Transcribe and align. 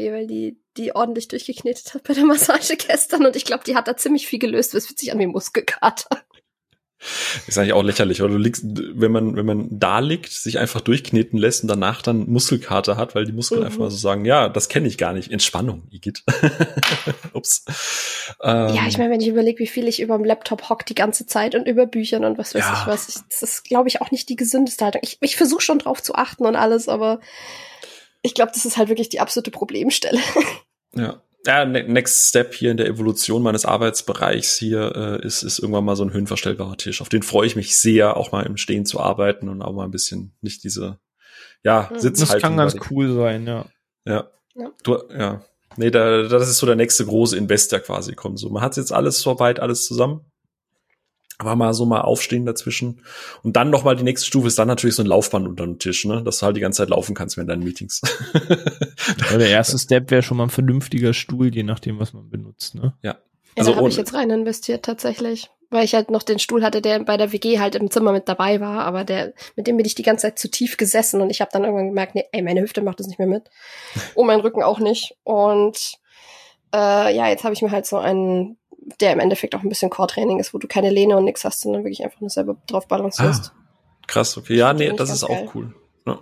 weh, 0.00 0.12
weil 0.12 0.26
die, 0.26 0.60
die 0.76 0.94
ordentlich 0.94 1.28
durchgeknetet 1.28 1.94
hat 1.94 2.04
bei 2.04 2.14
der 2.14 2.24
Massage 2.24 2.76
gestern 2.88 3.26
und 3.26 3.36
ich 3.36 3.44
glaube, 3.44 3.64
die 3.64 3.76
hat 3.76 3.88
da 3.88 3.96
ziemlich 3.96 4.26
viel 4.26 4.38
gelöst. 4.38 4.72
Fühlt 4.72 4.98
sich 4.98 5.12
an 5.12 5.18
wie 5.18 5.26
Muskelkater. 5.26 6.24
Ist 7.46 7.56
eigentlich 7.56 7.72
auch 7.72 7.82
lächerlich, 7.82 8.20
oder 8.20 8.34
du 8.34 8.38
liegst, 8.38 8.62
wenn 8.62 9.10
man, 9.10 9.34
wenn 9.34 9.46
man 9.46 9.68
da 9.70 10.00
liegt, 10.00 10.30
sich 10.30 10.58
einfach 10.58 10.82
durchkneten 10.82 11.38
lässt 11.38 11.62
und 11.62 11.68
danach 11.68 12.02
dann 12.02 12.28
Muskelkater 12.28 12.98
hat, 12.98 13.14
weil 13.14 13.24
die 13.24 13.32
Muskeln 13.32 13.60
mhm. 13.60 13.66
einfach 13.66 13.78
mal 13.78 13.90
so 13.90 13.96
sagen, 13.96 14.26
ja, 14.26 14.50
das 14.50 14.68
kenne 14.68 14.86
ich 14.86 14.98
gar 14.98 15.14
nicht. 15.14 15.32
Entspannung, 15.32 15.84
Igitt. 15.90 16.24
Ups. 17.32 17.64
Ähm, 18.42 18.74
ja, 18.74 18.86
ich 18.86 18.98
meine, 18.98 19.10
wenn 19.10 19.20
ich 19.22 19.28
überlege, 19.28 19.60
wie 19.60 19.66
viel 19.66 19.88
ich 19.88 20.00
über 20.00 20.14
dem 20.14 20.26
Laptop 20.26 20.68
hock 20.68 20.84
die 20.84 20.94
ganze 20.94 21.24
Zeit 21.24 21.54
und 21.54 21.66
über 21.66 21.86
Büchern 21.86 22.24
und 22.26 22.36
was 22.36 22.54
weiß 22.54 22.64
ja. 22.64 22.80
ich 22.82 22.86
was, 22.86 23.08
ich, 23.08 23.14
das 23.30 23.42
ist, 23.42 23.64
glaube 23.64 23.88
ich, 23.88 24.02
auch 24.02 24.10
nicht 24.10 24.28
die 24.28 24.36
gesündeste 24.36 24.84
Haltung. 24.84 25.00
Ich, 25.02 25.16
ich 25.22 25.36
versuche 25.36 25.62
schon 25.62 25.78
drauf 25.78 26.02
zu 26.02 26.14
achten 26.14 26.44
und 26.44 26.56
alles, 26.56 26.88
aber 26.88 27.20
ich 28.22 28.34
glaube, 28.34 28.52
das 28.54 28.64
ist 28.64 28.76
halt 28.76 28.88
wirklich 28.88 29.08
die 29.08 29.20
absolute 29.20 29.50
Problemstelle. 29.50 30.20
Ja, 30.96 31.22
ja, 31.46 31.64
ne, 31.64 31.84
Next 31.84 32.30
Step 32.30 32.52
hier 32.52 32.72
in 32.72 32.76
der 32.76 32.88
Evolution 32.88 33.44
meines 33.44 33.64
Arbeitsbereichs 33.64 34.56
hier 34.56 34.92
äh, 34.96 35.24
ist, 35.24 35.44
ist 35.44 35.60
irgendwann 35.60 35.84
mal 35.84 35.94
so 35.94 36.02
ein 36.02 36.12
höhenverstellbarer 36.12 36.76
Tisch. 36.76 37.00
Auf 37.00 37.08
den 37.08 37.22
freue 37.22 37.46
ich 37.46 37.54
mich 37.54 37.78
sehr, 37.78 38.16
auch 38.16 38.32
mal 38.32 38.44
im 38.44 38.56
Stehen 38.56 38.84
zu 38.84 38.98
arbeiten 38.98 39.48
und 39.48 39.62
auch 39.62 39.72
mal 39.72 39.84
ein 39.84 39.92
bisschen 39.92 40.34
nicht 40.40 40.64
diese, 40.64 40.98
ja, 41.62 41.88
mhm. 41.92 42.00
Sitzhaltung. 42.00 42.34
Das 42.34 42.42
kann 42.42 42.56
ganz 42.56 42.76
cool 42.90 43.14
sein, 43.14 43.46
ja. 43.46 43.66
Ja. 44.04 44.30
ja. 44.56 44.72
Du, 44.82 44.98
ja. 45.16 45.44
Nee, 45.76 45.92
da, 45.92 46.24
das 46.24 46.48
ist 46.48 46.58
so 46.58 46.66
der 46.66 46.74
nächste 46.74 47.06
große 47.06 47.36
Investor 47.36 47.78
quasi 47.78 48.14
kommt. 48.14 48.40
So, 48.40 48.50
man 48.50 48.62
hat 48.62 48.76
jetzt 48.76 48.92
alles 48.92 49.20
soweit, 49.20 49.60
alles 49.60 49.86
zusammen 49.86 50.29
aber 51.40 51.56
mal 51.56 51.74
so 51.74 51.86
mal 51.86 52.02
aufstehen 52.02 52.46
dazwischen. 52.46 53.02
Und 53.42 53.56
dann 53.56 53.70
noch 53.70 53.84
mal 53.84 53.96
die 53.96 54.04
nächste 54.04 54.26
Stufe 54.26 54.46
ist 54.46 54.58
dann 54.58 54.68
natürlich 54.68 54.94
so 54.94 55.02
ein 55.02 55.06
Laufband 55.06 55.48
unter 55.48 55.64
dem 55.64 55.78
Tisch, 55.78 56.04
ne? 56.04 56.22
dass 56.22 56.38
du 56.38 56.46
halt 56.46 56.56
die 56.56 56.60
ganze 56.60 56.78
Zeit 56.78 56.90
laufen 56.90 57.14
kannst 57.14 57.36
während 57.36 57.50
deinen 57.50 57.64
Meetings. 57.64 58.02
ja, 59.30 59.38
der 59.38 59.48
erste 59.48 59.78
Step 59.78 60.10
wäre 60.10 60.22
schon 60.22 60.36
mal 60.36 60.44
ein 60.44 60.50
vernünftiger 60.50 61.12
Stuhl, 61.12 61.54
je 61.54 61.62
nachdem, 61.62 61.98
was 61.98 62.12
man 62.12 62.28
benutzt. 62.28 62.74
Ne? 62.74 62.94
Ja. 63.02 63.16
Also 63.56 63.70
ja, 63.70 63.74
da 63.74 63.80
habe 63.80 63.88
ich 63.88 63.96
jetzt 63.96 64.14
rein 64.14 64.30
investiert 64.30 64.84
tatsächlich, 64.84 65.50
weil 65.70 65.84
ich 65.84 65.94
halt 65.94 66.10
noch 66.10 66.22
den 66.22 66.38
Stuhl 66.38 66.62
hatte, 66.62 66.80
der 66.80 67.00
bei 67.00 67.16
der 67.16 67.32
WG 67.32 67.58
halt 67.58 67.74
im 67.74 67.90
Zimmer 67.90 68.12
mit 68.12 68.28
dabei 68.28 68.60
war, 68.60 68.84
aber 68.84 69.04
der 69.04 69.32
mit 69.56 69.66
dem 69.66 69.76
bin 69.76 69.86
ich 69.86 69.94
die 69.94 70.02
ganze 70.02 70.22
Zeit 70.22 70.38
zu 70.38 70.50
tief 70.50 70.76
gesessen 70.76 71.20
und 71.20 71.30
ich 71.30 71.40
habe 71.40 71.50
dann 71.52 71.64
irgendwann 71.64 71.88
gemerkt, 71.88 72.14
nee, 72.14 72.24
ey, 72.32 72.42
meine 72.42 72.62
Hüfte 72.62 72.82
macht 72.82 73.00
das 73.00 73.08
nicht 73.08 73.18
mehr 73.18 73.28
mit 73.28 73.50
und 74.14 74.26
mein 74.26 74.40
Rücken 74.40 74.62
auch 74.62 74.78
nicht 74.78 75.16
und 75.24 75.94
äh, 76.72 77.14
ja, 77.14 77.28
jetzt 77.28 77.44
habe 77.44 77.54
ich 77.54 77.62
mir 77.62 77.70
halt 77.70 77.86
so 77.86 77.98
einen 77.98 78.56
der 79.00 79.12
im 79.12 79.20
Endeffekt 79.20 79.54
auch 79.54 79.62
ein 79.62 79.68
bisschen 79.68 79.90
Core-Training 79.90 80.38
ist, 80.38 80.54
wo 80.54 80.58
du 80.58 80.66
keine 80.66 80.90
Lehne 80.90 81.16
und 81.16 81.24
nichts 81.24 81.44
hast, 81.44 81.60
sondern 81.60 81.84
wirklich 81.84 82.02
einfach 82.04 82.20
nur 82.20 82.30
selber 82.30 82.56
drauf 82.66 82.88
balancierst. 82.88 83.52
Ah, 83.54 84.04
krass, 84.06 84.36
okay. 84.36 84.56
Ja, 84.56 84.72
nee, 84.72 84.92
das 84.96 85.10
ist 85.10 85.24
auch 85.24 85.28
geil. 85.28 85.50
cool. 85.54 85.74
Ja. 86.06 86.18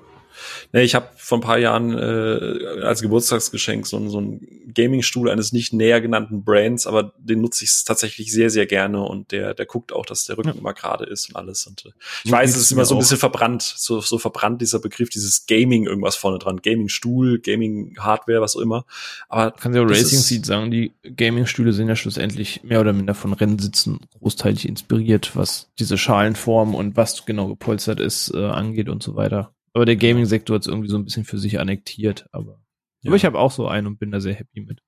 Nee, 0.73 0.83
ich 0.83 0.95
habe 0.95 1.09
vor 1.17 1.39
ein 1.39 1.43
paar 1.43 1.59
Jahren 1.59 1.97
äh, 1.97 2.83
als 2.83 3.03
Geburtstagsgeschenk 3.03 3.87
so, 3.87 4.09
so 4.09 4.19
einen 4.19 4.73
Gaming-Stuhl 4.75 5.31
eines 5.31 5.53
nicht 5.53 5.73
näher 5.73 6.01
genannten 6.01 6.45
Brands, 6.45 6.87
aber 6.87 7.13
den 7.19 7.41
nutze 7.41 7.65
ich 7.65 7.85
tatsächlich 7.85 8.33
sehr, 8.33 8.51
sehr 8.51 8.67
gerne 8.67 9.03
und 9.03 9.33
der, 9.33 9.55
der 9.55 9.67
guckt 9.67 9.93
auch, 9.93 10.07
dass 10.07 10.25
der 10.25 10.39
Rücken 10.39 10.51
ja. 10.51 10.55
immer 10.55 10.75
gerade 10.75 11.05
ist 11.05 11.29
und 11.29 11.37
alles. 11.37 11.67
Und 11.67 11.87
äh, 11.87 11.91
ich 12.25 12.31
weiß, 12.31 12.51
es 12.51 12.63
ist 12.63 12.73
immer 12.73 12.85
so 12.85 12.95
ein 12.95 13.01
bisschen 13.01 13.19
verbrannt, 13.19 13.63
so, 13.63 14.01
so 14.01 14.19
verbrannt 14.19 14.61
dieser 14.61 14.79
Begriff, 14.79 15.09
dieses 15.09 15.47
Gaming 15.47 15.87
irgendwas 15.87 16.17
vorne 16.17 16.39
dran. 16.39 16.61
Gaming-Stuhl, 16.63 17.41
Gaming-Hardware, 17.41 18.41
was 18.41 18.57
auch 18.57 18.61
immer. 18.61 18.85
Aber 19.29 19.51
kann 19.53 19.75
ja 19.75 19.83
Racing 19.83 20.19
Seat 20.19 20.47
sagen, 20.47 20.71
die 20.71 20.93
Gaming-Stühle 21.03 21.73
sind 21.73 21.89
ja 21.89 21.97
schlussendlich 21.97 22.63
mehr 22.63 22.81
oder 22.81 22.93
minder 22.93 23.15
von 23.15 23.33
Rennsitzen 23.33 24.01
großteilig 24.19 24.69
inspiriert, 24.69 25.35
was 25.35 25.69
diese 25.79 25.99
Schalenform 25.99 26.75
und 26.75 26.97
was 26.97 27.25
genau 27.27 27.49
gepolstert 27.49 28.01
ist, 28.01 28.33
äh, 28.35 28.45
angeht 28.45 28.89
und 28.89 29.03
so 29.03 29.17
weiter. 29.17 29.53
Aber 29.73 29.85
der 29.85 29.97
Gaming-Sektor 29.97 30.55
hat 30.55 30.63
es 30.63 30.67
irgendwie 30.67 30.89
so 30.89 30.97
ein 30.97 31.05
bisschen 31.05 31.25
für 31.25 31.39
sich 31.39 31.61
annektiert. 31.61 32.27
Aber, 32.33 32.61
ja. 33.01 33.11
aber 33.11 33.17
ich 33.17 33.25
habe 33.25 33.39
auch 33.39 33.53
so 33.53 33.69
einen 33.69 33.87
und 33.87 33.99
bin 33.99 34.11
da 34.11 34.21
sehr 34.21 34.35
happy 34.35 34.61
mit. 34.61 34.81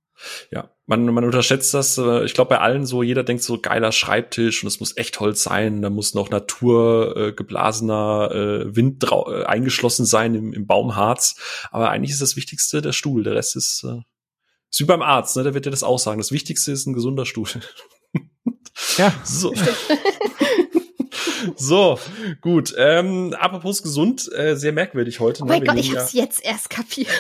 Ja, 0.51 0.71
man, 0.87 1.07
man 1.07 1.25
unterschätzt 1.25 1.73
das. 1.73 1.97
Äh, 1.99 2.25
ich 2.25 2.35
glaube, 2.35 2.51
bei 2.51 2.59
allen 2.59 2.87
so, 2.87 3.03
jeder 3.03 3.25
denkt 3.25 3.43
so 3.43 3.61
geiler 3.61 3.93
Schreibtisch 3.93 4.63
und 4.63 4.69
es 4.69 4.81
muss 4.81 4.97
echt 4.97 5.19
Holz 5.21 5.43
sein. 5.43 5.83
Da 5.83 5.91
muss 5.91 6.15
noch 6.15 6.31
naturgeblasener 6.31 8.31
äh, 8.33 8.63
äh, 8.63 8.77
Wind 8.77 9.05
äh, 9.05 9.45
eingeschlossen 9.45 10.05
sein 10.05 10.35
im, 10.35 10.53
im 10.53 10.67
Baumharz. 10.67 11.37
Aber 11.71 11.91
eigentlich 11.91 12.13
ist 12.13 12.23
das 12.23 12.37
Wichtigste 12.37 12.83
der 12.83 12.93
Stuhl. 12.93 13.23
Der 13.23 13.35
Rest 13.35 13.57
ist, 13.57 13.85
äh, 13.85 14.01
ist 14.71 14.81
wie 14.81 14.85
beim 14.85 15.03
Arzt, 15.03 15.37
ne? 15.37 15.43
Der 15.43 15.55
wird 15.55 15.67
dir 15.67 15.71
das 15.71 15.83
auch 15.83 15.99
sagen. 15.99 16.19
Das 16.19 16.33
Wichtigste 16.33 16.73
ist 16.73 16.87
ein 16.87 16.93
gesunder 16.93 17.25
Stuhl. 17.25 17.49
Ja, 18.99 19.15
so. 19.25 19.55
So, 21.57 21.99
gut. 22.41 22.75
Ähm, 22.77 23.35
apropos 23.39 23.83
gesund, 23.83 24.31
äh, 24.33 24.55
sehr 24.57 24.73
merkwürdig 24.73 25.21
heute. 25.21 25.43
Oh 25.43 25.47
ne? 25.47 25.53
mein 25.53 25.65
Gott, 25.65 25.77
ich 25.77 25.97
hab's 25.97 26.13
jetzt 26.13 26.45
erst 26.45 26.71
kapiert. 26.71 27.09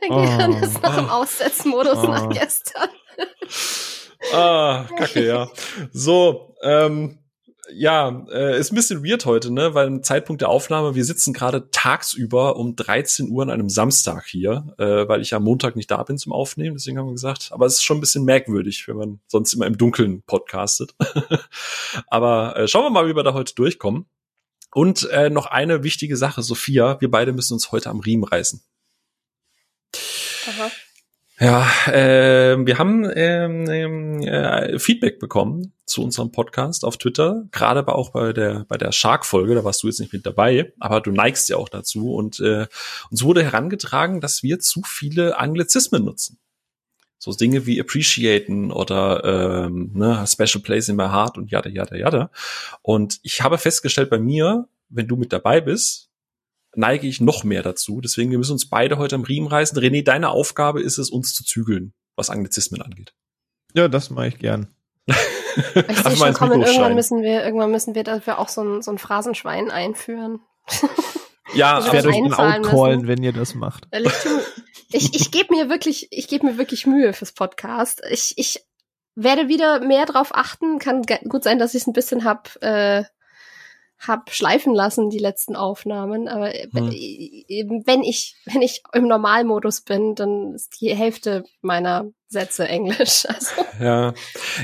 Dein 0.00 0.10
Gehirn 0.10 0.54
oh. 0.54 0.64
ist 0.64 0.82
noch 0.82 0.98
im 0.98 1.08
Aussetzmodus 1.08 1.98
oh. 1.98 2.06
nach 2.06 2.28
gestern. 2.30 2.88
ah, 4.32 4.86
kacke, 4.96 5.26
ja. 5.26 5.48
So, 5.92 6.54
ähm, 6.62 7.18
ja, 7.74 8.24
äh, 8.30 8.58
ist 8.58 8.72
ein 8.72 8.76
bisschen 8.76 9.04
weird 9.04 9.26
heute, 9.26 9.52
ne? 9.52 9.74
Weil 9.74 9.88
im 9.88 10.02
Zeitpunkt 10.02 10.42
der 10.42 10.48
Aufnahme, 10.48 10.94
wir 10.94 11.04
sitzen 11.04 11.32
gerade 11.32 11.70
tagsüber 11.70 12.56
um 12.56 12.76
13 12.76 13.30
Uhr 13.30 13.42
an 13.42 13.50
einem 13.50 13.68
Samstag 13.68 14.26
hier, 14.26 14.74
äh, 14.78 15.08
weil 15.08 15.20
ich 15.20 15.34
am 15.34 15.44
Montag 15.44 15.76
nicht 15.76 15.90
da 15.90 16.02
bin 16.02 16.18
zum 16.18 16.32
Aufnehmen, 16.32 16.76
deswegen 16.76 16.98
haben 16.98 17.06
wir 17.06 17.12
gesagt, 17.12 17.50
aber 17.52 17.66
es 17.66 17.74
ist 17.74 17.82
schon 17.82 17.98
ein 17.98 18.00
bisschen 18.00 18.24
merkwürdig, 18.24 18.86
wenn 18.88 18.96
man 18.96 19.20
sonst 19.26 19.52
immer 19.52 19.66
im 19.66 19.76
Dunkeln 19.76 20.22
podcastet. 20.22 20.94
aber 22.06 22.56
äh, 22.56 22.68
schauen 22.68 22.84
wir 22.84 22.90
mal, 22.90 23.08
wie 23.08 23.16
wir 23.16 23.22
da 23.22 23.34
heute 23.34 23.54
durchkommen. 23.54 24.06
Und 24.72 25.08
äh, 25.10 25.30
noch 25.30 25.46
eine 25.46 25.84
wichtige 25.84 26.16
Sache, 26.16 26.42
Sophia, 26.42 27.00
wir 27.00 27.10
beide 27.10 27.32
müssen 27.32 27.54
uns 27.54 27.70
heute 27.70 27.90
am 27.90 28.00
Riemen 28.00 28.24
reißen. 28.24 28.60
Aha. 30.48 30.70
Ja, 31.40 31.68
äh, 31.88 32.56
wir 32.64 32.78
haben 32.78 33.10
ähm, 33.12 33.68
ähm, 33.68 34.22
äh, 34.22 34.78
Feedback 34.78 35.18
bekommen 35.18 35.72
zu 35.84 36.04
unserem 36.04 36.30
Podcast 36.30 36.84
auf 36.84 36.96
Twitter, 36.96 37.44
gerade 37.50 37.80
aber 37.80 37.96
auch 37.96 38.10
bei 38.10 38.32
der 38.32 38.64
bei 38.68 38.76
der 38.76 38.92
Shark-Folge, 38.92 39.56
da 39.56 39.64
warst 39.64 39.82
du 39.82 39.88
jetzt 39.88 39.98
nicht 39.98 40.12
mit 40.12 40.24
dabei, 40.24 40.72
aber 40.78 41.00
du 41.00 41.10
neigst 41.10 41.48
ja 41.48 41.56
auch 41.56 41.68
dazu 41.68 42.14
und 42.14 42.38
äh, 42.38 42.68
uns 43.10 43.24
wurde 43.24 43.42
herangetragen, 43.42 44.20
dass 44.20 44.44
wir 44.44 44.60
zu 44.60 44.82
viele 44.86 45.36
Anglizismen 45.36 46.04
nutzen. 46.04 46.38
So 47.18 47.32
Dinge 47.32 47.66
wie 47.66 47.80
appreciaten 47.80 48.70
oder 48.70 49.64
ähm, 49.66 49.90
ne, 49.92 50.24
special 50.28 50.62
place 50.62 50.88
in 50.88 50.94
my 50.94 51.06
heart 51.06 51.36
und 51.36 51.50
jada 51.50 51.68
jada 51.68 51.96
jada. 51.96 52.30
Und 52.82 53.18
ich 53.22 53.42
habe 53.42 53.58
festgestellt 53.58 54.08
bei 54.08 54.20
mir, 54.20 54.68
wenn 54.88 55.08
du 55.08 55.16
mit 55.16 55.32
dabei 55.32 55.60
bist, 55.60 56.10
neige 56.76 57.06
ich 57.06 57.20
noch 57.20 57.44
mehr 57.44 57.62
dazu. 57.62 58.00
Deswegen, 58.00 58.30
wir 58.30 58.38
müssen 58.38 58.52
uns 58.52 58.68
beide 58.68 58.98
heute 58.98 59.16
am 59.16 59.22
Riemen 59.22 59.48
reißen. 59.48 59.78
René, 59.78 60.04
deine 60.04 60.30
Aufgabe 60.30 60.82
ist 60.82 60.98
es, 60.98 61.10
uns 61.10 61.32
zu 61.32 61.44
zügeln, 61.44 61.94
was 62.16 62.30
Anglizismen 62.30 62.82
angeht. 62.82 63.14
Ja, 63.74 63.88
das 63.88 64.10
mache 64.10 64.28
ich 64.28 64.38
gern. 64.38 64.68
ich 65.06 65.14
sehe 65.98 66.16
schon 66.16 66.32
kommen, 66.34 66.62
irgendwann 66.62 66.94
müssen 66.94 67.22
wir, 67.22 67.44
irgendwann 67.44 67.70
müssen 67.70 67.94
wir 67.94 68.04
dafür 68.04 68.38
auch 68.38 68.48
so 68.48 68.62
ein, 68.62 68.82
so 68.82 68.90
ein 68.90 68.98
Phrasenschwein 68.98 69.70
einführen. 69.70 70.40
Ja, 71.52 71.78
ich 71.78 71.92
werde 71.92 72.08
euch 72.08 72.16
dann 72.16 72.34
outcallen, 72.34 73.06
wenn 73.06 73.22
ihr 73.22 73.32
das 73.32 73.54
macht. 73.54 73.86
Ich, 74.90 75.14
ich 75.14 75.30
gebe 75.30 75.54
mir 75.54 75.68
wirklich, 75.68 76.08
ich 76.10 76.28
gebe 76.28 76.46
mir 76.46 76.58
wirklich 76.58 76.86
Mühe 76.86 77.12
fürs 77.12 77.32
Podcast. 77.32 78.02
Ich, 78.10 78.34
ich 78.36 78.64
werde 79.14 79.48
wieder 79.48 79.80
mehr 79.80 80.06
drauf 80.06 80.34
achten. 80.34 80.78
Kann 80.78 81.02
gut 81.28 81.44
sein, 81.44 81.58
dass 81.58 81.74
ich 81.74 81.82
es 81.82 81.86
ein 81.86 81.92
bisschen 81.92 82.24
hab 82.24 82.56
äh, 82.62 83.04
hab 83.98 84.30
schleifen 84.30 84.74
lassen, 84.74 85.10
die 85.10 85.18
letzten 85.18 85.56
Aufnahmen. 85.56 86.28
Aber 86.28 86.52
hm. 86.52 87.82
wenn 87.86 88.02
ich, 88.02 88.36
wenn 88.44 88.62
ich 88.62 88.82
im 88.92 89.06
Normalmodus 89.06 89.82
bin, 89.82 90.14
dann 90.14 90.54
ist 90.54 90.80
die 90.80 90.94
Hälfte 90.94 91.44
meiner 91.60 92.10
Sätze 92.34 92.68
Englisch. 92.68 93.24
Also. 93.34 93.64
Ja, 93.80 94.14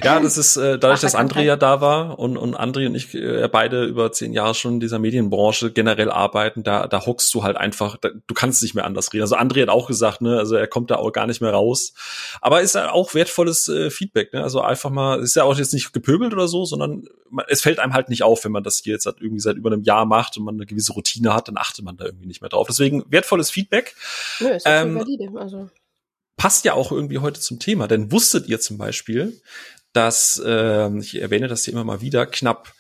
ja, 0.05 0.21
das 0.21 0.37
ist 0.37 0.57
äh, 0.57 0.79
dadurch, 0.79 1.01
dass 1.01 1.17
André 1.17 1.43
ja 1.43 1.57
da 1.57 1.81
war 1.81 2.19
und 2.19 2.37
und 2.37 2.55
André 2.55 2.87
und 2.87 2.95
ich 2.95 3.15
äh, 3.15 3.49
beide 3.49 3.85
über 3.85 4.13
zehn 4.13 4.33
Jahre 4.33 4.55
schon 4.55 4.75
in 4.75 4.81
dieser 4.81 4.99
Medienbranche 4.99 5.73
generell 5.73 6.11
arbeiten. 6.11 6.63
Da 6.63 6.87
da 6.87 7.05
hockst 7.07 7.33
du 7.35 7.43
halt 7.43 7.57
einfach, 7.57 7.97
da, 7.97 8.11
du 8.11 8.35
kannst 8.35 8.63
nicht 8.63 8.75
mehr 8.75 8.85
anders 8.85 9.13
reden. 9.13 9.23
Also 9.23 9.37
André 9.37 9.63
hat 9.63 9.69
auch 9.71 9.89
gesagt, 9.89 10.21
ne, 10.21 10.39
also 10.39 10.57
er 10.57 10.67
kommt 10.67 10.91
da 10.91 10.97
auch 10.97 11.11
gar 11.13 11.27
nicht 11.27 11.41
mehr 11.41 11.53
raus. 11.53 11.95
Aber 12.41 12.61
ist 12.61 12.75
ja 12.75 12.93
auch 12.93 13.15
wertvolles 13.15 13.69
äh, 13.69 13.91
Feedback. 13.91 14.33
Ne? 14.33 14.43
Also 14.43 14.61
einfach 14.61 14.91
mal, 14.91 15.21
ist 15.21 15.37
ja 15.37 15.45
auch 15.45 15.57
jetzt 15.57 15.73
nicht 15.73 15.93
gepöbelt 15.93 16.33
oder 16.33 16.49
so, 16.49 16.65
sondern 16.65 17.05
man, 17.31 17.45
es 17.49 17.63
fällt 17.63 17.79
einem 17.79 17.95
halt 17.95 18.09
nicht 18.09 18.23
auf, 18.23 18.45
wenn 18.45 18.53
man 18.53 18.63
das 18.63 18.79
hier 18.79 18.95
jetzt 18.95 19.07
halt 19.07 19.17
irgendwie 19.21 19.41
seit 19.41 19.57
über 19.57 19.71
einem 19.71 19.83
Jahr 19.83 20.05
macht 20.05 20.37
und 20.37 20.45
man 20.45 20.57
eine 20.57 20.67
gewisse 20.67 20.93
Routine 20.93 21.35
hat, 21.35 21.49
dann 21.49 21.57
achtet 21.57 21.85
man 21.85 21.97
da 21.97 22.05
irgendwie 22.05 22.27
nicht 22.27 22.41
mehr 22.41 22.51
drauf. 22.51 22.67
Deswegen 22.69 23.05
wertvolles 23.09 23.51
Feedback. 23.51 23.95
Nö, 24.41 24.49
ist 24.49 24.65
ähm, 24.67 24.97
valide, 24.97 25.31
also 25.37 25.69
passt 26.41 26.65
ja 26.65 26.73
auch 26.73 26.91
irgendwie 26.91 27.19
heute 27.19 27.39
zum 27.39 27.59
Thema, 27.59 27.87
denn 27.87 28.11
wusstet 28.11 28.49
ihr 28.49 28.59
zum 28.61 28.79
Beispiel, 28.79 29.43
dass, 29.93 30.41
äh, 30.43 30.89
ich 30.97 31.21
erwähne 31.21 31.49
das 31.49 31.67
hier 31.67 31.75
immer 31.75 31.85
mal 31.85 32.01
wieder, 32.01 32.25
knapp 32.25 32.73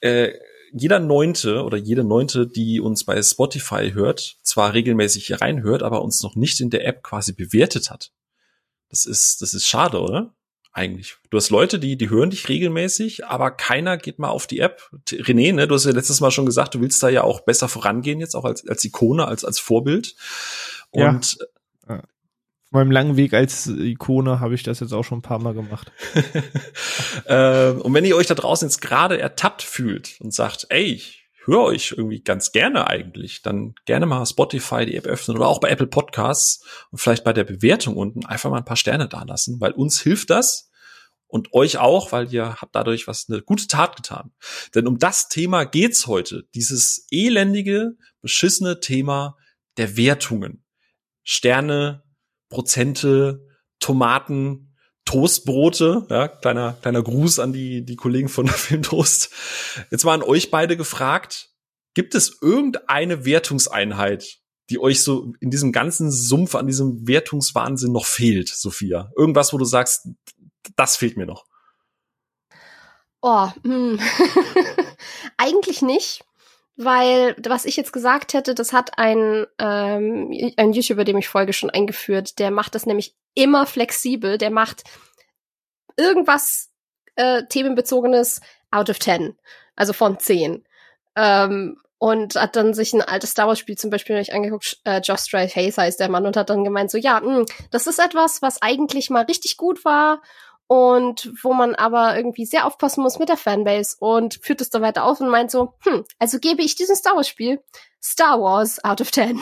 äh, 0.00 0.32
jeder 0.72 0.98
Neunte 0.98 1.62
oder 1.62 1.76
jede 1.76 2.02
Neunte, 2.02 2.48
die 2.48 2.80
uns 2.80 3.04
bei 3.04 3.22
Spotify 3.22 3.92
hört, 3.92 4.38
zwar 4.42 4.74
regelmäßig 4.74 5.28
hier 5.28 5.40
reinhört, 5.40 5.84
aber 5.84 6.02
uns 6.02 6.24
noch 6.24 6.34
nicht 6.34 6.58
in 6.58 6.70
der 6.70 6.88
App 6.88 7.04
quasi 7.04 7.32
bewertet 7.32 7.88
hat. 7.92 8.10
Das 8.88 9.06
ist, 9.06 9.42
das 9.42 9.54
ist 9.54 9.68
schade, 9.68 10.00
oder? 10.00 10.34
Eigentlich. 10.72 11.18
Du 11.30 11.36
hast 11.36 11.50
Leute, 11.50 11.78
die, 11.78 11.96
die 11.96 12.10
hören 12.10 12.30
dich 12.30 12.48
regelmäßig, 12.48 13.26
aber 13.26 13.52
keiner 13.52 13.96
geht 13.96 14.18
mal 14.18 14.30
auf 14.30 14.48
die 14.48 14.58
App. 14.58 14.90
René, 15.06 15.54
ne, 15.54 15.68
du 15.68 15.76
hast 15.76 15.84
ja 15.84 15.92
letztes 15.92 16.20
Mal 16.20 16.32
schon 16.32 16.46
gesagt, 16.46 16.74
du 16.74 16.80
willst 16.80 17.00
da 17.00 17.08
ja 17.08 17.22
auch 17.22 17.42
besser 17.42 17.68
vorangehen 17.68 18.18
jetzt, 18.18 18.34
auch 18.34 18.44
als, 18.44 18.66
als 18.66 18.84
Ikone, 18.84 19.28
als, 19.28 19.44
als 19.44 19.60
Vorbild. 19.60 20.16
Und 20.90 21.38
ja 21.38 21.46
meinem 22.70 22.90
langen 22.90 23.16
Weg 23.16 23.34
als 23.34 23.66
Ikone 23.66 24.40
habe 24.40 24.54
ich 24.54 24.62
das 24.62 24.80
jetzt 24.80 24.92
auch 24.92 25.04
schon 25.04 25.18
ein 25.18 25.22
paar 25.22 25.38
Mal 25.38 25.54
gemacht. 25.54 25.90
äh, 27.24 27.70
und 27.70 27.94
wenn 27.94 28.04
ihr 28.04 28.16
euch 28.16 28.26
da 28.26 28.34
draußen 28.34 28.68
jetzt 28.68 28.80
gerade 28.80 29.18
ertappt 29.18 29.62
fühlt 29.62 30.16
und 30.20 30.34
sagt, 30.34 30.66
ey, 30.68 30.84
ich 30.84 31.28
höre 31.44 31.62
euch 31.62 31.94
irgendwie 31.96 32.20
ganz 32.20 32.52
gerne 32.52 32.86
eigentlich, 32.88 33.40
dann 33.40 33.74
gerne 33.86 34.04
mal 34.04 34.26
Spotify 34.26 34.84
die 34.84 34.96
App 34.96 35.06
öffnen 35.06 35.38
oder 35.38 35.48
auch 35.48 35.60
bei 35.60 35.70
Apple 35.70 35.86
Podcasts 35.86 36.62
und 36.90 36.98
vielleicht 36.98 37.24
bei 37.24 37.32
der 37.32 37.44
Bewertung 37.44 37.96
unten 37.96 38.26
einfach 38.26 38.50
mal 38.50 38.58
ein 38.58 38.66
paar 38.66 38.76
Sterne 38.76 39.08
dalassen, 39.08 39.58
weil 39.60 39.72
uns 39.72 40.00
hilft 40.00 40.28
das 40.28 40.70
und 41.26 41.54
euch 41.54 41.78
auch, 41.78 42.12
weil 42.12 42.32
ihr 42.32 42.56
habt 42.60 42.74
dadurch 42.74 43.06
was 43.06 43.26
eine 43.28 43.40
gute 43.40 43.66
Tat 43.66 43.96
getan. 43.96 44.32
Denn 44.74 44.86
um 44.86 44.98
das 44.98 45.28
Thema 45.28 45.64
geht's 45.64 46.06
heute, 46.06 46.44
dieses 46.54 47.06
elendige, 47.10 47.96
beschissene 48.20 48.80
Thema 48.80 49.36
der 49.78 49.96
Wertungen. 49.96 50.64
Sterne, 51.22 52.02
Prozente, 52.48 53.46
Tomaten, 53.80 54.74
Toastbrote, 55.04 56.06
ja, 56.10 56.28
kleiner, 56.28 56.74
kleiner 56.82 57.02
Gruß 57.02 57.38
an 57.38 57.52
die, 57.52 57.84
die 57.84 57.96
Kollegen 57.96 58.28
von 58.28 58.46
Filmtoast. 58.48 59.30
Jetzt 59.90 60.04
mal 60.04 60.14
an 60.14 60.22
euch 60.22 60.50
beide 60.50 60.76
gefragt, 60.76 61.50
gibt 61.94 62.14
es 62.14 62.38
irgendeine 62.42 63.24
Wertungseinheit, 63.24 64.38
die 64.70 64.78
euch 64.78 65.02
so 65.02 65.32
in 65.40 65.50
diesem 65.50 65.72
ganzen 65.72 66.10
Sumpf 66.10 66.54
an 66.54 66.66
diesem 66.66 67.08
Wertungswahnsinn 67.08 67.92
noch 67.92 68.04
fehlt, 68.04 68.48
Sophia? 68.48 69.10
Irgendwas, 69.16 69.54
wo 69.54 69.58
du 69.58 69.64
sagst, 69.64 70.08
das 70.76 70.96
fehlt 70.96 71.16
mir 71.16 71.26
noch. 71.26 71.46
Oh, 73.22 73.48
hm. 73.64 73.98
eigentlich 75.38 75.82
nicht 75.82 76.27
weil 76.78 77.34
was 77.44 77.64
ich 77.64 77.76
jetzt 77.76 77.92
gesagt 77.92 78.34
hätte, 78.34 78.54
das 78.54 78.72
hat 78.72 78.98
ein, 78.98 79.46
ähm, 79.58 80.30
ein 80.56 80.72
YouTuber, 80.72 81.04
dem 81.04 81.18
ich 81.18 81.28
folge, 81.28 81.52
schon 81.52 81.70
eingeführt. 81.70 82.38
Der 82.38 82.52
macht 82.52 82.76
das 82.76 82.86
nämlich 82.86 83.16
immer 83.34 83.66
flexibel. 83.66 84.38
Der 84.38 84.50
macht 84.50 84.84
irgendwas 85.96 86.70
äh, 87.16 87.42
themenbezogenes 87.48 88.40
out 88.70 88.90
of 88.90 89.00
10, 89.00 89.36
also 89.74 89.92
von 89.92 90.20
10. 90.20 90.64
Ähm, 91.16 91.80
und 91.98 92.36
hat 92.36 92.54
dann 92.54 92.74
sich 92.74 92.92
ein 92.92 93.02
altes 93.02 93.30
Star 93.30 93.48
Wars 93.48 93.58
Spiel 93.58 93.76
zum 93.76 93.90
Beispiel 93.90 94.16
nicht 94.16 94.32
angeguckt, 94.32 94.78
äh, 94.84 95.00
Josh 95.00 95.32
Hayes 95.32 95.78
heißt 95.78 95.98
der 95.98 96.08
Mann 96.08 96.26
und 96.26 96.36
hat 96.36 96.48
dann 96.48 96.62
gemeint 96.62 96.92
so, 96.92 96.98
ja, 96.98 97.18
mh, 97.18 97.38
hm, 97.38 97.46
das 97.72 97.88
ist 97.88 97.98
etwas, 97.98 98.40
was 98.40 98.62
eigentlich 98.62 99.10
mal 99.10 99.24
richtig 99.24 99.56
gut 99.56 99.84
war 99.84 100.22
und 100.68 101.32
wo 101.42 101.54
man 101.54 101.74
aber 101.74 102.16
irgendwie 102.16 102.44
sehr 102.46 102.66
aufpassen 102.66 103.02
muss 103.02 103.18
mit 103.18 103.28
der 103.28 103.38
Fanbase 103.38 103.96
und 103.98 104.38
führt 104.42 104.60
es 104.60 104.70
dann 104.70 104.82
weiter 104.82 105.04
auf 105.04 105.20
und 105.20 105.28
meint 105.28 105.50
so, 105.50 105.74
hm, 105.80 106.04
also 106.18 106.38
gebe 106.38 106.62
ich 106.62 106.76
diesem 106.76 106.94
Star 106.94 107.16
Wars 107.16 107.26
Spiel 107.26 107.60
Star 108.02 108.40
Wars 108.40 108.84
out 108.84 109.00
of 109.00 109.10
10. 109.10 109.40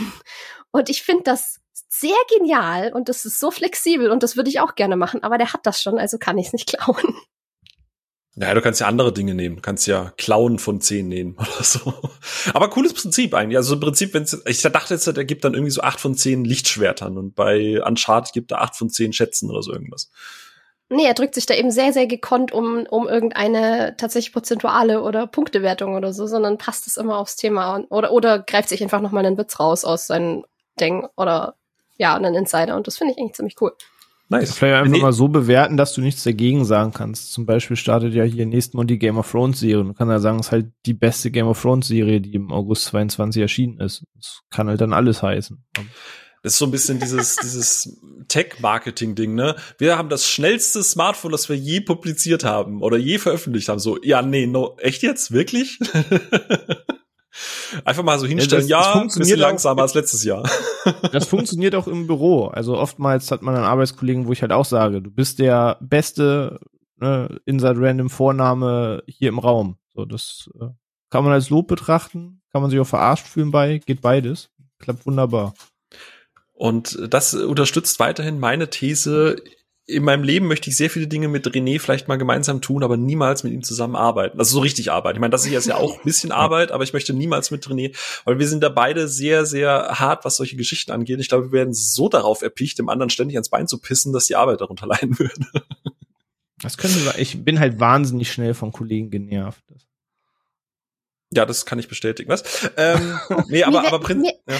Und 0.71 0.89
ich 0.89 1.03
finde 1.03 1.25
das 1.25 1.61
sehr 1.89 2.17
genial 2.37 2.93
und 2.93 3.09
das 3.09 3.25
ist 3.25 3.41
so 3.41 3.51
flexibel 3.51 4.11
und 4.11 4.23
das 4.23 4.37
würde 4.37 4.51
ich 4.51 4.61
auch 4.61 4.77
gerne 4.77 4.97
machen, 4.97 5.23
aber 5.25 5.37
der 5.37 5.53
hat 5.53 5.67
das 5.67 5.83
schon, 5.83 5.99
also 5.99 6.17
kann 6.19 6.39
ich 6.39 6.49
es 6.49 6.53
nicht 6.53 6.69
klauen. 6.79 7.17
Ja, 8.39 8.53
du 8.53 8.61
kannst 8.61 8.81
ja 8.81 8.87
andere 8.87 9.15
Dinge 9.15 9.35
nehmen. 9.35 9.57
Du 9.57 9.63
kannst 9.63 9.87
ja 9.87 10.13
Klauen 10.19 10.59
von 10.59 10.83
10 10.83 11.09
nehmen 11.09 11.37
oder 11.39 11.65
so. 11.65 11.95
Aber 12.53 12.69
cooles 12.69 12.93
Prinzip 12.93 13.33
eigentlich. 13.33 13.57
Also 13.57 13.75
im 13.75 13.81
Prinzip, 13.81 14.13
wenn 14.13 14.27
ich 14.45 14.61
dachte 14.61 14.93
jetzt, 14.93 15.07
der 15.07 15.25
gibt 15.25 15.45
dann 15.45 15.55
irgendwie 15.55 15.71
so 15.71 15.81
8 15.81 15.99
von 15.99 16.15
10 16.15 16.45
Lichtschwertern 16.45 17.17
und 17.17 17.35
bei 17.35 17.83
Uncharted 17.83 18.35
gibt 18.35 18.51
er 18.51 18.61
8 18.61 18.77
von 18.77 18.91
10 18.91 19.15
Schätzen 19.15 19.51
oder 19.51 19.63
so 19.63 19.73
irgendwas. 19.73 20.11
Nee, 20.89 21.05
er 21.05 21.15
drückt 21.15 21.35
sich 21.35 21.47
da 21.47 21.55
eben 21.55 21.73
sehr, 21.73 21.93
sehr 21.93 22.07
gekonnt 22.07 22.53
um, 22.53 22.87
um 22.89 23.09
irgendeine 23.09 23.97
tatsächlich 23.97 24.33
prozentuale 24.33 25.03
oder 25.03 25.27
Punktewertung 25.27 25.95
oder 25.97 26.13
so, 26.13 26.27
sondern 26.27 26.59
passt 26.59 26.87
es 26.87 26.97
immer 26.97 27.19
aufs 27.19 27.37
Thema 27.37 27.85
oder, 27.89 28.13
oder 28.13 28.39
greift 28.39 28.69
sich 28.69 28.83
einfach 28.83 29.01
nochmal 29.01 29.27
einen 29.27 29.37
Witz 29.37 29.59
raus 29.59 29.85
aus 29.85 30.07
seinem 30.07 30.45
Ding 30.79 31.09
oder 31.17 31.55
ja, 31.99 32.15
einen 32.15 32.35
Insider 32.35 32.77
und 32.77 32.87
das 32.87 32.99
finde 32.99 33.15
ich 33.15 33.19
eigentlich 33.19 33.35
ziemlich 33.35 33.61
cool. 33.61 33.73
Nice. 34.29 34.57
Vielleicht 34.57 34.75
einfach 34.75 34.93
nee. 34.93 35.01
mal 35.01 35.13
so 35.13 35.29
bewerten, 35.29 35.77
dass 35.77 35.95
du 35.95 36.01
nichts 36.01 36.25
dagegen 36.25 36.65
sagen 36.65 36.93
kannst. 36.93 37.33
Zum 37.33 37.47
Beispiel 37.47 37.77
startet 37.77 38.13
ja 38.13 38.25
hier 38.25 38.45
nächsten 38.45 38.77
Monat 38.77 38.91
die 38.91 38.99
Game 38.99 39.19
of 39.19 39.31
Thrones 39.31 39.61
Serie. 39.61 39.85
Du 39.85 39.93
kannst 39.93 40.11
ja 40.11 40.19
sagen, 40.19 40.41
es 40.41 40.47
ist 40.47 40.53
halt 40.53 40.67
die 40.85 40.95
beste 40.95 41.31
Game 41.31 41.47
of 41.47 41.61
Thrones 41.61 41.87
Serie, 41.87 42.21
die 42.21 42.35
im 42.35 42.51
August 42.51 42.87
22 42.87 43.41
erschienen 43.41 43.81
ist. 43.81 44.03
Das 44.17 44.41
kann 44.51 44.69
halt 44.69 44.81
dann 44.81 44.93
alles 44.93 45.23
heißen. 45.23 45.65
Das 46.43 46.55
ist 46.55 46.59
so 46.59 46.67
ein 46.67 46.71
bisschen 46.71 47.01
dieses, 47.01 47.37
dieses 47.43 47.99
Tech-Marketing-Ding, 48.29 49.35
ne? 49.35 49.57
Wir 49.79 49.99
haben 49.99 50.09
das 50.09 50.29
schnellste 50.29 50.83
Smartphone, 50.83 51.33
das 51.33 51.49
wir 51.49 51.57
je 51.57 51.81
publiziert 51.81 52.45
haben 52.45 52.83
oder 52.83 52.97
je 52.97 53.19
veröffentlicht 53.19 53.69
haben. 53.69 53.79
So, 53.79 53.99
ja, 54.03 54.23
nee, 54.23 54.47
no, 54.47 54.77
echt 54.79 55.03
jetzt? 55.03 55.33
Wirklich? 55.33 55.79
Einfach 57.85 58.03
mal 58.03 58.19
so 58.19 58.27
hinstellen, 58.27 58.67
ja, 58.67 58.79
das, 58.79 58.87
das 58.87 58.95
ja 58.95 59.01
ein 59.03 59.09
bisschen 59.19 59.39
langsamer 59.39 59.83
als 59.83 59.95
letztes 59.95 60.25
Jahr. 60.25 60.49
das 61.13 61.29
funktioniert 61.29 61.75
auch 61.75 61.87
im 61.87 62.07
Büro. 62.07 62.47
Also 62.47 62.79
oftmals 62.79 63.31
hat 63.31 63.43
man 63.43 63.55
einen 63.55 63.65
Arbeitskollegen, 63.65 64.27
wo 64.27 64.33
ich 64.33 64.43
halt 64.43 64.53
auch 64.53 64.65
sage, 64.65 65.03
du 65.03 65.11
bist 65.11 65.39
der 65.39 65.77
beste 65.81 66.59
ne, 66.97 67.41
Inside 67.45 67.77
Random 67.77 68.11
Vorname 68.11 69.03
hier 69.07 69.29
im 69.29 69.39
Raum. 69.39 69.77
So, 69.95 70.05
das 70.05 70.51
äh, 70.61 70.69
kann 71.11 71.25
man 71.25 71.33
als 71.33 71.51
Lob 71.51 71.69
betrachten, 71.69 72.43
kann 72.53 72.63
man 72.63 72.71
sich 72.71 72.81
auch 72.81 72.87
verarscht 72.87 73.27
fühlen 73.27 73.51
bei, 73.51 73.79
geht 73.79 74.01
beides. 74.01 74.51
Klappt 74.79 75.07
wunderbar. 75.07 75.55
Und 76.57 76.99
das 77.11 77.35
unterstützt 77.35 78.01
weiterhin 78.01 78.41
meine 78.41 78.71
These. 78.71 79.37
In 79.85 80.03
meinem 80.03 80.25
Leben 80.25 80.49
möchte 80.49 80.71
ich 80.71 80.77
sehr 80.77 80.89
viele 80.89 81.07
Dinge 81.07 81.29
mit 81.29 81.47
René 81.47 81.79
vielleicht 81.79 82.09
mal 82.09 82.17
gemeinsam 82.17 82.63
tun, 82.63 82.83
aber 82.83 82.97
niemals 82.97 83.45
mit 83.45 83.53
ihm 83.53 83.63
zusammenarbeiten. 83.63 84.39
Also 84.39 84.55
so 84.55 84.61
richtig 84.61 84.91
arbeiten. 84.91 85.19
Ich 85.19 85.21
meine, 85.21 85.31
das 85.31 85.47
ist 85.47 85.67
ja 85.67 85.77
auch 85.77 85.99
ein 85.99 86.05
bisschen 86.05 86.33
Arbeit, 86.33 86.73
aber 86.73 86.83
ich 86.83 86.95
möchte 86.95 87.13
niemals 87.13 87.51
mit 87.51 87.67
René, 87.67 87.95
weil 88.25 88.39
wir 88.39 88.49
sind 88.49 88.63
da 88.63 88.71
beide 88.71 89.07
sehr, 89.07 89.45
sehr 89.45 89.99
hart, 90.01 90.25
was 90.25 90.37
solche 90.37 90.57
Geschichten 90.57 90.93
angeht. 90.93 91.21
Ich 91.21 91.29
glaube, 91.29 91.53
wir 91.53 91.53
werden 91.53 91.75
so 91.75 92.09
darauf 92.09 92.41
erpicht, 92.41 92.79
dem 92.79 92.89
anderen 92.89 93.11
ständig 93.11 93.37
ans 93.37 93.51
Bein 93.51 93.69
zu 93.69 93.79
pissen, 93.79 94.15
dass 94.15 94.27
die 94.27 94.35
Arbeit 94.37 94.63
darunter 94.63 94.87
leiden 94.89 95.19
würde. 95.19 95.47
Das 96.63 96.79
könnte, 96.79 96.99
ich 97.19 97.45
bin 97.45 97.61
halt 97.61 97.79
wahnsinnig 97.79 98.33
schnell 98.33 98.55
von 98.55 98.73
Kollegen 98.73 99.11
genervt. 99.11 99.63
Ja, 101.33 101.45
das 101.45 101.67
kann 101.67 101.79
ich 101.79 101.89
bestätigen. 101.89 102.31
Was? 102.31 102.71
Ähm, 102.79 103.21
nee, 103.49 103.63
aber, 103.63 103.87
aber 103.87 104.01
Prinz. 104.01 104.27
Ja. 104.49 104.57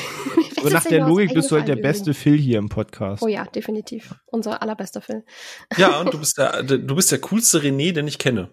Aber 0.67 0.75
nach 0.75 0.85
der 0.85 1.07
Logik 1.07 1.35
bist 1.35 1.51
du 1.51 1.57
halt 1.57 1.69
der 1.69 1.77
beste 1.77 2.15
Phil 2.15 2.37
hier 2.37 2.59
im 2.59 2.69
Podcast. 2.69 3.23
Oh 3.23 3.29
ja, 3.29 3.45
definitiv. 3.45 4.15
Unser 4.27 4.63
allerbester 4.63 5.01
Phil. 5.01 5.25
Ja, 5.77 6.01
und 6.01 6.13
du 6.13 6.19
bist 6.21 6.39
der, 6.39 6.63
du 6.63 6.95
bist 6.95 7.13
der 7.13 7.21
coolste 7.21 7.59
René, 7.59 7.93
den 7.93 8.09
ich 8.09 8.19
kenne. 8.19 8.51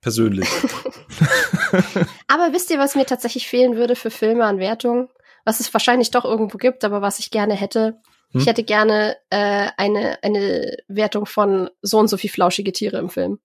Persönlich. 0.00 0.48
aber 2.28 2.52
wisst 2.52 2.70
ihr, 2.70 2.78
was 2.78 2.94
mir 2.96 3.06
tatsächlich 3.06 3.46
fehlen 3.46 3.76
würde 3.76 3.94
für 3.94 4.10
Filme 4.10 4.44
an 4.44 4.58
Wertung? 4.58 5.08
Was 5.44 5.60
es 5.60 5.72
wahrscheinlich 5.72 6.10
doch 6.10 6.24
irgendwo 6.24 6.58
gibt, 6.58 6.84
aber 6.84 7.02
was 7.02 7.18
ich 7.18 7.30
gerne 7.30 7.54
hätte. 7.54 8.00
Hm? 8.32 8.40
Ich 8.40 8.46
hätte 8.46 8.64
gerne 8.64 9.16
äh, 9.30 9.68
eine, 9.76 10.18
eine 10.22 10.76
Wertung 10.88 11.26
von 11.26 11.70
so 11.82 11.98
und 11.98 12.08
so 12.08 12.16
viel 12.16 12.30
flauschige 12.30 12.72
Tiere 12.72 12.98
im 12.98 13.10
Film. 13.10 13.38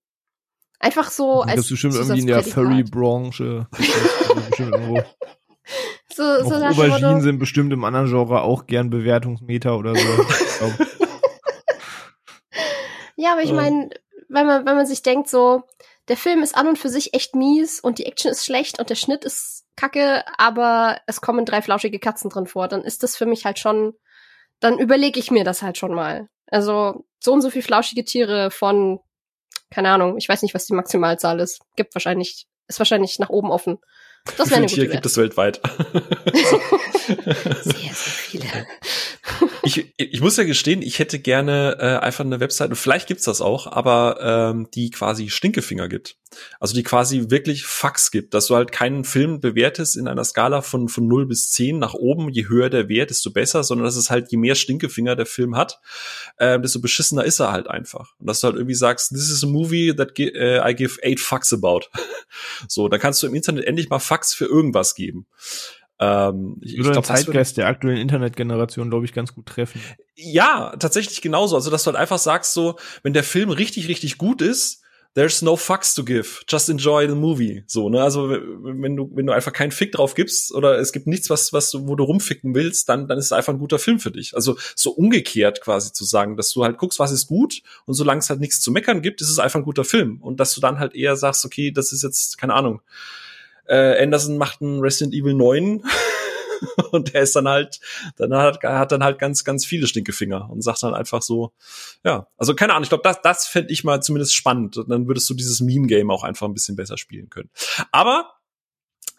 Einfach 0.79 1.09
so 1.09 1.41
als. 1.41 1.55
Das 1.55 1.65
ist 1.65 1.71
bestimmt 1.71 1.95
irgendwie 1.95 2.19
in 2.21 2.27
der 2.27 2.43
Furry-Branche. 2.43 3.67
so, 6.13 6.23
so 6.43 6.55
Auberginen 6.55 7.21
sind 7.21 7.39
bestimmt 7.39 7.73
im 7.73 7.83
anderen 7.83 8.07
Genre 8.07 8.41
auch 8.41 8.65
gern 8.65 8.89
Bewertungsmeter 8.89 9.77
oder 9.77 9.95
so. 9.95 10.07
ja, 13.15 13.33
aber 13.33 13.43
ich 13.43 13.51
meine, 13.51 13.89
wenn 14.29 14.47
man, 14.47 14.65
wenn 14.65 14.75
man 14.75 14.85
sich 14.85 15.03
denkt, 15.03 15.29
so, 15.29 15.63
der 16.07 16.17
Film 16.17 16.41
ist 16.41 16.55
an 16.55 16.67
und 16.67 16.79
für 16.79 16.89
sich 16.89 17.13
echt 17.13 17.35
mies 17.35 17.79
und 17.79 17.99
die 17.99 18.05
Action 18.05 18.31
ist 18.31 18.45
schlecht 18.45 18.79
und 18.79 18.89
der 18.89 18.95
Schnitt 18.95 19.25
ist 19.25 19.65
kacke, 19.75 20.23
aber 20.37 20.99
es 21.05 21.21
kommen 21.21 21.45
drei 21.45 21.61
flauschige 21.61 21.99
Katzen 21.99 22.29
drin 22.29 22.47
vor, 22.47 22.67
dann 22.67 22.83
ist 22.83 23.03
das 23.03 23.15
für 23.15 23.25
mich 23.25 23.45
halt 23.45 23.59
schon, 23.59 23.93
dann 24.59 24.79
überlege 24.79 25.19
ich 25.19 25.31
mir 25.31 25.43
das 25.43 25.61
halt 25.61 25.77
schon 25.77 25.93
mal. 25.93 26.29
Also 26.49 27.05
so 27.19 27.33
und 27.33 27.41
so 27.41 27.49
viel 27.49 27.61
flauschige 27.61 28.05
Tiere 28.05 28.49
von 28.51 28.99
keine 29.69 29.91
Ahnung, 29.91 30.17
ich 30.17 30.29
weiß 30.29 30.41
nicht, 30.41 30.53
was 30.53 30.65
die 30.65 30.73
Maximalzahl 30.73 31.39
ist. 31.39 31.61
Gibt 31.75 31.93
wahrscheinlich, 31.95 32.47
ist 32.67 32.79
wahrscheinlich 32.79 33.19
nach 33.19 33.29
oben 33.29 33.51
offen. 33.51 33.79
Das 34.35 34.49
wäre 34.49 34.57
eine 34.57 34.65
gute 34.67 34.75
Tier 34.81 34.87
gibt 34.87 35.05
es 35.05 35.17
weltweit. 35.17 35.61
sehr, 37.07 37.73
sehr 37.73 37.93
viele. 37.93 38.45
ich, 39.67 39.93
ich 39.97 40.21
muss 40.21 40.37
ja 40.37 40.45
gestehen, 40.45 40.81
ich 40.81 40.99
hätte 40.99 41.19
gerne 41.19 41.77
äh, 41.79 41.97
einfach 41.97 42.23
eine 42.23 42.39
Webseite, 42.39 42.75
vielleicht 42.75 43.07
gibt's 43.07 43.25
das 43.25 43.41
auch, 43.41 43.67
aber 43.67 44.17
ähm, 44.21 44.69
die 44.73 44.91
quasi 44.91 45.29
Stinkefinger 45.29 45.89
gibt. 45.89 46.15
Also 46.59 46.73
die 46.73 46.83
quasi 46.83 47.29
wirklich 47.29 47.65
Fax 47.65 48.11
gibt, 48.11 48.33
dass 48.33 48.47
du 48.47 48.55
halt 48.55 48.71
keinen 48.71 49.03
Film 49.03 49.39
bewertest 49.39 49.97
in 49.97 50.07
einer 50.07 50.23
Skala 50.23 50.61
von, 50.61 50.87
von 50.87 51.07
0 51.07 51.25
bis 51.25 51.51
10 51.51 51.79
nach 51.79 51.93
oben, 51.93 52.29
je 52.29 52.47
höher 52.47 52.69
der 52.69 52.87
Wert, 52.89 53.09
desto 53.09 53.31
besser, 53.31 53.63
sondern 53.63 53.85
dass 53.85 53.95
es 53.95 54.09
halt, 54.09 54.31
je 54.31 54.37
mehr 54.37 54.55
Stinkefinger 54.55 55.15
der 55.15 55.25
Film 55.25 55.55
hat, 55.55 55.79
äh, 56.37 56.59
desto 56.59 56.79
beschissener 56.79 57.23
ist 57.23 57.39
er 57.39 57.51
halt 57.51 57.67
einfach. 57.67 58.13
Und 58.19 58.27
dass 58.27 58.39
du 58.39 58.47
halt 58.47 58.55
irgendwie 58.55 58.75
sagst, 58.75 59.09
this 59.09 59.29
is 59.29 59.43
a 59.43 59.47
movie 59.47 59.93
that 59.95 60.11
uh, 60.19 60.67
I 60.67 60.73
give 60.75 60.99
eight 61.03 61.19
fucks 61.19 61.51
about. 61.51 61.81
so, 62.67 62.87
dann 62.87 62.99
kannst 62.99 63.21
du 63.23 63.27
im 63.27 63.35
Internet 63.35 63.65
endlich 63.65 63.89
mal 63.89 63.99
Fax 63.99 64.33
für 64.33 64.45
irgendwas 64.45 64.95
geben. 64.95 65.27
Ähm, 65.99 66.57
ich, 66.61 66.77
Würde 66.77 66.89
ich 66.89 66.91
glaub, 66.93 67.05
Zeitgeist 67.05 67.57
der 67.57 67.67
aktuellen 67.67 67.97
Internetgeneration, 67.97 68.89
glaube 68.89 69.05
ich, 69.05 69.13
ganz 69.13 69.33
gut 69.33 69.47
treffen. 69.47 69.81
Ja, 70.15 70.75
tatsächlich 70.77 71.21
genauso. 71.21 71.55
Also, 71.55 71.71
dass 71.71 71.83
du 71.83 71.87
halt 71.87 71.97
einfach 71.97 72.19
sagst, 72.19 72.53
so, 72.53 72.77
wenn 73.03 73.13
der 73.13 73.23
Film 73.23 73.49
richtig, 73.49 73.87
richtig 73.87 74.17
gut 74.17 74.41
ist, 74.41 74.83
there's 75.15 75.41
no 75.41 75.55
fucks 75.55 75.95
to 75.95 76.03
give. 76.03 76.43
Just 76.47 76.69
enjoy 76.69 77.07
the 77.07 77.15
movie. 77.15 77.63
So, 77.65 77.89
ne? 77.89 78.03
Also, 78.03 78.29
wenn 78.29 78.95
du, 78.95 79.09
wenn 79.15 79.25
du 79.25 79.33
einfach 79.33 79.51
keinen 79.51 79.71
Fick 79.71 79.93
drauf 79.93 80.13
gibst 80.13 80.53
oder 80.53 80.77
es 80.77 80.91
gibt 80.91 81.07
nichts, 81.07 81.31
was, 81.31 81.51
was, 81.51 81.71
du, 81.71 81.87
wo 81.87 81.95
du 81.95 82.03
rumficken 82.03 82.53
willst, 82.53 82.89
dann, 82.89 83.07
dann 83.07 83.17
ist 83.17 83.25
es 83.25 83.31
einfach 83.31 83.53
ein 83.53 83.59
guter 83.59 83.79
Film 83.79 83.99
für 83.99 84.11
dich. 84.11 84.35
Also, 84.35 84.55
so 84.75 84.91
umgekehrt 84.91 85.61
quasi 85.61 85.93
zu 85.93 86.05
sagen, 86.05 86.37
dass 86.37 86.51
du 86.51 86.63
halt 86.63 86.77
guckst, 86.77 86.99
was 86.99 87.11
ist 87.11 87.25
gut 87.25 87.63
und 87.85 87.95
solange 87.95 88.19
es 88.19 88.29
halt 88.29 88.39
nichts 88.39 88.61
zu 88.61 88.71
meckern 88.71 89.01
gibt, 89.01 89.21
ist 89.21 89.31
es 89.31 89.39
einfach 89.39 89.59
ein 89.59 89.65
guter 89.65 89.83
Film. 89.83 90.21
Und 90.21 90.39
dass 90.39 90.53
du 90.53 90.61
dann 90.61 90.77
halt 90.77 90.93
eher 90.93 91.15
sagst, 91.15 91.43
okay, 91.43 91.71
das 91.71 91.91
ist 91.91 92.03
jetzt, 92.03 92.37
keine 92.37 92.53
Ahnung, 92.53 92.81
äh, 93.67 94.01
Anderson 94.01 94.37
macht 94.37 94.61
ein 94.61 94.79
Resident 94.79 95.13
Evil 95.13 95.33
9 95.33 95.83
und 96.91 97.13
der 97.13 97.21
ist 97.21 97.35
dann 97.35 97.47
halt, 97.47 97.79
dann 98.17 98.33
hat, 98.33 98.63
hat 98.63 98.91
dann 98.91 99.03
halt 99.03 99.19
ganz, 99.19 99.43
ganz 99.43 99.65
viele 99.65 99.87
Stinkefinger 99.87 100.49
und 100.49 100.61
sagt 100.61 100.83
dann 100.83 100.93
einfach 100.93 101.21
so, 101.21 101.51
ja, 102.03 102.27
also 102.37 102.55
keine 102.55 102.73
Ahnung, 102.73 102.83
ich 102.83 102.89
glaube, 102.89 103.03
das, 103.03 103.21
das 103.21 103.47
fände 103.47 103.71
ich 103.71 103.83
mal 103.83 104.01
zumindest 104.01 104.35
spannend. 104.35 104.77
Und 104.77 104.89
dann 104.89 105.07
würdest 105.07 105.29
du 105.29 105.33
dieses 105.33 105.61
Meme-Game 105.61 106.09
auch 106.11 106.23
einfach 106.23 106.47
ein 106.47 106.53
bisschen 106.53 106.75
besser 106.75 106.97
spielen 106.97 107.29
können. 107.29 107.49
Aber 107.91 108.33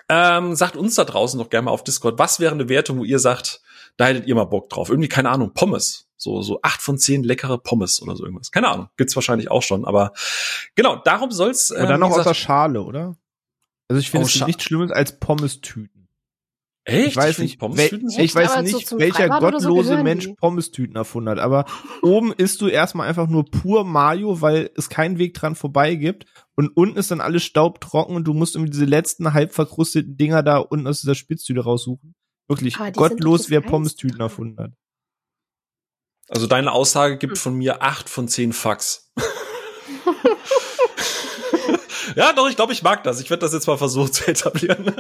ähm, 0.09 0.55
sagt 0.55 0.77
uns 0.77 0.95
da 0.95 1.05
draußen 1.05 1.39
doch 1.39 1.51
gerne 1.51 1.67
mal 1.67 1.71
auf 1.71 1.85
Discord, 1.85 2.19
was 2.19 2.41
wäre 2.41 2.53
eine 2.53 2.69
Wertung, 2.69 2.99
wo 2.99 3.05
ihr 3.05 3.19
sagt, 3.19 3.61
da 3.97 4.07
hättet 4.07 4.27
ihr 4.27 4.35
mal 4.35 4.45
Bock 4.45 4.71
drauf. 4.71 4.89
Irgendwie, 4.89 5.09
keine 5.09 5.31
Ahnung, 5.31 5.53
Pommes. 5.53 6.07
So, 6.17 6.43
so 6.43 6.61
acht 6.63 6.83
von 6.83 6.99
zehn 6.99 7.23
leckere 7.23 7.59
Pommes 7.59 8.03
oder 8.03 8.17
so 8.17 8.25
irgendwas. 8.25 8.51
Keine 8.51 8.69
Ahnung. 8.69 8.89
Gibt's 8.97 9.15
wahrscheinlich 9.15 9.51
auch 9.51 9.63
schon, 9.63 9.85
aber 9.85 10.13
genau, 10.75 10.97
darum 10.97 11.31
soll's. 11.31 11.71
Ähm, 11.71 11.83
Und 11.83 11.89
dann 11.89 12.01
noch 12.01 12.11
aus 12.11 12.25
der 12.25 12.35
Schale, 12.35 12.83
oder? 12.83 13.17
Also 13.89 14.01
ich 14.01 14.11
finde 14.11 14.27
es 14.27 14.47
nichts 14.47 14.65
Schlimmes 14.65 14.91
als 14.91 15.19
Pommes-Tüten. 15.19 16.09
Echt? 16.85 17.09
Ich 17.09 17.17
weiß 17.17 17.39
nicht, 17.39 17.61
wel 17.61 18.03
ich 18.19 18.35
weiß 18.35 18.63
nicht 18.63 18.99
welcher 18.99 19.29
gottlose 19.29 19.97
so 19.97 20.03
Mensch 20.03 20.29
Pommes-Tüten 20.39 20.97
erfunden 20.97 21.29
hat, 21.29 21.39
aber 21.39 21.67
oben 22.01 22.33
isst 22.33 22.63
du 22.63 22.69
erstmal 22.69 23.07
einfach 23.07 23.29
nur 23.29 23.45
pur 23.45 23.85
Mayo, 23.85 24.41
weil 24.41 24.71
es 24.75 24.89
keinen 24.89 25.19
Weg 25.19 25.35
dran 25.35 25.55
vorbei 25.55 25.97
gibt 25.97 26.25
und 26.55 26.75
unten 26.75 26.97
ist 26.97 27.11
dann 27.11 27.21
alles 27.21 27.45
staubtrocken 27.45 28.17
und 28.17 28.25
du 28.25 28.33
musst 28.33 28.55
irgendwie 28.55 28.71
diese 28.71 28.87
letzten 28.87 29.35
halb 29.35 29.53
verkrusteten 29.53 30.17
Dinger 30.17 30.43
da 30.43 30.59
unten 30.59 30.87
aus 30.87 31.03
dieser 31.03 31.15
Spitztüte 31.15 31.61
raussuchen. 31.61 32.15
Wirklich 32.49 32.79
ah, 32.79 32.89
gottlos, 32.89 33.51
wer 33.51 33.61
Pommes-Tüten 33.61 34.21
erfunden 34.21 34.59
hat. 34.59 34.73
Also 36.31 36.47
deine 36.47 36.73
Aussage 36.73 37.19
gibt 37.19 37.35
hm. 37.35 37.41
von 37.41 37.55
mir 37.55 37.83
acht 37.83 38.09
von 38.09 38.29
zehn 38.29 38.55
Fax. 38.55 39.13
ja, 42.17 42.33
doch, 42.33 42.49
ich 42.49 42.57
glaube, 42.57 42.73
ich 42.73 42.83
mag 42.83 43.05
das. 43.05 43.21
Ich 43.21 43.31
werde 43.31 43.41
das 43.41 43.53
jetzt 43.53 43.67
mal 43.67 43.77
versuchen 43.77 44.13
zu 44.13 44.29
etablieren. 44.29 44.87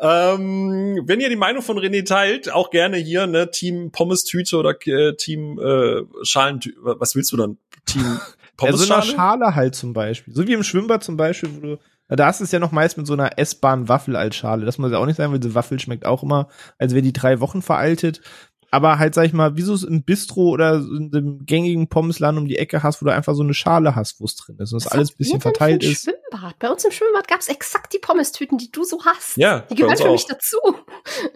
ähm, 0.00 1.02
wenn 1.04 1.20
ihr 1.20 1.28
die 1.28 1.36
Meinung 1.36 1.62
von 1.62 1.78
René 1.78 2.06
teilt, 2.06 2.52
auch 2.52 2.70
gerne 2.70 2.96
hier, 2.96 3.26
ne, 3.26 3.50
Team 3.50 3.90
Pommes-Tüte 3.90 4.56
oder 4.56 4.74
äh, 4.86 5.14
Team 5.16 5.58
äh, 5.58 6.02
Schalentüte. 6.22 6.76
Was 6.82 7.14
willst 7.14 7.32
du 7.32 7.36
dann? 7.36 7.58
Team 7.86 8.20
Pommes 8.56 8.80
ja, 8.80 8.86
so 8.86 8.94
eine 8.94 9.02
Schale 9.02 9.54
halt 9.54 9.74
zum 9.74 9.92
Beispiel. 9.92 10.34
So 10.34 10.46
wie 10.46 10.52
im 10.52 10.62
Schwimmbad 10.62 11.04
zum 11.04 11.16
Beispiel, 11.16 11.50
wo 11.56 11.60
du 11.60 11.78
da 12.16 12.26
hast 12.26 12.40
du 12.40 12.44
es 12.44 12.52
ja 12.52 12.58
noch 12.58 12.72
meist 12.72 12.96
mit 12.96 13.06
so 13.06 13.12
einer 13.12 13.38
essbaren 13.38 13.88
Waffel 13.88 14.16
als 14.16 14.34
Schale. 14.34 14.64
Das 14.64 14.78
muss 14.78 14.90
ja 14.90 14.98
auch 14.98 15.04
nicht 15.04 15.16
sein, 15.16 15.30
weil 15.30 15.40
diese 15.40 15.54
Waffel 15.54 15.78
schmeckt 15.78 16.06
auch 16.06 16.22
immer, 16.22 16.48
als 16.78 16.94
wäre 16.94 17.02
die 17.02 17.12
drei 17.12 17.40
Wochen 17.40 17.60
veraltet 17.60 18.22
aber 18.70 18.98
halt, 18.98 19.14
sag 19.14 19.24
ich 19.24 19.32
mal, 19.32 19.56
wie 19.56 19.62
du 19.62 19.72
es 19.72 19.82
im 19.82 20.02
Bistro 20.02 20.50
oder 20.50 20.74
in 20.76 21.10
dem 21.10 21.46
gängigen 21.46 21.88
Pommesladen 21.88 22.38
um 22.38 22.48
die 22.48 22.58
Ecke 22.58 22.82
hast, 22.82 23.00
wo 23.00 23.06
du 23.06 23.12
einfach 23.12 23.34
so 23.34 23.42
eine 23.42 23.54
Schale 23.54 23.94
hast, 23.94 24.20
wo 24.20 24.24
es 24.24 24.36
drin 24.36 24.56
ist 24.58 24.72
und 24.72 24.84
das 24.84 24.92
alles 24.92 25.10
ein 25.10 25.16
bisschen 25.16 25.40
verteilt 25.40 25.82
ist. 25.82 26.04
Schwimmbad? 26.04 26.58
Bei 26.58 26.70
uns 26.70 26.84
im 26.84 26.90
Schwimmbad 26.90 27.28
gab 27.28 27.40
es 27.40 27.48
exakt 27.48 27.92
die 27.94 27.98
Pommes-Tüten, 27.98 28.58
die 28.58 28.70
du 28.70 28.84
so 28.84 29.04
hast. 29.04 29.36
Ja, 29.36 29.60
die 29.70 29.74
gehören 29.74 29.96
für 29.96 30.10
mich 30.10 30.26
dazu. 30.26 30.58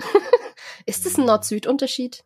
ist 0.87 1.07
das 1.07 1.17
ein 1.17 1.25
Nord-Süd-Unterschied? 1.25 2.25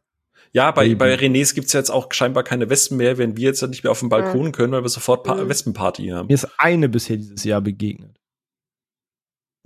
Ja, 0.53 0.71
bei, 0.71 0.95
bei 0.95 1.15
Renés 1.15 1.55
gibt's 1.55 1.73
ja 1.73 1.81
jetzt 1.81 1.91
auch 1.91 2.11
scheinbar 2.13 2.43
keine 2.43 2.71
Wespen 2.71 2.97
mehr, 2.97 3.19
wenn 3.19 3.37
wir 3.37 3.45
jetzt 3.45 3.63
nicht 3.63 3.85
mehr 3.85 3.91
auf 3.91 4.01
dem 4.01 4.09
Balkon 4.09 4.53
können, 4.53 4.73
weil 4.73 4.83
wir 4.83 4.89
sofort 4.89 5.23
pa 5.25 5.35
mhm. 5.35 5.49
Wespenparty 5.49 6.09
haben. 6.09 6.29
Mir 6.29 6.35
ist 6.35 6.49
eine 6.59 6.89
bisher 6.89 7.17
dieses 7.17 7.45
Jahr 7.45 7.61
begegnet. 7.61 8.17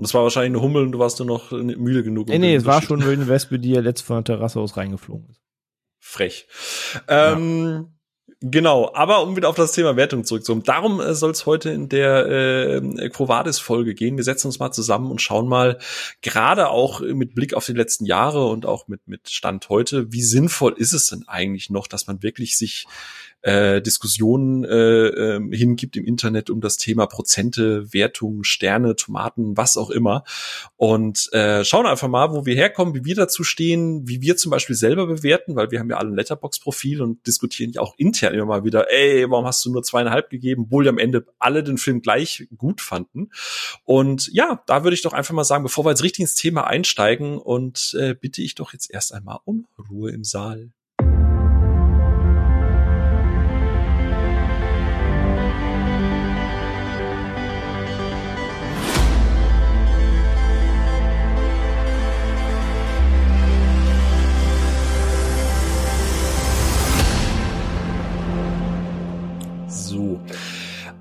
Und 0.01 0.07
es 0.07 0.15
war 0.15 0.23
wahrscheinlich 0.23 0.53
eine 0.53 0.63
Hummel 0.63 0.85
und 0.85 0.93
du 0.93 0.99
warst 0.99 1.19
nur 1.19 1.29
noch 1.29 1.51
müde 1.53 2.03
genug. 2.03 2.29
Nee, 2.29 2.39
nee, 2.39 2.55
es 2.55 2.65
war 2.65 2.81
schon 2.81 3.03
eine 3.03 3.29
Wespe, 3.29 3.59
die 3.59 3.73
ja 3.73 3.83
letzt 3.83 4.03
von 4.03 4.17
der 4.17 4.25
Terrasse 4.25 4.59
aus 4.59 4.79
reingeflogen 4.79 5.29
ist. 5.29 5.43
Frech. 5.99 6.49
Ähm, 7.07 7.67
ja. 7.67 7.85
Genau, 8.41 8.91
aber 8.95 9.23
um 9.23 9.37
wieder 9.37 9.51
auf 9.51 9.57
das 9.57 9.73
Thema 9.73 9.97
Wertung 9.97 10.25
zurückzukommen, 10.25 10.63
darum 10.63 11.01
äh, 11.01 11.15
soll 11.15 11.33
es 11.33 11.45
heute 11.45 11.69
in 11.69 11.91
der 11.91 12.27
äh, 12.27 13.11
Quovadis-Folge 13.11 13.95
gehen. 13.95 14.17
Wir 14.17 14.25
setzen 14.25 14.47
uns 14.47 14.59
mal 14.59 14.73
zusammen 14.73 15.11
und 15.11 15.21
schauen 15.21 15.47
mal, 15.47 15.77
gerade 16.23 16.71
auch 16.71 17.01
mit 17.01 17.35
Blick 17.35 17.53
auf 17.53 17.67
die 17.67 17.75
letzten 17.75 18.07
Jahre 18.07 18.47
und 18.47 18.65
auch 18.65 18.89
mit, 18.89 19.07
mit 19.07 19.29
Stand 19.29 19.69
heute, 19.69 20.11
wie 20.15 20.23
sinnvoll 20.23 20.73
ist 20.79 20.95
es 20.95 21.09
denn 21.09 21.29
eigentlich 21.29 21.69
noch, 21.69 21.87
dass 21.87 22.07
man 22.07 22.23
wirklich 22.23 22.57
sich 22.57 22.87
äh, 23.43 23.81
Diskussionen 23.81 24.65
äh, 24.65 25.07
äh, 25.37 25.57
hingibt 25.57 25.97
im 25.97 26.05
Internet 26.05 26.51
um 26.51 26.61
das 26.61 26.77
Thema 26.77 27.07
Prozente, 27.07 27.93
Wertungen, 27.93 28.45
Sterne, 28.45 28.97
Tomaten, 28.97 29.57
was 29.57 29.77
auch 29.77 29.91
immer. 29.91 30.25
Und 30.77 31.33
äh, 31.33 31.65
schauen 31.65 31.87
einfach 31.87 32.09
mal, 32.09 32.33
wo 32.33 32.47
wir 32.47 32.55
herkommen, 32.55 32.95
wie 32.95 33.05
wir 33.05 33.15
dazu 33.15 33.45
stehen, 33.45 34.07
wie 34.07 34.21
wir 34.21 34.37
zum 34.37 34.51
Beispiel 34.51 34.77
selber 34.77 35.07
bewerten, 35.07 35.57
weil 35.57 35.71
wir 35.71 35.81
haben 35.81 35.91
ja 35.91 35.97
alle 35.97 36.11
ein 36.11 36.17
Letterbox-Profil 36.17 37.03
und 37.03 37.27
diskutieren 37.27 37.73
ja 37.73 37.81
auch 37.81 37.95
intern 37.97 38.35
immer 38.35 38.47
mal 38.47 38.65
wieder, 38.65 38.91
ey, 38.93 39.31
warum 39.31 39.47
hast 39.47 39.65
du 39.65 39.73
nur 39.73 39.83
zweieinhalb 39.83 40.31
gegeben, 40.31 40.65
obwohl 40.67 40.89
am 40.89 40.99
Ende 40.99 41.27
alle 41.39 41.63
den 41.63 41.79
Film 41.79 42.03
gleich 42.03 42.47
gut 42.57 42.81
fanden. 42.81 43.31
Und 43.85 44.29
ja, 44.33 44.63
da 44.67 44.85
würde 44.85 44.95
ich 44.95 45.03
doch 45.03 45.13
einfach 45.13 45.35
mal 45.35 45.45
sagen, 45.45 45.65
bevor 45.65 45.85
wir 45.85 45.91
jetzt 45.91 46.03
richtig 46.03 46.21
ins 46.21 46.35
Thema 46.35 46.67
einsteigen 46.67 47.39
und 47.39 47.97
äh, 47.99 48.15
bitte 48.15 48.43
ich 48.43 48.55
doch 48.55 48.73
jetzt 48.73 48.91
erst 48.91 49.15
einmal 49.15 49.39
um 49.45 49.67
Ruhe 49.91 50.11
im 50.11 50.25
Saal. 50.25 50.71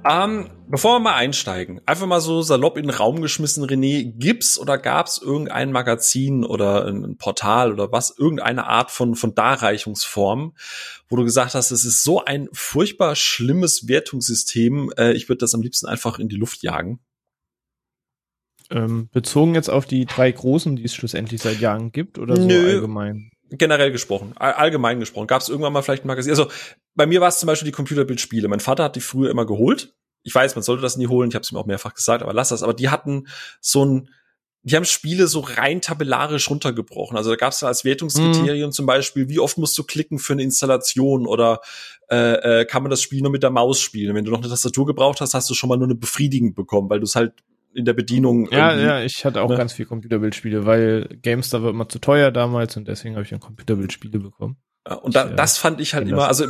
Ähm, 0.05 0.49
bevor 0.69 0.95
wir 0.95 0.99
mal 0.99 1.15
einsteigen, 1.15 1.81
einfach 1.85 2.07
mal 2.07 2.21
so 2.21 2.41
salopp 2.41 2.77
in 2.77 2.83
den 2.83 2.95
Raum 2.95 3.21
geschmissen, 3.21 3.65
René, 3.65 4.13
gibt's 4.17 4.57
oder 4.57 4.77
gab's 4.77 5.17
irgendein 5.17 5.73
Magazin 5.73 6.45
oder 6.45 6.87
ein 6.87 7.17
Portal 7.17 7.73
oder 7.73 7.91
was, 7.91 8.17
irgendeine 8.17 8.67
Art 8.67 8.91
von, 8.91 9.15
von 9.15 9.35
Darreichungsform, 9.35 10.55
wo 11.09 11.15
du 11.17 11.23
gesagt 11.23 11.53
hast, 11.53 11.71
es 11.71 11.83
ist 11.83 12.03
so 12.03 12.23
ein 12.23 12.47
furchtbar 12.53 13.15
schlimmes 13.15 13.89
Wertungssystem, 13.89 14.91
äh, 14.97 15.11
ich 15.13 15.27
würde 15.27 15.39
das 15.39 15.53
am 15.53 15.61
liebsten 15.61 15.87
einfach 15.87 16.17
in 16.17 16.29
die 16.29 16.37
Luft 16.37 16.63
jagen? 16.63 16.99
Ähm, 18.71 19.09
bezogen 19.11 19.55
jetzt 19.55 19.69
auf 19.69 19.85
die 19.85 20.05
drei 20.05 20.31
großen, 20.31 20.75
die 20.75 20.85
es 20.85 20.93
schlussendlich 20.93 21.41
seit 21.41 21.59
Jahren 21.59 21.91
gibt 21.91 22.19
oder 22.19 22.35
so 22.35 22.47
Nö. 22.47 22.69
allgemein? 22.69 23.31
Generell 23.51 23.91
gesprochen, 23.91 24.33
allgemein 24.37 24.99
gesprochen, 24.99 25.27
gab 25.27 25.41
es 25.41 25.49
irgendwann 25.49 25.73
mal 25.73 25.81
vielleicht 25.81 26.03
ein 26.03 26.07
Magazin. 26.07 26.31
Also 26.31 26.49
bei 26.95 27.05
mir 27.05 27.21
war 27.21 27.29
es 27.29 27.39
zum 27.39 27.47
Beispiel 27.47 27.67
die 27.67 27.75
Computerbildspiele. 27.75 28.47
Mein 28.47 28.59
Vater 28.59 28.83
hat 28.83 28.95
die 28.95 29.01
früher 29.01 29.29
immer 29.29 29.45
geholt. 29.45 29.93
Ich 30.23 30.35
weiß, 30.35 30.55
man 30.55 30.63
sollte 30.63 30.81
das 30.81 30.97
nie 30.97 31.07
holen. 31.07 31.29
Ich 31.29 31.35
habe 31.35 31.43
es 31.43 31.51
ihm 31.51 31.57
auch 31.57 31.65
mehrfach 31.65 31.93
gesagt, 31.93 32.21
aber 32.21 32.33
lass 32.33 32.49
das. 32.49 32.63
Aber 32.63 32.73
die 32.73 32.89
hatten 32.89 33.27
so 33.61 33.85
ein, 33.85 34.09
die 34.63 34.75
haben 34.75 34.85
Spiele 34.85 35.27
so 35.27 35.39
rein 35.39 35.81
tabellarisch 35.81 36.49
runtergebrochen. 36.49 37.15
Also 37.15 37.29
da 37.29 37.37
gab 37.37 37.53
es 37.53 37.63
als 37.63 37.85
Wertungskriterium 37.85 38.69
mm. 38.69 38.73
zum 38.73 38.85
Beispiel, 38.85 39.29
wie 39.29 39.39
oft 39.39 39.57
musst 39.57 39.77
du 39.77 39.83
klicken 39.83 40.19
für 40.19 40.33
eine 40.33 40.43
Installation 40.43 41.25
oder 41.25 41.61
äh, 42.11 42.61
äh, 42.61 42.65
kann 42.65 42.83
man 42.83 42.89
das 42.89 43.01
Spiel 43.01 43.21
nur 43.21 43.31
mit 43.31 43.43
der 43.43 43.51
Maus 43.51 43.79
spielen. 43.79 44.15
Wenn 44.15 44.25
du 44.25 44.31
noch 44.31 44.39
eine 44.39 44.49
Tastatur 44.49 44.85
gebraucht 44.85 45.21
hast, 45.21 45.33
hast 45.33 45.49
du 45.49 45.53
schon 45.53 45.69
mal 45.69 45.77
nur 45.77 45.87
eine 45.87 45.95
befriedigend 45.95 46.55
bekommen, 46.55 46.89
weil 46.89 46.99
du 46.99 47.05
es 47.05 47.15
halt 47.15 47.33
in 47.73 47.85
der 47.85 47.93
Bedienung. 47.93 48.49
Ja, 48.51 48.75
ja, 48.75 49.01
ich 49.01 49.25
hatte 49.25 49.41
auch 49.41 49.49
ne? 49.49 49.57
ganz 49.57 49.73
viel 49.73 49.85
Computerbildspiele, 49.85 50.65
weil 50.65 51.07
GameStar 51.21 51.63
war 51.63 51.69
immer 51.69 51.87
zu 51.87 51.99
teuer 51.99 52.31
damals 52.31 52.77
und 52.77 52.87
deswegen 52.87 53.15
habe 53.15 53.23
ich 53.23 53.29
dann 53.29 53.39
Computerbildspiele 53.39 54.19
bekommen. 54.19 54.57
Und 55.01 55.15
da, 55.15 55.29
ich, 55.29 55.35
das 55.35 55.57
fand 55.57 55.79
ich 55.81 55.93
halt 55.93 56.07
immer, 56.07 56.27
also 56.27 56.47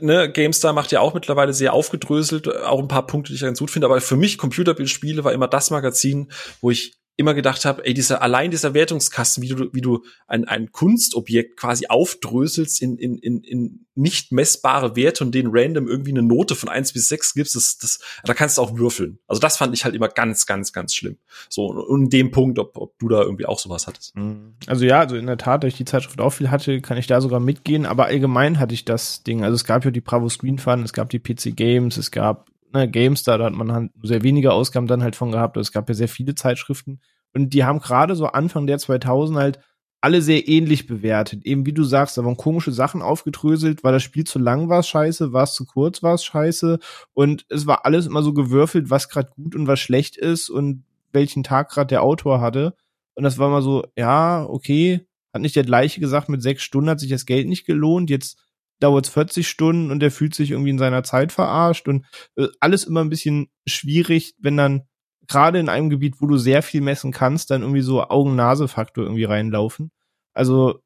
ne, 0.00 0.30
GameStar 0.30 0.72
macht 0.72 0.92
ja 0.92 1.00
auch 1.00 1.14
mittlerweile 1.14 1.52
sehr 1.52 1.72
aufgedröselt, 1.72 2.48
auch 2.64 2.78
ein 2.78 2.88
paar 2.88 3.06
Punkte, 3.06 3.32
die 3.32 3.36
ich 3.36 3.42
ganz 3.42 3.58
gut 3.58 3.70
finde, 3.70 3.86
aber 3.86 4.00
für 4.00 4.16
mich 4.16 4.38
Computerbildspiele 4.38 5.24
war 5.24 5.32
immer 5.32 5.48
das 5.48 5.70
Magazin, 5.70 6.30
wo 6.60 6.70
ich 6.70 6.98
immer 7.20 7.34
gedacht 7.34 7.64
habe, 7.64 7.84
ey, 7.84 7.94
dieser, 7.94 8.22
allein 8.22 8.50
dieser 8.50 8.74
Wertungskasten, 8.74 9.42
wie 9.42 9.48
du, 9.48 9.72
wie 9.72 9.80
du 9.80 10.04
ein, 10.26 10.46
ein 10.46 10.72
Kunstobjekt 10.72 11.56
quasi 11.56 11.86
aufdröselst 11.86 12.82
in, 12.82 12.96
in, 12.96 13.18
in, 13.18 13.42
in 13.42 13.86
nicht 13.94 14.32
messbare 14.32 14.96
Werte 14.96 15.22
und 15.22 15.34
denen 15.34 15.50
random 15.52 15.86
irgendwie 15.86 16.10
eine 16.10 16.22
Note 16.22 16.54
von 16.54 16.68
eins 16.68 16.92
bis 16.92 17.08
sechs 17.08 17.34
gibst, 17.34 17.54
das, 17.54 17.78
das, 17.78 18.00
da 18.24 18.34
kannst 18.34 18.56
du 18.56 18.62
auch 18.62 18.76
würfeln. 18.76 19.18
Also 19.28 19.40
das 19.40 19.58
fand 19.58 19.74
ich 19.74 19.84
halt 19.84 19.94
immer 19.94 20.08
ganz, 20.08 20.46
ganz, 20.46 20.72
ganz 20.72 20.94
schlimm. 20.94 21.18
So, 21.48 21.66
und 21.66 22.04
in 22.04 22.10
dem 22.10 22.30
Punkt, 22.30 22.58
ob, 22.58 22.76
ob 22.76 22.98
du 22.98 23.08
da 23.08 23.20
irgendwie 23.20 23.46
auch 23.46 23.58
sowas 23.58 23.86
hattest. 23.86 24.16
Mhm. 24.16 24.54
Also 24.66 24.84
ja, 24.84 25.00
also 25.00 25.16
in 25.16 25.26
der 25.26 25.38
Tat, 25.38 25.62
da 25.62 25.68
ich 25.68 25.76
die 25.76 25.84
Zeitschrift 25.84 26.20
auch 26.20 26.30
viel 26.30 26.50
hatte, 26.50 26.80
kann 26.80 26.96
ich 26.96 27.06
da 27.06 27.20
sogar 27.20 27.40
mitgehen, 27.40 27.84
aber 27.84 28.06
allgemein 28.06 28.58
hatte 28.58 28.74
ich 28.74 28.84
das 28.84 29.22
Ding. 29.22 29.44
Also 29.44 29.54
es 29.54 29.64
gab 29.64 29.84
ja 29.84 29.90
die 29.90 30.00
Bravo 30.00 30.28
Screen 30.28 30.58
Fun, 30.58 30.82
es 30.82 30.94
gab 30.94 31.10
die 31.10 31.18
PC 31.18 31.54
Games, 31.54 31.98
es 31.98 32.10
gab 32.10 32.50
ne, 32.72 32.90
GameStar, 32.90 33.38
da 33.38 33.44
hat 33.44 33.52
man 33.52 33.72
halt 33.72 33.90
sehr 34.02 34.22
wenige 34.22 34.52
Ausgaben 34.52 34.86
dann 34.86 35.02
halt 35.02 35.16
von 35.16 35.32
gehabt. 35.32 35.56
Es 35.56 35.72
gab 35.72 35.88
ja 35.88 35.94
sehr 35.94 36.08
viele 36.08 36.34
Zeitschriften 36.34 37.00
und 37.32 37.54
die 37.54 37.64
haben 37.64 37.80
gerade 37.80 38.14
so 38.16 38.26
Anfang 38.26 38.66
der 38.66 38.78
2000 38.78 39.38
halt 39.38 39.60
alle 40.00 40.22
sehr 40.22 40.48
ähnlich 40.48 40.86
bewertet. 40.86 41.44
Eben 41.44 41.66
wie 41.66 41.72
du 41.72 41.84
sagst, 41.84 42.16
da 42.16 42.24
waren 42.24 42.36
komische 42.36 42.72
Sachen 42.72 43.02
aufgedröselt, 43.02 43.84
war 43.84 43.92
das 43.92 44.02
Spiel 44.02 44.24
zu 44.24 44.38
lang, 44.38 44.68
war 44.68 44.80
es 44.80 44.88
scheiße, 44.88 45.32
war 45.32 45.42
es 45.42 45.54
zu 45.54 45.66
kurz, 45.66 46.02
war 46.02 46.14
es 46.14 46.24
scheiße. 46.24 46.78
Und 47.12 47.44
es 47.50 47.66
war 47.66 47.84
alles 47.84 48.06
immer 48.06 48.22
so 48.22 48.32
gewürfelt, 48.32 48.88
was 48.88 49.10
gerade 49.10 49.30
gut 49.36 49.54
und 49.54 49.66
was 49.66 49.78
schlecht 49.78 50.16
ist 50.16 50.48
und 50.48 50.84
welchen 51.12 51.42
Tag 51.42 51.70
gerade 51.70 51.88
der 51.88 52.02
Autor 52.02 52.40
hatte. 52.40 52.74
Und 53.14 53.24
das 53.24 53.36
war 53.36 53.48
immer 53.48 53.62
so, 53.62 53.84
ja, 53.96 54.46
okay, 54.48 55.06
hat 55.34 55.42
nicht 55.42 55.56
der 55.56 55.64
gleiche 55.64 56.00
gesagt, 56.00 56.28
mit 56.28 56.42
sechs 56.42 56.62
Stunden 56.62 56.88
hat 56.88 57.00
sich 57.00 57.10
das 57.10 57.26
Geld 57.26 57.46
nicht 57.46 57.66
gelohnt, 57.66 58.08
jetzt 58.08 58.38
dauert 58.80 59.06
es 59.06 59.12
40 59.12 59.48
Stunden 59.48 59.90
und 59.90 60.00
der 60.00 60.10
fühlt 60.10 60.34
sich 60.34 60.50
irgendwie 60.50 60.70
in 60.70 60.78
seiner 60.78 61.02
Zeit 61.02 61.32
verarscht 61.32 61.86
und 61.86 62.06
äh, 62.36 62.48
alles 62.60 62.84
immer 62.84 63.02
ein 63.02 63.10
bisschen 63.10 63.48
schwierig, 63.66 64.34
wenn 64.38 64.56
dann 64.56 64.82
gerade 65.28 65.60
in 65.60 65.68
einem 65.68 65.90
Gebiet, 65.90 66.16
wo 66.20 66.26
du 66.26 66.36
sehr 66.36 66.62
viel 66.62 66.80
messen 66.80 67.12
kannst, 67.12 67.50
dann 67.50 67.62
irgendwie 67.62 67.82
so 67.82 68.02
Augen-Nase-Faktor 68.02 69.04
irgendwie 69.04 69.24
reinlaufen. 69.24 69.92
Also 70.32 70.80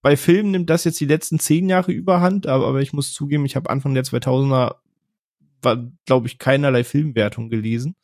bei 0.00 0.16
Filmen 0.16 0.50
nimmt 0.50 0.70
das 0.70 0.84
jetzt 0.84 0.98
die 1.00 1.06
letzten 1.06 1.38
zehn 1.38 1.68
Jahre 1.68 1.92
überhand, 1.92 2.46
aber, 2.46 2.66
aber 2.66 2.80
ich 2.80 2.92
muss 2.92 3.12
zugeben, 3.12 3.44
ich 3.44 3.54
habe 3.54 3.70
Anfang 3.70 3.94
der 3.94 4.04
2000er 4.04 4.76
war, 5.60 5.92
glaube 6.06 6.26
ich, 6.26 6.38
keinerlei 6.38 6.84
Filmwertung 6.84 7.48
gelesen. 7.48 7.94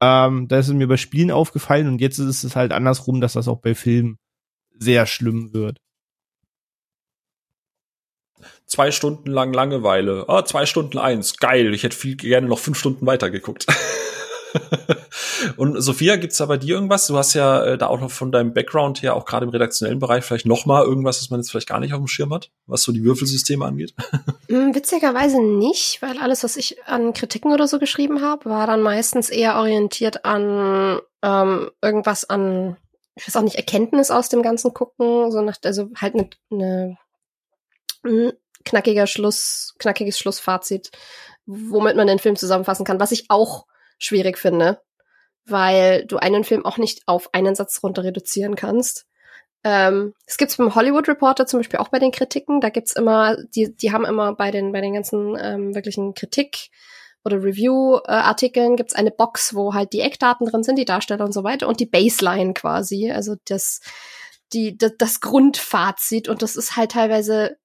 Ähm, 0.00 0.48
da 0.48 0.58
ist 0.58 0.68
es 0.68 0.74
mir 0.74 0.88
bei 0.88 0.96
Spielen 0.96 1.30
aufgefallen 1.30 1.88
und 1.88 2.00
jetzt 2.00 2.18
ist 2.18 2.44
es 2.44 2.56
halt 2.56 2.72
andersrum, 2.72 3.20
dass 3.20 3.34
das 3.34 3.48
auch 3.48 3.60
bei 3.60 3.74
Filmen 3.74 4.18
sehr 4.78 5.06
schlimm 5.06 5.52
wird. 5.52 5.80
Zwei 8.66 8.90
Stunden 8.90 9.30
lang 9.30 9.52
Langeweile. 9.52 10.24
Ah, 10.28 10.44
zwei 10.44 10.66
Stunden 10.66 10.98
eins. 10.98 11.36
Geil. 11.36 11.74
Ich 11.74 11.82
hätte 11.82 11.96
viel 11.96 12.16
gerne 12.16 12.48
noch 12.48 12.58
fünf 12.58 12.78
Stunden 12.78 13.06
weitergeguckt. 13.06 13.66
und 15.56 15.80
Sophia, 15.80 16.16
gibt's 16.16 16.38
da 16.38 16.46
bei 16.46 16.56
dir 16.56 16.74
irgendwas? 16.76 17.06
Du 17.06 17.16
hast 17.16 17.34
ja 17.34 17.64
äh, 17.64 17.78
da 17.78 17.88
auch 17.88 18.00
noch 18.00 18.10
von 18.10 18.32
deinem 18.32 18.54
Background 18.54 19.02
her, 19.02 19.16
auch 19.16 19.24
gerade 19.24 19.44
im 19.44 19.50
redaktionellen 19.50 19.98
Bereich, 19.98 20.24
vielleicht 20.24 20.46
noch 20.46 20.66
mal 20.66 20.84
irgendwas, 20.84 21.20
was 21.20 21.30
man 21.30 21.40
jetzt 21.40 21.50
vielleicht 21.50 21.68
gar 21.68 21.80
nicht 21.80 21.92
auf 21.92 22.00
dem 22.00 22.08
Schirm 22.08 22.32
hat, 22.32 22.50
was 22.66 22.82
so 22.82 22.92
die 22.92 23.04
Würfelsysteme 23.04 23.64
angeht? 23.64 23.94
Hm, 24.48 24.74
witzigerweise 24.74 25.42
nicht, 25.42 26.02
weil 26.02 26.18
alles, 26.18 26.44
was 26.44 26.56
ich 26.56 26.76
an 26.84 27.14
Kritiken 27.14 27.52
oder 27.52 27.66
so 27.66 27.78
geschrieben 27.78 28.20
habe, 28.20 28.50
war 28.50 28.66
dann 28.66 28.82
meistens 28.82 29.30
eher 29.30 29.56
orientiert 29.56 30.26
an 30.26 31.00
ähm, 31.22 31.70
irgendwas 31.80 32.28
an, 32.28 32.76
ich 33.16 33.26
weiß 33.26 33.36
auch 33.36 33.42
nicht, 33.42 33.56
Erkenntnis 33.56 34.10
aus 34.10 34.28
dem 34.28 34.42
ganzen 34.42 34.74
Gucken, 34.74 35.32
so 35.32 35.40
nach, 35.40 35.56
also 35.64 35.88
halt 35.96 36.14
eine 36.14 36.28
ne, 36.50 36.98
ne 38.02 38.36
knackiger 38.64 39.06
Schluss, 39.06 39.74
knackiges 39.78 40.18
Schlussfazit, 40.18 40.90
womit 41.46 41.96
man 41.96 42.06
den 42.06 42.18
Film 42.18 42.36
zusammenfassen 42.36 42.84
kann, 42.84 43.00
was 43.00 43.12
ich 43.12 43.26
auch 43.28 43.66
schwierig 43.98 44.38
finde, 44.38 44.80
weil 45.46 46.06
du 46.06 46.16
einen 46.16 46.44
Film 46.44 46.64
auch 46.64 46.78
nicht 46.78 47.02
auf 47.06 47.32
einen 47.32 47.54
Satz 47.54 47.82
runter 47.82 48.04
reduzieren 48.04 48.56
kannst. 48.56 49.06
Ähm, 49.62 50.14
es 50.26 50.36
gibt's 50.36 50.56
beim 50.56 50.74
Hollywood 50.74 51.08
Reporter 51.08 51.46
zum 51.46 51.60
Beispiel 51.60 51.80
auch 51.80 51.88
bei 51.88 51.98
den 51.98 52.12
Kritiken. 52.12 52.60
Da 52.60 52.68
gibt's 52.68 52.94
immer, 52.94 53.36
die, 53.54 53.74
die 53.74 53.92
haben 53.92 54.04
immer 54.04 54.34
bei 54.34 54.50
den, 54.50 54.72
bei 54.72 54.80
den 54.80 54.94
ganzen 54.94 55.36
ähm, 55.40 55.74
wirklichen 55.74 56.14
Kritik 56.14 56.70
oder 57.24 57.42
Review-Artikeln 57.42 58.76
gibt's 58.76 58.94
eine 58.94 59.10
Box, 59.10 59.54
wo 59.54 59.72
halt 59.72 59.94
die 59.94 60.00
Eckdaten 60.00 60.46
drin 60.46 60.62
sind, 60.62 60.76
die 60.76 60.84
Darsteller 60.84 61.24
und 61.24 61.32
so 61.32 61.42
weiter 61.42 61.68
und 61.68 61.80
die 61.80 61.86
Baseline 61.86 62.52
quasi, 62.52 63.10
also 63.10 63.36
das, 63.46 63.80
die, 64.52 64.76
das, 64.76 64.92
das 64.98 65.20
Grundfazit 65.20 66.28
und 66.28 66.42
das 66.42 66.56
ist 66.56 66.76
halt 66.76 66.92
teilweise 66.92 67.56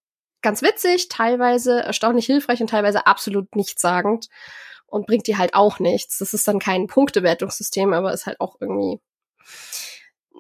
ganz 0.41 0.61
witzig, 0.61 1.09
teilweise 1.09 1.81
erstaunlich 1.81 2.25
hilfreich 2.25 2.61
und 2.61 2.69
teilweise 2.69 3.07
absolut 3.07 3.55
nichtssagend 3.55 4.27
und 4.85 5.07
bringt 5.07 5.27
dir 5.27 5.37
halt 5.37 5.53
auch 5.53 5.79
nichts. 5.79 6.17
Das 6.17 6.33
ist 6.33 6.47
dann 6.47 6.59
kein 6.59 6.87
Punktewertungssystem, 6.87 7.93
aber 7.93 8.13
ist 8.13 8.25
halt 8.25 8.39
auch 8.39 8.57
irgendwie 8.59 8.99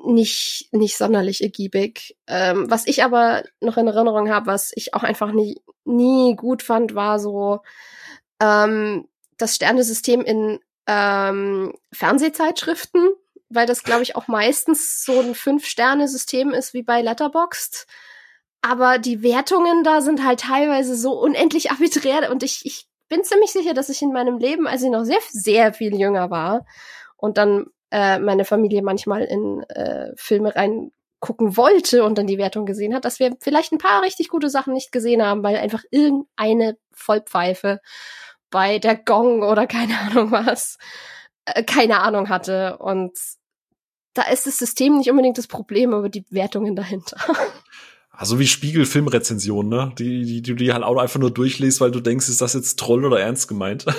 nicht, 0.05 0.69
nicht 0.71 0.97
sonderlich 0.97 1.41
ergiebig. 1.43 2.17
Ähm, 2.27 2.69
was 2.69 2.87
ich 2.87 3.03
aber 3.03 3.43
noch 3.59 3.77
in 3.77 3.87
Erinnerung 3.87 4.29
habe, 4.29 4.47
was 4.47 4.71
ich 4.75 4.93
auch 4.93 5.03
einfach 5.03 5.31
nie, 5.31 5.61
nie 5.83 6.35
gut 6.35 6.63
fand, 6.63 6.95
war 6.95 7.19
so 7.19 7.61
ähm, 8.41 9.07
das 9.37 9.55
Sternesystem 9.55 10.21
in 10.21 10.59
ähm, 10.87 11.73
Fernsehzeitschriften, 11.91 13.09
weil 13.49 13.65
das, 13.65 13.83
glaube 13.83 14.03
ich, 14.03 14.15
auch 14.15 14.27
meistens 14.27 15.03
so 15.03 15.19
ein 15.19 15.35
Fünf-Sterne-System 15.35 16.51
ist 16.51 16.73
wie 16.73 16.83
bei 16.83 17.01
Letterboxd. 17.01 17.87
Aber 18.61 18.97
die 18.97 19.23
Wertungen 19.23 19.83
da 19.83 20.01
sind 20.01 20.25
halt 20.25 20.41
teilweise 20.41 20.95
so 20.95 21.19
unendlich 21.19 21.71
arbiträr 21.71 22.31
und 22.31 22.43
ich, 22.43 22.61
ich 22.65 22.87
bin 23.07 23.23
ziemlich 23.23 23.51
sicher, 23.51 23.73
dass 23.73 23.89
ich 23.89 24.01
in 24.01 24.13
meinem 24.13 24.37
Leben, 24.37 24.67
als 24.67 24.83
ich 24.83 24.89
noch 24.89 25.03
sehr, 25.03 25.19
sehr 25.29 25.73
viel 25.73 25.99
jünger 25.99 26.29
war 26.29 26.65
und 27.17 27.37
dann 27.37 27.67
äh, 27.91 28.19
meine 28.19 28.45
Familie 28.45 28.81
manchmal 28.81 29.23
in 29.23 29.63
äh, 29.63 30.11
Filme 30.15 30.55
reingucken 30.55 31.57
wollte 31.57 32.03
und 32.03 32.17
dann 32.17 32.27
die 32.27 32.37
Wertung 32.37 32.65
gesehen 32.65 32.93
hat, 32.93 33.05
dass 33.05 33.19
wir 33.19 33.35
vielleicht 33.39 33.71
ein 33.71 33.79
paar 33.79 34.03
richtig 34.03 34.29
gute 34.29 34.49
Sachen 34.49 34.73
nicht 34.73 34.91
gesehen 34.91 35.23
haben, 35.23 35.43
weil 35.43 35.57
einfach 35.57 35.83
irgendeine 35.89 36.77
Vollpfeife 36.91 37.79
bei 38.51 38.79
der 38.79 38.95
Gong 38.95 39.43
oder 39.43 39.67
keine 39.67 39.97
Ahnung 39.99 40.31
was 40.31 40.77
äh, 41.45 41.63
keine 41.63 42.01
Ahnung 42.01 42.29
hatte 42.29 42.77
und 42.77 43.17
da 44.13 44.23
ist 44.23 44.47
das 44.47 44.57
System 44.57 44.97
nicht 44.97 45.09
unbedingt 45.09 45.37
das 45.37 45.47
Problem, 45.47 45.93
aber 45.93 46.09
die 46.09 46.25
Wertungen 46.29 46.75
dahinter. 46.75 47.17
Also 48.19 48.37
wie 48.37 48.47
Spiegel-Filmrezensionen, 48.47 49.69
ne? 49.69 49.93
Die, 49.97 50.25
die, 50.25 50.41
die 50.41 50.51
du 50.51 50.55
die 50.55 50.73
halt 50.73 50.83
auch 50.83 50.97
einfach 50.97 51.21
nur 51.21 51.31
durchliest, 51.31 51.79
weil 51.79 51.89
du 51.89 52.01
denkst, 52.01 52.27
ist 52.27 52.41
das 52.41 52.53
jetzt 52.53 52.77
Troll 52.77 53.05
oder 53.05 53.21
ernst 53.21 53.47
gemeint? 53.47 53.85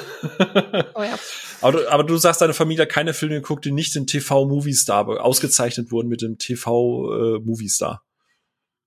Oh 0.94 1.02
ja. 1.02 1.18
aber, 1.62 1.72
du, 1.72 1.90
aber 1.90 2.04
du 2.04 2.16
sagst, 2.18 2.42
deine 2.42 2.52
Familie 2.52 2.82
hat 2.82 2.90
keine 2.90 3.14
Filme 3.14 3.36
geguckt, 3.36 3.64
die 3.64 3.70
nicht 3.70 3.96
im 3.96 4.06
TV-Movie-Star 4.06 5.24
ausgezeichnet 5.24 5.90
wurden 5.90 6.08
mit 6.08 6.20
dem 6.20 6.36
TV-Movie-Star. 6.36 8.02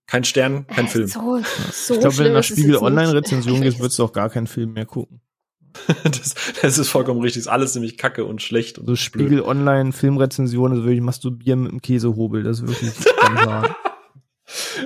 Kein 0.05 0.23
Stern, 0.23 0.67
kein 0.67 0.85
äh, 0.85 0.89
Film. 0.89 1.07
So, 1.07 1.39
so 1.71 1.93
ich 1.95 1.99
glaube, 2.01 2.17
wenn 2.19 2.25
du 2.25 2.33
nach 2.33 2.43
Spiegel 2.43 2.77
Online-Rezension 2.77 3.61
gehst, 3.61 3.79
würdest 3.79 3.97
du 3.97 4.03
auch 4.03 4.13
gar 4.13 4.29
keinen 4.29 4.45
Film 4.45 4.73
mehr 4.73 4.85
gucken. 4.85 5.21
das, 6.03 6.35
das 6.61 6.77
ist 6.77 6.89
vollkommen 6.89 7.21
richtig. 7.21 7.41
Ist 7.41 7.47
alles 7.47 7.73
nämlich 7.73 7.97
kacke 7.97 8.25
und 8.25 8.43
schlecht. 8.43 8.77
Und 8.77 8.85
so 8.85 8.95
Spiegel 8.95 9.41
Online 9.41 9.93
Filmrezension 9.93 10.73
ist 10.73 10.83
wirklich 10.83 11.01
masturbieren 11.01 11.63
mit 11.63 11.71
dem 11.71 11.81
Käsehobel. 11.81 12.43
Das 12.43 12.59
ist 12.59 12.67
wirklich 12.67 12.93
ganz. 13.19 13.69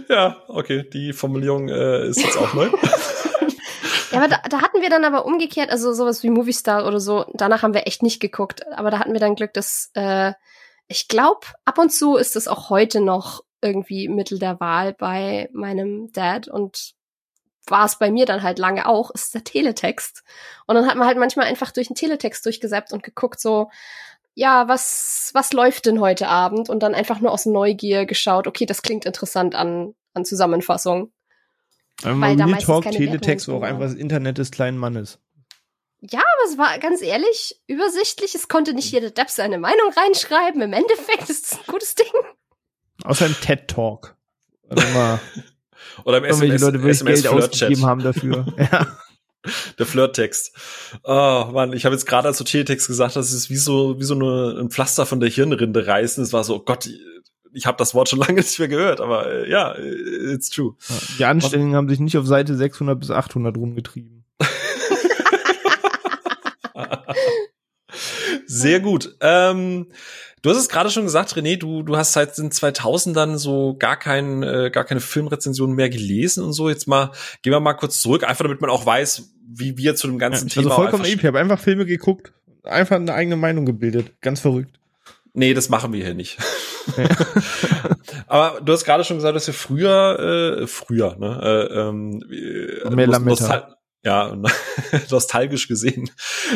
Ja, 0.10 0.44
okay, 0.48 0.88
die 0.90 1.14
Formulierung 1.14 1.70
äh, 1.70 2.08
ist 2.08 2.22
jetzt 2.22 2.38
auch 2.38 2.54
neu. 2.54 2.66
ja, 4.12 4.20
aber 4.20 4.28
da, 4.28 4.38
da 4.50 4.62
hatten 4.62 4.82
wir 4.82 4.90
dann 4.90 5.06
aber 5.06 5.26
umgekehrt, 5.26 5.70
also 5.70 5.94
sowas 5.94 6.24
wie 6.24 6.30
Movie 6.30 6.54
Star 6.54 6.88
oder 6.88 7.00
so, 7.00 7.26
danach 7.34 7.64
haben 7.64 7.74
wir 7.74 7.88
echt 7.88 8.04
nicht 8.04 8.20
geguckt. 8.20 8.68
Aber 8.72 8.92
da 8.92 9.00
hatten 9.00 9.14
wir 9.14 9.20
dann 9.20 9.36
Glück, 9.36 9.54
dass 9.54 9.90
äh, 9.94 10.34
ich 10.88 11.08
glaube, 11.08 11.48
ab 11.66 11.78
und 11.78 11.92
zu 11.92 12.16
ist 12.16 12.36
das 12.36 12.48
auch 12.48 12.70
heute 12.70 13.02
noch 13.02 13.44
irgendwie 13.62 14.08
Mittel 14.08 14.40
der 14.40 14.60
Wahl 14.60 14.94
bei 14.94 15.50
meinem 15.52 16.12
Dad 16.12 16.48
und 16.48 16.94
war 17.70 17.86
es 17.86 17.98
bei 17.98 18.12
mir 18.12 18.26
dann 18.26 18.44
halt 18.44 18.60
lange 18.60 18.88
auch, 18.88 19.12
ist 19.12 19.34
der 19.34 19.44
Teletext. 19.44 20.24
Und 20.68 20.76
dann 20.76 20.88
hat 20.88 20.96
man 20.96 21.08
halt 21.08 21.18
manchmal 21.18 21.48
einfach 21.48 21.72
durch 21.72 21.88
den 21.88 21.96
Teletext 21.96 22.46
durchgesäppt 22.46 22.94
und 22.94 23.04
geguckt, 23.04 23.42
so, 23.42 23.70
ja, 24.38 24.68
was, 24.68 25.32
was 25.34 25.52
läuft 25.52 25.88
denn 25.88 26.00
heute 26.00 26.28
Abend? 26.28 26.70
Und 26.70 26.84
dann 26.84 26.94
einfach 26.94 27.20
nur 27.20 27.32
aus 27.32 27.48
Neugier 27.48 28.06
geschaut, 28.06 28.46
okay, 28.46 28.68
das 28.68 28.84
klingt 28.84 29.04
interessant 29.04 29.56
an, 29.56 29.96
an 30.14 30.26
Zusammenfassung. 30.26 31.12
Weil 32.04 32.36
da 32.36 32.46
Talk, 32.46 32.84
Teletext 32.84 33.50
auch 33.50 33.64
einfach 33.64 33.82
das 33.82 33.96
Internet 33.96 34.38
des 34.38 34.52
kleinen 34.52 34.78
Mannes. 34.78 35.18
Ja, 36.02 36.20
aber 36.20 36.52
es 36.52 36.58
war 36.60 36.78
ganz 36.78 37.02
ehrlich 37.02 37.60
übersichtlich. 37.66 38.36
Es 38.36 38.48
konnte 38.48 38.76
nicht 38.76 38.92
jeder 38.92 39.10
Depp 39.10 39.32
seine 39.32 39.58
Meinung 39.58 39.92
reinschreiben. 39.98 40.62
Im 40.62 40.74
Endeffekt 40.74 41.32
ist 41.32 41.46
es 41.46 41.54
ein 41.54 41.66
gutes 41.66 41.96
Ding. 41.96 42.06
Außer 43.06 43.26
ein 43.26 43.36
TED 43.42 43.68
Talk. 43.68 44.16
Also 44.70 44.86
Oder 46.06 46.20
im 46.20 46.26
SMS, 46.26 46.62
Leute 46.62 46.84
wirklich 46.84 46.98
SMS 46.98 47.24
Geld 47.24 47.34
ausgegeben 47.34 47.88
haben 47.88 48.04
dafür. 48.04 48.46
ja. 48.72 48.86
Der 49.80 49.86
Flirttext. 49.86 50.54
Oh 51.04 51.50
Mann, 51.52 51.74
ich 51.74 51.86
habe 51.86 51.96
jetzt 51.96 52.06
gerade 52.06 52.28
als 52.28 52.38
Teletext 52.38 52.88
gesagt, 52.88 53.16
das 53.16 53.32
ist 53.32 53.50
wie 53.50 53.58
so 53.58 54.00
wie 54.00 54.04
so 54.04 54.16
eine, 54.16 54.60
ein 54.60 54.70
Pflaster 54.70 55.06
von 55.06 55.20
der 55.20 55.30
Hirnrinde 55.30 55.88
reißen. 55.88 56.24
Es 56.24 56.34
war 56.34 56.44
so, 56.44 56.56
oh 56.56 56.60
Gott, 56.60 56.90
ich 57.54 57.66
habe 57.66 57.78
das 57.78 57.94
Wort 57.94 58.10
schon 58.10 58.20
lange 58.28 58.36
nicht 58.36 58.60
mehr 58.60 58.68
gehört, 58.68 59.02
aber 59.02 59.32
äh, 59.32 59.50
ja, 59.50 59.76
it's 59.78 60.50
true. 60.50 60.76
Die 61.18 61.26
Anstellungen 61.26 61.76
haben 61.76 61.90
sich 61.90 62.00
nicht 62.00 62.18
auf 62.18 62.26
Seite 62.26 62.56
600 62.56 63.00
bis 63.00 63.12
800 63.12 63.58
rumgetrieben. 63.58 64.26
Sehr 68.48 68.80
gut. 68.80 69.16
Ähm, 69.22 69.88
Du 70.44 70.52
hast 70.52 70.58
es 70.58 70.70
gerade 70.70 70.90
schon 70.92 71.04
gesagt, 71.04 71.36
René, 71.36 71.58
du, 71.58 71.82
du 71.82 71.98
hast 71.98 72.14
seit 72.14 72.38
den 72.38 72.52
2000ern 72.52 73.38
so 73.38 73.76
gar, 73.78 73.98
kein, 73.98 74.44
äh, 74.44 74.70
gar 74.72 74.86
keine 74.86 75.02
Filmrezensionen 75.02 75.76
mehr 75.76 75.90
gelesen 75.90 76.44
und 76.44 76.54
so. 76.54 76.70
Jetzt 76.70 76.88
mal, 76.88 77.12
gehen 77.42 77.52
wir 77.52 77.60
mal 77.60 77.74
kurz 77.74 78.02
zurück, 78.02 78.24
einfach 78.24 78.44
damit 78.44 78.62
man 78.62 78.70
auch 78.70 78.86
weiß, 78.86 79.34
wie 79.46 79.78
wir 79.78 79.96
zu 79.96 80.08
dem 80.08 80.20
ganzen 80.20 80.48
ja, 80.48 80.54
Thema. 80.54 80.70
Also 80.70 80.84
vollkommen 80.84 81.06
ich 81.06 81.26
habe 81.26 81.40
einfach 81.40 81.60
Filme 81.60 81.86
geguckt, 81.86 82.34
einfach 82.64 82.98
eine 82.98 83.14
eigene 83.14 83.36
Meinung 83.36 83.66
gebildet. 83.66 84.22
Ganz 84.22 84.40
verrückt. 84.40 84.80
Nee, 85.34 85.54
das 85.54 85.70
machen 85.70 85.92
wir 85.92 86.04
hier 86.04 86.14
nicht. 86.14 86.38
Aber 88.28 88.62
du 88.62 88.74
hast 88.74 88.86
gerade 88.86 89.04
schon 89.04 89.18
gesagt, 89.18 89.36
dass 89.36 89.48
wir 89.48 89.54
früher, 89.54 90.60
äh, 90.62 90.68
früher, 90.68 91.18
ne, 91.18 91.42
äh, 91.44 91.80
ähm, 91.80 92.24
Mehr 92.96 93.08
Lametta. 93.08 93.76
Ja, 94.04 94.38
nostalgisch 95.10 95.68
gesehen. 95.68 96.10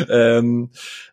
Ähm, 0.08 0.70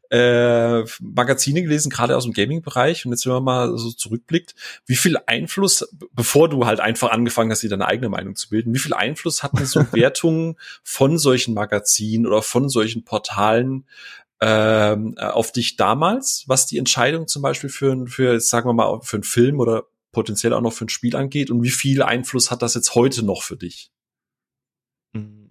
äh, 0.10 0.84
Magazine 1.00 1.62
gelesen, 1.62 1.90
gerade 1.90 2.18
aus 2.18 2.24
dem 2.24 2.34
Gaming-Bereich. 2.34 3.06
Und 3.06 3.12
jetzt, 3.12 3.26
wenn 3.26 3.34
man 3.34 3.44
mal 3.44 3.78
so 3.78 3.92
zurückblickt, 3.92 4.56
wie 4.86 4.96
viel 4.96 5.18
Einfluss, 5.26 5.88
bevor 6.14 6.50
du 6.50 6.66
halt 6.66 6.80
einfach 6.80 7.12
angefangen 7.12 7.52
hast, 7.52 7.64
dir 7.64 7.70
deine 7.70 7.88
eigene 7.88 8.10
Meinung 8.10 8.36
zu 8.36 8.50
bilden, 8.50 8.74
wie 8.74 8.80
viel 8.80 8.94
Einfluss 8.94 9.44
hatten 9.44 9.66
so 9.66 9.80
Wertungen 9.92 10.56
von 10.84 11.18
solchen 11.18 11.54
Magazinen 11.54 12.26
oder 12.26 12.42
von 12.42 12.70
solchen 12.70 13.04
Portalen 13.04 13.86
ähm, 14.42 15.18
auf 15.18 15.52
dich 15.52 15.76
damals, 15.76 16.46
was 16.48 16.66
die 16.66 16.78
Entscheidung 16.78 17.28
zum 17.28 17.42
Beispiel 17.42 17.70
für, 17.70 18.08
für, 18.08 18.40
sagen 18.40 18.70
wir 18.70 18.74
mal, 18.74 19.02
für 19.02 19.18
einen 19.18 19.24
Film 19.24 19.60
oder 19.60 19.84
potenziell 20.12 20.54
auch 20.54 20.62
noch 20.62 20.74
für 20.74 20.86
ein 20.86 20.90
Spiel 20.90 21.16
angeht 21.16 21.52
und 21.52 21.62
wie 21.62 21.70
viel 21.70 22.02
Einfluss 22.02 22.50
hat 22.50 22.62
das 22.62 22.74
jetzt 22.74 22.96
heute 22.96 23.24
noch 23.24 23.44
für 23.44 23.58
dich? 23.58 23.92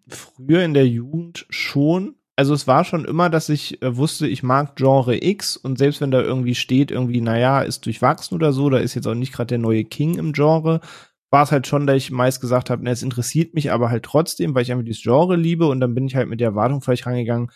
Früher 0.09 0.63
in 0.63 0.75
der 0.75 0.87
Jugend 0.87 1.47
schon. 1.51 2.18
Also 2.39 2.55
es 2.55 2.69
war 2.69 2.85
schon 2.85 3.05
immer, 3.05 3.31
dass 3.31 3.49
ich 3.49 3.83
äh, 3.83 3.97
wusste, 3.97 4.29
ich 4.29 4.45
mag 4.45 4.77
Genre 4.77 5.21
X 5.21 5.57
und 5.57 5.77
selbst 5.77 6.01
wenn 6.01 6.13
da 6.13 6.23
irgendwie 6.23 6.55
steht, 6.55 6.93
irgendwie, 6.93 7.21
naja, 7.21 7.63
ist 7.63 7.85
durchwachsen 7.85 8.37
oder 8.37 8.53
so, 8.53 8.71
da 8.71 8.79
ist 8.79 8.95
jetzt 8.95 9.09
auch 9.09 9.17
nicht 9.17 9.33
gerade 9.33 9.49
der 9.49 9.59
neue 9.59 9.85
King 9.85 10.19
im 10.19 10.33
Genre, 10.33 10.81
war 11.31 11.43
es 11.43 11.51
halt 11.51 11.67
schon, 11.67 11.89
dass 11.89 11.97
ich 11.97 12.13
meist 12.13 12.41
gesagt 12.41 12.71
habe, 12.71 12.89
es 12.89 13.03
interessiert 13.03 13.55
mich 13.55 13.73
aber 13.73 13.91
halt 13.91 14.05
trotzdem, 14.05 14.55
weil 14.55 14.63
ich 14.63 14.71
einfach 14.71 14.85
dieses 14.85 15.03
Genre 15.03 15.35
liebe 15.35 15.67
und 15.67 15.81
dann 15.81 15.97
bin 15.97 16.07
ich 16.07 16.15
halt 16.15 16.29
mit 16.29 16.39
der 16.39 16.51
Erwartung 16.51 16.81
vielleicht 16.81 17.07
rangegangen, 17.07 17.51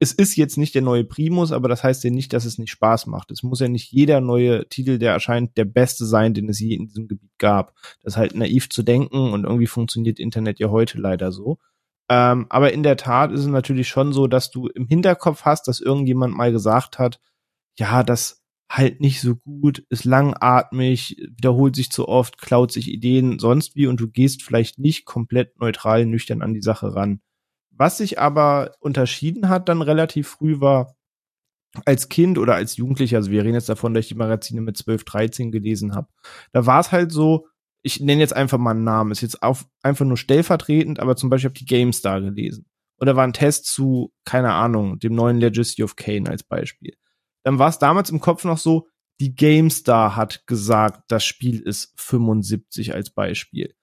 es 0.00 0.12
ist 0.12 0.36
jetzt 0.36 0.58
nicht 0.58 0.74
der 0.74 0.82
neue 0.82 1.04
Primus, 1.04 1.50
aber 1.50 1.70
das 1.70 1.82
heißt 1.82 2.04
ja 2.04 2.10
nicht, 2.10 2.34
dass 2.34 2.44
es 2.44 2.58
nicht 2.58 2.70
Spaß 2.70 3.06
macht. 3.06 3.30
Es 3.30 3.42
muss 3.42 3.60
ja 3.60 3.68
nicht 3.68 3.90
jeder 3.90 4.20
neue 4.20 4.68
Titel, 4.68 4.98
der 4.98 5.12
erscheint, 5.12 5.56
der 5.56 5.64
beste 5.64 6.04
sein, 6.04 6.34
den 6.34 6.50
es 6.50 6.60
je 6.60 6.74
in 6.74 6.88
diesem 6.88 7.08
Gebiet 7.08 7.38
gab. 7.38 7.72
Das 8.02 8.12
ist 8.12 8.16
halt 8.18 8.34
naiv 8.34 8.68
zu 8.68 8.82
denken 8.82 9.32
und 9.32 9.44
irgendwie 9.44 9.66
funktioniert 9.66 10.18
Internet 10.18 10.58
ja 10.58 10.68
heute 10.68 10.98
leider 10.98 11.32
so. 11.32 11.56
Ähm, 12.08 12.46
aber 12.48 12.72
in 12.72 12.82
der 12.82 12.96
Tat 12.96 13.32
ist 13.32 13.40
es 13.40 13.46
natürlich 13.46 13.88
schon 13.88 14.12
so, 14.12 14.26
dass 14.26 14.50
du 14.50 14.68
im 14.68 14.86
Hinterkopf 14.86 15.44
hast, 15.44 15.66
dass 15.68 15.80
irgendjemand 15.80 16.36
mal 16.36 16.52
gesagt 16.52 16.98
hat, 16.98 17.20
ja, 17.78 18.02
das 18.02 18.42
halt 18.70 19.00
nicht 19.00 19.20
so 19.20 19.36
gut, 19.36 19.84
ist 19.90 20.04
langatmig, 20.04 21.16
wiederholt 21.36 21.76
sich 21.76 21.90
zu 21.90 22.08
oft, 22.08 22.38
klaut 22.38 22.72
sich 22.72 22.88
Ideen, 22.88 23.38
sonst 23.38 23.76
wie 23.76 23.86
und 23.86 24.00
du 24.00 24.08
gehst 24.08 24.42
vielleicht 24.42 24.78
nicht 24.78 25.04
komplett 25.04 25.58
neutral, 25.60 26.06
nüchtern 26.06 26.42
an 26.42 26.54
die 26.54 26.62
Sache 26.62 26.94
ran. 26.94 27.20
Was 27.70 27.98
sich 27.98 28.18
aber 28.18 28.72
unterschieden 28.80 29.48
hat 29.48 29.68
dann 29.68 29.82
relativ 29.82 30.28
früh 30.28 30.60
war, 30.60 30.96
als 31.84 32.08
Kind 32.08 32.38
oder 32.38 32.54
als 32.54 32.76
Jugendlicher, 32.76 33.18
also 33.18 33.30
wir 33.30 33.42
reden 33.42 33.54
jetzt 33.54 33.68
davon, 33.68 33.92
dass 33.92 34.04
ich 34.04 34.08
die 34.08 34.14
Magazine 34.14 34.62
mit 34.62 34.76
12, 34.76 35.04
13 35.04 35.52
gelesen 35.52 35.94
habe, 35.94 36.08
da 36.52 36.64
war 36.66 36.80
es 36.80 36.90
halt 36.90 37.12
so, 37.12 37.46
ich 37.86 38.00
nenne 38.00 38.20
jetzt 38.20 38.34
einfach 38.34 38.58
mal 38.58 38.72
einen 38.72 38.84
Namen, 38.84 39.12
ist 39.12 39.22
jetzt 39.22 39.42
auf, 39.42 39.66
einfach 39.82 40.04
nur 40.04 40.16
stellvertretend, 40.16 41.00
aber 41.00 41.16
zum 41.16 41.30
Beispiel 41.30 41.50
habe 41.50 41.56
ich 41.58 41.66
die 41.66 41.74
GameStar 41.74 42.20
gelesen. 42.20 42.66
Oder 43.00 43.16
war 43.16 43.24
ein 43.24 43.32
Test 43.32 43.66
zu, 43.66 44.12
keine 44.24 44.52
Ahnung, 44.52 44.98
dem 44.98 45.14
neuen 45.14 45.38
Legacy 45.38 45.82
of 45.82 45.96
Kane 45.96 46.28
als 46.28 46.42
Beispiel. 46.42 46.94
Dann 47.44 47.58
war 47.58 47.68
es 47.68 47.78
damals 47.78 48.10
im 48.10 48.20
Kopf 48.20 48.44
noch 48.44 48.58
so, 48.58 48.88
die 49.20 49.34
GameStar 49.34 50.16
hat 50.16 50.46
gesagt, 50.46 51.04
das 51.08 51.24
Spiel 51.24 51.60
ist 51.60 51.92
75 51.96 52.94
als 52.94 53.10
Beispiel 53.10 53.74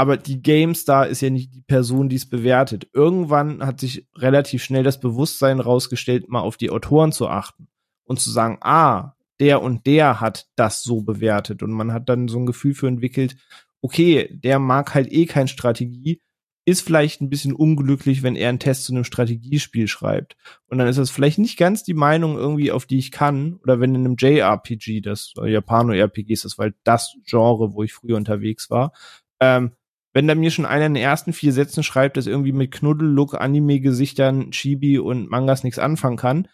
aber 0.00 0.16
die 0.16 0.40
GameStar 0.40 1.08
ist 1.08 1.20
ja 1.20 1.28
nicht 1.28 1.54
die 1.54 1.60
Person, 1.60 2.08
die 2.08 2.16
es 2.16 2.26
bewertet. 2.26 2.88
Irgendwann 2.94 3.62
hat 3.66 3.80
sich 3.80 4.08
relativ 4.16 4.64
schnell 4.64 4.82
das 4.82 4.98
Bewusstsein 4.98 5.60
rausgestellt, 5.60 6.26
mal 6.26 6.40
auf 6.40 6.56
die 6.56 6.70
Autoren 6.70 7.12
zu 7.12 7.28
achten 7.28 7.68
und 8.04 8.18
zu 8.18 8.30
sagen, 8.30 8.56
ah, 8.62 9.12
der 9.40 9.62
und 9.62 9.86
der 9.86 10.20
hat 10.20 10.46
das 10.56 10.82
so 10.82 11.02
bewertet 11.02 11.62
und 11.62 11.72
man 11.72 11.92
hat 11.92 12.08
dann 12.08 12.28
so 12.28 12.38
ein 12.38 12.46
Gefühl 12.46 12.74
für 12.74 12.88
entwickelt, 12.88 13.36
okay, 13.82 14.28
der 14.32 14.58
mag 14.58 14.94
halt 14.94 15.10
eh 15.10 15.26
kein 15.26 15.48
Strategie, 15.48 16.20
ist 16.66 16.82
vielleicht 16.82 17.20
ein 17.20 17.30
bisschen 17.30 17.54
unglücklich, 17.54 18.22
wenn 18.22 18.36
er 18.36 18.50
einen 18.50 18.58
Test 18.58 18.84
zu 18.84 18.92
einem 18.92 19.04
Strategiespiel 19.04 19.88
schreibt. 19.88 20.36
Und 20.68 20.78
dann 20.78 20.88
ist 20.88 20.98
das 20.98 21.10
vielleicht 21.10 21.38
nicht 21.38 21.58
ganz 21.58 21.82
die 21.82 21.94
Meinung 21.94 22.36
irgendwie, 22.36 22.70
auf 22.70 22.86
die 22.86 22.98
ich 22.98 23.10
kann. 23.10 23.58
Oder 23.62 23.80
wenn 23.80 23.94
in 23.94 24.04
einem 24.04 24.16
JRPG, 24.18 25.00
das 25.00 25.32
Japano-RPG 25.42 26.32
ist, 26.32 26.44
das 26.44 26.58
war 26.58 26.64
halt 26.64 26.76
das 26.84 27.16
Genre, 27.24 27.72
wo 27.72 27.82
ich 27.82 27.94
früher 27.94 28.16
unterwegs 28.16 28.70
war, 28.70 28.92
ähm, 29.40 29.72
wenn 30.12 30.26
da 30.26 30.34
mir 30.34 30.50
schon 30.50 30.66
einer 30.66 30.86
in 30.86 30.94
den 30.94 31.02
ersten 31.02 31.32
vier 31.32 31.52
Sätzen 31.52 31.82
schreibt, 31.82 32.16
dass 32.16 32.26
irgendwie 32.26 32.52
mit 32.52 32.72
Knuddel-Look, 32.72 33.40
Anime-Gesichtern, 33.40 34.50
Chibi 34.50 34.98
und 34.98 35.30
Mangas 35.30 35.62
nichts 35.62 35.78
anfangen 35.78 36.16
kann, 36.16 36.48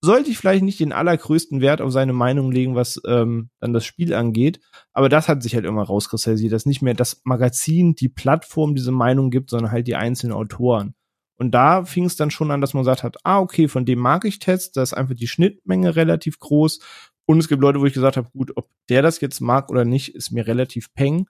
sollte 0.00 0.30
ich 0.30 0.38
vielleicht 0.38 0.62
nicht 0.62 0.80
den 0.80 0.92
allergrößten 0.92 1.60
Wert 1.60 1.80
auf 1.80 1.92
seine 1.92 2.12
Meinung 2.12 2.52
legen, 2.52 2.74
was 2.76 3.00
ähm, 3.06 3.50
dann 3.60 3.72
das 3.72 3.84
Spiel 3.84 4.14
angeht. 4.14 4.60
Aber 4.92 5.08
das 5.08 5.28
hat 5.28 5.42
sich 5.42 5.54
halt 5.54 5.64
immer 5.64 5.82
rauskristallisiert, 5.82 6.52
dass 6.52 6.66
nicht 6.66 6.82
mehr 6.82 6.94
das 6.94 7.20
Magazin, 7.24 7.94
die 7.94 8.08
Plattform 8.08 8.74
diese 8.74 8.92
Meinung 8.92 9.30
gibt, 9.30 9.50
sondern 9.50 9.72
halt 9.72 9.88
die 9.88 9.96
einzelnen 9.96 10.34
Autoren. 10.34 10.94
Und 11.36 11.52
da 11.52 11.84
fing 11.84 12.04
es 12.04 12.16
dann 12.16 12.30
schon 12.30 12.50
an, 12.50 12.60
dass 12.60 12.74
man 12.74 12.82
gesagt 12.82 13.02
hat, 13.02 13.16
ah, 13.24 13.38
okay, 13.40 13.68
von 13.68 13.84
dem 13.84 13.98
mag 13.98 14.24
ich 14.24 14.38
Tests, 14.38 14.72
da 14.72 14.82
ist 14.82 14.92
einfach 14.92 15.14
die 15.14 15.28
Schnittmenge 15.28 15.96
relativ 15.96 16.38
groß. 16.38 16.80
Und 17.26 17.38
es 17.38 17.48
gibt 17.48 17.62
Leute, 17.62 17.80
wo 17.80 17.86
ich 17.86 17.92
gesagt 17.92 18.16
habe, 18.16 18.30
gut, 18.30 18.56
ob 18.56 18.68
der 18.88 19.02
das 19.02 19.20
jetzt 19.20 19.40
mag 19.40 19.70
oder 19.70 19.84
nicht, 19.84 20.14
ist 20.14 20.30
mir 20.30 20.46
relativ 20.46 20.92
peng. 20.94 21.26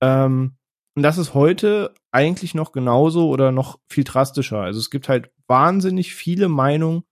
Ähm, 0.00 0.56
und 0.94 1.02
das 1.02 1.18
ist 1.18 1.34
heute 1.34 1.94
eigentlich 2.12 2.54
noch 2.54 2.72
genauso 2.72 3.28
oder 3.28 3.52
noch 3.52 3.78
viel 3.88 4.04
drastischer. 4.04 4.60
Also 4.60 4.80
es 4.80 4.90
gibt 4.90 5.08
halt 5.08 5.30
wahnsinnig 5.46 6.14
viele 6.14 6.48
Meinungen, 6.48 7.02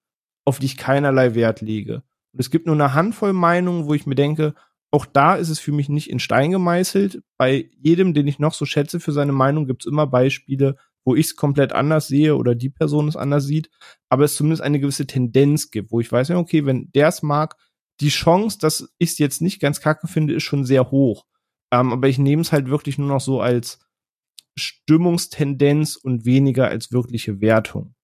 auf 0.46 0.58
die 0.58 0.66
ich 0.66 0.76
keinerlei 0.78 1.34
Wert 1.34 1.60
lege. 1.60 1.96
Und 2.32 2.40
es 2.40 2.50
gibt 2.50 2.66
nur 2.66 2.74
eine 2.74 2.94
Handvoll 2.94 3.34
Meinungen, 3.34 3.86
wo 3.86 3.94
ich 3.94 4.06
mir 4.06 4.14
denke, 4.14 4.54
auch 4.90 5.04
da 5.04 5.34
ist 5.34 5.48
es 5.48 5.58
für 5.58 5.72
mich 5.72 5.88
nicht 5.88 6.08
in 6.08 6.20
Stein 6.20 6.52
gemeißelt. 6.52 7.22
Bei 7.36 7.68
jedem, 7.78 8.14
den 8.14 8.26
ich 8.26 8.38
noch 8.38 8.54
so 8.54 8.64
schätze 8.64 9.00
für 9.00 9.12
seine 9.12 9.32
Meinung, 9.32 9.66
gibt 9.66 9.82
es 9.82 9.90
immer 9.90 10.06
Beispiele, 10.06 10.76
wo 11.04 11.14
ich 11.14 11.26
es 11.26 11.36
komplett 11.36 11.72
anders 11.72 12.08
sehe 12.08 12.36
oder 12.36 12.54
die 12.54 12.70
Person 12.70 13.08
es 13.08 13.16
anders 13.16 13.44
sieht, 13.44 13.70
aber 14.08 14.24
es 14.24 14.34
zumindest 14.34 14.62
eine 14.62 14.80
gewisse 14.80 15.06
Tendenz 15.06 15.70
gibt, 15.70 15.92
wo 15.92 16.00
ich 16.00 16.10
weiß, 16.10 16.28
ja, 16.28 16.38
okay, 16.38 16.66
wenn 16.66 16.90
der 16.94 17.08
es 17.08 17.22
mag, 17.22 17.56
die 18.00 18.08
Chance, 18.08 18.58
dass 18.60 18.92
ich 18.98 19.10
es 19.10 19.18
jetzt 19.18 19.40
nicht 19.40 19.60
ganz 19.60 19.80
kacke 19.80 20.08
finde, 20.08 20.34
ist 20.34 20.42
schon 20.42 20.64
sehr 20.64 20.90
hoch. 20.90 21.24
Ähm, 21.72 21.92
aber 21.92 22.08
ich 22.08 22.18
nehme 22.18 22.42
es 22.42 22.52
halt 22.52 22.68
wirklich 22.68 22.98
nur 22.98 23.08
noch 23.08 23.20
so 23.20 23.40
als 23.40 23.78
Stimmungstendenz 24.58 25.96
und 25.96 26.24
weniger 26.24 26.68
als 26.68 26.92
wirkliche 26.92 27.40
Wertung. 27.40 27.94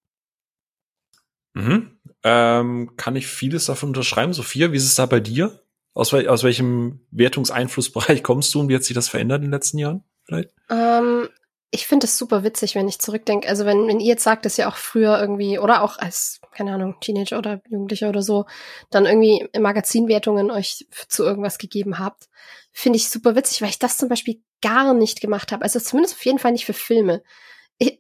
Mhm. 1.55 1.99
Ähm, 2.25 2.93
kann 2.97 3.17
ich 3.17 3.27
vieles 3.27 3.67
davon 3.67 3.91
unterschreiben? 3.91 4.33
Sophia, 4.33 4.73
wie 4.73 4.77
ist 4.77 4.87
es 4.87 4.95
da 4.95 5.07
bei 5.07 5.21
dir? 5.21 5.63
Aus, 5.95 6.13
wel 6.13 6.29
aus 6.29 6.43
welchem 6.43 7.07
Wertungseinflussbereich 7.11 8.23
kommst 8.23 8.55
du 8.55 8.61
und 8.61 8.69
wie 8.69 8.75
hat 8.75 8.85
sich 8.85 8.95
das 8.95 9.09
verändert 9.09 9.39
in 9.39 9.47
den 9.47 9.53
letzten 9.53 9.79
Jahren? 9.79 10.05
Vielleicht? 10.25 10.51
Ähm, 10.71 11.29
ich 11.71 11.87
finde 11.87 12.07
es 12.07 12.19
super 12.19 12.45
witzig, 12.45 12.75
wenn 12.75 12.87
ich 12.87 12.99
zurückdenke. 12.99 13.49
Also 13.49 13.65
wenn, 13.65 13.89
wenn 13.89 13.99
ihr 13.99 14.07
jetzt 14.07 14.25
sagt, 14.25 14.45
dass 14.45 14.59
ihr 14.59 14.69
auch 14.69 14.77
früher 14.77 15.19
irgendwie 15.19 15.59
oder 15.59 15.83
auch 15.83 15.99
als, 15.99 16.41
keine 16.53 16.75
Ahnung, 16.75 16.97
Teenager 17.01 17.39
oder 17.39 17.63
Jugendlicher 17.69 18.11
oder 18.11 18.23
so, 18.23 18.45
dann 18.91 19.07
irgendwie 19.07 19.49
Magazinwertungen 19.59 20.51
euch 20.51 20.87
zu 21.09 21.25
irgendwas 21.25 21.59
gegeben 21.59 21.99
habt, 21.99 22.29
finde 22.73 22.99
ich 22.99 23.09
super 23.09 23.35
witzig, 23.37 23.63
weil 23.63 23.71
ich 23.71 23.79
das 23.79 23.97
zum 23.97 24.11
Beispiel 24.11 24.43
gar 24.61 24.93
nicht 24.93 25.21
gemacht 25.23 25.51
habe. 25.51 25.63
Also 25.63 25.81
zumindest 25.81 26.15
auf 26.15 26.25
jeden 26.25 26.39
Fall 26.39 26.53
nicht 26.53 26.67
für 26.67 26.75
Filme. 26.75 27.23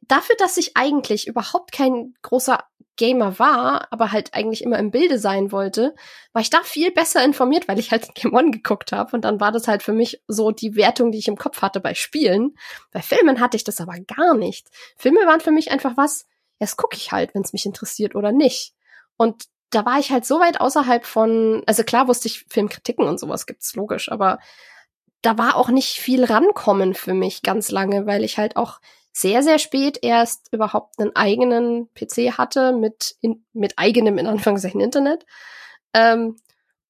Dafür, 0.03 0.37
dass 0.39 0.57
ich 0.57 0.77
eigentlich 0.77 1.27
überhaupt 1.27 1.73
kein 1.73 2.15
großer 2.23 2.65
Gamer 2.97 3.39
war, 3.39 3.89
aber 3.91 4.13
halt 4.13 4.35
eigentlich 4.35 4.63
immer 4.63 4.79
im 4.79 4.91
Bilde 4.91 5.19
sein 5.19 5.51
wollte, 5.51 5.95
war 6.33 6.43
ich 6.43 6.51
da 6.51 6.61
viel 6.63 6.93
besser 6.93 7.25
informiert, 7.25 7.67
weil 7.67 7.79
ich 7.79 7.91
halt 7.91 8.15
Game 8.15 8.35
One 8.35 8.51
geguckt 8.51 8.93
habe. 8.93 9.17
Und 9.17 9.25
dann 9.25 9.41
war 9.41 9.51
das 9.51 9.69
halt 9.69 9.83
für 9.83 9.93
mich 9.93 10.23
so 10.29 10.51
die 10.51 10.77
Wertung, 10.77 11.11
die 11.11 11.19
ich 11.19 11.29
im 11.29 11.39
Kopf 11.39 11.63
hatte 11.63 11.81
bei 11.81 11.95
Spielen. 11.95 12.55
Bei 12.93 13.01
Filmen 13.01 13.41
hatte 13.41 13.57
ich 13.57 13.65
das 13.65 13.81
aber 13.81 13.99
gar 14.01 14.35
nicht. 14.37 14.69
Filme 14.97 15.21
waren 15.27 15.41
für 15.41 15.51
mich 15.51 15.71
einfach 15.71 15.97
was, 15.97 16.27
das 16.59 16.77
gucke 16.77 16.97
ich 16.97 17.13
halt, 17.13 17.35
wenn 17.35 17.43
es 17.43 17.53
mich 17.53 17.67
interessiert 17.67 18.15
oder 18.15 18.31
nicht. 18.31 18.75
Und 19.17 19.45
da 19.71 19.87
war 19.87 19.99
ich 19.99 20.11
halt 20.11 20.27
so 20.27 20.39
weit 20.39 20.61
außerhalb 20.61 21.07
von, 21.07 21.63
also 21.67 21.83
klar 21.83 22.09
wusste 22.09 22.29
ich 22.29 22.45
Filmkritiken 22.49 23.09
und 23.09 23.19
sowas 23.19 23.47
gibt's 23.47 23.75
logisch, 23.75 24.13
aber 24.13 24.39
da 25.23 25.39
war 25.39 25.57
auch 25.57 25.71
nicht 25.71 25.99
viel 25.99 26.25
rankommen 26.25 26.95
für 26.95 27.15
mich 27.15 27.43
ganz 27.43 27.71
lange, 27.71 28.07
weil 28.07 28.23
ich 28.23 28.39
halt 28.39 28.57
auch 28.57 28.81
sehr, 29.13 29.43
sehr 29.43 29.59
spät 29.59 29.99
erst 30.03 30.49
überhaupt 30.53 30.99
einen 30.99 31.15
eigenen 31.15 31.89
PC 31.95 32.39
hatte 32.39 32.73
mit, 32.73 33.17
in, 33.21 33.45
mit 33.53 33.79
eigenem, 33.79 34.19
in 34.19 34.27
Anführungszeichen, 34.27 34.81
Internet. 34.81 35.27
Ähm, 35.93 36.37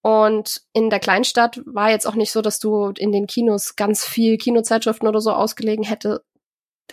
und 0.03 0.63
in 0.73 0.91
der 0.91 1.01
Kleinstadt 1.01 1.61
war 1.65 1.91
jetzt 1.91 2.07
auch 2.07 2.15
nicht 2.15 2.33
so, 2.33 2.43
dass 2.43 2.59
du 2.59 2.93
in 2.97 3.13
den 3.13 3.27
Kinos 3.27 3.77
ganz 3.77 4.05
viel 4.05 4.37
Kinozeitschriften 4.37 5.09
oder 5.09 5.21
so 5.21 5.33
ausgelegen 5.33 5.85
hätte, 5.85 6.25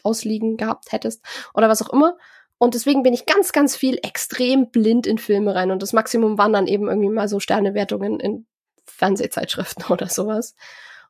ausliegen 0.04 0.58
gehabt 0.58 0.92
hättest 0.92 1.24
oder 1.54 1.70
was 1.70 1.82
auch 1.82 1.92
immer. 1.92 2.18
Und 2.60 2.74
deswegen 2.74 3.04
bin 3.04 3.14
ich 3.14 3.26
ganz, 3.26 3.52
ganz 3.52 3.76
viel 3.76 4.00
extrem 4.04 4.70
blind 4.70 5.08
in 5.08 5.18
Filme 5.18 5.56
rein. 5.56 5.72
Und 5.72 5.82
das 5.82 5.94
Maximum 5.94 6.38
waren 6.38 6.54
dann 6.54 6.68
eben 6.68 6.88
irgendwie 6.88 7.10
mal 7.10 7.28
so 7.28 7.40
Sternewertungen 7.40 8.20
in 8.20 8.46
Fernsehzeitschriften 8.86 9.86
oder 9.90 10.08
sowas. 10.08 10.56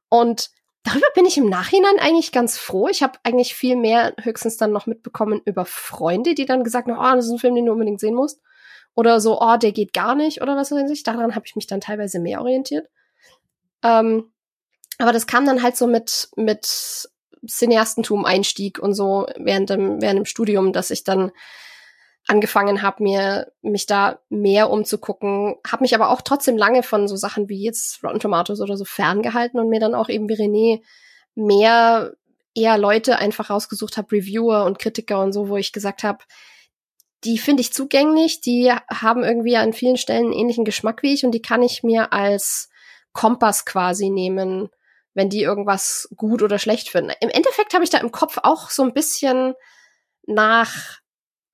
Und 0.10 0.52
darüber 0.84 1.08
bin 1.14 1.26
ich 1.26 1.38
im 1.38 1.50
Nachhinein 1.50 2.00
eigentlich 2.00 2.32
ganz 2.32 2.58
froh. 2.58 2.88
Ich 2.88 3.04
habe 3.04 3.20
eigentlich 3.24 3.56
viel 3.56 3.76
mehr 3.76 4.14
höchstens 4.22 4.58
dann 4.58 4.72
noch 4.72 4.86
mitbekommen 4.86 5.42
über 5.46 5.66
Freunde, 5.66 6.36
die 6.36 6.46
dann 6.46 6.64
gesagt 6.64 6.88
haben, 6.88 6.98
oh, 6.98 7.16
das 7.16 7.26
ist 7.26 7.32
ein 7.32 7.40
Film, 7.40 7.56
den 7.56 7.66
du 7.66 7.74
unbedingt 7.74 8.00
sehen 8.00 8.16
musst. 8.16 8.40
Oder 8.96 9.22
so, 9.22 9.40
oh, 9.40 9.58
der 9.58 9.72
geht 9.72 9.94
gar 9.94 10.16
nicht 10.16 10.42
oder 10.42 10.56
was 10.56 10.72
weiß 10.72 10.90
ich. 10.92 11.04
Daran 11.04 11.36
habe 11.36 11.46
ich 11.46 11.56
mich 11.56 11.68
dann 11.68 11.82
teilweise 11.82 12.20
mehr 12.20 12.42
orientiert. 12.42 12.88
Ähm, 13.84 14.32
aber 14.98 15.14
das 15.14 15.28
kam 15.28 15.46
dann 15.46 15.64
halt 15.64 15.78
so 15.78 15.88
mit, 15.88 16.30
mit 16.36 17.10
Cineastentum 17.48 18.26
einstieg 18.26 18.80
und 18.80 18.94
so 18.94 19.28
während 19.38 19.70
dem, 19.70 20.02
während 20.02 20.20
dem 20.20 20.26
Studium, 20.26 20.74
dass 20.74 20.92
ich 20.92 21.04
dann 21.04 21.32
angefangen 22.28 22.82
habe, 22.82 23.04
mir 23.04 23.52
mich 23.62 23.86
da 23.86 24.20
mehr 24.30 24.70
umzugucken, 24.70 25.56
habe 25.66 25.84
mich 25.84 25.96
aber 25.96 26.10
auch 26.10 26.22
trotzdem 26.22 26.58
lange 26.58 26.84
von 26.84 27.08
so 27.08 27.16
Sachen 27.16 27.50
wie 27.50 27.64
jetzt 27.64 28.04
Rotten 28.04 28.20
Tomatoes 28.20 28.62
oder 28.62 28.78
so 28.78 28.86
ferngehalten 28.86 29.60
und 29.60 29.70
mir 29.70 29.80
dann 29.80 29.96
auch 29.96 30.10
eben 30.10 30.30
wie 30.30 30.36
René 30.36 30.82
mehr 31.36 32.14
eher 32.54 32.78
Leute 32.78 33.18
einfach 33.18 33.50
rausgesucht 33.50 33.98
habe, 33.98 34.12
Reviewer 34.12 34.66
und 34.66 34.80
Kritiker 34.80 35.22
und 35.22 35.34
so, 35.34 35.50
wo 35.50 35.58
ich 35.58 35.72
gesagt 35.72 36.04
habe, 36.04 36.20
die 37.24 37.38
finde 37.38 37.62
ich 37.62 37.74
zugänglich, 37.74 38.42
die 38.42 38.72
haben 38.90 39.24
irgendwie 39.24 39.58
an 39.58 39.74
vielen 39.74 39.98
Stellen 39.98 40.26
einen 40.26 40.34
ähnlichen 40.34 40.66
Geschmack 40.66 41.04
wie 41.04 41.14
ich 41.14 41.26
und 41.26 41.32
die 41.32 41.42
kann 41.42 41.62
ich 41.62 41.84
mir 41.84 42.14
als 42.14 42.70
Kompass 43.12 43.66
quasi 43.66 44.10
nehmen, 44.10 44.70
wenn 45.14 45.30
die 45.30 45.42
irgendwas 45.42 46.10
gut 46.16 46.42
oder 46.42 46.60
schlecht 46.60 46.90
finden. 46.90 47.12
Im 47.20 47.30
Endeffekt 47.30 47.74
habe 47.74 47.84
ich 47.84 47.90
da 47.90 47.98
im 47.98 48.12
Kopf 48.12 48.38
auch 48.44 48.70
so 48.70 48.84
ein 48.84 48.94
bisschen 48.94 49.54
nach 50.26 51.00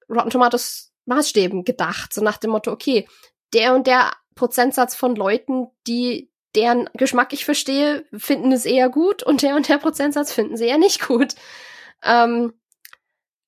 Rotten 0.09 0.29
Tomatoes 0.29 0.91
Maßstäben 1.05 1.63
gedacht, 1.63 2.13
so 2.13 2.21
nach 2.21 2.37
dem 2.37 2.51
Motto, 2.51 2.71
okay, 2.71 3.07
der 3.53 3.75
und 3.75 3.87
der 3.87 4.11
Prozentsatz 4.35 4.95
von 4.95 5.15
Leuten, 5.15 5.67
die 5.87 6.31
deren 6.55 6.89
Geschmack 6.93 7.33
ich 7.33 7.45
verstehe, 7.45 8.05
finden 8.13 8.51
es 8.51 8.65
eher 8.65 8.89
gut 8.89 9.23
und 9.23 9.41
der 9.41 9.55
und 9.55 9.67
der 9.67 9.77
Prozentsatz 9.77 10.31
finden 10.31 10.57
sie 10.57 10.65
eher 10.65 10.77
nicht 10.77 11.05
gut. 11.05 11.35
Ähm, 12.03 12.53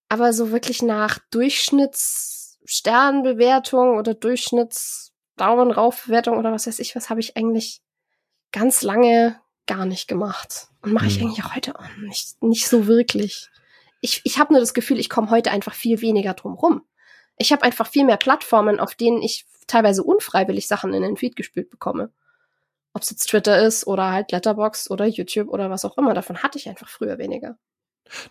aber 0.10 0.34
so 0.34 0.52
wirklich 0.52 0.82
nach 0.82 1.20
Durchschnittssternbewertung 1.32 3.98
oder 3.98 4.14
Durchschnitts 4.14 5.14
Daumen 5.36 5.72
rauf 5.72 6.06
Bewertung 6.06 6.38
oder 6.38 6.52
was 6.52 6.68
weiß 6.68 6.80
ich, 6.80 6.96
was 6.96 7.10
habe 7.10 7.20
ich 7.20 7.38
eigentlich 7.38 7.82
ganz 8.52 8.82
lange 8.82 9.40
gar 9.68 9.86
nicht 9.86 10.08
gemacht 10.08 10.70
und 10.82 10.94
mache 10.94 11.08
ich 11.08 11.20
hm. 11.20 11.28
eigentlich 11.28 11.46
auch 11.46 11.56
heute 11.56 11.78
auch 11.78 11.98
nicht 11.98 12.42
nicht 12.42 12.68
so 12.68 12.88
wirklich. 12.88 13.50
Ich 14.02 14.22
ich 14.24 14.40
habe 14.40 14.54
nur 14.54 14.60
das 14.60 14.74
Gefühl, 14.74 15.00
ich 15.00 15.10
komme 15.10 15.30
heute 15.30 15.52
einfach 15.52 15.74
viel 15.74 16.02
weniger 16.02 16.34
drum 16.34 16.54
rum. 16.54 16.84
Ich 17.38 17.52
habe 17.52 17.64
einfach 17.64 17.88
viel 17.88 18.06
mehr 18.06 18.18
Plattformen, 18.18 18.80
auf 18.80 18.96
denen 18.96 19.22
ich 19.22 19.46
teilweise 19.68 20.04
unfreiwillig 20.04 20.68
Sachen 20.68 20.94
in 20.94 21.04
den 21.04 21.18
Feed 21.18 21.36
gespielt 21.36 21.70
bekomme. 21.70 22.12
Ob 22.94 23.04
es 23.04 23.12
jetzt 23.12 23.28
Twitter 23.28 23.62
ist 23.62 23.86
oder 23.86 24.12
halt 24.12 24.32
Letterbox 24.32 24.90
oder 24.90 25.06
YouTube 25.06 25.50
oder 25.50 25.70
was 25.70 25.86
auch 25.86 25.98
immer, 25.98 26.14
davon 26.14 26.42
hatte 26.42 26.58
ich 26.58 26.68
einfach 26.68 26.90
früher 26.90 27.18
weniger. 27.20 27.58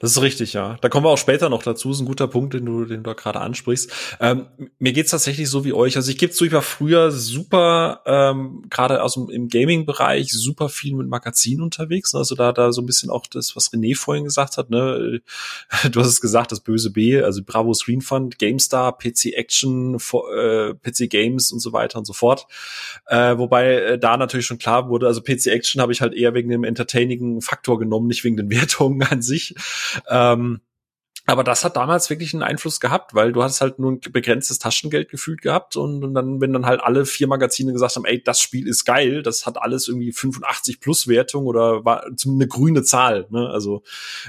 Das 0.01 0.13
ist 0.13 0.23
richtig, 0.23 0.53
ja. 0.53 0.77
Da 0.81 0.89
kommen 0.89 1.05
wir 1.05 1.11
auch 1.11 1.19
später 1.19 1.49
noch 1.49 1.63
dazu. 1.63 1.91
Ist 1.91 2.01
ein 2.01 2.07
guter 2.07 2.29
Punkt, 2.29 2.55
den 2.55 2.65
du, 2.67 2.85
den 2.85 3.03
du 3.03 3.15
gerade 3.15 3.41
ansprichst. 3.41 3.93
Ähm, 4.21 4.47
mir 4.79 4.93
geht's 4.93 5.11
tatsächlich 5.11 5.49
so 5.49 5.65
wie 5.65 5.73
euch. 5.73 5.97
Also 5.97 6.11
ich 6.11 6.19
gebe 6.19 6.33
zu, 6.33 6.45
ich 6.45 6.53
war 6.53 6.63
früher 6.63 7.11
super, 7.11 8.03
ähm, 8.07 8.65
gerade 8.71 9.03
aus 9.03 9.15
dem 9.15 9.29
im 9.31 9.49
Gaming-Bereich, 9.49 10.33
super 10.33 10.69
viel 10.69 10.95
mit 10.95 11.09
Magazinen 11.09 11.63
unterwegs. 11.63 12.15
Also 12.15 12.35
da, 12.35 12.53
da 12.53 12.73
so 12.73 12.83
ein 12.83 12.87
bisschen 12.87 13.11
auch 13.11 13.27
das, 13.27 13.57
was 13.57 13.73
René 13.73 13.97
vorhin 13.97 14.25
gesagt 14.25 14.57
hat. 14.57 14.71
Ne? 14.71 15.21
Du 15.91 16.01
hast 16.01 16.09
es 16.09 16.21
gesagt, 16.21 16.53
das 16.53 16.61
böse 16.61 16.91
B, 16.91 17.23
also 17.23 17.43
Bravo 17.45 17.73
Screen 17.73 18.01
Fund, 18.01 18.39
GameStar, 18.39 18.97
PC 18.97 19.33
Action, 19.35 19.95
äh, 19.95 20.75
PC 20.75 21.09
Games 21.09 21.53
und 21.53 21.61
so 21.61 21.73
weiter 21.73 21.99
und 21.99 22.05
so 22.05 22.13
fort. 22.13 22.47
Äh, 23.07 23.39
wobei 23.39 23.75
äh, 23.75 23.99
da 23.99 24.17
natürlich 24.17 24.47
schon 24.47 24.59
klar 24.59 24.89
wurde, 24.89 25.07
also 25.07 25.23
PC 25.23 25.47
Action 25.47 25.81
habe 25.81 25.93
ich 25.93 26.01
halt 26.01 26.15
eher 26.15 26.35
wegen 26.35 26.51
dem 26.51 26.65
entertaining 26.65 27.41
Faktor 27.41 27.79
genommen, 27.79 28.07
nicht 28.07 28.25
wegen 28.25 28.37
den 28.37 28.51
Wertungen 28.57 29.03
an 29.03 29.23
sich. 29.23 29.55
Ähm, 30.09 30.61
aber 31.25 31.43
das 31.43 31.65
hat 31.65 31.77
damals 31.77 32.09
wirklich 32.09 32.35
einen 32.35 32.45
Einfluss 32.45 32.79
gehabt, 32.79 33.15
weil 33.15 33.33
du 33.33 33.43
hast 33.43 33.61
halt 33.61 33.81
nur 33.81 33.93
ein 33.93 34.01
begrenztes 34.01 34.61
Taschengeld 34.61 35.09
gefühlt 35.09 35.43
gehabt 35.43 35.77
und, 35.77 36.05
und, 36.05 36.15
dann, 36.15 36.41
wenn 36.41 36.53
dann 36.53 36.67
halt 36.67 36.81
alle 36.81 37.05
vier 37.05 37.27
Magazine 37.27 37.73
gesagt 37.73 37.97
haben, 37.97 38.05
ey, 38.05 38.23
das 38.23 38.41
Spiel 38.41 38.69
ist 38.69 38.85
geil, 38.85 39.25
das 39.25 39.45
hat 39.45 39.61
alles 39.61 39.89
irgendwie 39.89 40.13
85 40.13 40.81
plus 40.81 41.09
Wertung 41.09 41.47
oder 41.47 41.85
war 41.85 42.05
zumindest 42.15 42.29
eine 42.29 42.49
grüne 42.49 42.83
Zahl. 42.85 43.27
Ne? 43.31 43.49
Also 43.49 43.83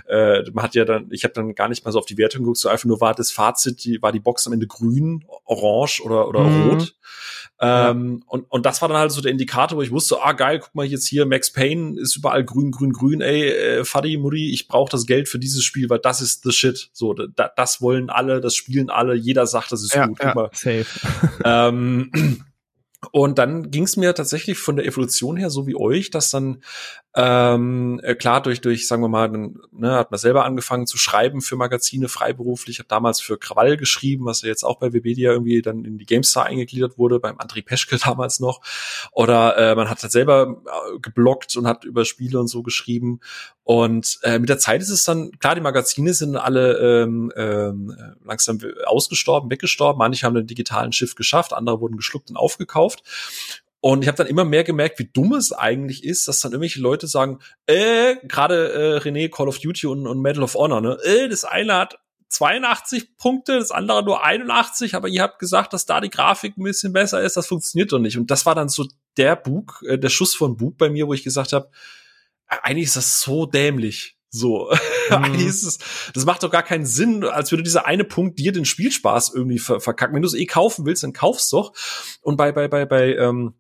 äh, 0.08 0.50
man 0.52 0.64
hat 0.64 0.74
ja 0.74 0.86
dann, 0.86 1.08
ich 1.12 1.24
habe 1.24 1.36
dann 1.36 1.54
gar 1.54 1.70
nicht 1.70 1.86
mal 1.86 1.92
so 1.92 2.00
auf 2.00 2.06
die 2.06 2.18
Wertung 2.18 2.42
geguckt, 2.42 2.58
so 2.58 2.70
einfach 2.70 2.86
nur 2.86 3.00
war 3.00 3.14
das 3.14 3.32
Fazit, 3.32 3.84
die, 3.84 4.02
war 4.02 4.12
die 4.12 4.20
Box 4.20 4.48
am 4.48 4.54
Ende 4.54 4.66
grün, 4.66 5.24
orange 5.46 6.02
oder, 6.04 6.28
oder 6.28 6.40
mhm. 6.42 6.70
rot. 6.70 6.96
Ähm, 7.60 8.24
und, 8.28 8.46
und 8.52 8.66
das 8.68 8.82
war 8.82 8.90
dann 8.90 8.98
halt 8.98 9.12
so 9.12 9.22
der 9.22 9.32
Indikator, 9.32 9.78
wo 9.78 9.82
ich 9.82 9.92
wusste, 9.92 10.22
ah 10.22 10.34
geil, 10.34 10.60
guck 10.60 10.76
mal 10.76 10.86
jetzt 10.86 11.08
hier, 11.08 11.26
Max 11.26 11.52
Payne 11.52 12.00
ist 12.00 12.16
überall 12.16 12.44
grün, 12.44 12.72
grün, 12.72 12.94
grün, 12.94 13.22
ey, 13.22 13.50
äh, 13.50 13.86
Fadi, 13.86 14.18
Muri, 14.18 14.52
ich 14.52 14.68
brauche 14.68 14.92
das 14.92 15.08
Geld 15.08 15.28
für 15.28 15.40
dieses 15.40 15.64
Spiel, 15.64 15.90
weil 15.90 16.00
das 16.00 16.22
ist 16.22 16.44
the 16.44 16.52
shit. 16.52 16.77
So, 16.94 17.14
da, 17.14 17.52
das 17.56 17.82
wollen 17.82 18.10
alle, 18.10 18.42
das 18.42 18.56
spielen 18.56 18.90
alle, 18.90 19.16
jeder 19.16 19.48
sagt, 19.48 19.72
das 19.72 19.84
ist 19.84 19.94
ja, 19.94 20.08
gut. 20.08 20.20
Ja, 20.22 20.34
safe. 20.54 20.86
Ähm, 21.44 22.12
und 23.12 23.38
dann 23.38 23.70
ging 23.72 23.84
es 23.84 23.98
mir 23.98 24.14
tatsächlich 24.16 24.58
von 24.58 24.76
der 24.76 24.86
Evolution 24.86 25.38
her 25.38 25.50
so 25.50 25.68
wie 25.68 25.76
euch, 25.76 26.10
dass 26.10 26.32
dann 26.32 26.64
ähm, 27.20 28.00
äh, 28.04 28.14
klar 28.14 28.44
durch 28.44 28.62
durch 28.62 28.88
sagen 28.88 29.02
wir 29.02 29.08
mal, 29.08 29.28
ne, 29.28 29.92
hat 29.94 30.12
man 30.12 30.20
selber 30.20 30.46
angefangen 30.46 30.86
zu 30.86 31.00
schreiben 31.00 31.42
für 31.42 31.56
Magazine 31.56 32.10
freiberuflich. 32.10 32.76
Ich 32.76 32.80
habe 32.80 32.90
damals 32.90 33.20
für 33.22 33.40
Krawall 33.40 33.76
geschrieben, 33.76 34.26
was 34.26 34.44
ja 34.44 34.50
jetzt 34.50 34.64
auch 34.64 34.78
bei 34.78 34.94
Webedia 34.94 35.32
irgendwie 35.32 35.64
dann 35.64 35.84
in 35.84 35.98
die 35.98 36.06
GameStar 36.06 36.46
eingegliedert 36.46 37.00
wurde, 37.00 37.20
beim 37.20 37.38
André 37.38 37.66
Peschke 37.66 37.98
damals 38.04 38.40
noch. 38.40 38.62
Oder 39.12 39.58
äh, 39.58 39.76
man 39.76 39.90
hat 39.90 40.04
halt 40.04 40.12
selber 40.12 40.62
äh, 40.66 41.00
geblockt 41.00 41.58
und 41.58 41.66
hat 41.66 41.86
über 41.86 42.06
Spiele 42.06 42.40
und 42.40 42.50
so 42.50 42.62
geschrieben. 42.62 43.20
Und 43.64 44.20
äh, 44.22 44.38
mit 44.38 44.50
der 44.50 44.60
Zeit 44.60 44.84
ist 44.84 44.92
es 44.92 45.04
dann, 45.04 45.32
klar, 45.40 45.56
die 45.56 45.62
Magazine 45.62 46.14
sind 46.14 46.36
alle 46.36 46.78
ähm, 46.78 47.34
ähm, 47.36 47.98
langsam 48.24 48.60
ausgestorben, 48.86 49.50
weggestorben. 49.50 49.98
Manche 49.98 50.24
haben 50.24 50.36
den 50.36 50.46
digitalen 50.46 50.94
Schiff 50.94 51.16
geschafft, 51.16 51.52
andere 51.52 51.82
wurden 51.82 51.98
geschluckt 51.98 52.30
und 52.30 52.38
aufgekauft. 52.38 53.02
Und 53.88 54.02
ich 54.02 54.10
habe 54.10 54.18
dann 54.18 54.28
immer 54.28 54.44
mehr 54.44 54.66
gemerkt, 54.66 55.00
wie 55.00 55.10
dumm 55.14 55.32
es 55.32 55.54
eigentlich 55.54 56.04
ist, 56.04 56.28
dass 56.28 56.42
dann 56.42 56.52
irgendwelche 56.52 56.82
Leute 56.82 57.08
sagen, 57.08 57.40
äh, 57.68 58.18
gerade 58.28 58.74
äh, 58.74 58.98
René 58.98 59.30
Call 59.30 59.48
of 59.48 59.60
Duty 59.60 59.88
und, 59.88 60.08
und 60.08 60.22
Medal 60.22 60.44
of 60.44 60.56
Honor, 60.56 60.82
ne, 60.82 60.98
äh, 61.06 61.30
das 61.30 61.46
eine 61.46 61.74
hat 61.74 61.98
82 62.28 63.16
Punkte, 63.16 63.58
das 63.58 63.72
andere 63.72 64.04
nur 64.04 64.26
81, 64.26 64.94
aber 64.94 65.08
ihr 65.08 65.22
habt 65.22 65.40
gesagt, 65.40 65.72
dass 65.72 65.86
da 65.86 66.02
die 66.02 66.10
Grafik 66.10 66.58
ein 66.58 66.66
bisschen 66.66 66.92
besser 66.92 67.22
ist, 67.22 67.38
das 67.38 67.48
funktioniert 67.48 67.94
doch 67.94 68.00
nicht. 68.00 68.18
Und 68.18 68.30
das 68.30 68.46
war 68.46 68.56
dann 68.56 68.68
so 68.68 68.86
der 69.16 69.38
Bug, 69.38 69.82
äh, 69.88 69.98
der 69.98 70.10
Schuss 70.10 70.36
von 70.36 70.58
Bug 70.58 70.78
bei 70.78 70.90
mir, 70.90 71.08
wo 71.08 71.14
ich 71.14 71.24
gesagt 71.24 71.54
habe, 71.54 71.70
eigentlich 72.48 72.88
ist 72.88 72.98
das 72.98 73.22
so 73.22 73.46
dämlich. 73.46 74.18
So, 74.30 74.70
mhm. 75.10 75.16
eigentlich 75.16 75.48
ist 75.48 75.64
es, 75.64 75.80
das 76.14 76.26
macht 76.26 76.44
doch 76.44 76.52
gar 76.52 76.64
keinen 76.64 76.86
Sinn, 76.86 77.24
als 77.24 77.52
würde 77.52 77.64
dieser 77.64 77.86
eine 77.86 78.04
Punkt 78.04 78.38
dir 78.38 78.52
den 78.52 78.66
Spielspaß 78.66 79.34
irgendwie 79.34 79.60
ver 79.60 79.80
verkacken. 79.80 80.14
Wenn 80.14 80.24
du 80.24 80.28
es 80.28 80.34
eh 80.34 80.46
kaufen 80.46 80.86
willst, 80.86 81.04
dann 81.04 81.14
kauf's 81.14 81.50
doch. 81.50 81.72
Und 82.20 82.36
bei, 82.36 82.52
bei, 82.52 82.68
bei, 82.68 82.86
bei, 82.86 83.16
ähm, 83.16 83.54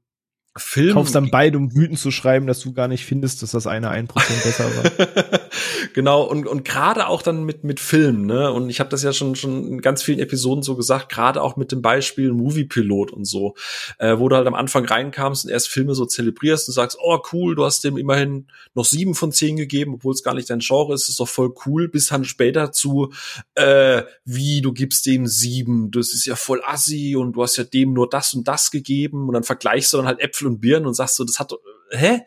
Film. 0.59 0.93
Kaufst 0.93 1.15
dann 1.15 1.29
beide, 1.31 1.57
um 1.57 1.75
wütend 1.75 1.99
zu 1.99 2.11
schreiben, 2.11 2.47
dass 2.47 2.59
du 2.59 2.73
gar 2.73 2.87
nicht 2.87 3.05
findest, 3.05 3.41
dass 3.41 3.51
das 3.51 3.67
eine 3.67 3.89
ein 3.89 4.07
Prozent 4.07 4.43
besser 4.43 4.65
war. 4.65 5.39
genau, 5.93 6.23
und, 6.23 6.47
und 6.47 6.65
gerade 6.65 7.07
auch 7.07 7.21
dann 7.21 7.43
mit, 7.43 7.63
mit 7.63 7.79
Filmen, 7.79 8.25
ne? 8.25 8.51
Und 8.51 8.69
ich 8.69 8.79
habe 8.79 8.89
das 8.89 9.03
ja 9.03 9.13
schon, 9.13 9.35
schon 9.35 9.67
in 9.67 9.81
ganz 9.81 10.03
vielen 10.03 10.19
Episoden 10.19 10.63
so 10.63 10.75
gesagt, 10.75 11.09
gerade 11.09 11.41
auch 11.41 11.55
mit 11.55 11.71
dem 11.71 11.81
Beispiel 11.81 12.31
Movie-Pilot 12.31 13.11
und 13.11 13.25
so, 13.25 13.55
äh, 13.99 14.17
wo 14.17 14.29
du 14.29 14.35
halt 14.35 14.47
am 14.47 14.55
Anfang 14.55 14.85
reinkamst 14.85 15.45
und 15.45 15.51
erst 15.51 15.69
Filme 15.69 15.95
so 15.95 16.05
zelebrierst 16.05 16.67
und 16.67 16.73
sagst, 16.73 16.97
oh 17.01 17.19
cool, 17.31 17.55
du 17.55 17.65
hast 17.65 17.83
dem 17.83 17.97
immerhin 17.97 18.47
noch 18.73 18.85
sieben 18.85 19.15
von 19.15 19.31
zehn 19.31 19.55
gegeben, 19.55 19.95
obwohl 19.95 20.13
es 20.13 20.23
gar 20.23 20.33
nicht 20.33 20.49
dein 20.49 20.59
Genre 20.59 20.93
ist, 20.93 21.09
ist 21.09 21.19
doch 21.19 21.27
voll 21.27 21.53
cool, 21.65 21.87
bis 21.87 22.07
dann 22.07 22.25
später 22.25 22.71
zu, 22.71 23.11
äh, 23.55 24.03
wie, 24.25 24.61
du 24.61 24.73
gibst 24.73 25.05
dem 25.05 25.27
sieben, 25.27 25.91
das 25.91 26.13
ist 26.13 26.25
ja 26.25 26.35
voll 26.35 26.61
assi 26.65 27.15
und 27.15 27.33
du 27.33 27.43
hast 27.43 27.57
ja 27.57 27.63
dem 27.63 27.93
nur 27.93 28.09
das 28.09 28.33
und 28.33 28.47
das 28.47 28.71
gegeben 28.71 29.27
und 29.27 29.33
dann 29.33 29.43
vergleichst 29.43 29.93
du 29.93 29.97
dann 29.97 30.07
halt 30.07 30.19
Äpfel 30.19 30.46
und 30.47 30.61
Birnen 30.61 30.87
und 30.87 30.93
sagst 30.93 31.15
so, 31.15 31.23
das 31.23 31.39
hat, 31.39 31.53
hä? 31.91 32.21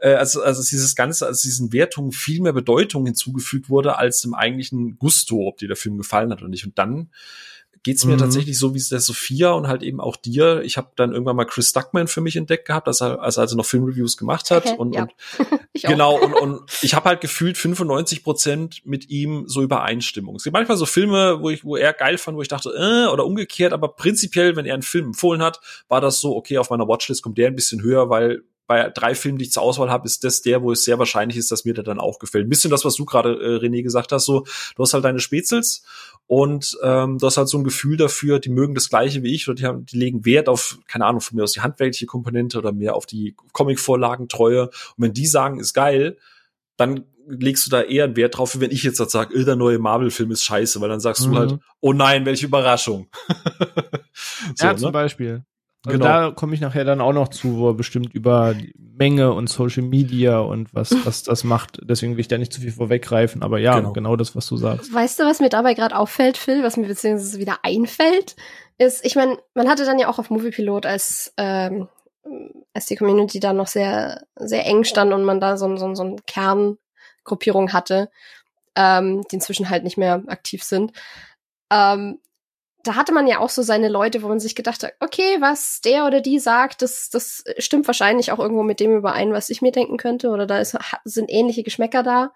Also, 0.00 0.42
also 0.42 0.62
dieses 0.62 0.94
Ganze, 0.94 1.26
also 1.26 1.46
diesen 1.46 1.72
Wertungen 1.72 2.12
viel 2.12 2.42
mehr 2.42 2.52
Bedeutung 2.52 3.06
hinzugefügt 3.06 3.70
wurde 3.70 3.96
als 3.96 4.20
dem 4.20 4.34
eigentlichen 4.34 4.98
Gusto, 4.98 5.46
ob 5.46 5.58
dir 5.58 5.68
der 5.68 5.76
Film 5.76 5.96
gefallen 5.96 6.30
hat 6.30 6.40
oder 6.40 6.50
nicht. 6.50 6.66
Und 6.66 6.78
dann 6.78 7.10
geht's 7.86 8.04
mir 8.04 8.14
mhm. 8.14 8.18
tatsächlich 8.18 8.58
so 8.58 8.74
wie 8.74 8.78
es 8.78 8.88
der 8.88 8.98
Sophia 8.98 9.52
und 9.52 9.68
halt 9.68 9.84
eben 9.84 10.00
auch 10.00 10.16
dir. 10.16 10.60
Ich 10.62 10.76
habe 10.76 10.90
dann 10.96 11.12
irgendwann 11.12 11.36
mal 11.36 11.44
Chris 11.44 11.72
Duckman 11.72 12.08
für 12.08 12.20
mich 12.20 12.34
entdeckt 12.34 12.66
gehabt, 12.66 12.88
als 12.88 13.00
er, 13.00 13.22
als 13.22 13.36
er 13.36 13.42
also 13.42 13.56
noch 13.56 13.64
Filmreviews 13.64 14.16
gemacht 14.16 14.50
hat. 14.50 14.66
Okay, 14.66 14.76
und, 14.76 14.92
ja. 14.96 15.02
und 15.02 15.12
genau, 15.82 16.18
und, 16.18 16.34
und 16.34 16.62
ich 16.82 16.94
habe 16.94 17.08
halt 17.08 17.20
gefühlt 17.20 17.56
95 17.56 18.24
Prozent 18.24 18.84
mit 18.84 19.08
ihm 19.08 19.44
so 19.46 19.62
Übereinstimmung. 19.62 20.34
Es 20.34 20.42
gibt 20.42 20.54
manchmal 20.54 20.76
so 20.76 20.84
Filme, 20.84 21.40
wo 21.40 21.48
ich, 21.48 21.64
wo 21.64 21.76
er 21.76 21.92
geil 21.92 22.18
fand, 22.18 22.36
wo 22.36 22.42
ich 22.42 22.48
dachte, 22.48 22.70
äh, 22.70 23.08
oder 23.08 23.24
umgekehrt, 23.24 23.72
aber 23.72 23.94
prinzipiell, 23.94 24.56
wenn 24.56 24.66
er 24.66 24.74
einen 24.74 24.82
Film 24.82 25.06
empfohlen 25.06 25.40
hat, 25.40 25.60
war 25.86 26.00
das 26.00 26.20
so, 26.20 26.34
okay, 26.34 26.58
auf 26.58 26.70
meiner 26.70 26.88
Watchlist 26.88 27.22
kommt 27.22 27.38
der 27.38 27.46
ein 27.46 27.54
bisschen 27.54 27.82
höher, 27.82 28.10
weil 28.10 28.42
bei 28.66 28.90
drei 28.90 29.14
Filmen, 29.14 29.38
die 29.38 29.44
ich 29.44 29.52
zur 29.52 29.62
Auswahl 29.62 29.90
habe, 29.90 30.06
ist 30.06 30.24
das 30.24 30.42
der, 30.42 30.62
wo 30.62 30.72
es 30.72 30.84
sehr 30.84 30.98
wahrscheinlich 30.98 31.38
ist, 31.38 31.52
dass 31.52 31.64
mir 31.64 31.74
der 31.74 31.84
dann 31.84 32.00
auch 32.00 32.18
gefällt. 32.18 32.46
Ein 32.46 32.50
bisschen 32.50 32.70
das, 32.70 32.84
was 32.84 32.96
du 32.96 33.04
gerade, 33.04 33.30
äh, 33.34 33.64
René, 33.64 33.82
gesagt 33.82 34.12
hast, 34.12 34.24
so, 34.24 34.44
du 34.74 34.82
hast 34.82 34.94
halt 34.94 35.04
deine 35.04 35.20
Spätzels 35.20 35.84
und 36.26 36.76
ähm, 36.82 37.18
du 37.18 37.26
hast 37.26 37.36
halt 37.36 37.48
so 37.48 37.58
ein 37.58 37.64
Gefühl 37.64 37.96
dafür, 37.96 38.40
die 38.40 38.48
mögen 38.48 38.74
das 38.74 38.88
Gleiche 38.88 39.22
wie 39.22 39.34
ich 39.34 39.48
oder 39.48 39.54
die, 39.54 39.64
haben, 39.64 39.86
die 39.86 39.98
legen 39.98 40.24
Wert 40.24 40.48
auf, 40.48 40.78
keine 40.88 41.06
Ahnung, 41.06 41.20
von 41.20 41.36
mir 41.36 41.44
aus 41.44 41.52
die 41.52 41.60
handwerkliche 41.60 42.06
Komponente 42.06 42.58
oder 42.58 42.72
mehr 42.72 42.96
auf 42.96 43.06
die 43.06 43.36
Comic-Vorlagentreue. 43.52 44.64
Und 44.64 44.72
wenn 44.96 45.12
die 45.12 45.26
sagen, 45.26 45.60
ist 45.60 45.72
geil, 45.72 46.16
dann 46.76 47.04
legst 47.28 47.66
du 47.66 47.70
da 47.70 47.82
eher 47.82 48.04
einen 48.04 48.16
Wert 48.16 48.36
drauf, 48.36 48.54
wie 48.54 48.60
wenn 48.60 48.70
ich 48.70 48.82
jetzt 48.82 48.98
sage, 48.98 49.34
äh, 49.34 49.44
der 49.44 49.56
neue 49.56 49.78
Marvel-Film 49.78 50.30
ist 50.32 50.44
scheiße, 50.44 50.80
weil 50.80 50.88
dann 50.88 51.00
sagst 51.00 51.26
mhm. 51.26 51.32
du 51.32 51.38
halt, 51.38 51.58
oh 51.80 51.92
nein, 51.92 52.24
welche 52.26 52.46
Überraschung. 52.46 53.08
so, 54.54 54.66
ja, 54.66 54.76
zum 54.76 54.88
ne? 54.88 54.92
Beispiel. 54.92 55.44
Also 55.86 55.98
genau. 55.98 56.04
da 56.04 56.30
komme 56.32 56.54
ich 56.54 56.60
nachher 56.60 56.84
dann 56.84 57.00
auch 57.00 57.12
noch 57.12 57.28
zu, 57.28 57.58
wo 57.58 57.70
er 57.70 57.74
bestimmt 57.74 58.12
über 58.14 58.54
die 58.54 58.74
Menge 58.76 59.32
und 59.32 59.48
Social 59.48 59.82
Media 59.82 60.40
und 60.40 60.74
was, 60.74 60.94
was 61.04 61.22
das 61.22 61.44
macht. 61.44 61.78
Deswegen 61.82 62.14
will 62.14 62.20
ich 62.20 62.28
da 62.28 62.38
nicht 62.38 62.52
zu 62.52 62.60
viel 62.60 62.72
vorweggreifen, 62.72 63.42
aber 63.42 63.58
ja, 63.58 63.76
genau, 63.76 63.92
genau 63.92 64.16
das, 64.16 64.34
was 64.34 64.46
du 64.46 64.56
sagst. 64.56 64.92
Weißt 64.92 65.18
du, 65.18 65.24
was 65.24 65.40
mir 65.40 65.48
dabei 65.48 65.74
gerade 65.74 65.96
auffällt, 65.96 66.36
Phil, 66.36 66.62
was 66.62 66.76
mir 66.76 66.88
beziehungsweise 66.88 67.38
wieder 67.38 67.58
einfällt, 67.62 68.36
ist, 68.78 69.04
ich 69.04 69.16
meine, 69.16 69.38
man 69.54 69.68
hatte 69.68 69.84
dann 69.84 69.98
ja 69.98 70.08
auch 70.08 70.18
auf 70.18 70.30
Moviepilot 70.30 70.86
als 70.86 71.32
ähm, 71.36 71.88
als 72.74 72.86
die 72.86 72.96
Community 72.96 73.40
da 73.40 73.52
noch 73.52 73.66
sehr, 73.66 74.26
sehr 74.36 74.66
eng 74.66 74.84
stand 74.84 75.12
und 75.12 75.24
man 75.24 75.40
da 75.40 75.56
so, 75.56 75.76
so, 75.76 75.94
so 75.94 76.02
eine 76.02 76.16
Kerngruppierung 76.26 77.72
hatte, 77.72 78.10
ähm, 78.74 79.22
die 79.30 79.36
inzwischen 79.36 79.70
halt 79.70 79.84
nicht 79.84 79.96
mehr 79.96 80.22
aktiv 80.26 80.62
sind. 80.62 80.92
Ähm, 81.70 82.18
da 82.86 82.94
hatte 82.94 83.12
man 83.12 83.26
ja 83.26 83.38
auch 83.40 83.50
so 83.50 83.62
seine 83.62 83.88
Leute, 83.88 84.22
wo 84.22 84.28
man 84.28 84.40
sich 84.40 84.54
gedacht 84.54 84.82
hat, 84.82 84.92
okay, 85.00 85.36
was 85.40 85.80
der 85.80 86.06
oder 86.06 86.20
die 86.20 86.38
sagt, 86.38 86.82
das, 86.82 87.10
das 87.10 87.44
stimmt 87.58 87.86
wahrscheinlich 87.86 88.32
auch 88.32 88.38
irgendwo 88.38 88.62
mit 88.62 88.80
dem 88.80 88.96
überein, 88.96 89.32
was 89.32 89.50
ich 89.50 89.62
mir 89.62 89.72
denken 89.72 89.96
könnte, 89.96 90.30
oder 90.30 90.46
da 90.46 90.58
ist, 90.58 90.76
sind 91.04 91.30
ähnliche 91.30 91.62
Geschmäcker 91.62 92.02
da. 92.02 92.32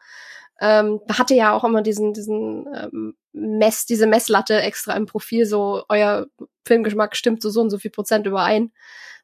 Ähm, 0.61 1.01
hatte 1.11 1.35
ja 1.35 1.55
auch 1.55 1.65
immer 1.65 1.83
diesen, 1.83 2.13
diesen 2.13 2.67
ähm, 2.75 3.15
Mess, 3.33 3.87
diese 3.87 4.07
Messlatte 4.07 4.61
extra 4.61 4.95
im 4.95 5.07
Profil, 5.07 5.47
so 5.47 5.85
euer 5.89 6.27
Filmgeschmack 6.67 7.17
stimmt 7.17 7.41
so 7.41 7.49
so 7.49 7.63
und 7.63 7.71
so 7.71 7.79
viel 7.79 7.91
Prozent 7.91 8.27
überein 8.27 8.71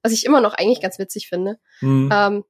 was 0.07 0.13
ich 0.13 0.25
immer 0.25 0.41
noch 0.41 0.55
eigentlich 0.55 0.81
ganz 0.81 0.99
witzig 1.01 1.29
finde. 1.29 1.59
Mhm. 1.81 2.11
Ähm, 2.13 2.45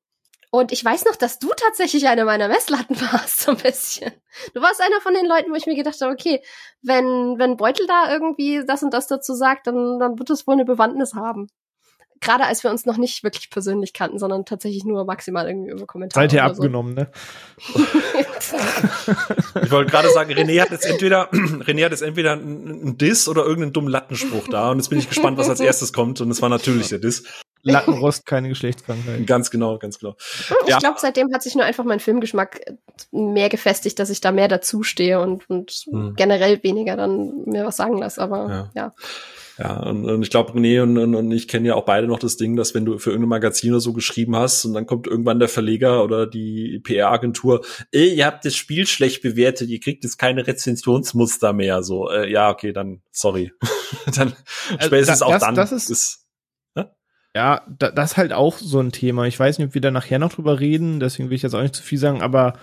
und 0.58 0.72
ich 0.72 0.84
weiß 0.84 1.04
noch, 1.04 1.16
dass 1.16 1.38
du 1.38 1.48
tatsächlich 1.56 2.08
eine 2.08 2.24
meiner 2.24 2.48
Messlatten 2.48 2.98
warst, 3.12 3.42
so 3.42 3.52
ein 3.52 3.58
bisschen. 3.58 4.10
Du 4.54 4.60
warst 4.60 4.80
einer 4.80 5.00
von 5.00 5.14
den 5.14 5.26
Leuten, 5.26 5.50
wo 5.50 5.56
ich 5.56 5.66
mir 5.66 5.76
gedacht 5.76 6.00
habe, 6.00 6.12
okay, 6.12 6.42
wenn, 6.82 7.38
wenn 7.38 7.56
Beutel 7.56 7.86
da 7.86 8.10
irgendwie 8.12 8.64
das 8.66 8.82
und 8.82 8.92
das 8.94 9.06
dazu 9.06 9.34
sagt, 9.34 9.66
dann, 9.66 9.98
dann 9.98 10.18
wird 10.18 10.30
es 10.30 10.46
wohl 10.46 10.54
eine 10.54 10.64
Bewandtnis 10.64 11.14
haben. 11.14 11.48
Gerade 12.20 12.44
als 12.44 12.64
wir 12.64 12.70
uns 12.70 12.86
noch 12.86 12.96
nicht 12.96 13.22
wirklich 13.24 13.50
persönlich 13.50 13.92
kannten, 13.92 14.18
sondern 14.18 14.46
tatsächlich 14.46 14.86
nur 14.86 15.04
maximal 15.04 15.46
irgendwie 15.46 15.72
über 15.72 15.84
Kommentare. 15.84 16.24
Seid 16.24 16.32
ihr 16.32 16.44
abgenommen, 16.44 16.96
so. 16.96 17.02
ne? 17.02 17.10
ich 19.62 19.70
wollte 19.70 19.90
gerade 19.90 20.08
sagen, 20.08 20.32
René 20.32 20.62
hat 20.62 20.70
jetzt 20.70 20.86
entweder, 20.86 21.30
René 21.32 21.84
hat 21.84 21.92
jetzt 21.92 22.00
entweder 22.00 22.32
einen 22.32 22.96
Diss 22.96 23.28
oder 23.28 23.42
irgendeinen 23.42 23.74
dummen 23.74 23.90
Lattenspruch 23.90 24.48
da 24.48 24.70
und 24.70 24.78
jetzt 24.78 24.88
bin 24.88 24.98
ich 24.98 25.10
gespannt, 25.10 25.36
was 25.36 25.50
als 25.50 25.60
erstes 25.60 25.92
kommt 25.92 26.22
und 26.22 26.30
es 26.30 26.40
war 26.40 26.48
natürlich 26.48 26.88
der 26.88 27.00
Diss. 27.00 27.24
Lattenrost, 27.72 28.26
keine 28.26 28.48
Geschlechtskrankheit. 28.48 29.26
Ganz 29.26 29.50
genau, 29.50 29.78
ganz 29.78 29.98
genau. 29.98 30.16
Ich 30.64 30.68
ja. 30.68 30.78
glaube, 30.78 30.98
seitdem 31.00 31.32
hat 31.32 31.42
sich 31.42 31.54
nur 31.54 31.64
einfach 31.64 31.84
mein 31.84 32.00
Filmgeschmack 32.00 32.60
mehr 33.10 33.48
gefestigt, 33.48 33.98
dass 33.98 34.10
ich 34.10 34.20
da 34.20 34.32
mehr 34.32 34.48
dazu 34.48 34.82
stehe 34.82 35.20
und, 35.20 35.48
und 35.50 35.70
hm. 35.90 36.14
generell 36.16 36.62
weniger 36.62 36.96
dann 36.96 37.44
mir 37.44 37.66
was 37.66 37.76
sagen 37.76 37.98
lasse. 37.98 38.20
Aber 38.20 38.48
ja. 38.48 38.70
ja. 38.74 38.92
Ja, 39.58 39.78
und, 39.84 40.04
und 40.04 40.22
ich 40.22 40.28
glaube, 40.28 40.52
René 40.52 40.82
und, 40.82 40.98
und, 40.98 41.14
und 41.14 41.30
ich 41.32 41.48
kennen 41.48 41.64
ja 41.64 41.74
auch 41.74 41.86
beide 41.86 42.06
noch 42.06 42.18
das 42.18 42.36
Ding, 42.36 42.56
dass 42.56 42.74
wenn 42.74 42.84
du 42.84 42.98
für 42.98 43.10
irgendein 43.10 43.30
Magazin 43.30 43.72
oder 43.72 43.80
so 43.80 43.94
geschrieben 43.94 44.36
hast 44.36 44.66
und 44.66 44.74
dann 44.74 44.84
kommt 44.84 45.06
irgendwann 45.06 45.38
der 45.38 45.48
Verleger 45.48 46.04
oder 46.04 46.26
die 46.26 46.78
PR-Agentur, 46.84 47.64
ey, 47.90 48.14
ihr 48.14 48.26
habt 48.26 48.44
das 48.44 48.54
Spiel 48.54 48.86
schlecht 48.86 49.22
bewertet, 49.22 49.70
ihr 49.70 49.80
kriegt 49.80 50.04
jetzt 50.04 50.18
keine 50.18 50.46
Rezensionsmuster 50.46 51.54
mehr. 51.54 51.82
So, 51.82 52.10
äh, 52.10 52.30
ja, 52.30 52.50
okay, 52.50 52.72
dann 52.72 53.00
sorry. 53.10 53.50
dann 54.14 54.34
also, 54.72 54.88
spätestens 54.88 55.20
das, 55.20 55.22
auch 55.22 55.38
dann 55.38 55.54
das 55.54 55.72
ist, 55.72 55.90
ist 55.90 56.25
ja, 57.36 57.60
da, 57.68 57.90
das 57.90 58.12
ist 58.12 58.16
halt 58.16 58.32
auch 58.32 58.56
so 58.56 58.80
ein 58.80 58.92
Thema. 58.92 59.26
Ich 59.26 59.38
weiß 59.38 59.58
nicht, 59.58 59.68
ob 59.68 59.74
wir 59.74 59.82
da 59.82 59.90
nachher 59.90 60.18
noch 60.18 60.32
drüber 60.32 60.58
reden, 60.58 61.00
deswegen 61.00 61.28
will 61.28 61.36
ich 61.36 61.42
jetzt 61.42 61.52
auch 61.52 61.60
nicht 61.60 61.74
zu 61.74 61.82
viel 61.82 61.98
sagen, 61.98 62.22
aber 62.22 62.54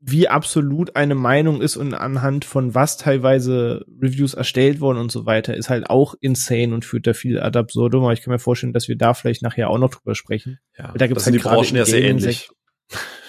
wie 0.00 0.26
absolut 0.26 0.96
eine 0.96 1.14
Meinung 1.14 1.60
ist 1.60 1.76
und 1.76 1.92
anhand 1.92 2.46
von 2.46 2.74
was 2.74 2.96
teilweise 2.96 3.84
Reviews 4.00 4.32
erstellt 4.32 4.80
wurden 4.80 4.96
und 4.96 5.12
so 5.12 5.26
weiter, 5.26 5.54
ist 5.54 5.68
halt 5.68 5.90
auch 5.90 6.14
insane 6.18 6.72
und 6.72 6.86
führt 6.86 7.06
da 7.06 7.12
viel 7.12 7.40
ad 7.40 7.58
absurdum. 7.58 8.04
Aber 8.04 8.14
ich 8.14 8.22
kann 8.22 8.32
mir 8.32 8.38
vorstellen, 8.38 8.72
dass 8.72 8.88
wir 8.88 8.96
da 8.96 9.12
vielleicht 9.12 9.42
nachher 9.42 9.68
auch 9.68 9.76
noch 9.76 9.90
drüber 9.90 10.14
sprechen. 10.14 10.58
Ja, 10.78 10.94
da 10.96 11.06
gibt's 11.06 11.26
halt 11.26 11.34
die 11.34 11.38
Branchen 11.38 11.76
ja 11.76 11.84
sehr 11.84 12.02
ähnlich. 12.02 12.48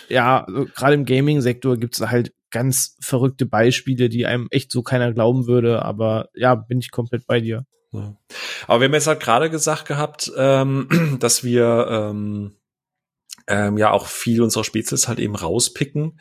Ja, 0.09 0.45
gerade 0.75 0.95
im 0.95 1.05
Gaming-Sektor 1.05 1.77
gibt's 1.77 2.01
halt 2.01 2.33
ganz 2.51 2.97
verrückte 2.99 3.45
Beispiele, 3.45 4.09
die 4.09 4.25
einem 4.25 4.47
echt 4.51 4.69
so 4.69 4.83
keiner 4.83 5.13
glauben 5.13 5.47
würde. 5.47 5.81
Aber 5.81 6.27
ja, 6.35 6.55
bin 6.55 6.79
ich 6.79 6.91
komplett 6.91 7.25
bei 7.25 7.39
dir. 7.39 7.65
Ja. 7.93 8.15
Aber 8.67 8.81
wir 8.81 8.85
haben 8.85 8.93
jetzt 8.93 9.07
halt 9.07 9.19
gerade 9.19 9.49
gesagt 9.49 9.87
gehabt, 9.87 10.31
ähm, 10.35 11.17
dass 11.19 11.43
wir 11.43 11.87
ähm, 11.89 12.55
ähm, 13.47 13.77
ja 13.77 13.91
auch 13.91 14.07
viel 14.07 14.41
unserer 14.41 14.63
Spezies 14.63 15.07
halt 15.07 15.19
eben 15.19 15.35
rauspicken, 15.35 16.19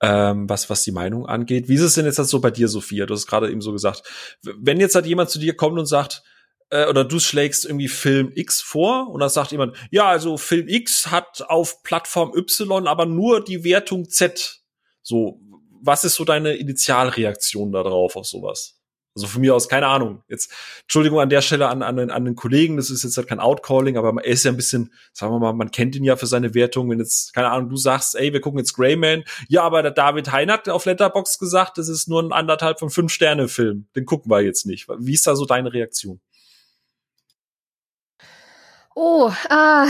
ähm, 0.00 0.48
was, 0.48 0.70
was 0.70 0.82
die 0.82 0.92
Meinung 0.92 1.26
angeht. 1.26 1.68
Wie 1.68 1.74
ist 1.74 1.82
es 1.82 1.94
denn 1.94 2.06
jetzt 2.06 2.18
halt 2.18 2.28
so 2.28 2.40
bei 2.40 2.50
dir, 2.50 2.68
Sophia? 2.68 3.06
Du 3.06 3.14
hast 3.14 3.26
gerade 3.26 3.50
eben 3.50 3.60
so 3.60 3.72
gesagt, 3.72 4.02
wenn 4.42 4.80
jetzt 4.80 4.94
halt 4.94 5.06
jemand 5.06 5.30
zu 5.30 5.38
dir 5.38 5.56
kommt 5.56 5.78
und 5.78 5.86
sagt, 5.86 6.22
äh, 6.70 6.86
oder 6.86 7.04
du 7.04 7.18
schlägst 7.18 7.64
irgendwie 7.64 7.88
Film 7.88 8.32
X 8.34 8.60
vor 8.60 9.10
und 9.10 9.20
dann 9.20 9.28
sagt 9.28 9.52
jemand, 9.52 9.76
ja, 9.90 10.08
also 10.08 10.36
Film 10.36 10.68
X 10.68 11.10
hat 11.10 11.44
auf 11.48 11.82
Plattform 11.82 12.32
Y 12.34 12.86
aber 12.86 13.06
nur 13.06 13.44
die 13.44 13.64
Wertung 13.64 14.08
Z. 14.08 14.60
So, 15.02 15.40
was 15.82 16.04
ist 16.04 16.14
so 16.14 16.24
deine 16.24 16.54
Initialreaktion 16.54 17.72
darauf 17.72 18.16
auf 18.16 18.26
sowas? 18.26 18.79
Also 19.14 19.26
von 19.26 19.40
mir 19.40 19.54
aus, 19.54 19.68
keine 19.68 19.88
Ahnung. 19.88 20.22
Jetzt, 20.28 20.52
Entschuldigung 20.82 21.18
an 21.18 21.30
der 21.30 21.42
Stelle 21.42 21.68
an, 21.68 21.82
an, 21.82 22.10
an 22.10 22.24
den 22.24 22.36
Kollegen, 22.36 22.76
das 22.76 22.90
ist 22.90 23.02
jetzt 23.02 23.16
halt 23.16 23.26
kein 23.26 23.40
Outcalling, 23.40 23.96
aber 23.96 24.24
er 24.24 24.32
ist 24.32 24.44
ja 24.44 24.52
ein 24.52 24.56
bisschen, 24.56 24.92
sagen 25.12 25.32
wir 25.32 25.40
mal, 25.40 25.52
man 25.52 25.72
kennt 25.72 25.96
ihn 25.96 26.04
ja 26.04 26.14
für 26.16 26.26
seine 26.26 26.54
Wertung. 26.54 26.88
Wenn 26.90 27.00
jetzt, 27.00 27.34
keine 27.34 27.50
Ahnung, 27.50 27.70
du 27.70 27.76
sagst, 27.76 28.14
ey, 28.14 28.32
wir 28.32 28.40
gucken 28.40 28.60
jetzt 28.60 28.74
Greyman. 28.74 29.24
Ja, 29.48 29.62
aber 29.62 29.82
der 29.82 29.90
David 29.90 30.30
Hein 30.30 30.50
hat 30.50 30.68
auf 30.68 30.84
Letterbox 30.84 31.38
gesagt, 31.38 31.78
das 31.78 31.88
ist 31.88 32.08
nur 32.08 32.22
ein 32.22 32.32
anderthalb 32.32 32.78
von 32.78 32.90
fünf 32.90 33.12
Sterne 33.12 33.48
Film. 33.48 33.88
Den 33.96 34.06
gucken 34.06 34.30
wir 34.30 34.42
jetzt 34.42 34.64
nicht. 34.64 34.86
Wie 34.98 35.14
ist 35.14 35.26
da 35.26 35.34
so 35.34 35.44
deine 35.44 35.72
Reaktion? 35.72 36.20
Oh, 38.94 39.32
ah, 39.48 39.86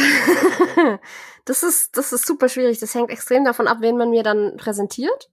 das 1.44 1.62
ist, 1.62 1.96
das 1.96 2.12
ist 2.12 2.26
super 2.26 2.48
schwierig. 2.48 2.78
Das 2.78 2.94
hängt 2.94 3.10
extrem 3.10 3.44
davon 3.44 3.66
ab, 3.66 3.78
wen 3.80 3.96
man 3.96 4.10
mir 4.10 4.22
dann 4.22 4.56
präsentiert. 4.56 5.30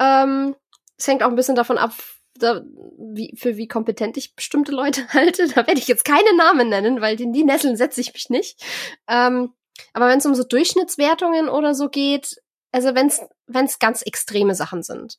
Ähm, 0.00 0.56
es 0.96 1.06
hängt 1.06 1.22
auch 1.22 1.28
ein 1.28 1.36
bisschen 1.36 1.56
davon 1.56 1.78
ab, 1.78 1.92
da, 2.38 2.62
wie, 2.98 3.34
für 3.36 3.56
wie 3.56 3.68
kompetent 3.68 4.16
ich 4.16 4.34
bestimmte 4.34 4.72
Leute 4.72 5.06
halte. 5.12 5.48
Da 5.48 5.66
werde 5.66 5.78
ich 5.78 5.88
jetzt 5.88 6.04
keine 6.04 6.34
Namen 6.36 6.68
nennen, 6.68 7.00
weil 7.00 7.20
in 7.20 7.32
die 7.32 7.44
Nesseln 7.44 7.76
setze 7.76 8.00
ich 8.00 8.12
mich 8.12 8.30
nicht. 8.30 8.64
Ähm, 9.08 9.52
aber 9.92 10.08
wenn 10.08 10.18
es 10.18 10.26
um 10.26 10.34
so 10.34 10.44
Durchschnittswertungen 10.44 11.48
oder 11.48 11.74
so 11.74 11.88
geht, 11.88 12.40
also 12.72 12.94
wenn 12.94 13.06
es 13.06 13.78
ganz 13.78 14.02
extreme 14.02 14.54
Sachen 14.54 14.82
sind, 14.82 15.18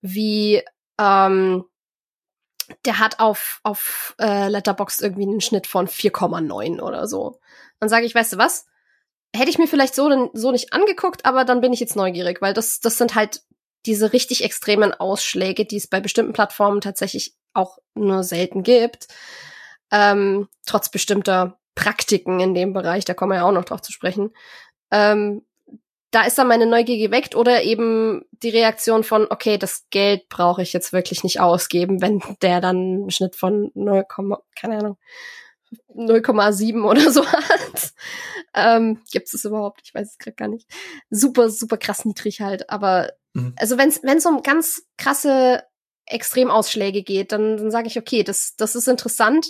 wie 0.00 0.62
ähm, 0.98 1.64
der 2.84 2.98
hat 2.98 3.20
auf 3.20 3.60
auf 3.62 4.14
äh, 4.18 4.48
Letterboxd 4.48 5.02
irgendwie 5.02 5.22
einen 5.22 5.40
Schnitt 5.40 5.66
von 5.66 5.88
4,9 5.88 6.80
oder 6.80 7.06
so, 7.06 7.38
dann 7.80 7.88
sage 7.88 8.06
ich, 8.06 8.14
weißt 8.14 8.34
du 8.34 8.38
was? 8.38 8.66
Hätte 9.34 9.50
ich 9.50 9.58
mir 9.58 9.68
vielleicht 9.68 9.94
so 9.94 10.30
so 10.32 10.52
nicht 10.52 10.72
angeguckt, 10.72 11.24
aber 11.24 11.44
dann 11.44 11.60
bin 11.60 11.72
ich 11.72 11.80
jetzt 11.80 11.96
neugierig, 11.96 12.40
weil 12.40 12.54
das 12.54 12.80
das 12.80 12.98
sind 12.98 13.14
halt 13.14 13.42
diese 13.84 14.12
richtig 14.12 14.42
extremen 14.42 14.92
Ausschläge, 14.94 15.64
die 15.64 15.76
es 15.76 15.86
bei 15.86 16.00
bestimmten 16.00 16.32
Plattformen 16.32 16.80
tatsächlich 16.80 17.34
auch 17.52 17.78
nur 17.94 18.24
selten 18.24 18.62
gibt, 18.62 19.08
ähm, 19.90 20.48
trotz 20.66 20.90
bestimmter 20.90 21.58
Praktiken 21.74 22.40
in 22.40 22.54
dem 22.54 22.72
Bereich, 22.72 23.04
da 23.04 23.14
kommen 23.14 23.32
wir 23.32 23.36
ja 23.36 23.44
auch 23.44 23.52
noch 23.52 23.64
drauf 23.64 23.82
zu 23.82 23.92
sprechen, 23.92 24.32
ähm, 24.90 25.42
da 26.10 26.22
ist 26.22 26.38
dann 26.38 26.48
meine 26.48 26.66
Neugier 26.66 26.96
geweckt 26.96 27.34
oder 27.34 27.62
eben 27.62 28.24
die 28.30 28.48
Reaktion 28.48 29.04
von, 29.04 29.26
okay, 29.28 29.58
das 29.58 29.86
Geld 29.90 30.28
brauche 30.28 30.62
ich 30.62 30.72
jetzt 30.72 30.92
wirklich 30.92 31.24
nicht 31.24 31.40
ausgeben, 31.40 32.00
wenn 32.00 32.22
der 32.40 32.60
dann 32.60 32.76
einen 32.76 33.10
Schnitt 33.10 33.36
von 33.36 33.70
0, 33.74 34.06
keine 34.58 34.78
Ahnung, 34.78 34.96
0,7 35.94 36.84
oder 36.84 37.10
so 37.10 37.26
hat. 37.26 37.92
Ähm, 38.56 39.02
Gibt 39.12 39.32
es 39.32 39.44
überhaupt? 39.44 39.82
Ich 39.84 39.94
weiß 39.94 40.12
es 40.12 40.18
gerade 40.18 40.34
gar 40.34 40.48
nicht. 40.48 40.68
Super, 41.10 41.50
super 41.50 41.76
krass 41.76 42.04
niedrig 42.04 42.40
halt. 42.40 42.70
Aber 42.70 43.12
mhm. 43.34 43.54
also 43.56 43.78
wenn 43.78 43.90
es 43.90 44.26
um 44.26 44.42
ganz 44.42 44.82
krasse 44.96 45.62
Extremausschläge 46.06 47.02
geht, 47.02 47.32
dann, 47.32 47.56
dann 47.58 47.70
sage 47.70 47.88
ich, 47.88 47.98
okay, 47.98 48.22
das, 48.22 48.54
das 48.56 48.74
ist 48.74 48.88
interessant. 48.88 49.46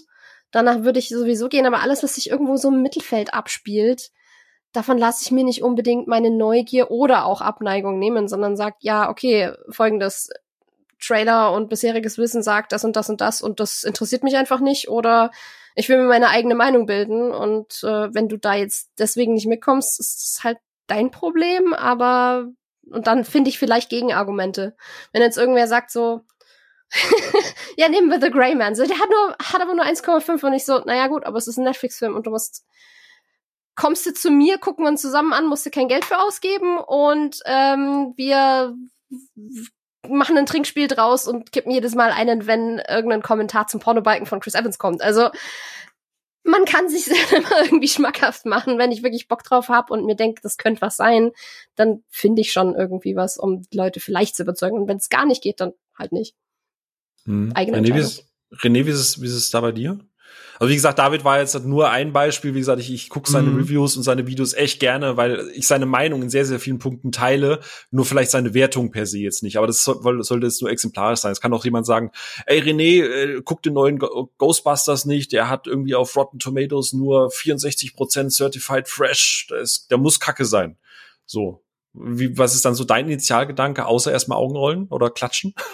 Danach 0.51 0.83
würde 0.83 0.99
ich 0.99 1.09
sowieso 1.09 1.49
gehen, 1.49 1.67
aber 1.67 1.81
alles, 1.81 2.03
was 2.03 2.17
sich 2.17 2.31
irgendwo 2.31 2.57
so 2.57 2.69
im 2.69 2.83
Mittelfeld 2.83 3.35
abspielt, 3.35 4.11
davon 4.73 4.99
lasse 4.99 5.23
ich 5.25 5.31
mir 5.31 5.45
nicht 5.45 5.63
unbedingt 5.63 6.09
meine 6.09 6.31
Neugier 6.31 6.91
oder 6.91 7.27
auch 7.27 7.41
Abneigung 7.41 7.99
nehmen, 7.99 8.29
sondern 8.29 8.57
sag, 8.57 8.75
ja, 8.81 9.09
okay, 9.09 9.53
folgendes 9.71 10.31
Trailer 11.01 11.53
und 11.53 11.69
bisheriges 11.69 12.19
Wissen 12.19 12.43
sagt 12.43 12.73
das 12.73 12.85
und 12.85 12.97
das 12.97 13.11
und 13.11 13.21
das 13.21 13.43
und 13.43 13.61
das 13.61 13.85
interessiert 13.85 14.23
mich 14.23 14.37
einfach 14.37 14.61
nicht 14.61 14.89
oder 14.89 15.31
ich 15.77 15.89
will 15.89 15.99
mir 15.99 16.09
meine 16.09 16.31
eigene 16.31 16.55
Meinung 16.55 16.87
bilden 16.87 17.31
und 17.33 17.83
äh, 17.85 18.13
wenn 18.13 18.29
du 18.29 18.39
da 18.39 18.55
jetzt 18.55 18.91
deswegen 18.99 19.35
nicht 19.35 19.47
mitkommst, 19.47 20.01
ist 20.01 20.23
es 20.23 20.45
halt 20.45 20.59
dein 20.87 21.11
Problem, 21.11 21.75
aber 21.75 22.49
und 22.91 23.07
dann 23.07 23.25
finde 23.25 23.51
ich 23.51 23.59
vielleicht 23.59 23.91
Gegenargumente. 23.91 24.77
Wenn 25.13 25.23
jetzt 25.23 25.37
irgendwer 25.37 25.69
sagt 25.69 25.91
so, 25.91 26.23
ja, 27.77 27.89
nehmen 27.89 28.11
wir 28.11 28.21
The 28.21 28.31
Grey 28.31 28.55
Man. 28.55 28.75
So, 28.75 28.85
der 28.85 28.99
hat 28.99 29.11
nur, 29.11 29.37
hat 29.43 29.61
aber 29.61 29.75
nur 29.75 29.85
1,5 29.85 30.45
und 30.45 30.53
ich 30.55 30.65
so, 30.65 30.79
naja 30.79 31.09
gut, 31.09 31.25
aber 31.25 31.37
es 31.37 31.49
ist 31.49 31.59
ein 31.59 31.65
Netflix-Film 31.65 32.15
und 32.15 32.27
du 32.27 32.31
musst, 32.31 32.65
kommst 33.75 34.07
du 34.07 34.15
zu 34.15 34.31
mir, 34.31 34.59
gucken 34.59 34.85
wir 34.85 34.89
uns 34.89 35.03
zusammen 35.03 35.33
an, 35.33 35.47
musst 35.47 35.67
du 35.67 35.71
kein 35.71 35.89
Geld 35.89 36.05
für 36.05 36.19
ausgeben 36.19 36.79
und 36.79 37.41
ähm, 37.45 38.15
wir 38.17 38.75
machen 40.09 40.37
ein 40.37 40.47
Trinkspiel 40.47 40.89
draus 40.89 41.27
und 41.27 41.53
kippen 41.53 41.73
jedes 41.73 41.95
Mal 41.95 42.11
einen, 42.11 42.47
wenn 42.47 42.79
irgendein 42.79 43.23
Kommentar 43.23 43.67
zum 43.67 43.81
Pornobalken 43.81 44.27
von 44.27 44.41
Chris 44.41 44.55
Evans 44.55 44.79
kommt. 44.79 45.03
Also 45.03 45.31
man 46.47 46.65
kann 46.65 46.89
sich 46.89 47.05
selber 47.31 47.65
irgendwie 47.65 47.89
schmackhaft 47.89 48.47
machen, 48.47 48.79
wenn 48.79 48.93
ich 48.93 49.03
wirklich 49.03 49.29
Bock 49.29 49.43
drauf 49.43 49.69
habe 49.69 49.93
und 49.93 50.07
mir 50.07 50.17
denke, 50.17 50.41
das 50.43 50.57
könnte 50.57 50.81
was 50.81 50.97
sein, 50.97 51.33
dann 51.75 52.03
finde 52.09 52.43
ich 52.43 52.53
schon 52.53 52.75
irgendwie 52.75 53.17
was, 53.17 53.37
um 53.37 53.63
Leute 53.73 54.01
vielleicht 54.01 54.37
zu 54.37 54.43
überzeugen. 54.43 54.79
Und 54.79 54.89
wenn 54.89 54.99
es 54.99 55.09
gar 55.09 55.27
nicht 55.27 55.43
geht, 55.43 55.61
dann 55.61 55.73
halt 55.97 56.13
nicht. 56.13 56.35
Hm. 57.25 57.53
Eigene 57.55 57.79
René, 57.79 57.95
wie 57.95 57.99
ist, 57.99 58.25
René, 58.53 58.87
wie 58.87 58.91
ist, 58.91 59.01
es, 59.01 59.21
wie 59.21 59.27
ist 59.27 59.35
es 59.35 59.51
da 59.51 59.61
bei 59.61 59.73
dir? 59.73 59.99
Also 60.59 60.71
wie 60.71 60.75
gesagt, 60.75 60.99
David 60.99 61.25
war 61.25 61.39
jetzt 61.39 61.59
nur 61.65 61.91
ein 61.91 62.13
Beispiel. 62.13 62.55
Wie 62.55 62.59
gesagt, 62.59 62.81
ich, 62.81 62.93
ich 62.93 63.09
gucke 63.09 63.31
seine 63.31 63.51
mhm. 63.51 63.59
Reviews 63.59 63.97
und 63.97 64.03
seine 64.03 64.27
Videos 64.27 64.55
echt 64.55 64.81
gerne, 64.81 65.17
weil 65.17 65.51
ich 65.55 65.67
seine 65.67 65.87
Meinung 65.87 66.23
in 66.23 66.31
sehr, 66.31 66.47
sehr 66.47 66.61
vielen 66.61 66.79
Punkten 66.79 67.13
teile. 67.13 67.61
Nur 67.91 68.05
vielleicht 68.05 68.31
seine 68.31 68.55
Wertung 68.55 68.91
per 68.91 69.07
se 69.07 69.19
jetzt 69.19 69.43
nicht. 69.43 69.59
Aber 69.59 69.67
das 69.67 69.85
soll, 69.85 70.23
sollte 70.23 70.47
jetzt 70.47 70.63
nur 70.63 70.71
exemplarisch 70.71 71.21
sein. 71.21 71.33
Es 71.33 71.41
kann 71.41 71.53
auch 71.53 71.65
jemand 71.65 71.87
sagen, 71.87 72.11
ey 72.47 72.61
René, 72.61 73.03
äh, 73.03 73.43
guck 73.45 73.63
den 73.63 73.75
neuen 73.75 73.99
Ghostbusters 73.99 75.05
nicht. 75.05 75.33
Der 75.33 75.49
hat 75.51 75.67
irgendwie 75.67 75.95
auf 75.95 76.17
Rotten 76.17 76.39
Tomatoes 76.39 76.93
nur 76.93 77.29
64% 77.29 78.31
Certified 78.31 78.89
Fresh. 78.89 79.49
Der, 79.51 79.61
ist, 79.61 79.91
der 79.91 79.99
muss 79.99 80.21
Kacke 80.21 80.45
sein. 80.45 80.77
So. 81.27 81.63
Wie, 81.93 82.37
was 82.37 82.55
ist 82.55 82.65
dann 82.65 82.75
so 82.75 82.85
dein 82.85 83.07
Initialgedanke, 83.07 83.87
außer 83.87 84.13
erstmal 84.13 84.39
Augenrollen 84.39 84.89
oder 84.89 85.11
klatschen? 85.11 85.55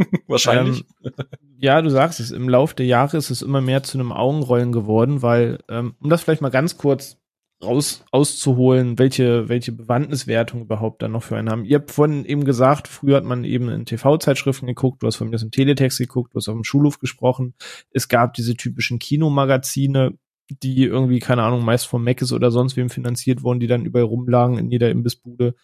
Wahrscheinlich. 0.26 0.84
Ähm, 1.04 1.12
ja, 1.58 1.80
du 1.82 1.90
sagst 1.90 2.20
es, 2.20 2.30
im 2.30 2.48
Laufe 2.48 2.74
der 2.74 2.86
Jahre 2.86 3.16
ist 3.16 3.30
es 3.30 3.42
immer 3.42 3.60
mehr 3.60 3.82
zu 3.82 3.98
einem 3.98 4.12
Augenrollen 4.12 4.72
geworden, 4.72 5.22
weil, 5.22 5.58
ähm, 5.68 5.94
um 6.00 6.10
das 6.10 6.22
vielleicht 6.22 6.42
mal 6.42 6.50
ganz 6.50 6.76
kurz 6.76 7.18
raus 7.62 8.04
auszuholen, 8.10 8.98
welche, 8.98 9.48
welche 9.48 9.72
Bewandtniswertung 9.72 10.62
überhaupt 10.62 11.02
dann 11.02 11.12
noch 11.12 11.22
für 11.22 11.36
einen 11.36 11.50
haben. 11.50 11.64
Ihr 11.64 11.78
habt 11.78 11.90
vorhin 11.90 12.24
eben 12.24 12.44
gesagt, 12.44 12.88
früher 12.88 13.16
hat 13.16 13.24
man 13.24 13.44
eben 13.44 13.68
in 13.68 13.84
TV-Zeitschriften 13.84 14.66
geguckt, 14.66 15.02
du 15.02 15.06
hast 15.06 15.16
von 15.16 15.28
mir 15.28 15.32
das 15.32 15.42
im 15.42 15.50
Teletext 15.50 15.98
geguckt, 15.98 16.32
du 16.32 16.38
hast 16.38 16.48
auf 16.48 16.54
dem 16.54 16.64
Schulhof 16.64 16.98
gesprochen. 16.98 17.54
Es 17.90 18.08
gab 18.08 18.34
diese 18.34 18.54
typischen 18.54 18.98
Kinomagazine, 18.98 20.14
die 20.48 20.84
irgendwie, 20.84 21.18
keine 21.18 21.42
Ahnung, 21.42 21.64
meist 21.64 21.86
von 21.86 22.02
Meckes 22.02 22.32
oder 22.32 22.50
sonst 22.50 22.76
wem 22.76 22.88
finanziert 22.88 23.42
wurden, 23.42 23.60
die 23.60 23.66
dann 23.66 23.84
überall 23.84 24.06
rumlagen 24.06 24.58
in 24.58 24.70
jeder 24.70 24.90
Imbissbude. 24.90 25.54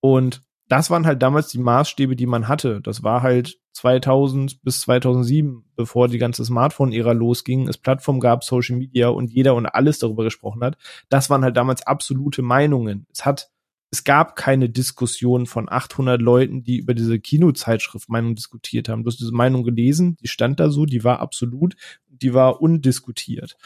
Und 0.00 0.42
das 0.68 0.90
waren 0.90 1.06
halt 1.06 1.22
damals 1.22 1.48
die 1.48 1.58
Maßstäbe, 1.58 2.16
die 2.16 2.26
man 2.26 2.48
hatte. 2.48 2.80
Das 2.80 3.02
war 3.02 3.22
halt 3.22 3.58
2000 3.72 4.62
bis 4.62 4.80
2007, 4.80 5.64
bevor 5.76 6.08
die 6.08 6.18
ganze 6.18 6.44
Smartphone-Ära 6.44 7.12
losging, 7.12 7.68
es 7.68 7.78
Plattform 7.78 8.20
gab, 8.20 8.42
Social 8.42 8.76
Media 8.76 9.08
und 9.08 9.30
jeder 9.30 9.54
und 9.54 9.66
alles 9.66 9.98
darüber 9.98 10.24
gesprochen 10.24 10.64
hat. 10.64 10.76
Das 11.08 11.30
waren 11.30 11.44
halt 11.44 11.56
damals 11.56 11.86
absolute 11.86 12.42
Meinungen. 12.42 13.06
Es 13.12 13.24
hat, 13.24 13.50
es 13.92 14.02
gab 14.02 14.34
keine 14.34 14.68
Diskussion 14.68 15.46
von 15.46 15.68
800 15.68 16.20
Leuten, 16.20 16.64
die 16.64 16.78
über 16.78 16.94
diese 16.94 17.20
Kinozeitschrift 17.20 18.08
Meinung 18.08 18.34
diskutiert 18.34 18.88
haben. 18.88 19.04
Du 19.04 19.10
hast 19.10 19.20
diese 19.20 19.34
Meinung 19.34 19.62
gelesen, 19.62 20.16
die 20.22 20.28
stand 20.28 20.58
da 20.58 20.70
so, 20.70 20.86
die 20.86 21.04
war 21.04 21.20
absolut, 21.20 21.76
die 22.08 22.34
war 22.34 22.60
undiskutiert. 22.60 23.56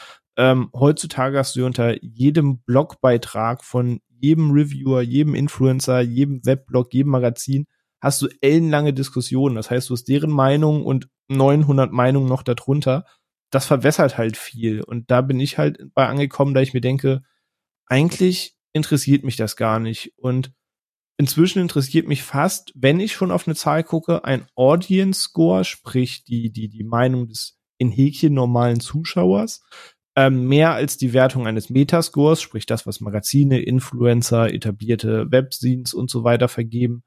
Ähm, 0.41 0.71
heutzutage 0.73 1.37
hast 1.37 1.55
du 1.55 1.67
unter 1.67 2.03
jedem 2.03 2.63
Blogbeitrag 2.63 3.63
von 3.63 4.01
jedem 4.07 4.49
Reviewer, 4.49 5.03
jedem 5.03 5.35
Influencer, 5.35 6.01
jedem 6.01 6.43
Webblog, 6.43 6.91
jedem 6.95 7.11
Magazin 7.11 7.67
hast 8.01 8.23
du 8.23 8.27
ellenlange 8.41 8.91
Diskussionen. 8.91 9.55
Das 9.55 9.69
heißt, 9.69 9.87
du 9.87 9.93
hast 9.93 10.05
deren 10.05 10.31
Meinung 10.31 10.83
und 10.83 11.09
900 11.27 11.91
Meinungen 11.91 12.27
noch 12.27 12.41
darunter. 12.41 13.05
Das 13.51 13.67
verwässert 13.67 14.17
halt 14.17 14.35
viel. 14.35 14.81
Und 14.81 15.11
da 15.11 15.21
bin 15.21 15.39
ich 15.39 15.59
halt 15.59 15.93
bei 15.93 16.07
angekommen, 16.07 16.55
da 16.55 16.61
ich 16.61 16.73
mir 16.73 16.81
denke, 16.81 17.21
eigentlich 17.85 18.55
interessiert 18.73 19.23
mich 19.23 19.35
das 19.35 19.55
gar 19.55 19.79
nicht. 19.79 20.13
Und 20.17 20.53
inzwischen 21.17 21.61
interessiert 21.61 22.07
mich 22.07 22.23
fast, 22.23 22.71
wenn 22.73 22.99
ich 22.99 23.13
schon 23.13 23.29
auf 23.29 23.47
eine 23.47 23.55
Zahl 23.55 23.83
gucke, 23.83 24.25
ein 24.25 24.47
Audience 24.55 25.21
Score, 25.21 25.63
sprich 25.65 26.23
die, 26.23 26.51
die, 26.51 26.67
die 26.67 26.83
Meinung 26.83 27.27
des 27.27 27.59
in 27.81 27.89
Häkchen 27.89 28.35
normalen 28.35 28.79
Zuschauers, 28.79 29.63
ähm, 30.15 30.47
mehr 30.47 30.73
als 30.73 30.97
die 30.97 31.13
Wertung 31.13 31.47
eines 31.47 31.69
Metascores, 31.69 32.41
sprich 32.41 32.65
das, 32.65 32.85
was 32.85 32.99
Magazine, 32.99 33.61
Influencer, 33.61 34.53
etablierte 34.53 35.31
Webscenes 35.31 35.93
und 35.93 36.09
so 36.09 36.23
weiter 36.23 36.47
vergeben. 36.47 37.03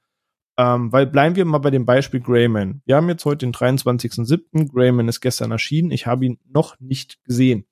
Ähm, 0.56 0.92
weil 0.92 1.06
bleiben 1.06 1.36
wir 1.36 1.44
mal 1.44 1.58
bei 1.58 1.70
dem 1.70 1.84
Beispiel 1.84 2.20
Greyman. 2.20 2.80
Wir 2.86 2.96
haben 2.96 3.08
jetzt 3.08 3.24
heute 3.24 3.44
den 3.44 3.52
23.07. 3.52 4.70
Greyman 4.72 5.08
ist 5.08 5.20
gestern 5.20 5.50
erschienen. 5.50 5.90
Ich 5.90 6.06
habe 6.06 6.24
ihn 6.24 6.38
noch 6.48 6.78
nicht 6.80 7.22
gesehen. 7.24 7.66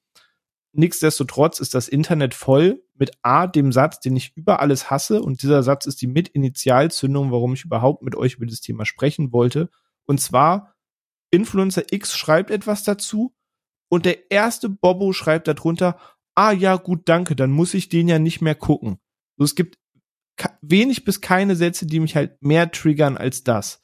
Nichtsdestotrotz 0.72 1.60
ist 1.60 1.74
das 1.74 1.88
Internet 1.88 2.34
voll 2.34 2.82
mit 2.94 3.12
A, 3.22 3.46
dem 3.46 3.72
Satz, 3.72 4.00
den 4.00 4.16
ich 4.16 4.32
über 4.36 4.60
alles 4.60 4.90
hasse. 4.90 5.22
Und 5.22 5.42
dieser 5.42 5.62
Satz 5.62 5.86
ist 5.86 6.02
die 6.02 6.06
Mitinitialzündung, 6.06 7.30
warum 7.30 7.54
ich 7.54 7.64
überhaupt 7.64 8.02
mit 8.02 8.16
euch 8.16 8.34
über 8.34 8.46
das 8.46 8.60
Thema 8.60 8.84
sprechen 8.84 9.32
wollte. 9.32 9.70
Und 10.06 10.20
zwar, 10.20 10.74
Influencer 11.30 11.84
X 11.90 12.16
schreibt 12.16 12.50
etwas 12.50 12.84
dazu 12.84 13.34
und 13.92 14.06
der 14.06 14.30
erste 14.30 14.70
Bobo 14.70 15.12
schreibt 15.12 15.48
darunter, 15.48 15.98
ah 16.34 16.50
ja, 16.50 16.76
gut, 16.76 17.10
danke, 17.10 17.36
dann 17.36 17.50
muss 17.50 17.74
ich 17.74 17.90
den 17.90 18.08
ja 18.08 18.18
nicht 18.18 18.40
mehr 18.40 18.54
gucken. 18.54 18.96
So, 19.36 19.44
es 19.44 19.54
gibt 19.54 19.76
wenig 20.62 21.04
bis 21.04 21.20
keine 21.20 21.56
Sätze, 21.56 21.84
die 21.84 22.00
mich 22.00 22.16
halt 22.16 22.40
mehr 22.40 22.70
triggern 22.70 23.18
als 23.18 23.44
das. 23.44 23.82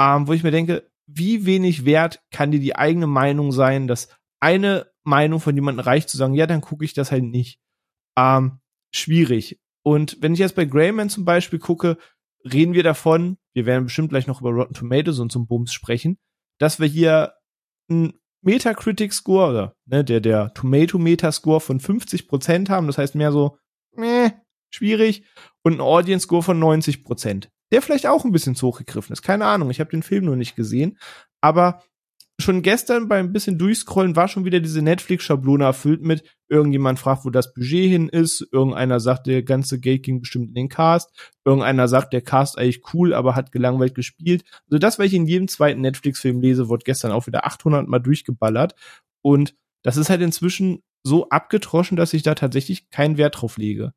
Ähm, 0.00 0.26
wo 0.26 0.32
ich 0.32 0.42
mir 0.42 0.52
denke, 0.52 0.90
wie 1.06 1.44
wenig 1.44 1.84
wert 1.84 2.22
kann 2.30 2.50
dir 2.50 2.60
die 2.60 2.76
eigene 2.76 3.06
Meinung 3.06 3.52
sein, 3.52 3.88
dass 3.88 4.08
eine 4.40 4.90
Meinung 5.04 5.38
von 5.38 5.54
jemandem 5.54 5.84
reicht 5.84 6.08
zu 6.08 6.16
sagen, 6.16 6.32
ja, 6.32 6.46
dann 6.46 6.62
gucke 6.62 6.86
ich 6.86 6.94
das 6.94 7.12
halt 7.12 7.24
nicht. 7.24 7.60
Ähm, 8.16 8.60
schwierig. 8.94 9.60
Und 9.84 10.16
wenn 10.22 10.32
ich 10.32 10.38
jetzt 10.38 10.56
bei 10.56 10.64
Greyman 10.64 11.10
zum 11.10 11.26
Beispiel 11.26 11.58
gucke, 11.58 11.98
reden 12.42 12.72
wir 12.72 12.84
davon, 12.84 13.36
wir 13.52 13.66
werden 13.66 13.84
bestimmt 13.84 14.08
gleich 14.08 14.26
noch 14.26 14.40
über 14.40 14.52
Rotten 14.52 14.72
Tomatoes 14.72 15.18
und 15.18 15.36
einen 15.36 15.46
Bums 15.46 15.74
sprechen, 15.74 16.16
dass 16.58 16.80
wir 16.80 16.86
hier 16.86 17.34
ein 17.90 18.14
Metacritic 18.42 19.12
Score, 19.12 19.50
oder, 19.50 19.76
ne, 19.86 20.04
der, 20.04 20.20
der 20.20 20.52
Tomato 20.54 20.98
Metascore 20.98 21.60
von 21.60 21.80
50 21.80 22.28
Prozent 22.28 22.70
haben, 22.70 22.86
das 22.86 22.98
heißt 22.98 23.14
mehr 23.14 23.32
so, 23.32 23.56
meh, 23.96 24.30
schwierig, 24.70 25.24
und 25.62 25.74
ein 25.74 25.80
Audience 25.80 26.24
Score 26.24 26.42
von 26.42 26.58
90 26.58 27.04
Prozent. 27.04 27.50
Der 27.70 27.82
vielleicht 27.82 28.06
auch 28.06 28.24
ein 28.24 28.32
bisschen 28.32 28.54
zu 28.54 28.66
hoch 28.66 28.78
gegriffen 28.78 29.12
ist, 29.12 29.22
keine 29.22 29.46
Ahnung, 29.46 29.70
ich 29.70 29.80
habe 29.80 29.90
den 29.90 30.02
Film 30.02 30.24
nur 30.24 30.36
nicht 30.36 30.56
gesehen, 30.56 30.98
aber 31.40 31.82
schon 32.42 32.62
gestern 32.62 33.08
beim 33.08 33.32
bisschen 33.32 33.58
durchscrollen 33.58 34.16
war 34.16 34.28
schon 34.28 34.44
wieder 34.44 34.60
diese 34.60 34.82
Netflix-Schablone 34.82 35.64
erfüllt 35.64 36.02
mit, 36.02 36.24
irgendjemand 36.48 36.98
fragt, 36.98 37.24
wo 37.24 37.30
das 37.30 37.54
Budget 37.54 37.90
hin 37.90 38.08
ist, 38.08 38.46
irgendeiner 38.52 39.00
sagt, 39.00 39.26
der 39.26 39.42
ganze 39.42 39.80
Geld 39.80 40.02
ging 40.02 40.20
bestimmt 40.20 40.48
in 40.48 40.54
den 40.54 40.68
Cast, 40.68 41.10
irgendeiner 41.44 41.88
sagt, 41.88 42.12
der 42.12 42.20
Cast 42.20 42.58
eigentlich 42.58 42.82
cool, 42.92 43.14
aber 43.14 43.34
hat 43.34 43.52
gelangweilt 43.52 43.94
gespielt. 43.94 44.44
Also 44.70 44.78
das, 44.78 44.98
was 44.98 45.06
ich 45.06 45.14
in 45.14 45.26
jedem 45.26 45.48
zweiten 45.48 45.80
Netflix-Film 45.80 46.40
lese, 46.40 46.68
wurde 46.68 46.84
gestern 46.84 47.12
auch 47.12 47.26
wieder 47.26 47.46
800 47.46 47.88
Mal 47.88 48.00
durchgeballert 48.00 48.74
und 49.22 49.54
das 49.82 49.96
ist 49.96 50.10
halt 50.10 50.20
inzwischen 50.20 50.82
so 51.04 51.28
abgetroschen, 51.30 51.96
dass 51.96 52.14
ich 52.14 52.22
da 52.22 52.34
tatsächlich 52.34 52.90
keinen 52.90 53.16
Wert 53.16 53.40
drauf 53.40 53.56
lege. 53.56 53.92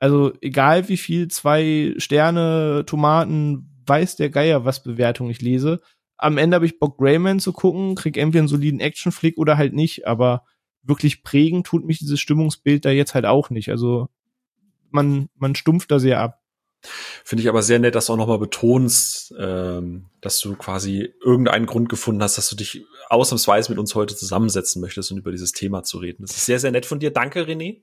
Also 0.00 0.32
egal 0.40 0.88
wie 0.88 0.96
viel 0.96 1.28
zwei 1.28 1.94
Sterne, 1.98 2.84
Tomaten, 2.86 3.70
weiß 3.86 4.16
der 4.16 4.30
Geier, 4.30 4.64
was 4.64 4.82
Bewertung 4.82 5.30
ich 5.30 5.40
lese, 5.40 5.80
am 6.16 6.38
Ende 6.38 6.56
habe 6.56 6.66
ich 6.66 6.78
Bock, 6.78 6.98
Greyman 6.98 7.40
zu 7.40 7.52
gucken, 7.52 7.94
krieg 7.94 8.16
entweder 8.16 8.40
einen 8.40 8.48
soliden 8.48 8.80
Actionflick 8.80 9.38
oder 9.38 9.56
halt 9.56 9.74
nicht, 9.74 10.06
aber 10.06 10.44
wirklich 10.82 11.22
prägen 11.22 11.64
tut 11.64 11.84
mich 11.84 11.98
dieses 11.98 12.20
Stimmungsbild 12.20 12.84
da 12.84 12.90
jetzt 12.90 13.14
halt 13.14 13.26
auch 13.26 13.50
nicht. 13.50 13.70
Also 13.70 14.08
man, 14.90 15.28
man 15.36 15.54
stumpft 15.54 15.90
da 15.90 15.98
sehr 15.98 16.20
ab. 16.20 16.40
Finde 17.24 17.42
ich 17.42 17.48
aber 17.48 17.62
sehr 17.62 17.78
nett, 17.78 17.94
dass 17.94 18.06
du 18.06 18.12
auch 18.12 18.18
nochmal 18.18 18.38
betonst, 18.38 19.34
ähm, 19.38 20.06
dass 20.20 20.38
du 20.40 20.54
quasi 20.54 21.14
irgendeinen 21.24 21.64
Grund 21.64 21.88
gefunden 21.88 22.22
hast, 22.22 22.36
dass 22.36 22.50
du 22.50 22.56
dich 22.56 22.84
ausnahmsweise 23.08 23.72
mit 23.72 23.78
uns 23.78 23.94
heute 23.94 24.14
zusammensetzen 24.14 24.82
möchtest 24.82 25.10
und 25.10 25.18
über 25.18 25.30
dieses 25.30 25.52
Thema 25.52 25.82
zu 25.82 25.96
reden. 25.98 26.24
Das 26.26 26.36
ist 26.36 26.44
sehr, 26.44 26.60
sehr 26.60 26.72
nett 26.72 26.84
von 26.84 27.00
dir. 27.00 27.10
Danke, 27.10 27.46
René. 27.46 27.80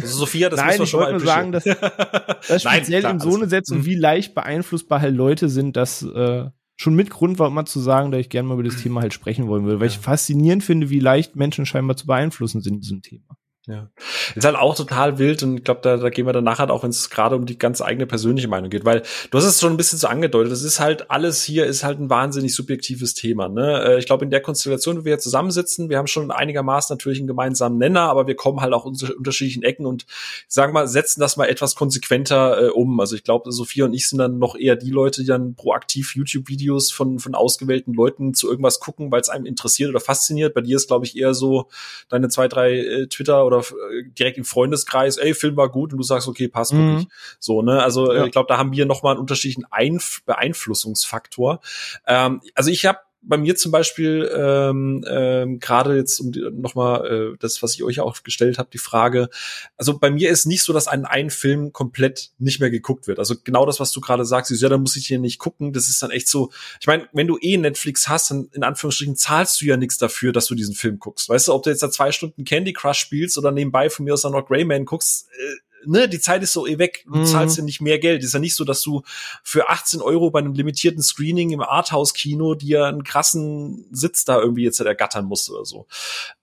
Also 0.00 0.18
Sophia, 0.18 0.50
das 0.50 0.60
Nein, 0.64 0.78
muss 0.78 0.78
man 0.78 0.86
ich 0.86 0.92
wollte 0.92 1.12
nur 1.12 1.20
sagen, 1.20 1.52
dass 1.52 1.64
das 1.64 1.76
speziell 2.62 3.00
Nein, 3.00 3.00
klar, 3.00 3.12
in 3.12 3.20
so 3.20 3.34
eine 3.34 3.62
und 3.70 3.86
wie 3.86 3.94
leicht 3.94 4.34
beeinflussbar 4.34 5.00
halt 5.00 5.14
Leute 5.14 5.48
sind, 5.48 5.76
dass 5.76 6.02
äh, 6.02 6.50
schon 6.76 6.94
mit 6.94 7.10
Grund 7.10 7.38
war, 7.38 7.48
immer 7.48 7.64
zu 7.64 7.80
sagen, 7.80 8.10
dass 8.10 8.20
ich 8.20 8.28
gerne 8.28 8.48
mal 8.48 8.54
über 8.54 8.62
das 8.62 8.82
Thema 8.82 9.00
halt 9.00 9.14
sprechen 9.14 9.48
wollen 9.48 9.64
würde, 9.64 9.80
weil 9.80 9.88
ja. 9.88 9.94
ich 9.94 9.98
faszinierend 9.98 10.62
finde, 10.62 10.90
wie 10.90 11.00
leicht 11.00 11.34
Menschen 11.34 11.66
scheinbar 11.66 11.96
zu 11.96 12.06
beeinflussen 12.06 12.60
sind 12.60 12.74
in 12.74 12.80
diesem 12.80 13.02
Thema. 13.02 13.36
Ja. 13.68 13.90
Ist 14.36 14.44
halt 14.44 14.54
auch 14.54 14.76
total 14.76 15.18
wild 15.18 15.42
und 15.42 15.58
ich 15.58 15.64
glaube, 15.64 15.80
da, 15.82 15.96
da 15.96 16.08
gehen 16.08 16.24
wir 16.24 16.32
dann 16.32 16.44
nachher 16.44 16.70
auch, 16.70 16.84
wenn 16.84 16.90
es 16.90 17.10
gerade 17.10 17.34
um 17.34 17.46
die 17.46 17.58
ganz 17.58 17.82
eigene 17.82 18.06
persönliche 18.06 18.46
Meinung 18.46 18.70
geht, 18.70 18.84
weil 18.84 19.02
du 19.32 19.38
hast 19.38 19.44
es 19.44 19.60
schon 19.60 19.72
ein 19.72 19.76
bisschen 19.76 19.98
so 19.98 20.06
angedeutet, 20.06 20.52
das 20.52 20.62
ist 20.62 20.78
halt 20.78 21.10
alles 21.10 21.42
hier 21.42 21.66
ist 21.66 21.82
halt 21.82 21.98
ein 21.98 22.08
wahnsinnig 22.08 22.54
subjektives 22.54 23.14
Thema. 23.14 23.48
Ne? 23.48 23.82
Äh, 23.84 23.98
ich 23.98 24.06
glaube, 24.06 24.24
in 24.24 24.30
der 24.30 24.40
Konstellation, 24.40 25.00
wie 25.00 25.04
wir 25.06 25.14
hier 25.14 25.18
zusammensitzen, 25.18 25.90
wir 25.90 25.98
haben 25.98 26.06
schon 26.06 26.30
einigermaßen 26.30 26.94
natürlich 26.94 27.18
einen 27.18 27.26
gemeinsamen 27.26 27.76
Nenner, 27.76 28.02
aber 28.02 28.28
wir 28.28 28.36
kommen 28.36 28.60
halt 28.60 28.72
auch 28.72 28.86
aus 28.86 29.02
unterschiedlichen 29.02 29.64
Ecken 29.64 29.84
und 29.84 30.06
sagen 30.46 30.72
mal, 30.72 30.86
setzen 30.86 31.18
das 31.18 31.36
mal 31.36 31.46
etwas 31.46 31.74
konsequenter 31.74 32.66
äh, 32.66 32.68
um. 32.68 33.00
Also 33.00 33.16
ich 33.16 33.24
glaube, 33.24 33.50
Sophia 33.50 33.86
und 33.86 33.94
ich 33.94 34.08
sind 34.08 34.18
dann 34.18 34.38
noch 34.38 34.54
eher 34.54 34.76
die 34.76 34.90
Leute, 34.90 35.22
die 35.22 35.26
dann 35.26 35.56
proaktiv 35.56 36.14
YouTube-Videos 36.14 36.92
von, 36.92 37.18
von 37.18 37.34
ausgewählten 37.34 37.94
Leuten 37.94 38.32
zu 38.32 38.48
irgendwas 38.48 38.78
gucken, 38.78 39.10
weil 39.10 39.22
es 39.22 39.28
einem 39.28 39.44
interessiert 39.44 39.90
oder 39.90 39.98
fasziniert. 39.98 40.54
Bei 40.54 40.60
dir 40.60 40.76
ist, 40.76 40.86
glaube 40.86 41.04
ich, 41.04 41.16
eher 41.16 41.34
so 41.34 41.68
deine 42.08 42.28
zwei, 42.28 42.46
drei 42.46 42.76
äh, 42.78 43.06
Twitter- 43.08 43.44
oder 43.44 43.55
oder 43.56 43.66
äh, 43.66 44.04
direkt 44.18 44.38
im 44.38 44.44
Freundeskreis, 44.44 45.16
ey, 45.16 45.34
Film 45.34 45.56
war 45.56 45.68
gut 45.70 45.92
und 45.92 45.98
du 45.98 46.04
sagst, 46.04 46.28
okay, 46.28 46.48
passt 46.48 46.72
mhm. 46.72 46.88
wirklich. 46.88 47.08
So, 47.38 47.62
ne? 47.62 47.82
Also 47.82 48.10
äh, 48.10 48.16
ja. 48.18 48.24
ich 48.26 48.32
glaube, 48.32 48.48
da 48.48 48.58
haben 48.58 48.72
wir 48.72 48.86
nochmal 48.86 49.12
einen 49.12 49.20
unterschiedlichen 49.20 49.66
Einf 49.70 50.22
Beeinflussungsfaktor. 50.24 51.60
Ähm, 52.06 52.40
also 52.54 52.70
ich 52.70 52.86
habe 52.86 52.98
bei 53.26 53.36
mir 53.36 53.56
zum 53.56 53.72
Beispiel 53.72 54.30
ähm, 54.34 55.04
ähm, 55.08 55.58
gerade 55.58 55.96
jetzt 55.96 56.20
um 56.20 56.32
nochmal 56.60 57.32
äh, 57.34 57.36
das, 57.38 57.62
was 57.62 57.74
ich 57.74 57.82
euch 57.82 58.00
auch 58.00 58.22
gestellt 58.22 58.58
habe, 58.58 58.68
die 58.72 58.78
Frage. 58.78 59.28
Also 59.76 59.98
bei 59.98 60.10
mir 60.10 60.30
ist 60.30 60.46
nicht 60.46 60.62
so, 60.62 60.72
dass 60.72 60.88
ein 60.88 61.04
ein 61.04 61.30
Film 61.30 61.72
komplett 61.72 62.30
nicht 62.38 62.60
mehr 62.60 62.70
geguckt 62.70 63.06
wird. 63.06 63.18
Also 63.18 63.34
genau 63.42 63.66
das, 63.66 63.80
was 63.80 63.92
du 63.92 64.00
gerade 64.00 64.24
sagst, 64.24 64.50
ja, 64.50 64.68
dann 64.68 64.80
muss 64.80 64.96
ich 64.96 65.06
hier 65.06 65.18
nicht 65.18 65.38
gucken. 65.38 65.72
Das 65.72 65.88
ist 65.88 66.02
dann 66.02 66.10
echt 66.10 66.28
so. 66.28 66.50
Ich 66.80 66.86
meine, 66.86 67.08
wenn 67.12 67.26
du 67.26 67.38
eh 67.40 67.56
Netflix 67.56 68.08
hast, 68.08 68.30
dann 68.30 68.48
in 68.52 68.62
Anführungsstrichen 68.62 69.16
zahlst 69.16 69.60
du 69.60 69.66
ja 69.66 69.76
nichts 69.76 69.98
dafür, 69.98 70.32
dass 70.32 70.46
du 70.46 70.54
diesen 70.54 70.74
Film 70.74 70.98
guckst. 70.98 71.28
Weißt 71.28 71.48
du, 71.48 71.54
ob 71.54 71.62
du 71.62 71.70
jetzt 71.70 71.82
da 71.82 71.90
zwei 71.90 72.12
Stunden 72.12 72.44
Candy 72.44 72.72
Crush 72.72 72.98
spielst 72.98 73.36
oder 73.38 73.50
nebenbei 73.50 73.90
von 73.90 74.04
mir 74.04 74.14
aus 74.14 74.22
dann 74.22 74.32
noch 74.32 74.46
Greyman 74.46 74.84
guckst. 74.84 75.28
Äh, 75.32 75.65
ne, 75.86 76.08
die 76.08 76.20
Zeit 76.20 76.42
ist 76.42 76.52
so 76.52 76.66
eh 76.66 76.78
weg. 76.78 77.04
Du 77.06 77.18
mhm. 77.18 77.26
zahlst 77.26 77.56
ja 77.58 77.64
nicht 77.64 77.80
mehr 77.80 77.98
Geld. 77.98 78.22
Ist 78.22 78.34
ja 78.34 78.40
nicht 78.40 78.54
so, 78.54 78.64
dass 78.64 78.82
du 78.82 79.02
für 79.42 79.68
18 79.68 80.00
Euro 80.00 80.30
bei 80.30 80.38
einem 80.38 80.54
limitierten 80.54 81.02
Screening 81.02 81.50
im 81.50 81.60
Arthouse-Kino 81.60 82.54
dir 82.54 82.86
einen 82.86 83.04
krassen 83.04 83.86
Sitz 83.90 84.24
da 84.24 84.40
irgendwie 84.40 84.64
jetzt 84.64 84.80
ergattern 84.80 85.26
musst 85.26 85.50
oder 85.50 85.64
so. 85.64 85.86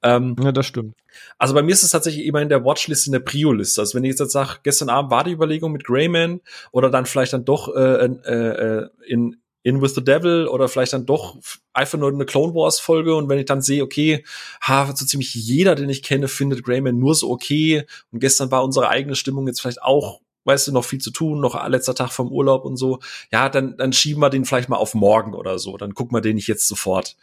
Ähm, 0.01 0.35
ja, 0.41 0.51
das 0.51 0.65
stimmt. 0.65 0.95
Also 1.37 1.53
bei 1.53 1.61
mir 1.61 1.71
ist 1.71 1.83
es 1.83 1.91
tatsächlich 1.91 2.25
immer 2.25 2.41
in 2.41 2.49
der 2.49 2.63
Watchlist, 2.63 3.05
in 3.07 3.13
der 3.13 3.19
Prio-Liste. 3.19 3.81
Also 3.81 3.95
wenn 3.95 4.03
ich 4.03 4.17
jetzt 4.17 4.31
sage, 4.31 4.59
gestern 4.63 4.89
Abend 4.89 5.11
war 5.11 5.23
die 5.23 5.31
Überlegung 5.31 5.71
mit 5.71 5.83
Greyman 5.83 6.41
oder 6.71 6.89
dann 6.89 7.05
vielleicht 7.05 7.33
dann 7.33 7.45
doch 7.45 7.73
äh, 7.75 8.05
äh, 8.05 8.29
äh 8.29 8.89
in 9.05 9.37
in 9.63 9.81
With 9.81 9.95
the 9.95 10.03
Devil 10.03 10.47
oder 10.47 10.67
vielleicht 10.67 10.93
dann 10.93 11.05
doch 11.05 11.37
einfach 11.73 11.97
nur 11.97 12.09
eine 12.09 12.25
Clone 12.25 12.53
Wars 12.53 12.79
Folge 12.79 13.15
und 13.15 13.29
wenn 13.29 13.39
ich 13.39 13.45
dann 13.45 13.61
sehe, 13.61 13.83
okay, 13.83 14.23
ha, 14.61 14.93
so 14.93 15.05
ziemlich 15.05 15.33
jeder, 15.33 15.75
den 15.75 15.89
ich 15.89 16.03
kenne, 16.03 16.27
findet 16.27 16.63
Greyman 16.63 16.99
nur 16.99 17.15
so 17.15 17.31
okay 17.31 17.85
und 18.11 18.19
gestern 18.19 18.51
war 18.51 18.63
unsere 18.63 18.89
eigene 18.89 19.15
Stimmung 19.15 19.47
jetzt 19.47 19.61
vielleicht 19.61 19.81
auch 19.81 20.19
weißt 20.45 20.67
du, 20.67 20.71
noch 20.71 20.83
viel 20.83 20.99
zu 20.99 21.11
tun, 21.11 21.39
noch 21.39 21.67
letzter 21.67 21.95
Tag 21.95 22.11
vom 22.11 22.29
Urlaub 22.29 22.65
und 22.65 22.77
so, 22.77 22.99
ja, 23.31 23.49
dann, 23.49 23.77
dann 23.77 23.93
schieben 23.93 24.21
wir 24.21 24.29
den 24.29 24.45
vielleicht 24.45 24.69
mal 24.69 24.75
auf 24.75 24.93
morgen 24.93 25.33
oder 25.33 25.57
so, 25.59 25.77
dann 25.77 25.93
gucken 25.93 26.15
wir 26.15 26.21
den 26.21 26.35
nicht 26.35 26.47
jetzt 26.47 26.67
sofort. 26.67 27.15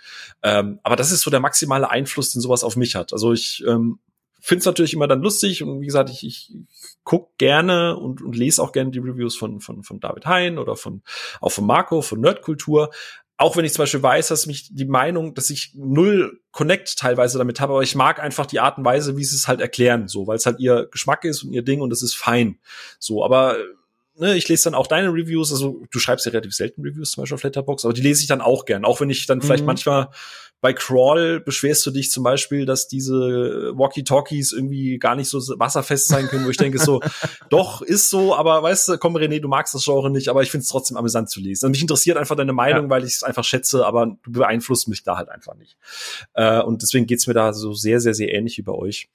Ähm, 0.43 0.81
aber 0.83 0.97
das 0.97 1.13
ist 1.13 1.21
so 1.21 1.31
der 1.31 1.41
maximale 1.41 1.91
Einfluss, 1.91 2.33
den 2.33 2.41
sowas 2.41 2.65
auf 2.65 2.77
mich 2.77 2.95
hat. 2.95 3.13
Also 3.13 3.33
ich 3.33 3.63
ähm, 3.67 3.99
finde 4.41 4.61
es 4.61 4.67
natürlich 4.67 4.95
immer 4.95 5.07
dann 5.07 5.23
lustig 5.23 5.63
und 5.63 5.81
wie 5.81 5.87
gesagt, 5.87 6.11
ich, 6.11 6.25
ich 6.25 6.53
guck 7.05 7.37
gerne 7.39 7.97
und, 7.97 8.23
und 8.23 8.37
lese 8.37 8.63
auch 8.63 8.73
gerne 8.73 8.91
die 8.91 8.99
Reviews 8.99 9.37
von, 9.37 9.61
von, 9.61 9.83
von 9.83 10.01
David 10.01 10.27
Hein 10.27 10.59
oder 10.59 10.77
von, 10.77 11.03
auch 11.41 11.53
von 11.53 11.67
Marco, 11.67 12.03
von 12.03 12.21
Nerdkultur. 12.21 12.91
Auch 13.37 13.57
wenn 13.57 13.65
ich 13.65 13.73
zum 13.73 13.85
Beispiel 13.85 14.03
weiß, 14.03 14.29
dass 14.29 14.47
mich 14.47 14.69
die 14.75 14.85
Meinung, 14.85 15.35
dass 15.35 15.49
ich 15.49 15.73
null 15.75 16.41
Connect 16.53 16.99
teilweise 16.99 17.39
damit 17.39 17.59
habe, 17.61 17.73
aber 17.73 17.83
ich 17.83 17.95
mag 17.95 18.21
einfach 18.21 18.45
die 18.45 18.61
Art 18.61 18.77
und 18.77 18.85
Weise, 18.85 19.17
wie 19.17 19.25
sie 19.25 19.37
es 19.37 19.49
halt 19.49 19.61
erklären, 19.61 20.09
so, 20.09 20.27
weil 20.27 20.37
es 20.37 20.45
halt 20.45 20.61
ihr 20.61 20.89
Geschmack 20.91 21.25
ist 21.25 21.43
und 21.43 21.53
ihr 21.53 21.63
Ding 21.63 21.81
und 21.81 21.91
das 21.91 22.03
ist 22.03 22.15
fein. 22.15 22.59
So, 22.99 23.25
aber 23.25 23.57
ne, 24.21 24.37
ich 24.37 24.49
lese 24.49 24.65
dann 24.65 24.75
auch 24.75 24.87
deine 24.87 25.09
Reviews, 25.09 25.51
also 25.51 25.83
du 25.91 25.99
schreibst 25.99 26.27
ja 26.27 26.33
relativ 26.33 26.55
selten 26.55 26.83
Reviews 26.83 27.13
zum 27.13 27.23
Beispiel 27.23 27.35
auf 27.35 27.43
Letterbox, 27.43 27.85
aber 27.85 27.95
die 27.95 28.03
lese 28.03 28.23
ich 28.23 28.29
dann 28.29 28.41
auch 28.41 28.65
gern, 28.65 28.85
auch 28.85 29.01
wenn 29.01 29.11
ich 29.11 29.27
dann 29.27 29.43
vielleicht 29.43 29.63
mhm. 29.63 29.67
manchmal 29.67 30.11
bei 30.61 30.75
Crawl 30.75 31.41
beschwerst 31.41 31.87
du 31.87 31.91
dich 31.91 32.11
zum 32.11 32.23
Beispiel, 32.23 32.67
dass 32.67 32.87
diese 32.87 33.73
Walkie-Talkies 33.75 34.53
irgendwie 34.53 34.99
gar 34.99 35.17
nicht 35.17 35.29
so 35.29 35.39
wasserfest 35.59 36.09
sein 36.09 36.29
können, 36.29 36.45
wo 36.45 36.51
ich 36.51 36.59
denke 36.59 36.79
so, 36.79 37.01
doch, 37.51 37.81
ist 37.81 38.11
so, 38.11 38.35
aber 38.35 38.63
weißt 38.63 38.89
du, 38.89 38.99
komm 38.99 39.17
René, 39.17 39.41
du 39.41 39.49
magst 39.49 39.75
das 39.75 39.85
Genre 39.85 40.11
nicht, 40.11 40.29
aber 40.29 40.43
ich 40.43 40.51
finde 40.51 40.63
es 40.63 40.69
trotzdem 40.69 40.99
amüsant 40.99 41.31
zu 41.31 41.41
lesen. 41.41 41.65
Also 41.65 41.71
mich 41.71 41.81
interessiert 41.81 42.19
einfach 42.19 42.37
deine 42.37 42.53
Meinung, 42.53 42.85
ja. 42.85 42.91
weil 42.91 43.05
ich 43.05 43.15
es 43.15 43.23
einfach 43.23 43.45
schätze, 43.45 43.87
aber 43.87 44.19
du 44.23 44.33
beeinflusst 44.33 44.89
mich 44.89 45.03
da 45.03 45.17
halt 45.17 45.31
einfach 45.31 45.55
nicht. 45.55 45.79
Äh, 46.35 46.61
und 46.61 46.83
deswegen 46.83 47.07
geht's 47.07 47.27
mir 47.27 47.35
da 47.35 47.55
so 47.55 47.73
sehr, 47.73 48.01
sehr, 48.01 48.13
sehr 48.13 48.33
ähnlich 48.35 48.59
wie 48.59 48.63
bei 48.63 48.73
euch. 48.73 49.09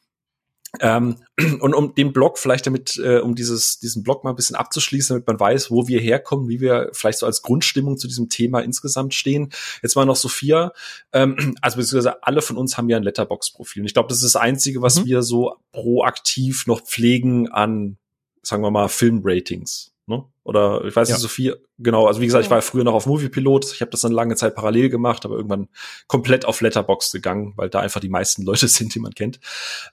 Ähm, 0.79 1.17
und 1.59 1.73
um 1.73 1.95
den 1.95 2.13
Blog 2.13 2.37
vielleicht 2.37 2.67
damit, 2.67 2.97
äh, 2.97 3.19
um 3.19 3.35
dieses, 3.35 3.79
diesen 3.79 4.03
Blog 4.03 4.23
mal 4.23 4.31
ein 4.31 4.35
bisschen 4.35 4.55
abzuschließen, 4.55 5.15
damit 5.15 5.27
man 5.27 5.39
weiß, 5.39 5.71
wo 5.71 5.87
wir 5.87 5.99
herkommen, 5.99 6.49
wie 6.49 6.61
wir 6.61 6.89
vielleicht 6.93 7.19
so 7.19 7.25
als 7.25 7.41
Grundstimmung 7.41 7.97
zu 7.97 8.07
diesem 8.07 8.29
Thema 8.29 8.59
insgesamt 8.61 9.13
stehen. 9.13 9.51
Jetzt 9.81 9.95
mal 9.95 10.05
noch 10.05 10.15
Sophia. 10.15 10.71
Ähm, 11.13 11.55
also 11.61 11.77
beziehungsweise 11.77 12.23
alle 12.23 12.41
von 12.41 12.57
uns 12.57 12.77
haben 12.77 12.89
ja 12.89 12.97
ein 12.97 13.03
Letterbox-Profil. 13.03 13.83
Und 13.83 13.87
ich 13.87 13.93
glaube, 13.93 14.09
das 14.09 14.17
ist 14.17 14.35
das 14.35 14.41
Einzige, 14.41 14.81
was 14.81 14.99
mhm. 14.99 15.05
wir 15.05 15.23
so 15.23 15.55
proaktiv 15.71 16.67
noch 16.67 16.81
pflegen 16.81 17.51
an, 17.51 17.97
sagen 18.41 18.63
wir 18.63 18.71
mal, 18.71 18.89
Filmratings. 18.89 19.94
Ne? 20.07 20.23
Oder 20.43 20.85
ich 20.85 20.95
weiß 20.95 21.07
nicht, 21.07 21.17
ja. 21.17 21.21
Sophie, 21.21 21.53
genau, 21.79 22.05
also 22.05 22.21
wie 22.21 22.27
gesagt, 22.27 22.45
ich 22.45 22.51
war 22.51 22.61
früher 22.61 22.83
noch 22.83 22.93
auf 22.93 23.07
Moviepilot, 23.07 23.73
ich 23.73 23.81
habe 23.81 23.89
das 23.89 24.01
dann 24.01 24.11
lange 24.11 24.35
Zeit 24.35 24.53
parallel 24.53 24.89
gemacht, 24.89 25.25
aber 25.25 25.35
irgendwann 25.35 25.67
komplett 26.07 26.45
auf 26.45 26.61
Letterbox 26.61 27.11
gegangen, 27.11 27.53
weil 27.55 27.69
da 27.69 27.79
einfach 27.79 28.01
die 28.01 28.09
meisten 28.09 28.41
Leute 28.45 28.67
sind, 28.67 28.93
die 28.93 28.99
man 28.99 29.13
kennt. 29.13 29.39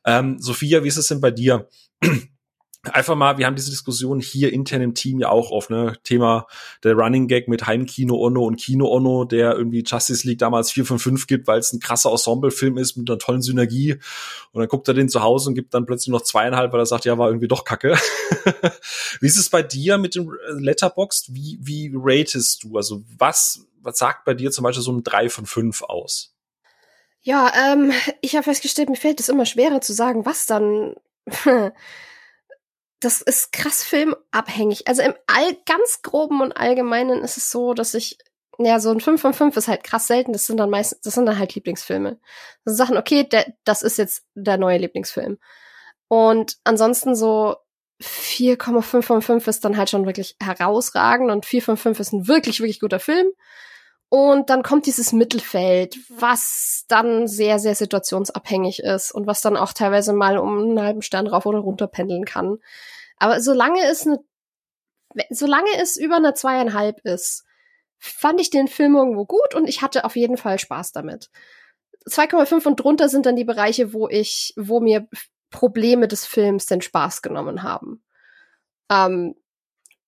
Ähm, 0.05 0.37
Sophia, 0.39 0.85
wie 0.85 0.89
ist 0.89 0.99
es 0.99 1.07
denn 1.07 1.21
bei 1.21 1.31
dir? 1.31 1.69
Einfach 2.91 3.14
mal, 3.14 3.39
wir 3.39 3.47
haben 3.47 3.55
diese 3.55 3.70
Diskussion 3.70 4.18
hier 4.18 4.53
intern 4.53 4.83
im 4.83 4.95
Team 4.95 5.20
ja 5.20 5.28
auch 5.28 5.53
auf, 5.53 5.70
ne, 5.70 5.97
Thema 6.03 6.47
der 6.83 6.95
Running 6.95 7.28
Gag 7.28 7.47
mit 7.47 7.66
Heimkino 7.66 8.16
Ono 8.16 8.45
und 8.45 8.57
Kino 8.57 8.89
Ono, 8.89 9.24
der 9.24 9.57
irgendwie 9.57 9.85
Justice 9.87 10.26
League 10.26 10.39
damals 10.39 10.72
4 10.72 10.85
von 10.85 10.99
5 10.99 11.26
gibt, 11.26 11.47
weil 11.47 11.61
es 11.61 11.72
ein 11.72 11.80
krasser 11.80 12.11
Ensemble-Film 12.11 12.78
ist 12.78 12.97
mit 12.97 13.09
einer 13.09 13.18
tollen 13.18 13.43
Synergie. 13.43 13.93
Und 14.53 14.61
dann 14.61 14.68
guckt 14.68 14.89
er 14.89 14.95
den 14.95 15.09
zu 15.09 15.22
Hause 15.22 15.51
und 15.51 15.55
gibt 15.55 15.74
dann 15.74 15.87
plötzlich 15.87 16.11
noch 16.11 16.22
zweieinhalb, 16.22 16.72
weil 16.72 16.80
er 16.80 16.87
sagt, 16.87 17.05
ja, 17.05 17.16
war 17.18 17.28
irgendwie 17.28 17.49
doch 17.49 17.64
kacke. 17.64 17.97
wie 19.20 19.26
ist 19.26 19.39
es 19.39 19.49
bei 19.49 19.62
dir 19.62 19.99
mit 19.99 20.16
dem 20.16 20.33
Letterboxd? 20.49 21.35
Wie, 21.35 21.59
wie 21.62 21.93
ratest 21.95 22.64
du? 22.64 22.76
Also 22.76 23.03
was, 23.16 23.64
was 23.80 23.99
sagt 23.99 24.24
bei 24.24 24.35
dir 24.35 24.51
zum 24.51 24.64
Beispiel 24.64 24.83
so 24.83 24.93
ein 24.93 25.05
3 25.05 25.28
von 25.28 25.47
5 25.47 25.83
aus? 25.83 26.35
Ja, 27.24 27.53
ähm, 27.72 27.93
ich 28.20 28.35
habe 28.35 28.43
festgestellt, 28.43 28.89
mir 28.89 28.97
fällt 28.97 29.20
es 29.20 29.28
immer 29.28 29.47
schwerer 29.47 29.80
zu 29.80 29.93
sagen, 29.93 30.26
was 30.26 30.47
dann 30.47 30.97
das 33.05 33.20
ist 33.20 33.53
krass 33.53 33.82
filmabhängig. 33.82 34.88
Also 34.88 35.03
im 35.03 35.14
all 35.26 35.57
ganz 35.66 36.03
groben 36.03 36.40
und 36.40 36.53
allgemeinen 36.53 37.22
ist 37.22 37.36
es 37.36 37.50
so, 37.50 37.74
dass 37.74 37.94
ich 37.94 38.18
ja, 38.59 38.80
so 38.80 38.90
ein 38.90 39.00
5 39.00 39.20
von 39.20 39.32
5 39.32 39.57
ist 39.57 39.68
halt 39.68 39.82
krass 39.82 40.07
selten. 40.07 40.32
Das 40.32 40.46
sind 40.46 40.59
dann 40.59 40.70
meistens, 40.70 41.00
das 41.00 41.14
sind 41.14 41.26
dann 41.26 41.38
halt 41.38 41.55
Lieblingsfilme. 41.55 42.18
Sind 42.64 42.76
Sachen, 42.76 42.96
okay, 42.96 43.24
der, 43.24 43.46
das 43.64 43.82
ist 43.82 43.98
jetzt 43.98 44.24
der 44.34 44.59
neue 44.59 44.78
Lieblingsfilm. 44.78 45.38
Und 46.09 46.59
ansonsten 46.64 47.14
so 47.14 47.57
4,5 48.03 49.03
von 49.03 49.22
5 49.22 49.46
ist 49.46 49.64
dann 49.64 49.76
halt 49.76 49.90
schon 49.90 50.07
wirklich 50.07 50.36
herausragend 50.40 51.30
und 51.30 51.46
4 51.46 51.62
von 51.62 51.76
5 51.76 52.00
ist 52.00 52.12
ein 52.12 52.28
wirklich, 52.28 52.61
wirklich 52.61 52.80
guter 52.80 53.00
Film. 53.00 53.28
Und 54.09 54.50
dann 54.50 54.62
kommt 54.62 54.84
dieses 54.84 55.12
Mittelfeld, 55.12 55.96
was 56.11 56.84
dann 56.88 57.26
sehr, 57.26 57.59
sehr 57.59 57.74
situationsabhängig 57.74 58.80
ist 58.80 59.11
und 59.11 59.26
was 59.26 59.40
dann 59.40 59.57
auch 59.57 59.72
teilweise 59.72 60.12
mal 60.12 60.36
um 60.36 60.59
einen 60.59 60.82
halben 60.82 61.00
Stern 61.00 61.26
rauf 61.26 61.46
oder 61.46 61.61
runter 61.61 61.86
pendeln 61.86 62.26
kann. 62.26 62.59
Aber 63.23 63.41
solange 63.41 63.81
es 63.85 64.05
eine, 64.05 64.18
solange 65.31 65.70
es 65.81 65.97
über 65.97 66.16
eine 66.16 66.35
zweieinhalb 66.35 66.99
ist, 67.05 67.45
fand 68.01 68.41
ich 68.41 68.51
den 68.51 68.66
Film 68.66 68.97
irgendwo 68.97 69.27
gut 69.27 69.55
und 69.55 69.68
ich 69.68 69.81
hatte 69.81 70.05
auf 70.05 70.16
jeden 70.16 70.37
Fall 70.37 70.59
Spaß 70.59 70.91
damit. 70.91 71.31
2,5 72.11 72.66
und 72.66 72.81
drunter 72.81 73.09
sind 73.09 73.25
dann 73.25 73.37
die 73.37 73.45
Bereiche, 73.45 73.93
wo 73.93 74.09
ich, 74.09 74.55
wo 74.57 74.81
mir 74.81 75.07
Probleme 75.51 76.09
des 76.09 76.27
Films 76.27 76.66
den 76.66 76.83
Spaß 76.83 77.23
genommen 77.23 77.62
haben. 77.62 78.03
Ähm, 78.91 79.37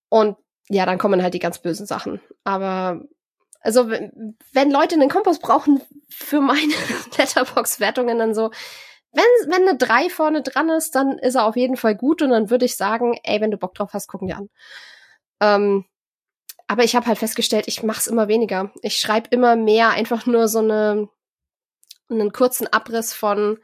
und 0.08 0.36
ja, 0.68 0.84
dann 0.84 0.98
kommen 0.98 1.22
halt 1.22 1.34
die 1.34 1.38
ganz 1.38 1.60
bösen 1.60 1.86
Sachen. 1.86 2.20
Aber 2.42 3.00
also 3.60 3.90
wenn, 3.90 4.36
wenn 4.52 4.72
Leute 4.72 4.96
einen 4.96 5.08
Kompass 5.08 5.38
brauchen 5.38 5.80
für 6.08 6.40
meine 6.40 6.74
Letterbox-Wertungen, 7.16 8.18
dann 8.18 8.34
so, 8.34 8.50
wenn, 9.14 9.50
wenn 9.50 9.68
eine 9.68 9.78
3 9.78 10.10
vorne 10.10 10.42
dran 10.42 10.68
ist, 10.70 10.94
dann 10.94 11.18
ist 11.18 11.34
er 11.34 11.46
auf 11.46 11.56
jeden 11.56 11.76
Fall 11.76 11.94
gut 11.94 12.22
und 12.22 12.30
dann 12.30 12.50
würde 12.50 12.64
ich 12.64 12.76
sagen, 12.76 13.18
ey, 13.22 13.40
wenn 13.40 13.50
du 13.50 13.56
Bock 13.56 13.74
drauf 13.74 13.90
hast, 13.92 14.08
gucken 14.08 14.28
wir 14.28 14.36
an. 14.36 14.50
Ähm, 15.40 15.84
aber 16.66 16.84
ich 16.84 16.96
habe 16.96 17.06
halt 17.06 17.18
festgestellt, 17.18 17.68
ich 17.68 17.82
mach's 17.82 18.06
immer 18.06 18.28
weniger. 18.28 18.72
Ich 18.82 18.96
schreibe 18.96 19.28
immer 19.30 19.56
mehr 19.56 19.90
einfach 19.90 20.26
nur 20.26 20.48
so 20.48 20.60
eine, 20.60 21.08
einen 22.08 22.32
kurzen 22.32 22.66
Abriss 22.66 23.12
von 23.12 23.58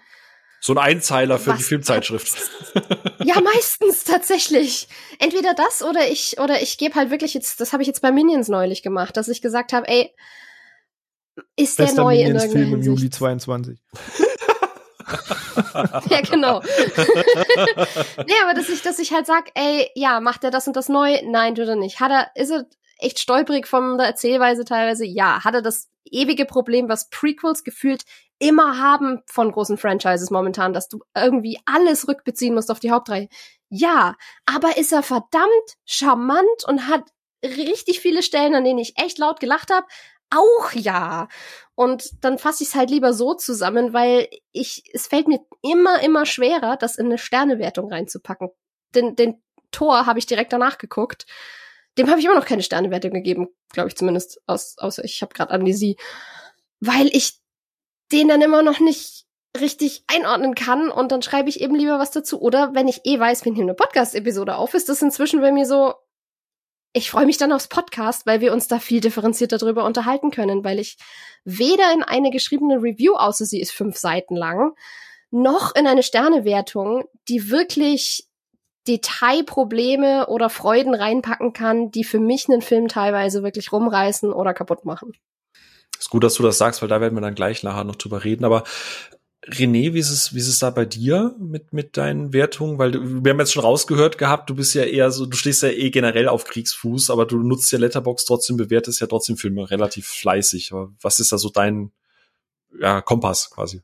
so 0.63 0.75
ein 0.75 0.79
Einzeiler 0.79 1.39
für 1.39 1.55
die 1.55 1.63
Filmzeitschrift. 1.63 2.37
Ja, 3.23 3.39
meistens 3.43 4.05
tatsächlich. 4.05 4.89
Entweder 5.19 5.53
das 5.55 5.83
oder 5.83 6.11
ich 6.11 6.39
oder 6.41 6.63
ich 6.63 6.79
gebe 6.79 6.95
halt 6.95 7.11
wirklich 7.11 7.35
jetzt, 7.35 7.61
das 7.61 7.73
habe 7.73 7.83
ich 7.83 7.87
jetzt 7.87 8.01
bei 8.01 8.11
Minions 8.11 8.49
neulich 8.49 8.83
gemacht, 8.83 9.17
dass 9.17 9.29
ich 9.29 9.43
gesagt 9.43 9.75
habe, 9.75 9.87
ey, 9.89 10.11
ist 11.55 11.77
Bester 11.77 11.97
der 11.97 12.05
neu 12.05 12.17
Minions 12.17 12.45
in 12.45 12.51
Film 12.51 12.75
im 12.75 12.83
Juli 12.83 13.11
22. 13.11 13.79
ja, 16.11 16.21
genau. 16.21 16.61
nee, 18.27 18.35
aber 18.43 18.55
dass 18.55 18.69
ich, 18.69 18.83
dass 18.83 18.99
ich 18.99 19.13
halt 19.13 19.27
sag, 19.27 19.51
ey, 19.55 19.91
ja, 19.95 20.21
macht 20.21 20.45
er 20.45 20.51
das 20.51 20.67
und 20.67 20.77
das 20.77 20.89
neu? 20.89 21.21
Nein, 21.25 21.55
tut 21.55 21.69
er 21.69 21.77
nicht. 21.77 22.01
Hat 22.01 22.11
er, 22.11 22.31
ist 22.35 22.51
er 22.51 22.67
echt 22.99 23.19
stolperig 23.19 23.67
von 23.67 23.99
der 23.99 24.07
Erzählweise 24.07 24.65
teilweise? 24.65 25.05
Ja. 25.05 25.45
Hat 25.45 25.55
er 25.55 25.63
das 25.63 25.89
ewige 26.05 26.45
Problem, 26.45 26.89
was 26.89 27.09
Prequels 27.11 27.65
gefühlt 27.65 28.03
immer 28.39 28.79
haben 28.79 29.23
von 29.27 29.53
großen 29.53 29.77
Franchises 29.77 30.31
momentan, 30.31 30.73
dass 30.73 30.89
du 30.89 31.01
irgendwie 31.15 31.59
alles 31.67 32.09
rückbeziehen 32.09 32.55
musst 32.55 32.71
auf 32.71 32.81
die 32.81 32.91
Hauptreihe. 32.91 33.29
Ja, 33.69 34.17
aber 34.47 34.79
ist 34.79 34.93
er 34.93 35.03
verdammt 35.03 35.77
charmant 35.85 36.65
und 36.67 36.89
hat 36.89 37.05
richtig 37.45 38.01
viele 38.01 38.23
Stellen, 38.23 38.55
an 38.55 38.65
denen 38.65 38.79
ich 38.79 38.95
echt 38.97 39.19
laut 39.19 39.41
gelacht 39.41 39.71
habe. 39.73 39.87
Auch 40.31 40.73
ja. 40.73 41.29
Und 41.75 42.25
dann 42.25 42.39
fasse 42.39 42.63
ich 42.63 42.71
es 42.71 42.75
halt 42.75 42.91
lieber 42.91 43.13
so 43.13 43.35
zusammen, 43.35 43.93
weil 43.93 44.29
ich, 44.53 44.85
es 44.93 45.07
fällt 45.07 45.29
mir 45.29 45.41
immer, 45.63 46.03
immer 46.03 46.27
schwerer, 46.27 46.77
das 46.77 46.97
in 46.97 47.07
eine 47.07 47.19
Sternewertung 47.19 47.91
reinzupacken. 47.91 48.51
Den, 48.95 49.17
den 49.17 49.43
Tor 49.73 50.07
habe 50.07 50.19
ich 50.19 50.27
direkt 50.27 50.53
danach 50.53 50.79
geguckt. 50.79 51.27
Dem 51.99 52.09
habe 52.09 52.21
ich 52.21 52.27
immer 52.27 52.37
noch 52.37 52.47
keine 52.47 52.63
Sternewertung 52.63 53.11
gegeben, 53.13 53.49
glaube 53.73 53.89
ich 53.89 53.97
zumindest, 53.97 54.41
aus, 54.47 54.79
außer 54.79 55.05
ich 55.05 55.23
habe 55.23 55.35
gerade 55.35 55.53
Amnesie. 55.53 55.97
weil 56.81 57.09
ich 57.09 57.41
den 58.13 58.29
dann 58.29 58.43
immer 58.43 58.63
noch 58.63 58.81
nicht 58.81 59.27
richtig 59.59 60.05
einordnen 60.07 60.55
kann 60.55 60.91
und 60.91 61.13
dann 61.13 61.23
schreibe 61.23 61.49
ich 61.49 61.61
eben 61.61 61.75
lieber 61.75 61.99
was 61.99 62.11
dazu. 62.11 62.41
Oder 62.41 62.75
wenn 62.75 62.89
ich 62.89 63.01
eh 63.05 63.19
weiß, 63.19 63.45
wir 63.45 63.53
nehmen 63.53 63.69
eine 63.69 63.75
Podcast-Episode 63.75 64.57
auf, 64.57 64.75
ist 64.75 64.89
das 64.89 65.03
inzwischen 65.03 65.41
bei 65.41 65.53
mir 65.53 65.67
so, 65.67 65.95
ich 66.93 67.11
freue 67.11 67.27
mich 67.27 67.37
dann 67.37 67.53
aufs 67.53 67.69
Podcast, 67.69 68.27
weil 68.27 68.41
wir 68.41 68.53
uns 68.53 68.69
da 68.69 68.79
viel 68.79 69.01
differenzierter 69.01 69.59
drüber 69.59 69.85
unterhalten 69.85 70.31
können, 70.31 70.65
weil 70.65 70.79
ich 70.79 70.97
weder 71.45 71.93
in 71.93 72.03
eine 72.03 72.31
geschriebene 72.31 72.77
Review, 72.77 73.15
außer 73.15 73.47
sie 73.47 73.61
ist 73.61 73.73
fünf 73.73 73.97
Seiten 73.97 74.37
lang, 74.37 74.75
noch 75.31 75.75
in 75.75 75.87
eine 75.87 76.03
Sternewertung, 76.03 77.05
die 77.29 77.51
wirklich 77.51 78.27
Detailprobleme 78.89 80.27
oder 80.29 80.51
Freuden 80.51 80.95
reinpacken 80.95 81.53
kann, 81.53 81.91
die 81.91 82.03
für 82.03 82.19
mich 82.19 82.49
einen 82.49 82.63
Film 82.63 82.89
teilweise 82.89 83.43
wirklich 83.43 83.73
rumreißen 83.73 84.33
oder 84.33 84.55
kaputt 84.55 84.85
machen. 84.85 85.13
Ist 85.99 86.11
gut, 86.11 86.25
dass 86.25 86.35
du 86.35 86.43
das 86.43 86.59
sagst, 86.59 86.83
weil 86.83 86.89
da 86.89 87.01
werden 87.01 87.15
wir 87.15 87.21
dann 87.21 87.35
gleich 87.35 87.63
nachher 87.63 87.85
noch 87.85 87.97
drüber 87.97 88.25
reden. 88.25 88.45
Aber 88.45 88.65
René, 89.53 89.95
wie 89.95 89.99
ist 89.99 90.11
es, 90.11 90.35
wie 90.35 90.39
ist 90.39 90.49
es 90.49 90.59
da 90.59 90.71
bei 90.71 90.85
dir 90.85 91.35
mit, 91.39 91.73
mit 91.73 91.97
deinen 91.97 92.33
Wertungen? 92.33 92.79
Weil 92.79 92.93
du, 92.93 93.25
wir 93.25 93.33
haben 93.33 93.39
jetzt 93.39 93.53
schon 93.53 93.63
rausgehört 93.63 94.19
gehabt, 94.19 94.51
du 94.51 94.55
bist 94.55 94.75
ja 94.75 94.85
eher 94.85 95.11
so, 95.11 95.27
du 95.27 95.37
stehst 95.37 95.63
ja 95.63 95.69
eh 95.69 95.91
generell 95.91 96.29
auf 96.29 96.45
Kriegsfuß, 96.45 97.11
aber 97.11 97.27
du 97.27 97.43
nutzt 97.43 97.71
ja 97.73 97.79
Letterbox 97.79 98.25
trotzdem, 98.25 98.57
bewertest 98.57 99.01
ja 99.01 99.07
trotzdem 99.07 99.37
Filme 99.37 99.71
relativ 99.71 100.07
fleißig. 100.07 100.73
Aber 100.73 100.93
was 101.01 101.21
ist 101.21 101.33
da 101.33 101.39
so 101.39 101.49
dein 101.49 101.93
ja, 102.79 103.01
Kompass 103.01 103.51
quasi, 103.51 103.83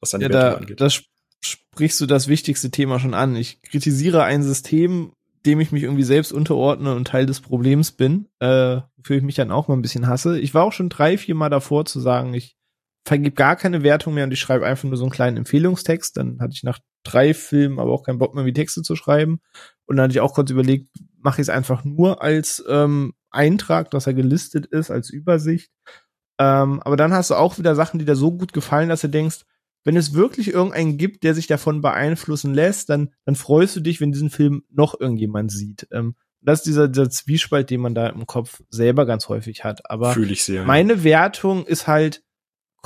was 0.00 0.10
deine 0.10 0.24
ja, 0.24 0.30
Wertung 0.30 0.50
da, 0.50 0.56
angeht? 0.58 0.80
Das 0.80 1.02
sprichst 1.40 2.00
du 2.00 2.06
das 2.06 2.28
wichtigste 2.28 2.70
Thema 2.70 2.98
schon 2.98 3.14
an. 3.14 3.36
Ich 3.36 3.62
kritisiere 3.62 4.24
ein 4.24 4.42
System, 4.42 5.12
dem 5.46 5.60
ich 5.60 5.72
mich 5.72 5.84
irgendwie 5.84 6.04
selbst 6.04 6.32
unterordne 6.32 6.94
und 6.94 7.06
Teil 7.06 7.26
des 7.26 7.40
Problems 7.40 7.92
bin, 7.92 8.28
äh, 8.40 8.80
wofür 8.96 9.16
ich 9.16 9.22
mich 9.22 9.36
dann 9.36 9.50
auch 9.50 9.68
mal 9.68 9.74
ein 9.74 9.82
bisschen 9.82 10.06
hasse. 10.06 10.38
Ich 10.38 10.52
war 10.52 10.64
auch 10.64 10.72
schon 10.72 10.88
drei, 10.88 11.16
vier 11.16 11.34
Mal 11.34 11.48
davor 11.48 11.84
zu 11.86 12.00
sagen, 12.00 12.34
ich 12.34 12.57
vergib 13.08 13.36
gar 13.36 13.56
keine 13.56 13.82
Wertung 13.82 14.14
mehr 14.14 14.24
und 14.24 14.32
ich 14.32 14.40
schreibe 14.40 14.66
einfach 14.66 14.88
nur 14.88 14.96
so 14.96 15.04
einen 15.04 15.10
kleinen 15.10 15.38
Empfehlungstext. 15.38 16.16
Dann 16.16 16.38
hatte 16.40 16.52
ich 16.54 16.62
nach 16.62 16.78
drei 17.02 17.34
Filmen 17.34 17.78
aber 17.78 17.92
auch 17.92 18.04
keinen 18.04 18.18
Bock 18.18 18.34
mehr, 18.34 18.44
wie 18.44 18.52
Texte 18.52 18.82
zu 18.82 18.94
schreiben. 18.94 19.40
Und 19.86 19.96
dann 19.96 20.04
hatte 20.04 20.12
ich 20.12 20.20
auch 20.20 20.34
kurz 20.34 20.50
überlegt, 20.50 20.90
mache 21.18 21.40
ich 21.40 21.46
es 21.46 21.48
einfach 21.48 21.84
nur 21.84 22.22
als 22.22 22.62
ähm, 22.68 23.14
Eintrag, 23.30 23.90
dass 23.90 24.06
er 24.06 24.14
gelistet 24.14 24.66
ist, 24.66 24.90
als 24.90 25.10
Übersicht. 25.10 25.70
Ähm, 26.38 26.80
aber 26.82 26.96
dann 26.96 27.12
hast 27.12 27.30
du 27.30 27.34
auch 27.34 27.58
wieder 27.58 27.74
Sachen, 27.74 27.98
die 27.98 28.04
dir 28.04 28.14
so 28.14 28.30
gut 28.30 28.52
gefallen, 28.52 28.88
dass 28.88 29.00
du 29.00 29.08
denkst, 29.08 29.40
wenn 29.84 29.96
es 29.96 30.12
wirklich 30.12 30.52
irgendeinen 30.52 30.98
gibt, 30.98 31.24
der 31.24 31.34
sich 31.34 31.46
davon 31.46 31.80
beeinflussen 31.80 32.52
lässt, 32.52 32.90
dann, 32.90 33.14
dann 33.24 33.36
freust 33.36 33.74
du 33.74 33.80
dich, 33.80 34.00
wenn 34.00 34.12
diesen 34.12 34.30
Film 34.30 34.64
noch 34.70 35.00
irgendjemand 35.00 35.50
sieht. 35.50 35.88
Ähm, 35.92 36.14
das 36.40 36.60
ist 36.60 36.66
dieser, 36.66 36.88
dieser 36.88 37.10
Zwiespalt, 37.10 37.70
den 37.70 37.80
man 37.80 37.94
da 37.94 38.08
im 38.08 38.26
Kopf 38.26 38.60
selber 38.68 39.06
ganz 39.06 39.28
häufig 39.28 39.64
hat. 39.64 39.90
Aber 39.90 40.16
ich 40.16 40.44
sehr, 40.44 40.64
meine 40.64 40.94
ja. 40.94 41.04
Wertung 41.04 41.66
ist 41.66 41.86
halt, 41.86 42.22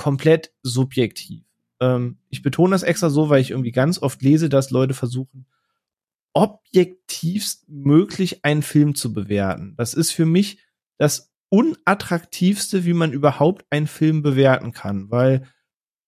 komplett 0.03 0.51
subjektiv. 0.63 1.45
Ähm, 1.79 2.17
ich 2.29 2.41
betone 2.41 2.71
das 2.71 2.83
extra 2.83 3.09
so, 3.09 3.29
weil 3.29 3.39
ich 3.39 3.51
irgendwie 3.51 3.71
ganz 3.71 4.01
oft 4.01 4.21
lese, 4.21 4.49
dass 4.49 4.69
Leute 4.69 4.93
versuchen, 4.93 5.45
objektivst 6.33 7.69
möglich 7.69 8.43
einen 8.43 8.63
Film 8.63 8.95
zu 8.95 9.13
bewerten. 9.13 9.75
Das 9.77 9.93
ist 9.93 10.11
für 10.11 10.25
mich 10.25 10.59
das 10.97 11.31
unattraktivste, 11.47 12.83
wie 12.83 12.91
man 12.91 13.13
überhaupt 13.13 13.65
einen 13.69 13.87
Film 13.87 14.23
bewerten 14.23 14.73
kann, 14.73 15.09
weil 15.09 15.47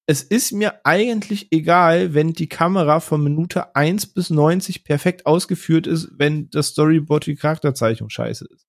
es 0.07 0.23
ist 0.23 0.51
mir 0.51 0.85
eigentlich 0.85 1.53
egal, 1.53 2.13
wenn 2.13 2.33
die 2.33 2.49
Kamera 2.49 2.99
von 2.99 3.23
Minute 3.23 3.77
1 3.77 4.07
bis 4.07 4.29
90 4.29 4.83
perfekt 4.83 5.25
ausgeführt 5.25 5.87
ist, 5.87 6.09
wenn 6.17 6.49
das 6.49 6.67
Storyboard 6.67 7.27
die 7.27 7.35
Charakterzeichnung 7.35 8.09
scheiße 8.09 8.45
ist. 8.53 8.67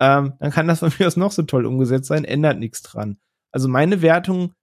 Ähm, 0.00 0.32
dann 0.40 0.50
kann 0.50 0.66
das 0.66 0.78
von 0.78 0.90
mir 0.98 1.06
aus 1.06 1.16
noch 1.16 1.32
so 1.32 1.42
toll 1.42 1.66
umgesetzt 1.66 2.08
sein, 2.08 2.24
ändert 2.24 2.58
nichts 2.58 2.80
dran. 2.80 3.18
Also 3.52 3.68
meine 3.68 4.00
Wertungen 4.00 4.54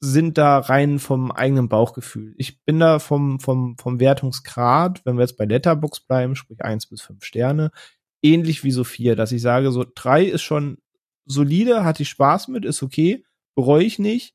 sind 0.00 0.38
da 0.38 0.58
rein 0.58 0.98
vom 0.98 1.32
eigenen 1.32 1.68
Bauchgefühl. 1.68 2.34
Ich 2.36 2.62
bin 2.64 2.78
da 2.78 2.98
vom, 2.98 3.40
vom, 3.40 3.76
vom 3.78 3.98
Wertungsgrad, 3.98 5.04
wenn 5.04 5.16
wir 5.16 5.22
jetzt 5.22 5.36
bei 5.36 5.44
Letterbox 5.44 6.00
bleiben, 6.00 6.36
sprich 6.36 6.62
eins 6.62 6.86
bis 6.86 7.02
fünf 7.02 7.24
Sterne, 7.24 7.72
ähnlich 8.22 8.64
wie 8.64 8.70
Sophia, 8.70 9.14
dass 9.14 9.32
ich 9.32 9.42
sage, 9.42 9.72
so 9.72 9.84
drei 9.94 10.24
ist 10.24 10.42
schon 10.42 10.78
solide, 11.24 11.84
hatte 11.84 12.02
ich 12.02 12.08
Spaß 12.08 12.48
mit, 12.48 12.64
ist 12.64 12.82
okay, 12.82 13.24
bereue 13.54 13.84
ich 13.84 13.98
nicht. 13.98 14.34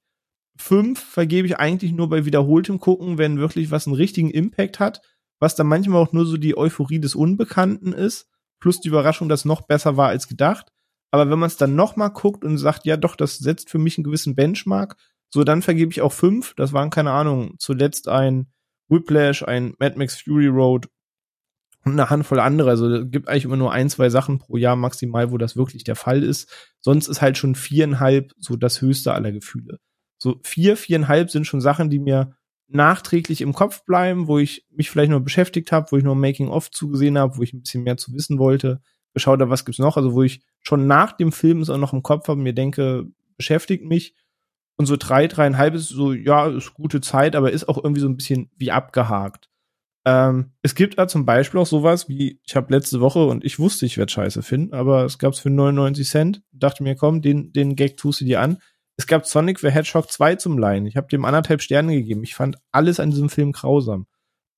Fünf 0.58 1.00
vergebe 1.00 1.48
ich 1.48 1.58
eigentlich 1.58 1.94
nur 1.94 2.10
bei 2.10 2.26
wiederholtem 2.26 2.80
Gucken, 2.80 3.18
wenn 3.18 3.40
wirklich 3.40 3.72
was 3.72 3.88
einen 3.88 3.96
richtigen 3.96 4.30
Impact 4.30 4.80
hat, 4.80 5.02
was 5.40 5.56
dann 5.56 5.68
manchmal 5.68 6.02
auch 6.02 6.14
nur 6.14 6.26
so 6.26 6.38
die 6.38 6.58
Euphorie 6.58 7.00
des 7.00 7.16
Unbekannten 7.16 7.94
ist, 7.94 8.30
plus 8.60 8.80
die 8.80 8.90
Überraschung, 8.90 9.30
dass 9.30 9.46
noch 9.46 9.62
besser 9.62 9.98
war 9.98 10.10
als 10.10 10.28
gedacht. 10.28 10.68
Aber 11.12 11.30
wenn 11.30 11.40
man 11.40 11.48
es 11.48 11.58
dann 11.58 11.76
noch 11.76 11.96
mal 11.96 12.10
guckt 12.10 12.44
und 12.44 12.58
sagt, 12.58 12.86
ja 12.86 12.98
doch, 12.98 13.16
das 13.16 13.38
setzt 13.38 13.70
für 13.70 13.78
mich 13.78 13.98
einen 13.98 14.04
gewissen 14.04 14.36
Benchmark, 14.36 14.96
so 15.34 15.44
dann 15.44 15.64
vergebe 15.64 15.92
ich 15.92 16.02
auch 16.02 16.14
fünf. 16.14 16.54
Das 16.56 16.74
waren 16.74 16.92
keine 16.92 17.10
Ahnung. 17.10 17.56
Zuletzt 17.58 18.08
ein 18.08 18.52
Whiplash, 18.88 19.42
ein 19.42 19.74
Mad 19.80 19.98
Max 19.98 20.22
Fury 20.22 20.46
Road 20.46 20.90
und 21.84 21.94
eine 21.94 22.12
Handvoll 22.12 22.40
andere. 22.40 22.70
Also 22.70 22.88
es 22.88 23.10
gibt 23.10 23.28
eigentlich 23.28 23.46
immer 23.46 23.58
nur 23.58 23.72
ein, 23.72 23.90
zwei 23.90 24.10
Sachen 24.10 24.38
pro 24.38 24.58
Jahr 24.58 24.76
maximal, 24.76 25.32
wo 25.32 25.40
das 25.40 25.58
wirklich 25.58 25.84
der 25.84 25.96
Fall 25.96 26.22
ist. 26.22 26.76
Sonst 26.82 27.08
ist 27.08 27.24
halt 27.24 27.40
schon 27.40 27.56
viereinhalb 27.56 28.32
so 28.38 28.56
das 28.56 28.80
höchste 28.80 29.14
aller 29.14 29.32
Gefühle. 29.32 29.80
So 30.20 30.40
vier, 30.44 30.78
viereinhalb 30.78 31.32
sind 31.32 31.48
schon 31.48 31.62
Sachen, 31.62 31.90
die 31.90 31.98
mir 31.98 32.36
nachträglich 32.68 33.42
im 33.42 33.54
Kopf 33.54 33.84
bleiben, 33.86 34.28
wo 34.28 34.38
ich 34.38 34.68
mich 34.70 34.92
vielleicht 34.92 35.12
noch 35.12 35.20
beschäftigt 35.20 35.72
habe, 35.72 35.92
wo 35.92 35.98
ich 35.98 36.04
noch 36.04 36.14
Making-of 36.14 36.70
zugesehen 36.70 37.18
habe, 37.18 37.38
wo 37.38 37.42
ich 37.42 37.54
ein 37.54 37.62
bisschen 37.62 37.82
mehr 37.82 37.98
zu 37.98 38.14
wissen 38.14 38.38
wollte 38.38 38.82
geschaut 39.14 39.40
habe, 39.40 39.52
was 39.52 39.66
gibt's 39.66 39.80
noch, 39.80 39.98
also 39.98 40.14
wo 40.14 40.24
ich 40.24 40.42
schon 40.62 40.88
nach 40.88 41.12
dem 41.12 41.32
Film 41.32 41.62
es 41.62 41.70
auch 41.70 41.78
noch 41.78 41.94
im 41.94 42.04
Kopf 42.04 42.28
habe 42.28 42.42
mir 42.42 42.54
denke, 42.54 43.06
beschäftigt 43.38 43.86
mich. 43.86 44.16
Und 44.78 44.86
so 44.86 44.96
drei, 44.98 45.28
dreieinhalb 45.28 45.76
ist 45.76 45.90
so, 45.90 46.14
ja, 46.14 46.48
ist 46.48 46.74
gute 46.74 47.02
Zeit, 47.02 47.36
aber 47.36 47.52
ist 47.52 47.70
auch 47.70 47.78
irgendwie 47.78 48.02
so 48.02 48.08
ein 48.08 48.18
bisschen 48.18 48.50
wie 48.58 48.72
abgehakt. 48.72 49.50
Ähm, 50.06 50.52
es 50.62 50.76
gibt 50.76 50.98
da 50.98 51.08
zum 51.08 51.26
Beispiel 51.26 51.60
auch 51.60 51.68
sowas 51.68 52.10
wie, 52.10 52.42
ich 52.46 52.56
habe 52.56 52.74
letzte 52.74 53.00
Woche 53.00 53.26
und 53.26 53.46
ich 53.46 53.60
wusste, 53.60 53.86
ich 53.86 53.98
werde 53.98 54.12
scheiße 54.12 54.42
finden, 54.42 54.74
aber 54.74 55.06
es 55.06 55.18
gab's 55.18 55.40
für 55.40 55.50
99 55.50 56.08
Cent. 56.10 56.42
Dachte 56.52 56.84
mir, 56.84 56.96
komm, 56.96 57.22
den, 57.22 57.54
den 57.54 57.76
Gag 57.76 57.98
tust 57.98 58.22
du 58.22 58.26
dir 58.26 58.42
an. 58.42 58.58
Es 58.98 59.08
gab 59.08 59.26
Sonic 59.26 59.60
the 59.60 59.70
Hedgehog 59.70 60.12
2 60.12 60.36
zum 60.36 60.58
Leihen. 60.58 60.86
Ich 60.86 60.98
habe 60.98 61.08
dem 61.08 61.26
anderthalb 61.26 61.62
Sterne 61.62 61.96
gegeben. 61.96 62.24
Ich 62.24 62.36
fand 62.36 62.58
alles 62.72 63.00
an 63.00 63.12
diesem 63.12 63.30
Film 63.30 63.52
grausam. 63.52 64.08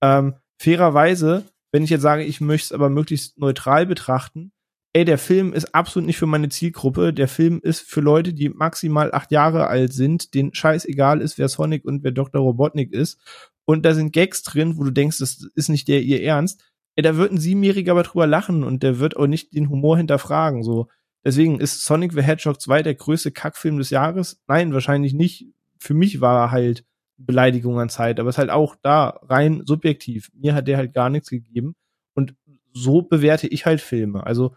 Ähm, 0.02 0.36
fairerweise 0.58 1.46
wenn 1.76 1.84
ich 1.84 1.90
jetzt 1.90 2.04
sage, 2.04 2.24
ich 2.24 2.40
möchte 2.40 2.68
es 2.68 2.72
aber 2.72 2.90
möglichst 2.90 3.38
neutral 3.38 3.86
betrachten, 3.86 4.54
ey, 4.96 5.04
der 5.04 5.18
Film 5.18 5.52
ist 5.52 5.76
absolut 5.76 6.08
nicht 6.08 6.18
für 6.18 6.26
meine 6.26 6.48
Zielgruppe. 6.48 7.12
Der 7.12 7.28
Film 7.28 7.60
ist 7.62 7.82
für 7.82 8.00
Leute, 8.00 8.34
die 8.34 8.48
maximal 8.48 9.12
acht 9.14 9.30
Jahre 9.30 9.68
alt 9.68 9.92
sind, 9.92 10.34
denen 10.34 10.54
scheißegal 10.54 11.20
ist, 11.20 11.38
wer 11.38 11.50
Sonic 11.50 11.84
und 11.84 12.06
wer 12.06 12.12
Dr. 12.12 12.42
Robotnik 12.42 12.94
ist. 12.94 13.20
Und 13.66 13.86
da 13.86 13.94
sind 13.94 14.14
Gags 14.14 14.42
drin, 14.42 14.78
wo 14.78 14.86
du 14.86 14.92
denkst, 14.92 15.18
das 15.20 15.50
ist 15.54 15.68
nicht 15.68 15.90
der 15.90 16.02
ihr 16.02 16.24
Ernst. 16.24 16.64
Ey, 16.96 17.04
da 17.04 17.18
wird 17.18 17.34
ein 17.34 17.40
Siebenjähriger 17.40 17.92
aber 17.92 18.04
drüber 18.04 18.26
lachen 18.26 18.64
und 18.64 18.84
der 18.84 18.98
wird 19.00 19.18
auch 19.18 19.28
nicht 19.28 19.54
den 19.54 19.70
Humor 19.70 19.98
hinterfragen. 19.98 20.64
So, 20.64 20.88
deswegen 21.26 21.60
ist 21.60 21.84
Sonic 21.84 22.14
the 22.14 22.22
Hedgehog 22.22 22.62
2 22.62 22.82
der 22.82 22.96
größte 22.96 23.32
Kackfilm 23.32 23.78
des 23.78 23.90
Jahres? 23.90 24.42
Nein, 24.48 24.74
wahrscheinlich 24.74 25.14
nicht. 25.14 25.48
Für 25.78 25.94
mich 25.94 26.22
war 26.22 26.46
er 26.46 26.52
halt 26.52 26.86
Beleidigung 27.18 27.78
an 27.82 27.90
Zeit, 27.90 28.18
aber 28.18 28.30
es 28.30 28.36
ist 28.36 28.40
halt 28.40 28.50
auch 28.50 28.78
da 28.82 29.20
rein 29.24 29.64
subjektiv. 29.66 30.32
Mir 30.34 30.56
hat 30.56 30.70
der 30.70 30.78
halt 30.78 30.94
gar 30.94 31.10
nichts 31.10 31.30
gegeben 31.30 31.76
und 32.14 32.34
so 32.72 33.02
bewerte 33.02 33.48
ich 33.48 33.66
halt 33.66 33.82
Filme. 33.82 34.26
Also 34.26 34.56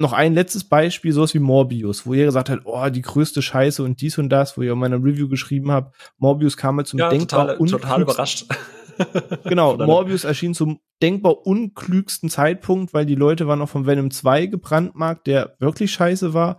noch 0.00 0.12
ein 0.12 0.34
letztes 0.34 0.64
Beispiel, 0.64 1.12
sowas 1.12 1.34
wie 1.34 1.38
Morbius, 1.38 2.06
wo 2.06 2.14
ihr 2.14 2.26
gesagt 2.26 2.50
habt, 2.50 2.62
oh, 2.64 2.88
die 2.88 3.02
größte 3.02 3.42
Scheiße 3.42 3.82
und 3.82 4.00
dies 4.00 4.18
und 4.18 4.28
das, 4.28 4.56
wo 4.56 4.62
ihr 4.62 4.72
in 4.72 4.78
meiner 4.78 4.96
Review 4.96 5.28
geschrieben 5.28 5.70
habt, 5.70 5.94
Morbius 6.18 6.56
kam 6.56 6.76
mal 6.76 6.86
zum 6.86 6.98
ja, 6.98 7.08
denkbar 7.08 7.56
total, 7.58 7.66
total 7.68 8.02
überrascht. 8.02 8.46
genau, 9.44 9.78
Morbius 9.78 10.24
erschien 10.24 10.52
zum 10.52 10.80
denkbar 11.02 11.46
unklügsten 11.46 12.28
Zeitpunkt, 12.28 12.92
weil 12.92 13.06
die 13.06 13.14
Leute 13.14 13.46
waren 13.46 13.62
auch 13.62 13.68
von 13.68 13.86
Venom 13.86 14.10
2 14.10 14.46
gebrandmarkt, 14.46 15.26
der 15.26 15.56
wirklich 15.58 15.90
scheiße 15.92 16.34
war 16.34 16.58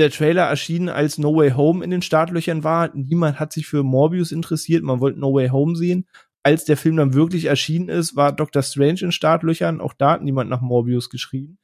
der 0.00 0.10
Trailer 0.10 0.44
erschien, 0.44 0.88
als 0.88 1.18
No 1.18 1.36
Way 1.36 1.52
Home 1.52 1.84
in 1.84 1.90
den 1.90 2.02
Startlöchern 2.02 2.64
war. 2.64 2.90
Niemand 2.94 3.38
hat 3.38 3.52
sich 3.52 3.66
für 3.66 3.82
Morbius 3.82 4.32
interessiert. 4.32 4.82
Man 4.82 5.00
wollte 5.00 5.20
No 5.20 5.34
Way 5.34 5.48
Home 5.48 5.76
sehen. 5.76 6.06
Als 6.42 6.64
der 6.64 6.76
Film 6.76 6.96
dann 6.96 7.12
wirklich 7.12 7.44
erschienen 7.44 7.88
ist, 7.88 8.16
war 8.16 8.32
Doctor 8.32 8.62
Strange 8.62 9.00
in 9.02 9.12
Startlöchern. 9.12 9.80
Auch 9.80 9.92
da 9.92 10.12
hat 10.12 10.22
niemand 10.22 10.48
nach 10.48 10.62
Morbius 10.62 11.10
geschrieben. 11.10 11.58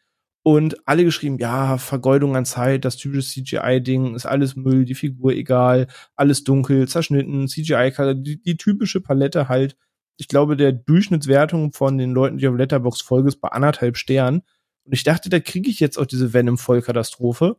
Und 0.47 0.87
alle 0.87 1.03
geschrieben, 1.03 1.39
ja, 1.39 1.77
Vergeudung 1.77 2.37
an 2.37 2.45
Zeit, 2.45 2.85
das 2.85 2.97
typische 2.97 3.27
CGI-Ding, 3.29 4.15
ist 4.15 4.27
alles 4.27 4.55
Müll, 4.55 4.85
die 4.85 4.95
Figur 4.95 5.33
egal, 5.33 5.89
alles 6.15 6.45
dunkel, 6.45 6.87
zerschnitten, 6.87 7.49
CGI, 7.49 7.91
die, 8.23 8.41
die 8.41 8.57
typische 8.57 9.01
Palette 9.01 9.49
halt. 9.49 9.77
Ich 10.17 10.29
glaube, 10.29 10.57
der 10.57 10.71
Durchschnittswertung 10.71 11.73
von 11.73 11.99
den 11.99 12.13
Leuten, 12.13 12.39
die 12.39 12.47
auf 12.47 12.55
Letterbox 12.55 13.01
folgen, 13.01 13.27
ist 13.27 13.41
bei 13.41 13.49
anderthalb 13.49 13.97
Sternen. 13.97 14.43
Und 14.85 14.93
ich 14.93 15.03
dachte, 15.03 15.31
da 15.31 15.41
kriege 15.41 15.69
ich 15.69 15.81
jetzt 15.81 15.99
auch 15.99 16.07
diese 16.07 16.33
Venom-Vollkatastrophe. 16.33 17.57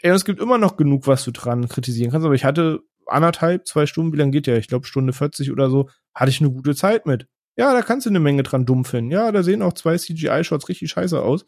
Ey, 0.00 0.12
es 0.12 0.24
gibt 0.24 0.40
immer 0.40 0.56
noch 0.56 0.78
genug, 0.78 1.06
was 1.06 1.22
du 1.24 1.32
dran 1.32 1.68
kritisieren 1.68 2.10
kannst, 2.10 2.24
aber 2.24 2.34
ich 2.34 2.46
hatte 2.46 2.80
anderthalb, 3.08 3.66
zwei 3.66 3.84
Stunden, 3.84 4.14
wie 4.14 4.16
lange 4.16 4.30
geht 4.30 4.46
der? 4.46 4.56
Ich 4.56 4.68
glaube 4.68 4.86
Stunde 4.86 5.12
40 5.12 5.52
oder 5.52 5.68
so, 5.68 5.90
hatte 6.14 6.30
ich 6.30 6.40
eine 6.40 6.50
gute 6.50 6.74
Zeit 6.74 7.04
mit. 7.04 7.26
Ja, 7.56 7.74
da 7.74 7.82
kannst 7.82 8.06
du 8.06 8.10
eine 8.10 8.20
Menge 8.20 8.42
dran 8.42 8.64
dumm 8.64 8.86
finden. 8.86 9.10
Ja, 9.10 9.30
da 9.32 9.42
sehen 9.42 9.60
auch 9.60 9.74
zwei 9.74 9.98
CGI-Shots 9.98 10.70
richtig 10.70 10.90
scheiße 10.90 11.20
aus. 11.20 11.44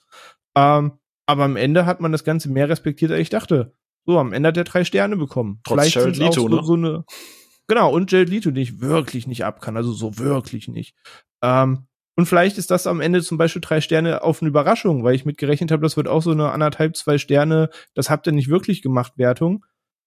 Ähm, 0.56 0.92
aber 1.26 1.44
am 1.44 1.56
Ende 1.56 1.86
hat 1.86 2.00
man 2.00 2.12
das 2.12 2.24
Ganze 2.24 2.50
mehr 2.50 2.68
respektiert, 2.68 3.10
als 3.10 3.20
ich 3.20 3.30
dachte. 3.30 3.74
So, 4.04 4.18
am 4.18 4.32
Ende 4.32 4.48
hat 4.48 4.56
er 4.56 4.64
drei 4.64 4.84
Sterne 4.84 5.16
bekommen. 5.16 5.60
Trotz 5.64 5.80
Vielleicht 5.80 5.94
Jared 5.94 6.16
Leto, 6.16 6.32
so, 6.32 6.48
ne? 6.48 6.62
so 6.64 6.74
eine, 6.74 7.04
genau, 7.68 7.92
und 7.92 8.10
Jared 8.10 8.28
Leto, 8.28 8.50
den 8.50 8.62
ich 8.62 8.80
wirklich 8.80 9.26
nicht 9.26 9.44
ab 9.44 9.60
kann, 9.60 9.76
also 9.76 9.92
so 9.92 10.18
wirklich 10.18 10.68
nicht. 10.68 10.96
Ähm, 11.42 11.86
und 12.16 12.26
vielleicht 12.26 12.58
ist 12.58 12.70
das 12.70 12.86
am 12.86 13.00
Ende 13.00 13.22
zum 13.22 13.38
Beispiel 13.38 13.62
drei 13.62 13.80
Sterne 13.80 14.22
auf 14.22 14.42
eine 14.42 14.48
Überraschung, 14.48 15.02
weil 15.02 15.14
ich 15.14 15.24
mitgerechnet 15.24 15.70
habe, 15.70 15.82
das 15.82 15.96
wird 15.96 16.08
auch 16.08 16.22
so 16.22 16.32
eine 16.32 16.50
anderthalb, 16.50 16.96
zwei 16.96 17.16
Sterne, 17.16 17.70
das 17.94 18.10
habt 18.10 18.26
ihr 18.26 18.32
nicht 18.32 18.48
wirklich 18.48 18.82
gemacht, 18.82 19.14
Wertung. 19.16 19.64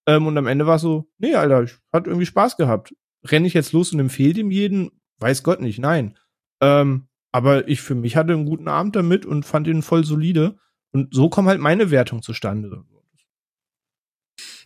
Ähm, 0.07 0.27
und 0.27 0.37
am 0.37 0.47
Ende 0.47 0.67
war 0.67 0.77
so, 0.77 1.09
nee, 1.17 1.33
Alter, 1.33 1.63
ich 1.63 1.77
hat 1.91 2.05
irgendwie 2.05 2.27
Spaß 2.27 2.57
gehabt. 2.57 2.93
Renne 3.25 3.47
ich 3.47 3.55
jetzt 3.55 3.73
los 3.73 3.91
und 3.91 3.99
empfehle 3.99 4.35
dem 4.35 4.51
jeden? 4.51 4.91
Weiß 5.19 5.41
Gott 5.41 5.61
nicht, 5.61 5.79
nein. 5.79 6.17
Ähm, 6.61 7.07
aber 7.35 7.67
ich 7.67 7.81
für 7.81 7.95
mich 7.95 8.15
hatte 8.15 8.31
einen 8.31 8.45
guten 8.45 8.69
Abend 8.69 8.95
damit 8.95 9.25
und 9.25 9.45
fand 9.45 9.67
ihn 9.67 9.81
voll 9.81 10.05
solide. 10.05 10.55
Und 10.93 11.13
so 11.13 11.27
kommen 11.27 11.49
halt 11.49 11.59
meine 11.59 11.91
Wertung 11.91 12.21
zustande. 12.21 12.85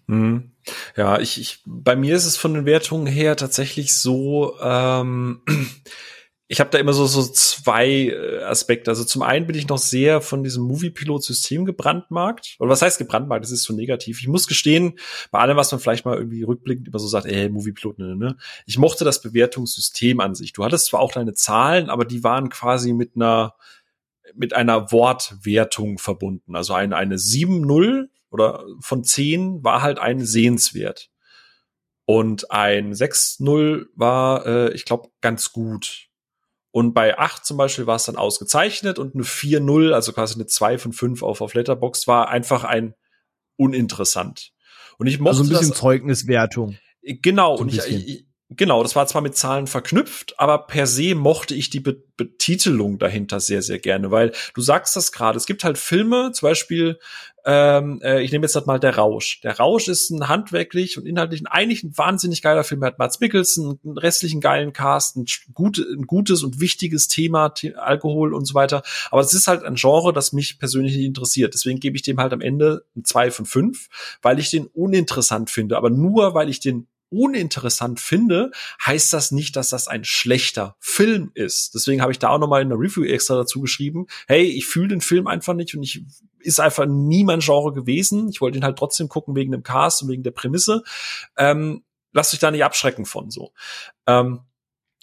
Hm. 0.07 0.51
Ja, 0.95 1.19
ich, 1.19 1.41
ich, 1.41 1.63
bei 1.65 1.95
mir 1.95 2.15
ist 2.15 2.27
es 2.27 2.37
von 2.37 2.53
den 2.53 2.65
Wertungen 2.65 3.07
her 3.07 3.35
tatsächlich 3.35 3.93
so, 3.93 4.55
ähm, 4.61 5.41
ich 6.51 6.59
habe 6.59 6.71
da 6.71 6.79
immer 6.79 6.93
so, 6.93 7.05
so 7.05 7.21
zwei 7.31 8.07
äh, 8.07 8.41
Aspekte. 8.41 8.89
Also 8.89 9.03
zum 9.03 9.21
einen 9.21 9.45
bin 9.45 9.55
ich 9.55 9.67
noch 9.67 9.77
sehr 9.77 10.19
von 10.19 10.43
diesem 10.43 10.63
Movie-Pilot-System 10.63 11.63
gebrandmarkt. 11.63 12.55
Oder 12.57 12.71
was 12.71 12.81
heißt 12.81 12.97
gebrandmarkt? 12.97 13.45
Das 13.45 13.51
ist 13.51 13.61
so 13.61 13.73
negativ. 13.75 14.19
Ich 14.19 14.27
muss 14.27 14.47
gestehen, 14.47 14.97
bei 15.29 15.37
allem, 15.37 15.57
was 15.57 15.71
man 15.71 15.79
vielleicht 15.79 16.05
mal 16.05 16.17
irgendwie 16.17 16.41
rückblickend 16.41 16.87
immer 16.87 16.97
so 16.97 17.07
sagt, 17.07 17.27
ey, 17.27 17.49
Movie-Pilot, 17.49 17.99
ne, 17.99 18.15
ne. 18.15 18.35
Ich 18.65 18.79
mochte 18.79 19.05
das 19.05 19.21
Bewertungssystem 19.21 20.19
an 20.19 20.33
sich. 20.33 20.51
Du 20.51 20.65
hattest 20.65 20.87
zwar 20.87 21.01
auch 21.01 21.11
deine 21.11 21.35
Zahlen, 21.35 21.91
aber 21.91 22.03
die 22.03 22.23
waren 22.23 22.49
quasi 22.49 22.93
mit 22.93 23.11
einer, 23.15 23.53
mit 24.33 24.53
einer 24.55 24.91
Wortwertung 24.91 25.99
verbunden. 25.99 26.55
Also 26.55 26.73
eine, 26.73 26.95
eine 26.95 27.17
7-0 27.17 28.07
oder 28.31 28.65
von 28.79 29.03
10 29.03 29.63
war 29.63 29.83
halt 29.83 29.99
ein 29.99 30.25
sehenswert. 30.25 31.11
Und 32.05 32.49
ein 32.49 32.91
6-0 32.91 33.85
war, 33.93 34.47
äh, 34.47 34.73
ich 34.73 34.85
glaube, 34.85 35.09
ganz 35.21 35.51
gut. 35.51 36.08
Und 36.71 36.93
bei 36.93 37.17
8 37.17 37.45
zum 37.45 37.57
Beispiel 37.57 37.87
war 37.87 37.95
es 37.95 38.05
dann 38.05 38.15
ausgezeichnet 38.15 38.99
und 38.99 39.15
eine 39.15 39.23
4-0, 39.23 39.91
also 39.91 40.13
quasi 40.13 40.35
eine 40.35 40.45
2 40.45 40.77
von 40.77 40.93
5 40.93 41.23
auf, 41.23 41.41
auf 41.41 41.53
Letterbox 41.53 42.07
war 42.07 42.29
einfach 42.29 42.63
ein 42.63 42.93
uninteressant. 43.55 44.51
Und 44.97 45.07
ich 45.07 45.19
mochte 45.19 45.37
Also 45.37 45.43
ein 45.43 45.49
bisschen 45.49 45.69
das, 45.69 45.79
Zeugniswertung. 45.79 46.77
Genau, 47.01 47.57
So 47.57 47.63
ein 47.63 47.69
und 47.69 47.73
ich, 47.73 48.07
ich, 48.07 48.28
genau, 48.49 48.83
das 48.83 48.95
war 48.95 49.07
zwar 49.07 49.21
mit 49.21 49.35
Zahlen 49.35 49.67
verknüpft, 49.67 50.39
aber 50.39 50.65
per 50.65 50.87
se 50.87 51.15
mochte 51.15 51.55
ich 51.55 51.69
die 51.69 51.79
Be 51.79 52.03
Betitelung 52.19 52.99
dahinter 52.99 53.39
sehr, 53.39 53.61
sehr 53.61 53.79
gerne, 53.79 54.11
weil 54.11 54.33
du 54.53 54.59
sagst 54.59 54.93
das 54.97 55.13
gerade, 55.13 55.37
es 55.37 55.45
gibt 55.45 55.63
halt 55.63 55.77
Filme, 55.77 56.33
zum 56.33 56.49
Beispiel, 56.49 56.99
ähm, 57.45 58.01
äh, 58.03 58.21
ich 58.21 58.33
nehme 58.33 58.45
jetzt 58.45 58.55
halt 58.55 58.67
mal 58.67 58.77
Der 58.77 58.97
Rausch. 58.97 59.39
Der 59.41 59.57
Rausch 59.57 59.87
ist 59.87 60.09
ein 60.09 60.27
handwerklich 60.27 60.97
und 60.97 61.05
inhaltlich 61.05 61.41
ein, 61.41 61.47
eigentlich 61.47 61.81
ein 61.83 61.97
wahnsinnig 61.97 62.41
geiler 62.41 62.65
Film. 62.65 62.83
Er 62.83 62.87
hat 62.87 62.99
Mats 62.99 63.21
Mikkelsen, 63.21 63.79
einen 63.85 63.97
restlichen 63.97 64.41
geilen 64.41 64.73
Cast, 64.73 65.15
ein, 65.15 65.25
gut, 65.53 65.77
ein 65.77 66.07
gutes 66.07 66.43
und 66.43 66.59
wichtiges 66.59 67.07
Thema, 67.07 67.53
The 67.55 67.75
Alkohol 67.75 68.33
und 68.33 68.43
so 68.43 68.53
weiter. 68.53 68.83
Aber 69.11 69.21
es 69.21 69.33
ist 69.33 69.47
halt 69.47 69.63
ein 69.63 69.75
Genre, 69.75 70.11
das 70.11 70.33
mich 70.33 70.59
persönlich 70.59 70.95
nicht 70.97 71.05
interessiert. 71.05 71.53
Deswegen 71.53 71.79
gebe 71.79 71.95
ich 71.95 72.01
dem 72.01 72.19
halt 72.19 72.33
am 72.33 72.41
Ende 72.41 72.83
ein 72.97 73.05
2 73.05 73.31
von 73.31 73.45
5, 73.45 73.87
weil 74.21 74.39
ich 74.39 74.51
den 74.51 74.67
uninteressant 74.67 75.49
finde. 75.49 75.77
Aber 75.77 75.89
nur, 75.89 76.33
weil 76.33 76.49
ich 76.49 76.59
den 76.59 76.87
uninteressant 77.09 77.99
finde, 77.99 78.51
heißt 78.85 79.13
das 79.13 79.31
nicht, 79.31 79.55
dass 79.55 79.69
das 79.69 79.87
ein 79.87 80.03
schlechter 80.03 80.75
Film 80.79 81.31
ist. 81.33 81.73
Deswegen 81.75 82.01
habe 82.01 82.11
ich 82.11 82.19
da 82.19 82.29
auch 82.29 82.39
nochmal 82.39 82.61
in 82.61 82.69
der 82.69 82.79
Review 82.79 83.03
extra 83.03 83.35
dazu 83.35 83.61
geschrieben, 83.61 84.07
hey, 84.27 84.43
ich 84.43 84.65
fühle 84.65 84.89
den 84.89 85.01
Film 85.01 85.27
einfach 85.27 85.53
nicht 85.53 85.75
und 85.75 85.83
ich 85.83 86.03
ist 86.39 86.59
einfach 86.59 86.85
nie 86.85 87.23
mein 87.23 87.41
Genre 87.41 87.73
gewesen. 87.73 88.29
Ich 88.29 88.41
wollte 88.41 88.57
ihn 88.57 88.63
halt 88.63 88.77
trotzdem 88.77 89.09
gucken 89.09 89.35
wegen 89.35 89.51
dem 89.51 89.63
Cast 89.63 90.03
und 90.03 90.09
wegen 90.09 90.23
der 90.23 90.31
Prämisse. 90.31 90.83
Ähm, 91.37 91.83
lasst 92.13 92.33
euch 92.33 92.39
da 92.39 92.51
nicht 92.51 92.63
abschrecken 92.63 93.05
von 93.05 93.29
so. 93.29 93.51
Ähm, 94.07 94.41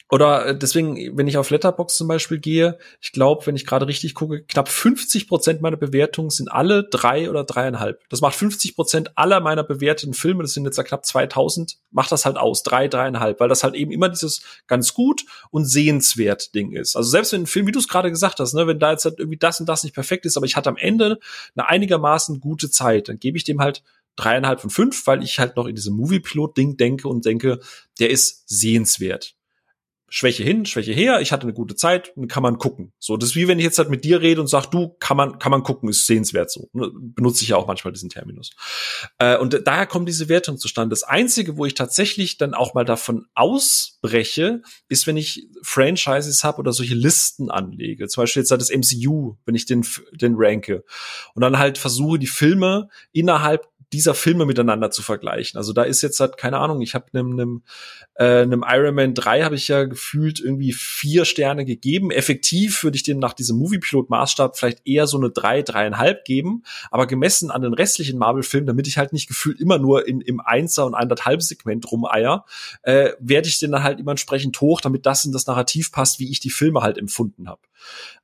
oder 0.08 0.46
äh, 0.46 0.58
deswegen, 0.58 1.16
wenn 1.16 1.26
ich 1.26 1.36
auf 1.36 1.50
Letterbox 1.50 1.96
zum 1.96 2.06
Beispiel 2.06 2.38
gehe, 2.38 2.78
ich 3.00 3.10
glaube, 3.10 3.44
wenn 3.46 3.56
ich 3.56 3.66
gerade 3.66 3.88
richtig 3.88 4.14
gucke, 4.14 4.44
knapp 4.44 4.68
50 4.68 5.26
Prozent 5.26 5.62
meiner 5.62 5.76
Bewertungen 5.76 6.30
sind 6.30 6.48
alle 6.48 6.84
drei 6.84 7.28
oder 7.28 7.42
dreieinhalb. 7.42 8.00
Das 8.08 8.20
macht 8.20 8.36
50 8.36 8.76
Prozent 8.76 9.18
aller 9.18 9.40
meiner 9.40 9.64
bewerteten 9.64 10.14
Filme, 10.14 10.44
das 10.44 10.54
sind 10.54 10.64
jetzt 10.64 10.78
ja 10.78 10.84
knapp 10.84 11.04
2000, 11.04 11.78
macht 11.90 12.12
das 12.12 12.24
halt 12.24 12.36
aus, 12.36 12.62
drei, 12.62 12.86
dreieinhalb, 12.86 13.40
weil 13.40 13.48
das 13.48 13.64
halt 13.64 13.74
eben 13.74 13.90
immer 13.90 14.08
dieses 14.08 14.42
ganz 14.68 14.94
gut 14.94 15.24
und 15.50 15.64
sehenswert 15.64 16.54
Ding 16.54 16.70
ist. 16.70 16.94
Also 16.94 17.10
selbst 17.10 17.32
wenn 17.32 17.42
ein 17.42 17.46
Film, 17.46 17.66
wie 17.66 17.72
du 17.72 17.80
es 17.80 17.88
gerade 17.88 18.10
gesagt 18.10 18.38
hast, 18.38 18.54
ne, 18.54 18.66
wenn 18.68 18.78
da 18.78 18.92
jetzt 18.92 19.04
halt 19.04 19.18
irgendwie 19.18 19.38
das 19.38 19.58
und 19.58 19.68
das 19.68 19.82
nicht 19.82 19.94
perfekt 19.94 20.24
ist, 20.24 20.36
aber 20.36 20.46
ich 20.46 20.54
hatte 20.54 20.68
am 20.68 20.76
Ende 20.76 21.18
eine 21.56 21.68
einigermaßen 21.68 22.38
gute 22.38 22.70
Zeit, 22.70 23.08
dann 23.08 23.18
gebe 23.18 23.36
ich 23.36 23.44
dem 23.44 23.60
halt 23.60 23.82
dreieinhalb 24.14 24.60
von 24.60 24.70
fünf, 24.70 25.06
weil 25.06 25.22
ich 25.22 25.40
halt 25.40 25.56
noch 25.56 25.66
in 25.66 25.74
diesem 25.74 25.96
Movie-Pilot-Ding 25.96 26.76
denke 26.76 27.08
und 27.08 27.24
denke, 27.24 27.58
der 27.98 28.10
ist 28.10 28.48
sehenswert. 28.48 29.34
Schwäche 30.08 30.44
hin, 30.44 30.66
Schwäche 30.66 30.92
her, 30.92 31.20
ich 31.20 31.32
hatte 31.32 31.42
eine 31.44 31.52
gute 31.52 31.74
Zeit, 31.74 32.12
kann 32.28 32.42
man 32.42 32.58
gucken. 32.58 32.92
So, 32.98 33.16
das 33.16 33.30
ist 33.30 33.36
wie 33.36 33.48
wenn 33.48 33.58
ich 33.58 33.64
jetzt 33.64 33.78
halt 33.78 33.90
mit 33.90 34.04
dir 34.04 34.20
rede 34.20 34.40
und 34.40 34.46
sag, 34.46 34.66
du, 34.66 34.96
kann 35.00 35.16
man, 35.16 35.38
kann 35.38 35.50
man 35.50 35.64
gucken, 35.64 35.88
ist 35.88 36.06
sehenswert 36.06 36.50
so. 36.50 36.68
Ne? 36.72 36.90
Benutze 36.94 37.42
ich 37.42 37.50
ja 37.50 37.56
auch 37.56 37.66
manchmal 37.66 37.92
diesen 37.92 38.08
Terminus. 38.08 38.52
Äh, 39.18 39.36
und 39.36 39.60
daher 39.64 39.86
kommt 39.86 40.08
diese 40.08 40.28
Wertung 40.28 40.58
zustande. 40.58 40.90
Das 40.90 41.02
Einzige, 41.02 41.56
wo 41.56 41.64
ich 41.64 41.74
tatsächlich 41.74 42.38
dann 42.38 42.54
auch 42.54 42.74
mal 42.74 42.84
davon 42.84 43.26
ausbreche, 43.34 44.62
ist, 44.88 45.06
wenn 45.08 45.16
ich 45.16 45.48
Franchises 45.62 46.44
habe 46.44 46.58
oder 46.58 46.72
solche 46.72 46.94
Listen 46.94 47.50
anlege. 47.50 48.06
Zum 48.06 48.22
Beispiel 48.22 48.42
jetzt 48.42 48.50
halt 48.50 48.60
das 48.60 48.70
MCU, 48.70 49.36
wenn 49.44 49.56
ich 49.56 49.66
den, 49.66 49.84
den 50.12 50.34
ranke. 50.36 50.84
Und 51.34 51.42
dann 51.42 51.58
halt 51.58 51.78
versuche, 51.78 52.18
die 52.18 52.28
Filme 52.28 52.88
innerhalb 53.12 53.68
dieser 53.92 54.14
Filme 54.14 54.46
miteinander 54.46 54.90
zu 54.90 55.02
vergleichen. 55.02 55.58
Also 55.58 55.72
da 55.72 55.84
ist 55.84 56.02
jetzt 56.02 56.18
halt, 56.18 56.36
keine 56.36 56.58
Ahnung, 56.58 56.80
ich 56.80 56.94
habe 56.94 57.06
einem, 57.12 57.32
einem, 57.32 57.62
äh, 58.14 58.42
einem 58.42 58.64
Iron 58.66 58.94
Man 58.94 59.14
3 59.14 59.42
habe 59.42 59.54
ich 59.54 59.68
ja 59.68 59.84
gefühlt 59.84 60.40
irgendwie 60.40 60.72
vier 60.72 61.24
Sterne 61.24 61.64
gegeben. 61.64 62.10
Effektiv 62.10 62.82
würde 62.82 62.96
ich 62.96 63.04
dem 63.04 63.18
nach 63.18 63.32
diesem 63.32 63.58
Movie-Pilot-Maßstab 63.58 64.56
vielleicht 64.56 64.86
eher 64.86 65.06
so 65.06 65.18
eine 65.18 65.30
drei, 65.30 65.62
dreieinhalb 65.62 66.24
geben. 66.24 66.64
Aber 66.90 67.06
gemessen 67.06 67.50
an 67.50 67.62
den 67.62 67.74
restlichen 67.74 68.18
Marvel-Filmen, 68.18 68.66
damit 68.66 68.88
ich 68.88 68.98
halt 68.98 69.12
nicht 69.12 69.28
gefühlt 69.28 69.60
immer 69.60 69.78
nur 69.78 70.08
in, 70.08 70.20
im 70.20 70.40
Einser- 70.40 70.86
und 70.86 70.94
anderthalb 70.94 71.42
Segment 71.42 71.90
rumeier, 71.90 72.44
äh, 72.82 73.12
werde 73.20 73.48
ich 73.48 73.58
den 73.58 73.70
dann 73.70 73.84
halt 73.84 74.00
immer 74.00 74.10
entsprechend 74.10 74.60
hoch, 74.60 74.80
damit 74.80 75.06
das 75.06 75.24
in 75.24 75.32
das 75.32 75.46
Narrativ 75.46 75.92
passt, 75.92 76.18
wie 76.18 76.30
ich 76.30 76.40
die 76.40 76.50
Filme 76.50 76.80
halt 76.80 76.98
empfunden 76.98 77.48
habe. 77.48 77.60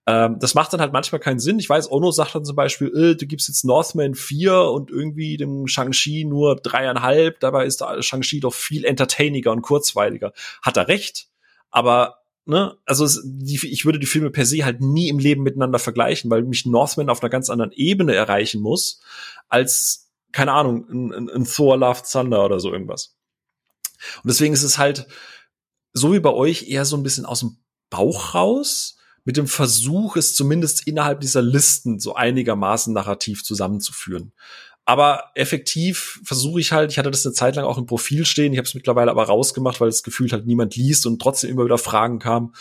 Ähm, 0.06 0.38
das 0.40 0.54
macht 0.54 0.72
dann 0.72 0.80
halt 0.80 0.92
manchmal 0.92 1.20
keinen 1.20 1.38
Sinn. 1.38 1.58
Ich 1.58 1.68
weiß, 1.68 1.90
Ono 1.90 2.10
sagt 2.10 2.34
dann 2.34 2.44
zum 2.44 2.56
Beispiel, 2.56 2.88
äh, 2.88 3.16
du 3.16 3.26
gibst 3.26 3.48
jetzt 3.48 3.64
Northman 3.64 4.14
4 4.14 4.62
und 4.62 4.90
irgendwie 4.90 5.36
dem 5.36 5.66
Shang-Chi 5.66 6.24
nur 6.24 6.56
dreieinhalb, 6.56 7.38
dabei 7.40 7.66
ist 7.66 7.84
Shang-Chi 8.00 8.40
doch 8.40 8.54
viel 8.54 8.84
entertainiger 8.84 9.52
und 9.52 9.62
kurzweiliger. 9.62 10.32
Hat 10.60 10.76
er 10.76 10.88
recht, 10.88 11.28
aber 11.70 12.22
ne, 12.44 12.76
also 12.84 13.04
es, 13.04 13.22
die, 13.24 13.68
ich 13.68 13.84
würde 13.84 14.00
die 14.00 14.06
Filme 14.06 14.30
per 14.30 14.46
se 14.46 14.64
halt 14.64 14.80
nie 14.80 15.08
im 15.08 15.18
Leben 15.20 15.42
miteinander 15.42 15.78
vergleichen, 15.78 16.30
weil 16.30 16.42
mich 16.42 16.66
Northman 16.66 17.08
auf 17.08 17.22
einer 17.22 17.30
ganz 17.30 17.48
anderen 17.48 17.72
Ebene 17.72 18.14
erreichen 18.14 18.60
muss, 18.60 19.00
als, 19.48 20.10
keine 20.32 20.52
Ahnung, 20.52 20.86
ein, 20.90 21.12
ein, 21.12 21.30
ein 21.30 21.44
Thor 21.44 21.76
Love 21.76 22.02
Thunder 22.10 22.44
oder 22.44 22.58
so 22.58 22.72
irgendwas. 22.72 23.16
Und 24.22 24.28
deswegen 24.28 24.52
ist 24.52 24.64
es 24.64 24.78
halt, 24.78 25.06
so 25.92 26.12
wie 26.12 26.20
bei 26.20 26.32
euch, 26.32 26.68
eher 26.68 26.84
so 26.84 26.96
ein 26.96 27.04
bisschen 27.04 27.26
aus 27.26 27.40
dem 27.40 27.58
Bauch 27.90 28.34
raus, 28.34 28.96
mit 29.24 29.36
dem 29.36 29.46
Versuch, 29.46 30.16
es 30.16 30.34
zumindest 30.34 30.86
innerhalb 30.86 31.20
dieser 31.20 31.42
Listen 31.42 32.00
so 32.00 32.14
einigermaßen 32.14 32.92
narrativ 32.92 33.44
zusammenzuführen. 33.44 34.32
Aber 34.84 35.30
effektiv 35.34 36.20
versuche 36.24 36.60
ich 36.60 36.72
halt, 36.72 36.90
ich 36.90 36.98
hatte 36.98 37.10
das 37.10 37.24
eine 37.24 37.34
Zeit 37.34 37.54
lang 37.54 37.64
auch 37.64 37.78
im 37.78 37.86
Profil 37.86 38.26
stehen, 38.26 38.52
ich 38.52 38.58
habe 38.58 38.66
es 38.66 38.74
mittlerweile 38.74 39.12
aber 39.12 39.24
rausgemacht, 39.24 39.80
weil 39.80 39.88
das 39.88 40.02
Gefühl 40.02 40.30
halt 40.32 40.46
niemand 40.46 40.74
liest 40.74 41.06
und 41.06 41.22
trotzdem 41.22 41.50
immer 41.50 41.64
wieder 41.64 41.78
Fragen 41.78 42.18
kamen. 42.18 42.52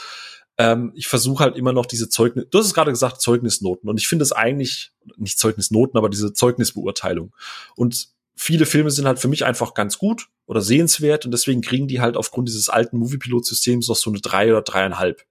Ähm, 0.58 0.92
ich 0.96 1.08
versuche 1.08 1.44
halt 1.44 1.56
immer 1.56 1.74
noch 1.74 1.88
diese 1.88 2.10
Zeugnis, 2.10 2.46
du 2.52 2.60
hast 2.60 2.68
es 2.68 2.74
gerade 2.76 2.92
gesagt, 2.92 3.22
Zeugnisnoten. 3.22 3.90
Und 3.90 4.00
ich 4.00 4.08
finde 4.08 4.24
es 4.24 4.32
eigentlich, 4.32 4.92
nicht 5.18 5.40
Zeugnisnoten, 5.40 5.98
aber 5.98 6.10
diese 6.10 6.32
Zeugnisbeurteilung. 6.34 7.34
Und 7.76 8.10
viele 8.36 8.68
Filme 8.68 8.92
sind 8.92 9.08
halt 9.08 9.18
für 9.18 9.28
mich 9.28 9.46
einfach 9.46 9.74
ganz 9.74 9.98
gut 9.98 10.28
oder 10.46 10.62
sehenswert 10.62 11.26
und 11.26 11.32
deswegen 11.32 11.62
kriegen 11.62 11.88
die 11.88 12.02
halt 12.02 12.18
aufgrund 12.18 12.50
dieses 12.50 12.70
alten 12.70 12.98
Movie-Pilot-Systems 12.98 13.88
noch 13.88 13.96
so 13.96 14.12
eine 14.12 14.20
drei 14.20 14.52
oder 14.52 14.62
dreieinhalb. 14.62 15.24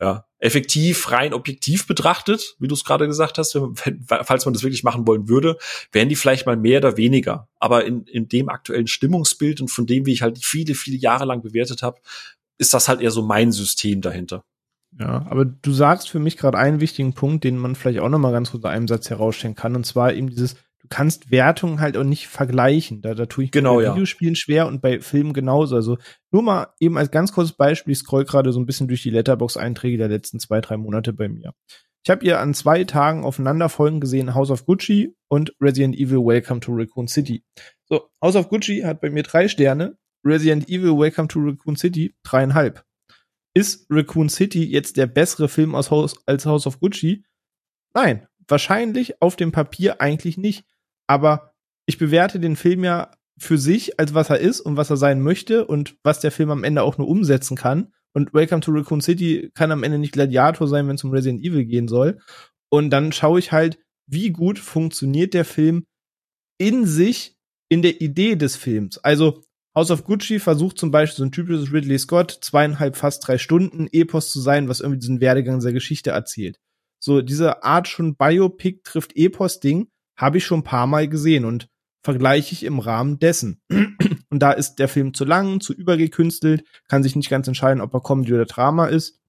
Ja, 0.00 0.26
effektiv, 0.38 1.10
rein 1.10 1.32
objektiv 1.32 1.86
betrachtet, 1.86 2.56
wie 2.58 2.68
du 2.68 2.74
es 2.74 2.84
gerade 2.84 3.06
gesagt 3.06 3.38
hast, 3.38 3.54
wenn, 3.54 4.04
falls 4.04 4.44
man 4.44 4.52
das 4.52 4.62
wirklich 4.62 4.82
machen 4.82 5.06
wollen 5.06 5.28
würde, 5.28 5.56
wären 5.92 6.08
die 6.08 6.16
vielleicht 6.16 6.46
mal 6.46 6.56
mehr 6.56 6.78
oder 6.78 6.96
weniger. 6.96 7.48
Aber 7.60 7.84
in, 7.84 8.02
in 8.04 8.28
dem 8.28 8.48
aktuellen 8.48 8.88
Stimmungsbild 8.88 9.60
und 9.60 9.68
von 9.68 9.86
dem, 9.86 10.04
wie 10.04 10.12
ich 10.12 10.22
halt 10.22 10.44
viele, 10.44 10.74
viele 10.74 10.98
Jahre 10.98 11.24
lang 11.24 11.42
bewertet 11.42 11.82
habe, 11.82 12.00
ist 12.58 12.74
das 12.74 12.88
halt 12.88 13.00
eher 13.00 13.12
so 13.12 13.22
mein 13.22 13.52
System 13.52 14.00
dahinter. 14.00 14.44
Ja, 14.98 15.26
aber 15.28 15.44
du 15.44 15.72
sagst 15.72 16.08
für 16.08 16.18
mich 16.18 16.36
gerade 16.36 16.58
einen 16.58 16.80
wichtigen 16.80 17.14
Punkt, 17.14 17.44
den 17.44 17.56
man 17.56 17.74
vielleicht 17.74 18.00
auch 18.00 18.08
noch 18.08 18.18
mal 18.18 18.32
ganz 18.32 18.50
kurz 18.50 18.64
in 18.64 18.70
einem 18.70 18.88
Satz 18.88 19.10
herausstellen 19.10 19.54
kann, 19.54 19.74
und 19.74 19.84
zwar 19.84 20.12
eben 20.12 20.28
dieses, 20.28 20.56
du 20.84 20.88
kannst 20.90 21.30
Wertungen 21.30 21.80
halt 21.80 21.96
auch 21.96 22.04
nicht 22.04 22.28
vergleichen. 22.28 23.00
Da, 23.00 23.14
da 23.14 23.26
tue 23.26 23.44
ich 23.44 23.50
Genau, 23.50 23.76
bei 23.76 23.84
ja. 23.84 23.94
Videospielen 23.94 24.36
schwer 24.36 24.66
und 24.66 24.82
bei 24.82 25.00
Filmen 25.00 25.32
genauso. 25.32 25.76
Also 25.76 25.96
nur 26.30 26.42
mal 26.42 26.68
eben 26.78 26.98
als 26.98 27.10
ganz 27.10 27.32
kurzes 27.32 27.56
Beispiel, 27.56 27.92
ich 27.92 27.98
scroll 27.98 28.24
gerade 28.24 28.52
so 28.52 28.60
ein 28.60 28.66
bisschen 28.66 28.86
durch 28.86 29.02
die 29.02 29.10
Letterbox-Einträge 29.10 29.96
der 29.96 30.08
letzten 30.08 30.38
zwei, 30.38 30.60
drei 30.60 30.76
Monate 30.76 31.14
bei 31.14 31.28
mir. 31.28 31.54
Ich 32.04 32.10
habe 32.10 32.24
ihr 32.26 32.38
an 32.38 32.52
zwei 32.52 32.84
Tagen 32.84 33.24
aufeinanderfolgend 33.24 34.02
gesehen 34.02 34.34
House 34.34 34.50
of 34.50 34.66
Gucci 34.66 35.16
und 35.28 35.54
Resident 35.58 35.96
Evil 35.96 36.18
Welcome 36.18 36.60
to 36.60 36.72
Raccoon 36.74 37.08
City. 37.08 37.42
So, 37.88 38.10
House 38.22 38.36
of 38.36 38.50
Gucci 38.50 38.82
hat 38.82 39.00
bei 39.00 39.08
mir 39.08 39.22
drei 39.22 39.48
Sterne, 39.48 39.96
Resident 40.22 40.68
Evil 40.68 40.98
Welcome 40.98 41.28
to 41.28 41.40
Raccoon 41.40 41.76
City 41.76 42.14
dreieinhalb. 42.22 42.84
Ist 43.54 43.86
Raccoon 43.88 44.28
City 44.28 44.64
jetzt 44.64 44.98
der 44.98 45.06
bessere 45.06 45.48
Film 45.48 45.74
aus 45.74 45.90
House, 45.90 46.14
als 46.26 46.44
House 46.44 46.66
of 46.66 46.78
Gucci? 46.78 47.24
Nein, 47.94 48.26
wahrscheinlich 48.48 49.22
auf 49.22 49.36
dem 49.36 49.50
Papier 49.50 50.02
eigentlich 50.02 50.36
nicht. 50.36 50.66
Aber 51.06 51.52
ich 51.86 51.98
bewerte 51.98 52.40
den 52.40 52.56
Film 52.56 52.84
ja 52.84 53.10
für 53.38 53.58
sich 53.58 53.98
als 53.98 54.14
was 54.14 54.30
er 54.30 54.38
ist 54.38 54.60
und 54.60 54.76
was 54.76 54.90
er 54.90 54.96
sein 54.96 55.20
möchte 55.20 55.66
und 55.66 55.96
was 56.02 56.20
der 56.20 56.30
Film 56.30 56.50
am 56.50 56.64
Ende 56.64 56.82
auch 56.82 56.98
nur 56.98 57.08
umsetzen 57.08 57.56
kann. 57.56 57.92
Und 58.12 58.32
Welcome 58.32 58.60
to 58.60 58.70
Raccoon 58.70 59.00
City 59.00 59.50
kann 59.54 59.72
am 59.72 59.82
Ende 59.82 59.98
nicht 59.98 60.12
Gladiator 60.12 60.68
sein, 60.68 60.86
wenn 60.86 60.94
es 60.94 61.04
um 61.04 61.10
Resident 61.10 61.42
Evil 61.42 61.64
gehen 61.64 61.88
soll. 61.88 62.20
Und 62.70 62.90
dann 62.90 63.12
schaue 63.12 63.40
ich 63.40 63.50
halt, 63.50 63.78
wie 64.06 64.30
gut 64.30 64.58
funktioniert 64.58 65.34
der 65.34 65.44
Film 65.44 65.84
in 66.58 66.86
sich, 66.86 67.36
in 67.68 67.82
der 67.82 68.00
Idee 68.00 68.36
des 68.36 68.56
Films. 68.56 68.98
Also 68.98 69.42
House 69.76 69.90
of 69.90 70.04
Gucci 70.04 70.38
versucht 70.38 70.78
zum 70.78 70.92
Beispiel 70.92 71.16
so 71.16 71.24
ein 71.24 71.32
typisches 71.32 71.72
Ridley 71.72 71.98
Scott, 71.98 72.38
zweieinhalb, 72.40 72.96
fast 72.96 73.26
drei 73.26 73.38
Stunden 73.38 73.88
Epos 73.90 74.30
zu 74.30 74.40
sein, 74.40 74.68
was 74.68 74.80
irgendwie 74.80 75.00
diesen 75.00 75.20
Werdegang 75.20 75.58
der 75.58 75.72
Geschichte 75.72 76.10
erzählt. 76.10 76.60
So, 77.00 77.20
diese 77.22 77.64
Art 77.64 77.88
schon 77.88 78.16
Biopic 78.16 78.82
trifft 78.84 79.16
Epos-Ding 79.16 79.88
habe 80.16 80.38
ich 80.38 80.46
schon 80.46 80.60
ein 80.60 80.64
paar 80.64 80.86
Mal 80.86 81.08
gesehen 81.08 81.44
und 81.44 81.68
vergleiche 82.02 82.52
ich 82.52 82.64
im 82.64 82.78
Rahmen 82.78 83.18
dessen. 83.18 83.62
Und 84.30 84.40
da 84.40 84.52
ist 84.52 84.76
der 84.76 84.88
Film 84.88 85.14
zu 85.14 85.24
lang, 85.24 85.60
zu 85.60 85.72
übergekünstelt, 85.72 86.64
kann 86.88 87.02
sich 87.02 87.16
nicht 87.16 87.30
ganz 87.30 87.48
entscheiden, 87.48 87.80
ob 87.80 87.94
er 87.94 88.02
Comedy 88.02 88.34
oder 88.34 88.44
Drama 88.44 88.86
ist. 88.86 89.20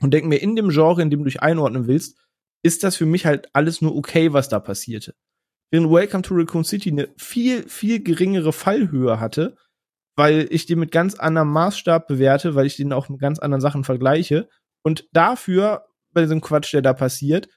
Und 0.00 0.12
denke 0.12 0.28
mir, 0.28 0.38
in 0.38 0.56
dem 0.56 0.70
Genre, 0.70 1.02
in 1.02 1.10
dem 1.10 1.20
du 1.20 1.26
dich 1.26 1.42
einordnen 1.42 1.86
willst, 1.86 2.18
ist 2.62 2.82
das 2.82 2.96
für 2.96 3.06
mich 3.06 3.26
halt 3.26 3.48
alles 3.52 3.82
nur 3.82 3.94
okay, 3.94 4.32
was 4.32 4.48
da 4.48 4.58
passierte. 4.58 5.14
Während 5.70 5.90
Welcome 5.90 6.22
to 6.22 6.34
Raccoon 6.34 6.64
City 6.64 6.90
eine 6.90 7.08
viel, 7.18 7.68
viel 7.68 8.02
geringere 8.02 8.52
Fallhöhe 8.52 9.20
hatte, 9.20 9.56
weil 10.16 10.48
ich 10.50 10.66
den 10.66 10.80
mit 10.80 10.92
ganz 10.92 11.14
anderem 11.14 11.52
Maßstab 11.52 12.08
bewerte, 12.08 12.54
weil 12.54 12.66
ich 12.66 12.76
den 12.76 12.92
auch 12.92 13.08
mit 13.08 13.20
ganz 13.20 13.38
anderen 13.38 13.60
Sachen 13.60 13.84
vergleiche. 13.84 14.48
Und 14.82 15.08
dafür, 15.12 15.86
bei 16.12 16.22
diesem 16.22 16.40
Quatsch, 16.40 16.72
der 16.72 16.82
da 16.82 16.94
passiert, 16.94 17.48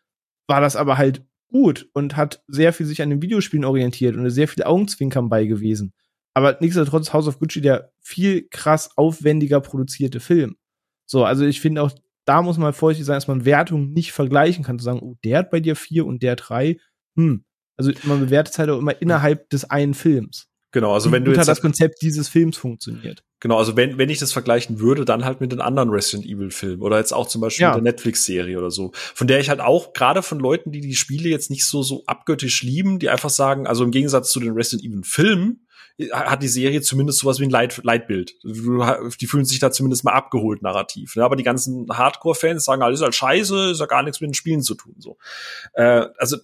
war 0.47 0.61
das 0.61 0.76
aber 0.76 0.97
halt 0.97 1.24
gut 1.52 1.89
und 1.93 2.18
hat 2.18 2.43
sehr 2.47 2.74
viel 2.74 2.86
sich 2.86 3.02
an 3.02 3.10
den 3.10 3.22
Videospielen 3.22 3.66
orientiert 3.66 4.16
und 4.16 4.30
sehr 4.30 4.47
viel 4.47 4.64
Augenzwinkern 4.64 5.30
bei 5.30 5.45
gewesen. 5.45 5.93
Aber 6.34 6.58
nichtsdestotrotz 6.62 7.14
House 7.14 7.28
of 7.28 7.39
Gucci 7.39 7.62
der 7.62 7.91
viel 7.99 8.47
krass 8.49 8.91
aufwendiger 8.97 9.60
produzierte 9.60 10.20
Film. 10.20 10.56
So, 11.06 11.26
also 11.26 11.45
ich 11.45 11.60
finde 11.60 11.84
auch, 11.84 11.91
da 12.26 12.41
muss 12.41 12.58
man 12.58 12.74
vorsichtig 12.74 13.06
sein, 13.06 13.18
dass 13.18 13.28
man 13.28 13.45
Wertungen 13.45 13.91
nicht 13.93 14.14
vergleichen 14.14 14.64
kann, 14.64 14.80
zu 14.80 14.86
sagen, 14.86 15.02
oh, 15.02 15.18
der 15.24 15.39
hat 15.39 15.52
bei 15.52 15.60
dir 15.60 15.76
vier 15.76 16.06
und 16.06 16.24
der 16.24 16.36
drei. 16.36 16.78
Hm. 17.16 17.43
Also 17.78 17.91
man 18.04 18.20
bewertet 18.20 18.58
halt 18.58 18.70
auch 18.70 18.80
immer 18.80 19.02
innerhalb 19.02 19.49
des 19.49 19.70
einen 19.70 19.93
Films. 19.93 20.51
Genau, 20.72 20.93
also 20.93 21.11
wenn 21.11 21.26
du 21.26 21.34
jetzt 21.34 21.47
das 21.47 21.61
Konzept 21.61 22.01
dieses 22.01 22.30
Films 22.30 22.57
funktioniert. 22.57 23.24
Genau, 23.41 23.57
also 23.57 23.76
wenn, 23.76 23.97
wenn 23.97 24.09
ich 24.09 24.19
das 24.19 24.32
vergleichen 24.32 24.80
würde, 24.80 25.03
dann 25.03 25.26
halt 25.26 25.41
mit 25.41 25.51
den 25.51 25.59
anderen 25.59 25.89
Resident 25.89 26.26
Evil 26.26 26.51
Filmen 26.51 26.82
oder 26.82 26.97
jetzt 26.97 27.11
auch 27.11 27.28
zum 27.28 27.41
Beispiel 27.41 27.63
ja. 27.63 27.69
mit 27.69 27.78
der 27.78 27.91
Netflix 27.91 28.26
Serie 28.26 28.57
oder 28.57 28.72
so, 28.72 28.91
von 28.93 29.28
der 29.28 29.39
ich 29.39 29.49
halt 29.49 29.59
auch 29.59 29.93
gerade 29.93 30.22
von 30.22 30.39
Leuten, 30.39 30.72
die 30.72 30.80
die 30.80 30.95
Spiele 30.95 31.28
jetzt 31.28 31.49
nicht 31.49 31.65
so 31.65 31.84
so 31.84 32.03
abgöttisch 32.05 32.63
lieben, 32.63 32.99
die 32.99 33.09
einfach 33.09 33.30
sagen, 33.30 33.67
also 33.67 33.84
im 33.84 33.91
Gegensatz 33.91 34.32
zu 34.32 34.39
den 34.39 34.53
Resident 34.53 34.89
Evil 34.89 35.03
Filmen 35.03 35.65
hat 36.11 36.41
die 36.41 36.47
Serie 36.47 36.82
zumindest 36.82 37.19
sowas 37.19 37.39
wie 37.39 37.45
ein 37.45 37.49
Leit 37.49 37.82
Leitbild. 37.84 38.36
Die 38.43 39.28
fühlen 39.28 39.45
sich 39.45 39.59
da 39.59 39.72
zumindest 39.72 40.03
mal 40.03 40.13
abgeholt 40.13 40.61
narrativ. 40.61 41.15
Ne? 41.15 41.24
Aber 41.24 41.36
die 41.36 41.43
ganzen 41.43 41.88
Hardcore-Fans 41.89 42.63
sagen, 42.63 42.82
alles 42.82 42.99
ist 42.99 43.03
halt 43.03 43.15
scheiße, 43.15 43.72
ist 43.72 43.80
ja 43.80 43.86
gar 43.86 44.03
nichts 44.03 44.22
mit 44.22 44.30
den 44.30 44.34
Spielen 44.34 44.61
zu 44.61 44.76
tun. 44.76 44.95
So, 44.97 45.17
äh, 45.74 46.07
also 46.17 46.38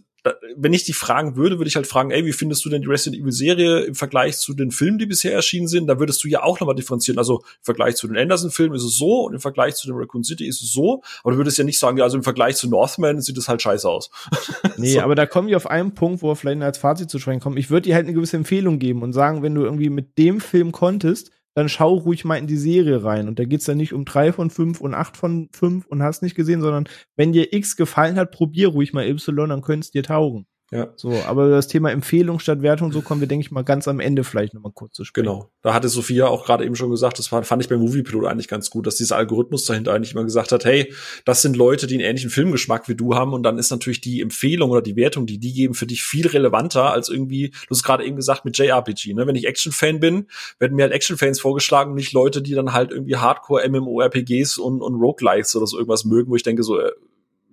wenn 0.55 0.73
ich 0.73 0.83
dich 0.83 0.95
fragen 0.95 1.35
würde, 1.35 1.57
würde 1.57 1.69
ich 1.69 1.75
halt 1.75 1.87
fragen, 1.87 2.11
ey, 2.11 2.25
wie 2.25 2.33
findest 2.33 2.65
du 2.65 2.69
denn 2.69 2.81
die 2.81 2.87
Resident 2.87 3.21
Evil 3.21 3.31
Serie 3.31 3.81
im 3.81 3.95
Vergleich 3.95 4.37
zu 4.37 4.53
den 4.53 4.71
Filmen, 4.71 4.97
die 4.97 5.05
bisher 5.05 5.33
erschienen 5.33 5.67
sind? 5.67 5.87
Da 5.87 5.99
würdest 5.99 6.23
du 6.23 6.27
ja 6.27 6.43
auch 6.43 6.59
nochmal 6.59 6.75
differenzieren. 6.75 7.17
Also 7.17 7.39
im 7.39 7.63
Vergleich 7.63 7.95
zu 7.95 8.07
den 8.07 8.17
Anderson-Filmen 8.17 8.75
ist 8.75 8.83
es 8.83 8.97
so 8.97 9.25
und 9.25 9.33
im 9.33 9.39
Vergleich 9.39 9.75
zu 9.75 9.87
den 9.87 9.95
Raccoon 9.95 10.23
City 10.23 10.47
ist 10.47 10.61
es 10.61 10.71
so. 10.71 11.01
Aber 11.23 11.31
du 11.31 11.37
würdest 11.37 11.57
ja 11.57 11.63
nicht 11.63 11.79
sagen, 11.79 11.97
ja, 11.97 12.03
also 12.03 12.17
im 12.17 12.23
Vergleich 12.23 12.55
zu 12.55 12.69
Northman 12.69 13.21
sieht 13.21 13.37
es 13.37 13.47
halt 13.47 13.61
scheiße 13.61 13.87
aus. 13.87 14.09
Nee, 14.79 14.95
so. 14.95 15.01
aber 15.01 15.15
da 15.15 15.25
kommen 15.25 15.47
wir 15.47 15.57
auf 15.57 15.67
einen 15.67 15.95
Punkt, 15.95 16.21
wo 16.21 16.29
wir 16.29 16.35
vielleicht 16.35 16.61
als 16.61 16.77
Fazit 16.77 17.09
zu 17.09 17.17
sprechen 17.17 17.39
kommen. 17.39 17.57
Ich 17.57 17.69
würde 17.69 17.85
dir 17.85 17.95
halt 17.95 18.05
eine 18.05 18.13
gewisse 18.13 18.37
Empfehlung 18.37 18.77
geben 18.77 19.01
und 19.01 19.11
sagen, 19.11 19.41
wenn 19.41 19.55
du 19.55 19.63
irgendwie 19.63 19.89
mit 19.89 20.17
dem 20.17 20.39
Film 20.39 20.71
konntest, 20.71 21.31
dann 21.57 21.69
schau 21.69 21.95
ruhig 21.95 22.23
mal 22.23 22.35
in 22.35 22.45
die 22.45 22.55
Serie 22.55 23.03
rein. 23.03 23.27
Und 23.27 23.39
da 23.39 23.45
geht's 23.45 23.65
dann 23.65 23.77
nicht 23.77 23.91
um 23.91 24.05
drei 24.05 24.31
von 24.31 24.51
fünf 24.51 24.79
und 24.79 24.93
acht 24.93 25.17
von 25.17 25.49
fünf 25.51 25.87
und 25.87 26.03
hast 26.03 26.21
nicht 26.21 26.35
gesehen, 26.35 26.61
sondern 26.61 26.87
wenn 27.15 27.31
dir 27.31 27.51
X 27.51 27.75
gefallen 27.75 28.17
hat, 28.19 28.29
probier 28.29 28.67
ruhig 28.67 28.93
mal 28.93 29.07
Y, 29.07 29.49
dann 29.49 29.63
könnte 29.63 29.89
dir 29.89 30.03
taugen. 30.03 30.45
Ja. 30.69 30.91
So, 30.97 31.13
aber 31.25 31.49
das 31.49 31.69
Thema 31.69 31.91
Empfehlung 31.91 32.39
statt 32.39 32.61
Wertung, 32.61 32.91
so 32.91 33.01
kommen 33.01 33.21
wir, 33.21 33.27
denke 33.27 33.45
ich 33.45 33.51
mal, 33.51 33.63
ganz 33.63 33.87
am 33.87 34.01
Ende 34.01 34.25
vielleicht 34.25 34.53
nochmal 34.53 34.73
kurz 34.73 34.95
zu 34.95 35.05
sprechen. 35.05 35.25
Genau. 35.25 35.49
Da 35.61 35.73
hatte 35.73 35.87
Sophia 35.87 36.27
auch 36.27 36.45
gerade 36.45 36.65
eben 36.65 36.75
schon 36.75 36.89
gesagt, 36.89 37.19
das 37.19 37.27
fand 37.27 37.61
ich 37.61 37.69
beim 37.69 37.79
Moviepilot 37.79 38.25
eigentlich 38.25 38.49
ganz 38.49 38.69
gut, 38.69 38.85
dass 38.85 38.95
dieser 38.95 39.15
Algorithmus 39.15 39.63
dahinter 39.63 39.93
eigentlich 39.93 40.11
immer 40.11 40.25
gesagt 40.25 40.51
hat, 40.51 40.65
hey, 40.65 40.93
das 41.23 41.41
sind 41.41 41.55
Leute, 41.55 41.87
die 41.87 41.95
einen 41.95 42.03
ähnlichen 42.03 42.29
Filmgeschmack 42.29 42.89
wie 42.89 42.95
du 42.95 43.15
haben 43.15 43.31
und 43.31 43.43
dann 43.43 43.57
ist 43.57 43.71
natürlich 43.71 44.01
die 44.01 44.19
Empfehlung 44.19 44.69
oder 44.69 44.81
die 44.81 44.97
Wertung, 44.97 45.25
die 45.25 45.37
die 45.37 45.53
geben, 45.53 45.73
für 45.73 45.87
dich 45.87 46.03
viel 46.03 46.27
relevanter 46.27 46.91
als 46.91 47.07
irgendwie, 47.07 47.51
du 47.51 47.69
hast 47.69 47.83
gerade 47.83 48.03
eben 48.03 48.17
gesagt, 48.17 48.43
mit 48.43 48.57
JRPG, 48.57 49.13
ne? 49.13 49.25
Wenn 49.25 49.35
ich 49.35 49.47
Action-Fan 49.47 50.01
bin, 50.01 50.27
werden 50.59 50.75
mir 50.75 50.83
halt 50.83 50.93
Action-Fans 50.93 51.39
vorgeschlagen, 51.39 51.93
nicht 51.93 52.11
Leute, 52.11 52.41
die 52.41 52.53
dann 52.53 52.73
halt 52.73 52.91
irgendwie 52.91 53.15
Hardcore-MMORPGs 53.15 54.57
und, 54.57 54.81
und 54.81 54.95
Roguelikes 54.95 55.55
oder 55.55 55.65
so 55.65 55.77
irgendwas 55.77 56.03
mögen, 56.03 56.29
wo 56.29 56.35
ich 56.35 56.43
denke 56.43 56.63
so, 56.63 56.77
äh, 56.77 56.91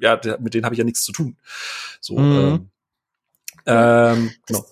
ja, 0.00 0.20
mit 0.40 0.54
denen 0.54 0.64
habe 0.64 0.74
ich 0.74 0.78
ja 0.78 0.84
nichts 0.84 1.04
zu 1.04 1.12
tun. 1.12 1.36
So, 2.00 2.18
mhm. 2.18 2.32
ähm, 2.32 2.70
ähm, 3.66 4.32
genau. 4.46 4.64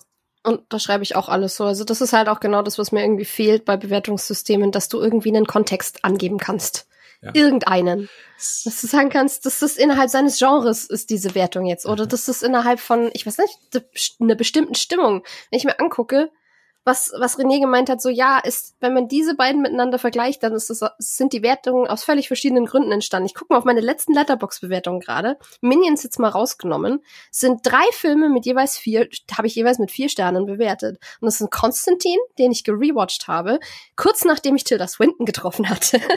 Und 0.43 0.61
da 0.69 0.77
schreibe 0.77 1.03
ich 1.03 1.15
auch 1.15 1.29
alles 1.29 1.55
so. 1.55 1.63
Also 1.63 1.85
das 1.85 2.01
ist 2.01 2.11
halt 2.11 2.27
auch 2.27 2.41
genau 2.41 2.61
das, 2.61 2.77
was 2.77 2.91
mir 2.91 3.01
irgendwie 3.01 3.25
fehlt 3.25 3.63
bei 3.63 3.77
Bewertungssystemen, 3.77 4.71
dass 4.71 4.89
du 4.89 4.99
irgendwie 4.99 5.29
einen 5.29 5.47
Kontext 5.47 6.03
angeben 6.03 6.37
kannst. 6.37 6.85
Ja. 7.21 7.31
Irgendeinen. 7.33 8.09
Dass 8.37 8.81
du 8.81 8.87
sagen 8.87 9.09
kannst, 9.09 9.45
dass 9.45 9.59
das 9.59 9.77
innerhalb 9.77 10.09
seines 10.09 10.37
Genres 10.37 10.85
ist 10.85 11.09
diese 11.09 11.33
Wertung 11.35 11.65
jetzt. 11.65 11.85
Oder 11.85 12.03
mhm. 12.03 12.09
dass 12.09 12.25
das 12.25 12.41
innerhalb 12.41 12.81
von, 12.81 13.09
ich 13.13 13.25
weiß 13.25 13.37
nicht, 13.37 13.57
einer 14.19 14.35
bestimmten 14.35 14.75
Stimmung. 14.75 15.23
Wenn 15.49 15.57
ich 15.57 15.63
mir 15.63 15.79
angucke, 15.79 16.29
was, 16.85 17.13
was 17.17 17.37
René 17.39 17.61
gemeint 17.61 17.89
hat, 17.89 18.01
so 18.01 18.09
ja, 18.09 18.39
ist, 18.39 18.75
wenn 18.79 18.93
man 18.93 19.07
diese 19.07 19.35
beiden 19.35 19.61
miteinander 19.61 19.99
vergleicht, 19.99 20.43
dann 20.43 20.53
ist 20.53 20.69
das, 20.69 20.81
sind 20.97 21.33
die 21.33 21.41
Wertungen 21.41 21.87
aus 21.87 22.03
völlig 22.03 22.27
verschiedenen 22.27 22.65
Gründen 22.65 22.91
entstanden. 22.91 23.25
Ich 23.25 23.35
gucke 23.35 23.53
mal 23.53 23.59
auf 23.59 23.65
meine 23.65 23.79
letzten 23.79 24.13
Letterbox-Bewertungen 24.13 24.99
gerade. 24.99 25.37
Minions 25.61 26.03
jetzt 26.03 26.19
mal 26.19 26.29
rausgenommen, 26.29 26.99
sind 27.31 27.61
drei 27.63 27.85
Filme 27.91 28.29
mit 28.29 28.45
jeweils 28.45 28.77
vier, 28.77 29.07
habe 29.35 29.47
ich 29.47 29.55
jeweils 29.55 29.79
mit 29.79 29.91
vier 29.91 30.09
Sternen 30.09 30.45
bewertet. 30.45 30.97
Und 31.21 31.25
das 31.25 31.35
ist 31.35 31.41
ein 31.41 31.49
Konstantin, 31.49 32.17
den 32.37 32.51
ich 32.51 32.63
gerewatcht 32.63 33.27
habe, 33.27 33.59
kurz 33.95 34.25
nachdem 34.25 34.55
ich 34.55 34.63
Tilda 34.63 34.87
Swinton 34.87 35.25
getroffen 35.25 35.69
hatte. 35.69 35.99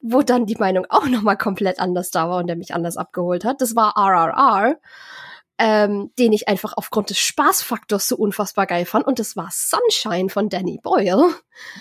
wo 0.00 0.22
dann 0.22 0.46
die 0.46 0.56
Meinung 0.56 0.86
auch 0.88 1.06
nochmal 1.06 1.36
komplett 1.36 1.78
anders 1.78 2.10
da 2.10 2.28
war 2.28 2.38
und 2.38 2.48
der 2.48 2.56
mich 2.56 2.74
anders 2.74 2.96
abgeholt 2.96 3.44
hat. 3.44 3.60
Das 3.60 3.76
war 3.76 3.94
RRR 3.96 4.76
ähm, 5.58 6.12
den 6.18 6.32
ich 6.32 6.48
einfach 6.48 6.74
aufgrund 6.76 7.10
des 7.10 7.18
Spaßfaktors 7.18 8.08
so 8.08 8.16
unfassbar 8.16 8.66
geil 8.66 8.84
fand. 8.84 9.06
Und 9.06 9.18
das 9.18 9.36
war 9.36 9.48
Sunshine 9.50 10.28
von 10.28 10.48
Danny 10.48 10.78
Boyle, 10.82 11.34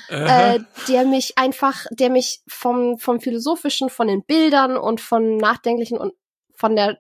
äh, 0.10 0.60
der 0.88 1.06
mich 1.06 1.38
einfach, 1.38 1.86
der 1.92 2.10
mich 2.10 2.42
vom, 2.48 2.98
vom 2.98 3.20
Philosophischen, 3.20 3.90
von 3.90 4.08
den 4.08 4.24
Bildern 4.24 4.78
und 4.78 5.02
von 5.02 5.38
Nachdenklichen 5.38 5.98
und 5.98 6.14
von 6.54 6.76
der 6.76 7.00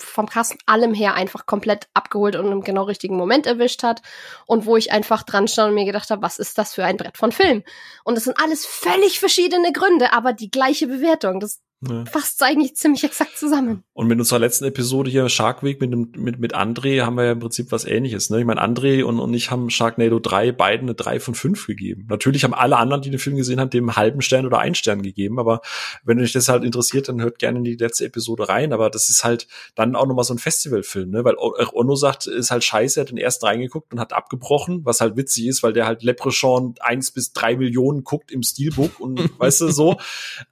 vom 0.00 0.28
Kasten 0.28 0.58
allem 0.66 0.94
her 0.94 1.14
einfach 1.14 1.46
komplett 1.46 1.88
abgeholt 1.94 2.36
und 2.36 2.52
im 2.52 2.62
genau 2.62 2.84
richtigen 2.84 3.16
Moment 3.16 3.46
erwischt 3.46 3.82
hat 3.82 4.00
und 4.46 4.64
wo 4.64 4.76
ich 4.76 4.92
einfach 4.92 5.24
dran 5.24 5.48
stand 5.48 5.70
und 5.70 5.74
mir 5.74 5.84
gedacht 5.84 6.10
habe, 6.10 6.22
was 6.22 6.38
ist 6.38 6.56
das 6.56 6.74
für 6.74 6.84
ein 6.84 6.96
Brett 6.96 7.18
von 7.18 7.32
Film? 7.32 7.64
Und 8.04 8.14
das 8.14 8.24
sind 8.24 8.40
alles 8.40 8.64
völlig 8.64 9.18
verschiedene 9.18 9.72
Gründe, 9.72 10.12
aber 10.12 10.32
die 10.32 10.52
gleiche 10.52 10.86
Bewertung. 10.86 11.40
Das 11.40 11.60
ja. 11.86 12.04
Fasst 12.06 12.42
eigentlich 12.42 12.74
ziemlich 12.74 13.04
exakt 13.04 13.38
zusammen. 13.38 13.84
Und 13.92 14.08
mit 14.08 14.18
unserer 14.18 14.40
letzten 14.40 14.64
Episode 14.64 15.10
hier, 15.10 15.28
Shark 15.28 15.62
Week 15.62 15.80
mit, 15.80 15.92
dem, 15.92 16.10
mit, 16.16 16.40
mit 16.40 16.56
André, 16.56 17.02
haben 17.02 17.16
wir 17.16 17.24
ja 17.24 17.32
im 17.32 17.38
Prinzip 17.38 17.70
was 17.70 17.84
ähnliches. 17.84 18.30
Ne? 18.30 18.40
Ich 18.40 18.44
meine, 18.44 18.60
André 18.60 19.04
und, 19.04 19.20
und 19.20 19.32
ich 19.32 19.52
haben 19.52 19.70
Sharknado 19.70 20.18
3 20.18 20.50
beiden 20.50 20.88
eine 20.88 20.96
3 20.96 21.20
von 21.20 21.36
5 21.36 21.68
gegeben. 21.68 22.06
Natürlich 22.08 22.42
haben 22.42 22.54
alle 22.54 22.78
anderen, 22.78 23.02
die 23.02 23.10
den 23.10 23.20
Film 23.20 23.36
gesehen 23.36 23.60
haben, 23.60 23.70
dem 23.70 23.88
einen 23.88 23.96
halben 23.96 24.22
Stern 24.22 24.44
oder 24.44 24.58
einen 24.58 24.74
Stern 24.74 25.02
gegeben. 25.02 25.38
Aber 25.38 25.60
wenn 26.02 26.20
euch 26.20 26.32
das 26.32 26.48
halt 26.48 26.64
interessiert, 26.64 27.08
dann 27.08 27.22
hört 27.22 27.38
gerne 27.38 27.58
in 27.58 27.64
die 27.64 27.76
letzte 27.76 28.06
Episode 28.06 28.48
rein. 28.48 28.72
Aber 28.72 28.90
das 28.90 29.08
ist 29.08 29.22
halt 29.22 29.46
dann 29.76 29.94
auch 29.94 30.06
nochmal 30.06 30.24
so 30.24 30.34
ein 30.34 30.38
Festivalfilm, 30.38 31.10
ne? 31.10 31.24
Weil 31.24 31.36
Onno 31.38 31.94
sagt, 31.94 32.26
ist 32.26 32.50
halt 32.50 32.64
scheiße, 32.64 32.98
er 32.98 33.02
hat 33.02 33.10
den 33.10 33.18
ersten 33.18 33.46
reingeguckt 33.46 33.92
und 33.92 34.00
hat 34.00 34.12
abgebrochen, 34.12 34.84
was 34.84 35.00
halt 35.00 35.16
witzig 35.16 35.46
ist, 35.46 35.62
weil 35.62 35.74
der 35.74 35.86
halt 35.86 36.02
Leprechaun 36.02 36.74
1 36.80 37.12
bis 37.12 37.32
3 37.34 37.56
Millionen 37.56 38.02
guckt 38.02 38.32
im 38.32 38.42
Steelbook 38.42 38.98
und 38.98 39.18
weißt 39.38 39.60
du 39.60 39.68
so. 39.68 39.92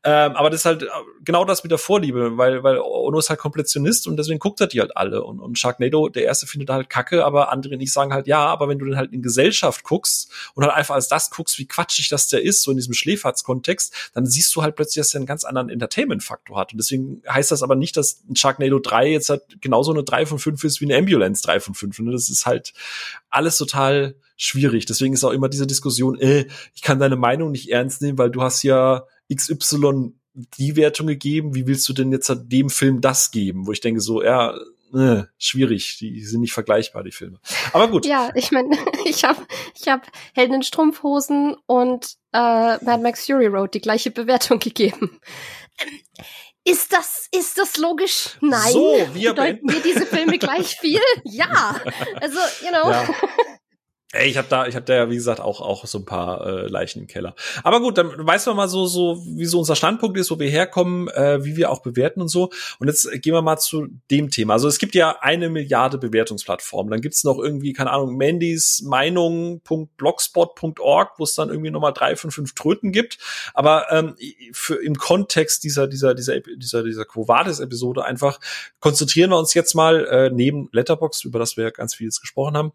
Ähm, 0.04 0.32
aber 0.36 0.50
das 0.50 0.60
ist 0.60 0.66
halt 0.66 0.86
genau 1.24 1.44
das 1.44 1.62
mit 1.62 1.70
der 1.70 1.78
Vorliebe, 1.78 2.36
weil, 2.36 2.62
weil 2.62 2.78
Ono 2.78 3.18
ist 3.18 3.30
halt 3.30 3.38
Komplettionist 3.38 4.06
und 4.06 4.16
deswegen 4.16 4.38
guckt 4.38 4.60
er 4.60 4.66
die 4.66 4.80
halt 4.80 4.96
alle. 4.96 5.24
Und, 5.24 5.40
und 5.40 5.58
Sharknado, 5.58 6.08
der 6.08 6.24
erste 6.24 6.46
findet 6.46 6.70
halt 6.70 6.88
Kacke, 6.88 7.24
aber 7.24 7.52
andere 7.52 7.76
nicht 7.76 7.92
sagen 7.92 8.12
halt, 8.12 8.26
ja, 8.26 8.44
aber 8.46 8.68
wenn 8.68 8.78
du 8.78 8.86
den 8.86 8.96
halt 8.96 9.12
in 9.12 9.22
Gesellschaft 9.22 9.82
guckst 9.82 10.30
und 10.54 10.64
halt 10.64 10.74
einfach 10.74 10.94
als 10.94 11.08
das 11.08 11.30
guckst, 11.30 11.58
wie 11.58 11.66
quatschig 11.66 12.08
das 12.08 12.28
der 12.28 12.42
ist, 12.42 12.62
so 12.62 12.70
in 12.70 12.76
diesem 12.76 12.94
Schläferz-Kontext, 12.94 13.92
dann 14.14 14.26
siehst 14.26 14.54
du 14.54 14.62
halt 14.62 14.76
plötzlich, 14.76 15.02
dass 15.02 15.14
er 15.14 15.18
einen 15.18 15.26
ganz 15.26 15.44
anderen 15.44 15.68
Entertainment-Faktor 15.68 16.58
hat. 16.58 16.72
Und 16.72 16.78
deswegen 16.78 17.22
heißt 17.28 17.50
das 17.50 17.62
aber 17.62 17.74
nicht, 17.74 17.96
dass 17.96 18.22
ein 18.28 18.36
Sharknado 18.36 18.78
3 18.78 19.08
jetzt 19.10 19.30
halt 19.30 19.42
genauso 19.60 19.92
eine 19.92 20.04
3 20.04 20.26
von 20.26 20.38
5 20.38 20.64
ist 20.64 20.80
wie 20.80 20.86
eine 20.86 20.96
Ambulance 20.96 21.42
3 21.42 21.60
von 21.60 21.74
5. 21.74 21.98
Und 21.98 22.12
das 22.12 22.28
ist 22.28 22.46
halt 22.46 22.72
alles 23.30 23.58
total 23.58 24.16
schwierig. 24.36 24.86
Deswegen 24.86 25.14
ist 25.14 25.24
auch 25.24 25.32
immer 25.32 25.48
diese 25.48 25.66
Diskussion, 25.66 26.18
äh, 26.20 26.46
ich 26.74 26.82
kann 26.82 26.98
deine 26.98 27.16
Meinung 27.16 27.50
nicht 27.50 27.70
ernst 27.70 28.02
nehmen, 28.02 28.18
weil 28.18 28.30
du 28.30 28.42
hast 28.42 28.62
ja 28.62 29.04
XY 29.34 30.12
die 30.58 30.76
Wertung 30.76 31.06
gegeben, 31.06 31.54
wie 31.54 31.66
willst 31.66 31.88
du 31.88 31.92
denn 31.92 32.12
jetzt 32.12 32.32
dem 32.44 32.70
Film 32.70 33.00
das 33.00 33.30
geben? 33.30 33.66
Wo 33.66 33.72
ich 33.72 33.80
denke 33.80 34.00
so, 34.00 34.22
ja, 34.22 34.54
äh, 34.94 35.24
schwierig, 35.38 35.98
die 35.98 36.22
sind 36.24 36.42
nicht 36.42 36.52
vergleichbar, 36.52 37.02
die 37.02 37.10
Filme. 37.10 37.40
Aber 37.72 37.88
gut. 37.88 38.06
Ja, 38.06 38.30
ich 38.34 38.52
meine, 38.52 38.76
ich 39.04 39.24
habe 39.24 39.44
ich 39.74 39.88
hab 39.88 40.06
Helden 40.34 40.54
in 40.54 40.62
Strumpfhosen 40.62 41.56
und 41.66 42.16
äh, 42.32 42.38
Mad 42.84 43.02
Max 43.02 43.26
Fury 43.26 43.46
Road 43.46 43.74
die 43.74 43.80
gleiche 43.80 44.10
Bewertung 44.10 44.58
gegeben. 44.60 45.20
Ähm, 45.78 46.00
ist 46.64 46.92
das, 46.92 47.28
ist 47.30 47.58
das 47.58 47.76
logisch? 47.76 48.38
Nein. 48.40 48.72
So, 48.72 49.08
wir 49.14 49.30
Bedeuten 49.30 49.66
mir 49.66 49.80
diese 49.80 50.04
Filme 50.04 50.36
gleich 50.36 50.76
viel? 50.80 51.00
Ja. 51.22 51.80
Also, 52.20 52.38
you 52.60 52.70
know. 52.70 52.90
Ja. 52.90 53.08
Ey, 54.18 54.28
ich 54.28 54.38
habe 54.38 54.48
da, 54.48 54.66
ich 54.66 54.74
habe 54.74 54.86
da 54.86 54.94
ja 54.94 55.10
wie 55.10 55.16
gesagt 55.16 55.40
auch 55.40 55.60
auch 55.60 55.84
so 55.86 55.98
ein 55.98 56.04
paar 56.04 56.46
äh, 56.46 56.68
Leichen 56.68 57.00
im 57.02 57.06
Keller. 57.06 57.34
Aber 57.62 57.80
gut, 57.80 57.96
dann 57.98 58.10
weiß 58.16 58.46
man 58.46 58.56
mal 58.56 58.68
so 58.68 58.86
so, 58.86 59.22
wie 59.26 59.44
so 59.44 59.58
unser 59.58 59.76
Standpunkt 59.76 60.16
ist, 60.18 60.30
wo 60.30 60.38
wir 60.38 60.48
herkommen, 60.48 61.08
äh, 61.08 61.44
wie 61.44 61.56
wir 61.56 61.70
auch 61.70 61.82
bewerten 61.82 62.22
und 62.22 62.28
so. 62.28 62.48
Und 62.78 62.88
jetzt 62.88 63.10
gehen 63.22 63.34
wir 63.34 63.42
mal 63.42 63.58
zu 63.58 63.88
dem 64.10 64.30
Thema. 64.30 64.54
Also 64.54 64.68
es 64.68 64.78
gibt 64.78 64.94
ja 64.94 65.18
eine 65.20 65.50
Milliarde 65.50 65.98
Bewertungsplattformen. 65.98 66.90
Dann 66.90 67.02
gibt's 67.02 67.24
noch 67.24 67.38
irgendwie 67.38 67.74
keine 67.74 67.90
Ahnung 67.90 68.16
Mandys 68.16 68.80
Meinung.blogspot.org, 68.82 71.18
wo 71.18 71.24
es 71.24 71.34
dann 71.34 71.50
irgendwie 71.50 71.70
nochmal 71.70 71.92
drei 71.92 72.16
von 72.16 72.30
fünf 72.30 72.54
Tröten 72.54 72.92
gibt. 72.92 73.18
Aber 73.54 73.86
ähm, 73.90 74.16
für 74.52 74.76
im 74.76 74.96
Kontext 74.96 75.64
dieser 75.64 75.86
dieser 75.86 76.14
dieser 76.14 76.40
dieser 76.40 76.82
dieser 76.82 77.04
Quo 77.04 77.28
Vadis 77.28 77.60
Episode 77.60 78.04
einfach 78.04 78.40
konzentrieren 78.80 79.30
wir 79.30 79.38
uns 79.38 79.54
jetzt 79.54 79.74
mal 79.74 80.06
äh, 80.06 80.30
neben 80.30 80.68
Letterbox, 80.72 81.24
über 81.24 81.38
das 81.38 81.56
wir 81.56 81.64
ja 81.64 81.70
ganz 81.70 81.94
viel 81.94 82.06
jetzt 82.06 82.20
gesprochen 82.20 82.56
haben 82.56 82.72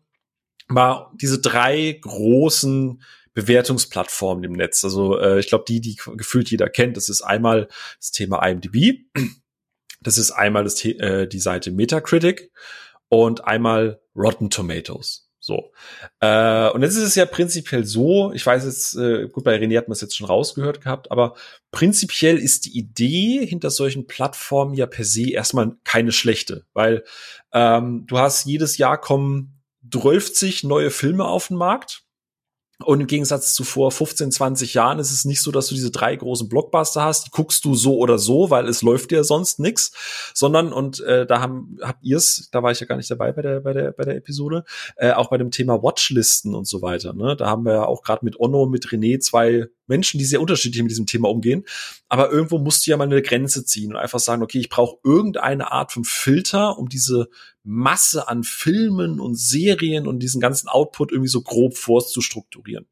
mal 0.71 1.11
diese 1.15 1.39
drei 1.39 1.99
großen 2.01 3.01
Bewertungsplattformen 3.33 4.43
im 4.43 4.53
Netz. 4.53 4.83
Also 4.83 5.17
äh, 5.19 5.39
ich 5.39 5.47
glaube, 5.47 5.65
die, 5.67 5.81
die 5.81 5.95
gefühlt 6.15 6.51
jeder 6.51 6.69
kennt, 6.69 6.97
das 6.97 7.09
ist 7.09 7.21
einmal 7.21 7.67
das 7.99 8.11
Thema 8.11 8.45
IMDb, 8.45 9.05
das 10.01 10.17
ist 10.17 10.31
einmal 10.31 10.63
das, 10.63 10.83
äh, 10.83 11.27
die 11.27 11.39
Seite 11.39 11.71
Metacritic 11.71 12.51
und 13.09 13.45
einmal 13.45 14.01
Rotten 14.15 14.49
Tomatoes. 14.49 15.29
So. 15.43 15.71
Äh, 16.19 16.69
und 16.69 16.83
jetzt 16.83 16.95
ist 16.95 17.03
es 17.03 17.15
ja 17.15 17.25
prinzipiell 17.25 17.83
so, 17.83 18.31
ich 18.31 18.45
weiß 18.45 18.63
jetzt, 18.65 18.95
äh, 18.95 19.27
gut, 19.27 19.43
bei 19.43 19.55
René 19.55 19.75
hat 19.77 19.87
man 19.87 19.93
es 19.93 20.01
jetzt 20.01 20.15
schon 20.15 20.27
rausgehört 20.27 20.81
gehabt, 20.81 21.09
aber 21.09 21.35
prinzipiell 21.71 22.37
ist 22.37 22.65
die 22.65 22.77
Idee 22.77 23.43
hinter 23.45 23.71
solchen 23.71 24.05
Plattformen 24.05 24.75
ja 24.75 24.85
per 24.85 25.03
se 25.03 25.31
erstmal 25.31 25.77
keine 25.83 26.11
schlechte, 26.11 26.65
weil 26.73 27.03
ähm, 27.53 28.05
du 28.05 28.19
hast 28.19 28.45
jedes 28.45 28.77
Jahr 28.77 29.01
kommen 29.01 29.60
12 29.91 30.63
neue 30.63 30.91
Filme 30.91 31.25
auf 31.25 31.47
den 31.47 31.57
Markt. 31.57 32.03
Und 32.83 33.01
im 33.01 33.07
Gegensatz 33.07 33.53
zu 33.53 33.63
vor 33.63 33.91
15, 33.91 34.31
20 34.31 34.73
Jahren 34.73 34.99
ist 34.99 35.11
es 35.11 35.25
nicht 35.25 35.41
so, 35.41 35.51
dass 35.51 35.67
du 35.67 35.75
diese 35.75 35.91
drei 35.91 36.15
großen 36.15 36.49
Blockbuster 36.49 37.03
hast, 37.03 37.27
die 37.27 37.31
guckst 37.31 37.63
du 37.65 37.75
so 37.75 37.97
oder 37.97 38.17
so, 38.17 38.49
weil 38.49 38.67
es 38.67 38.81
läuft 38.81 39.11
ja 39.11 39.23
sonst 39.23 39.59
nix, 39.59 39.91
sondern 40.33 40.73
und 40.73 40.99
äh, 41.01 41.25
da 41.25 41.41
haben 41.41 41.77
habt 41.81 42.03
ihr's, 42.03 42.49
da 42.51 42.63
war 42.63 42.71
ich 42.71 42.79
ja 42.79 42.87
gar 42.87 42.97
nicht 42.97 43.09
dabei 43.11 43.31
bei 43.31 43.41
der 43.41 43.59
bei 43.59 43.73
der 43.73 43.91
bei 43.91 44.03
der 44.03 44.15
Episode, 44.15 44.63
äh, 44.95 45.11
auch 45.11 45.29
bei 45.29 45.37
dem 45.37 45.51
Thema 45.51 45.83
Watchlisten 45.83 46.55
und 46.55 46.67
so 46.67 46.81
weiter. 46.81 47.13
Ne, 47.13 47.35
da 47.35 47.47
haben 47.47 47.65
wir 47.65 47.73
ja 47.73 47.85
auch 47.85 48.03
gerade 48.03 48.25
mit 48.25 48.39
Onno, 48.39 48.65
mit 48.65 48.87
René 48.87 49.19
zwei 49.19 49.67
Menschen, 49.87 50.17
die 50.19 50.25
sehr 50.25 50.41
unterschiedlich 50.41 50.81
mit 50.81 50.91
diesem 50.91 51.05
Thema 51.05 51.29
umgehen. 51.29 51.65
Aber 52.07 52.31
irgendwo 52.31 52.57
musst 52.57 52.85
du 52.85 52.91
ja 52.91 52.97
mal 52.97 53.03
eine 53.03 53.21
Grenze 53.21 53.65
ziehen 53.65 53.91
und 53.91 53.97
einfach 53.97 54.19
sagen, 54.19 54.41
okay, 54.41 54.59
ich 54.59 54.69
brauche 54.69 54.97
irgendeine 55.03 55.71
Art 55.71 55.91
von 55.91 56.05
Filter, 56.05 56.77
um 56.77 56.87
diese 56.87 57.27
Masse 57.63 58.27
an 58.27 58.43
Filmen 58.43 59.19
und 59.19 59.35
Serien 59.37 60.07
und 60.07 60.19
diesen 60.19 60.41
ganzen 60.41 60.67
Output 60.67 61.11
irgendwie 61.11 61.29
so 61.29 61.41
grob 61.41 61.77
vorzustrukturieren. 61.77 62.87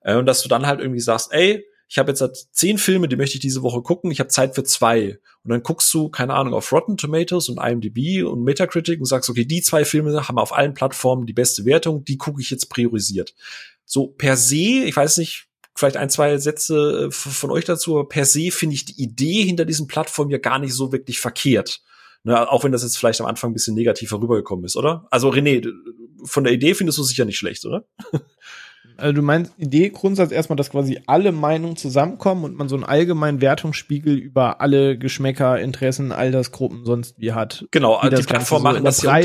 Äh, 0.00 0.16
und 0.16 0.26
dass 0.26 0.42
du 0.42 0.48
dann 0.48 0.66
halt 0.66 0.80
irgendwie 0.80 1.00
sagst, 1.00 1.32
ey, 1.32 1.64
ich 1.92 1.98
habe 1.98 2.10
jetzt 2.10 2.22
halt 2.22 2.36
zehn 2.52 2.78
Filme, 2.78 3.06
die 3.06 3.16
möchte 3.16 3.34
ich 3.34 3.40
diese 3.40 3.62
Woche 3.62 3.82
gucken, 3.82 4.10
ich 4.10 4.18
habe 4.18 4.30
Zeit 4.30 4.54
für 4.54 4.64
zwei. 4.64 5.18
Und 5.44 5.50
dann 5.50 5.62
guckst 5.62 5.92
du, 5.92 6.08
keine 6.08 6.32
Ahnung, 6.32 6.54
auf 6.54 6.72
Rotten 6.72 6.96
Tomatoes 6.96 7.50
und 7.50 7.58
IMDb 7.58 8.24
und 8.24 8.44
Metacritic 8.44 8.98
und 8.98 9.04
sagst, 9.04 9.28
okay, 9.28 9.44
die 9.44 9.60
zwei 9.60 9.84
Filme 9.84 10.26
haben 10.26 10.38
auf 10.38 10.54
allen 10.54 10.72
Plattformen 10.72 11.26
die 11.26 11.34
beste 11.34 11.66
Wertung, 11.66 12.02
die 12.04 12.16
gucke 12.16 12.40
ich 12.40 12.48
jetzt 12.48 12.70
priorisiert. 12.70 13.34
So 13.84 14.06
per 14.06 14.38
se, 14.38 14.84
ich 14.86 14.96
weiß 14.96 15.18
nicht, 15.18 15.48
vielleicht 15.74 15.98
ein, 15.98 16.08
zwei 16.08 16.38
Sätze 16.38 17.08
äh, 17.08 17.10
von 17.10 17.50
euch 17.50 17.66
dazu, 17.66 17.98
aber 17.98 18.08
per 18.08 18.24
se 18.24 18.50
finde 18.50 18.74
ich 18.74 18.86
die 18.86 19.02
Idee 19.02 19.44
hinter 19.44 19.66
diesen 19.66 19.86
Plattformen 19.86 20.30
ja 20.30 20.38
gar 20.38 20.58
nicht 20.58 20.72
so 20.72 20.92
wirklich 20.92 21.20
verkehrt. 21.20 21.82
Ne, 22.24 22.50
auch 22.50 22.62
wenn 22.62 22.72
das 22.72 22.82
jetzt 22.82 22.98
vielleicht 22.98 23.20
am 23.20 23.26
Anfang 23.26 23.50
ein 23.50 23.54
bisschen 23.54 23.74
negativ 23.74 24.12
herübergekommen 24.12 24.64
ist, 24.64 24.76
oder? 24.76 25.06
Also 25.10 25.30
René, 25.30 25.68
von 26.24 26.44
der 26.44 26.52
Idee 26.52 26.74
findest 26.74 26.98
du 26.98 27.02
sicher 27.02 27.24
nicht 27.24 27.38
schlecht, 27.38 27.64
oder? 27.64 27.84
Also 28.98 29.14
du 29.14 29.22
meinst 29.22 29.52
Idee 29.56 29.88
Grundsatz 29.88 30.32
erstmal, 30.32 30.56
dass 30.56 30.70
quasi 30.70 31.00
alle 31.06 31.32
Meinungen 31.32 31.76
zusammenkommen 31.76 32.44
und 32.44 32.56
man 32.56 32.68
so 32.68 32.76
einen 32.76 32.84
allgemeinen 32.84 33.40
Wertungsspiegel 33.40 34.16
über 34.16 34.60
alle 34.60 34.98
Geschmäcker, 34.98 35.58
Interessen, 35.58 36.12
Altersgruppen 36.12 36.84
sonst 36.84 37.18
wie 37.18 37.32
hat. 37.32 37.66
Genau, 37.70 38.00
die 38.02 38.22
Plattform 38.22 38.62
so 38.62 38.68
machen 38.68 38.84
das 38.84 39.02
ja 39.02 39.22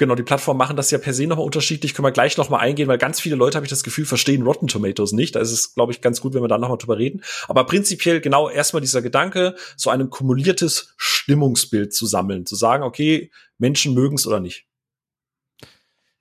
Genau, 0.00 0.14
die 0.14 0.22
Plattformen 0.22 0.56
machen 0.56 0.78
das 0.78 0.90
ja 0.90 0.96
per 0.96 1.12
se 1.12 1.26
nochmal 1.26 1.44
unterschiedlich. 1.44 1.92
Können 1.92 2.06
wir 2.06 2.10
gleich 2.10 2.38
nochmal 2.38 2.60
eingehen, 2.60 2.88
weil 2.88 2.96
ganz 2.96 3.20
viele 3.20 3.36
Leute, 3.36 3.56
habe 3.56 3.66
ich 3.66 3.70
das 3.70 3.84
Gefühl, 3.84 4.06
verstehen 4.06 4.40
Rotten 4.44 4.66
Tomatoes 4.66 5.12
nicht. 5.12 5.36
Da 5.36 5.40
ist 5.40 5.52
es, 5.52 5.74
glaube 5.74 5.92
ich, 5.92 6.00
ganz 6.00 6.22
gut, 6.22 6.32
wenn 6.32 6.40
wir 6.40 6.48
da 6.48 6.56
nochmal 6.56 6.78
drüber 6.78 6.96
reden. 6.96 7.20
Aber 7.48 7.66
prinzipiell 7.66 8.22
genau 8.22 8.48
erstmal 8.48 8.80
dieser 8.80 9.02
Gedanke, 9.02 9.56
so 9.76 9.90
ein 9.90 10.08
kumuliertes 10.08 10.94
Stimmungsbild 10.96 11.92
zu 11.92 12.06
sammeln. 12.06 12.46
Zu 12.46 12.56
sagen, 12.56 12.82
okay, 12.82 13.30
Menschen 13.58 13.92
mögen 13.92 14.14
es 14.14 14.26
oder 14.26 14.40
nicht. 14.40 14.64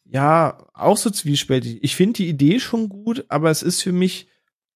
Ja, 0.03 0.67
auch 0.73 0.97
so 0.97 1.09
zwiespältig. 1.09 1.81
Ich 1.81 1.95
finde 1.95 2.17
die 2.17 2.27
Idee 2.27 2.59
schon 2.59 2.89
gut, 2.89 3.23
aber 3.29 3.49
es 3.49 3.63
ist 3.63 3.81
für 3.81 3.93
mich 3.93 4.27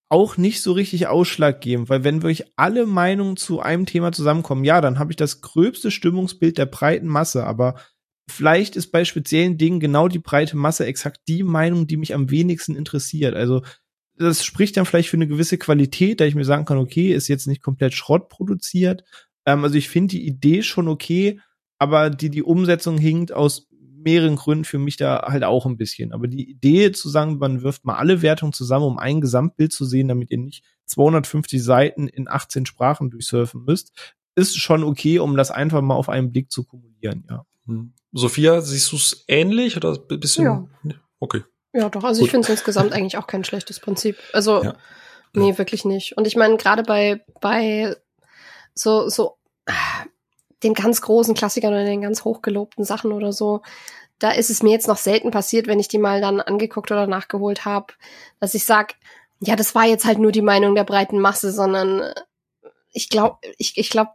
auch 0.07 0.37
nicht 0.37 0.61
so 0.61 0.71
richtig 0.71 1.07
ausschlaggebend, 1.07 1.89
weil 1.89 2.05
wenn 2.05 2.21
wirklich 2.21 2.45
alle 2.55 2.85
Meinungen 2.85 3.35
zu 3.35 3.59
einem 3.59 3.85
Thema 3.85 4.13
zusammenkommen, 4.13 4.63
ja, 4.63 4.79
dann 4.79 4.97
habe 4.97 5.11
ich 5.11 5.17
das 5.17 5.41
gröbste 5.41 5.91
Stimmungsbild 5.91 6.57
der 6.57 6.67
breiten 6.67 7.07
Masse, 7.07 7.45
aber 7.45 7.75
vielleicht 8.27 8.75
ist 8.75 8.91
bei 8.91 9.05
speziellen 9.05 9.57
Dingen 9.57 9.79
genau 9.79 10.07
die 10.07 10.19
breite 10.19 10.57
Masse 10.57 10.85
exakt 10.85 11.21
die 11.27 11.43
Meinung, 11.43 11.87
die 11.87 11.97
mich 11.97 12.13
am 12.13 12.29
wenigsten 12.29 12.75
interessiert. 12.75 13.35
Also 13.35 13.63
das 14.17 14.43
spricht 14.45 14.77
dann 14.77 14.85
vielleicht 14.85 15.09
für 15.09 15.17
eine 15.17 15.27
gewisse 15.27 15.57
Qualität, 15.57 16.19
da 16.19 16.25
ich 16.25 16.35
mir 16.35 16.45
sagen 16.45 16.65
kann, 16.65 16.77
okay, 16.77 17.13
ist 17.13 17.27
jetzt 17.27 17.47
nicht 17.47 17.61
komplett 17.63 17.93
Schrott 17.93 18.29
produziert. 18.29 19.03
Ähm, 19.45 19.63
also 19.63 19.75
ich 19.75 19.89
finde 19.89 20.11
die 20.11 20.25
Idee 20.25 20.61
schon 20.61 20.87
okay, 20.87 21.39
aber 21.79 22.09
die, 22.09 22.29
die 22.29 22.43
Umsetzung 22.43 22.97
hinkt 22.97 23.31
aus 23.31 23.67
mehreren 24.03 24.35
Gründen 24.35 24.65
für 24.65 24.77
mich 24.77 24.97
da 24.97 25.23
halt 25.27 25.43
auch 25.43 25.65
ein 25.65 25.77
bisschen. 25.77 26.11
Aber 26.11 26.27
die 26.27 26.49
Idee 26.49 26.91
zu 26.91 27.09
sagen, 27.09 27.37
man 27.37 27.63
wirft 27.63 27.85
mal 27.85 27.95
alle 27.95 28.21
Wertungen 28.21 28.53
zusammen, 28.53 28.85
um 28.85 28.97
ein 28.97 29.21
Gesamtbild 29.21 29.71
zu 29.71 29.85
sehen, 29.85 30.09
damit 30.09 30.29
ihr 30.29 30.37
nicht 30.37 30.63
250 30.85 31.63
Seiten 31.63 32.07
in 32.07 32.27
18 32.27 32.65
Sprachen 32.65 33.09
durchsurfen 33.09 33.63
müsst, 33.63 34.15
ist 34.35 34.57
schon 34.57 34.83
okay, 34.83 35.19
um 35.19 35.37
das 35.37 35.51
einfach 35.51 35.81
mal 35.81 35.95
auf 35.95 36.09
einen 36.09 36.31
Blick 36.31 36.51
zu 36.51 36.63
kumulieren, 36.65 37.25
ja. 37.29 37.45
Hm. 37.65 37.93
Sophia, 38.13 38.61
siehst 38.61 38.91
du 38.91 38.95
es 38.95 39.25
ähnlich 39.27 39.75
oder 39.75 39.97
ein 40.09 40.19
bisschen? 40.19 40.45
Ja. 40.45 40.65
Okay. 41.19 41.43
Ja, 41.73 41.89
doch. 41.89 42.03
Also 42.03 42.19
Gut. 42.19 42.27
ich 42.27 42.31
finde 42.31 42.45
es 42.45 42.49
insgesamt 42.51 42.93
eigentlich 42.93 43.17
auch 43.17 43.27
kein 43.27 43.43
schlechtes 43.43 43.79
Prinzip. 43.79 44.17
Also, 44.31 44.63
ja. 44.63 44.75
nee, 45.33 45.57
wirklich 45.57 45.83
nicht. 45.83 46.15
Und 46.15 46.27
ich 46.27 46.35
meine, 46.35 46.57
gerade 46.57 46.83
bei, 46.83 47.25
bei 47.41 47.97
so, 48.75 49.09
so 49.09 49.37
den 50.61 50.75
ganz 50.75 51.01
großen 51.01 51.33
Klassikern 51.33 51.73
oder 51.73 51.83
den 51.83 52.01
ganz 52.01 52.23
hochgelobten 52.23 52.85
Sachen 52.85 53.11
oder 53.11 53.33
so, 53.33 53.61
da 54.19 54.31
ist 54.31 54.49
es 54.49 54.63
mir 54.63 54.71
jetzt 54.71 54.87
noch 54.87 54.97
selten 54.97 55.31
passiert, 55.31 55.67
wenn 55.67 55.79
ich 55.79 55.87
die 55.87 55.97
mal 55.97 56.21
dann 56.21 56.39
angeguckt 56.39 56.91
oder 56.91 57.07
nachgeholt 57.07 57.65
habe, 57.65 57.93
dass 58.39 58.53
ich 58.53 58.65
sag, 58.65 58.95
ja, 59.39 59.55
das 59.55 59.75
war 59.75 59.85
jetzt 59.85 60.05
halt 60.05 60.19
nur 60.19 60.31
die 60.31 60.41
Meinung 60.41 60.75
der 60.75 60.85
breiten 60.85 61.19
Masse, 61.19 61.51
sondern 61.51 62.13
ich 62.91 63.09
glaube, 63.09 63.39
ich, 63.57 63.77
ich 63.77 63.89
glaube, 63.89 64.11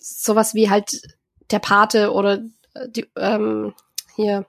sowas 0.00 0.54
wie 0.54 0.70
halt 0.70 1.02
der 1.50 1.58
Pate 1.58 2.12
oder 2.12 2.42
die, 2.88 3.06
ähm, 3.16 3.74
hier 4.16 4.46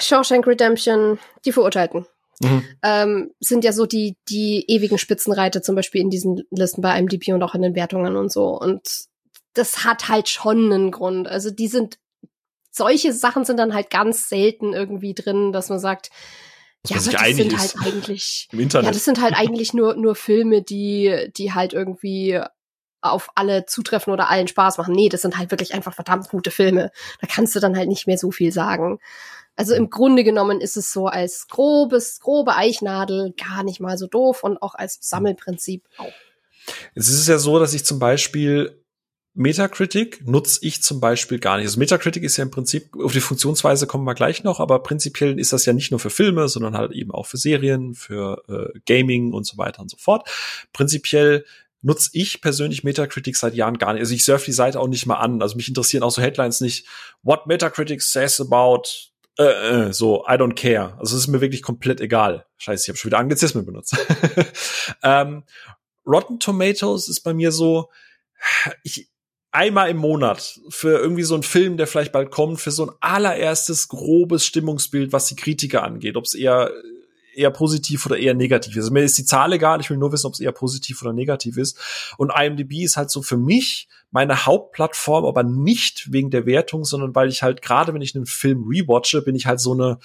Shawshank 0.00 0.46
Redemption, 0.46 1.18
die 1.44 1.52
Verurteilten. 1.52 2.06
Mhm. 2.40 2.64
Ähm, 2.82 3.30
sind 3.38 3.64
ja 3.64 3.72
so 3.72 3.84
die, 3.84 4.16
die 4.28 4.64
ewigen 4.68 4.96
Spitzenreiter 4.96 5.62
zum 5.62 5.74
Beispiel 5.74 6.00
in 6.00 6.10
diesen 6.10 6.42
Listen 6.50 6.80
bei 6.80 6.98
IMDb 6.98 7.28
und 7.28 7.42
auch 7.42 7.54
in 7.54 7.62
den 7.62 7.74
Wertungen 7.74 8.16
und 8.16 8.32
so. 8.32 8.58
Und 8.58 9.08
das 9.52 9.84
hat 9.84 10.08
halt 10.08 10.28
schon 10.28 10.72
einen 10.72 10.90
Grund. 10.90 11.28
Also 11.28 11.50
die 11.50 11.68
sind, 11.68 11.98
solche 12.70 13.12
Sachen 13.12 13.44
sind 13.44 13.58
dann 13.58 13.74
halt 13.74 13.90
ganz 13.90 14.28
selten 14.28 14.72
irgendwie 14.72 15.14
drin, 15.14 15.52
dass 15.52 15.68
man 15.68 15.78
sagt, 15.78 16.10
ja, 16.86 16.96
das 16.96 17.04
sind 17.04 17.18
halt 17.58 17.74
eigentlich, 17.84 18.48
ja, 18.52 18.82
das 18.82 19.04
sind 19.04 19.20
halt 19.20 19.34
eigentlich 19.36 19.74
nur, 19.74 19.96
nur 19.96 20.14
Filme, 20.14 20.62
die, 20.62 21.30
die 21.36 21.52
halt 21.52 21.74
irgendwie 21.74 22.40
auf 23.00 23.30
alle 23.34 23.66
zutreffen 23.66 24.12
oder 24.12 24.28
allen 24.28 24.48
Spaß 24.48 24.78
machen. 24.78 24.94
Nee, 24.94 25.08
das 25.08 25.22
sind 25.22 25.38
halt 25.38 25.50
wirklich 25.50 25.74
einfach 25.74 25.94
verdammt 25.94 26.28
gute 26.28 26.50
Filme. 26.50 26.90
Da 27.20 27.26
kannst 27.26 27.54
du 27.54 27.60
dann 27.60 27.76
halt 27.76 27.88
nicht 27.88 28.06
mehr 28.06 28.18
so 28.18 28.30
viel 28.30 28.52
sagen. 28.52 28.98
Also 29.56 29.74
im 29.74 29.90
Grunde 29.90 30.24
genommen 30.24 30.60
ist 30.60 30.76
es 30.76 30.92
so 30.92 31.06
als 31.06 31.48
grobes, 31.48 32.20
grobe 32.20 32.56
Eichnadel 32.56 33.34
gar 33.36 33.62
nicht 33.62 33.80
mal 33.80 33.98
so 33.98 34.06
doof 34.06 34.42
und 34.42 34.62
auch 34.62 34.74
als 34.74 34.98
Sammelprinzip 35.00 35.84
auch. 35.98 36.12
Es 36.94 37.08
ist 37.08 37.28
ja 37.28 37.38
so, 37.38 37.58
dass 37.58 37.74
ich 37.74 37.84
zum 37.84 37.98
Beispiel 37.98 38.80
Metacritic 39.34 40.26
nutze 40.26 40.58
ich 40.62 40.82
zum 40.82 41.00
Beispiel 41.00 41.38
gar 41.38 41.56
nicht. 41.56 41.66
Also 41.66 41.78
Metacritic 41.78 42.22
ist 42.24 42.36
ja 42.36 42.42
im 42.42 42.50
Prinzip, 42.50 42.94
auf 42.96 43.12
die 43.12 43.20
Funktionsweise 43.20 43.86
kommen 43.86 44.04
wir 44.04 44.14
gleich 44.14 44.42
noch, 44.42 44.60
aber 44.60 44.82
prinzipiell 44.82 45.38
ist 45.38 45.52
das 45.52 45.66
ja 45.66 45.72
nicht 45.72 45.90
nur 45.92 46.00
für 46.00 46.10
Filme, 46.10 46.48
sondern 46.48 46.76
halt 46.76 46.92
eben 46.92 47.12
auch 47.12 47.26
für 47.26 47.36
Serien, 47.36 47.94
für 47.94 48.42
äh, 48.48 48.78
Gaming 48.86 49.32
und 49.32 49.46
so 49.46 49.56
weiter 49.56 49.82
und 49.82 49.90
so 49.90 49.96
fort. 49.98 50.28
Prinzipiell 50.72 51.44
nutze 51.82 52.10
ich 52.12 52.40
persönlich 52.40 52.84
Metacritic 52.84 53.36
seit 53.36 53.54
Jahren 53.54 53.78
gar 53.78 53.92
nicht. 53.92 54.00
Also 54.00 54.14
ich 54.14 54.24
surfe 54.24 54.46
die 54.46 54.52
Seite 54.52 54.80
auch 54.80 54.88
nicht 54.88 55.06
mal 55.06 55.16
an. 55.16 55.40
Also 55.42 55.56
mich 55.56 55.68
interessieren 55.68 56.02
auch 56.02 56.10
so 56.10 56.22
Headlines 56.22 56.60
nicht. 56.60 56.86
What 57.22 57.46
Metacritic 57.46 58.02
says 58.02 58.40
about 58.40 58.82
äh, 59.38 59.88
äh, 59.88 59.92
so, 59.92 60.24
I 60.28 60.32
don't 60.32 60.54
care. 60.54 60.98
Also 60.98 61.16
es 61.16 61.22
ist 61.22 61.28
mir 61.28 61.40
wirklich 61.40 61.62
komplett 61.62 62.00
egal. 62.00 62.46
Scheiße, 62.58 62.84
ich 62.84 62.88
habe 62.88 62.98
schon 62.98 63.10
wieder 63.10 63.18
Anglizismen 63.18 63.64
benutzt. 63.64 63.96
ähm, 65.02 65.44
Rotten 66.06 66.40
Tomatoes 66.40 67.08
ist 67.08 67.20
bei 67.20 67.32
mir 67.32 67.52
so, 67.52 67.88
ich, 68.82 69.08
einmal 69.50 69.90
im 69.90 69.96
Monat 69.96 70.60
für 70.68 70.98
irgendwie 70.98 71.22
so 71.22 71.34
einen 71.34 71.42
Film, 71.42 71.76
der 71.76 71.86
vielleicht 71.86 72.12
bald 72.12 72.30
kommt, 72.30 72.60
für 72.60 72.70
so 72.70 72.86
ein 72.86 72.92
allererstes 73.00 73.88
grobes 73.88 74.44
Stimmungsbild, 74.44 75.12
was 75.12 75.26
die 75.26 75.36
Kritiker 75.36 75.82
angeht, 75.82 76.16
ob 76.16 76.24
es 76.24 76.34
eher 76.34 76.70
eher 77.40 77.50
positiv 77.50 78.06
oder 78.06 78.18
eher 78.18 78.34
negativ 78.34 78.76
ist. 78.76 78.84
Also 78.84 78.92
mir 78.92 79.02
ist 79.02 79.18
die 79.18 79.24
Zahl 79.24 79.52
egal, 79.52 79.80
ich 79.80 79.90
will 79.90 79.96
nur 79.96 80.12
wissen, 80.12 80.26
ob 80.26 80.34
es 80.34 80.40
eher 80.40 80.52
positiv 80.52 81.02
oder 81.02 81.12
negativ 81.12 81.56
ist. 81.56 82.14
Und 82.18 82.30
IMDb 82.30 82.82
ist 82.82 82.96
halt 82.96 83.10
so 83.10 83.22
für 83.22 83.36
mich 83.36 83.88
meine 84.10 84.46
Hauptplattform, 84.46 85.24
aber 85.24 85.42
nicht 85.42 86.12
wegen 86.12 86.30
der 86.30 86.46
Wertung, 86.46 86.84
sondern 86.84 87.14
weil 87.14 87.28
ich 87.28 87.42
halt 87.42 87.62
gerade, 87.62 87.94
wenn 87.94 88.02
ich 88.02 88.14
einen 88.14 88.26
Film 88.26 88.64
rewatche, 88.64 89.22
bin 89.22 89.34
ich 89.34 89.46
halt 89.46 89.60
so 89.60 89.72
eine 89.72 89.98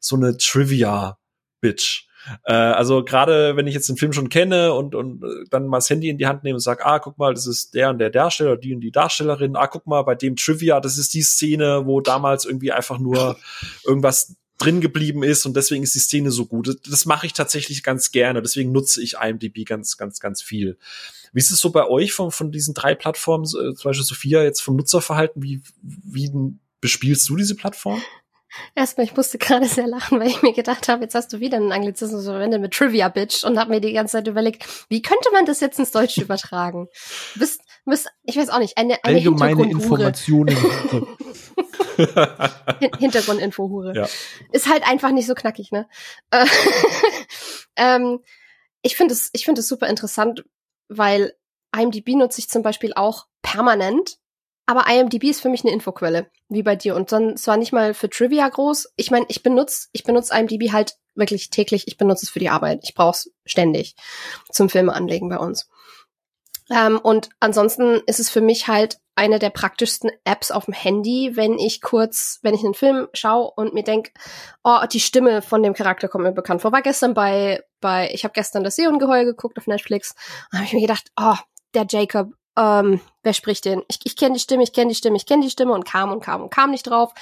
so 0.00 0.16
eine 0.16 0.36
Trivia 0.36 1.18
Bitch. 1.60 2.06
Äh, 2.44 2.52
also 2.52 3.04
gerade 3.04 3.56
wenn 3.56 3.66
ich 3.66 3.74
jetzt 3.74 3.88
den 3.88 3.96
Film 3.96 4.12
schon 4.12 4.28
kenne 4.28 4.74
und, 4.74 4.94
und 4.94 5.22
äh, 5.24 5.44
dann 5.50 5.66
mal 5.66 5.78
das 5.78 5.90
Handy 5.90 6.08
in 6.08 6.18
die 6.18 6.26
Hand 6.26 6.44
nehme 6.44 6.56
und 6.56 6.60
sage, 6.60 6.84
ah, 6.84 6.98
guck 6.98 7.18
mal, 7.18 7.34
das 7.34 7.46
ist 7.46 7.74
der 7.74 7.90
und 7.90 7.98
der 7.98 8.10
Darsteller, 8.10 8.56
die 8.56 8.74
und 8.74 8.80
die 8.80 8.92
Darstellerin, 8.92 9.56
ah, 9.56 9.66
guck 9.66 9.86
mal, 9.86 10.02
bei 10.02 10.14
dem 10.14 10.36
Trivia, 10.36 10.80
das 10.80 10.98
ist 10.98 11.14
die 11.14 11.22
Szene, 11.22 11.82
wo 11.84 12.00
damals 12.00 12.44
irgendwie 12.44 12.72
einfach 12.72 12.98
nur 12.98 13.36
irgendwas 13.84 14.36
drin 14.62 14.80
geblieben 14.80 15.22
ist 15.22 15.46
und 15.46 15.56
deswegen 15.56 15.82
ist 15.82 15.94
die 15.94 16.00
Szene 16.00 16.30
so 16.30 16.46
gut. 16.46 16.78
Das 16.90 17.06
mache 17.06 17.26
ich 17.26 17.32
tatsächlich 17.32 17.82
ganz 17.82 18.12
gerne, 18.12 18.42
deswegen 18.42 18.72
nutze 18.72 19.02
ich 19.02 19.14
IMDb 19.14 19.64
ganz, 19.66 19.96
ganz, 19.96 20.20
ganz 20.20 20.42
viel. 20.42 20.78
Wie 21.32 21.40
ist 21.40 21.50
es 21.50 21.60
so 21.60 21.70
bei 21.70 21.86
euch 21.88 22.12
von, 22.12 22.30
von 22.30 22.52
diesen 22.52 22.74
drei 22.74 22.94
Plattformen, 22.94 23.44
äh, 23.44 23.74
zum 23.74 23.82
Beispiel 23.84 24.04
Sophia, 24.04 24.42
jetzt 24.42 24.60
vom 24.60 24.76
Nutzerverhalten, 24.76 25.42
wie, 25.42 25.62
wie 25.82 26.30
bespielst 26.80 27.28
du 27.28 27.36
diese 27.36 27.54
Plattform? 27.54 28.02
Erstmal, 28.74 29.06
ich 29.06 29.16
musste 29.16 29.38
gerade 29.38 29.66
sehr 29.66 29.86
lachen, 29.86 30.20
weil 30.20 30.28
ich 30.28 30.42
mir 30.42 30.52
gedacht 30.52 30.88
habe, 30.88 31.04
jetzt 31.04 31.14
hast 31.14 31.32
du 31.32 31.40
wieder 31.40 31.56
einen 31.56 31.72
Anglizismus 31.72 32.24
verwendet 32.24 32.60
mit 32.60 32.74
Trivia 32.74 33.08
Bitch 33.08 33.44
und 33.44 33.58
habe 33.58 33.70
mir 33.70 33.80
die 33.80 33.94
ganze 33.94 34.12
Zeit 34.18 34.28
überlegt, 34.28 34.66
wie 34.90 35.00
könnte 35.00 35.30
man 35.32 35.46
das 35.46 35.60
jetzt 35.60 35.78
ins 35.78 35.90
Deutsche 35.90 36.20
übertragen? 36.24 36.88
Du 37.32 37.40
bist, 37.40 37.62
bist, 37.86 38.08
ich 38.24 38.36
weiß 38.36 38.50
auch 38.50 38.58
nicht, 38.58 38.76
eine, 38.76 39.02
eine 39.04 39.16
allgemeine 39.16 39.70
Informationen. 39.70 40.56
Hintergrundinfohure. 42.98 43.94
Ja. 43.94 44.08
Ist 44.52 44.68
halt 44.68 44.86
einfach 44.86 45.10
nicht 45.10 45.26
so 45.26 45.34
knackig, 45.34 45.72
ne? 45.72 45.88
Äh, 46.30 46.46
ähm, 47.76 48.20
ich 48.82 48.96
finde 48.96 49.14
es, 49.14 49.30
ich 49.32 49.44
finde 49.44 49.60
es 49.60 49.68
super 49.68 49.88
interessant, 49.88 50.44
weil 50.88 51.34
IMDb 51.76 52.10
nutze 52.10 52.40
ich 52.40 52.48
zum 52.48 52.62
Beispiel 52.62 52.92
auch 52.94 53.26
permanent 53.42 54.18
aber 54.66 54.86
IMDb 54.88 55.24
ist 55.24 55.40
für 55.40 55.48
mich 55.48 55.64
eine 55.64 55.72
Infoquelle, 55.72 56.30
wie 56.48 56.62
bei 56.62 56.76
dir. 56.76 56.94
Und 56.94 57.10
dann 57.12 57.36
zwar 57.36 57.56
nicht 57.56 57.72
mal 57.72 57.94
für 57.94 58.08
Trivia 58.08 58.48
groß. 58.48 58.92
Ich 58.96 59.10
meine, 59.10 59.26
ich 59.28 59.42
benutze, 59.42 59.88
ich 59.92 60.04
benutze 60.04 60.34
IMDb 60.34 60.72
halt 60.72 60.96
wirklich 61.14 61.50
täglich. 61.50 61.88
Ich 61.88 61.96
benutze 61.96 62.24
es 62.24 62.30
für 62.30 62.38
die 62.38 62.48
Arbeit. 62.48 62.80
Ich 62.82 62.94
brauche 62.94 63.10
es 63.10 63.32
ständig 63.44 63.96
zum 64.50 64.68
Filme 64.68 64.94
anlegen 64.94 65.28
bei 65.28 65.38
uns. 65.38 65.68
Ähm, 66.70 66.98
und 66.98 67.30
ansonsten 67.40 68.00
ist 68.06 68.20
es 68.20 68.30
für 68.30 68.40
mich 68.40 68.68
halt 68.68 68.98
eine 69.14 69.38
der 69.38 69.50
praktischsten 69.50 70.10
Apps 70.24 70.50
auf 70.50 70.64
dem 70.64 70.74
Handy, 70.74 71.32
wenn 71.34 71.58
ich 71.58 71.82
kurz, 71.82 72.38
wenn 72.42 72.54
ich 72.54 72.64
einen 72.64 72.74
Film 72.74 73.08
schaue 73.12 73.50
und 73.56 73.74
mir 73.74 73.84
denk, 73.84 74.12
oh, 74.64 74.78
die 74.90 75.00
Stimme 75.00 75.42
von 75.42 75.62
dem 75.62 75.74
Charakter 75.74 76.08
kommt 76.08 76.24
mir 76.24 76.32
bekannt 76.32 76.62
vor. 76.62 76.72
War 76.72 76.82
gestern 76.82 77.12
bei, 77.12 77.62
bei, 77.80 78.10
ich 78.12 78.24
habe 78.24 78.32
gestern 78.32 78.64
das 78.64 78.76
Seeungeheuer 78.76 79.24
geguckt 79.24 79.58
auf 79.58 79.66
Netflix 79.66 80.14
und 80.50 80.58
habe 80.58 80.66
ich 80.66 80.72
mir 80.72 80.80
gedacht, 80.80 81.10
oh, 81.20 81.36
der 81.74 81.86
Jacob, 81.88 82.32
ähm, 82.56 83.00
wer 83.22 83.32
spricht 83.32 83.64
denn? 83.64 83.82
Ich, 83.88 84.00
ich 84.04 84.16
kenne 84.16 84.34
die 84.34 84.40
Stimme, 84.40 84.62
ich 84.62 84.72
kenne 84.72 84.88
die 84.88 84.94
Stimme, 84.94 85.16
ich 85.16 85.26
kenne 85.26 85.42
die 85.42 85.50
Stimme 85.50 85.72
und 85.72 85.84
kam 85.84 86.10
und 86.10 86.22
kam 86.22 86.42
und 86.42 86.50
kam 86.50 86.70
nicht 86.70 86.84
drauf. 86.84 87.12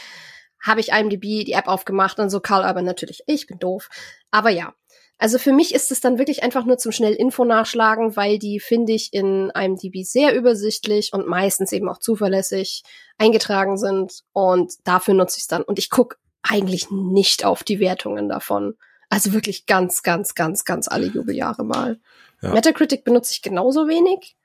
Habe 0.62 0.80
ich 0.80 0.90
IMDb 0.90 1.44
die 1.44 1.52
App 1.52 1.68
aufgemacht 1.68 2.18
und 2.18 2.30
so 2.30 2.40
Karl 2.40 2.64
Urban 2.64 2.84
natürlich. 2.84 3.22
Ich 3.26 3.46
bin 3.46 3.58
doof. 3.58 3.88
Aber 4.30 4.50
ja. 4.50 4.74
Also 5.20 5.36
für 5.36 5.52
mich 5.52 5.74
ist 5.74 5.92
es 5.92 6.00
dann 6.00 6.16
wirklich 6.16 6.42
einfach 6.42 6.64
nur 6.64 6.78
zum 6.78 6.92
schnell 6.92 7.12
Info 7.12 7.44
nachschlagen, 7.44 8.16
weil 8.16 8.38
die 8.38 8.58
finde 8.58 8.94
ich 8.94 9.12
in 9.12 9.52
IMDb 9.54 10.02
sehr 10.02 10.34
übersichtlich 10.34 11.12
und 11.12 11.26
meistens 11.26 11.72
eben 11.72 11.90
auch 11.90 11.98
zuverlässig 11.98 12.84
eingetragen 13.18 13.76
sind 13.76 14.22
und 14.32 14.72
dafür 14.84 15.12
nutze 15.12 15.36
ich 15.36 15.42
es 15.42 15.46
dann. 15.46 15.62
Und 15.62 15.78
ich 15.78 15.90
gucke 15.90 16.16
eigentlich 16.40 16.90
nicht 16.90 17.44
auf 17.44 17.62
die 17.62 17.80
Wertungen 17.80 18.30
davon. 18.30 18.78
Also 19.10 19.34
wirklich 19.34 19.66
ganz, 19.66 20.02
ganz, 20.02 20.34
ganz, 20.34 20.64
ganz 20.64 20.88
alle 20.88 21.08
Jubeljahre 21.08 21.64
mal. 21.64 22.00
Ja. 22.40 22.54
Metacritic 22.54 23.04
benutze 23.04 23.34
ich 23.34 23.42
genauso 23.42 23.88
wenig. 23.88 24.38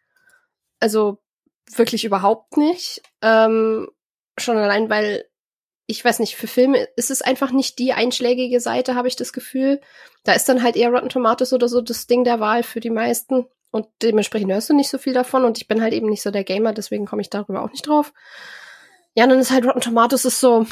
Also 0.81 1.19
wirklich 1.73 2.03
überhaupt 2.03 2.57
nicht. 2.57 3.01
Ähm, 3.21 3.87
schon 4.37 4.57
allein, 4.57 4.89
weil 4.89 5.23
ich 5.87 6.03
weiß 6.03 6.19
nicht, 6.19 6.35
für 6.35 6.47
Filme 6.47 6.87
ist 6.95 7.11
es 7.11 7.21
einfach 7.21 7.51
nicht 7.51 7.77
die 7.77 7.93
einschlägige 7.93 8.59
Seite, 8.59 8.95
habe 8.95 9.07
ich 9.07 9.15
das 9.15 9.33
Gefühl. 9.33 9.81
Da 10.23 10.33
ist 10.33 10.49
dann 10.49 10.63
halt 10.63 10.75
eher 10.75 10.89
Rotten 10.89 11.09
Tomatoes 11.09 11.53
oder 11.53 11.67
so 11.67 11.81
das 11.81 12.07
Ding 12.07 12.23
der 12.23 12.39
Wahl 12.39 12.63
für 12.63 12.79
die 12.79 12.89
meisten. 12.89 13.45
Und 13.71 13.87
dementsprechend 14.01 14.51
hörst 14.51 14.69
du 14.69 14.73
nicht 14.73 14.89
so 14.89 14.97
viel 14.97 15.13
davon. 15.13 15.45
Und 15.45 15.57
ich 15.57 15.67
bin 15.67 15.81
halt 15.81 15.93
eben 15.93 16.09
nicht 16.09 16.23
so 16.23 16.31
der 16.31 16.43
Gamer, 16.43 16.73
deswegen 16.73 17.05
komme 17.05 17.21
ich 17.21 17.29
darüber 17.29 17.61
auch 17.61 17.71
nicht 17.71 17.87
drauf. 17.87 18.13
Ja, 19.13 19.27
dann 19.27 19.39
ist 19.39 19.51
halt 19.51 19.65
Rotten 19.65 19.81
Tomatoes 19.81 20.25
ist 20.25 20.39
so, 20.39 20.65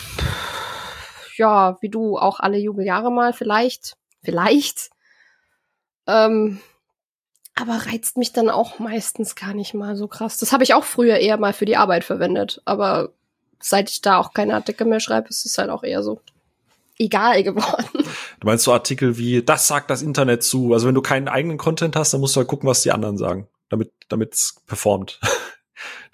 ja, 1.38 1.78
wie 1.82 1.90
du 1.90 2.18
auch 2.18 2.40
alle 2.40 2.58
Jubeljahre 2.58 3.12
mal, 3.12 3.34
vielleicht, 3.34 3.96
vielleicht. 4.24 4.90
Ähm, 6.08 6.60
aber 7.56 7.86
reizt 7.86 8.18
mich 8.18 8.34
dann 8.34 8.50
auch 8.50 8.80
meistens 8.80 9.36
gar 9.36 9.54
nicht 9.54 9.74
mal 9.76 9.96
so 9.96 10.08
krass. 10.08 10.38
Das 10.38 10.52
habe 10.52 10.64
ich 10.64 10.74
auch 10.74 10.84
früher 10.84 11.18
eher 11.18 11.38
mal 11.38 11.54
für 11.54 11.66
die 11.66 11.78
Arbeit 11.78 12.04
verwendet, 12.04 12.62
aber 12.66 13.14
seit 13.64 13.90
ich 13.90 14.02
da 14.02 14.18
auch 14.18 14.34
keine 14.34 14.56
Artikel 14.56 14.86
mehr 14.86 15.00
schreibe, 15.00 15.30
ist 15.30 15.46
es 15.46 15.58
halt 15.58 15.70
auch 15.70 15.84
eher 15.84 16.04
so 16.04 16.22
egal 16.98 17.44
geworden. 17.44 17.88
Du 18.40 18.48
meinst 18.48 18.66
so 18.66 18.74
Artikel 18.74 19.18
wie, 19.18 19.44
das 19.44 19.68
sagt 19.68 19.90
das 19.90 20.02
Internet 20.02 20.44
zu. 20.44 20.74
Also 20.74 20.88
wenn 20.88 20.96
du 20.96 21.02
keinen 21.02 21.28
eigenen 21.28 21.58
Content 21.58 21.96
hast, 21.96 22.14
dann 22.14 22.22
musst 22.22 22.36
du 22.36 22.40
halt 22.40 22.48
gucken, 22.48 22.70
was 22.70 22.82
die 22.82 22.92
anderen 22.92 23.18
sagen, 23.18 23.48
damit 23.70 23.92
damit's 24.10 24.62
performt. 24.68 25.20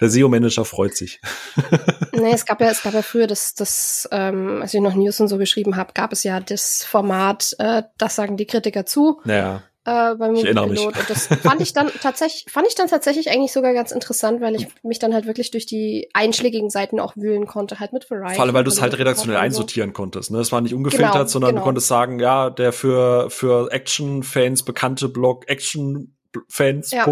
Der 0.00 0.08
SEO-Manager 0.08 0.64
freut 0.64 0.96
sich. 0.96 1.20
nee, 2.12 2.32
es 2.32 2.46
gab 2.46 2.60
ja, 2.60 2.70
es 2.70 2.82
gab 2.82 2.94
ja 2.94 3.02
früher 3.02 3.26
das, 3.26 3.54
das, 3.54 4.08
ähm, 4.10 4.62
als 4.62 4.72
ich 4.72 4.80
noch 4.80 4.94
News 4.94 5.20
und 5.20 5.28
so 5.28 5.36
geschrieben 5.36 5.76
habe, 5.76 5.92
gab 5.92 6.12
es 6.12 6.24
ja 6.24 6.40
das 6.40 6.82
Format, 6.82 7.54
äh, 7.58 7.82
das 7.98 8.16
sagen 8.16 8.36
die 8.36 8.46
Kritiker 8.46 8.86
zu. 8.86 9.20
Ja 9.26 9.62
äh, 9.84 10.14
beim 10.14 10.32
mich. 10.32 10.44
Und 10.46 10.94
das 11.08 11.26
fand 11.26 11.60
ich 11.60 11.72
dann 11.72 11.88
tatsächlich, 12.02 12.52
fand 12.52 12.66
ich 12.68 12.74
dann 12.74 12.88
tatsächlich 12.88 13.30
eigentlich 13.30 13.52
sogar 13.52 13.72
ganz 13.72 13.92
interessant, 13.92 14.40
weil 14.40 14.54
ich 14.54 14.66
mich 14.82 14.98
dann 14.98 15.14
halt 15.14 15.26
wirklich 15.26 15.50
durch 15.50 15.66
die 15.66 16.10
einschlägigen 16.12 16.70
Seiten 16.70 17.00
auch 17.00 17.16
wühlen 17.16 17.46
konnte, 17.46 17.80
halt 17.80 17.92
mit 17.92 18.10
Variety. 18.10 18.34
Vor 18.34 18.44
allem, 18.44 18.54
weil 18.54 18.64
du 18.64 18.70
es 18.70 18.82
halt 18.82 18.98
redaktionell 18.98 19.38
einsortieren 19.38 19.92
konntest. 19.92 20.30
Ne? 20.30 20.38
Es 20.38 20.52
war 20.52 20.60
nicht 20.60 20.74
ungefiltert, 20.74 21.12
genau, 21.12 21.24
sondern 21.26 21.50
genau. 21.50 21.60
du 21.60 21.64
konntest 21.64 21.88
sagen, 21.88 22.20
ja, 22.20 22.50
der 22.50 22.72
für, 22.72 23.30
für 23.30 23.72
Action-Fans 23.72 24.64
bekannte 24.64 25.08
Blog, 25.08 25.48
Action-Fans. 25.48 26.90
Ja. 26.90 27.06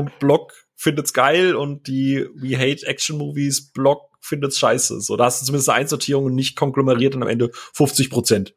Findet's 0.81 1.13
geil 1.13 1.57
und 1.57 1.89
die 1.89 2.25
We 2.37 2.57
Hate 2.57 2.87
Action 2.87 3.19
Movies 3.19 3.73
Blog 3.73 4.09
findet's 4.21 4.61
scheiße. 4.61 5.01
So, 5.01 5.17
da 5.17 5.25
hast 5.25 5.43
du 5.43 5.47
zumindest 5.47 5.71
eine 5.71 5.81
Einsortierung 5.81 6.27
und 6.27 6.35
nicht 6.37 6.55
konglomeriert 6.55 7.17
und 7.17 7.23
am 7.23 7.29
Ende 7.29 7.51
50 7.73 8.11
Prozent. 8.11 8.55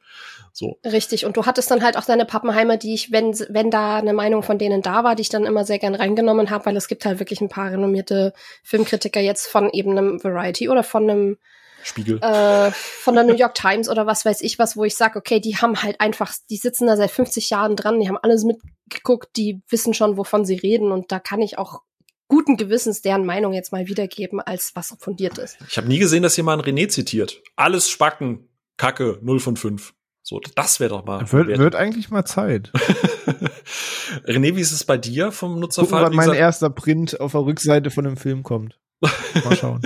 So. 0.54 0.80
Richtig. 0.86 1.26
Und 1.26 1.38
du 1.38 1.45
hattest 1.45 1.72
dann 1.72 1.84
halt 1.84 1.97
auch 1.97 2.06
deine 2.06 2.26
Pappenheimer, 2.26 2.78
die 2.78 2.93
ich, 2.93 3.12
wenn, 3.12 3.38
wenn 3.49 3.71
da 3.71 3.97
eine 3.97 4.13
Meinung 4.13 4.43
von 4.43 4.58
denen 4.58 4.82
da 4.82 5.04
war, 5.04 5.16
die 5.16 5.21
ich 5.21 5.30
dann 5.30 5.46
immer 5.46 5.66
sehr 5.66 5.80
gern 5.80 5.96
reingenommen 5.96 6.50
habe, 6.50 6.66
weil 6.66 6.78
es 6.78 6.88
gibt 6.88 7.05
halt 7.05 7.20
wirklich 7.20 7.42
ein 7.42 7.50
paar 7.50 7.71
renommierte 7.71 8.34
Filmkritiker 8.63 9.21
jetzt 9.21 9.47
von 9.47 9.70
eben 9.71 9.92
einem 9.92 10.24
Variety 10.24 10.70
oder 10.70 10.84
von 10.84 11.09
einem 11.09 11.38
Spiegel. 11.84 12.20
Äh, 12.21 12.71
von 12.71 13.16
der 13.16 13.24
New 13.24 13.36
York 13.36 13.55
Times 13.55 13.89
oder 13.89 14.05
was 14.05 14.24
weiß 14.25 14.42
ich 14.42 14.59
was, 14.59 14.78
wo 14.78 14.84
ich 14.84 14.96
sage, 14.96 15.17
okay, 15.17 15.39
die 15.39 15.58
haben 15.58 15.82
halt 15.82 16.00
einfach, 16.00 16.34
die 16.50 16.58
sitzen 16.58 16.88
da 16.88 16.96
seit 16.96 17.12
50 17.12 17.50
Jahren 17.50 17.75
dran, 17.75 18.00
die 18.00 18.08
haben 18.08 18.17
alles 18.17 18.43
mitgeguckt, 18.43 19.36
die 19.36 19.62
wissen 19.70 19.93
schon, 19.93 20.17
wovon 20.17 20.46
sie 20.46 20.55
reden 20.55 20.92
und 20.92 21.12
da 21.12 21.20
kann 21.20 21.42
ich 21.42 21.58
auch 21.58 21.82
guten 22.28 22.55
Gewissens 22.55 23.01
deren 23.01 23.25
Meinung 23.25 23.51
jetzt 23.54 23.71
mal 23.74 23.88
wiedergeben, 23.88 24.39
als 24.39 24.71
was 24.75 24.96
fundiert 25.00 25.38
ist. 25.38 25.58
Ich 25.67 25.78
habe 25.78 25.88
nie 25.88 26.00
gesehen, 26.00 26.24
dass 26.24 26.38
jemand 26.38 26.63
René 26.63 26.88
zitiert. 26.88 27.42
Alles 27.58 27.89
Spacken, 27.89 28.47
Kacke, 28.78 29.20
0 29.21 29.39
von 29.42 29.58
5. 29.58 29.93
So, 30.24 30.39
das 30.56 30.80
wäre 30.80 30.92
doch 30.92 31.06
mal. 31.06 31.32
Wird, 31.32 31.58
wird 31.58 31.76
eigentlich 31.76 32.10
mal 32.10 32.26
Zeit. 32.26 32.72
René, 34.26 34.56
wie 34.56 34.62
ist 34.62 34.72
es 34.72 34.84
bei 34.84 34.98
dir 34.98 35.32
vom 35.32 35.60
Nutzerverhalten? 35.60 36.12
Gucken, 36.12 36.20
wann 36.20 36.28
mein 36.28 36.38
erster 36.38 36.70
Print 36.70 37.20
auf 37.20 37.32
der 37.32 37.42
Rückseite 37.42 37.89
von 37.89 38.04
dem 38.04 38.18
Film 38.18 38.43
kommt. 38.43 38.80
Mal 39.43 39.56
schauen. 39.56 39.82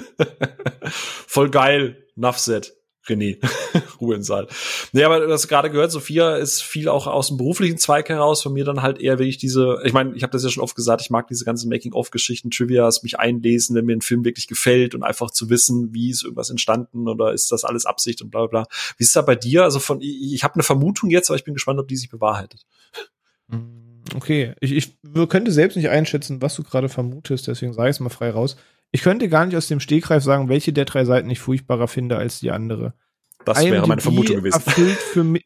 Voll 0.84 1.50
geil. 1.50 2.04
Nuffset. 2.16 2.74
René, 3.08 3.38
Ruhe 4.02 4.16
im 4.16 4.24
Saal. 4.24 4.48
Nee, 4.92 5.04
aber 5.04 5.20
du 5.20 5.32
hast 5.32 5.48
gerade 5.48 5.70
gehört, 5.70 5.92
Sophia 5.92 6.36
ist 6.36 6.62
viel 6.62 6.90
auch 6.90 7.08
aus 7.08 7.28
dem 7.28 7.38
beruflichen 7.38 7.78
Zweig 7.78 8.10
heraus, 8.10 8.42
von 8.42 8.54
mir 8.54 8.66
dann 8.66 8.82
halt 8.82 9.00
eher 9.00 9.20
wirklich 9.20 9.38
diese, 9.38 9.80
ich 9.84 9.94
meine, 9.94 10.16
ich 10.16 10.24
habe 10.24 10.32
das 10.32 10.44
ja 10.44 10.50
schon 10.50 10.64
oft 10.64 10.76
gesagt, 10.76 11.02
ich 11.02 11.10
mag 11.10 11.28
diese 11.28 11.46
ganzen 11.46 11.70
Making-of-Geschichten, 11.70 12.52
Trivias, 12.52 13.04
mich 13.04 13.20
einlesen, 13.20 13.76
wenn 13.76 13.86
mir 13.86 13.96
ein 13.96 14.02
Film 14.02 14.26
wirklich 14.26 14.48
gefällt 14.48 14.96
und 14.96 15.04
einfach 15.04 15.32
zu 15.32 15.50
wissen, 15.50 15.94
wie 15.94 16.10
ist 16.10 16.24
irgendwas 16.24 16.50
entstanden 16.50 17.08
oder 17.08 17.34
ist 17.34 17.52
das 17.52 17.64
alles 17.64 17.86
Absicht 17.86 18.22
und 18.22 18.32
bla 18.32 18.46
bla 18.46 18.64
bla. 18.64 18.68
Wie 18.98 19.04
ist 19.04 19.16
da 19.16 19.22
bei 19.22 19.36
dir? 19.36 19.64
Also 19.64 19.80
von, 19.80 20.00
ich, 20.02 20.44
habe 20.44 20.56
eine 20.56 20.64
Vermutung 20.64 21.10
jetzt, 21.10 21.30
aber 21.30 21.38
ich 21.38 21.44
bin 21.44 21.54
gespannt, 21.54 21.80
ob 21.80 21.88
die 21.88 21.98
sich 21.98 22.10
bewahrheitet. 22.10 22.66
Okay, 24.16 24.54
ich, 24.60 24.72
ich 24.72 24.98
könnte 25.30 25.52
selbst 25.52 25.76
nicht 25.76 25.90
einschätzen, 25.90 26.42
was 26.42 26.56
du 26.56 26.64
gerade 26.64 26.90
vermutest, 26.90 27.48
deswegen 27.48 27.74
sage 27.74 27.90
ich 27.90 27.96
es 27.96 28.00
mal 28.00 28.10
frei 28.10 28.30
raus. 28.30 28.56
Ich 28.96 29.02
könnte 29.02 29.28
gar 29.28 29.46
nicht 29.46 29.58
aus 29.58 29.68
dem 29.68 29.82
Stegreif 29.82 30.24
sagen, 30.24 30.48
welche 30.48 30.72
der 30.72 30.86
drei 30.86 31.04
Seiten 31.04 31.30
ich 31.30 31.42
furchtbarer 31.42 31.90
finde 31.90 32.16
als 32.16 32.40
die 32.40 32.52
andere. 32.52 32.94
Das 33.44 33.58
IMDb 33.58 33.74
wäre 33.74 33.88
meine 33.90 34.00
Vermutung 34.00 34.38
gewesen. 34.38 34.54
Erfüllt 34.56 34.96
für 34.96 35.26
mich, 35.26 35.46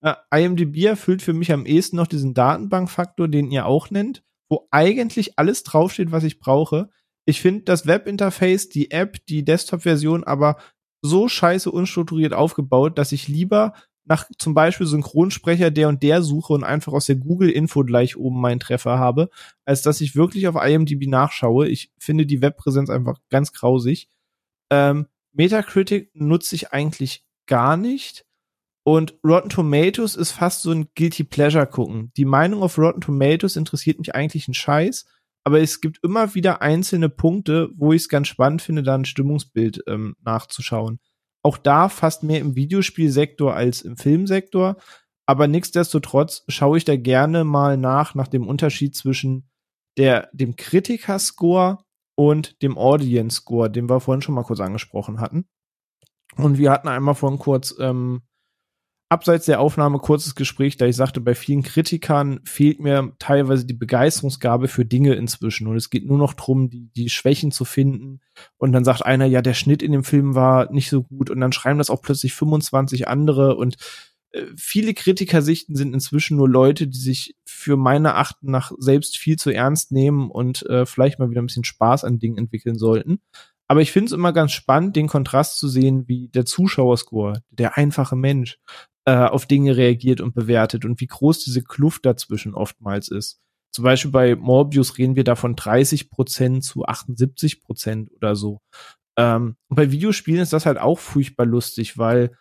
äh, 0.00 0.14
IMDb 0.34 0.82
erfüllt 0.86 1.20
für 1.20 1.34
mich 1.34 1.52
am 1.52 1.66
ehesten 1.66 1.96
noch 1.96 2.06
diesen 2.06 2.32
Datenbankfaktor, 2.32 3.28
den 3.28 3.50
ihr 3.50 3.66
auch 3.66 3.90
nennt, 3.90 4.24
wo 4.48 4.66
eigentlich 4.70 5.38
alles 5.38 5.62
draufsteht, 5.62 6.10
was 6.10 6.24
ich 6.24 6.38
brauche. 6.38 6.88
Ich 7.26 7.42
finde 7.42 7.64
das 7.64 7.86
Webinterface, 7.86 8.70
die 8.70 8.90
App, 8.90 9.18
die 9.26 9.44
Desktop-Version 9.44 10.24
aber 10.24 10.56
so 11.02 11.28
scheiße 11.28 11.70
unstrukturiert 11.70 12.32
aufgebaut, 12.32 12.96
dass 12.96 13.12
ich 13.12 13.28
lieber 13.28 13.74
nach 14.06 14.24
zum 14.38 14.54
Beispiel 14.54 14.86
Synchronsprecher 14.86 15.70
der 15.70 15.88
und 15.88 16.02
der 16.02 16.22
suche 16.22 16.52
und 16.52 16.64
einfach 16.64 16.92
aus 16.92 17.06
der 17.06 17.16
Google-Info 17.16 17.84
gleich 17.84 18.16
oben 18.16 18.40
meinen 18.40 18.60
Treffer 18.60 18.98
habe, 18.98 19.28
als 19.64 19.82
dass 19.82 20.00
ich 20.00 20.16
wirklich 20.16 20.48
auf 20.48 20.54
IMDb 20.54 21.08
nachschaue. 21.08 21.68
Ich 21.68 21.92
finde 21.98 22.24
die 22.24 22.40
Webpräsenz 22.40 22.88
einfach 22.88 23.18
ganz 23.30 23.52
grausig. 23.52 24.08
Ähm, 24.70 25.06
Metacritic 25.32 26.10
nutze 26.14 26.54
ich 26.54 26.72
eigentlich 26.72 27.24
gar 27.46 27.76
nicht. 27.76 28.24
Und 28.84 29.18
Rotten 29.24 29.48
Tomatoes 29.48 30.14
ist 30.14 30.30
fast 30.30 30.62
so 30.62 30.70
ein 30.70 30.88
Guilty 30.94 31.24
Pleasure 31.24 31.66
gucken. 31.66 32.12
Die 32.16 32.24
Meinung 32.24 32.62
auf 32.62 32.78
Rotten 32.78 33.00
Tomatoes 33.00 33.56
interessiert 33.56 33.98
mich 33.98 34.14
eigentlich 34.14 34.46
ein 34.46 34.54
Scheiß, 34.54 35.06
aber 35.42 35.60
es 35.60 35.80
gibt 35.80 35.98
immer 36.04 36.34
wieder 36.36 36.62
einzelne 36.62 37.08
Punkte, 37.08 37.70
wo 37.74 37.92
ich 37.92 38.02
es 38.02 38.08
ganz 38.08 38.28
spannend 38.28 38.62
finde, 38.62 38.84
da 38.84 38.94
ein 38.94 39.04
Stimmungsbild 39.04 39.82
ähm, 39.88 40.14
nachzuschauen. 40.24 41.00
Auch 41.46 41.58
da 41.58 41.88
fast 41.88 42.24
mehr 42.24 42.40
im 42.40 42.56
Videospielsektor 42.56 43.54
als 43.54 43.80
im 43.80 43.96
Filmsektor. 43.96 44.78
Aber 45.26 45.46
nichtsdestotrotz 45.46 46.42
schaue 46.48 46.76
ich 46.76 46.84
da 46.84 46.96
gerne 46.96 47.44
mal 47.44 47.76
nach, 47.76 48.16
nach 48.16 48.26
dem 48.26 48.48
Unterschied 48.48 48.96
zwischen 48.96 49.48
der, 49.96 50.28
dem 50.32 50.56
Kritikerscore 50.56 51.78
und 52.16 52.60
dem 52.62 52.76
Audience 52.76 53.36
Score, 53.42 53.70
den 53.70 53.88
wir 53.88 54.00
vorhin 54.00 54.22
schon 54.22 54.34
mal 54.34 54.42
kurz 54.42 54.58
angesprochen 54.58 55.20
hatten. 55.20 55.46
Und 56.34 56.58
wir 56.58 56.72
hatten 56.72 56.88
einmal 56.88 57.14
vorhin 57.14 57.38
kurz 57.38 57.76
ähm, 57.78 58.22
abseits 59.08 59.46
der 59.46 59.60
Aufnahme 59.60 59.98
kurzes 59.98 60.34
Gespräch, 60.34 60.76
da 60.76 60.86
ich 60.86 60.96
sagte, 60.96 61.20
bei 61.20 61.34
vielen 61.34 61.62
Kritikern 61.62 62.40
fehlt 62.44 62.80
mir 62.80 63.12
teilweise 63.18 63.64
die 63.64 63.74
Begeisterungsgabe 63.74 64.68
für 64.68 64.84
Dinge 64.84 65.14
inzwischen. 65.14 65.68
Und 65.68 65.76
es 65.76 65.90
geht 65.90 66.06
nur 66.06 66.18
noch 66.18 66.34
drum, 66.34 66.70
die, 66.70 66.88
die 66.96 67.08
Schwächen 67.08 67.52
zu 67.52 67.64
finden. 67.64 68.20
Und 68.56 68.72
dann 68.72 68.84
sagt 68.84 69.04
einer, 69.04 69.26
ja, 69.26 69.42
der 69.42 69.54
Schnitt 69.54 69.82
in 69.82 69.92
dem 69.92 70.04
Film 70.04 70.34
war 70.34 70.72
nicht 70.72 70.90
so 70.90 71.04
gut. 71.04 71.30
Und 71.30 71.40
dann 71.40 71.52
schreiben 71.52 71.78
das 71.78 71.90
auch 71.90 72.02
plötzlich 72.02 72.34
25 72.34 73.06
andere. 73.06 73.56
Und 73.56 73.76
äh, 74.32 74.42
viele 74.56 74.92
Kritikersichten 74.92 75.76
sind 75.76 75.94
inzwischen 75.94 76.36
nur 76.36 76.48
Leute, 76.48 76.88
die 76.88 76.98
sich 76.98 77.36
für 77.44 77.76
meine 77.76 78.16
Achten 78.16 78.50
nach 78.50 78.72
selbst 78.78 79.18
viel 79.18 79.36
zu 79.36 79.50
ernst 79.50 79.92
nehmen 79.92 80.30
und 80.30 80.66
äh, 80.66 80.84
vielleicht 80.84 81.20
mal 81.20 81.30
wieder 81.30 81.42
ein 81.42 81.46
bisschen 81.46 81.64
Spaß 81.64 82.02
an 82.02 82.18
Dingen 82.18 82.38
entwickeln 82.38 82.76
sollten. 82.76 83.20
Aber 83.68 83.80
ich 83.80 83.92
finde 83.92 84.06
es 84.06 84.12
immer 84.12 84.32
ganz 84.32 84.52
spannend, 84.52 84.94
den 84.96 85.08
Kontrast 85.08 85.58
zu 85.58 85.68
sehen, 85.68 86.06
wie 86.06 86.28
der 86.28 86.44
Zuschauerscore, 86.44 87.42
der 87.50 87.76
einfache 87.76 88.14
Mensch, 88.14 88.58
auf 89.12 89.46
Dinge 89.46 89.76
reagiert 89.76 90.20
und 90.20 90.34
bewertet 90.34 90.84
und 90.84 91.00
wie 91.00 91.06
groß 91.06 91.44
diese 91.44 91.62
Kluft 91.62 92.04
dazwischen 92.06 92.54
oftmals 92.54 93.08
ist. 93.08 93.40
Zum 93.72 93.84
Beispiel 93.84 94.10
bei 94.10 94.36
Morbius 94.36 94.98
reden 94.98 95.16
wir 95.16 95.24
da 95.24 95.34
von 95.34 95.54
30 95.54 96.10
Prozent 96.10 96.64
zu 96.64 96.84
78 96.86 97.62
Prozent 97.62 98.10
oder 98.16 98.34
so. 98.34 98.60
Ähm, 99.16 99.56
und 99.68 99.76
bei 99.76 99.90
Videospielen 99.90 100.40
ist 100.40 100.52
das 100.52 100.66
halt 100.66 100.78
auch 100.78 100.98
furchtbar 100.98 101.46
lustig, 101.46 101.98
weil 101.98 102.36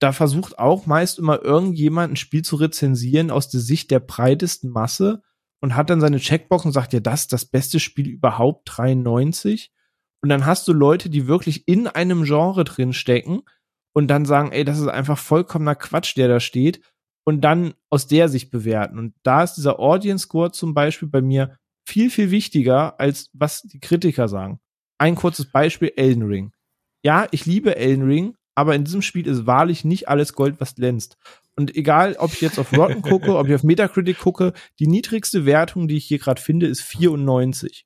da 0.00 0.12
versucht 0.12 0.58
auch 0.58 0.86
meist 0.86 1.18
immer 1.18 1.42
irgendjemand 1.42 2.12
ein 2.12 2.16
Spiel 2.16 2.42
zu 2.42 2.56
rezensieren 2.56 3.30
aus 3.30 3.48
der 3.48 3.60
Sicht 3.60 3.90
der 3.90 4.00
breitesten 4.00 4.70
Masse 4.70 5.22
und 5.60 5.74
hat 5.74 5.90
dann 5.90 6.00
seine 6.00 6.18
Checkbox 6.18 6.64
und 6.64 6.72
sagt, 6.72 6.92
ja, 6.92 7.00
das 7.00 7.22
ist 7.22 7.32
das 7.32 7.44
beste 7.44 7.80
Spiel 7.80 8.08
überhaupt, 8.08 8.62
93. 8.66 9.72
Und 10.22 10.28
dann 10.28 10.46
hast 10.46 10.68
du 10.68 10.72
Leute, 10.72 11.10
die 11.10 11.26
wirklich 11.26 11.66
in 11.66 11.86
einem 11.86 12.24
Genre 12.24 12.64
drin 12.64 12.92
stecken 12.92 13.42
und 13.98 14.06
dann 14.06 14.24
sagen, 14.24 14.52
ey, 14.52 14.64
das 14.64 14.78
ist 14.78 14.86
einfach 14.86 15.18
vollkommener 15.18 15.74
Quatsch, 15.74 16.16
der 16.16 16.28
da 16.28 16.38
steht 16.38 16.80
und 17.24 17.40
dann 17.40 17.74
aus 17.90 18.06
der 18.06 18.28
Sicht 18.28 18.52
bewerten. 18.52 18.96
Und 18.96 19.12
da 19.24 19.42
ist 19.42 19.54
dieser 19.54 19.80
Audience 19.80 20.22
Score 20.22 20.52
zum 20.52 20.72
Beispiel 20.72 21.08
bei 21.08 21.20
mir 21.20 21.56
viel, 21.84 22.08
viel 22.08 22.30
wichtiger, 22.30 23.00
als 23.00 23.28
was 23.32 23.62
die 23.62 23.80
Kritiker 23.80 24.28
sagen. 24.28 24.60
Ein 24.98 25.16
kurzes 25.16 25.50
Beispiel, 25.50 25.92
Elden 25.96 26.22
Ring. 26.22 26.52
Ja, 27.02 27.26
ich 27.32 27.44
liebe 27.44 27.74
Elden 27.74 28.06
Ring, 28.06 28.36
aber 28.54 28.76
in 28.76 28.84
diesem 28.84 29.02
Spiel 29.02 29.26
ist 29.26 29.46
wahrlich 29.46 29.84
nicht 29.84 30.08
alles 30.08 30.32
Gold, 30.32 30.60
was 30.60 30.76
glänzt. 30.76 31.16
Und 31.56 31.74
egal, 31.74 32.14
ob 32.20 32.32
ich 32.32 32.40
jetzt 32.40 32.60
auf 32.60 32.72
Rotten 32.72 33.02
gucke, 33.02 33.36
ob 33.36 33.48
ich 33.48 33.54
auf 33.56 33.64
Metacritic 33.64 34.20
gucke, 34.20 34.52
die 34.78 34.86
niedrigste 34.86 35.44
Wertung, 35.44 35.88
die 35.88 35.96
ich 35.96 36.04
hier 36.04 36.20
gerade 36.20 36.40
finde, 36.40 36.68
ist 36.68 36.82
94. 36.82 37.84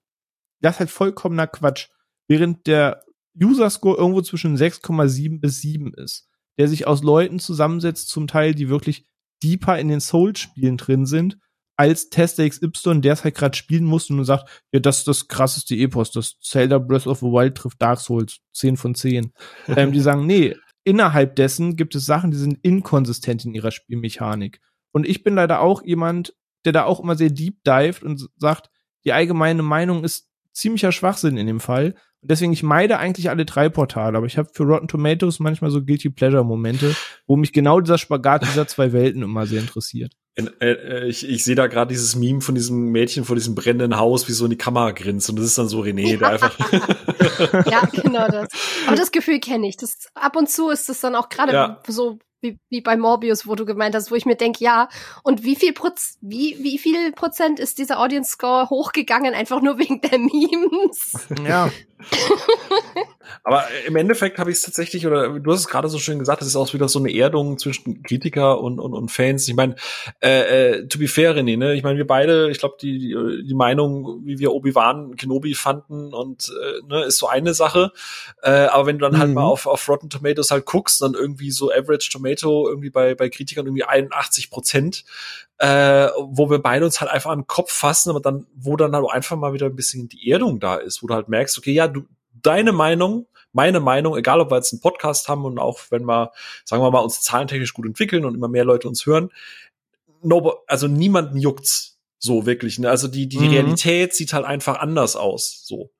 Das 0.60 0.74
ist 0.74 0.80
halt 0.80 0.90
vollkommener 0.90 1.46
Quatsch. 1.46 1.88
Während 2.28 2.66
der 2.66 3.02
User 3.40 3.70
Score 3.70 3.96
irgendwo 3.96 4.22
zwischen 4.22 4.56
6,7 4.56 5.40
bis 5.40 5.60
7 5.60 5.94
ist, 5.94 6.28
der 6.58 6.68
sich 6.68 6.86
aus 6.86 7.02
Leuten 7.02 7.38
zusammensetzt, 7.38 8.08
zum 8.08 8.26
Teil, 8.26 8.54
die 8.54 8.68
wirklich 8.68 9.06
deeper 9.42 9.78
in 9.78 9.88
den 9.88 10.00
Souls-Spielen 10.00 10.76
drin 10.76 11.06
sind, 11.06 11.38
als 11.76 12.10
Tester 12.10 12.48
XY, 12.48 13.00
der 13.00 13.14
es 13.14 13.24
halt 13.24 13.34
gerade 13.34 13.56
spielen 13.56 13.84
muss 13.84 14.10
und 14.10 14.24
sagt, 14.24 14.62
ja, 14.72 14.80
das 14.80 14.98
ist 14.98 15.08
das 15.08 15.28
krasseste 15.28 15.74
Epos, 15.74 16.10
das 16.10 16.38
Zelda 16.40 16.78
Breath 16.78 17.06
of 17.06 17.20
the 17.20 17.26
Wild 17.26 17.56
trifft 17.56 17.80
Dark 17.80 17.98
Souls, 17.98 18.38
10 18.52 18.76
von 18.76 18.94
10. 18.94 19.32
ähm, 19.68 19.92
die 19.92 20.00
sagen, 20.00 20.26
nee, 20.26 20.54
innerhalb 20.84 21.36
dessen 21.36 21.76
gibt 21.76 21.94
es 21.94 22.06
Sachen, 22.06 22.30
die 22.30 22.36
sind 22.36 22.58
inkonsistent 22.62 23.44
in 23.44 23.54
ihrer 23.54 23.70
Spielmechanik. 23.70 24.60
Und 24.92 25.08
ich 25.08 25.22
bin 25.22 25.34
leider 25.34 25.60
auch 25.60 25.82
jemand, 25.82 26.34
der 26.64 26.72
da 26.72 26.84
auch 26.84 27.00
immer 27.00 27.16
sehr 27.16 27.30
deep 27.30 27.64
dived 27.64 28.02
und 28.02 28.28
sagt, 28.36 28.68
die 29.04 29.12
allgemeine 29.12 29.62
Meinung 29.62 30.04
ist 30.04 30.28
ziemlicher 30.52 30.92
Schwachsinn 30.92 31.36
in 31.36 31.46
dem 31.46 31.60
Fall. 31.60 31.94
Und 32.22 32.30
deswegen, 32.30 32.52
ich 32.52 32.62
meide 32.62 32.98
eigentlich 32.98 33.30
alle 33.30 33.44
drei 33.44 33.68
Portale, 33.68 34.16
aber 34.16 34.26
ich 34.26 34.38
habe 34.38 34.48
für 34.52 34.62
Rotten 34.62 34.86
Tomatoes 34.86 35.40
manchmal 35.40 35.70
so 35.70 35.82
Guilty 35.82 36.10
Pleasure-Momente, 36.10 36.94
wo 37.26 37.36
mich 37.36 37.52
genau 37.52 37.80
dieser 37.80 37.98
Spagat 37.98 38.42
dieser 38.44 38.68
zwei 38.68 38.92
Welten 38.92 39.22
immer 39.22 39.46
sehr 39.46 39.60
interessiert. 39.60 40.12
In, 40.34 40.48
äh, 40.60 41.06
ich 41.08 41.28
ich 41.28 41.44
sehe 41.44 41.56
da 41.56 41.66
gerade 41.66 41.90
dieses 41.90 42.14
Meme 42.14 42.40
von 42.40 42.54
diesem 42.54 42.90
Mädchen 42.90 43.24
vor 43.24 43.36
diesem 43.36 43.54
brennenden 43.54 43.98
Haus, 43.98 44.28
wie 44.28 44.32
so 44.32 44.44
in 44.44 44.50
die 44.50 44.56
Kamera 44.56 44.92
grinst. 44.92 45.28
Und 45.28 45.36
das 45.36 45.46
ist 45.46 45.58
dann 45.58 45.68
so 45.68 45.80
René, 45.80 46.16
der 46.16 46.28
einfach. 46.30 46.58
ja, 47.70 47.84
genau 47.92 48.28
das. 48.28 48.48
Aber 48.86 48.96
das 48.96 49.10
Gefühl 49.10 49.40
kenne 49.40 49.68
ich. 49.68 49.76
Das, 49.76 50.06
ab 50.14 50.36
und 50.36 50.48
zu 50.48 50.70
ist 50.70 50.88
das 50.88 51.00
dann 51.00 51.16
auch 51.16 51.28
gerade 51.28 51.52
ja. 51.52 51.82
so 51.86 52.18
wie, 52.42 52.58
wie 52.68 52.80
bei 52.80 52.96
Morbius, 52.96 53.46
wo 53.46 53.54
du 53.54 53.64
gemeint 53.64 53.94
hast, 53.94 54.10
wo 54.10 54.14
ich 54.14 54.26
mir 54.26 54.36
denke, 54.36 54.62
ja, 54.62 54.88
und 55.22 55.44
wie 55.44 55.56
viel 55.56 55.72
Proz 55.72 56.18
wie, 56.20 56.58
wie 56.60 56.78
viel 56.78 57.12
Prozent 57.12 57.60
ist 57.60 57.78
dieser 57.78 58.00
Audience 58.00 58.32
Score 58.32 58.68
hochgegangen, 58.68 59.34
einfach 59.34 59.62
nur 59.62 59.78
wegen 59.78 60.00
der 60.00 60.18
Memes? 60.18 61.12
Ja. 61.46 61.70
Aber 63.44 63.64
im 63.86 63.96
Endeffekt 63.96 64.38
habe 64.38 64.50
ich 64.50 64.58
es 64.58 64.62
tatsächlich, 64.62 65.06
oder 65.06 65.40
du 65.40 65.52
hast 65.52 65.60
es 65.60 65.68
gerade 65.68 65.88
so 65.88 65.98
schön 65.98 66.18
gesagt, 66.18 66.42
es 66.42 66.48
ist 66.48 66.56
auch 66.56 66.72
wieder 66.74 66.88
so 66.88 66.98
eine 66.98 67.12
Erdung 67.12 67.58
zwischen 67.58 68.02
Kritiker 68.02 68.60
und, 68.60 68.78
und, 68.78 68.94
und 68.94 69.10
Fans. 69.10 69.48
Ich 69.48 69.54
meine, 69.54 69.74
äh, 70.20 70.70
äh, 70.70 70.88
to 70.88 70.98
be 70.98 71.08
fair, 71.08 71.34
René, 71.34 71.56
ne? 71.56 71.74
Ich 71.74 71.82
meine, 71.82 71.98
wir 71.98 72.06
beide, 72.06 72.50
ich 72.50 72.58
glaube, 72.58 72.76
die, 72.80 72.98
die, 72.98 73.46
die 73.46 73.54
Meinung, 73.54 74.20
wie 74.24 74.38
wir 74.38 74.52
Obi-Wan 74.52 75.16
Kenobi 75.16 75.54
fanden 75.54 76.14
und 76.14 76.50
äh, 76.50 76.86
ne, 76.86 77.04
ist 77.04 77.18
so 77.18 77.26
eine 77.26 77.54
Sache. 77.54 77.92
Äh, 78.42 78.50
aber 78.50 78.86
wenn 78.86 78.98
du 78.98 79.06
dann 79.08 79.18
halt 79.18 79.28
mhm. 79.28 79.34
mal 79.34 79.44
auf, 79.44 79.66
auf 79.66 79.88
Rotten 79.88 80.10
Tomatoes 80.10 80.50
halt 80.50 80.64
guckst, 80.64 81.02
dann 81.02 81.14
irgendwie 81.14 81.50
so 81.50 81.72
Average 81.72 82.10
Tomato 82.12 82.68
irgendwie 82.68 82.90
bei, 82.90 83.14
bei 83.14 83.28
Kritikern 83.28 83.66
irgendwie 83.66 83.84
81 83.84 84.50
Prozent, 84.50 85.04
äh, 85.62 86.10
wo 86.18 86.50
wir 86.50 86.58
beide 86.58 86.84
uns 86.84 87.00
halt 87.00 87.08
einfach 87.08 87.30
an 87.30 87.42
den 87.42 87.46
Kopf 87.46 87.70
fassen, 87.70 88.10
aber 88.10 88.18
dann, 88.18 88.48
wo 88.52 88.76
dann 88.76 88.96
halt 88.96 89.08
einfach 89.08 89.36
mal 89.36 89.52
wieder 89.52 89.66
ein 89.66 89.76
bisschen 89.76 90.08
die 90.08 90.28
Erdung 90.28 90.58
da 90.58 90.74
ist, 90.74 91.04
wo 91.04 91.06
du 91.06 91.14
halt 91.14 91.28
merkst, 91.28 91.56
okay, 91.56 91.70
ja, 91.70 91.86
du, 91.86 92.02
deine 92.42 92.72
Meinung, 92.72 93.26
meine 93.52 93.78
Meinung, 93.78 94.16
egal 94.16 94.40
ob 94.40 94.50
wir 94.50 94.56
jetzt 94.56 94.72
einen 94.72 94.80
Podcast 94.80 95.28
haben 95.28 95.44
und 95.44 95.60
auch 95.60 95.78
wenn 95.90 96.04
wir, 96.04 96.32
sagen 96.64 96.82
wir 96.82 96.90
mal, 96.90 96.98
uns 96.98 97.20
zahlentechnisch 97.20 97.74
gut 97.74 97.86
entwickeln 97.86 98.24
und 98.24 98.34
immer 98.34 98.48
mehr 98.48 98.64
Leute 98.64 98.88
uns 98.88 99.06
hören, 99.06 99.30
no, 100.20 100.56
also 100.66 100.88
niemanden 100.88 101.38
juckt's 101.38 102.00
so 102.18 102.44
wirklich. 102.44 102.80
Ne? 102.80 102.90
Also 102.90 103.06
die, 103.06 103.28
die 103.28 103.38
mhm. 103.38 103.50
Realität 103.50 104.14
sieht 104.14 104.32
halt 104.32 104.44
einfach 104.44 104.80
anders 104.80 105.14
aus. 105.14 105.62
So. 105.64 105.92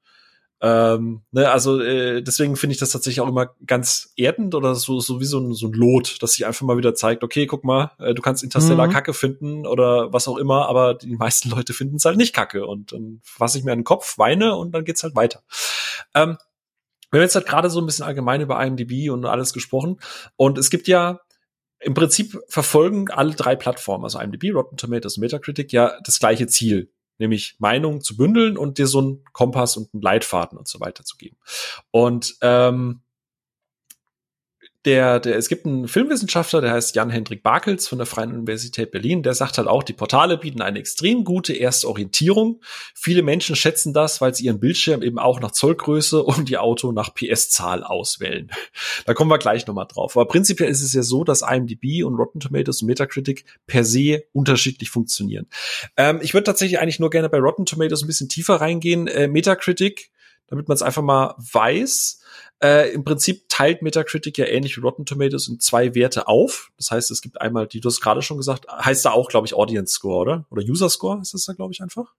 Ähm, 0.65 1.23
ne, 1.33 1.51
also 1.51 1.81
äh, 1.81 2.23
deswegen 2.23 2.55
finde 2.55 2.75
ich 2.75 2.79
das 2.79 2.91
tatsächlich 2.91 3.21
auch 3.21 3.29
immer 3.29 3.53
ganz 3.67 4.13
erdend 4.17 4.55
oder 4.55 4.77
so, 4.77 5.01
so 5.01 5.19
wie 5.19 5.25
so 5.25 5.41
ein, 5.41 5.55
so 5.55 5.67
ein 5.67 5.73
Lot, 5.73 6.23
dass 6.23 6.35
sich 6.35 6.47
einfach 6.47 6.65
mal 6.65 6.77
wieder 6.77 6.95
zeigt, 6.95 7.25
okay, 7.25 7.47
guck 7.47 7.65
mal, 7.65 7.91
äh, 7.99 8.15
du 8.15 8.23
kannst 8.23 8.45
Interstellar 8.45 8.87
mhm. 8.87 8.93
Kacke 8.93 9.13
finden 9.13 9.67
oder 9.67 10.13
was 10.13 10.29
auch 10.29 10.37
immer, 10.37 10.69
aber 10.69 10.95
die 10.95 11.17
meisten 11.17 11.51
Leute 11.55 11.73
finden 11.73 11.97
es 11.97 12.05
halt 12.05 12.17
nicht 12.17 12.33
Kacke 12.33 12.65
und 12.65 12.93
dann 12.93 13.21
fasse 13.25 13.59
ich 13.59 13.65
mir 13.65 13.73
an 13.73 13.81
den 13.81 13.85
Kopf, 13.85 14.19
weine 14.19 14.55
und 14.55 14.71
dann 14.71 14.85
geht's 14.85 15.03
halt 15.03 15.17
weiter. 15.17 15.43
Ähm, 16.15 16.39
wir 17.11 17.19
haben 17.19 17.25
jetzt 17.25 17.35
halt 17.35 17.47
gerade 17.47 17.69
so 17.69 17.81
ein 17.81 17.87
bisschen 17.87 18.05
allgemein 18.05 18.41
über 18.41 18.65
IMDb 18.65 19.11
und 19.11 19.27
alles 19.27 19.53
gesprochen 19.53 19.99
und 20.37 20.59
es 20.59 20.71
gibt 20.71 20.87
ja 20.87 21.23
im 21.81 21.95
Prinzip 21.95 22.39
verfolgen 22.47 23.11
alle 23.11 23.35
drei 23.35 23.57
Plattformen, 23.57 24.05
also 24.05 24.21
IMDb, 24.21 24.55
Rotten 24.55 24.77
Tomatoes 24.77 25.17
und 25.17 25.23
Metacritic, 25.23 25.73
ja 25.73 25.99
das 26.05 26.21
gleiche 26.21 26.47
Ziel 26.47 26.93
nämlich 27.19 27.57
Meinungen 27.59 28.01
zu 28.01 28.17
bündeln 28.17 28.57
und 28.57 28.79
dir 28.79 28.87
so 28.87 28.99
einen 28.99 29.25
Kompass 29.33 29.77
und 29.77 29.93
einen 29.93 30.03
Leitfaden 30.03 30.59
und 30.59 30.69
so 30.69 30.81
weiter 30.81 31.05
zu 31.05 31.17
geben. 31.17 31.37
Und 31.91 32.37
ähm, 32.41 33.03
der, 34.85 35.21
der, 35.21 35.37
es 35.37 35.49
gibt 35.49 35.65
einen 35.65 35.87
Filmwissenschaftler, 35.87 36.61
der 36.61 36.73
heißt 36.73 36.97
Jan-Hendrik 36.97 37.45
Barkels 37.45 37.87
von 37.87 37.99
der 37.99 38.07
Freien 38.07 38.33
Universität 38.33 38.91
Berlin, 38.91 39.23
der 39.23 39.35
sagt 39.35 39.59
halt 39.59 39.69
auch, 39.69 39.85
die 39.85 39.93
Portale 39.93 40.39
bieten 40.39 40.61
eine 40.61 40.81
extrem 40.81 41.23
gute 41.23 41.53
erste 41.53 41.89
Orientierung. 41.89 42.61
Viele 42.95 43.23
Menschen 43.23 43.55
schätzen 43.55 43.93
das, 43.93 44.21
weil 44.21 44.35
sie 44.35 44.47
ihren 44.47 44.59
Bildschirm 44.59 45.03
eben 45.03 45.21
auch 45.21 45.41
nach 45.41 45.53
Zollgröße 45.53 46.23
und 46.25 46.51
ihr 46.51 46.63
Auto 46.63 46.91
nach 46.91 47.15
PS-Zahl 47.15 47.85
auswählen. 47.85 48.51
Da 49.07 49.15
kommen 49.15 49.31
wir 49.31 49.39
gleich 49.39 49.67
nochmal 49.67 49.87
drauf. 49.87 50.17
Aber 50.17 50.27
prinzipiell 50.27 50.69
ist 50.69 50.83
es 50.83 50.93
ja 50.93 51.03
so, 51.03 51.23
dass 51.23 51.43
IMDb 51.43 52.05
und 52.05 52.17
Rotten 52.17 52.41
Tomatoes 52.41 52.83
und 52.83 52.89
Metacritic 52.89 53.45
per 53.67 53.85
se 53.85 54.25
unterschiedlich 54.33 54.91
funktionieren. 54.91 55.47
Ähm, 55.97 56.19
ich 56.23 56.35
würde 56.35 56.45
tatsächlich 56.45 56.81
eigentlich 56.81 56.99
nur 56.99 57.11
gerne 57.11 57.29
bei 57.29 57.39
Rotten 57.39 57.67
Tomatoes 57.67 58.03
ein 58.03 58.09
bisschen 58.09 58.29
tiefer 58.29 58.57
reingehen. 58.57 59.07
Äh, 59.07 59.29
Metacritic, 59.29 60.11
damit 60.49 60.67
man 60.67 60.75
es 60.75 60.83
einfach 60.83 61.03
mal 61.03 61.37
weiß, 61.39 62.21
äh, 62.63 62.93
Im 62.93 63.03
Prinzip 63.05 63.49
teilt 63.49 63.83
Metacritic 63.83 64.39
ja 64.39 64.47
ähnlich 64.47 64.77
wie 64.77 64.81
Rotten 64.81 65.05
Tomatoes 65.05 65.49
in 65.49 65.59
zwei 65.59 65.95
Werte 65.95 66.29
auf. 66.29 66.71
Das 66.77 66.91
heißt, 66.93 67.11
es 67.11 67.21
gibt 67.21 67.41
einmal, 67.41 67.67
die 67.67 67.81
du 67.81 67.89
hast 67.89 68.01
gerade 68.01 68.23
schon 68.23 68.37
gesagt, 68.37 68.67
heißt 68.71 69.05
da 69.05 69.11
auch, 69.11 69.29
glaube 69.29 69.47
ich, 69.47 69.55
Audience 69.55 69.95
Score, 69.95 70.21
oder? 70.21 70.47
Oder 70.51 70.63
User 70.63 70.89
Score 70.89 71.21
ist 71.21 71.35
das 71.35 71.45
da, 71.45 71.55
glaube 71.55 71.73
ich, 71.73 71.83
einfach. 71.83 72.15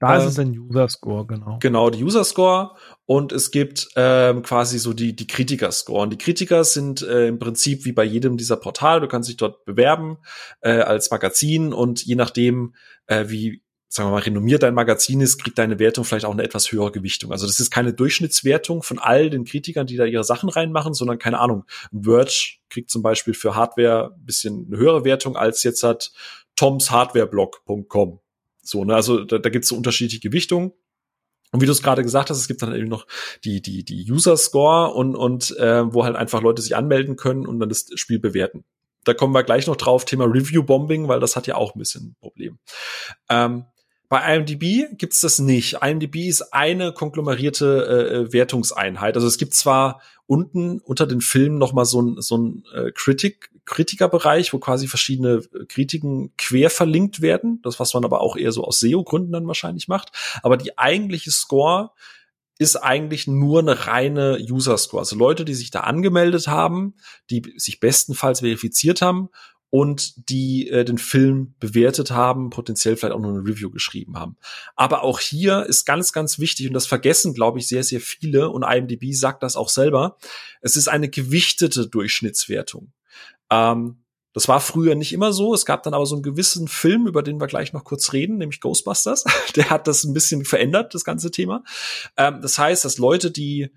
Da 0.00 0.18
ist 0.18 0.24
es 0.24 0.38
ein 0.38 0.58
User 0.58 0.88
Score, 0.88 1.26
genau. 1.26 1.58
Genau, 1.60 1.88
die 1.88 2.04
User 2.04 2.24
Score 2.24 2.72
und 3.06 3.32
es 3.32 3.50
gibt 3.50 3.88
ähm, 3.96 4.42
quasi 4.42 4.78
so 4.78 4.92
die 4.92 5.16
die 5.16 5.26
Kritiker 5.26 5.72
Score. 5.72 6.02
Und 6.02 6.10
die 6.10 6.18
Kritiker 6.18 6.64
sind 6.64 7.00
äh, 7.02 7.28
im 7.28 7.38
Prinzip 7.38 7.86
wie 7.86 7.92
bei 7.92 8.04
jedem 8.04 8.36
dieser 8.36 8.56
Portale. 8.56 9.00
Du 9.00 9.08
kannst 9.08 9.30
dich 9.30 9.36
dort 9.36 9.64
bewerben 9.64 10.18
äh, 10.60 10.80
als 10.80 11.10
Magazin 11.10 11.72
und 11.72 12.04
je 12.04 12.16
nachdem, 12.16 12.74
äh, 13.06 13.28
wie 13.28 13.62
sagen 13.94 14.08
wir 14.08 14.14
mal, 14.14 14.22
renommiert 14.22 14.64
dein 14.64 14.74
Magazin 14.74 15.20
ist, 15.20 15.40
kriegt 15.40 15.56
deine 15.56 15.78
Wertung 15.78 16.04
vielleicht 16.04 16.24
auch 16.24 16.32
eine 16.32 16.42
etwas 16.42 16.72
höhere 16.72 16.90
Gewichtung. 16.90 17.30
Also 17.30 17.46
das 17.46 17.60
ist 17.60 17.70
keine 17.70 17.92
Durchschnittswertung 17.92 18.82
von 18.82 18.98
all 18.98 19.30
den 19.30 19.44
Kritikern, 19.44 19.86
die 19.86 19.96
da 19.96 20.04
ihre 20.04 20.24
Sachen 20.24 20.48
reinmachen, 20.48 20.94
sondern 20.94 21.20
keine 21.20 21.38
Ahnung. 21.38 21.64
Verge 21.92 22.56
kriegt 22.70 22.90
zum 22.90 23.02
Beispiel 23.02 23.34
für 23.34 23.54
Hardware 23.54 24.12
ein 24.16 24.26
bisschen 24.26 24.66
eine 24.66 24.78
höhere 24.78 25.04
Wertung 25.04 25.36
als 25.36 25.62
jetzt 25.62 25.84
hat 25.84 26.10
tomshardwareblog.com. 26.56 28.18
So, 28.62 28.84
ne, 28.84 28.96
also 28.96 29.22
da, 29.22 29.38
da 29.38 29.48
gibt 29.48 29.62
es 29.62 29.68
so 29.68 29.76
unterschiedliche 29.76 30.20
Gewichtungen. 30.20 30.72
Und 31.52 31.60
wie 31.60 31.66
du 31.66 31.72
es 31.72 31.82
gerade 31.82 32.02
gesagt 32.02 32.30
hast, 32.30 32.38
es 32.38 32.48
gibt 32.48 32.62
dann 32.62 32.74
eben 32.74 32.88
noch 32.88 33.06
die, 33.44 33.62
die, 33.62 33.84
die 33.84 34.10
User 34.10 34.36
Score 34.36 34.92
und, 34.92 35.14
und 35.14 35.56
äh, 35.56 35.94
wo 35.94 36.02
halt 36.02 36.16
einfach 36.16 36.42
Leute 36.42 36.62
sich 36.62 36.74
anmelden 36.74 37.14
können 37.14 37.46
und 37.46 37.60
dann 37.60 37.68
das 37.68 37.86
Spiel 37.94 38.18
bewerten. 38.18 38.64
Da 39.04 39.14
kommen 39.14 39.32
wir 39.34 39.44
gleich 39.44 39.68
noch 39.68 39.76
drauf, 39.76 40.04
Thema 40.04 40.24
Review 40.24 40.64
Bombing, 40.64 41.06
weil 41.06 41.20
das 41.20 41.36
hat 41.36 41.46
ja 41.46 41.54
auch 41.54 41.76
ein 41.76 41.78
bisschen 41.78 42.08
ein 42.08 42.16
Problem. 42.18 42.58
Ähm, 43.28 43.66
bei 44.14 44.36
IMDb 44.36 44.96
gibt's 44.96 45.20
das 45.22 45.40
nicht. 45.40 45.78
IMDb 45.82 46.28
ist 46.28 46.52
eine 46.52 46.92
konglomerierte 46.92 47.66
äh, 47.66 48.14
äh, 48.14 48.32
Wertungseinheit. 48.32 49.16
Also 49.16 49.26
es 49.26 49.38
gibt 49.38 49.54
zwar 49.54 50.00
unten 50.28 50.78
unter 50.78 51.08
den 51.08 51.20
Filmen 51.20 51.58
noch 51.58 51.72
mal 51.72 51.84
so 51.84 52.00
ein, 52.00 52.22
so 52.22 52.38
ein 52.38 52.62
äh, 52.72 52.92
Kritik, 52.92 53.50
Kritikerbereich, 53.64 54.52
wo 54.52 54.60
quasi 54.60 54.86
verschiedene 54.86 55.42
äh, 55.52 55.64
Kritiken 55.66 56.32
quer 56.38 56.70
verlinkt 56.70 57.22
werden. 57.22 57.58
Das, 57.64 57.80
was 57.80 57.92
man 57.92 58.04
aber 58.04 58.20
auch 58.20 58.36
eher 58.36 58.52
so 58.52 58.62
aus 58.62 58.78
SEO-Gründen 58.78 59.32
dann 59.32 59.48
wahrscheinlich 59.48 59.88
macht. 59.88 60.12
Aber 60.44 60.56
die 60.58 60.78
eigentliche 60.78 61.32
Score 61.32 61.90
ist 62.56 62.76
eigentlich 62.76 63.26
nur 63.26 63.58
eine 63.58 63.88
reine 63.88 64.38
User 64.48 64.78
Score. 64.78 65.00
Also 65.00 65.16
Leute, 65.16 65.44
die 65.44 65.54
sich 65.54 65.72
da 65.72 65.80
angemeldet 65.80 66.46
haben, 66.46 66.94
die 67.30 67.42
sich 67.56 67.80
bestenfalls 67.80 68.38
verifiziert 68.38 69.02
haben 69.02 69.30
und 69.74 70.30
die 70.30 70.68
äh, 70.68 70.84
den 70.84 70.98
Film 70.98 71.56
bewertet 71.58 72.12
haben, 72.12 72.50
potenziell 72.50 72.96
vielleicht 72.96 73.12
auch 73.12 73.18
noch 73.18 73.30
eine 73.30 73.44
Review 73.44 73.72
geschrieben 73.72 74.16
haben. 74.16 74.36
Aber 74.76 75.02
auch 75.02 75.18
hier 75.18 75.66
ist 75.66 75.84
ganz, 75.84 76.12
ganz 76.12 76.38
wichtig, 76.38 76.68
und 76.68 76.74
das 76.74 76.86
vergessen, 76.86 77.34
glaube 77.34 77.58
ich, 77.58 77.66
sehr, 77.66 77.82
sehr 77.82 78.00
viele, 78.00 78.50
und 78.50 78.62
IMDb 78.62 79.12
sagt 79.12 79.42
das 79.42 79.56
auch 79.56 79.68
selber, 79.68 80.16
es 80.60 80.76
ist 80.76 80.86
eine 80.86 81.08
gewichtete 81.08 81.88
Durchschnittswertung. 81.88 82.92
Ähm, 83.50 84.04
das 84.32 84.46
war 84.46 84.60
früher 84.60 84.94
nicht 84.94 85.12
immer 85.12 85.32
so. 85.32 85.54
Es 85.54 85.66
gab 85.66 85.82
dann 85.82 85.94
aber 85.94 86.06
so 86.06 86.14
einen 86.14 86.22
gewissen 86.22 86.68
Film, 86.68 87.08
über 87.08 87.24
den 87.24 87.40
wir 87.40 87.48
gleich 87.48 87.72
noch 87.72 87.82
kurz 87.82 88.12
reden, 88.12 88.36
nämlich 88.38 88.60
Ghostbusters. 88.60 89.24
Der 89.56 89.70
hat 89.70 89.88
das 89.88 90.04
ein 90.04 90.14
bisschen 90.14 90.44
verändert, 90.44 90.94
das 90.94 91.04
ganze 91.04 91.32
Thema. 91.32 91.64
Ähm, 92.16 92.40
das 92.42 92.60
heißt, 92.60 92.84
dass 92.84 92.98
Leute, 92.98 93.32
die 93.32 93.72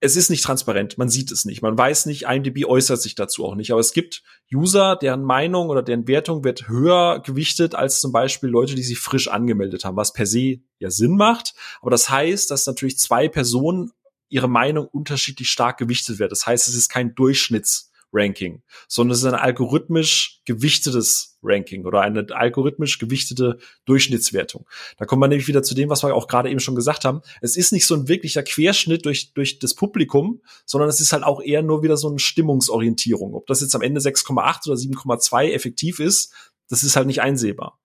es 0.00 0.16
ist 0.16 0.30
nicht 0.30 0.44
transparent, 0.44 0.96
man 0.96 1.08
sieht 1.08 1.32
es 1.32 1.44
nicht, 1.44 1.60
man 1.60 1.76
weiß 1.76 2.06
nicht, 2.06 2.22
IMDb 2.22 2.64
äußert 2.64 3.02
sich 3.02 3.14
dazu 3.14 3.44
auch 3.44 3.56
nicht, 3.56 3.72
aber 3.72 3.80
es 3.80 3.92
gibt 3.92 4.22
User, 4.52 4.96
deren 4.96 5.22
Meinung 5.22 5.68
oder 5.68 5.82
deren 5.82 6.06
Wertung 6.06 6.44
wird 6.44 6.68
höher 6.68 7.20
gewichtet 7.20 7.74
als 7.74 8.00
zum 8.00 8.12
Beispiel 8.12 8.48
Leute, 8.48 8.74
die 8.74 8.82
sich 8.82 8.98
frisch 8.98 9.28
angemeldet 9.28 9.84
haben, 9.84 9.96
was 9.96 10.12
per 10.12 10.26
se 10.26 10.60
ja 10.78 10.90
Sinn 10.90 11.16
macht, 11.16 11.54
aber 11.80 11.90
das 11.90 12.08
heißt, 12.08 12.50
dass 12.50 12.66
natürlich 12.66 12.98
zwei 12.98 13.28
Personen 13.28 13.90
ihre 14.28 14.48
Meinung 14.48 14.86
unterschiedlich 14.86 15.50
stark 15.50 15.78
gewichtet 15.78 16.18
wird. 16.18 16.32
Das 16.32 16.46
heißt, 16.46 16.68
es 16.68 16.74
ist 16.74 16.90
kein 16.90 17.14
Durchschnitts 17.14 17.90
Ranking, 18.12 18.62
sondern 18.88 19.12
es 19.12 19.18
ist 19.18 19.26
ein 19.26 19.34
algorithmisch 19.34 20.40
gewichtetes 20.46 21.38
Ranking 21.42 21.84
oder 21.84 22.00
eine 22.00 22.26
algorithmisch 22.30 22.98
gewichtete 22.98 23.58
Durchschnittswertung. 23.84 24.66
Da 24.96 25.04
kommt 25.04 25.20
man 25.20 25.30
nämlich 25.30 25.48
wieder 25.48 25.62
zu 25.62 25.74
dem, 25.74 25.88
was 25.90 26.02
wir 26.02 26.14
auch 26.14 26.26
gerade 26.26 26.50
eben 26.50 26.60
schon 26.60 26.74
gesagt 26.74 27.04
haben. 27.04 27.20
Es 27.40 27.56
ist 27.56 27.72
nicht 27.72 27.86
so 27.86 27.94
ein 27.94 28.08
wirklicher 28.08 28.42
Querschnitt 28.42 29.04
durch, 29.04 29.32
durch 29.34 29.58
das 29.58 29.74
Publikum, 29.74 30.42
sondern 30.64 30.88
es 30.88 31.00
ist 31.00 31.12
halt 31.12 31.22
auch 31.22 31.42
eher 31.42 31.62
nur 31.62 31.82
wieder 31.82 31.96
so 31.96 32.08
eine 32.08 32.18
Stimmungsorientierung. 32.18 33.34
Ob 33.34 33.46
das 33.46 33.60
jetzt 33.60 33.74
am 33.74 33.82
Ende 33.82 34.00
6,8 34.00 34.68
oder 34.68 34.76
7,2 34.76 35.52
effektiv 35.52 36.00
ist, 36.00 36.32
das 36.68 36.82
ist 36.82 36.96
halt 36.96 37.06
nicht 37.06 37.20
einsehbar. 37.20 37.78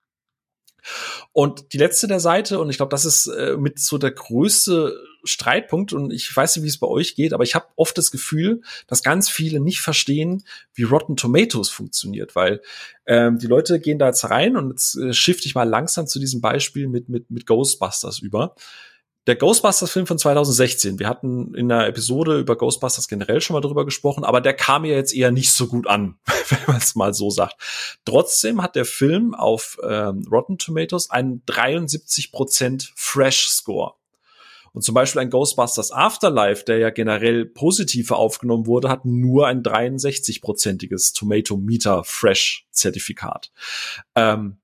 Und 1.31 1.73
die 1.73 1.77
letzte 1.77 2.07
der 2.07 2.19
Seite, 2.19 2.59
und 2.59 2.69
ich 2.69 2.77
glaube, 2.77 2.89
das 2.89 3.05
ist 3.05 3.27
äh, 3.27 3.55
mit 3.57 3.79
so 3.79 3.97
der 3.97 4.11
größte 4.11 4.93
Streitpunkt, 5.23 5.93
und 5.93 6.11
ich 6.11 6.35
weiß 6.35 6.55
nicht, 6.55 6.63
wie 6.63 6.69
es 6.69 6.79
bei 6.79 6.87
euch 6.87 7.15
geht, 7.15 7.33
aber 7.33 7.43
ich 7.43 7.55
habe 7.55 7.67
oft 7.75 7.97
das 7.97 8.11
Gefühl, 8.11 8.61
dass 8.87 9.03
ganz 9.03 9.29
viele 9.29 9.59
nicht 9.59 9.81
verstehen, 9.81 10.43
wie 10.73 10.83
Rotten 10.83 11.15
Tomatoes 11.15 11.69
funktioniert, 11.69 12.35
weil 12.35 12.61
ähm, 13.05 13.39
die 13.39 13.47
Leute 13.47 13.79
gehen 13.79 13.99
da 13.99 14.07
jetzt 14.07 14.29
rein 14.29 14.57
und 14.57 14.71
jetzt 14.71 14.95
äh, 14.95 15.13
shifte 15.13 15.47
ich 15.47 15.55
mal 15.55 15.67
langsam 15.67 16.07
zu 16.07 16.19
diesem 16.19 16.41
Beispiel 16.41 16.87
mit, 16.87 17.09
mit, 17.09 17.29
mit 17.29 17.45
Ghostbusters 17.45 18.19
über 18.19 18.55
der 19.25 19.37
Ghostbusters-Film 19.37 20.05
von 20.05 20.17
2016, 20.17 20.99
wir 20.99 21.07
hatten 21.07 21.55
in 21.55 21.71
einer 21.71 21.87
Episode 21.87 22.39
über 22.39 22.57
Ghostbusters 22.57 23.07
generell 23.07 23.39
schon 23.39 23.53
mal 23.53 23.61
drüber 23.61 23.85
gesprochen, 23.85 24.25
aber 24.25 24.41
der 24.41 24.53
kam 24.53 24.83
ja 24.83 24.95
jetzt 24.95 25.13
eher 25.13 25.31
nicht 25.31 25.51
so 25.51 25.67
gut 25.67 25.87
an, 25.87 26.17
wenn 26.49 26.59
man 26.67 26.77
es 26.77 26.95
mal 26.95 27.13
so 27.13 27.29
sagt. 27.29 27.55
Trotzdem 28.03 28.61
hat 28.61 28.75
der 28.75 28.85
Film 28.85 29.33
auf 29.33 29.77
ähm, 29.81 30.27
Rotten 30.29 30.57
Tomatoes 30.57 31.09
einen 31.09 31.41
73% 31.45 32.91
Fresh-Score. 32.95 33.93
Und 34.73 34.81
zum 34.81 34.95
Beispiel 34.95 35.21
ein 35.21 35.29
Ghostbusters 35.29 35.91
Afterlife, 35.91 36.65
der 36.65 36.79
ja 36.79 36.89
generell 36.89 37.45
positiver 37.45 38.17
aufgenommen 38.17 38.65
wurde, 38.65 38.89
hat 38.89 39.05
nur 39.05 39.47
ein 39.47 39.61
63-prozentiges 39.61 41.13
Tomato 41.13 41.57
Meter 41.57 42.03
Fresh 42.03 42.67
Zertifikat. 42.71 43.51
Ähm, 44.15 44.57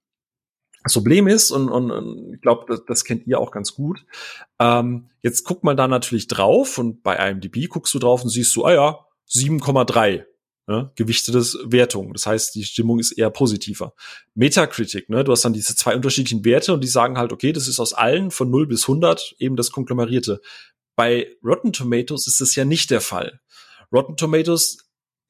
das 0.84 0.94
Problem 0.94 1.28
ist, 1.28 1.52
und, 1.52 1.70
und, 1.70 1.92
und 1.92 2.34
ich 2.34 2.42
glaube, 2.42 2.66
das, 2.68 2.84
das 2.86 3.06
kennt 3.06 3.28
ihr 3.28 3.40
auch 3.40 3.52
ganz 3.52 3.76
gut, 3.76 4.06
ähm, 4.60 5.10
jetzt 5.22 5.44
guckt 5.44 5.64
man 5.64 5.78
da 5.78 5.88
natürlich 5.88 6.28
drauf 6.28 6.78
und 6.78 7.04
bei 7.04 7.16
IMDb 7.16 7.68
guckst 7.68 7.94
du 7.94 8.00
drauf 8.00 8.24
und 8.24 8.30
siehst 8.30 8.56
du, 8.56 8.66
ah 8.66 8.74
ja, 8.74 9.06
7,3 9.30 10.26
ne, 10.70 10.92
gewichtetes 10.96 11.58
Wertung. 11.66 12.14
Das 12.14 12.28
heißt, 12.28 12.54
die 12.54 12.64
Stimmung 12.64 13.00
ist 13.00 13.12
eher 13.12 13.32
positiver. 13.32 13.94
Metacritic, 14.36 15.10
ne, 15.10 15.24
du 15.24 15.32
hast 15.32 15.44
dann 15.44 15.54
diese 15.54 15.76
zwei 15.76 15.96
unterschiedlichen 15.96 16.46
Werte 16.46 16.74
und 16.74 16.84
die 16.84 16.88
sagen 16.88 17.18
halt, 17.18 17.34
okay, 17.34 17.52
das 17.52 17.68
ist 17.68 17.80
aus 17.80 17.94
allen 17.94 18.30
von 18.30 18.52
0 18.52 18.68
bis 18.68 18.84
100 18.84 19.36
eben 19.40 19.56
das 19.56 19.72
Konglomerierte. 19.72 20.42
Bei 20.96 21.28
Rotten 21.44 21.74
Tomatoes 21.74 22.28
ist 22.28 22.40
das 22.40 22.56
ja 22.56 22.66
nicht 22.66 22.92
der 22.92 23.02
Fall. 23.02 23.42
Rotten 23.92 24.16
Tomatoes 24.16 24.78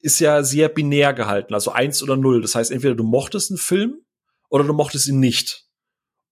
ist 0.00 0.20
ja 0.20 0.42
sehr 0.42 0.68
binär 0.68 1.14
gehalten, 1.14 1.54
also 1.54 1.72
eins 1.72 2.02
oder 2.02 2.16
null. 2.16 2.42
Das 2.42 2.54
heißt, 2.54 2.70
entweder 2.70 2.94
du 2.94 3.04
mochtest 3.04 3.50
einen 3.50 3.58
Film 3.58 4.02
oder 4.50 4.64
du 4.64 4.74
mochtest 4.74 5.08
ihn 5.08 5.20
nicht. 5.20 5.64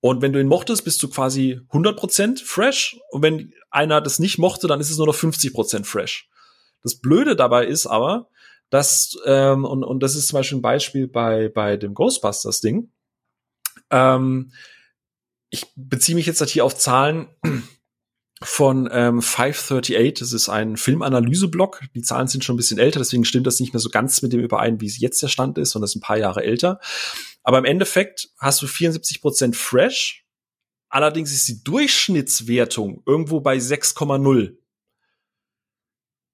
Und 0.00 0.20
wenn 0.22 0.32
du 0.32 0.40
ihn 0.40 0.46
mochtest, 0.46 0.84
bist 0.84 1.02
du 1.02 1.08
quasi 1.08 1.60
100% 1.70 2.44
fresh. 2.44 2.98
Und 3.10 3.22
wenn 3.22 3.52
einer 3.70 4.00
das 4.00 4.18
nicht 4.18 4.38
mochte, 4.38 4.66
dann 4.66 4.80
ist 4.80 4.90
es 4.90 4.98
nur 4.98 5.06
noch 5.06 5.16
50% 5.16 5.84
fresh. 5.84 6.28
Das 6.82 7.00
Blöde 7.00 7.34
dabei 7.36 7.66
ist 7.66 7.86
aber, 7.86 8.28
dass, 8.70 9.16
ähm, 9.24 9.64
und, 9.64 9.84
und 9.84 10.02
das 10.02 10.14
ist 10.14 10.28
zum 10.28 10.38
Beispiel 10.38 10.58
ein 10.58 10.62
Beispiel 10.62 11.08
bei, 11.08 11.48
bei 11.48 11.76
dem 11.76 11.94
von 18.42 18.88
ähm, 18.92 19.22
538. 19.22 20.14
Das 20.14 20.32
ist 20.32 20.48
ein 20.48 20.76
Filmanalyse-Blog. 20.76 21.82
Die 21.94 22.02
Zahlen 22.02 22.28
sind 22.28 22.44
schon 22.44 22.54
ein 22.54 22.58
bisschen 22.58 22.78
älter, 22.78 22.98
deswegen 23.00 23.24
stimmt 23.24 23.46
das 23.46 23.60
nicht 23.60 23.72
mehr 23.72 23.80
so 23.80 23.88
ganz 23.88 24.22
mit 24.22 24.32
dem 24.32 24.40
überein, 24.40 24.80
wie 24.80 24.86
es 24.86 25.00
jetzt 25.00 25.22
der 25.22 25.28
Stand 25.28 25.58
ist, 25.58 25.70
sondern 25.70 25.86
es 25.86 25.92
ist 25.92 25.96
ein 25.96 26.02
paar 26.02 26.18
Jahre 26.18 26.44
älter. 26.44 26.80
Aber 27.42 27.58
im 27.58 27.64
Endeffekt 27.64 28.28
hast 28.38 28.60
du 28.62 28.66
74 28.66 29.22
Prozent 29.22 29.56
Fresh. 29.56 30.24
Allerdings 30.90 31.32
ist 31.32 31.48
die 31.48 31.62
Durchschnittswertung 31.64 33.02
irgendwo 33.06 33.40
bei 33.40 33.56
6,0. 33.56 34.56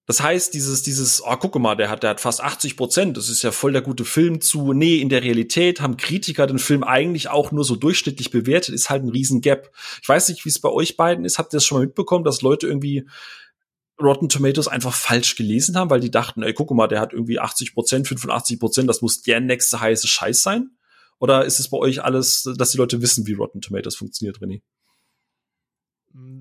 Das 0.06 0.20
heißt, 0.22 0.52
dieses, 0.52 0.82
dieses, 0.82 1.22
oh, 1.24 1.36
guck 1.36 1.58
mal, 1.58 1.76
der 1.76 1.88
hat, 1.88 2.02
der 2.02 2.10
hat 2.10 2.20
fast 2.20 2.42
80 2.42 2.76
Prozent, 2.76 3.16
das 3.16 3.30
ist 3.30 3.42
ja 3.42 3.52
voll 3.52 3.72
der 3.72 3.80
gute 3.80 4.04
Film 4.04 4.42
zu, 4.42 4.74
nee, 4.74 4.98
in 4.98 5.08
der 5.08 5.22
Realität 5.22 5.80
haben 5.80 5.96
Kritiker 5.96 6.46
den 6.46 6.58
Film 6.58 6.84
eigentlich 6.84 7.28
auch 7.28 7.52
nur 7.52 7.64
so 7.64 7.74
durchschnittlich 7.74 8.30
bewertet, 8.30 8.74
ist 8.74 8.90
halt 8.90 9.02
ein 9.02 9.08
riesen 9.08 9.40
Gap. 9.40 9.72
Ich 10.02 10.08
weiß 10.08 10.28
nicht, 10.28 10.44
wie 10.44 10.50
es 10.50 10.60
bei 10.60 10.68
euch 10.68 10.98
beiden 10.98 11.24
ist, 11.24 11.38
habt 11.38 11.54
ihr 11.54 11.56
das 11.56 11.64
schon 11.64 11.78
mal 11.78 11.86
mitbekommen, 11.86 12.24
dass 12.24 12.42
Leute 12.42 12.66
irgendwie 12.66 13.08
Rotten 13.98 14.28
Tomatoes 14.28 14.68
einfach 14.68 14.92
falsch 14.92 15.36
gelesen 15.36 15.76
haben, 15.76 15.88
weil 15.88 16.00
die 16.00 16.10
dachten, 16.10 16.42
ey, 16.42 16.52
guck 16.52 16.70
mal, 16.72 16.88
der 16.88 17.00
hat 17.00 17.14
irgendwie 17.14 17.38
80 17.38 17.72
Prozent, 17.72 18.06
85 18.06 18.60
Prozent, 18.60 18.88
das 18.90 19.00
muss 19.00 19.22
der 19.22 19.40
nächste 19.40 19.80
heiße 19.80 20.06
Scheiß 20.06 20.42
sein? 20.42 20.70
Oder 21.18 21.46
ist 21.46 21.60
es 21.60 21.70
bei 21.70 21.78
euch 21.78 22.02
alles, 22.02 22.42
dass 22.58 22.72
die 22.72 22.78
Leute 22.78 23.00
wissen, 23.00 23.26
wie 23.26 23.34
Rotten 23.34 23.62
Tomatoes 23.62 23.96
funktioniert, 23.96 24.38
René? 24.40 24.60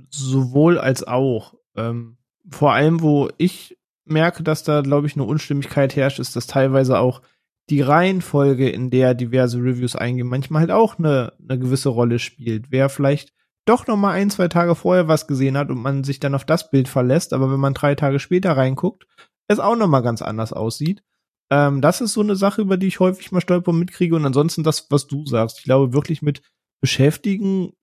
Sowohl 0.10 0.80
als 0.80 1.04
auch. 1.04 1.54
Ähm 1.76 2.18
vor 2.50 2.74
allem, 2.74 3.02
wo 3.02 3.30
ich 3.38 3.78
merke, 4.06 4.44
dass 4.44 4.64
da, 4.64 4.82
glaube 4.82 5.08
ich, 5.08 5.16
eine 5.16 5.24
Unstimmigkeit 5.24 5.96
herrscht, 5.96 6.20
ist, 6.20 6.36
dass 6.36 6.48
teilweise 6.48 7.00
auch 7.00 7.22
die 7.70 7.82
Reihenfolge, 7.82 8.70
in 8.70 8.90
der 8.90 9.14
diverse 9.14 9.58
Reviews 9.58 9.96
eingehen, 9.96 10.28
manchmal 10.28 10.62
halt 10.62 10.72
auch 10.72 11.00
eine, 11.00 11.34
eine 11.42 11.58
gewisse 11.58 11.90
Rolle 11.90 12.20
spielt. 12.20 12.72
Wer 12.72 12.90
vielleicht 12.90 13.34
doch 13.66 13.88
noch 13.88 13.96
mal 13.96 14.12
ein, 14.12 14.30
zwei 14.30 14.50
Tage 14.50 14.76
vorher 14.76 15.08
was 15.08 15.28
gesehen 15.28 15.58
hat 15.58 15.70
und 15.70 15.82
man 15.82 16.04
sich 16.04 16.20
dann 16.20 16.36
auf 16.36 16.44
das 16.44 16.70
Bild 16.70 16.90
verlässt, 16.90 17.32
aber 17.32 17.52
wenn 17.52 17.60
man 17.60 17.74
drei 17.74 17.96
Tage 17.96 18.20
später 18.20 18.58
reinguckt, 18.58 19.08
es 19.48 19.60
auch 19.60 19.78
noch 19.78 19.88
mal 19.88 20.02
ganz 20.02 20.22
anders 20.22 20.52
aussieht. 20.52 21.04
Ähm, 21.50 21.82
das 21.82 22.02
ist 22.02 22.14
so 22.14 22.22
eine 22.22 22.36
Sache, 22.36 22.62
über 22.62 22.76
die 22.76 22.88
ich 22.88 23.00
häufig 23.00 23.32
mal 23.32 23.42
stolper 23.42 23.72
mitkriege 23.72 24.16
und 24.16 24.26
ansonsten 24.26 24.64
das, 24.64 24.88
was 24.90 25.08
du 25.08 25.26
sagst. 25.26 25.60
Ich 25.60 25.64
glaube 25.64 25.94
wirklich 25.94 26.22
mit 26.22 26.42
beschäftigen 26.82 27.74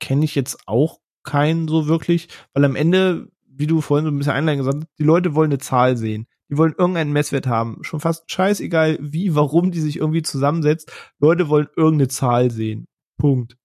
kenne 0.00 0.24
ich 0.24 0.34
jetzt 0.34 0.66
auch 0.66 1.00
keinen 1.22 1.68
so 1.68 1.86
wirklich, 1.86 2.28
weil 2.54 2.64
am 2.64 2.76
Ende 2.76 3.28
wie 3.54 3.66
du 3.66 3.80
vorhin 3.80 4.06
so 4.06 4.10
ein 4.10 4.18
bisschen 4.18 4.32
einleitend 4.32 4.60
gesagt 4.60 4.78
hast, 4.84 4.98
die 4.98 5.04
Leute 5.04 5.34
wollen 5.34 5.50
eine 5.50 5.58
Zahl 5.58 5.96
sehen. 5.96 6.26
Die 6.50 6.58
wollen 6.58 6.74
irgendeinen 6.76 7.12
Messwert 7.12 7.46
haben. 7.46 7.78
Schon 7.82 8.00
fast 8.00 8.30
scheißegal, 8.30 8.98
wie, 9.00 9.34
warum 9.34 9.70
die 9.70 9.80
sich 9.80 9.96
irgendwie 9.96 10.22
zusammensetzt. 10.22 10.92
Leute 11.18 11.48
wollen 11.48 11.68
irgendeine 11.76 12.08
Zahl 12.08 12.50
sehen. 12.50 12.86
Punkt. 13.18 13.56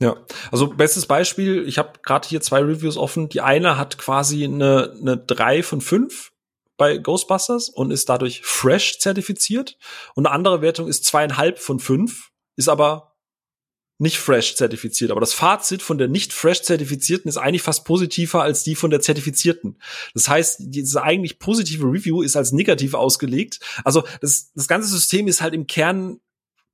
Ja, 0.00 0.16
also 0.50 0.68
bestes 0.68 1.06
Beispiel, 1.06 1.66
ich 1.66 1.78
habe 1.78 2.00
gerade 2.02 2.28
hier 2.28 2.40
zwei 2.40 2.60
Reviews 2.60 2.96
offen. 2.96 3.28
Die 3.28 3.40
eine 3.40 3.78
hat 3.78 3.98
quasi 3.98 4.44
eine, 4.44 4.94
eine 5.00 5.16
3 5.16 5.62
von 5.62 5.80
5 5.80 6.32
bei 6.76 6.98
Ghostbusters 6.98 7.68
und 7.68 7.90
ist 7.90 8.08
dadurch 8.08 8.42
fresh 8.42 8.98
zertifiziert. 8.98 9.78
Und 10.14 10.26
eine 10.26 10.34
andere 10.34 10.62
Wertung 10.62 10.88
ist 10.88 11.04
zweieinhalb 11.04 11.58
von 11.58 11.78
fünf, 11.78 12.30
ist 12.56 12.68
aber 12.68 13.13
nicht 13.98 14.18
fresh 14.18 14.56
zertifiziert. 14.56 15.10
Aber 15.10 15.20
das 15.20 15.34
Fazit 15.34 15.82
von 15.82 15.98
der 15.98 16.08
nicht 16.08 16.32
fresh 16.32 16.62
zertifizierten 16.62 17.28
ist 17.28 17.36
eigentlich 17.36 17.62
fast 17.62 17.84
positiver 17.84 18.42
als 18.42 18.64
die 18.64 18.74
von 18.74 18.90
der 18.90 19.00
zertifizierten. 19.00 19.78
Das 20.14 20.28
heißt, 20.28 20.56
diese 20.60 21.02
eigentlich 21.02 21.38
positive 21.38 21.84
Review 21.84 22.22
ist 22.22 22.36
als 22.36 22.52
negativ 22.52 22.94
ausgelegt. 22.94 23.60
Also 23.84 24.04
das, 24.20 24.52
das 24.54 24.68
ganze 24.68 24.88
System 24.88 25.28
ist 25.28 25.40
halt 25.40 25.54
im 25.54 25.66
Kern 25.66 26.20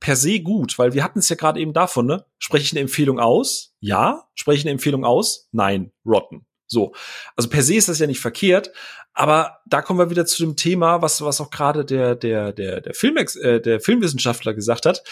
per 0.01 0.17
se 0.17 0.41
gut, 0.41 0.79
weil 0.79 0.95
wir 0.95 1.05
hatten 1.05 1.19
es 1.19 1.29
ja 1.29 1.37
gerade 1.37 1.61
eben 1.61 1.75
davon, 1.75 2.07
ne? 2.07 2.25
Spreche 2.39 2.65
ich 2.65 2.73
eine 2.73 2.81
Empfehlung 2.81 3.21
aus? 3.21 3.75
Ja. 3.81 4.29
Spreche 4.35 4.61
ich 4.61 4.65
eine 4.65 4.73
Empfehlung 4.73 5.05
aus? 5.05 5.49
Nein. 5.53 5.93
Rotten. 6.07 6.47
So. 6.67 6.95
Also 7.37 7.51
per 7.51 7.63
se 7.63 7.75
ist 7.75 7.91
das 7.91 7.99
ja 7.99 8.07
nicht 8.07 8.21
verkehrt, 8.21 8.73
aber 9.13 9.59
da 9.67 9.83
kommen 9.83 9.99
wir 9.99 10.09
wieder 10.09 10.25
zu 10.25 10.43
dem 10.43 10.57
Thema, 10.57 11.03
was, 11.03 11.23
was 11.23 11.41
auch 11.41 11.51
gerade 11.51 11.85
der, 11.85 12.15
der, 12.15 12.53
der, 12.53 12.81
der, 12.81 12.95
Filmex, 12.95 13.37
äh, 13.37 13.61
der 13.61 13.81
Filmwissenschaftler 13.81 14.55
gesagt 14.55 14.87
hat. 14.87 15.03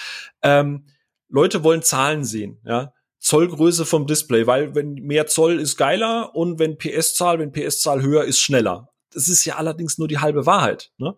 Ähm, 0.43 0.87
Leute 1.29 1.65
wollen 1.65 1.83
Zahlen 1.83 2.25
sehen, 2.25 2.61
ja. 2.65 2.93
Zollgröße 3.21 3.85
vom 3.85 4.07
Display, 4.07 4.47
weil 4.47 4.75
wenn 4.75 4.95
mehr 4.95 5.27
Zoll 5.27 5.59
ist 5.59 5.77
geiler 5.77 6.35
und 6.37 6.59
wenn 6.59 6.79
PS-Zahl, 6.79 7.39
wenn 7.39 7.53
PS-Zahl 7.53 8.01
höher 8.01 8.25
ist 8.25 8.39
schneller. 8.39 8.91
Das 9.13 9.29
ist 9.29 9.45
ja 9.45 9.57
allerdings 9.57 9.99
nur 9.99 10.07
die 10.07 10.19
halbe 10.19 10.47
Wahrheit. 10.47 10.93
Ne? 10.99 11.17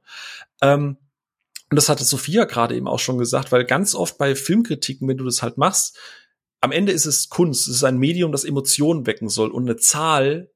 Ähm, 0.63 0.97
und 1.71 1.77
das 1.77 1.89
hatte 1.89 2.05
Sophia 2.05 2.45
gerade 2.45 2.75
eben 2.75 2.89
auch 2.89 2.99
schon 2.99 3.19
gesagt, 3.19 3.53
weil 3.53 3.65
ganz 3.65 3.95
oft 3.95 4.17
bei 4.17 4.35
Filmkritiken, 4.35 5.07
wenn 5.09 5.19
du 5.19 5.25
das 5.25 5.43
halt 5.43 5.59
machst, 5.59 5.99
am 6.61 6.73
Ende 6.73 6.93
ist 6.93 7.07
es 7.07 7.29
Kunst, 7.29 7.69
es 7.69 7.77
ist 7.77 7.85
ein 7.85 7.99
Medium, 7.99 8.33
das 8.33 8.45
Emotionen 8.45 9.07
wecken 9.07 9.29
soll 9.29 9.51
und 9.51 9.65
eine 9.65 9.77
Zahl 9.77 10.51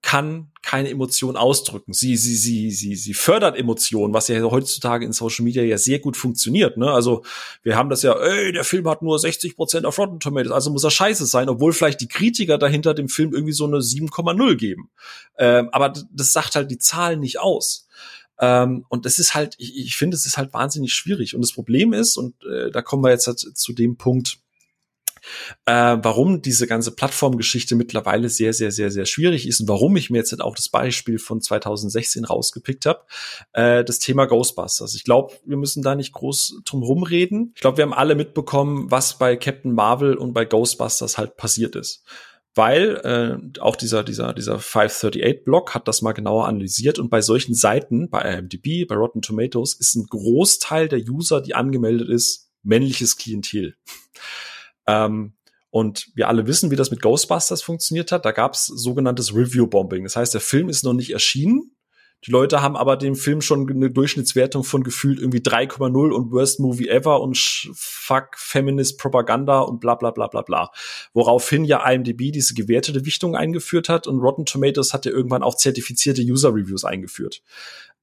kann 0.00 0.52
keine 0.62 0.90
Emotion 0.90 1.36
ausdrücken. 1.36 1.92
Sie, 1.92 2.16
sie, 2.16 2.36
sie, 2.36 2.70
sie, 2.70 2.94
sie 2.94 3.14
fördert 3.14 3.56
Emotionen, 3.56 4.14
was 4.14 4.28
ja 4.28 4.40
heutzutage 4.42 5.04
in 5.04 5.12
Social 5.12 5.44
Media 5.44 5.62
ja 5.62 5.76
sehr 5.76 5.98
gut 5.98 6.16
funktioniert. 6.16 6.76
Ne? 6.76 6.90
Also 6.90 7.24
wir 7.62 7.76
haben 7.76 7.90
das 7.90 8.02
ja, 8.02 8.12
ey, 8.12 8.52
der 8.52 8.64
Film 8.64 8.88
hat 8.88 9.02
nur 9.02 9.18
60 9.18 9.56
Prozent 9.56 9.86
auf 9.86 9.98
Rotten 9.98 10.20
Tomatoes, 10.20 10.52
also 10.52 10.70
muss 10.70 10.84
er 10.84 10.90
scheiße 10.90 11.26
sein, 11.26 11.48
obwohl 11.48 11.72
vielleicht 11.72 12.00
die 12.00 12.08
Kritiker 12.08 12.58
dahinter 12.58 12.94
dem 12.94 13.08
Film 13.08 13.32
irgendwie 13.32 13.52
so 13.52 13.66
eine 13.66 13.78
7,0 13.78 14.54
geben. 14.56 14.90
Ähm, 15.36 15.68
aber 15.72 15.92
das 16.12 16.32
sagt 16.32 16.54
halt 16.54 16.70
die 16.70 16.78
Zahlen 16.78 17.20
nicht 17.20 17.40
aus. 17.40 17.88
Ähm, 18.40 18.84
und 18.88 19.04
das 19.04 19.18
ist 19.18 19.34
halt, 19.34 19.56
ich, 19.58 19.76
ich 19.76 19.96
finde, 19.96 20.16
es 20.16 20.26
ist 20.26 20.38
halt 20.38 20.52
wahnsinnig 20.52 20.94
schwierig. 20.94 21.34
Und 21.34 21.40
das 21.40 21.52
Problem 21.52 21.92
ist, 21.92 22.16
und 22.16 22.34
äh, 22.44 22.70
da 22.70 22.82
kommen 22.82 23.02
wir 23.02 23.10
jetzt 23.10 23.26
halt 23.26 23.40
zu 23.40 23.72
dem 23.72 23.96
Punkt, 23.96 24.38
äh, 25.66 25.96
warum 26.02 26.42
diese 26.42 26.66
ganze 26.66 26.94
Plattformgeschichte 26.94 27.74
mittlerweile 27.74 28.28
sehr, 28.28 28.52
sehr, 28.52 28.70
sehr, 28.70 28.90
sehr 28.90 29.06
schwierig 29.06 29.46
ist 29.46 29.60
und 29.60 29.68
warum 29.68 29.96
ich 29.96 30.10
mir 30.10 30.18
jetzt 30.18 30.32
halt 30.32 30.42
auch 30.42 30.54
das 30.54 30.68
Beispiel 30.68 31.18
von 31.18 31.40
2016 31.40 32.24
rausgepickt 32.24 32.86
habe, 32.86 33.00
äh, 33.52 33.84
das 33.84 33.98
Thema 33.98 34.26
Ghostbusters. 34.26 34.94
Ich 34.94 35.04
glaube, 35.04 35.34
wir 35.44 35.56
müssen 35.56 35.82
da 35.82 35.94
nicht 35.94 36.12
groß 36.12 36.60
drum 36.64 36.82
rumreden. 36.82 37.52
Ich 37.54 37.60
glaube, 37.60 37.78
wir 37.78 37.84
haben 37.84 37.94
alle 37.94 38.14
mitbekommen, 38.14 38.90
was 38.90 39.18
bei 39.18 39.36
Captain 39.36 39.72
Marvel 39.72 40.14
und 40.14 40.32
bei 40.32 40.44
Ghostbusters 40.44 41.18
halt 41.18 41.36
passiert 41.36 41.76
ist 41.76 42.04
weil 42.58 42.96
äh, 43.04 43.60
auch 43.60 43.76
dieser 43.76 44.02
dieser 44.02 44.34
dieser 44.34 44.58
538 44.58 45.44
Blog 45.44 45.74
hat 45.74 45.86
das 45.86 46.02
mal 46.02 46.12
genauer 46.12 46.48
analysiert 46.48 46.98
und 46.98 47.08
bei 47.08 47.20
solchen 47.20 47.54
Seiten 47.54 48.10
bei 48.10 48.20
IMDb, 48.20 48.86
bei 48.86 48.96
Rotten 48.96 49.22
Tomatoes 49.22 49.74
ist 49.74 49.94
ein 49.94 50.06
Großteil 50.06 50.88
der 50.88 50.98
User, 50.98 51.40
die 51.40 51.54
angemeldet 51.54 52.08
ist, 52.08 52.50
männliches 52.64 53.16
Klientel. 53.16 53.76
Ähm, 54.88 55.34
und 55.70 56.08
wir 56.14 56.28
alle 56.28 56.46
wissen, 56.46 56.70
wie 56.70 56.76
das 56.76 56.90
mit 56.90 57.02
Ghostbusters 57.02 57.62
funktioniert 57.62 58.10
hat. 58.10 58.24
Da 58.24 58.32
gab 58.32 58.54
es 58.54 58.66
sogenanntes 58.66 59.34
Review-Bombing. 59.34 60.04
Das 60.04 60.16
heißt, 60.16 60.32
der 60.34 60.40
Film 60.40 60.68
ist 60.68 60.82
noch 60.82 60.94
nicht 60.94 61.12
erschienen. 61.12 61.72
Die 62.26 62.32
Leute 62.32 62.62
haben 62.62 62.76
aber 62.76 62.96
dem 62.96 63.14
Film 63.14 63.40
schon 63.40 63.70
eine 63.70 63.90
Durchschnittswertung 63.90 64.64
von 64.64 64.82
gefühlt 64.82 65.20
irgendwie 65.20 65.38
3,0 65.38 66.10
und 66.10 66.32
Worst 66.32 66.58
Movie 66.58 66.88
Ever 66.88 67.20
und 67.20 67.38
Fuck 67.38 68.30
Feminist 68.36 68.98
Propaganda 68.98 69.60
und 69.60 69.78
bla 69.78 69.94
bla 69.94 70.10
bla 70.10 70.26
bla 70.26 70.42
bla. 70.42 70.72
Woraufhin 71.12 71.64
ja 71.64 71.88
IMDb 71.88 72.32
diese 72.32 72.54
gewertete 72.54 73.04
Wichtung 73.04 73.36
eingeführt 73.36 73.88
hat 73.88 74.08
und 74.08 74.18
Rotten 74.18 74.46
Tomatoes 74.46 74.92
hat 74.94 75.06
ja 75.06 75.12
irgendwann 75.12 75.44
auch 75.44 75.54
zertifizierte 75.54 76.22
User 76.22 76.52
Reviews 76.52 76.84
eingeführt 76.84 77.42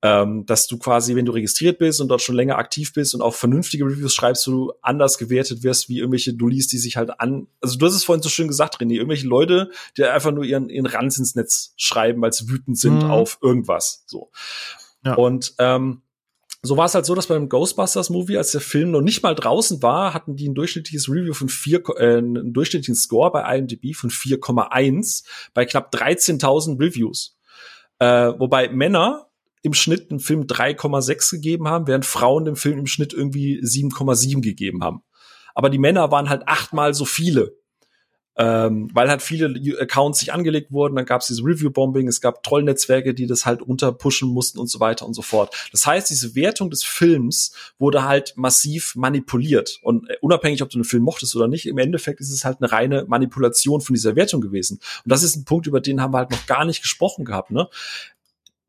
ähm, 0.02 0.46
dass 0.46 0.68
du 0.68 0.78
quasi, 0.78 1.16
wenn 1.16 1.26
du 1.26 1.32
registriert 1.32 1.80
bist 1.80 2.00
und 2.00 2.10
dort 2.10 2.22
schon 2.22 2.36
länger 2.36 2.58
aktiv 2.58 2.94
bist 2.94 3.16
und 3.16 3.22
auch 3.22 3.34
vernünftige 3.34 3.86
Reviews 3.86 4.14
schreibst, 4.14 4.46
du 4.46 4.74
anders 4.82 5.18
gewertet 5.18 5.64
wirst 5.64 5.90
wie 5.90 6.00
irgendwelche 6.00 6.34
Dullis, 6.34 6.68
die 6.68 6.78
sich 6.78 6.98
halt 6.98 7.20
an, 7.20 7.48
also 7.62 7.78
du 7.78 7.86
hast 7.86 7.96
es 7.96 8.04
vorhin 8.04 8.22
so 8.22 8.30
schön 8.30 8.48
gesagt, 8.48 8.78
René, 8.80 8.94
irgendwelche 8.94 9.28
Leute, 9.28 9.72
die 9.98 10.04
einfach 10.04 10.32
nur 10.32 10.44
ihren, 10.44 10.70
ihren 10.70 10.86
Ranz 10.86 11.18
ins 11.18 11.36
Netz 11.36 11.74
schreiben, 11.78 12.22
weil 12.22 12.34
sie 12.34 12.50
wütend 12.50 12.78
sind 12.78 13.04
mhm. 13.04 13.12
auf 13.12 13.40
irgendwas, 13.42 14.04
so. 14.06 14.32
Ja. 15.04 15.16
Und, 15.16 15.54
ähm, 15.60 16.02
so 16.66 16.78
war 16.78 16.86
es 16.86 16.96
halt 16.96 17.06
so, 17.06 17.14
dass 17.14 17.28
beim 17.28 17.48
Ghostbusters 17.48 18.10
Movie, 18.10 18.38
als 18.38 18.52
der 18.52 18.62
Film 18.62 18.92
noch 18.92 19.02
nicht 19.02 19.22
mal 19.22 19.36
draußen 19.36 19.84
war, 19.84 20.14
hatten 20.14 20.36
die 20.36 20.50
ein 20.50 20.56
durchschnittliches 20.56 21.08
Review 21.10 21.34
von 21.34 21.48
vier, 21.48 21.84
äh, 21.98 22.18
einen 22.18 22.54
durchschnittlichen 22.54 22.96
Score 22.96 23.32
bei 23.32 23.58
IMDb 23.58 23.96
von 23.96 24.10
4,1 24.10 25.26
bei 25.54 25.66
knapp 25.66 25.94
13.000 25.94 26.80
Reviews. 26.80 27.38
Äh, 28.00 28.34
wobei 28.40 28.70
Männer 28.70 29.30
im 29.66 29.74
Schnitt 29.74 30.12
dem 30.12 30.20
Film 30.20 30.44
3,6 30.44 31.32
gegeben 31.32 31.68
haben, 31.68 31.88
während 31.88 32.06
Frauen 32.06 32.46
dem 32.46 32.56
Film 32.56 32.78
im 32.78 32.88
Schnitt 32.88 33.14
irgendwie 33.14 33.60
7,7 33.62 34.42
gegeben 34.42 34.84
haben. 34.84 35.02
Aber 35.56 35.72
die 35.72 35.80
Männer 35.80 36.12
waren 36.12 36.30
halt 36.30 36.48
achtmal 36.48 36.94
so 36.94 37.04
viele. 37.04 37.58
Ähm, 38.38 38.90
weil 38.94 39.10
halt 39.10 39.22
viele 39.22 39.48
Accounts 39.80 40.20
sich 40.20 40.34
angelegt 40.34 40.70
wurden, 40.70 40.98
dann 40.98 41.06
gab 41.06 41.22
es 41.22 41.28
dieses 41.28 41.42
Review-Bombing, 41.42 42.10
es 42.10 42.20
gab 42.20 42.44
Trollnetzwerke, 42.44 43.14
die 43.14 43.28
das 43.28 43.46
halt 43.46 43.62
unterpushen 43.62 44.28
mussten 44.28 44.60
und 44.60 44.70
so 44.70 44.82
weiter 44.82 45.06
und 45.06 45.14
so 45.14 45.22
fort. 45.22 45.56
Das 45.72 45.86
heißt, 45.86 46.10
diese 46.10 46.36
Wertung 46.36 46.70
des 46.70 46.84
Films 46.84 47.54
wurde 47.80 48.04
halt 48.04 48.34
massiv 48.36 48.94
manipuliert. 48.96 49.80
Und 49.84 50.10
äh, 50.10 50.18
unabhängig, 50.20 50.62
ob 50.62 50.70
du 50.70 50.78
einen 50.78 50.84
Film 50.84 51.04
mochtest 51.04 51.34
oder 51.38 51.48
nicht, 51.48 51.66
im 51.66 51.78
Endeffekt 51.78 52.20
ist 52.20 52.32
es 52.32 52.44
halt 52.44 52.58
eine 52.60 52.72
reine 52.74 53.06
Manipulation 53.08 53.80
von 53.80 53.94
dieser 53.94 54.18
Wertung 54.18 54.42
gewesen. 54.42 54.80
Und 55.06 55.12
das 55.12 55.24
ist 55.24 55.38
ein 55.38 55.46
Punkt, 55.46 55.66
über 55.66 55.80
den 55.80 56.02
haben 56.02 56.14
wir 56.14 56.18
halt 56.18 56.32
noch 56.32 56.46
gar 56.46 56.66
nicht 56.66 56.82
gesprochen 56.82 57.24
gehabt. 57.24 57.52
Ne? 57.52 57.70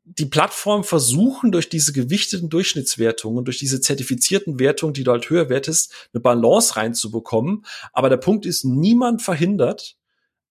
Die 0.09 0.25
Plattform 0.25 0.83
versuchen 0.83 1.51
durch 1.51 1.67
diese 1.69 1.91
gewichteten 1.91 2.49
Durchschnittswertungen 2.49 3.43
durch 3.43 3.59
diese 3.59 3.81
zertifizierten 3.81 4.59
Wertungen, 4.59 4.93
die 4.93 5.03
du 5.03 5.11
halt 5.11 5.29
höher 5.29 5.49
wertest, 5.49 5.93
eine 6.13 6.21
Balance 6.21 6.77
reinzubekommen. 6.77 7.65
Aber 7.91 8.09
der 8.09 8.17
Punkt 8.17 8.45
ist, 8.45 8.63
niemand 8.63 9.21
verhindert, 9.21 9.97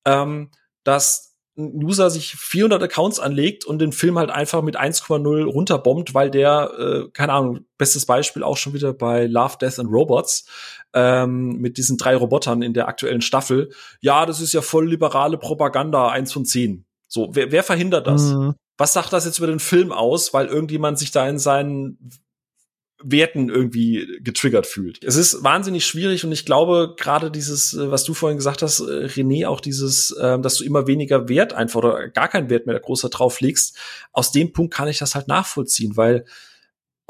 ähm, 0.04 0.50
dass 0.84 1.34
ein 1.58 1.82
User 1.82 2.10
sich 2.10 2.34
400 2.36 2.82
Accounts 2.82 3.18
anlegt 3.18 3.64
und 3.64 3.78
den 3.78 3.92
Film 3.92 4.18
halt 4.18 4.30
einfach 4.30 4.60
mit 4.60 4.76
1,0 4.76 5.44
runterbombt, 5.44 6.12
weil 6.12 6.30
der, 6.30 6.70
äh, 6.78 7.10
keine 7.12 7.32
Ahnung, 7.32 7.60
bestes 7.78 8.04
Beispiel 8.04 8.42
auch 8.42 8.58
schon 8.58 8.74
wieder 8.74 8.92
bei 8.92 9.26
Love, 9.26 9.56
Death 9.58 9.78
and 9.78 9.90
Robots, 9.90 10.46
ähm, 10.92 11.56
mit 11.56 11.78
diesen 11.78 11.96
drei 11.96 12.14
Robotern 12.14 12.60
in 12.60 12.74
der 12.74 12.88
aktuellen 12.88 13.22
Staffel. 13.22 13.70
Ja, 14.00 14.26
das 14.26 14.42
ist 14.42 14.52
ja 14.52 14.60
voll 14.60 14.86
liberale 14.86 15.38
Propaganda, 15.38 16.10
eins 16.10 16.30
von 16.30 16.44
zehn. 16.44 16.84
So, 17.08 17.30
wer, 17.32 17.50
wer 17.52 17.62
verhindert 17.62 18.06
das? 18.06 18.22
Mhm. 18.22 18.54
Was 18.76 18.92
sagt 18.92 19.12
das 19.12 19.24
jetzt 19.24 19.38
über 19.38 19.46
den 19.46 19.60
Film 19.60 19.92
aus, 19.92 20.34
weil 20.34 20.46
irgendjemand 20.46 20.98
sich 20.98 21.10
da 21.10 21.28
in 21.28 21.38
seinen 21.38 22.10
Werten 23.02 23.50
irgendwie 23.50 24.18
getriggert 24.22 24.66
fühlt. 24.66 25.04
Es 25.04 25.16
ist 25.16 25.44
wahnsinnig 25.44 25.84
schwierig 25.84 26.24
und 26.24 26.32
ich 26.32 26.46
glaube, 26.46 26.94
gerade 26.96 27.30
dieses, 27.30 27.74
äh, 27.74 27.90
was 27.90 28.04
du 28.04 28.14
vorhin 28.14 28.38
gesagt 28.38 28.62
hast, 28.62 28.80
äh, 28.80 29.06
René, 29.06 29.46
auch 29.46 29.60
dieses, 29.60 30.16
ähm, 30.20 30.40
dass 30.40 30.56
du 30.56 30.64
immer 30.64 30.86
weniger 30.86 31.28
Wert 31.28 31.52
einfach 31.52 31.78
oder 31.78 32.08
gar 32.08 32.28
keinen 32.28 32.48
Wert 32.48 32.66
mehr 32.66 32.78
großer 32.80 33.10
drauf 33.10 33.40
legst, 33.40 33.76
aus 34.12 34.32
dem 34.32 34.52
Punkt 34.52 34.72
kann 34.72 34.88
ich 34.88 34.98
das 34.98 35.14
halt 35.14 35.28
nachvollziehen, 35.28 35.96
weil 35.96 36.24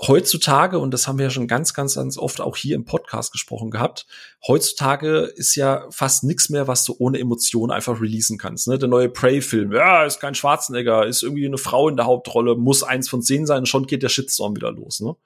heutzutage, 0.01 0.79
und 0.79 0.93
das 0.93 1.09
haben 1.09 1.19
wir 1.19 1.25
ja 1.25 1.31
schon 1.31 1.49
ganz, 1.49 1.73
ganz, 1.73 1.95
ganz 1.95 2.19
oft 2.19 2.41
auch 2.41 2.57
hier 2.57 2.75
im 2.75 2.85
Podcast 2.85 3.33
gesprochen 3.33 3.71
gehabt, 3.71 4.07
heutzutage 4.47 5.21
ist 5.21 5.55
ja 5.55 5.87
fast 5.91 6.25
nichts 6.25 6.51
mehr, 6.51 6.69
was 6.69 6.85
du 6.85 6.95
ohne 6.99 7.19
Emotion 7.19 7.71
einfach 7.71 8.01
releasen 8.01 8.37
kannst. 8.37 8.69
Ne? 8.69 8.79
Der 8.79 8.89
neue 8.89 9.09
Prey-Film, 9.09 9.73
ja, 9.73 10.05
ist 10.05 10.21
kein 10.21 10.35
Schwarzenegger, 10.35 11.07
ist 11.07 11.23
irgendwie 11.23 11.47
eine 11.47 11.59
Frau 11.59 11.89
in 11.89 11.97
der 11.97 12.07
Hauptrolle, 12.07 12.57
muss 12.57 12.83
eins 12.83 13.09
von 13.09 13.23
zehn 13.23 13.47
sein, 13.47 13.65
schon 13.65 13.87
geht 13.87 14.03
der 14.03 14.11
Shitstorm 14.11 14.55
wieder 14.55 14.71
los. 14.71 15.01
Ne? 15.01 15.17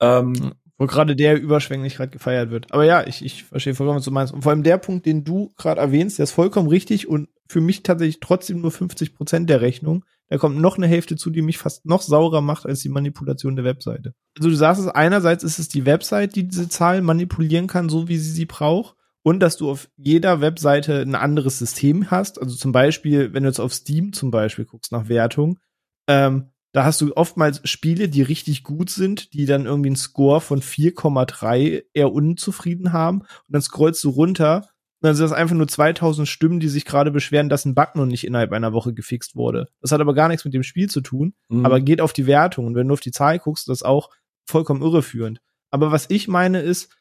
Ähm, 0.00 0.54
wo 0.76 0.86
gerade 0.86 1.14
der 1.14 1.40
überschwänglich 1.40 1.96
gerade 1.96 2.10
gefeiert 2.10 2.50
wird. 2.50 2.72
Aber 2.72 2.84
ja, 2.84 3.06
ich, 3.06 3.24
ich 3.24 3.44
verstehe 3.44 3.74
vollkommen, 3.74 3.98
was 3.98 4.04
du 4.04 4.10
meinst. 4.10 4.32
Und 4.32 4.42
vor 4.42 4.50
allem 4.50 4.64
der 4.64 4.78
Punkt, 4.78 5.06
den 5.06 5.22
du 5.22 5.52
gerade 5.56 5.80
erwähnst, 5.80 6.18
der 6.18 6.24
ist 6.24 6.32
vollkommen 6.32 6.68
richtig 6.68 7.06
und 7.08 7.28
für 7.48 7.60
mich 7.60 7.82
tatsächlich 7.84 8.18
trotzdem 8.20 8.60
nur 8.60 8.72
50 8.72 9.14
Prozent 9.14 9.48
der 9.48 9.60
Rechnung. 9.60 10.04
Da 10.34 10.38
kommt 10.38 10.58
noch 10.58 10.76
eine 10.76 10.88
Hälfte 10.88 11.14
zu, 11.14 11.30
die 11.30 11.42
mich 11.42 11.58
fast 11.58 11.86
noch 11.86 12.02
saurer 12.02 12.40
macht 12.40 12.66
als 12.66 12.80
die 12.80 12.88
Manipulation 12.88 13.54
der 13.54 13.64
Webseite. 13.64 14.16
Also 14.36 14.48
du 14.48 14.56
sagst 14.56 14.82
es, 14.82 14.88
einerseits 14.88 15.44
ist 15.44 15.60
es 15.60 15.68
die 15.68 15.86
Website, 15.86 16.34
die 16.34 16.48
diese 16.48 16.68
Zahlen 16.68 17.04
manipulieren 17.04 17.68
kann, 17.68 17.88
so 17.88 18.08
wie 18.08 18.16
sie 18.16 18.32
sie 18.32 18.44
braucht. 18.44 18.96
Und 19.22 19.38
dass 19.38 19.56
du 19.56 19.70
auf 19.70 19.88
jeder 19.96 20.40
Webseite 20.40 21.02
ein 21.02 21.14
anderes 21.14 21.60
System 21.60 22.10
hast. 22.10 22.42
Also 22.42 22.56
zum 22.56 22.72
Beispiel, 22.72 23.32
wenn 23.32 23.44
du 23.44 23.48
jetzt 23.48 23.60
auf 23.60 23.72
Steam 23.72 24.12
zum 24.12 24.32
Beispiel 24.32 24.64
guckst 24.64 24.90
nach 24.90 25.08
Wertung, 25.08 25.60
ähm, 26.08 26.50
da 26.72 26.84
hast 26.84 27.00
du 27.00 27.16
oftmals 27.16 27.60
Spiele, 27.62 28.08
die 28.08 28.22
richtig 28.22 28.64
gut 28.64 28.90
sind, 28.90 29.34
die 29.34 29.46
dann 29.46 29.66
irgendwie 29.66 29.90
einen 29.90 29.96
Score 29.96 30.40
von 30.40 30.62
4,3 30.62 31.84
eher 31.92 32.12
unzufrieden 32.12 32.92
haben. 32.92 33.20
Und 33.20 33.28
dann 33.50 33.62
scrollst 33.62 34.02
du 34.02 34.10
runter 34.10 34.68
dann 35.04 35.14
sind 35.14 35.24
das 35.24 35.32
einfach 35.32 35.54
nur 35.54 35.68
2000 35.68 36.26
Stimmen, 36.26 36.60
die 36.60 36.68
sich 36.68 36.84
gerade 36.84 37.10
beschweren, 37.10 37.48
dass 37.48 37.64
ein 37.64 37.74
Bug 37.74 37.94
noch 37.94 38.06
nicht 38.06 38.24
innerhalb 38.24 38.52
einer 38.52 38.72
Woche 38.72 38.94
gefixt 38.94 39.36
wurde. 39.36 39.68
Das 39.80 39.92
hat 39.92 40.00
aber 40.00 40.14
gar 40.14 40.28
nichts 40.28 40.44
mit 40.44 40.54
dem 40.54 40.62
Spiel 40.62 40.88
zu 40.88 41.02
tun, 41.02 41.34
mhm. 41.48 41.66
aber 41.66 41.80
geht 41.80 42.00
auf 42.00 42.14
die 42.14 42.26
Wertung. 42.26 42.66
Und 42.66 42.74
wenn 42.74 42.88
du 42.88 42.94
auf 42.94 43.00
die 43.00 43.10
Zahl 43.10 43.38
guckst, 43.38 43.68
das 43.68 43.78
ist 43.78 43.82
auch 43.82 44.10
vollkommen 44.46 44.80
irreführend. 44.80 45.40
Aber 45.70 45.92
was 45.92 46.06
ich 46.08 46.26
meine 46.26 46.60
ist, 46.60 46.96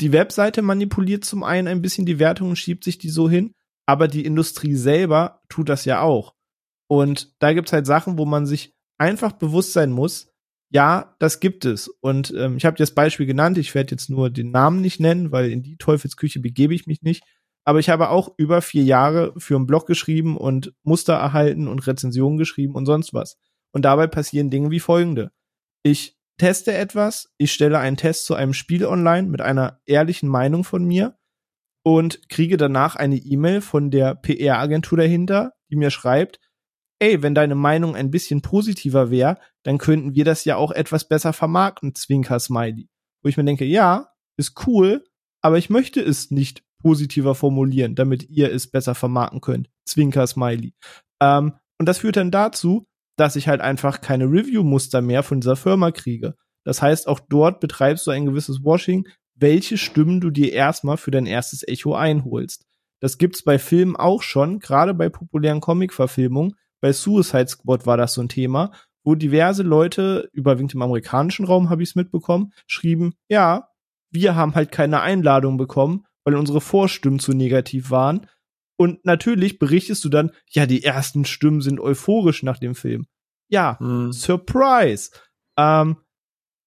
die 0.00 0.12
Webseite 0.12 0.62
manipuliert 0.62 1.24
zum 1.24 1.44
einen 1.44 1.68
ein 1.68 1.82
bisschen 1.82 2.06
die 2.06 2.18
Wertung 2.18 2.50
und 2.50 2.56
schiebt 2.56 2.84
sich 2.84 2.96
die 2.96 3.10
so 3.10 3.28
hin, 3.28 3.54
aber 3.84 4.08
die 4.08 4.24
Industrie 4.24 4.74
selber 4.74 5.42
tut 5.50 5.68
das 5.68 5.84
ja 5.84 6.00
auch. 6.00 6.34
Und 6.88 7.34
da 7.38 7.52
gibt's 7.52 7.72
halt 7.72 7.86
Sachen, 7.86 8.16
wo 8.16 8.24
man 8.24 8.46
sich 8.46 8.74
einfach 8.98 9.32
bewusst 9.32 9.74
sein 9.74 9.90
muss, 9.90 10.32
ja, 10.70 11.14
das 11.18 11.38
gibt 11.38 11.66
es. 11.66 11.88
Und 11.88 12.32
ähm, 12.34 12.56
ich 12.56 12.64
habe 12.64 12.76
dir 12.76 12.82
das 12.82 12.94
Beispiel 12.94 13.26
genannt, 13.26 13.58
ich 13.58 13.74
werde 13.74 13.90
jetzt 13.90 14.08
nur 14.08 14.30
den 14.30 14.50
Namen 14.50 14.80
nicht 14.80 15.00
nennen, 15.00 15.30
weil 15.30 15.50
in 15.50 15.62
die 15.62 15.76
Teufelsküche 15.76 16.40
begebe 16.40 16.74
ich 16.74 16.86
mich 16.86 17.02
nicht. 17.02 17.22
Aber 17.64 17.78
ich 17.78 17.88
habe 17.88 18.10
auch 18.10 18.34
über 18.36 18.60
vier 18.60 18.82
Jahre 18.82 19.32
für 19.38 19.56
einen 19.56 19.66
Blog 19.66 19.86
geschrieben 19.86 20.36
und 20.36 20.74
Muster 20.82 21.14
erhalten 21.14 21.68
und 21.68 21.86
Rezensionen 21.86 22.38
geschrieben 22.38 22.74
und 22.74 22.86
sonst 22.86 23.14
was. 23.14 23.38
Und 23.72 23.84
dabei 23.84 24.06
passieren 24.06 24.50
Dinge 24.50 24.70
wie 24.70 24.80
folgende. 24.80 25.30
Ich 25.82 26.18
teste 26.38 26.72
etwas, 26.72 27.32
ich 27.38 27.52
stelle 27.52 27.78
einen 27.78 27.96
Test 27.96 28.26
zu 28.26 28.34
einem 28.34 28.52
Spiel 28.52 28.84
online 28.84 29.28
mit 29.28 29.40
einer 29.40 29.80
ehrlichen 29.86 30.28
Meinung 30.28 30.64
von 30.64 30.84
mir 30.84 31.16
und 31.84 32.28
kriege 32.28 32.56
danach 32.56 32.96
eine 32.96 33.16
E-Mail 33.16 33.60
von 33.60 33.90
der 33.90 34.14
PR-Agentur 34.14 34.98
dahinter, 34.98 35.52
die 35.70 35.76
mir 35.76 35.90
schreibt, 35.90 36.40
ey, 36.98 37.22
wenn 37.22 37.34
deine 37.34 37.54
Meinung 37.56 37.96
ein 37.96 38.10
bisschen 38.10 38.42
positiver 38.42 39.10
wäre, 39.10 39.38
dann 39.64 39.78
könnten 39.78 40.14
wir 40.14 40.24
das 40.24 40.44
ja 40.44 40.56
auch 40.56 40.70
etwas 40.70 41.08
besser 41.08 41.32
vermarkten, 41.32 41.94
Zwinker 41.94 42.38
Smiley. 42.38 42.88
Wo 43.22 43.28
ich 43.28 43.36
mir 43.36 43.44
denke, 43.44 43.64
ja, 43.64 44.12
ist 44.36 44.66
cool, 44.66 45.04
aber 45.40 45.58
ich 45.58 45.70
möchte 45.70 46.00
es 46.00 46.30
nicht 46.30 46.64
positiver 46.82 47.34
formulieren, 47.34 47.94
damit 47.94 48.28
ihr 48.28 48.52
es 48.52 48.70
besser 48.70 48.94
vermarkten 48.94 49.40
könnt. 49.40 49.70
Zwinker 49.84 50.26
Smiley. 50.26 50.74
Ähm, 51.20 51.54
und 51.78 51.86
das 51.86 51.98
führt 51.98 52.16
dann 52.16 52.30
dazu, 52.30 52.86
dass 53.16 53.36
ich 53.36 53.48
halt 53.48 53.60
einfach 53.60 54.00
keine 54.00 54.24
Review-Muster 54.24 55.00
mehr 55.00 55.22
von 55.22 55.40
dieser 55.40 55.56
Firma 55.56 55.90
kriege. 55.90 56.34
Das 56.64 56.80
heißt, 56.80 57.08
auch 57.08 57.20
dort 57.20 57.60
betreibst 57.60 58.06
du 58.06 58.10
ein 58.10 58.26
gewisses 58.26 58.64
Washing, 58.64 59.06
welche 59.34 59.78
Stimmen 59.78 60.20
du 60.20 60.30
dir 60.30 60.52
erstmal 60.52 60.96
für 60.96 61.10
dein 61.10 61.26
erstes 61.26 61.66
Echo 61.66 61.94
einholst. 61.94 62.64
Das 63.00 63.18
gibt's 63.18 63.42
bei 63.42 63.58
Filmen 63.58 63.96
auch 63.96 64.22
schon, 64.22 64.60
gerade 64.60 64.94
bei 64.94 65.08
populären 65.08 65.60
Comic-Verfilmungen, 65.60 66.54
bei 66.80 66.92
Suicide 66.92 67.48
Squad 67.48 67.86
war 67.86 67.96
das 67.96 68.14
so 68.14 68.20
ein 68.20 68.28
Thema, 68.28 68.72
wo 69.04 69.14
diverse 69.14 69.62
Leute, 69.62 70.28
überwiegend 70.32 70.74
im 70.74 70.82
amerikanischen 70.82 71.44
Raum 71.44 71.70
habe 71.70 71.82
ich 71.82 71.90
es 71.90 71.94
mitbekommen, 71.94 72.52
schrieben, 72.66 73.14
ja, 73.28 73.68
wir 74.10 74.36
haben 74.36 74.54
halt 74.54 74.70
keine 74.70 75.00
Einladung 75.00 75.56
bekommen, 75.56 76.04
weil 76.24 76.34
unsere 76.34 76.60
Vorstimmen 76.60 77.18
zu 77.18 77.32
negativ 77.32 77.90
waren. 77.90 78.26
Und 78.76 79.04
natürlich 79.04 79.58
berichtest 79.58 80.04
du 80.04 80.08
dann, 80.08 80.32
ja, 80.50 80.66
die 80.66 80.82
ersten 80.82 81.24
Stimmen 81.24 81.60
sind 81.60 81.80
euphorisch 81.80 82.42
nach 82.42 82.58
dem 82.58 82.74
Film. 82.74 83.06
Ja, 83.48 83.78
hm. 83.78 84.12
Surprise. 84.12 85.10
Ähm, 85.56 85.96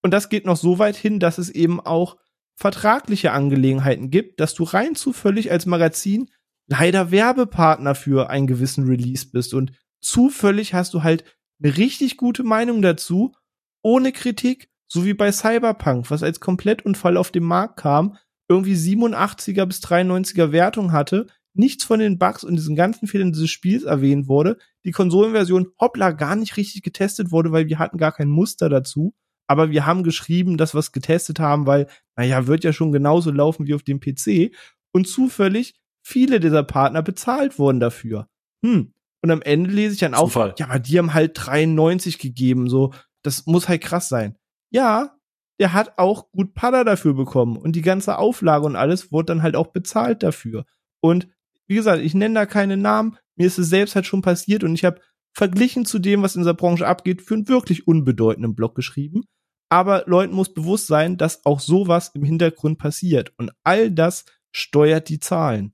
und 0.03 0.11
das 0.11 0.29
geht 0.29 0.45
noch 0.45 0.57
so 0.57 0.79
weit 0.79 0.95
hin, 0.95 1.19
dass 1.19 1.37
es 1.37 1.49
eben 1.49 1.79
auch 1.79 2.17
vertragliche 2.55 3.31
Angelegenheiten 3.31 4.11
gibt, 4.11 4.39
dass 4.39 4.53
du 4.53 4.63
rein 4.63 4.95
zufällig 4.95 5.51
als 5.51 5.65
Magazin 5.65 6.29
leider 6.67 7.11
Werbepartner 7.11 7.95
für 7.95 8.29
einen 8.29 8.47
gewissen 8.47 8.87
Release 8.87 9.27
bist. 9.31 9.53
Und 9.53 9.73
zufällig 10.01 10.73
hast 10.73 10.93
du 10.93 11.03
halt 11.03 11.23
eine 11.61 11.77
richtig 11.77 12.17
gute 12.17 12.43
Meinung 12.43 12.81
dazu, 12.81 13.33
ohne 13.81 14.11
Kritik, 14.11 14.69
so 14.87 15.05
wie 15.05 15.13
bei 15.13 15.31
Cyberpunk, 15.31 16.09
was 16.11 16.23
als 16.23 16.39
Komplettunfall 16.39 17.17
auf 17.17 17.31
den 17.31 17.43
Markt 17.43 17.77
kam, 17.77 18.17
irgendwie 18.47 18.75
87er 18.75 19.65
bis 19.65 19.81
93er 19.81 20.51
Wertung 20.51 20.91
hatte, 20.91 21.27
nichts 21.53 21.83
von 21.83 21.99
den 21.99 22.19
Bugs 22.19 22.43
und 22.43 22.55
diesen 22.55 22.75
ganzen 22.75 23.07
Fehlern 23.07 23.31
dieses 23.31 23.49
Spiels 23.49 23.83
erwähnt 23.83 24.27
wurde, 24.27 24.57
die 24.83 24.91
Konsolenversion 24.91 25.67
hoppla 25.79 26.11
gar 26.11 26.35
nicht 26.35 26.57
richtig 26.57 26.83
getestet 26.83 27.31
wurde, 27.31 27.51
weil 27.51 27.67
wir 27.67 27.79
hatten 27.79 27.97
gar 27.97 28.11
kein 28.11 28.29
Muster 28.29 28.69
dazu, 28.69 29.13
aber 29.47 29.71
wir 29.71 29.85
haben 29.85 30.03
geschrieben, 30.03 30.57
dass 30.57 30.73
wir 30.73 30.79
es 30.79 30.91
getestet 30.91 31.39
haben, 31.39 31.65
weil, 31.65 31.87
naja, 32.15 32.47
wird 32.47 32.63
ja 32.63 32.73
schon 32.73 32.91
genauso 32.91 33.31
laufen 33.31 33.67
wie 33.67 33.73
auf 33.73 33.83
dem 33.83 33.99
PC 33.99 34.53
und 34.91 35.07
zufällig 35.07 35.75
viele 36.03 36.39
dieser 36.39 36.63
Partner 36.63 37.01
bezahlt 37.01 37.57
wurden 37.57 37.79
dafür. 37.79 38.27
Hm, 38.63 38.93
und 39.21 39.31
am 39.31 39.41
Ende 39.41 39.71
lese 39.71 39.93
ich 39.93 39.99
dann 39.99 40.13
auch, 40.13 40.25
Zufall. 40.25 40.53
ja, 40.59 40.67
aber 40.67 40.79
die 40.79 40.97
haben 40.97 41.13
halt 41.13 41.31
93 41.35 42.19
gegeben, 42.19 42.69
so, 42.69 42.93
das 43.23 43.45
muss 43.45 43.67
halt 43.67 43.81
krass 43.81 44.09
sein. 44.09 44.35
Ja, 44.71 45.14
der 45.59 45.73
hat 45.73 45.97
auch 45.97 46.31
gut 46.31 46.53
Padder 46.53 46.83
dafür 46.83 47.13
bekommen 47.13 47.57
und 47.57 47.75
die 47.75 47.81
ganze 47.81 48.17
Auflage 48.17 48.65
und 48.65 48.75
alles 48.75 49.11
wurde 49.11 49.27
dann 49.27 49.43
halt 49.43 49.55
auch 49.55 49.67
bezahlt 49.67 50.23
dafür. 50.23 50.65
Und 51.01 51.27
wie 51.67 51.75
gesagt, 51.75 52.01
ich 52.01 52.13
nenne 52.13 52.35
da 52.35 52.45
keine 52.45 52.77
Namen, 52.77 53.17
mir 53.35 53.47
ist 53.47 53.57
es 53.57 53.69
selbst 53.69 53.95
halt 53.95 54.05
schon 54.05 54.21
passiert 54.21 54.63
und 54.63 54.73
ich 54.73 54.85
habe 54.85 55.01
verglichen 55.33 55.85
zu 55.85 55.99
dem, 55.99 56.21
was 56.21 56.35
in 56.35 56.41
dieser 56.41 56.53
Branche 56.53 56.87
abgeht, 56.87 57.21
für 57.21 57.35
einen 57.35 57.47
wirklich 57.47 57.87
unbedeutenden 57.87 58.55
Blog 58.55 58.75
geschrieben. 58.75 59.23
Aber 59.69 60.03
Leuten 60.05 60.33
muss 60.33 60.53
bewusst 60.53 60.87
sein, 60.87 61.17
dass 61.17 61.45
auch 61.45 61.59
sowas 61.59 62.11
im 62.13 62.23
Hintergrund 62.23 62.77
passiert 62.77 63.33
und 63.37 63.51
all 63.63 63.91
das 63.91 64.25
steuert 64.51 65.09
die 65.09 65.19
Zahlen. 65.19 65.73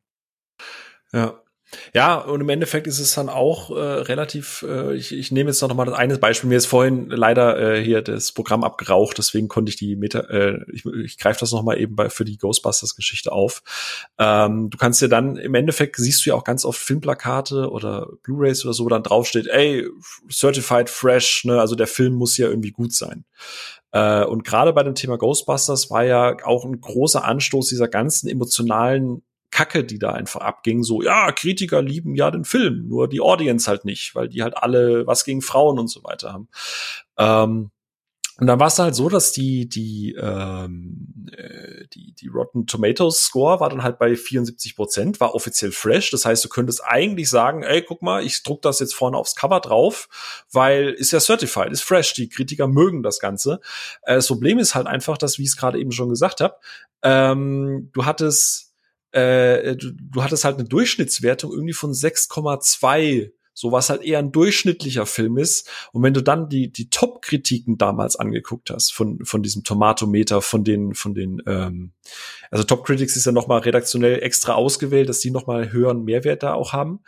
Ja, 1.11 1.40
ja, 1.93 2.17
und 2.17 2.41
im 2.41 2.49
Endeffekt 2.49 2.87
ist 2.87 2.99
es 2.99 3.13
dann 3.13 3.29
auch 3.29 3.71
äh, 3.71 3.79
relativ, 3.79 4.65
äh, 4.67 4.95
ich, 4.95 5.13
ich 5.13 5.31
nehme 5.31 5.49
jetzt 5.49 5.61
noch 5.61 5.73
mal 5.73 5.85
das 5.85 5.95
eine 5.95 6.17
Beispiel, 6.17 6.49
mir 6.49 6.57
ist 6.57 6.65
vorhin 6.65 7.09
leider 7.09 7.59
äh, 7.59 7.83
hier 7.83 8.01
das 8.01 8.31
Programm 8.31 8.63
abgeraucht, 8.63 9.17
deswegen 9.17 9.47
konnte 9.47 9.69
ich 9.69 9.77
die 9.77 9.95
Meta, 9.95 10.19
äh, 10.19 10.59
ich, 10.71 10.85
ich 10.85 11.17
greife 11.17 11.39
das 11.39 11.51
noch 11.51 11.63
mal 11.63 11.79
eben 11.79 11.95
bei, 11.95 12.09
für 12.09 12.25
die 12.25 12.37
Ghostbusters-Geschichte 12.37 13.31
auf. 13.31 13.63
Ähm, 14.17 14.69
du 14.69 14.77
kannst 14.77 15.01
dir 15.01 15.09
dann, 15.09 15.37
im 15.37 15.55
Endeffekt 15.55 15.95
siehst 15.95 16.25
du 16.25 16.31
ja 16.31 16.35
auch 16.35 16.43
ganz 16.43 16.65
oft 16.65 16.79
Filmplakate 16.79 17.69
oder 17.69 18.07
Blu-Rays 18.23 18.65
oder 18.65 18.73
so, 18.73 18.85
wo 18.85 18.89
dann 18.89 19.03
draufsteht, 19.03 19.47
ey, 19.47 19.87
certified 20.29 20.89
fresh, 20.89 21.45
ne, 21.45 21.59
also 21.59 21.75
der 21.75 21.87
Film 21.87 22.13
muss 22.13 22.37
ja 22.37 22.47
irgendwie 22.47 22.71
gut 22.71 22.93
sein. 22.93 23.25
Äh, 23.91 24.23
und 24.25 24.43
gerade 24.43 24.73
bei 24.73 24.83
dem 24.83 24.95
Thema 24.95 25.17
Ghostbusters 25.17 25.89
war 25.89 26.03
ja 26.03 26.35
auch 26.43 26.65
ein 26.65 26.79
großer 26.79 27.23
Anstoß 27.23 27.67
dieser 27.67 27.87
ganzen 27.87 28.29
emotionalen 28.29 29.23
Kacke, 29.51 29.83
die 29.83 29.99
da 29.99 30.13
einfach 30.13 30.41
abging. 30.41 30.83
So, 30.83 31.01
ja, 31.01 31.31
Kritiker 31.31 31.81
lieben 31.81 32.15
ja 32.15 32.31
den 32.31 32.45
Film, 32.45 32.87
nur 32.87 33.07
die 33.07 33.21
Audience 33.21 33.69
halt 33.69 33.85
nicht, 33.85 34.15
weil 34.15 34.29
die 34.29 34.43
halt 34.43 34.57
alle 34.57 35.05
was 35.05 35.25
gegen 35.25 35.41
Frauen 35.41 35.77
und 35.77 35.89
so 35.89 36.03
weiter 36.03 36.33
haben. 36.33 36.47
Ähm, 37.17 37.71
und 38.41 38.47
dann 38.47 38.59
war 38.59 38.67
es 38.67 38.79
halt 38.79 38.95
so, 38.95 39.07
dass 39.07 39.33
die, 39.33 39.69
die, 39.69 40.15
ähm, 40.19 41.27
äh, 41.31 41.85
die, 41.93 42.13
die 42.13 42.27
Rotten 42.27 42.65
Tomatoes 42.65 43.19
Score 43.25 43.59
war 43.59 43.69
dann 43.69 43.83
halt 43.83 43.99
bei 43.99 44.15
74 44.15 44.75
Prozent, 44.75 45.19
war 45.19 45.35
offiziell 45.35 45.71
fresh. 45.71 46.09
Das 46.09 46.25
heißt, 46.25 46.43
du 46.43 46.49
könntest 46.49 46.83
eigentlich 46.83 47.29
sagen, 47.29 47.61
ey, 47.61 47.83
guck 47.83 48.01
mal, 48.01 48.25
ich 48.25 48.41
druck 48.41 48.63
das 48.63 48.79
jetzt 48.79 48.95
vorne 48.95 49.15
aufs 49.15 49.35
Cover 49.35 49.59
drauf, 49.59 50.09
weil 50.51 50.89
ist 50.89 51.11
ja 51.11 51.19
certified, 51.19 51.71
ist 51.71 51.83
fresh. 51.83 52.15
Die 52.15 52.29
Kritiker 52.29 52.67
mögen 52.67 53.03
das 53.03 53.19
Ganze. 53.19 53.59
Äh, 54.01 54.15
das 54.15 54.27
Problem 54.27 54.57
ist 54.57 54.73
halt 54.73 54.87
einfach, 54.87 55.19
dass, 55.19 55.37
wie 55.37 55.43
ich 55.43 55.49
es 55.49 55.57
gerade 55.57 55.79
eben 55.79 55.91
schon 55.91 56.09
gesagt 56.09 56.41
habe, 56.41 56.55
ähm, 57.03 57.91
du 57.93 58.05
hattest 58.05 58.70
äh, 59.11 59.75
du, 59.75 59.91
du 59.93 60.23
hattest 60.23 60.45
halt 60.45 60.57
eine 60.57 60.67
Durchschnittswertung 60.67 61.51
irgendwie 61.51 61.73
von 61.73 61.91
6,2 61.91 63.31
so 63.53 63.71
was 63.71 63.89
halt 63.89 64.01
eher 64.01 64.19
ein 64.19 64.31
durchschnittlicher 64.31 65.05
Film 65.05 65.37
ist. 65.37 65.69
Und 65.91 66.03
wenn 66.03 66.13
du 66.13 66.21
dann 66.21 66.49
die, 66.49 66.71
die 66.71 66.89
Top-Kritiken 66.89 67.77
damals 67.77 68.15
angeguckt 68.15 68.69
hast 68.69 68.93
von, 68.93 69.23
von 69.25 69.43
diesem 69.43 69.63
Tomatometer, 69.63 70.41
von 70.41 70.63
den, 70.63 70.95
von 70.95 71.13
den, 71.13 71.41
ähm, 71.45 71.91
also 72.49 72.63
Top 72.63 72.85
Critics 72.85 73.15
ist 73.15 73.25
ja 73.25 73.31
nochmal 73.31 73.59
redaktionell 73.59 74.23
extra 74.23 74.53
ausgewählt, 74.53 75.09
dass 75.09 75.19
die 75.19 75.31
nochmal 75.31 75.71
höheren 75.71 76.03
Mehrwert 76.03 76.43
da 76.43 76.53
auch 76.53 76.73
haben, 76.73 77.01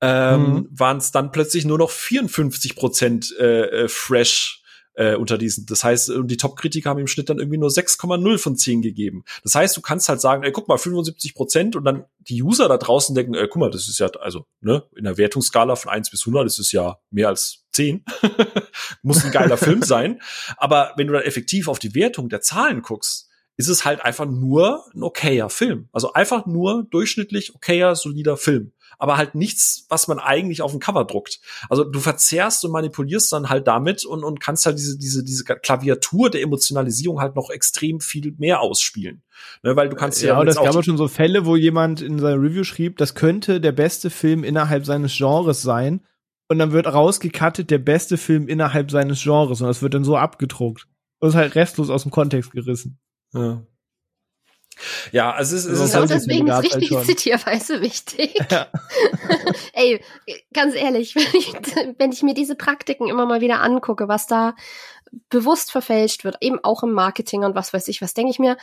ähm, 0.00 0.40
mhm. 0.40 0.68
waren 0.70 0.98
es 0.98 1.10
dann 1.10 1.32
plötzlich 1.32 1.64
nur 1.64 1.78
noch 1.78 1.90
54 1.90 2.76
Prozent 2.76 3.34
äh, 3.38 3.84
äh, 3.84 3.88
fresh 3.88 4.57
äh, 4.98 5.14
unter 5.14 5.38
diesen. 5.38 5.64
Das 5.66 5.84
heißt, 5.84 6.12
die 6.24 6.36
Top-Kritiker 6.36 6.90
haben 6.90 6.98
im 6.98 7.06
Schnitt 7.06 7.30
dann 7.30 7.38
irgendwie 7.38 7.58
nur 7.58 7.70
6,0 7.70 8.38
von 8.38 8.56
10 8.56 8.82
gegeben. 8.82 9.24
Das 9.44 9.54
heißt, 9.54 9.76
du 9.76 9.80
kannst 9.80 10.08
halt 10.08 10.20
sagen, 10.20 10.42
ey, 10.42 10.50
guck 10.50 10.66
mal, 10.66 10.76
75 10.76 11.34
Prozent 11.34 11.76
und 11.76 11.84
dann 11.84 12.04
die 12.18 12.42
User 12.42 12.68
da 12.68 12.76
draußen 12.76 13.14
denken, 13.14 13.34
ey, 13.34 13.46
guck 13.48 13.60
mal, 13.60 13.70
das 13.70 13.88
ist 13.88 14.00
ja, 14.00 14.08
also, 14.20 14.46
ne, 14.60 14.82
in 14.96 15.04
der 15.04 15.16
Wertungsskala 15.16 15.76
von 15.76 15.92
1 15.92 16.10
bis 16.10 16.22
100, 16.22 16.44
das 16.44 16.58
ist 16.58 16.72
ja 16.72 16.98
mehr 17.10 17.28
als 17.28 17.64
10. 17.72 18.04
Muss 19.02 19.24
ein 19.24 19.30
geiler 19.30 19.56
Film 19.56 19.82
sein. 19.84 20.20
Aber 20.56 20.94
wenn 20.96 21.06
du 21.06 21.12
dann 21.12 21.22
effektiv 21.22 21.68
auf 21.68 21.78
die 21.78 21.94
Wertung 21.94 22.28
der 22.28 22.40
Zahlen 22.40 22.82
guckst, 22.82 23.28
ist 23.56 23.68
es 23.68 23.84
halt 23.84 24.04
einfach 24.04 24.26
nur 24.26 24.84
ein 24.94 25.02
okayer 25.04 25.48
Film. 25.48 25.88
Also 25.92 26.12
einfach 26.12 26.46
nur 26.46 26.88
durchschnittlich 26.90 27.54
okayer, 27.54 27.94
solider 27.94 28.36
Film 28.36 28.72
aber 28.98 29.16
halt 29.16 29.34
nichts, 29.34 29.86
was 29.88 30.08
man 30.08 30.18
eigentlich 30.18 30.60
auf 30.60 30.72
dem 30.72 30.80
Cover 30.80 31.04
druckt. 31.04 31.40
Also 31.70 31.84
du 31.84 32.00
verzerrst 32.00 32.64
und 32.64 32.72
manipulierst 32.72 33.32
dann 33.32 33.48
halt 33.48 33.66
damit 33.66 34.04
und, 34.04 34.24
und 34.24 34.40
kannst 34.40 34.66
halt 34.66 34.78
diese, 34.78 34.98
diese, 34.98 35.24
diese 35.24 35.44
Klaviatur 35.44 36.30
der 36.30 36.42
Emotionalisierung 36.42 37.20
halt 37.20 37.36
noch 37.36 37.50
extrem 37.50 38.00
viel 38.00 38.34
mehr 38.38 38.60
ausspielen. 38.60 39.22
Ne, 39.62 39.76
weil 39.76 39.88
du 39.88 39.96
kannst 39.96 40.20
ja. 40.20 40.36
Ja, 40.38 40.44
das 40.44 40.56
gab 40.56 40.74
auch 40.74 40.82
schon 40.82 40.96
so 40.96 41.06
Fälle, 41.08 41.46
wo 41.46 41.54
jemand 41.56 42.02
in 42.02 42.18
seiner 42.18 42.42
Review 42.42 42.64
schrieb, 42.64 42.96
das 42.98 43.14
könnte 43.14 43.60
der 43.60 43.72
beste 43.72 44.10
Film 44.10 44.42
innerhalb 44.42 44.84
seines 44.84 45.16
Genres 45.16 45.62
sein. 45.62 46.04
Und 46.50 46.58
dann 46.58 46.72
wird 46.72 46.86
rausgekattet 46.86 47.70
der 47.70 47.78
beste 47.78 48.16
Film 48.16 48.48
innerhalb 48.48 48.90
seines 48.90 49.22
Genres 49.22 49.60
und 49.60 49.66
das 49.66 49.82
wird 49.82 49.94
dann 49.94 50.04
so 50.04 50.16
abgedruckt. 50.16 50.88
Das 51.20 51.30
ist 51.30 51.36
halt 51.36 51.54
restlos 51.54 51.90
aus 51.90 52.02
dem 52.02 52.10
Kontext 52.10 52.52
gerissen. 52.52 52.98
Ja. 53.34 53.62
Ja, 55.12 55.32
also 55.32 55.56
es, 55.56 55.64
es 55.64 55.80
ist 55.80 55.92
genau 55.92 56.06
deswegen 56.06 56.46
ist 56.48 56.62
richtige 56.62 57.02
Zitierweise 57.02 57.80
wichtig. 57.80 58.34
Ja. 58.50 58.66
Ey, 59.72 60.02
ganz 60.52 60.74
ehrlich, 60.74 61.14
wenn 61.16 61.40
ich, 61.40 61.52
wenn 61.98 62.12
ich 62.12 62.22
mir 62.22 62.34
diese 62.34 62.54
Praktiken 62.54 63.08
immer 63.08 63.26
mal 63.26 63.40
wieder 63.40 63.60
angucke, 63.60 64.08
was 64.08 64.26
da 64.26 64.54
bewusst 65.30 65.72
verfälscht 65.72 66.24
wird, 66.24 66.36
eben 66.40 66.62
auch 66.62 66.82
im 66.82 66.92
Marketing 66.92 67.44
und 67.44 67.54
was 67.54 67.72
weiß 67.72 67.88
ich, 67.88 68.02
was 68.02 68.14
denke 68.14 68.30
ich 68.30 68.38
mir, 68.38 68.56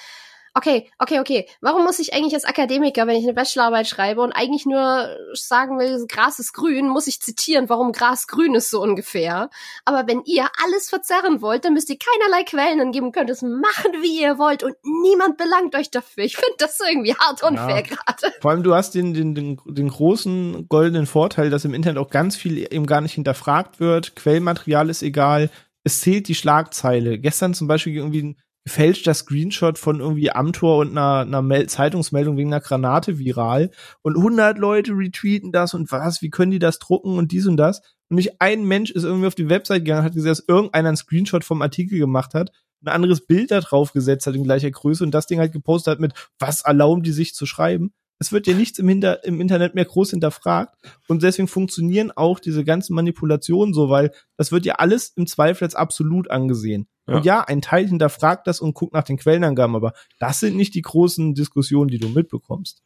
okay, 0.55 0.89
okay, 0.99 1.19
okay, 1.19 1.47
warum 1.61 1.83
muss 1.83 1.99
ich 1.99 2.13
eigentlich 2.13 2.33
als 2.33 2.45
Akademiker, 2.45 3.05
wenn 3.05 3.17
ich 3.17 3.23
eine 3.23 3.33
Bachelorarbeit 3.33 3.87
schreibe 3.87 4.21
und 4.21 4.31
eigentlich 4.31 4.65
nur 4.65 5.09
sagen 5.33 5.77
will, 5.77 6.05
Gras 6.07 6.39
ist 6.39 6.53
grün, 6.53 6.87
muss 6.87 7.07
ich 7.07 7.19
zitieren, 7.19 7.67
warum 7.67 7.91
Gras 7.91 8.25
grün 8.27 8.55
ist 8.55 8.69
so 8.69 8.81
ungefähr. 8.81 9.49
Aber 9.83 10.07
wenn 10.07 10.21
ihr 10.25 10.47
alles 10.63 10.89
verzerren 10.89 11.41
wollt, 11.41 11.65
dann 11.65 11.73
müsst 11.73 11.89
ihr 11.89 11.97
keinerlei 11.97 12.43
Quellen 12.43 12.79
angeben, 12.79 13.11
könnt 13.11 13.29
es 13.29 13.41
machen, 13.41 13.91
wie 14.01 14.21
ihr 14.21 14.37
wollt 14.39 14.63
und 14.63 14.75
niemand 15.03 15.37
belangt 15.37 15.75
euch 15.75 15.91
dafür. 15.91 16.23
Ich 16.23 16.37
finde 16.37 16.55
das 16.57 16.79
irgendwie 16.79 17.15
hart 17.15 17.43
unfair 17.43 17.75
ja. 17.75 17.81
gerade. 17.81 18.33
Vor 18.41 18.51
allem, 18.51 18.63
du 18.63 18.73
hast 18.73 18.95
den, 18.95 19.13
den, 19.13 19.35
den, 19.35 19.59
den 19.65 19.89
großen 19.89 20.67
goldenen 20.69 21.05
Vorteil, 21.05 21.49
dass 21.49 21.65
im 21.65 21.73
Internet 21.73 22.01
auch 22.01 22.09
ganz 22.09 22.37
viel 22.37 22.57
eben 22.57 22.85
gar 22.85 23.01
nicht 23.01 23.13
hinterfragt 23.13 23.81
wird. 23.81 24.15
Quellmaterial 24.15 24.89
ist 24.89 25.03
egal. 25.03 25.49
Es 25.83 25.99
zählt 25.99 26.29
die 26.29 26.35
Schlagzeile. 26.35 27.19
Gestern 27.19 27.53
zum 27.53 27.67
Beispiel 27.67 27.95
irgendwie 27.95 28.23
ein 28.23 28.37
gefälschter 28.65 29.13
Screenshot 29.13 29.77
von 29.77 29.99
irgendwie 29.99 30.31
Amtor 30.31 30.79
und 30.79 30.91
einer, 30.91 31.19
einer 31.19 31.41
Mel 31.41 31.67
Zeitungsmeldung 31.67 32.35
wegen 32.35 32.51
einer 32.51 32.61
Granate 32.61 33.19
viral 33.19 33.71
und 34.01 34.17
100 34.17 34.57
Leute 34.57 34.93
retweeten 34.93 35.51
das 35.51 35.73
und 35.73 35.91
was, 35.91 36.21
wie 36.21 36.29
können 36.29 36.51
die 36.51 36.59
das 36.59 36.79
drucken 36.79 37.17
und 37.17 37.31
dies 37.31 37.47
und 37.47 37.57
das 37.57 37.81
und 38.09 38.17
nicht 38.17 38.41
ein 38.41 38.65
Mensch 38.65 38.91
ist 38.91 39.03
irgendwie 39.03 39.27
auf 39.27 39.35
die 39.35 39.49
Website 39.49 39.85
gegangen, 39.85 40.03
hat 40.03 40.13
gesehen, 40.13 40.29
dass 40.29 40.45
irgendeiner 40.47 40.89
einen 40.89 40.97
Screenshot 40.97 41.43
vom 41.43 41.61
Artikel 41.61 41.99
gemacht 41.99 42.33
hat, 42.33 42.51
ein 42.83 42.89
anderes 42.89 43.25
Bild 43.25 43.51
da 43.51 43.61
drauf 43.61 43.93
gesetzt 43.93 44.27
hat 44.27 44.35
in 44.35 44.43
gleicher 44.43 44.71
Größe 44.71 45.03
und 45.03 45.11
das 45.11 45.27
Ding 45.27 45.39
halt 45.39 45.53
gepostet 45.53 45.93
hat 45.93 45.99
mit, 45.99 46.13
was 46.39 46.61
erlauben 46.61 47.03
die 47.03 47.11
sich 47.11 47.33
zu 47.33 47.45
schreiben 47.45 47.93
es 48.19 48.31
wird 48.31 48.47
ja 48.47 48.53
nichts 48.53 48.79
im, 48.79 48.87
Hinter 48.87 49.23
im 49.23 49.41
Internet 49.41 49.75
mehr 49.75 49.85
groß 49.85 50.11
hinterfragt 50.11 50.75
und 51.07 51.23
deswegen 51.23 51.47
funktionieren 51.47 52.11
auch 52.11 52.39
diese 52.39 52.63
ganzen 52.63 52.95
Manipulationen 52.95 53.73
so, 53.73 53.89
weil 53.89 54.11
das 54.37 54.51
wird 54.51 54.65
ja 54.65 54.75
alles 54.75 55.09
im 55.15 55.27
Zweifel 55.27 55.65
als 55.65 55.75
absolut 55.75 56.31
angesehen. 56.31 56.87
Ja. 57.07 57.15
Und 57.15 57.25
ja, 57.25 57.41
ein 57.41 57.61
Teil 57.61 57.87
hinterfragt 57.87 58.47
das 58.47 58.59
und 58.59 58.73
guckt 58.73 58.93
nach 58.93 59.03
den 59.03 59.17
Quellenangaben, 59.17 59.75
aber 59.75 59.93
das 60.19 60.39
sind 60.39 60.55
nicht 60.55 60.73
die 60.73 60.81
großen 60.81 61.35
Diskussionen, 61.35 61.89
die 61.89 61.99
du 61.99 62.09
mitbekommst. 62.09 62.83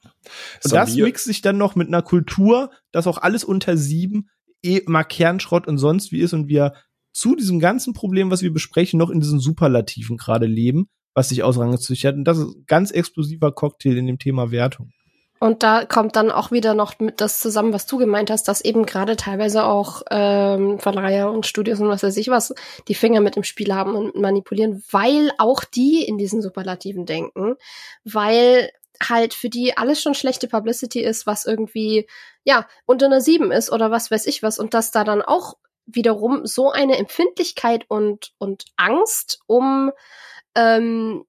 Und 0.64 0.74
das 0.74 0.96
mixt 0.96 1.26
sich 1.26 1.41
dann 1.41 1.58
noch 1.58 1.76
mit 1.76 1.88
einer 1.88 2.02
Kultur, 2.02 2.70
dass 2.91 3.08
auch 3.08 3.18
alles 3.18 3.44
unter 3.44 3.78
sieben 3.78 4.30
eh 4.62 4.78
immer 4.78 5.04
Kernschrott 5.06 5.68
und 5.68 5.78
sonst 5.78 6.12
wie 6.12 6.20
ist 6.20 6.34
und 6.34 6.48
wir 6.50 6.74
zu 7.12 7.36
diesem 7.36 7.60
ganzen 7.60 7.94
Problem, 7.94 8.30
was 8.30 8.41
wir 8.41 8.54
besprechen, 8.54 8.98
noch 8.98 9.10
in 9.10 9.20
diesen 9.20 9.40
Superlativen 9.40 10.18
gerade 10.18 10.46
leben, 10.46 10.90
was 11.14 11.30
sich 11.30 11.44
ausrangezüchtet 11.44 12.10
hat. 12.10 12.16
Und 12.16 12.26
das 12.26 12.38
ist 12.38 12.56
ein 12.56 12.64
ganz 12.68 12.91
explosiver 12.91 13.52
Cocktail 13.52 13.98
in 13.98 14.08
dem 14.08 14.20
Thema 14.20 14.52
Wertung. 14.52 14.91
Und 15.40 15.64
da 15.64 15.86
kommt 15.86 16.18
dann 16.18 16.32
auch 16.32 16.52
wieder 16.52 16.74
noch 16.74 16.99
mit 16.99 17.22
das 17.22 17.40
zusammen, 17.40 17.72
was 17.72 17.86
du 17.86 17.98
gemeint 17.98 18.30
hast, 18.30 18.49
dass 18.49 18.60
eben 18.60 18.86
gerade 18.86 19.16
teilweise 19.16 19.64
auch 19.64 20.02
ähm, 20.11 20.80
Verleiher 20.80 21.32
und 21.32 21.45
Studios 21.45 21.80
und 21.80 21.88
was 21.88 22.03
weiß 22.03 22.18
ich 22.18 22.28
was 22.28 22.53
die 22.90 22.95
Finger 22.95 23.22
mit 23.22 23.38
im 23.38 23.44
Spiel 23.44 23.74
haben 23.74 23.95
und 23.95 24.16
manipulieren, 24.16 24.84
weil 24.91 25.32
auch 25.38 25.64
die 25.64 26.03
in 26.03 26.18
diesen 26.18 26.41
Superlativen 26.41 27.06
denken, 27.06 27.56
weil 28.03 28.70
halt 29.02 29.34
für 29.34 29.49
die 29.49 29.78
alles 29.78 30.02
schon 30.02 30.14
schlechte 30.14 30.49
Publicity 30.49 31.02
ist, 31.02 31.26
was 31.26 31.45
irgendwie, 31.45 32.07
ja, 32.44 32.68
unter 32.86 33.06
einer 33.06 33.22
sieben 33.22 33.52
ist 33.52 33.72
oder 33.72 33.91
was 33.91 34.11
weiß 34.11 34.26
ich 34.28 34.44
was. 34.44 34.60
Und 34.60 34.74
dass 34.74 34.91
da 34.91 35.06
dann 35.06 35.22
auch 35.22 35.56
wiederum 35.86 36.45
so 36.45 36.70
eine 36.70 36.98
Empfindlichkeit 36.98 37.86
und, 37.88 38.34
und 38.40 38.66
Angst 38.76 39.40
um, 39.48 39.91
ähm, 40.56 41.24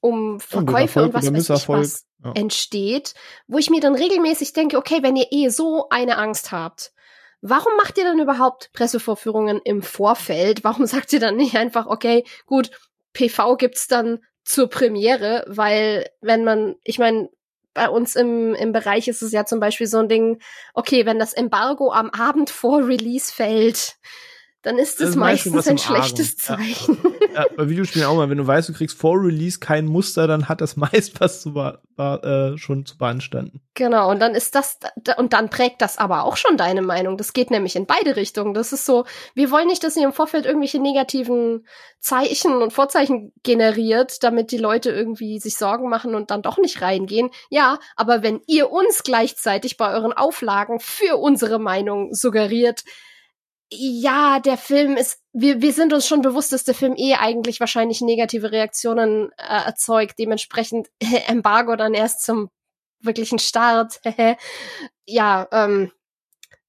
um 0.00 0.38
Verkäufe 0.38 1.00
und, 1.00 1.06
und 1.06 1.14
was 1.14 1.32
weiß 1.32 1.62
ich 1.62 1.68
was 1.68 2.05
ja. 2.24 2.32
entsteht, 2.32 3.14
wo 3.46 3.58
ich 3.58 3.70
mir 3.70 3.80
dann 3.80 3.94
regelmäßig 3.94 4.52
denke, 4.52 4.76
okay, 4.78 5.02
wenn 5.02 5.16
ihr 5.16 5.26
eh 5.30 5.48
so 5.48 5.88
eine 5.90 6.18
Angst 6.18 6.52
habt, 6.52 6.92
warum 7.40 7.76
macht 7.76 7.98
ihr 7.98 8.04
dann 8.04 8.20
überhaupt 8.20 8.70
Pressevorführungen 8.72 9.60
im 9.64 9.82
Vorfeld? 9.82 10.64
Warum 10.64 10.86
sagt 10.86 11.12
ihr 11.12 11.20
dann 11.20 11.36
nicht 11.36 11.56
einfach, 11.56 11.86
okay, 11.86 12.24
gut, 12.46 12.70
PV 13.12 13.56
gibt's 13.56 13.88
dann 13.88 14.20
zur 14.44 14.68
Premiere, 14.68 15.44
weil 15.48 16.08
wenn 16.20 16.44
man, 16.44 16.76
ich 16.84 16.98
meine, 16.98 17.30
bei 17.74 17.90
uns 17.90 18.16
im, 18.16 18.54
im 18.54 18.72
Bereich 18.72 19.06
ist 19.06 19.22
es 19.22 19.32
ja 19.32 19.44
zum 19.44 19.60
Beispiel 19.60 19.86
so 19.86 19.98
ein 19.98 20.08
Ding, 20.08 20.40
okay, 20.72 21.04
wenn 21.04 21.18
das 21.18 21.34
Embargo 21.34 21.92
am 21.92 22.10
Abend 22.10 22.48
vor 22.48 22.86
Release 22.86 23.32
fällt, 23.32 23.96
dann 24.66 24.78
ist 24.78 25.00
es 25.00 25.14
meistens 25.14 25.68
ein 25.68 25.78
schlechtes 25.78 26.36
Zeichen. 26.36 26.98
Ja. 27.04 27.10
ja, 27.42 27.46
bei 27.56 27.68
Videospielen 27.68 28.08
auch 28.08 28.16
mal, 28.16 28.28
wenn 28.28 28.38
du 28.38 28.48
weißt, 28.48 28.68
du 28.68 28.72
kriegst 28.72 28.98
vor 28.98 29.16
Release 29.16 29.60
kein 29.60 29.86
Muster, 29.86 30.26
dann 30.26 30.48
hat 30.48 30.60
das 30.60 30.74
meist 30.76 31.20
was 31.20 31.40
zu 31.40 31.54
äh, 31.96 32.58
schon 32.58 32.84
zu 32.84 32.98
beanstanden. 32.98 33.60
Genau, 33.74 34.10
und 34.10 34.18
dann 34.18 34.34
ist 34.34 34.56
das, 34.56 34.80
und 35.18 35.34
dann 35.34 35.50
prägt 35.50 35.82
das 35.82 35.98
aber 35.98 36.24
auch 36.24 36.36
schon 36.36 36.56
deine 36.56 36.82
Meinung. 36.82 37.16
Das 37.16 37.32
geht 37.32 37.52
nämlich 37.52 37.76
in 37.76 37.86
beide 37.86 38.16
Richtungen. 38.16 38.54
Das 38.54 38.72
ist 38.72 38.84
so, 38.86 39.04
wir 39.34 39.52
wollen 39.52 39.68
nicht, 39.68 39.84
dass 39.84 39.96
ihr 39.96 40.02
im 40.02 40.12
Vorfeld 40.12 40.46
irgendwelche 40.46 40.80
negativen 40.80 41.64
Zeichen 42.00 42.60
und 42.60 42.72
Vorzeichen 42.72 43.32
generiert, 43.44 44.24
damit 44.24 44.50
die 44.50 44.58
Leute 44.58 44.90
irgendwie 44.90 45.38
sich 45.38 45.56
Sorgen 45.56 45.88
machen 45.88 46.16
und 46.16 46.32
dann 46.32 46.42
doch 46.42 46.58
nicht 46.58 46.82
reingehen. 46.82 47.30
Ja, 47.50 47.78
aber 47.94 48.24
wenn 48.24 48.40
ihr 48.48 48.72
uns 48.72 49.04
gleichzeitig 49.04 49.76
bei 49.76 49.94
euren 49.94 50.12
Auflagen 50.12 50.80
für 50.80 51.18
unsere 51.18 51.60
Meinung 51.60 52.12
suggeriert, 52.12 52.82
ja, 53.70 54.38
der 54.40 54.56
Film 54.56 54.96
ist, 54.96 55.18
wir, 55.32 55.60
wir 55.60 55.72
sind 55.72 55.92
uns 55.92 56.06
schon 56.06 56.22
bewusst, 56.22 56.52
dass 56.52 56.64
der 56.64 56.74
Film 56.74 56.94
eh 56.96 57.14
eigentlich 57.14 57.60
wahrscheinlich 57.60 58.00
negative 58.00 58.52
Reaktionen 58.52 59.30
äh, 59.36 59.66
erzeugt, 59.66 60.18
dementsprechend 60.18 60.88
äh, 61.00 61.22
Embargo 61.26 61.76
dann 61.76 61.94
erst 61.94 62.22
zum 62.22 62.50
wirklichen 63.00 63.38
Start. 63.38 64.00
ja, 65.06 65.48
ähm, 65.50 65.90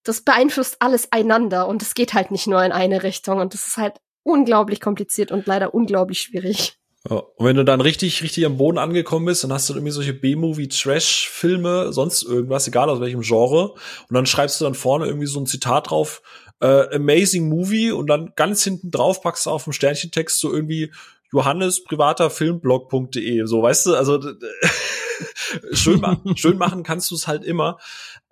das 0.03 0.21
beeinflusst 0.21 0.77
alles 0.79 1.11
einander 1.11 1.67
und 1.67 1.81
es 1.81 1.93
geht 1.93 2.13
halt 2.13 2.31
nicht 2.31 2.47
nur 2.47 2.63
in 2.63 2.71
eine 2.71 3.03
Richtung 3.03 3.39
und 3.39 3.53
das 3.53 3.67
ist 3.67 3.77
halt 3.77 3.97
unglaublich 4.23 4.81
kompliziert 4.81 5.31
und 5.31 5.45
leider 5.45 5.73
unglaublich 5.73 6.21
schwierig. 6.21 6.77
Und 7.09 7.45
wenn 7.45 7.55
du 7.55 7.63
dann 7.63 7.79
richtig, 7.79 8.21
richtig 8.21 8.45
am 8.45 8.57
Boden 8.57 8.77
angekommen 8.77 9.25
bist, 9.25 9.43
dann 9.43 9.53
hast 9.53 9.69
du 9.69 9.73
irgendwie 9.73 9.91
solche 9.91 10.13
B-Movie-Trash-Filme, 10.13 11.93
sonst 11.93 12.23
irgendwas, 12.23 12.67
egal 12.67 12.89
aus 12.89 12.99
welchem 12.99 13.21
Genre, 13.21 13.71
und 13.71 14.13
dann 14.13 14.25
schreibst 14.25 14.59
du 14.59 14.65
dann 14.65 14.73
vorne 14.73 15.05
irgendwie 15.05 15.27
so 15.27 15.39
ein 15.39 15.45
Zitat 15.45 15.89
drauf, 15.89 16.21
äh, 16.61 16.95
Amazing 16.95 17.49
Movie 17.49 17.91
und 17.91 18.07
dann 18.07 18.33
ganz 18.35 18.63
hinten 18.63 18.91
drauf 18.91 19.21
packst 19.21 19.45
du 19.45 19.51
auf 19.51 19.65
dem 19.65 19.73
Sternchentext 19.73 20.39
so 20.39 20.53
irgendwie, 20.53 20.91
Johannes 21.31 21.83
privater 21.83 22.29
Filmblog.de, 22.29 23.45
so 23.45 23.61
weißt 23.61 23.87
du, 23.87 23.95
also 23.95 24.21
schön 25.73 25.99
machen, 25.99 26.37
schön 26.37 26.57
machen 26.57 26.83
kannst 26.83 27.11
du 27.11 27.15
es 27.15 27.27
halt 27.27 27.43
immer. 27.43 27.77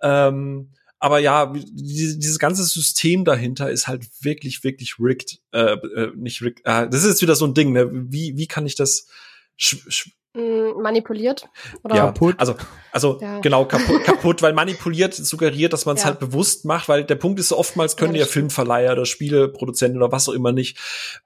Ähm, 0.00 0.70
aber 0.98 1.18
ja, 1.18 1.52
die, 1.52 2.18
dieses 2.18 2.38
ganze 2.38 2.64
System 2.64 3.26
dahinter 3.26 3.70
ist 3.70 3.86
halt 3.86 4.08
wirklich, 4.22 4.64
wirklich 4.64 4.94
rigged. 4.98 5.40
Äh, 5.52 5.74
äh, 5.74 6.12
nicht 6.16 6.40
rigged. 6.40 6.64
Äh, 6.64 6.88
das 6.88 7.02
ist 7.02 7.08
jetzt 7.08 7.22
wieder 7.22 7.36
so 7.36 7.44
ein 7.44 7.52
Ding, 7.52 7.72
ne? 7.72 7.90
Wie, 7.92 8.38
wie 8.38 8.46
kann 8.46 8.64
ich 8.64 8.76
das 8.76 9.06
Mm, 9.58 10.10
manipuliert 10.36 11.48
oder 11.82 11.96
ja, 11.96 12.06
kaputt. 12.06 12.34
Also 12.38 12.54
also 12.96 13.18
ja. 13.20 13.40
genau 13.40 13.66
kaputt, 13.66 14.04
kaputt, 14.04 14.40
weil 14.40 14.54
manipuliert 14.54 15.12
suggeriert, 15.12 15.74
dass 15.74 15.84
man 15.84 15.96
es 15.96 16.02
ja. 16.02 16.08
halt 16.08 16.18
bewusst 16.18 16.64
macht, 16.64 16.88
weil 16.88 17.04
der 17.04 17.16
Punkt 17.16 17.38
ist 17.38 17.52
oftmals 17.52 17.98
können 17.98 18.14
ja, 18.14 18.20
ja 18.20 18.26
Filmverleiher 18.26 18.92
oder 18.92 19.04
Spieleproduzenten 19.04 20.00
oder 20.00 20.12
was 20.12 20.30
auch 20.30 20.32
immer 20.32 20.52
nicht. 20.52 20.78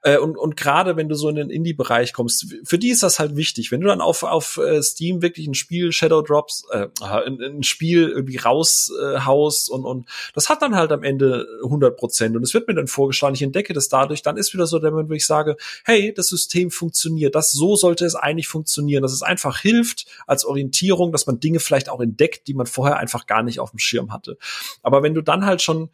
Äh, 0.03 0.19
und 0.19 0.37
und 0.37 0.57
gerade 0.57 0.97
wenn 0.97 1.09
du 1.09 1.15
so 1.15 1.29
in 1.29 1.37
den 1.37 1.49
Indie-Bereich 1.49 2.13
kommst, 2.13 2.55
für 2.65 2.77
die 2.77 2.89
ist 2.89 3.05
das 3.05 3.21
halt 3.21 3.37
wichtig. 3.37 3.71
Wenn 3.71 3.81
du 3.81 3.87
dann 3.87 4.01
auf 4.01 4.25
auf 4.25 4.57
äh, 4.57 4.83
Steam 4.83 5.23
wirklich 5.23 5.47
ein 5.47 5.55
Spiel 5.55 5.93
Shadow 5.93 6.23
Drops, 6.23 6.65
äh, 6.73 6.89
ein, 7.01 7.41
ein 7.41 7.63
Spiel 7.63 8.09
irgendwie 8.09 8.39
raushaust 8.39 9.71
äh, 9.71 9.73
und 9.73 9.85
und 9.85 10.09
das 10.35 10.49
hat 10.49 10.63
dann 10.63 10.75
halt 10.75 10.91
am 10.91 11.05
Ende 11.05 11.47
100 11.63 11.97
Prozent 11.97 12.35
und 12.35 12.43
es 12.43 12.53
wird 12.53 12.67
mir 12.67 12.75
dann 12.75 12.89
vorgeschlagen, 12.89 13.37
ich 13.37 13.43
entdecke 13.43 13.75
das 13.75 13.89
dadurch, 13.89 14.23
dann 14.23 14.37
ist 14.37 14.53
wieder 14.55 14.67
so 14.67 14.81
der 14.81 14.91
Moment, 14.91 15.09
wo 15.09 15.15
ich 15.15 15.27
sage, 15.27 15.57
hey, 15.85 16.13
das 16.13 16.27
System 16.29 16.73
funktioniert, 16.73 17.37
das 17.37 17.53
so 17.53 17.77
sollte 17.77 18.05
es 18.05 18.17
eigentlich 18.17 18.49
funktionieren, 18.49 19.00
dass 19.03 19.13
es 19.13 19.23
einfach 19.23 19.59
hilft 19.59 20.07
als 20.27 20.45
Orientierung, 20.45 21.13
dass 21.13 21.27
man 21.27 21.41
Dinge 21.41 21.61
vielleicht 21.61 21.89
auch 21.89 22.01
entdeckt, 22.01 22.47
die 22.47 22.55
man 22.55 22.67
vorher 22.67 22.99
einfach 22.99 23.27
gar 23.27 23.43
nicht 23.43 23.61
auf 23.61 23.71
dem 23.71 23.79
Schirm 23.79 24.13
hatte. 24.13 24.37
Aber 24.83 25.03
wenn 25.03 25.15
du 25.15 25.23
dann 25.23 25.47
halt 25.47 25.63
schon 25.63 25.91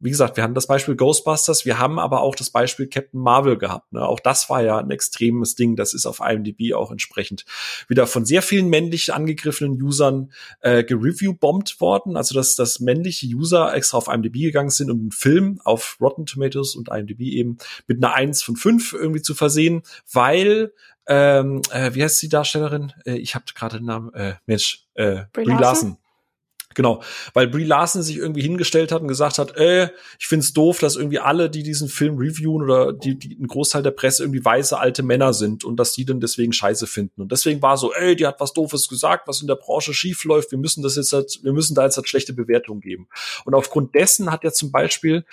wie 0.00 0.10
gesagt, 0.10 0.36
wir 0.36 0.44
haben 0.44 0.54
das 0.54 0.68
Beispiel 0.68 0.94
Ghostbusters, 0.94 1.64
wir 1.64 1.78
haben 1.78 1.98
aber 1.98 2.20
auch 2.20 2.36
das 2.36 2.50
Beispiel 2.50 2.86
Captain 2.86 3.20
Marvel 3.20 3.58
gehabt. 3.58 3.92
Ne? 3.92 4.06
Auch 4.06 4.20
das 4.20 4.48
war 4.48 4.62
ja 4.62 4.78
ein 4.78 4.90
extremes 4.92 5.56
Ding. 5.56 5.74
Das 5.74 5.92
ist 5.92 6.06
auf 6.06 6.20
IMDb 6.20 6.72
auch 6.74 6.92
entsprechend 6.92 7.44
wieder 7.88 8.06
von 8.06 8.24
sehr 8.24 8.42
vielen 8.42 8.68
männlich 8.68 9.12
angegriffenen 9.12 9.82
Usern 9.82 10.30
äh, 10.60 10.84
gereview-bombt 10.84 11.80
worden. 11.80 12.16
Also 12.16 12.34
dass, 12.34 12.54
dass 12.54 12.78
männliche 12.78 13.26
User 13.26 13.74
extra 13.74 13.98
auf 13.98 14.06
IMDb 14.06 14.34
gegangen 14.34 14.70
sind, 14.70 14.90
um 14.90 15.00
einen 15.00 15.10
Film 15.10 15.60
auf 15.64 15.96
Rotten 16.00 16.26
Tomatoes 16.26 16.76
und 16.76 16.88
IMDb 16.90 17.22
eben 17.22 17.58
mit 17.88 18.02
einer 18.02 18.14
1 18.14 18.42
von 18.42 18.54
5 18.54 18.92
irgendwie 18.92 19.22
zu 19.22 19.34
versehen, 19.34 19.82
weil 20.12 20.72
ähm, 21.08 21.62
äh, 21.70 21.94
wie 21.94 22.02
heißt 22.02 22.20
die 22.22 22.28
Darstellerin? 22.28 22.92
Äh, 23.04 23.16
ich 23.16 23.34
habe 23.34 23.44
gerade 23.54 23.78
den 23.78 23.86
Namen, 23.86 24.12
äh, 24.14 24.34
Mensch, 24.46 24.86
äh, 24.94 25.24
Brie, 25.32 25.44
Brie 25.44 25.52
Larson. 25.52 25.60
Larson. 25.60 25.98
Genau, 26.74 27.02
weil 27.34 27.48
Brie 27.48 27.64
Larson 27.64 28.02
sich 28.02 28.18
irgendwie 28.18 28.42
hingestellt 28.42 28.92
hat 28.92 29.02
und 29.02 29.08
gesagt 29.08 29.38
hat, 29.38 29.56
äh, 29.56 29.88
ich 30.18 30.28
find's 30.28 30.52
doof, 30.52 30.78
dass 30.78 30.94
irgendwie 30.94 31.18
alle, 31.18 31.50
die 31.50 31.64
diesen 31.64 31.88
Film 31.88 32.18
reviewen 32.18 32.62
oder 32.62 32.92
die, 32.92 33.18
die 33.18 33.36
ein 33.36 33.48
Großteil 33.48 33.82
der 33.82 33.90
Presse 33.90 34.22
irgendwie 34.22 34.44
weiße 34.44 34.78
alte 34.78 35.02
Männer 35.02 35.32
sind 35.32 35.64
und 35.64 35.76
dass 35.76 35.94
die 35.94 36.04
dann 36.04 36.20
deswegen 36.20 36.52
scheiße 36.52 36.86
finden. 36.86 37.22
Und 37.22 37.32
deswegen 37.32 37.62
war 37.62 37.78
so, 37.78 37.92
ey, 37.94 38.14
die 38.14 38.26
hat 38.28 38.38
was 38.38 38.52
doofes 38.52 38.88
gesagt, 38.88 39.26
was 39.26 39.40
in 39.40 39.48
der 39.48 39.56
Branche 39.56 39.92
schief 39.92 40.22
läuft, 40.22 40.52
wir 40.52 40.58
müssen 40.58 40.84
das 40.84 40.94
jetzt 40.94 41.12
halt, 41.12 41.40
wir 41.42 41.52
müssen 41.52 41.74
da 41.74 41.84
jetzt 41.84 41.96
halt 41.96 42.08
schlechte 42.08 42.32
Bewertungen 42.32 42.80
geben. 42.80 43.08
Und 43.44 43.54
aufgrund 43.54 43.96
dessen 43.96 44.30
hat 44.30 44.44
ja 44.44 44.52
zum 44.52 44.70
Beispiel, 44.70 45.24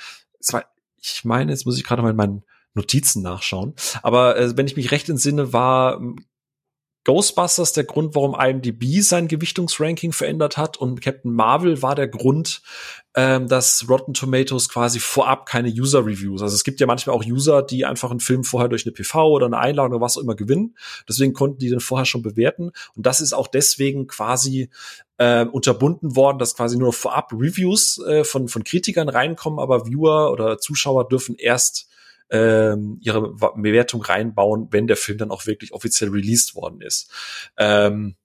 ich 1.00 1.26
meine, 1.26 1.52
jetzt 1.52 1.68
muss 1.68 1.78
ich 1.78 1.84
gerade 1.84 2.02
mal 2.02 2.10
in 2.10 2.16
meinen 2.16 2.44
Notizen 2.76 3.22
nachschauen. 3.22 3.74
Aber 4.04 4.38
äh, 4.38 4.56
wenn 4.58 4.68
ich 4.68 4.76
mich 4.76 4.92
recht 4.92 5.10
entsinne, 5.10 5.54
war 5.54 5.98
ähm, 5.98 6.18
Ghostbusters 7.06 7.72
der 7.74 7.84
Grund, 7.84 8.16
warum 8.16 8.36
IMDb 8.38 9.02
sein 9.02 9.28
Gewichtungsranking 9.28 10.12
verändert 10.12 10.58
hat 10.58 10.78
und 10.78 11.02
Captain 11.02 11.32
Marvel 11.32 11.84
war 11.84 11.94
der 11.94 12.08
Grund, 12.08 12.64
ähm, 13.14 13.48
dass 13.48 13.88
Rotten 13.88 14.16
Tomatoes 14.16 14.70
quasi 14.70 15.00
vorab 15.00 15.46
keine 15.46 15.70
User-Reviews. 15.70 16.42
Also 16.42 16.56
es 16.56 16.64
gibt 16.64 16.80
ja 16.80 16.88
manchmal 16.88 17.16
auch 17.16 17.24
User, 17.24 17.62
die 17.62 17.86
einfach 17.86 18.10
einen 18.10 18.20
Film 18.20 18.44
vorher 18.44 18.70
durch 18.70 18.88
eine 18.88 18.92
PV 18.92 19.24
oder 19.24 19.46
eine 19.46 19.60
Einladung 19.60 19.94
oder 19.94 20.02
was 20.02 20.18
auch 20.18 20.22
immer 20.22 20.36
gewinnen. 20.36 20.76
Deswegen 21.08 21.34
konnten 21.34 21.60
die 21.60 21.70
den 21.70 21.80
vorher 21.80 22.06
schon 22.06 22.24
bewerten. 22.24 22.72
Und 22.96 23.06
das 23.06 23.22
ist 23.22 23.34
auch 23.34 23.48
deswegen 23.48 24.08
quasi 24.08 24.72
äh, 25.18 25.46
unterbunden 25.46 26.16
worden, 26.16 26.40
dass 26.40 26.56
quasi 26.56 26.76
nur 26.76 26.92
vorab 26.92 27.32
Reviews 27.34 28.00
äh, 28.00 28.24
von, 28.24 28.48
von 28.48 28.64
Kritikern 28.64 29.10
reinkommen, 29.10 29.60
aber 29.60 29.86
Viewer 29.86 30.32
oder 30.32 30.58
Zuschauer 30.58 31.08
dürfen 31.08 31.36
erst 31.38 31.88
ähm, 32.30 32.98
ihre 33.02 33.34
Bewertung 33.34 34.02
reinbauen, 34.02 34.68
wenn 34.72 34.88
der 34.88 34.98
Film 34.98 35.18
dann 35.18 35.32
auch 35.32 35.46
wirklich 35.46 35.74
offiziell 35.74 36.10
released 36.10 36.56
worden 36.56 36.82
ist. 36.82 37.12
Ähm, 37.58 38.16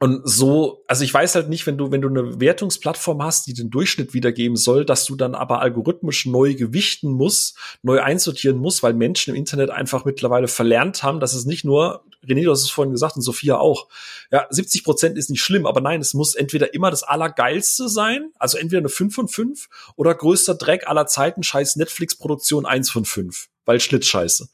und 0.00 0.28
so, 0.28 0.84
also 0.88 1.04
ich 1.04 1.14
weiß 1.14 1.36
halt 1.36 1.48
nicht, 1.48 1.66
wenn 1.66 1.78
du, 1.78 1.92
wenn 1.92 2.02
du 2.02 2.08
eine 2.08 2.40
Wertungsplattform 2.40 3.22
hast, 3.22 3.46
die 3.46 3.54
den 3.54 3.70
Durchschnitt 3.70 4.12
wiedergeben 4.12 4.56
soll, 4.56 4.84
dass 4.84 5.04
du 5.04 5.14
dann 5.14 5.36
aber 5.36 5.60
algorithmisch 5.60 6.26
neu 6.26 6.54
gewichten 6.54 7.12
musst, 7.12 7.56
neu 7.82 8.02
einsortieren 8.02 8.58
musst, 8.58 8.82
weil 8.82 8.92
Menschen 8.92 9.30
im 9.30 9.36
Internet 9.36 9.70
einfach 9.70 10.04
mittlerweile 10.04 10.48
verlernt 10.48 11.04
haben, 11.04 11.20
dass 11.20 11.32
es 11.32 11.46
nicht 11.46 11.64
nur, 11.64 12.04
René, 12.26 12.42
du 12.42 12.50
hast 12.50 12.62
es 12.62 12.70
vorhin 12.70 12.92
gesagt 12.92 13.14
und 13.14 13.22
Sophia 13.22 13.56
auch, 13.56 13.88
ja, 14.32 14.46
70 14.50 14.82
Prozent 14.82 15.16
ist 15.16 15.30
nicht 15.30 15.42
schlimm, 15.42 15.64
aber 15.64 15.80
nein, 15.80 16.00
es 16.00 16.12
muss 16.12 16.34
entweder 16.34 16.74
immer 16.74 16.90
das 16.90 17.04
Allergeilste 17.04 17.88
sein, 17.88 18.32
also 18.38 18.58
entweder 18.58 18.80
eine 18.80 18.88
5 18.88 19.14
von 19.14 19.28
5 19.28 19.68
oder 19.94 20.12
größter 20.12 20.56
Dreck 20.56 20.88
aller 20.88 21.06
Zeiten, 21.06 21.44
scheiß 21.44 21.76
Netflix-Produktion 21.76 22.66
1 22.66 22.90
von 22.90 23.04
5, 23.04 23.48
weil 23.64 23.78
Schlittscheiße. 23.78 24.48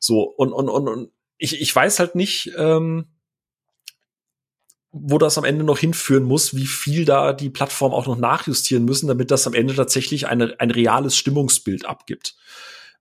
So, 0.00 0.22
und, 0.22 0.54
und, 0.54 0.70
und, 0.70 0.88
und 0.88 1.10
ich, 1.36 1.60
ich 1.60 1.76
weiß 1.76 1.98
halt 1.98 2.14
nicht, 2.14 2.52
ähm, 2.56 3.08
wo 5.02 5.18
das 5.18 5.38
am 5.38 5.44
Ende 5.44 5.64
noch 5.64 5.78
hinführen 5.78 6.24
muss, 6.24 6.54
wie 6.54 6.66
viel 6.66 7.04
da 7.04 7.32
die 7.32 7.50
Plattform 7.50 7.92
auch 7.92 8.06
noch 8.06 8.18
nachjustieren 8.18 8.84
müssen, 8.84 9.08
damit 9.08 9.30
das 9.30 9.46
am 9.46 9.54
Ende 9.54 9.74
tatsächlich 9.74 10.26
eine, 10.26 10.58
ein 10.58 10.70
reales 10.70 11.16
Stimmungsbild 11.16 11.86
abgibt. 11.86 12.36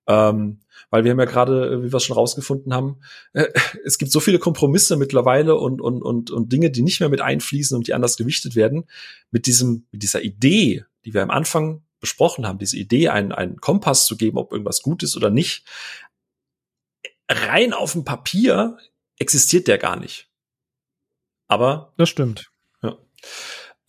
Ähm, 0.07 0.59
weil 0.89 1.03
wir 1.03 1.11
haben 1.11 1.19
ja 1.19 1.25
gerade, 1.25 1.73
äh, 1.73 1.83
wie 1.83 1.91
wir 1.91 1.97
es 1.97 2.03
schon 2.03 2.15
rausgefunden 2.15 2.73
haben, 2.73 3.01
äh, 3.33 3.47
es 3.85 3.97
gibt 3.97 4.11
so 4.11 4.19
viele 4.19 4.39
Kompromisse 4.39 4.97
mittlerweile 4.97 5.55
und, 5.55 5.81
und, 5.81 6.01
und, 6.01 6.31
und 6.31 6.51
Dinge, 6.51 6.71
die 6.71 6.81
nicht 6.81 6.99
mehr 6.99 7.09
mit 7.09 7.21
einfließen 7.21 7.75
und 7.75 7.87
die 7.87 7.93
anders 7.93 8.17
gewichtet 8.17 8.55
werden. 8.55 8.85
Mit 9.31 9.45
diesem, 9.47 9.87
mit 9.91 10.03
dieser 10.03 10.23
Idee, 10.23 10.85
die 11.05 11.13
wir 11.13 11.23
am 11.23 11.31
Anfang 11.31 11.83
besprochen 11.99 12.47
haben, 12.47 12.59
diese 12.59 12.77
Idee, 12.77 13.09
einen, 13.09 13.31
einen 13.31 13.57
Kompass 13.57 14.05
zu 14.05 14.17
geben, 14.17 14.37
ob 14.37 14.51
irgendwas 14.51 14.81
gut 14.81 15.03
ist 15.03 15.17
oder 15.17 15.29
nicht, 15.29 15.65
rein 17.29 17.73
auf 17.73 17.93
dem 17.93 18.03
Papier 18.03 18.77
existiert 19.17 19.67
der 19.67 19.77
gar 19.77 19.97
nicht. 19.99 20.29
Aber 21.47 21.93
das 21.97 22.09
stimmt. 22.09 22.51
Ja. 22.81 22.97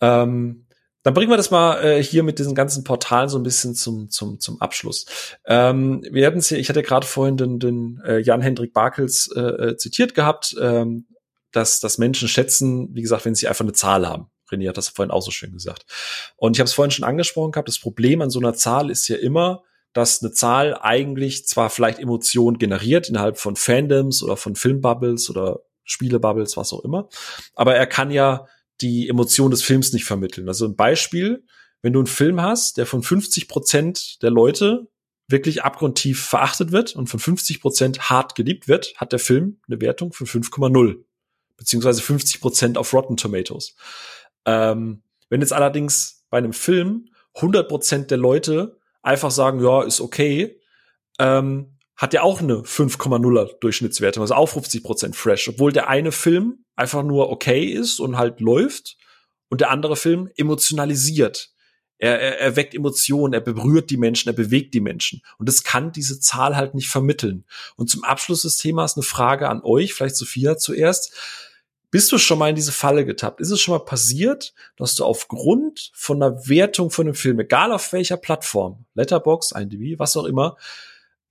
Ähm, 0.01 0.67
dann 1.03 1.13
bringen 1.13 1.31
wir 1.31 1.37
das 1.37 1.51
mal 1.51 1.81
äh, 1.81 2.03
hier 2.03 2.23
mit 2.23 2.37
diesen 2.37 2.53
ganzen 2.53 2.83
Portalen 2.83 3.29
so 3.29 3.37
ein 3.39 3.43
bisschen 3.43 3.75
zum 3.75 4.09
zum 4.09 4.41
zum 4.41 4.59
Abschluss. 4.59 5.05
Ähm, 5.45 6.03
wir 6.11 6.27
hatten 6.27 6.41
hier, 6.41 6.59
ich 6.59 6.67
hatte 6.67 6.83
gerade 6.83 7.07
vorhin 7.07 7.37
den, 7.37 7.59
den 7.59 8.01
äh, 8.05 8.19
Jan-Hendrik 8.19 8.73
Barkels 8.73 9.31
äh, 9.33 9.39
äh, 9.39 9.77
zitiert 9.77 10.15
gehabt, 10.15 10.55
ähm, 10.59 11.07
dass 11.51 11.79
dass 11.79 11.97
Menschen 11.97 12.27
schätzen, 12.27 12.89
wie 12.93 13.01
gesagt, 13.01 13.23
wenn 13.23 13.35
sie 13.35 13.47
einfach 13.47 13.63
eine 13.63 13.73
Zahl 13.73 14.05
haben. 14.05 14.29
René 14.51 14.67
hat 14.67 14.77
das 14.77 14.89
vorhin 14.89 15.11
auch 15.11 15.21
so 15.21 15.31
schön 15.31 15.53
gesagt. 15.53 15.85
Und 16.35 16.55
ich 16.55 16.59
habe 16.59 16.67
es 16.67 16.73
vorhin 16.73 16.91
schon 16.91 17.05
angesprochen 17.05 17.51
gehabt. 17.51 17.69
Das 17.69 17.79
Problem 17.79 18.21
an 18.21 18.29
so 18.29 18.39
einer 18.39 18.53
Zahl 18.53 18.89
ist 18.89 19.07
ja 19.07 19.15
immer, 19.15 19.63
dass 19.93 20.21
eine 20.21 20.31
Zahl 20.31 20.77
eigentlich 20.79 21.47
zwar 21.47 21.69
vielleicht 21.69 21.99
Emotionen 21.99 22.57
generiert 22.57 23.09
innerhalb 23.09 23.37
von 23.37 23.55
Fandoms 23.55 24.21
oder 24.23 24.37
von 24.37 24.55
Filmbubbles 24.55 25.29
oder 25.29 25.61
Spielebubbles, 25.87 26.57
was 26.57 26.73
auch 26.73 26.83
immer. 26.83 27.09
Aber 27.55 27.75
er 27.75 27.87
kann 27.87 28.11
ja 28.11 28.45
die 28.81 29.09
Emotion 29.09 29.49
des 29.49 29.63
Films 29.63 29.91
nicht 29.93 30.05
vermitteln. 30.05 30.47
Also 30.47 30.65
ein 30.65 30.75
Beispiel, 30.75 31.43
wenn 31.81 31.93
du 31.93 31.99
einen 31.99 32.07
Film 32.07 32.41
hast, 32.41 32.77
der 32.77 32.85
von 32.85 33.01
50 33.01 33.47
Prozent 33.47 34.21
der 34.21 34.29
Leute 34.29 34.87
wirklich 35.27 35.63
abgrundtief 35.63 36.23
verachtet 36.23 36.71
wird 36.71 36.95
und 36.95 37.07
von 37.07 37.19
50 37.19 37.59
Prozent 37.59 38.09
hart 38.09 38.35
geliebt 38.35 38.67
wird, 38.67 38.93
hat 38.97 39.11
der 39.11 39.19
Film 39.19 39.59
eine 39.67 39.81
Wertung 39.81 40.13
von 40.13 40.27
5,0 40.27 41.03
beziehungsweise 41.57 42.01
50 42.01 42.39
Prozent 42.39 42.77
auf 42.77 42.93
Rotten 42.93 43.17
Tomatoes. 43.17 43.75
Ähm, 44.45 45.01
wenn 45.29 45.41
jetzt 45.41 45.53
allerdings 45.53 46.25
bei 46.29 46.37
einem 46.37 46.53
Film 46.53 47.09
100 47.35 47.67
Prozent 47.67 48.11
der 48.11 48.17
Leute 48.17 48.77
einfach 49.01 49.31
sagen, 49.31 49.61
ja, 49.61 49.83
ist 49.83 49.99
okay, 49.99 50.59
ähm, 51.19 51.76
hat 51.97 52.13
ja 52.13 52.21
auch 52.21 52.41
eine 52.41 52.59
5,0er 52.59 53.59
Durchschnittswertung, 53.59 54.21
also 54.21 54.35
auch 54.35 54.47
50 54.47 54.83
Prozent 54.83 55.15
fresh, 55.15 55.49
obwohl 55.49 55.71
der 55.71 55.89
eine 55.89 56.11
Film 56.11 56.63
einfach 56.75 57.03
nur 57.03 57.29
okay 57.31 57.65
ist 57.65 57.99
und 57.99 58.17
halt 58.17 58.39
läuft 58.39 58.97
und 59.49 59.61
der 59.61 59.71
andere 59.71 59.95
Film 59.95 60.29
emotionalisiert. 60.37 61.51
Er, 61.99 62.21
er, 62.21 62.39
er 62.39 62.55
weckt 62.55 62.75
Emotionen, 62.75 63.33
er 63.33 63.41
berührt 63.41 63.89
die 63.89 63.97
Menschen, 63.97 64.29
er 64.29 64.35
bewegt 64.35 64.75
die 64.75 64.79
Menschen. 64.79 65.23
Und 65.39 65.49
das 65.49 65.63
kann 65.63 65.91
diese 65.91 66.19
Zahl 66.19 66.55
halt 66.55 66.75
nicht 66.75 66.89
vermitteln. 66.89 67.45
Und 67.75 67.89
zum 67.89 68.03
Abschluss 68.03 68.43
des 68.43 68.57
Themas 68.57 68.95
eine 68.95 69.03
Frage 69.03 69.49
an 69.49 69.63
euch, 69.63 69.95
vielleicht 69.95 70.15
Sophia 70.15 70.57
zuerst. 70.57 71.13
Bist 71.89 72.11
du 72.11 72.19
schon 72.19 72.37
mal 72.37 72.49
in 72.49 72.55
diese 72.55 72.73
Falle 72.73 73.05
getappt? 73.05 73.41
Ist 73.41 73.49
es 73.49 73.61
schon 73.61 73.73
mal 73.73 73.83
passiert, 73.83 74.53
dass 74.75 74.93
du 74.93 75.05
aufgrund 75.05 75.89
von 75.95 76.21
einer 76.21 76.47
Wertung 76.47 76.91
von 76.91 77.07
einem 77.07 77.15
Film, 77.15 77.39
egal 77.39 77.71
auf 77.71 77.93
welcher 77.93 78.17
Plattform, 78.17 78.85
Letterbox, 78.93 79.53
IMDb, 79.53 79.97
was 79.97 80.15
auch 80.17 80.25
immer, 80.25 80.57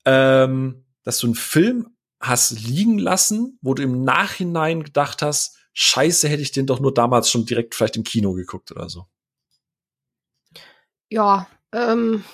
ähm, 0.06 0.84
dass 1.02 1.18
du 1.18 1.26
einen 1.26 1.34
Film 1.34 1.96
hast 2.20 2.52
liegen 2.52 2.98
lassen, 2.98 3.58
wo 3.60 3.74
du 3.74 3.82
im 3.82 4.02
Nachhinein 4.04 4.82
gedacht 4.82 5.20
hast, 5.20 5.58
scheiße, 5.74 6.28
hätte 6.28 6.42
ich 6.42 6.52
den 6.52 6.66
doch 6.66 6.80
nur 6.80 6.94
damals 6.94 7.30
schon 7.30 7.44
direkt 7.44 7.74
vielleicht 7.74 7.96
im 7.96 8.04
Kino 8.04 8.32
geguckt 8.32 8.72
oder 8.72 8.88
so. 8.88 9.06
Ja, 11.10 11.46
ähm, 11.72 12.24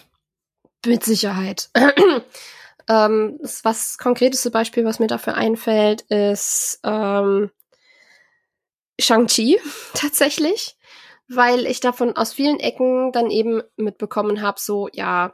mit 0.86 1.05
Sicherheit. 1.05 1.70
Ähm, 2.89 3.39
das 3.40 3.65
was 3.65 3.97
konkreteste 3.97 4.51
Beispiel, 4.51 4.85
was 4.85 4.99
mir 4.99 5.07
dafür 5.07 5.35
einfällt, 5.35 6.03
ist 6.03 6.81
ähm, 6.82 7.51
Shang-Chi 9.01 9.61
tatsächlich, 9.94 10.77
weil 11.28 11.66
ich 11.66 11.78
davon 11.78 12.16
aus 12.16 12.32
vielen 12.32 12.59
Ecken 12.59 13.12
dann 13.12 13.31
eben 13.31 13.62
mitbekommen 13.77 14.43
habe, 14.43 14.59
so 14.61 14.89
ja, 14.93 15.32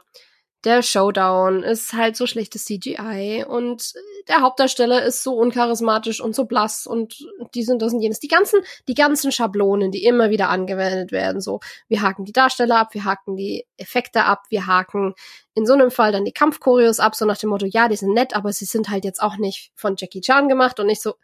der 0.65 0.81
Showdown 0.81 1.63
ist 1.63 1.93
halt 1.93 2.17
so 2.17 2.27
schlechtes 2.27 2.65
CGI 2.65 3.45
und 3.47 3.93
der 4.27 4.41
Hauptdarsteller 4.41 5.03
ist 5.03 5.23
so 5.23 5.35
uncharismatisch 5.35 6.19
und 6.19 6.35
so 6.35 6.45
blass 6.45 6.85
und 6.85 7.25
die 7.55 7.63
sind 7.63 7.81
das 7.81 7.93
und 7.93 8.01
jenes. 8.01 8.19
Die 8.19 8.27
ganzen, 8.27 8.59
die 8.87 8.93
ganzen 8.93 9.31
Schablonen, 9.31 9.91
die 9.91 10.03
immer 10.03 10.29
wieder 10.29 10.49
angewendet 10.49 11.11
werden, 11.11 11.39
so, 11.39 11.61
wir 11.87 12.01
haken 12.01 12.25
die 12.25 12.33
Darsteller 12.33 12.77
ab, 12.77 12.93
wir 12.93 13.05
haken 13.05 13.37
die 13.37 13.65
Effekte 13.77 14.25
ab, 14.25 14.43
wir 14.49 14.67
haken 14.67 15.13
in 15.53 15.65
so 15.65 15.73
einem 15.73 15.91
Fall 15.91 16.11
dann 16.11 16.25
die 16.25 16.33
Kampfchoreos 16.33 16.99
ab, 16.99 17.15
so 17.15 17.25
nach 17.25 17.37
dem 17.37 17.49
Motto, 17.49 17.65
ja, 17.65 17.87
die 17.87 17.95
sind 17.95 18.13
nett, 18.13 18.35
aber 18.35 18.51
sie 18.51 18.65
sind 18.65 18.89
halt 18.89 19.05
jetzt 19.05 19.21
auch 19.21 19.37
nicht 19.37 19.71
von 19.75 19.95
Jackie 19.97 20.21
Chan 20.21 20.49
gemacht 20.49 20.79
und 20.79 20.87
nicht 20.87 21.01
so, 21.01 21.15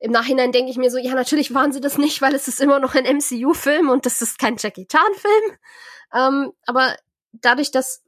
im 0.00 0.10
Nachhinein 0.10 0.50
denke 0.50 0.72
ich 0.72 0.76
mir 0.76 0.90
so, 0.90 0.98
ja, 0.98 1.14
natürlich 1.14 1.54
waren 1.54 1.72
sie 1.72 1.80
das 1.80 1.96
nicht, 1.96 2.20
weil 2.22 2.34
es 2.34 2.48
ist 2.48 2.60
immer 2.60 2.80
noch 2.80 2.96
ein 2.96 3.04
MCU-Film 3.04 3.88
und 3.88 4.04
das 4.04 4.20
ist 4.20 4.36
kein 4.36 4.56
Jackie 4.56 4.88
Chan-Film. 4.88 5.58
Ähm, 6.12 6.52
aber 6.66 6.96
dadurch, 7.32 7.70
dass 7.70 8.04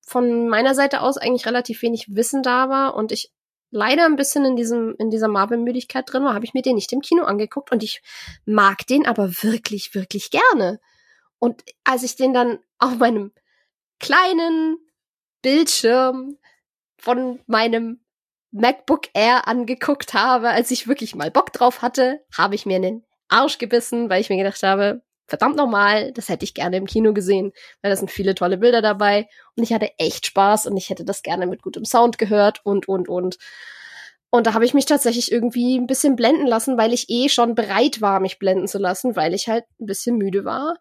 von 0.00 0.48
meiner 0.48 0.74
Seite 0.74 1.00
aus 1.00 1.18
eigentlich 1.18 1.46
relativ 1.46 1.82
wenig 1.82 2.14
Wissen 2.14 2.42
da 2.42 2.68
war 2.68 2.94
und 2.94 3.12
ich 3.12 3.32
leider 3.70 4.06
ein 4.06 4.16
bisschen 4.16 4.44
in 4.44 4.56
diesem 4.56 4.94
in 4.98 5.10
dieser 5.10 5.28
Marvel-Müdigkeit 5.28 6.10
drin 6.10 6.24
war, 6.24 6.34
habe 6.34 6.44
ich 6.44 6.54
mir 6.54 6.62
den 6.62 6.76
nicht 6.76 6.92
im 6.92 7.00
Kino 7.00 7.24
angeguckt 7.24 7.70
und 7.72 7.82
ich 7.82 8.02
mag 8.46 8.86
den 8.86 9.06
aber 9.06 9.42
wirklich 9.42 9.94
wirklich 9.94 10.30
gerne. 10.30 10.80
Und 11.38 11.62
als 11.84 12.02
ich 12.02 12.16
den 12.16 12.32
dann 12.32 12.58
auf 12.78 12.96
meinem 12.96 13.32
kleinen 14.00 14.78
Bildschirm 15.42 16.38
von 16.98 17.40
meinem 17.46 18.00
MacBook 18.50 19.08
Air 19.12 19.46
angeguckt 19.46 20.14
habe, 20.14 20.50
als 20.50 20.70
ich 20.70 20.88
wirklich 20.88 21.14
mal 21.14 21.30
Bock 21.30 21.52
drauf 21.52 21.82
hatte, 21.82 22.24
habe 22.36 22.54
ich 22.54 22.66
mir 22.66 22.76
in 22.76 22.82
den 22.82 23.04
Arsch 23.28 23.58
gebissen, 23.58 24.08
weil 24.08 24.20
ich 24.20 24.30
mir 24.30 24.38
gedacht 24.38 24.62
habe, 24.62 25.02
verdammt 25.28 25.56
nochmal, 25.56 26.12
das 26.12 26.28
hätte 26.28 26.44
ich 26.44 26.54
gerne 26.54 26.78
im 26.78 26.86
Kino 26.86 27.12
gesehen, 27.12 27.52
weil 27.82 27.90
da 27.90 27.96
sind 27.96 28.10
viele 28.10 28.34
tolle 28.34 28.58
Bilder 28.58 28.82
dabei 28.82 29.28
und 29.56 29.62
ich 29.62 29.72
hatte 29.72 29.90
echt 29.98 30.26
Spaß 30.26 30.66
und 30.66 30.76
ich 30.76 30.90
hätte 30.90 31.04
das 31.04 31.22
gerne 31.22 31.46
mit 31.46 31.62
gutem 31.62 31.84
Sound 31.84 32.18
gehört 32.18 32.64
und, 32.64 32.88
und, 32.88 33.08
und. 33.08 33.38
Und 34.30 34.46
da 34.46 34.54
habe 34.54 34.64
ich 34.64 34.74
mich 34.74 34.86
tatsächlich 34.86 35.30
irgendwie 35.30 35.78
ein 35.78 35.86
bisschen 35.86 36.16
blenden 36.16 36.46
lassen, 36.46 36.76
weil 36.76 36.92
ich 36.92 37.08
eh 37.08 37.28
schon 37.28 37.54
bereit 37.54 38.00
war, 38.00 38.20
mich 38.20 38.38
blenden 38.38 38.68
zu 38.68 38.78
lassen, 38.78 39.16
weil 39.16 39.32
ich 39.32 39.48
halt 39.48 39.64
ein 39.80 39.86
bisschen 39.86 40.16
müde 40.16 40.44
war. 40.44 40.76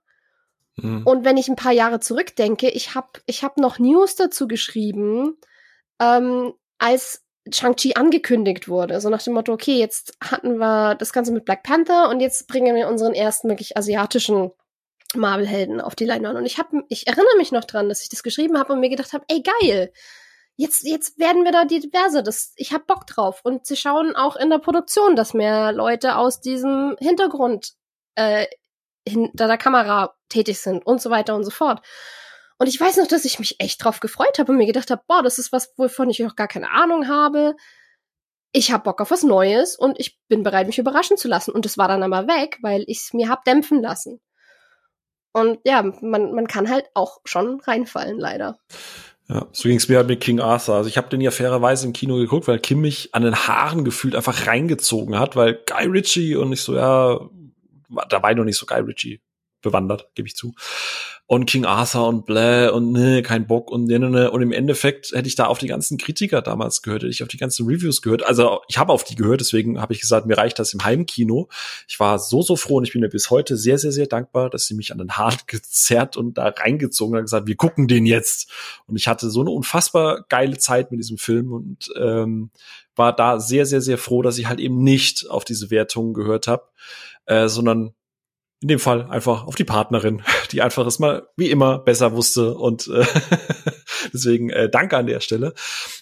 Mhm. 0.77 1.03
Und 1.05 1.25
wenn 1.25 1.37
ich 1.37 1.47
ein 1.47 1.55
paar 1.55 1.71
Jahre 1.71 1.99
zurückdenke, 1.99 2.69
ich 2.69 2.95
habe 2.95 3.07
ich 3.25 3.43
hab 3.43 3.57
noch 3.57 3.79
News 3.79 4.15
dazu 4.15 4.47
geschrieben, 4.47 5.37
ähm, 6.01 6.53
als 6.77 7.23
Shang-Chi 7.51 7.95
angekündigt 7.95 8.67
wurde. 8.67 8.99
So 9.01 9.09
nach 9.09 9.21
dem 9.21 9.33
Motto, 9.33 9.53
okay, 9.53 9.77
jetzt 9.79 10.17
hatten 10.21 10.57
wir 10.57 10.95
das 10.95 11.13
Ganze 11.13 11.31
mit 11.31 11.45
Black 11.45 11.63
Panther 11.63 12.09
und 12.09 12.19
jetzt 12.19 12.47
bringen 12.47 12.75
wir 12.75 12.87
unseren 12.87 13.13
ersten 13.13 13.49
wirklich 13.49 13.77
asiatischen 13.77 14.51
Marvel-Helden 15.15 15.81
auf 15.81 15.95
die 15.95 16.05
Leinwand. 16.05 16.37
Und 16.37 16.45
ich 16.45 16.57
hab, 16.57 16.71
ich 16.89 17.07
erinnere 17.07 17.37
mich 17.37 17.51
noch 17.51 17.63
dran, 17.63 17.89
dass 17.89 18.01
ich 18.01 18.09
das 18.09 18.23
geschrieben 18.23 18.57
habe 18.57 18.73
und 18.73 18.79
mir 18.79 18.89
gedacht 18.89 19.13
habe, 19.13 19.25
ey 19.27 19.41
geil, 19.41 19.91
jetzt 20.57 20.83
jetzt 20.83 21.17
werden 21.19 21.43
wir 21.43 21.51
da 21.51 21.65
diverse. 21.65 22.23
Das, 22.23 22.53
ich 22.57 22.73
hab 22.73 22.87
Bock 22.87 23.07
drauf. 23.07 23.41
Und 23.43 23.65
sie 23.65 23.77
schauen 23.77 24.15
auch 24.15 24.35
in 24.35 24.49
der 24.49 24.59
Produktion, 24.59 25.15
dass 25.15 25.33
mehr 25.33 25.71
Leute 25.71 26.17
aus 26.17 26.41
diesem 26.41 26.95
Hintergrund 26.99 27.73
äh, 28.15 28.47
hinter 29.07 29.47
der 29.47 29.57
Kamera 29.57 30.15
tätig 30.29 30.59
sind 30.59 30.85
und 30.85 31.01
so 31.01 31.09
weiter 31.09 31.35
und 31.35 31.43
so 31.43 31.51
fort. 31.51 31.81
Und 32.59 32.67
ich 32.67 32.79
weiß 32.79 32.97
noch, 32.97 33.07
dass 33.07 33.25
ich 33.25 33.39
mich 33.39 33.59
echt 33.59 33.83
drauf 33.83 33.99
gefreut 33.99 34.39
habe 34.39 34.51
und 34.51 34.57
mir 34.57 34.65
gedacht 34.65 34.89
habe, 34.89 35.03
boah, 35.07 35.21
das 35.21 35.37
ist 35.37 35.51
was, 35.51 35.73
wovon 35.77 36.09
ich 36.09 36.25
auch 36.25 36.35
gar 36.35 36.47
keine 36.47 36.71
Ahnung 36.71 37.07
habe. 37.07 37.55
Ich 38.51 38.71
habe 38.71 38.83
Bock 38.83 39.01
auf 39.01 39.11
was 39.11 39.23
Neues 39.23 39.75
und 39.75 39.99
ich 39.99 40.19
bin 40.27 40.41
bereit, 40.41 40.65
mich 40.65 40.79
überraschen 40.79 41.17
zu 41.17 41.27
lassen. 41.27 41.51
Und 41.51 41.65
das 41.65 41.77
war 41.77 41.87
dann 41.87 42.01
aber 42.01 42.27
weg, 42.27 42.57
weil 42.61 42.83
ich 42.87 42.99
es 42.99 43.13
mir 43.13 43.29
hab 43.29 43.45
dämpfen 43.45 43.81
lassen. 43.81 44.19
Und 45.33 45.59
ja, 45.65 45.83
man, 46.01 46.33
man 46.33 46.47
kann 46.47 46.69
halt 46.69 46.85
auch 46.95 47.19
schon 47.25 47.59
reinfallen, 47.59 48.17
leider. 48.17 48.57
Ja, 49.29 49.45
so 49.51 49.67
ging 49.67 49.77
es 49.77 49.87
mir 49.87 49.97
halt 49.97 50.07
mit 50.07 50.21
King 50.21 50.39
Arthur. 50.39 50.75
Also 50.75 50.89
ich 50.89 50.97
habe 50.97 51.09
den 51.09 51.21
ja 51.21 51.29
fairerweise 51.29 51.85
im 51.85 51.93
Kino 51.93 52.15
geguckt, 52.15 52.47
weil 52.47 52.59
Kim 52.59 52.81
mich 52.81 53.13
an 53.13 53.21
den 53.21 53.35
Haaren 53.35 53.85
gefühlt 53.85 54.15
einfach 54.15 54.47
reingezogen 54.47 55.19
hat, 55.19 55.35
weil 55.35 55.61
Guy 55.67 55.85
Ritchie 55.85 56.35
und 56.37 56.53
ich 56.53 56.61
so, 56.61 56.75
ja, 56.75 57.19
da 58.09 58.23
war 58.23 58.31
ich 58.31 58.37
noch 58.37 58.45
nicht 58.45 58.57
so 58.57 58.65
Guy 58.65 58.79
Ritchie 58.79 59.21
bewandert, 59.67 60.09
gebe 60.15 60.27
ich 60.27 60.35
zu 60.35 60.53
und 61.29 61.45
King 61.45 61.65
Arthur 61.65 62.07
und 62.07 62.25
bläh 62.25 62.69
und 62.69 62.93
ne, 62.93 63.21
kein 63.21 63.47
Bock 63.47 63.69
und 63.69 63.83
ne, 63.83 63.99
ne, 63.99 64.09
ne. 64.09 64.31
Und 64.31 64.41
im 64.41 64.53
Endeffekt 64.53 65.11
hätte 65.11 65.27
ich 65.27 65.35
da 65.35 65.45
auf 65.45 65.57
die 65.59 65.67
ganzen 65.67 65.97
Kritiker 65.97 66.41
damals 66.41 66.81
gehört, 66.81 67.03
hätte 67.03 67.11
ich 67.11 67.21
auf 67.21 67.27
die 67.27 67.37
ganzen 67.37 67.67
Reviews 67.67 68.01
gehört. 68.01 68.25
Also 68.25 68.61
ich 68.69 68.77
habe 68.77 68.93
auf 68.93 69.03
die 69.03 69.15
gehört, 69.15 69.41
deswegen 69.41 69.81
habe 69.81 69.91
ich 69.91 69.99
gesagt, 69.99 70.25
mir 70.25 70.37
reicht 70.37 70.57
das 70.57 70.73
im 70.73 70.85
Heimkino. 70.85 71.49
Ich 71.85 71.99
war 71.99 72.17
so, 72.17 72.41
so 72.41 72.55
froh 72.55 72.77
und 72.77 72.85
ich 72.85 72.93
bin 72.93 73.01
mir 73.01 73.09
bis 73.09 73.29
heute 73.29 73.57
sehr, 73.57 73.77
sehr, 73.77 73.91
sehr 73.91 74.07
dankbar, 74.07 74.49
dass 74.49 74.67
sie 74.67 74.73
mich 74.73 74.93
an 74.93 74.99
den 74.99 75.11
Haaren 75.11 75.37
gezerrt 75.47 76.15
und 76.15 76.37
da 76.37 76.47
reingezogen 76.47 77.17
und 77.17 77.23
gesagt, 77.23 77.45
wir 77.45 77.57
gucken 77.57 77.89
den 77.89 78.05
jetzt. 78.05 78.49
Und 78.87 78.95
ich 78.95 79.09
hatte 79.09 79.29
so 79.29 79.41
eine 79.41 79.51
unfassbar 79.51 80.25
geile 80.29 80.57
Zeit 80.57 80.91
mit 80.91 81.01
diesem 81.01 81.17
Film 81.17 81.51
und 81.51 81.89
ähm, 81.99 82.51
war 82.95 83.13
da 83.13 83.41
sehr, 83.41 83.65
sehr, 83.65 83.81
sehr 83.81 83.97
froh, 83.97 84.21
dass 84.21 84.37
ich 84.37 84.47
halt 84.47 84.61
eben 84.61 84.81
nicht 84.81 85.29
auf 85.29 85.43
diese 85.43 85.71
Wertungen 85.71 86.13
gehört 86.13 86.47
habe, 86.47 86.63
äh, 87.25 87.49
sondern 87.49 87.93
in 88.59 88.69
dem 88.69 88.79
Fall 88.79 89.07
einfach 89.09 89.45
auf 89.45 89.55
die 89.55 89.63
Partnerin, 89.63 90.23
die 90.51 90.61
einfach 90.63 90.85
es 90.87 90.97
mal 90.97 91.27
wie 91.35 91.51
immer 91.51 91.77
besser 91.77 92.13
wusste 92.13 92.55
und 92.55 92.87
äh, 92.87 93.05
deswegen 94.13 94.49
äh, 94.49 94.67
danke 94.67 94.97
an 94.97 95.05
der 95.05 95.19
Stelle. 95.19 95.53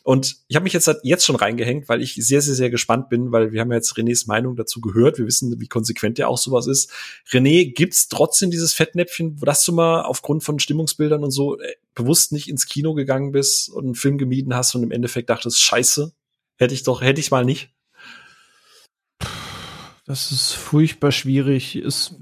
Und 0.03 0.38
ich 0.48 0.56
habe 0.56 0.64
mich 0.64 0.72
jetzt 0.72 0.90
jetzt 1.03 1.26
schon 1.26 1.36
reingehängt, 1.36 1.90
weil 1.90 2.02
ich 2.02 2.15
sehr 2.15 2.41
sehr 2.41 2.56
sehr 2.56 2.69
gespannt 2.69 3.10
bin, 3.10 3.34
weil 3.34 3.52
wir 3.52 3.60
haben 3.60 3.72
ja 3.72 3.77
jetzt 3.77 3.98
Renés 3.98 4.27
Meinung 4.27 4.56
dazu 4.56 4.80
gehört. 4.80 5.18
Wir 5.18 5.26
wissen, 5.26 5.60
wie 5.60 5.68
konsequent 5.68 6.18
der 6.18 6.30
auch 6.30 6.38
sowas 6.38 6.68
ist. 6.68 6.90
René, 7.30 7.73
gibt's 7.73 8.07
trotzdem 8.07 8.52
dieses 8.52 8.72
Fettnäpfchen, 8.72 9.38
dass 9.41 9.65
du 9.65 9.73
mal 9.73 10.03
aufgrund 10.03 10.45
von 10.45 10.57
Stimmungsbildern 10.57 11.26
und 11.26 11.32
so 11.32 11.60
äh, 11.60 11.73
bewusst 11.94 12.32
nicht 12.32 12.48
ins 12.48 12.68
Kino 12.68 12.94
gegangen 12.94 13.34
bist 13.34 13.69
und 13.69 13.84
einen 13.84 13.95
Film 13.95 14.18
gemieden 14.18 14.56
hast 14.56 14.76
und 14.76 14.84
im 14.84 14.91
Endeffekt 14.91 15.30
dachtest, 15.30 15.61
Scheiße, 15.61 16.14
hätte 16.56 16.73
ich 16.73 16.84
doch, 16.84 17.02
hätte 17.02 17.19
ich 17.19 17.32
mal 17.32 17.44
nicht. 17.44 17.69
Das 20.06 20.32
ist 20.32 20.53
furchtbar 20.53 21.11
schwierig. 21.11 21.76
Es 21.76 22.15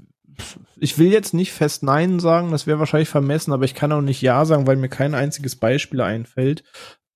ich 0.78 0.98
will 0.98 1.12
jetzt 1.12 1.34
nicht 1.34 1.52
fest 1.52 1.82
Nein 1.82 2.20
sagen, 2.20 2.50
das 2.50 2.66
wäre 2.66 2.78
wahrscheinlich 2.78 3.08
vermessen, 3.08 3.52
aber 3.52 3.64
ich 3.64 3.74
kann 3.74 3.92
auch 3.92 4.00
nicht 4.00 4.22
Ja 4.22 4.44
sagen, 4.44 4.66
weil 4.66 4.76
mir 4.76 4.88
kein 4.88 5.14
einziges 5.14 5.56
Beispiel 5.56 6.00
einfällt. 6.00 6.64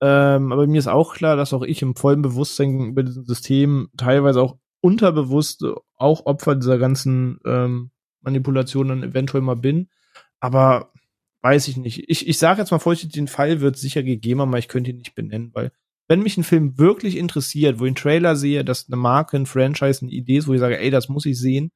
Ähm, 0.01 0.51
aber 0.51 0.65
mir 0.67 0.79
ist 0.79 0.87
auch 0.87 1.13
klar, 1.13 1.35
dass 1.35 1.53
auch 1.53 1.63
ich 1.63 1.81
im 1.81 1.95
vollen 1.95 2.21
Bewusstsein 2.21 2.89
über 2.89 3.03
diesem 3.03 3.25
System 3.25 3.89
teilweise 3.97 4.41
auch 4.41 4.57
unterbewusst 4.81 5.65
auch 5.95 6.25
Opfer 6.25 6.55
dieser 6.55 6.77
ganzen 6.77 7.39
ähm, 7.45 7.91
Manipulationen 8.21 9.03
eventuell 9.03 9.43
mal 9.43 9.55
bin. 9.55 9.89
Aber 10.39 10.91
weiß 11.41 11.67
ich 11.67 11.77
nicht. 11.77 12.09
Ich, 12.09 12.27
ich 12.27 12.37
sage 12.37 12.61
jetzt 12.61 12.71
mal 12.71 12.79
vorsichtig, 12.79 13.13
den 13.13 13.27
Fall 13.27 13.61
wird 13.61 13.77
sicher 13.77 14.03
gegeben, 14.03 14.41
aber 14.41 14.57
ich 14.57 14.67
könnte 14.67 14.91
ihn 14.91 14.97
nicht 14.97 15.15
benennen, 15.15 15.51
weil 15.53 15.71
wenn 16.07 16.23
mich 16.23 16.37
ein 16.37 16.43
Film 16.43 16.77
wirklich 16.77 17.17
interessiert, 17.17 17.79
wo 17.79 17.85
ich 17.85 17.89
einen 17.89 17.95
Trailer 17.95 18.35
sehe, 18.35 18.65
dass 18.65 18.87
eine 18.87 18.97
Marke, 18.97 19.37
ein 19.37 19.45
Franchise, 19.45 20.01
eine 20.01 20.11
Idee 20.11 20.37
ist, 20.37 20.47
wo 20.47 20.53
ich 20.53 20.59
sage, 20.59 20.79
ey, 20.79 20.89
das 20.89 21.07
muss 21.07 21.25
ich 21.25 21.39
sehen, 21.39 21.71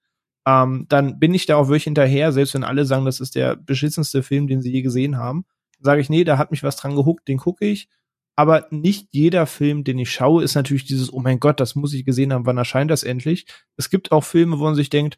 ähm, 0.45 0.85
dann 0.89 1.19
bin 1.19 1.33
ich 1.33 1.45
da 1.45 1.55
auch 1.55 1.67
wirklich 1.67 1.85
hinterher, 1.85 2.31
selbst 2.31 2.53
wenn 2.53 2.63
alle 2.63 2.85
sagen, 2.85 3.05
das 3.05 3.19
ist 3.19 3.35
der 3.35 3.55
beschissenste 3.55 4.23
Film, 4.23 4.47
den 4.47 4.61
sie 4.61 4.71
je 4.71 4.81
gesehen 4.81 5.17
haben. 5.17 5.45
Sage 5.79 6.01
ich, 6.01 6.09
nee, 6.09 6.23
da 6.23 6.37
hat 6.37 6.51
mich 6.51 6.63
was 6.63 6.75
dran 6.75 6.95
gehuckt, 6.95 7.27
den 7.27 7.37
gucke 7.37 7.65
ich. 7.65 7.87
Aber 8.35 8.65
nicht 8.71 9.09
jeder 9.11 9.45
Film, 9.45 9.83
den 9.83 9.99
ich 9.99 10.09
schaue, 10.09 10.43
ist 10.43 10.55
natürlich 10.55 10.85
dieses, 10.85 11.13
oh 11.13 11.19
mein 11.19 11.39
Gott, 11.39 11.59
das 11.59 11.75
muss 11.75 11.93
ich 11.93 12.03
gesehen 12.03 12.33
haben, 12.33 12.47
wann 12.47 12.57
erscheint 12.57 12.89
das 12.89 13.03
endlich? 13.03 13.45
Es 13.77 13.91
gibt 13.91 14.11
auch 14.11 14.23
Filme, 14.23 14.57
wo 14.57 14.63
man 14.63 14.73
sich 14.73 14.89
denkt, 14.89 15.17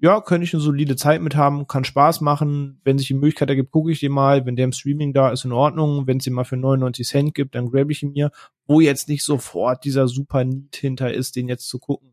ja, 0.00 0.20
könnte 0.20 0.44
ich 0.44 0.54
eine 0.54 0.62
solide 0.62 0.96
Zeit 0.96 1.22
mit 1.22 1.36
haben, 1.36 1.68
kann 1.68 1.84
Spaß 1.84 2.20
machen. 2.20 2.80
Wenn 2.82 2.98
sich 2.98 3.08
die 3.08 3.14
Möglichkeit 3.14 3.50
ergibt, 3.50 3.70
gucke 3.70 3.92
ich 3.92 4.00
den 4.00 4.10
mal. 4.10 4.44
Wenn 4.44 4.56
der 4.56 4.64
im 4.64 4.72
Streaming 4.72 5.12
da 5.12 5.30
ist, 5.30 5.44
in 5.44 5.52
Ordnung. 5.52 6.08
Wenn 6.08 6.18
es 6.18 6.26
ihn 6.26 6.32
mal 6.32 6.44
für 6.44 6.56
99 6.56 7.06
Cent 7.06 7.34
gibt, 7.34 7.54
dann 7.54 7.70
grab 7.70 7.90
ich 7.90 8.02
ihn 8.02 8.12
mir. 8.12 8.32
Wo 8.66 8.80
jetzt 8.80 9.08
nicht 9.08 9.24
sofort 9.24 9.84
dieser 9.84 10.08
super 10.08 10.44
Need 10.44 10.74
hinter 10.76 11.12
ist, 11.12 11.36
den 11.36 11.48
jetzt 11.48 11.68
zu 11.68 11.78
gucken. 11.78 12.07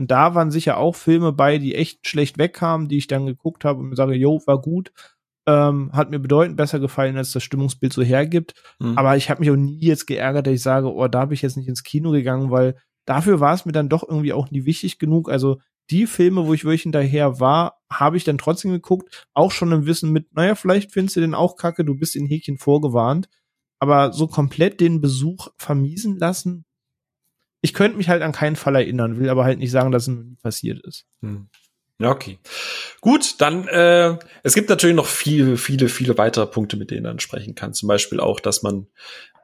Und 0.00 0.10
da 0.10 0.34
waren 0.34 0.50
sicher 0.50 0.78
auch 0.78 0.96
Filme 0.96 1.30
bei, 1.30 1.58
die 1.58 1.74
echt 1.74 2.08
schlecht 2.08 2.38
wegkamen, 2.38 2.88
die 2.88 2.96
ich 2.96 3.06
dann 3.06 3.26
geguckt 3.26 3.66
habe 3.66 3.80
und 3.80 3.90
mir 3.90 3.96
sage, 3.96 4.14
yo, 4.14 4.40
war 4.46 4.58
gut. 4.58 4.94
Ähm, 5.46 5.92
hat 5.92 6.08
mir 6.08 6.18
bedeutend 6.18 6.56
besser 6.56 6.80
gefallen, 6.80 7.18
als 7.18 7.32
das 7.32 7.42
Stimmungsbild 7.42 7.92
so 7.92 8.00
hergibt. 8.00 8.54
Mhm. 8.78 8.96
Aber 8.96 9.18
ich 9.18 9.28
habe 9.28 9.40
mich 9.40 9.50
auch 9.50 9.56
nie 9.56 9.78
jetzt 9.78 10.06
geärgert, 10.06 10.46
dass 10.46 10.54
ich 10.54 10.62
sage, 10.62 10.90
oh, 10.90 11.06
da 11.06 11.20
habe 11.20 11.34
ich 11.34 11.42
jetzt 11.42 11.58
nicht 11.58 11.68
ins 11.68 11.82
Kino 11.82 12.12
gegangen, 12.12 12.50
weil 12.50 12.76
dafür 13.04 13.40
war 13.40 13.52
es 13.52 13.66
mir 13.66 13.72
dann 13.72 13.90
doch 13.90 14.02
irgendwie 14.02 14.32
auch 14.32 14.50
nie 14.50 14.64
wichtig 14.64 14.98
genug. 14.98 15.30
Also 15.30 15.60
die 15.90 16.06
Filme, 16.06 16.46
wo 16.46 16.54
ich 16.54 16.64
wirklich 16.64 16.84
hinterher 16.84 17.38
war, 17.38 17.82
habe 17.92 18.16
ich 18.16 18.24
dann 18.24 18.38
trotzdem 18.38 18.70
geguckt, 18.70 19.26
auch 19.34 19.52
schon 19.52 19.70
im 19.70 19.84
Wissen 19.84 20.12
mit, 20.12 20.34
naja, 20.34 20.54
vielleicht 20.54 20.92
findest 20.92 21.16
du 21.16 21.20
den 21.20 21.34
auch 21.34 21.56
kacke, 21.56 21.84
du 21.84 21.94
bist 21.94 22.16
in 22.16 22.24
Häkchen 22.24 22.56
vorgewarnt. 22.56 23.28
Aber 23.80 24.14
so 24.14 24.28
komplett 24.28 24.80
den 24.80 25.02
Besuch 25.02 25.48
vermiesen 25.58 26.16
lassen, 26.16 26.64
ich 27.60 27.74
könnte 27.74 27.98
mich 27.98 28.08
halt 28.08 28.22
an 28.22 28.32
keinen 28.32 28.56
Fall 28.56 28.76
erinnern, 28.76 29.18
will 29.18 29.28
aber 29.28 29.44
halt 29.44 29.58
nicht 29.58 29.70
sagen, 29.70 29.92
dass 29.92 30.02
es 30.02 30.08
nie 30.08 30.36
passiert 30.42 30.84
ist. 30.86 31.06
Hm. 31.22 31.48
Okay. 32.02 32.38
Gut, 33.02 33.40
dann 33.40 33.68
äh, 33.68 34.16
es 34.42 34.54
gibt 34.54 34.70
natürlich 34.70 34.96
noch 34.96 35.06
viele, 35.06 35.58
viele, 35.58 35.88
viele 35.88 36.16
weitere 36.16 36.46
Punkte, 36.46 36.78
mit 36.78 36.90
denen 36.90 37.02
man 37.02 37.20
sprechen 37.20 37.54
kann. 37.54 37.74
Zum 37.74 37.88
Beispiel 37.88 38.20
auch, 38.20 38.40
dass 38.40 38.62
man 38.62 38.86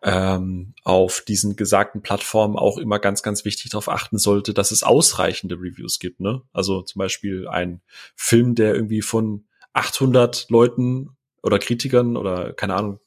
ähm, 0.03 0.73
auf 0.83 1.21
diesen 1.21 1.57
gesagten 1.57 2.01
Plattformen 2.01 2.57
auch 2.57 2.79
immer 2.79 2.99
ganz, 2.99 3.23
ganz 3.23 3.45
wichtig 3.45 3.71
darauf 3.71 3.91
achten 3.91 4.19
sollte, 4.19 4.55
dass 4.55 4.71
es 4.71 4.83
ausreichende 4.83 5.57
Reviews 5.57 5.99
gibt. 5.99 6.21
Ne? 6.21 6.43
Also 6.53 6.81
zum 6.83 6.99
Beispiel 6.99 7.47
ein 7.47 7.83
Film, 8.15 8.55
der 8.55 8.75
irgendwie 8.75 9.03
von 9.03 9.45
800 9.75 10.47
Leuten 10.49 11.11
oder 11.43 11.59
Kritikern 11.59 12.17
oder 12.17 12.55
keine 12.55 12.75
Ahnung 12.75 13.01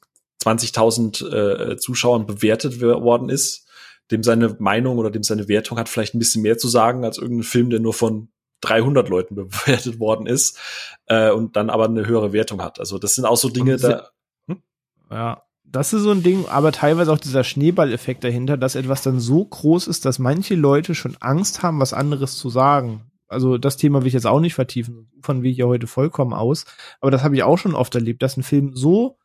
20.000 0.44 1.72
äh, 1.72 1.76
Zuschauern 1.76 2.26
bewertet 2.26 2.80
worden 2.80 3.28
ist, 3.28 3.66
dem 4.10 4.22
seine 4.22 4.56
Meinung 4.58 4.98
oder 4.98 5.10
dem 5.10 5.22
seine 5.22 5.48
Wertung 5.48 5.78
hat 5.78 5.88
vielleicht 5.88 6.14
ein 6.14 6.18
bisschen 6.18 6.42
mehr 6.42 6.58
zu 6.58 6.68
sagen 6.68 7.04
als 7.04 7.18
irgendein 7.18 7.44
Film, 7.44 7.70
der 7.70 7.80
nur 7.80 7.94
von 7.94 8.28
300 8.62 9.08
Leuten 9.08 9.34
bewertet 9.34 9.98
worden 9.98 10.26
ist 10.26 10.58
äh, 11.06 11.30
und 11.30 11.56
dann 11.56 11.70
aber 11.70 11.86
eine 11.86 12.06
höhere 12.06 12.32
Wertung 12.32 12.62
hat. 12.62 12.80
Also 12.80 12.98
das 12.98 13.14
sind 13.14 13.24
auch 13.24 13.36
so 13.36 13.48
Dinge, 13.48 13.76
da. 13.76 14.10
Hm? 14.46 14.62
Ja, 15.10 15.42
das 15.64 15.92
ist 15.92 16.02
so 16.02 16.10
ein 16.10 16.22
Ding, 16.22 16.46
aber 16.48 16.72
teilweise 16.72 17.12
auch 17.12 17.18
dieser 17.18 17.44
Schneeballeffekt 17.44 18.24
dahinter, 18.24 18.56
dass 18.56 18.74
etwas 18.74 19.02
dann 19.02 19.20
so 19.20 19.44
groß 19.44 19.86
ist, 19.86 20.04
dass 20.04 20.18
manche 20.18 20.56
Leute 20.56 20.94
schon 20.94 21.16
Angst 21.20 21.62
haben, 21.62 21.80
was 21.80 21.92
anderes 21.92 22.36
zu 22.36 22.50
sagen. 22.50 23.10
Also 23.28 23.58
das 23.58 23.76
Thema 23.76 24.00
will 24.00 24.08
ich 24.08 24.14
jetzt 24.14 24.26
auch 24.26 24.40
nicht 24.40 24.54
vertiefen, 24.54 25.12
von 25.22 25.44
wie 25.44 25.52
ich 25.52 25.58
ja 25.58 25.66
heute 25.66 25.86
vollkommen 25.86 26.32
aus. 26.32 26.64
Aber 27.00 27.12
das 27.12 27.22
habe 27.22 27.36
ich 27.36 27.44
auch 27.44 27.58
schon 27.58 27.76
oft 27.76 27.94
erlebt, 27.94 28.22
dass 28.22 28.36
ein 28.36 28.42
Film 28.42 28.74
so 28.74 29.16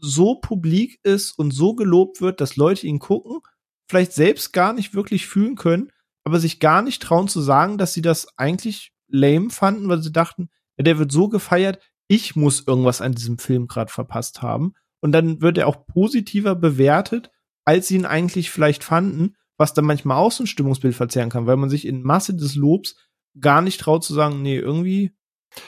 so 0.00 0.34
publik 0.34 1.00
ist 1.02 1.32
und 1.38 1.52
so 1.52 1.74
gelobt 1.74 2.20
wird, 2.20 2.40
dass 2.40 2.56
Leute 2.56 2.86
ihn 2.86 2.98
gucken, 2.98 3.40
vielleicht 3.88 4.12
selbst 4.12 4.52
gar 4.52 4.72
nicht 4.72 4.94
wirklich 4.94 5.26
fühlen 5.26 5.56
können, 5.56 5.90
aber 6.24 6.40
sich 6.40 6.60
gar 6.60 6.82
nicht 6.82 7.02
trauen 7.02 7.28
zu 7.28 7.40
sagen, 7.40 7.78
dass 7.78 7.92
sie 7.92 8.02
das 8.02 8.28
eigentlich 8.38 8.92
lame 9.08 9.50
fanden, 9.50 9.88
weil 9.88 10.02
sie 10.02 10.12
dachten, 10.12 10.48
ja, 10.76 10.84
der 10.84 10.98
wird 10.98 11.12
so 11.12 11.28
gefeiert, 11.28 11.78
ich 12.08 12.36
muss 12.36 12.66
irgendwas 12.66 13.00
an 13.00 13.12
diesem 13.12 13.38
Film 13.38 13.66
gerade 13.66 13.92
verpasst 13.92 14.42
haben. 14.42 14.74
Und 15.00 15.12
dann 15.12 15.40
wird 15.42 15.58
er 15.58 15.68
auch 15.68 15.86
positiver 15.86 16.54
bewertet, 16.54 17.30
als 17.64 17.88
sie 17.88 17.96
ihn 17.96 18.06
eigentlich 18.06 18.50
vielleicht 18.50 18.84
fanden, 18.84 19.36
was 19.56 19.74
dann 19.74 19.84
manchmal 19.84 20.16
auch 20.16 20.32
so 20.32 20.44
ein 20.44 20.48
Stimmungsbild 20.48 20.94
verzerren 20.94 21.30
kann, 21.30 21.46
weil 21.46 21.56
man 21.56 21.70
sich 21.70 21.86
in 21.86 22.02
Masse 22.02 22.34
des 22.34 22.54
Lobs 22.54 22.96
gar 23.38 23.62
nicht 23.62 23.80
traut 23.80 24.04
zu 24.04 24.14
sagen, 24.14 24.42
nee, 24.42 24.56
irgendwie 24.56 25.14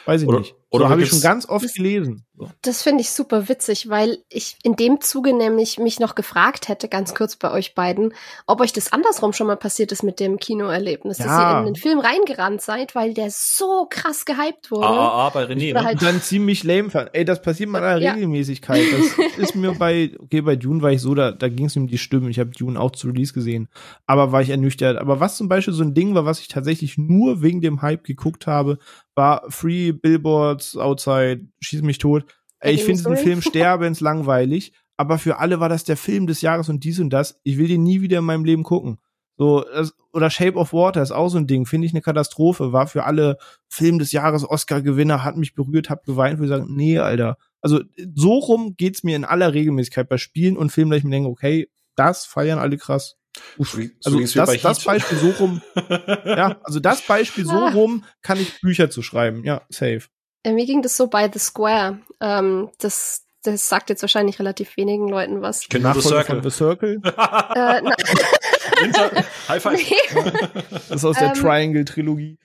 Weiß 0.04 0.22
ich 0.22 0.28
oder, 0.28 0.40
nicht. 0.40 0.54
Oder 0.76 0.86
so 0.86 0.90
habe 0.90 1.02
ich 1.02 1.08
schon 1.08 1.20
ganz 1.20 1.48
oft 1.48 1.74
gelesen. 1.74 2.24
So. 2.38 2.50
Das 2.60 2.82
finde 2.82 3.00
ich 3.00 3.10
super 3.10 3.48
witzig, 3.48 3.88
weil 3.88 4.18
ich 4.28 4.56
in 4.62 4.76
dem 4.76 5.00
Zuge 5.00 5.34
nämlich 5.34 5.78
mich 5.78 6.00
noch 6.00 6.14
gefragt 6.14 6.68
hätte, 6.68 6.86
ganz 6.86 7.14
kurz 7.14 7.36
bei 7.36 7.50
euch 7.50 7.74
beiden, 7.74 8.12
ob 8.46 8.60
euch 8.60 8.74
das 8.74 8.92
andersrum 8.92 9.32
schon 9.32 9.46
mal 9.46 9.56
passiert 9.56 9.90
ist 9.90 10.02
mit 10.02 10.20
dem 10.20 10.38
Kinoerlebnis, 10.38 11.18
ja. 11.18 11.24
dass 11.24 11.38
ihr 11.38 11.58
in 11.60 11.64
den 11.66 11.76
Film 11.76 11.98
reingerannt 11.98 12.60
seid, 12.60 12.94
weil 12.94 13.14
der 13.14 13.28
so 13.30 13.86
krass 13.88 14.26
gehypt 14.26 14.70
wurde. 14.70 14.86
Ah, 14.86 15.08
ah, 15.08 15.26
ah 15.26 15.30
bei 15.30 15.44
René. 15.44 15.72
Ne? 15.72 15.82
Halt 15.82 16.02
dann 16.02 16.20
ziemlich 16.20 16.62
lame 16.62 16.90
fand. 16.90 17.10
Ey, 17.14 17.24
das 17.24 17.40
passiert 17.40 17.70
mit 17.70 17.82
einer 17.82 18.00
ja. 18.02 18.12
Regelmäßigkeit. 18.12 18.84
Das 18.92 19.26
ist 19.38 19.54
mir 19.54 19.72
bei, 19.72 20.12
okay, 20.18 20.42
bei 20.42 20.56
Dune 20.56 20.82
war 20.82 20.92
ich 20.92 21.00
so, 21.00 21.14
da, 21.14 21.32
da 21.32 21.48
ging 21.48 21.66
es 21.66 21.76
um 21.76 21.86
die 21.86 21.98
Stimmen. 21.98 22.28
Ich 22.28 22.38
habe 22.38 22.50
Dune 22.50 22.78
auch 22.78 22.90
zu 22.90 23.06
Release 23.06 23.32
gesehen, 23.32 23.68
aber 24.06 24.32
war 24.32 24.42
ich 24.42 24.50
ernüchtert. 24.50 24.98
Aber 24.98 25.20
was 25.20 25.38
zum 25.38 25.48
Beispiel 25.48 25.72
so 25.72 25.82
ein 25.82 25.94
Ding 25.94 26.14
war, 26.14 26.26
was 26.26 26.40
ich 26.40 26.48
tatsächlich 26.48 26.98
nur 26.98 27.40
wegen 27.40 27.62
dem 27.62 27.80
Hype 27.80 28.04
geguckt 28.04 28.46
habe, 28.46 28.78
war 29.16 29.44
Free 29.48 29.92
Billboards 29.92 30.65
Outside, 30.74 31.46
schieß 31.60 31.82
mich 31.82 31.98
tot. 31.98 32.24
Ey, 32.58 32.74
ich 32.74 32.84
finde 32.84 33.02
diesen 33.02 33.16
Film 33.16 33.42
sterbenslangweilig, 33.42 34.72
aber 34.96 35.18
für 35.18 35.38
alle 35.38 35.60
war 35.60 35.68
das 35.68 35.84
der 35.84 35.96
Film 35.96 36.26
des 36.26 36.40
Jahres 36.40 36.68
und 36.68 36.82
dies 36.82 36.98
und 36.98 37.10
das. 37.10 37.38
Ich 37.42 37.58
will 37.58 37.68
den 37.68 37.82
nie 37.82 38.00
wieder 38.00 38.18
in 38.18 38.24
meinem 38.24 38.44
Leben 38.44 38.62
gucken. 38.62 38.98
So, 39.38 39.64
das, 39.64 39.94
oder 40.12 40.30
Shape 40.30 40.56
of 40.56 40.72
Water 40.72 41.02
ist 41.02 41.12
auch 41.12 41.28
so 41.28 41.36
ein 41.36 41.46
Ding, 41.46 41.66
finde 41.66 41.86
ich 41.86 41.92
eine 41.92 42.00
Katastrophe, 42.00 42.72
war 42.72 42.86
für 42.86 43.04
alle 43.04 43.36
Film 43.68 43.98
des 43.98 44.12
Jahres 44.12 44.48
Oscar-Gewinner, 44.48 45.24
hat 45.24 45.36
mich 45.36 45.54
berührt, 45.54 45.90
hab 45.90 46.04
geweint, 46.04 46.40
wo 46.40 46.44
ich 46.44 46.48
sagen, 46.48 46.74
nee, 46.74 46.98
Alter. 46.98 47.36
Also 47.60 47.80
so 48.14 48.38
rum 48.38 48.74
geht's 48.76 49.02
mir 49.02 49.14
in 49.14 49.26
aller 49.26 49.52
Regelmäßigkeit 49.52 50.08
bei 50.08 50.16
Spielen 50.16 50.56
und 50.56 50.70
Filmen, 50.70 50.90
dass 50.90 50.98
ich 50.98 51.04
mir 51.04 51.10
denke, 51.10 51.28
okay, 51.28 51.68
das 51.96 52.24
feiern 52.24 52.58
alle 52.58 52.78
krass. 52.78 53.16
Uff, 53.58 53.78
also 54.04 54.18
das, 54.20 54.62
das 54.62 54.84
Beispiel 54.84 55.18
so 55.18 55.30
rum, 55.30 55.60
ja, 56.24 56.58
also 56.62 56.80
das 56.80 57.02
Beispiel 57.02 57.44
so 57.44 57.52
ah. 57.52 57.70
rum 57.70 58.04
kann 58.22 58.40
ich 58.40 58.60
Bücher 58.62 58.88
zu 58.88 59.02
schreiben, 59.02 59.44
ja, 59.44 59.62
safe. 59.68 60.04
Äh, 60.46 60.52
mir 60.52 60.64
ging 60.64 60.80
das 60.80 60.96
so 60.96 61.08
bei 61.08 61.28
The 61.28 61.40
Square. 61.40 61.98
Ähm, 62.20 62.70
das, 62.78 63.26
das 63.42 63.68
sagt 63.68 63.90
jetzt 63.90 64.02
wahrscheinlich 64.02 64.38
relativ 64.38 64.76
wenigen 64.76 65.08
Leuten 65.08 65.42
was. 65.42 65.62
Ich 65.62 65.68
kenne 65.68 65.92
The 65.92 66.00
Circle. 66.00 66.40
The 66.40 66.50
Circle. 66.56 67.02
äh, 67.04 67.82
High 69.48 69.60
five. 69.62 69.72
Nee. 69.72 70.20
Das 70.70 70.90
ist 70.90 71.04
aus 71.04 71.18
der 71.18 71.28
ähm, 71.28 71.34
Triangle-Trilogie. 71.34 72.38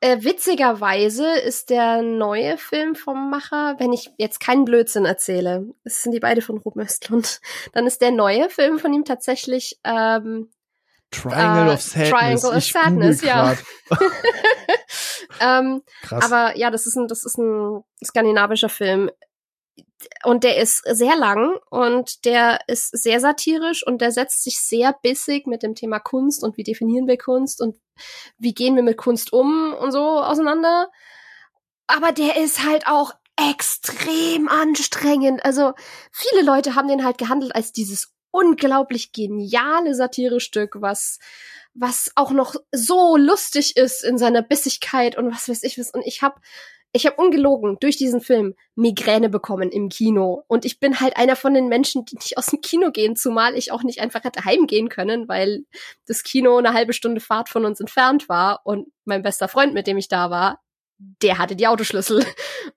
Äh, 0.00 0.22
witzigerweise 0.22 1.26
ist 1.46 1.70
der 1.70 2.02
neue 2.02 2.58
Film 2.58 2.94
vom 2.94 3.30
Macher, 3.30 3.76
wenn 3.78 3.94
ich 3.94 4.10
jetzt 4.18 4.40
keinen 4.40 4.66
Blödsinn 4.66 5.06
erzähle, 5.06 5.68
es 5.84 6.02
sind 6.02 6.12
die 6.12 6.20
beide 6.20 6.42
von 6.42 6.58
Ruben 6.58 6.80
Östlund, 6.80 7.40
dann 7.72 7.86
ist 7.86 8.02
der 8.02 8.10
neue 8.10 8.50
Film 8.50 8.78
von 8.78 8.92
ihm 8.92 9.04
tatsächlich 9.04 9.78
ähm, 9.84 10.50
Triangle 11.12 11.70
äh, 11.70 11.74
of 11.74 11.82
Sadness. 11.82 12.10
Triangle 12.10 12.56
of 12.56 12.64
Sadness, 12.64 13.22
ja. 13.22 13.56
ähm, 15.40 15.82
Krass. 16.02 16.24
Aber 16.24 16.56
ja, 16.56 16.70
das 16.70 16.86
ist 16.86 16.96
ein, 16.96 17.06
das 17.06 17.24
ist 17.24 17.38
ein 17.38 17.84
skandinavischer 18.04 18.68
Film 18.68 19.10
und 20.24 20.44
der 20.44 20.56
ist 20.58 20.82
sehr 20.84 21.16
lang 21.16 21.58
und 21.70 22.24
der 22.24 22.60
ist 22.66 22.90
sehr 22.90 23.20
satirisch 23.20 23.86
und 23.86 24.00
der 24.00 24.12
setzt 24.12 24.42
sich 24.42 24.58
sehr 24.58 24.94
bissig 25.02 25.46
mit 25.46 25.62
dem 25.62 25.74
Thema 25.74 25.98
Kunst 25.98 26.42
und 26.42 26.56
wie 26.56 26.64
definieren 26.64 27.06
wir 27.06 27.18
Kunst 27.18 27.60
und 27.60 27.76
wie 28.38 28.54
gehen 28.54 28.76
wir 28.76 28.82
mit 28.82 28.96
Kunst 28.96 29.32
um 29.32 29.74
und 29.74 29.92
so 29.92 30.20
auseinander. 30.20 30.90
Aber 31.86 32.12
der 32.12 32.36
ist 32.36 32.64
halt 32.64 32.86
auch 32.86 33.12
extrem 33.36 34.48
anstrengend. 34.48 35.44
Also 35.44 35.72
viele 36.10 36.42
Leute 36.42 36.74
haben 36.74 36.88
den 36.88 37.04
halt 37.04 37.18
gehandelt 37.18 37.54
als 37.54 37.72
dieses 37.72 38.12
unglaublich 38.32 39.12
geniale 39.12 39.94
Satirestück, 39.94 40.80
was 40.80 41.20
was 41.74 42.12
auch 42.16 42.32
noch 42.32 42.54
so 42.70 43.16
lustig 43.16 43.76
ist 43.76 44.04
in 44.04 44.18
seiner 44.18 44.42
Bissigkeit 44.42 45.16
und 45.16 45.32
was 45.32 45.48
weiß 45.48 45.62
ich 45.62 45.78
was. 45.78 45.90
Und 45.90 46.02
ich 46.02 46.20
habe 46.20 46.36
ich 46.94 47.06
habe 47.06 47.16
ungelogen 47.16 47.78
durch 47.80 47.96
diesen 47.96 48.20
Film 48.20 48.54
Migräne 48.74 49.30
bekommen 49.30 49.70
im 49.70 49.88
Kino. 49.88 50.44
Und 50.46 50.66
ich 50.66 50.78
bin 50.78 51.00
halt 51.00 51.16
einer 51.16 51.36
von 51.36 51.54
den 51.54 51.68
Menschen, 51.68 52.04
die 52.04 52.16
nicht 52.16 52.36
aus 52.36 52.46
dem 52.46 52.60
Kino 52.60 52.90
gehen, 52.90 53.16
zumal 53.16 53.56
ich 53.56 53.72
auch 53.72 53.82
nicht 53.82 54.00
einfach 54.00 54.24
hätte 54.24 54.44
heimgehen 54.44 54.90
können, 54.90 55.26
weil 55.26 55.64
das 56.06 56.22
Kino 56.22 56.58
eine 56.58 56.74
halbe 56.74 56.92
Stunde 56.92 57.22
Fahrt 57.22 57.48
von 57.48 57.64
uns 57.64 57.80
entfernt 57.80 58.28
war 58.28 58.60
und 58.64 58.88
mein 59.06 59.22
bester 59.22 59.48
Freund, 59.48 59.72
mit 59.72 59.86
dem 59.86 59.96
ich 59.96 60.08
da 60.08 60.28
war, 60.28 60.60
der 61.22 61.38
hatte 61.38 61.56
die 61.56 61.66
Autoschlüssel 61.66 62.24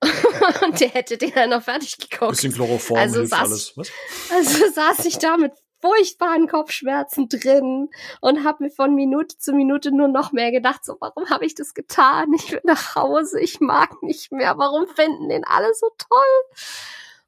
und 0.64 0.80
der 0.80 0.88
hätte 0.88 1.16
den 1.16 1.32
dann 1.34 1.50
noch 1.50 1.62
fertig 1.62 1.96
geguckt. 1.98 2.32
Bisschen 2.32 2.52
Chloroform 2.52 2.98
also 2.98 3.18
hilft 3.18 3.30
saß, 3.30 3.40
alles. 3.40 3.72
Was? 3.76 3.90
Also 4.30 4.70
saß 4.72 5.04
ich 5.06 5.18
da 5.18 5.36
mit 5.36 5.52
furchtbaren 5.80 6.48
Kopfschmerzen 6.48 7.28
drin 7.28 7.88
und 8.20 8.44
habe 8.44 8.64
mir 8.64 8.70
von 8.70 8.94
Minute 8.94 9.38
zu 9.38 9.52
Minute 9.52 9.92
nur 9.92 10.08
noch 10.08 10.32
mehr 10.32 10.50
gedacht, 10.50 10.84
so 10.84 10.96
warum 11.00 11.28
habe 11.30 11.44
ich 11.44 11.54
das 11.54 11.74
getan? 11.74 12.32
Ich 12.34 12.50
will 12.50 12.60
nach 12.64 12.94
Hause, 12.94 13.40
ich 13.40 13.60
mag 13.60 14.02
nicht 14.02 14.32
mehr, 14.32 14.54
warum 14.56 14.86
finden 14.88 15.28
den 15.28 15.44
alle 15.44 15.72
so 15.74 15.88
toll? 15.98 16.58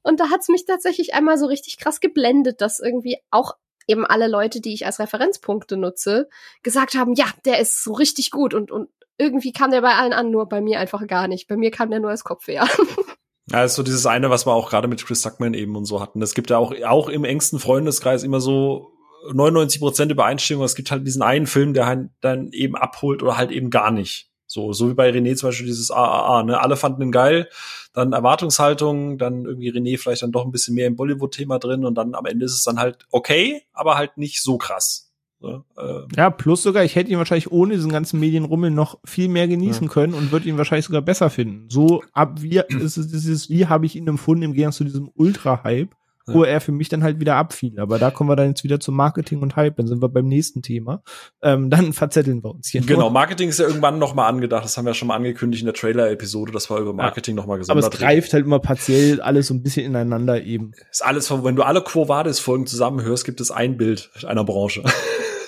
Und 0.01 0.19
da 0.19 0.29
hat's 0.29 0.49
mich 0.49 0.65
tatsächlich 0.65 1.13
einmal 1.13 1.37
so 1.37 1.45
richtig 1.45 1.77
krass 1.77 1.99
geblendet, 1.99 2.61
dass 2.61 2.79
irgendwie 2.79 3.17
auch 3.31 3.55
eben 3.87 4.05
alle 4.05 4.27
Leute, 4.27 4.61
die 4.61 4.73
ich 4.73 4.85
als 4.85 4.99
Referenzpunkte 4.99 5.75
nutze, 5.75 6.29
gesagt 6.63 6.95
haben, 6.95 7.13
ja, 7.13 7.25
der 7.45 7.59
ist 7.59 7.83
so 7.83 7.93
richtig 7.93 8.31
gut 8.31 8.53
und, 8.53 8.71
und 8.71 8.89
irgendwie 9.17 9.51
kam 9.51 9.71
der 9.71 9.81
bei 9.81 9.95
allen 9.95 10.13
an, 10.13 10.31
nur 10.31 10.47
bei 10.47 10.61
mir 10.61 10.79
einfach 10.79 11.05
gar 11.05 11.27
nicht. 11.27 11.47
Bei 11.47 11.57
mir 11.57 11.71
kam 11.71 11.89
der 11.89 11.99
nur 11.99 12.09
als 12.09 12.23
Kopfweh 12.23 12.59
an. 12.59 12.69
Ja, 13.51 13.63
ist 13.63 13.75
so 13.75 13.83
dieses 13.83 14.05
eine, 14.05 14.29
was 14.29 14.45
wir 14.45 14.53
auch 14.53 14.69
gerade 14.69 14.87
mit 14.87 15.03
Chris 15.03 15.21
Tuckman 15.21 15.53
eben 15.53 15.75
und 15.75 15.85
so 15.85 16.01
hatten. 16.01 16.21
Es 16.21 16.35
gibt 16.35 16.49
ja 16.49 16.57
auch, 16.57 16.73
auch 16.85 17.09
im 17.09 17.23
engsten 17.23 17.59
Freundeskreis 17.59 18.23
immer 18.23 18.41
so 18.41 18.91
99 19.33 19.81
Prozent 19.81 20.11
Übereinstimmung. 20.11 20.65
Es 20.65 20.75
gibt 20.75 20.91
halt 20.91 21.05
diesen 21.05 21.21
einen 21.21 21.47
Film, 21.47 21.73
der 21.73 21.87
halt 21.87 22.09
dann 22.21 22.51
eben 22.51 22.75
abholt 22.75 23.23
oder 23.23 23.37
halt 23.37 23.51
eben 23.51 23.69
gar 23.69 23.91
nicht. 23.91 24.29
So, 24.45 24.73
so 24.73 24.89
wie 24.89 24.95
bei 24.95 25.09
René 25.09 25.35
zum 25.35 25.49
Beispiel 25.49 25.67
dieses 25.67 25.91
AAA, 25.91 26.43
ne? 26.43 26.59
Alle 26.59 26.75
fanden 26.75 27.03
ihn 27.03 27.11
geil, 27.11 27.49
dann 27.93 28.13
Erwartungshaltung, 28.13 29.19
dann 29.19 29.45
irgendwie 29.45 29.71
René 29.71 29.99
vielleicht 29.99 30.23
dann 30.23 30.31
doch 30.31 30.43
ein 30.43 30.51
bisschen 30.51 30.73
mehr 30.73 30.87
im 30.87 30.95
Bollywood-Thema 30.95 31.59
drin 31.59 31.85
und 31.85 31.95
dann 31.95 32.15
am 32.15 32.25
Ende 32.25 32.45
ist 32.45 32.53
es 32.53 32.63
dann 32.63 32.79
halt 32.79 33.05
okay, 33.11 33.61
aber 33.73 33.95
halt 33.95 34.17
nicht 34.17 34.41
so 34.41 34.57
krass. 34.57 35.08
Ne? 35.41 35.63
Ähm, 35.77 36.07
ja, 36.15 36.29
plus 36.29 36.63
sogar, 36.63 36.83
ich 36.83 36.95
hätte 36.95 37.11
ihn 37.11 37.17
wahrscheinlich 37.17 37.51
ohne 37.51 37.75
diesen 37.75 37.91
ganzen 37.91 38.19
Medienrummel 38.19 38.71
noch 38.71 38.99
viel 39.05 39.29
mehr 39.29 39.47
genießen 39.47 39.87
ja. 39.87 39.93
können 39.93 40.13
und 40.13 40.31
würde 40.31 40.49
ihn 40.49 40.57
wahrscheinlich 40.57 40.85
sogar 40.85 41.01
besser 41.01 41.29
finden. 41.29 41.69
So 41.69 42.03
ab 42.13 42.41
wie 42.41 42.57
ist 42.57 42.97
es 42.97 43.07
dieses, 43.07 43.49
wie 43.49 43.67
habe 43.67 43.85
ich 43.85 43.95
ihn 43.95 44.07
empfunden 44.07 44.43
im 44.43 44.53
Gegensatz 44.53 44.77
zu 44.77 44.83
diesem 44.83 45.09
Ultra-Hype, 45.15 45.95
ja. 46.29 46.35
wo 46.35 46.43
er 46.43 46.61
für 46.61 46.71
mich 46.71 46.89
dann 46.89 47.03
halt 47.03 47.19
wieder 47.19 47.35
abfiel. 47.35 47.79
Aber 47.79 47.99
da 47.99 48.11
kommen 48.11 48.29
wir 48.29 48.35
dann 48.35 48.49
jetzt 48.49 48.63
wieder 48.63 48.79
zum 48.79 48.95
Marketing 48.95 49.41
und 49.41 49.55
Hype, 49.55 49.77
dann 49.77 49.87
sind 49.87 50.01
wir 50.01 50.09
beim 50.09 50.27
nächsten 50.27 50.61
Thema. 50.61 51.03
Ähm, 51.41 51.69
dann 51.69 51.93
verzetteln 51.93 52.43
wir 52.43 52.51
uns 52.51 52.69
hier. 52.69 52.81
Genau, 52.81 53.01
nur. 53.01 53.11
Marketing 53.11 53.49
ist 53.49 53.59
ja 53.59 53.67
irgendwann 53.67 53.99
noch 53.99 54.13
mal 54.13 54.27
angedacht. 54.27 54.63
Das 54.63 54.77
haben 54.77 54.85
wir 54.85 54.91
ja 54.91 54.95
schon 54.95 55.07
mal 55.07 55.15
angekündigt 55.15 55.61
in 55.61 55.65
der 55.65 55.73
Trailer-Episode, 55.73 56.51
dass 56.51 56.69
wir 56.69 56.77
über 56.77 56.93
Marketing 56.93 57.35
ja. 57.35 57.41
noch 57.41 57.47
mal 57.47 57.57
gesondert 57.57 57.85
Aber 57.85 57.93
es 57.93 57.99
greift 57.99 58.33
halt 58.33 58.45
immer 58.45 58.59
partiell 58.59 59.21
alles 59.21 59.47
so 59.47 59.53
ein 59.53 59.63
bisschen 59.63 59.85
ineinander 59.85 60.43
eben. 60.43 60.71
Ist 60.91 61.03
alles, 61.03 61.31
wenn 61.43 61.55
du 61.55 61.63
alle 61.63 61.81
Quo 61.81 62.07
Vadis 62.07 62.39
Folgen 62.39 62.65
zusammenhörst, 62.65 63.25
gibt 63.25 63.41
es 63.41 63.51
ein 63.51 63.77
Bild 63.77 64.09
einer 64.25 64.43
Branche. 64.43 64.83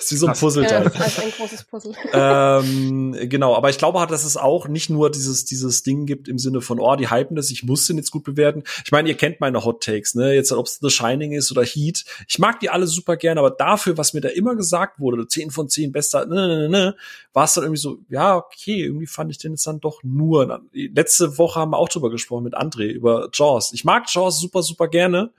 ist 0.04 0.12
wie 0.12 0.16
so 0.16 0.26
ein 0.26 0.34
Puzzleteil. 0.34 0.84
Ja, 0.84 1.00
also 1.00 1.22
ein 1.22 1.30
großes 1.30 1.64
Puzzle. 1.64 1.94
ähm, 2.12 3.16
genau, 3.28 3.56
aber 3.56 3.70
ich 3.70 3.78
glaube 3.78 4.00
halt, 4.00 4.10
dass 4.10 4.24
es 4.24 4.36
auch 4.36 4.68
nicht 4.68 4.90
nur 4.90 5.10
dieses, 5.10 5.44
dieses 5.44 5.82
Ding 5.82 6.06
gibt 6.06 6.28
im 6.28 6.38
Sinne 6.38 6.60
von, 6.60 6.80
oh, 6.80 6.96
die 6.96 7.10
hypen 7.10 7.36
das, 7.36 7.50
ich 7.50 7.64
muss 7.64 7.86
den 7.86 7.96
jetzt 7.96 8.10
gut 8.10 8.24
bewerten. 8.24 8.62
Ich 8.84 8.92
meine, 8.92 9.08
ihr 9.08 9.16
kennt 9.16 9.40
meine 9.40 9.64
Hot 9.64 9.82
Takes, 9.82 10.14
ne? 10.14 10.34
Jetzt, 10.34 10.52
ob 10.52 10.66
es 10.66 10.78
The 10.80 10.90
Shining 10.90 11.32
ist 11.32 11.50
oder 11.50 11.64
Heat. 11.64 12.04
Ich 12.28 12.38
mag 12.38 12.60
die 12.60 12.70
alle 12.70 12.86
super 12.86 13.16
gerne, 13.16 13.40
aber 13.40 13.50
dafür, 13.50 13.98
was 13.98 14.14
mir 14.14 14.20
da 14.20 14.28
immer 14.28 14.54
gesagt 14.54 15.00
wurde, 15.00 15.26
10 15.26 15.50
von 15.50 15.68
10 15.68 15.92
bester, 15.92 16.26
ne, 16.26 16.34
ne, 16.34 16.58
ne, 16.58 16.68
ne, 16.68 16.96
war 17.32 17.44
es 17.44 17.54
dann 17.54 17.64
irgendwie 17.64 17.80
so, 17.80 17.98
ja, 18.08 18.36
okay, 18.36 18.84
irgendwie 18.84 19.06
fand 19.06 19.30
ich 19.30 19.38
den 19.38 19.52
jetzt 19.52 19.66
dann 19.66 19.80
doch 19.80 20.02
nur. 20.02 20.62
Letzte 20.72 21.38
Woche 21.38 21.60
haben 21.60 21.70
wir 21.70 21.78
auch 21.78 21.88
drüber 21.88 22.10
gesprochen 22.10 22.44
mit 22.44 22.54
André, 22.54 22.86
über 22.86 23.28
Jaws. 23.32 23.72
Ich 23.72 23.84
mag 23.84 24.04
Jaws 24.08 24.40
super, 24.40 24.62
super 24.62 24.88
gerne 24.88 25.30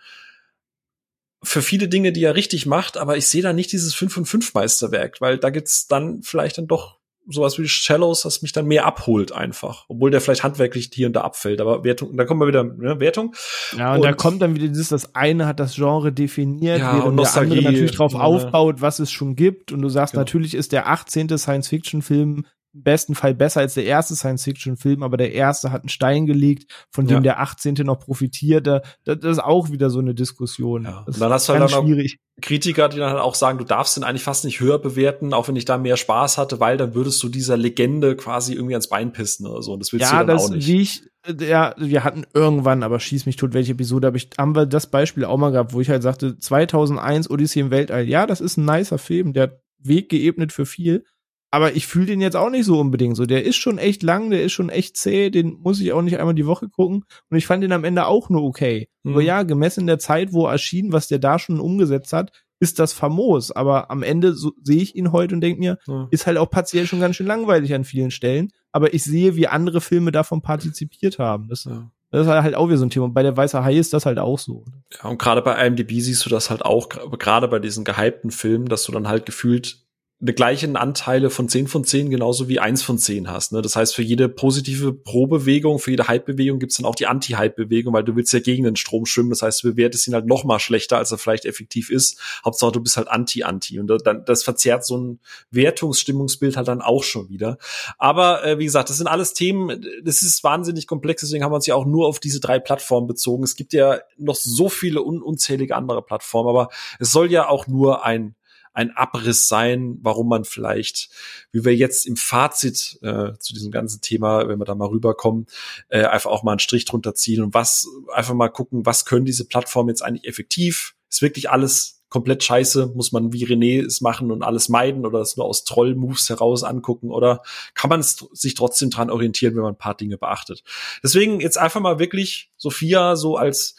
für 1.43 1.61
viele 1.61 1.87
Dinge, 1.87 2.11
die 2.11 2.23
er 2.23 2.35
richtig 2.35 2.65
macht, 2.65 2.97
aber 2.97 3.17
ich 3.17 3.27
sehe 3.27 3.41
da 3.41 3.53
nicht 3.53 3.71
dieses 3.71 3.93
5 3.93 4.13
von 4.13 4.25
5 4.25 4.53
Meisterwerk, 4.53 5.21
weil 5.21 5.37
da 5.37 5.49
gibt's 5.49 5.87
dann 5.87 6.21
vielleicht 6.23 6.57
dann 6.57 6.67
doch 6.67 6.99
sowas 7.27 7.57
wie 7.57 7.67
Shallows, 7.67 8.23
das 8.23 8.41
mich 8.41 8.51
dann 8.51 8.65
mehr 8.65 8.85
abholt 8.85 9.31
einfach, 9.31 9.85
obwohl 9.87 10.11
der 10.11 10.19
vielleicht 10.19 10.43
handwerklich 10.43 10.89
hier 10.93 11.07
und 11.07 11.13
da 11.13 11.21
abfällt, 11.21 11.61
aber 11.61 11.83
Wertung, 11.83 12.15
da 12.17 12.25
kommen 12.25 12.41
wir 12.41 12.47
wieder, 12.47 12.63
ne, 12.63 12.99
Wertung. 12.99 13.33
Ja, 13.77 13.91
und, 13.91 13.97
und, 13.97 14.03
da 14.03 14.13
kommt 14.13 14.41
dann 14.41 14.55
wieder 14.55 14.67
dieses, 14.67 14.89
das 14.89 15.15
eine 15.15 15.45
hat 15.45 15.59
das 15.59 15.75
Genre 15.75 16.11
definiert, 16.11 16.79
ja, 16.79 16.97
während 16.97 17.19
der 17.19 17.35
andere 17.35 17.61
natürlich 17.61 17.91
drauf 17.91 18.13
ja. 18.13 18.19
aufbaut, 18.19 18.81
was 18.81 18.99
es 18.99 19.11
schon 19.11 19.35
gibt 19.35 19.71
und 19.71 19.81
du 19.81 19.89
sagst, 19.89 20.13
genau. 20.13 20.21
natürlich 20.21 20.53
ist 20.53 20.71
der 20.71 20.87
18. 20.87 21.37
Science-Fiction-Film 21.37 22.45
im 22.73 22.83
besten 22.83 23.15
Fall 23.15 23.35
besser 23.35 23.59
als 23.59 23.75
der 23.75 23.85
erste 23.85 24.15
Science-Fiction-Film, 24.15 25.03
aber 25.03 25.17
der 25.17 25.33
erste 25.33 25.71
hat 25.71 25.83
einen 25.83 25.89
Stein 25.89 26.25
gelegt, 26.25 26.71
von 26.89 27.05
dem 27.05 27.17
ja. 27.17 27.21
der 27.21 27.39
18. 27.39 27.75
noch 27.83 27.99
profitiert. 27.99 28.65
Das, 28.65 28.81
das 29.05 29.17
ist 29.23 29.43
auch 29.43 29.69
wieder 29.69 29.89
so 29.89 29.99
eine 29.99 30.15
Diskussion. 30.15 30.83
Ja. 30.83 31.03
Und 31.05 31.21
dann 31.21 31.31
hast 31.31 31.47
du 31.47 31.53
halt 31.53 31.63
auch 31.63 31.83
schwierig. 31.83 32.17
Kritiker, 32.41 32.89
die 32.89 32.97
dann 32.97 33.11
halt 33.11 33.21
auch 33.21 33.35
sagen, 33.35 33.59
du 33.59 33.63
darfst 33.63 33.95
den 33.95 34.03
eigentlich 34.03 34.23
fast 34.23 34.43
nicht 34.43 34.59
höher 34.59 34.79
bewerten, 34.79 35.33
auch 35.33 35.47
wenn 35.47 35.55
ich 35.55 35.65
da 35.65 35.77
mehr 35.77 35.97
Spaß 35.97 36.39
hatte, 36.39 36.59
weil 36.59 36.77
dann 36.77 36.95
würdest 36.95 37.21
du 37.21 37.29
dieser 37.29 37.57
Legende 37.57 38.15
quasi 38.15 38.53
irgendwie 38.53 38.73
ans 38.73 38.89
Bein 38.89 39.13
pissen 39.13 39.45
oder 39.45 39.61
so. 39.61 39.73
Und 39.73 39.79
das 39.79 39.93
willst 39.93 40.11
ja, 40.11 40.21
du 40.21 40.25
dann 40.25 40.37
das, 40.37 40.45
auch 40.45 40.49
nicht. 40.49 40.67
Wie 40.67 40.81
ich, 40.81 41.03
ja, 41.39 41.75
wir 41.77 42.03
hatten 42.03 42.25
irgendwann, 42.33 42.81
aber 42.81 42.99
schieß 42.99 43.27
mich 43.27 43.35
tot, 43.35 43.53
welche 43.53 43.73
Episode 43.73 44.07
habe 44.07 44.17
ich, 44.17 44.29
haben 44.37 44.55
wir 44.55 44.65
das 44.65 44.87
Beispiel 44.87 45.25
auch 45.25 45.37
mal 45.37 45.51
gehabt, 45.51 45.73
wo 45.73 45.81
ich 45.81 45.89
halt 45.89 46.01
sagte, 46.01 46.39
2001 46.39 47.29
Odyssey 47.29 47.61
im 47.61 47.69
Weltall. 47.69 48.09
Ja, 48.09 48.25
das 48.25 48.41
ist 48.41 48.57
ein 48.57 48.65
nicer 48.65 48.97
Film, 48.97 49.33
der 49.33 49.43
hat 49.43 49.59
Weg 49.85 50.09
geebnet 50.09 50.51
für 50.53 50.65
viel 50.65 51.03
aber 51.53 51.75
ich 51.75 51.85
fühle 51.85 52.07
den 52.07 52.19
jetzt 52.19 52.35
auch 52.35 52.49
nicht 52.49 52.65
so 52.65 52.79
unbedingt 52.79 53.15
so. 53.15 53.27
Der 53.27 53.45
ist 53.45 53.57
schon 53.57 53.77
echt 53.77 54.01
lang, 54.01 54.31
der 54.31 54.41
ist 54.41 54.53
schon 54.53 54.69
echt 54.69 54.97
zäh, 54.97 55.29
den 55.29 55.59
muss 55.61 55.79
ich 55.79 55.93
auch 55.93 56.01
nicht 56.01 56.17
einmal 56.17 56.33
die 56.33 56.47
Woche 56.47 56.67
gucken. 56.67 57.05
Und 57.29 57.37
ich 57.37 57.45
fand 57.45 57.63
den 57.63 57.73
am 57.73 57.83
Ende 57.83 58.07
auch 58.07 58.31
nur 58.31 58.41
okay. 58.41 58.89
Mhm. 59.03 59.11
Aber 59.11 59.21
ja, 59.21 59.43
gemessen 59.43 59.81
in 59.81 59.87
der 59.87 59.99
Zeit, 59.99 60.33
wo 60.33 60.47
er 60.47 60.53
erschien, 60.53 60.93
was 60.93 61.09
der 61.09 61.19
da 61.19 61.37
schon 61.37 61.59
umgesetzt 61.59 62.11
hat, 62.11 62.31
ist 62.59 62.79
das 62.79 62.91
famos. 62.91 63.51
Aber 63.51 63.91
am 63.91 64.01
Ende 64.01 64.33
so, 64.33 64.53
sehe 64.63 64.81
ich 64.81 64.95
ihn 64.95 65.11
heute 65.11 65.35
und 65.35 65.41
denke 65.41 65.59
mir, 65.59 65.77
mhm. 65.85 66.07
ist 66.09 66.25
halt 66.25 66.39
auch 66.39 66.49
partiell 66.49 66.87
schon 66.87 66.99
ganz 66.99 67.17
schön 67.17 67.27
langweilig 67.27 67.71
an 67.75 67.83
vielen 67.83 68.09
Stellen. 68.09 68.49
Aber 68.71 68.95
ich 68.95 69.03
sehe, 69.03 69.35
wie 69.35 69.47
andere 69.47 69.79
Filme 69.79 70.11
davon 70.11 70.41
partizipiert 70.41 71.19
haben. 71.19 71.49
Das, 71.49 71.65
ja. 71.65 71.87
Das 72.09 72.25
ist 72.25 72.33
halt 72.33 72.55
auch 72.55 72.67
wieder 72.67 72.77
so 72.77 72.85
ein 72.85 72.89
Thema. 72.89 73.05
Und 73.05 73.13
bei 73.13 73.21
der 73.21 73.37
Weiße 73.37 73.63
Hai 73.63 73.75
ist 73.75 73.93
das 73.93 74.07
halt 74.07 74.17
auch 74.17 74.39
so. 74.39 74.65
Ja, 75.03 75.07
und 75.07 75.19
gerade 75.19 75.43
bei 75.43 75.63
IMDb 75.63 75.99
siehst 75.99 76.25
du 76.25 76.31
das 76.31 76.49
halt 76.49 76.65
auch, 76.65 76.89
gerade 76.89 77.47
bei 77.47 77.59
diesen 77.59 77.83
gehypten 77.83 78.31
Filmen, 78.31 78.65
dass 78.65 78.85
du 78.85 78.91
dann 78.91 79.07
halt 79.07 79.27
gefühlt 79.27 79.82
eine 80.23 80.33
gleichen 80.33 80.77
Anteile 80.77 81.29
von 81.29 81.49
10 81.49 81.67
von 81.67 81.83
10 81.83 82.09
genauso 82.09 82.47
wie 82.47 82.57
1 82.57 82.81
von 82.81 82.97
10 82.97 83.29
hast. 83.29 83.51
Ne? 83.51 83.61
Das 83.61 83.75
heißt, 83.75 83.93
für 83.93 84.03
jede 84.03 84.29
positive 84.29 84.93
Pro-Bewegung, 84.93 85.79
für 85.79 85.91
jede 85.91 86.07
Hype-Bewegung 86.07 86.59
gibt's 86.59 86.77
dann 86.77 86.85
auch 86.85 86.95
die 86.95 87.07
Anti-Hype-Bewegung, 87.07 87.93
weil 87.93 88.05
du 88.05 88.15
willst 88.15 88.31
ja 88.31 88.39
gegen 88.39 88.63
den 88.63 88.77
Strom 88.77 89.05
schwimmen. 89.05 89.31
Das 89.31 89.41
heißt, 89.41 89.63
du 89.63 89.71
bewertest 89.71 90.07
ihn 90.07 90.13
halt 90.13 90.25
noch 90.25 90.45
mal 90.45 90.59
schlechter, 90.59 90.97
als 90.97 91.11
er 91.11 91.17
vielleicht 91.17 91.43
effektiv 91.43 91.89
ist. 91.89 92.21
Hauptsache, 92.45 92.71
du 92.71 92.79
bist 92.79 92.95
halt 92.95 93.09
Anti-Anti. 93.09 93.81
Und 93.81 93.87
dann, 94.05 94.23
das 94.23 94.43
verzerrt 94.43 94.85
so 94.85 94.97
ein 94.97 95.19
Wertungsstimmungsbild 95.51 96.55
halt 96.55 96.69
dann 96.69 96.81
auch 96.81 97.03
schon 97.03 97.27
wieder. 97.27 97.57
Aber 97.97 98.45
äh, 98.45 98.57
wie 98.59 98.65
gesagt, 98.65 98.89
das 98.89 98.97
sind 98.97 99.07
alles 99.07 99.33
Themen, 99.33 99.85
das 100.05 100.23
ist 100.23 100.41
wahnsinnig 100.41 100.87
komplex, 100.87 101.21
deswegen 101.21 101.43
haben 101.43 101.51
wir 101.51 101.57
uns 101.57 101.67
ja 101.67 101.75
auch 101.75 101.85
nur 101.85 102.07
auf 102.07 102.21
diese 102.21 102.39
drei 102.39 102.59
Plattformen 102.59 103.07
bezogen. 103.07 103.43
Es 103.43 103.57
gibt 103.57 103.73
ja 103.73 103.99
noch 104.17 104.35
so 104.35 104.69
viele 104.69 105.01
un 105.01 105.21
unzählige 105.21 105.75
andere 105.75 106.01
Plattformen, 106.01 106.49
aber 106.49 106.69
es 106.99 107.11
soll 107.11 107.29
ja 107.29 107.49
auch 107.49 107.67
nur 107.67 108.05
ein 108.05 108.35
ein 108.73 108.91
Abriss 108.91 109.47
sein, 109.47 109.97
warum 110.01 110.27
man 110.27 110.43
vielleicht, 110.43 111.09
wie 111.51 111.63
wir 111.63 111.75
jetzt 111.75 112.05
im 112.05 112.15
Fazit 112.15 112.99
äh, 113.01 113.33
zu 113.39 113.53
diesem 113.53 113.71
ganzen 113.71 114.01
Thema, 114.01 114.47
wenn 114.47 114.59
wir 114.59 114.65
da 114.65 114.75
mal 114.75 114.87
rüberkommen, 114.87 115.47
äh, 115.89 116.05
einfach 116.05 116.31
auch 116.31 116.43
mal 116.43 116.53
einen 116.53 116.59
Strich 116.59 116.85
drunter 116.85 117.15
ziehen 117.15 117.43
und 117.43 117.53
was 117.53 117.87
einfach 118.13 118.33
mal 118.33 118.49
gucken, 118.49 118.85
was 118.85 119.05
können 119.05 119.25
diese 119.25 119.45
Plattformen 119.45 119.89
jetzt 119.89 120.03
eigentlich 120.03 120.27
effektiv? 120.27 120.95
Ist 121.09 121.21
wirklich 121.21 121.49
alles 121.49 122.03
komplett 122.13 122.43
scheiße? 122.43 122.91
Muss 122.95 123.11
man 123.11 123.33
wie 123.33 123.45
René 123.45 123.83
es 123.83 123.99
machen 123.99 124.31
und 124.31 124.43
alles 124.43 124.69
meiden 124.69 125.03
oder 125.03 125.19
es 125.19 125.35
nur 125.35 125.47
aus 125.47 125.63
Troll-Moves 125.63 126.29
heraus 126.29 126.63
angucken? 126.63 127.09
Oder 127.09 127.41
kann 127.73 127.89
man 127.89 127.99
es 127.99 128.17
sich 128.33 128.53
trotzdem 128.53 128.91
dran 128.91 129.09
orientieren, 129.09 129.55
wenn 129.55 129.63
man 129.63 129.73
ein 129.73 129.79
paar 129.79 129.97
Dinge 129.97 130.19
beachtet? 130.19 130.63
Deswegen 131.01 131.39
jetzt 131.39 131.57
einfach 131.57 131.81
mal 131.81 131.97
wirklich 131.97 132.51
Sophia 132.55 133.15
so 133.15 133.35
als 133.35 133.75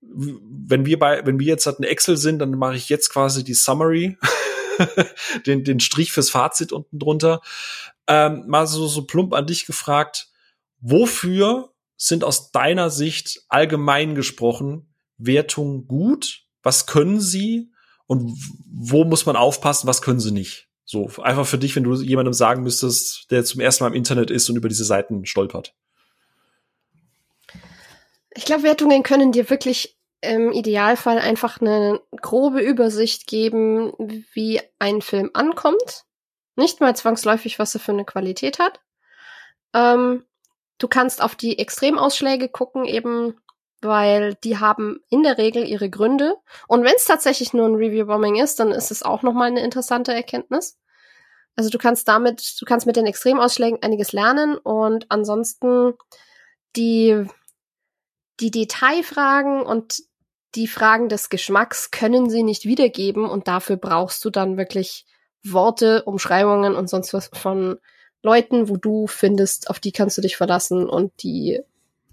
wenn 0.00 0.86
wir 0.86 0.98
bei, 0.98 1.24
wenn 1.26 1.40
wir 1.40 1.46
jetzt 1.46 1.66
halt 1.66 1.78
eine 1.78 1.88
Excel 1.88 2.16
sind, 2.16 2.38
dann 2.38 2.50
mache 2.52 2.76
ich 2.76 2.88
jetzt 2.88 3.10
quasi 3.10 3.44
die 3.44 3.54
Summary, 3.54 4.16
den, 5.46 5.64
den 5.64 5.80
Strich 5.80 6.12
fürs 6.12 6.30
Fazit 6.30 6.72
unten 6.72 6.98
drunter. 6.98 7.40
Ähm, 8.06 8.44
mal 8.46 8.66
so, 8.66 8.86
so 8.86 9.04
plump 9.04 9.34
an 9.34 9.46
dich 9.46 9.66
gefragt, 9.66 10.28
wofür 10.80 11.72
sind 11.96 12.24
aus 12.24 12.52
deiner 12.52 12.90
Sicht 12.90 13.42
allgemein 13.48 14.14
gesprochen 14.14 14.94
Wertungen 15.18 15.86
gut? 15.88 16.44
Was 16.62 16.86
können 16.86 17.20
sie? 17.20 17.72
Und 18.06 18.38
wo 18.66 19.04
muss 19.04 19.26
man 19.26 19.36
aufpassen? 19.36 19.88
Was 19.88 20.00
können 20.00 20.20
sie 20.20 20.30
nicht? 20.30 20.68
So, 20.84 21.10
einfach 21.20 21.46
für 21.46 21.58
dich, 21.58 21.76
wenn 21.76 21.84
du 21.84 21.94
jemandem 21.96 22.32
sagen 22.32 22.62
müsstest, 22.62 23.30
der 23.30 23.44
zum 23.44 23.60
ersten 23.60 23.84
Mal 23.84 23.88
im 23.88 23.94
Internet 23.94 24.30
ist 24.30 24.48
und 24.48 24.56
über 24.56 24.70
diese 24.70 24.84
Seiten 24.84 25.26
stolpert. 25.26 25.74
Ich 28.38 28.44
glaube, 28.44 28.62
Wertungen 28.62 29.02
können 29.02 29.32
dir 29.32 29.50
wirklich 29.50 29.98
im 30.20 30.52
Idealfall 30.52 31.18
einfach 31.18 31.60
eine 31.60 32.00
grobe 32.22 32.60
Übersicht 32.60 33.26
geben, 33.26 33.92
wie 34.32 34.60
ein 34.78 35.02
Film 35.02 35.30
ankommt. 35.34 36.04
Nicht 36.54 36.80
mal 36.80 36.94
zwangsläufig, 36.94 37.58
was 37.58 37.74
er 37.74 37.80
für 37.80 37.90
eine 37.90 38.04
Qualität 38.04 38.60
hat. 38.60 38.80
Ähm, 39.74 40.24
du 40.78 40.86
kannst 40.86 41.20
auf 41.20 41.34
die 41.34 41.58
Extremausschläge 41.58 42.48
gucken, 42.48 42.84
eben 42.84 43.40
weil 43.80 44.36
die 44.36 44.58
haben 44.58 45.00
in 45.10 45.24
der 45.24 45.36
Regel 45.36 45.66
ihre 45.66 45.90
Gründe. 45.90 46.36
Und 46.68 46.84
wenn 46.84 46.94
es 46.94 47.06
tatsächlich 47.06 47.54
nur 47.54 47.66
ein 47.66 47.74
Review-Bombing 47.74 48.36
ist, 48.36 48.60
dann 48.60 48.70
ist 48.70 48.92
es 48.92 49.02
auch 49.02 49.22
nochmal 49.22 49.48
eine 49.48 49.64
interessante 49.64 50.14
Erkenntnis. 50.14 50.78
Also 51.56 51.70
du 51.70 51.78
kannst 51.78 52.06
damit, 52.06 52.54
du 52.60 52.64
kannst 52.66 52.86
mit 52.86 52.94
den 52.94 53.06
Extremausschlägen 53.06 53.82
einiges 53.82 54.12
lernen 54.12 54.56
und 54.58 55.06
ansonsten 55.08 55.94
die 56.76 57.26
die 58.40 58.50
Detailfragen 58.50 59.62
und 59.62 60.02
die 60.54 60.66
Fragen 60.66 61.08
des 61.08 61.28
Geschmacks 61.28 61.90
können 61.90 62.30
sie 62.30 62.42
nicht 62.42 62.64
wiedergeben 62.64 63.28
und 63.28 63.48
dafür 63.48 63.76
brauchst 63.76 64.24
du 64.24 64.30
dann 64.30 64.56
wirklich 64.56 65.04
Worte, 65.44 66.02
Umschreibungen 66.04 66.74
und 66.74 66.88
sonst 66.88 67.12
was 67.12 67.30
von 67.32 67.78
Leuten, 68.22 68.68
wo 68.68 68.76
du 68.76 69.06
findest, 69.06 69.70
auf 69.70 69.78
die 69.78 69.92
kannst 69.92 70.18
du 70.18 70.22
dich 70.22 70.36
verlassen 70.36 70.88
und 70.88 71.12
die 71.22 71.60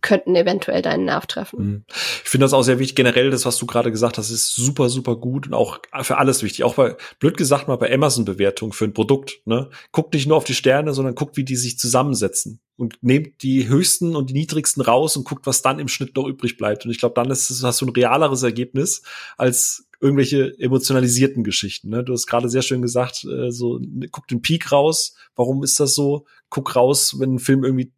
könnten 0.06 0.36
eventuell 0.36 0.84
deinen 0.84 1.06
Nerv 1.06 1.26
treffen. 1.26 1.66
Mhm. 1.66 1.86
Ich 1.90 2.30
finde 2.30 2.46
das 2.46 2.54
auch 2.54 2.62
sehr 2.62 2.78
wichtig. 2.78 2.96
Generell, 2.96 3.32
das, 3.32 3.46
was 3.46 3.58
du 3.58 3.66
gerade 3.66 3.92
gesagt 3.92 4.20
hast, 4.20 4.30
ist 4.30 4.54
super, 4.54 4.88
super 4.88 5.16
gut 5.16 5.48
und 5.48 5.56
auch 5.56 5.80
für 6.04 6.20
alles 6.20 6.44
wichtig. 6.44 6.64
Auch 6.64 6.76
bei, 6.76 6.96
blöd 7.20 7.38
gesagt 7.38 7.68
mal, 7.68 7.76
bei 7.76 7.92
Amazon-Bewertung 7.92 8.72
für 8.72 8.86
ein 8.86 8.94
Produkt. 8.94 9.42
Ne? 9.46 9.72
Guckt 9.92 10.14
nicht 10.14 10.28
nur 10.28 10.38
auf 10.38 10.44
die 10.44 10.54
Sterne, 10.54 10.94
sondern 10.94 11.16
guckt, 11.16 11.38
wie 11.38 11.44
die 11.44 11.56
sich 11.56 11.80
zusammensetzen 11.80 12.62
und 12.78 13.02
nehmt 13.02 13.42
die 13.42 13.68
höchsten 13.68 14.16
und 14.16 14.30
die 14.30 14.36
niedrigsten 14.36 14.84
raus 14.84 15.18
und 15.18 15.24
guckt, 15.24 15.48
was 15.48 15.64
dann 15.64 15.80
im 15.80 15.88
Schnitt 15.88 16.16
noch 16.16 16.28
übrig 16.28 16.56
bleibt. 16.56 16.86
Und 16.86 16.92
ich 16.92 17.00
glaube, 17.00 17.16
dann 17.16 17.32
ist, 17.32 17.64
hast 17.64 17.82
du 17.82 17.88
ein 17.88 17.94
realeres 17.94 18.44
Ergebnis 18.44 19.02
als 19.38 19.88
irgendwelche 20.00 20.54
emotionalisierten 20.60 21.44
Geschichten. 21.44 21.90
Ne? 21.90 22.04
Du 22.04 22.14
hast 22.14 22.28
gerade 22.28 22.48
sehr 22.48 22.62
schön 22.62 22.84
gesagt, 22.84 23.24
äh, 23.26 23.50
so 23.50 23.80
guck 24.12 24.28
den 24.28 24.44
Peak 24.44 24.72
raus. 24.72 25.16
Warum 25.36 25.64
ist 25.64 25.80
das 25.80 25.96
so? 25.96 26.28
Guck 26.50 26.76
raus, 26.76 27.16
wenn 27.18 27.36
ein 27.36 27.40
Film 27.40 27.64
irgendwie 27.64 27.92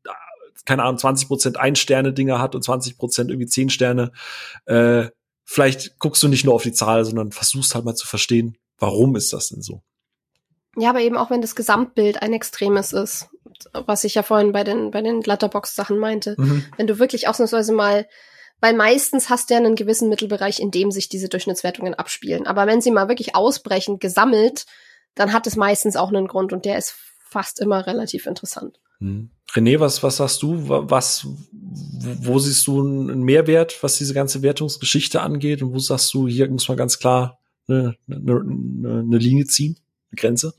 keine 0.68 0.84
Ahnung, 0.84 0.98
20 0.98 1.30
Prozent 1.30 1.58
Ein-Sterne-Dinger 1.58 2.40
hat 2.40 2.54
und 2.54 2.62
20 2.62 2.98
Prozent 2.98 3.32
irgendwie 3.32 3.48
10 3.48 3.70
Sterne. 3.70 4.12
Äh, 4.66 5.06
vielleicht 5.46 5.98
guckst 5.98 6.22
du 6.22 6.28
nicht 6.28 6.44
nur 6.44 6.54
auf 6.54 6.64
die 6.64 6.74
Zahl, 6.74 7.06
sondern 7.06 7.32
versuchst 7.32 7.74
halt 7.74 7.86
mal 7.86 7.96
zu 7.96 8.06
verstehen, 8.06 8.58
warum 8.78 9.16
ist 9.16 9.32
das 9.32 9.48
denn 9.48 9.62
so? 9.62 9.82
Ja, 10.76 10.90
aber 10.90 11.00
eben 11.00 11.16
auch 11.16 11.32
wenn 11.32 11.42
das 11.42 11.56
Gesamtbild 11.56 12.22
ein 12.22 12.34
extremes 12.34 12.92
ist, 12.92 13.30
was 13.72 14.04
ich 14.04 14.16
ja 14.16 14.24
vorhin 14.24 14.52
bei 14.52 14.66
den, 14.66 14.92
bei 14.92 15.02
den 15.02 15.22
Letterbox-Sachen 15.22 15.98
meinte. 15.98 16.36
Mhm. 16.38 16.66
Wenn 16.76 16.86
du 16.86 17.00
wirklich 17.00 17.30
ausnahmsweise 17.30 17.72
mal, 17.72 18.06
weil 18.60 18.76
meistens 18.76 19.30
hast 19.30 19.50
du 19.50 19.54
ja 19.54 19.62
einen 19.62 19.76
gewissen 19.76 20.10
Mittelbereich, 20.10 20.60
in 20.60 20.70
dem 20.70 20.92
sich 20.92 21.08
diese 21.08 21.30
Durchschnittswertungen 21.30 21.94
abspielen. 21.94 22.46
Aber 22.46 22.68
wenn 22.68 22.82
sie 22.82 22.92
mal 22.92 23.08
wirklich 23.08 23.36
ausbrechen, 23.36 24.00
gesammelt, 24.00 24.66
dann 25.16 25.32
hat 25.32 25.48
es 25.48 25.56
meistens 25.56 25.96
auch 25.96 26.10
einen 26.10 26.28
Grund 26.28 26.52
und 26.52 26.66
der 26.66 26.78
ist 26.78 26.94
fast 27.24 27.62
immer 27.62 27.88
relativ 27.88 28.26
interessant. 28.26 28.80
Hm. 29.00 29.30
René, 29.54 29.80
was, 29.80 30.04
was 30.04 30.18
sagst 30.18 30.44
du? 30.44 30.68
Was, 30.68 31.26
wo 31.52 32.38
siehst 32.40 32.68
du 32.68 32.82
einen 32.82 33.24
Mehrwert, 33.24 33.82
was 33.82 33.98
diese 33.98 34.14
ganze 34.14 34.42
Wertungsgeschichte 34.42 35.22
angeht? 35.22 35.62
Und 35.62 35.74
wo 35.74 35.80
sagst 35.80 36.14
du, 36.14 36.28
hier 36.28 36.50
muss 36.50 36.68
man 36.68 36.78
ganz 36.78 37.00
klar 37.00 37.40
eine, 37.68 37.96
eine, 38.10 38.40
eine 39.00 39.18
Linie 39.18 39.46
ziehen? 39.46 39.78
Grenze? 40.16 40.54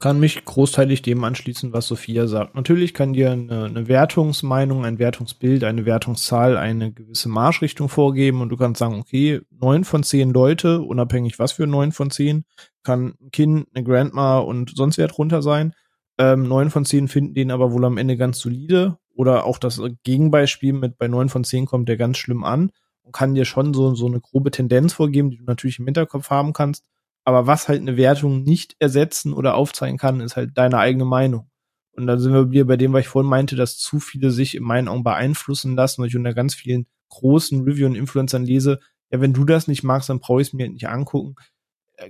Kann 0.00 0.20
mich 0.20 0.44
großteilig 0.44 1.02
dem 1.02 1.24
anschließen, 1.24 1.72
was 1.72 1.88
Sophia 1.88 2.28
sagt. 2.28 2.54
Natürlich 2.54 2.94
kann 2.94 3.14
dir 3.14 3.32
eine, 3.32 3.64
eine 3.64 3.88
Wertungsmeinung, 3.88 4.84
ein 4.84 5.00
Wertungsbild, 5.00 5.64
eine 5.64 5.86
Wertungszahl 5.86 6.56
eine 6.56 6.92
gewisse 6.92 7.28
Marschrichtung 7.28 7.88
vorgeben 7.88 8.40
und 8.40 8.50
du 8.50 8.56
kannst 8.56 8.78
sagen, 8.78 9.00
okay, 9.00 9.40
neun 9.50 9.82
von 9.82 10.04
zehn 10.04 10.32
Leute, 10.32 10.82
unabhängig 10.82 11.40
was 11.40 11.50
für 11.50 11.66
neun 11.66 11.90
von 11.90 12.12
zehn, 12.12 12.44
kann 12.84 13.14
ein 13.20 13.30
Kind, 13.32 13.66
eine 13.74 13.82
Grandma 13.82 14.38
und 14.38 14.76
sonst 14.76 14.98
wer 14.98 15.08
drunter 15.08 15.42
sein. 15.42 15.74
Ähm, 16.18 16.48
neun 16.48 16.70
von 16.70 16.84
zehn 16.84 17.08
finden 17.08 17.34
den 17.34 17.50
aber 17.50 17.72
wohl 17.72 17.84
am 17.84 17.96
Ende 17.96 18.16
ganz 18.16 18.38
solide. 18.38 18.98
Oder 19.14 19.44
auch 19.44 19.58
das 19.58 19.80
Gegenbeispiel 20.04 20.72
mit 20.72 20.98
bei 20.98 21.08
neun 21.08 21.28
von 21.28 21.44
zehn 21.44 21.66
kommt 21.66 21.88
der 21.88 21.96
ganz 21.96 22.18
schlimm 22.18 22.44
an 22.44 22.70
und 23.02 23.12
kann 23.12 23.34
dir 23.34 23.44
schon 23.44 23.74
so, 23.74 23.94
so 23.94 24.06
eine 24.06 24.20
grobe 24.20 24.50
Tendenz 24.50 24.92
vorgeben, 24.92 25.30
die 25.30 25.38
du 25.38 25.44
natürlich 25.44 25.78
im 25.78 25.86
Hinterkopf 25.86 26.30
haben 26.30 26.52
kannst. 26.52 26.84
Aber 27.24 27.46
was 27.46 27.68
halt 27.68 27.80
eine 27.80 27.96
Wertung 27.96 28.42
nicht 28.42 28.76
ersetzen 28.78 29.32
oder 29.32 29.54
aufzeigen 29.54 29.98
kann, 29.98 30.20
ist 30.20 30.36
halt 30.36 30.56
deine 30.56 30.78
eigene 30.78 31.04
Meinung. 31.04 31.50
Und 31.92 32.06
da 32.06 32.16
sind 32.16 32.32
wir 32.32 32.50
wieder 32.52 32.64
bei 32.64 32.76
dem, 32.76 32.92
was 32.92 33.00
ich 33.00 33.08
vorhin 33.08 33.28
meinte, 33.28 33.56
dass 33.56 33.76
zu 33.76 33.98
viele 33.98 34.30
sich 34.30 34.54
in 34.54 34.62
meinen 34.62 34.88
Augen 34.88 35.02
beeinflussen 35.02 35.74
lassen, 35.74 36.00
weil 36.00 36.08
ich 36.08 36.16
unter 36.16 36.32
ganz 36.32 36.54
vielen 36.54 36.86
großen 37.08 37.64
Review- 37.64 37.86
und 37.86 37.96
Influencern 37.96 38.44
lese, 38.44 38.78
ja, 39.10 39.20
wenn 39.20 39.32
du 39.32 39.44
das 39.44 39.66
nicht 39.68 39.82
magst, 39.82 40.08
dann 40.08 40.20
brauche 40.20 40.40
ich 40.40 40.48
es 40.48 40.52
mir 40.54 40.68
nicht 40.68 40.88
angucken. 40.88 41.34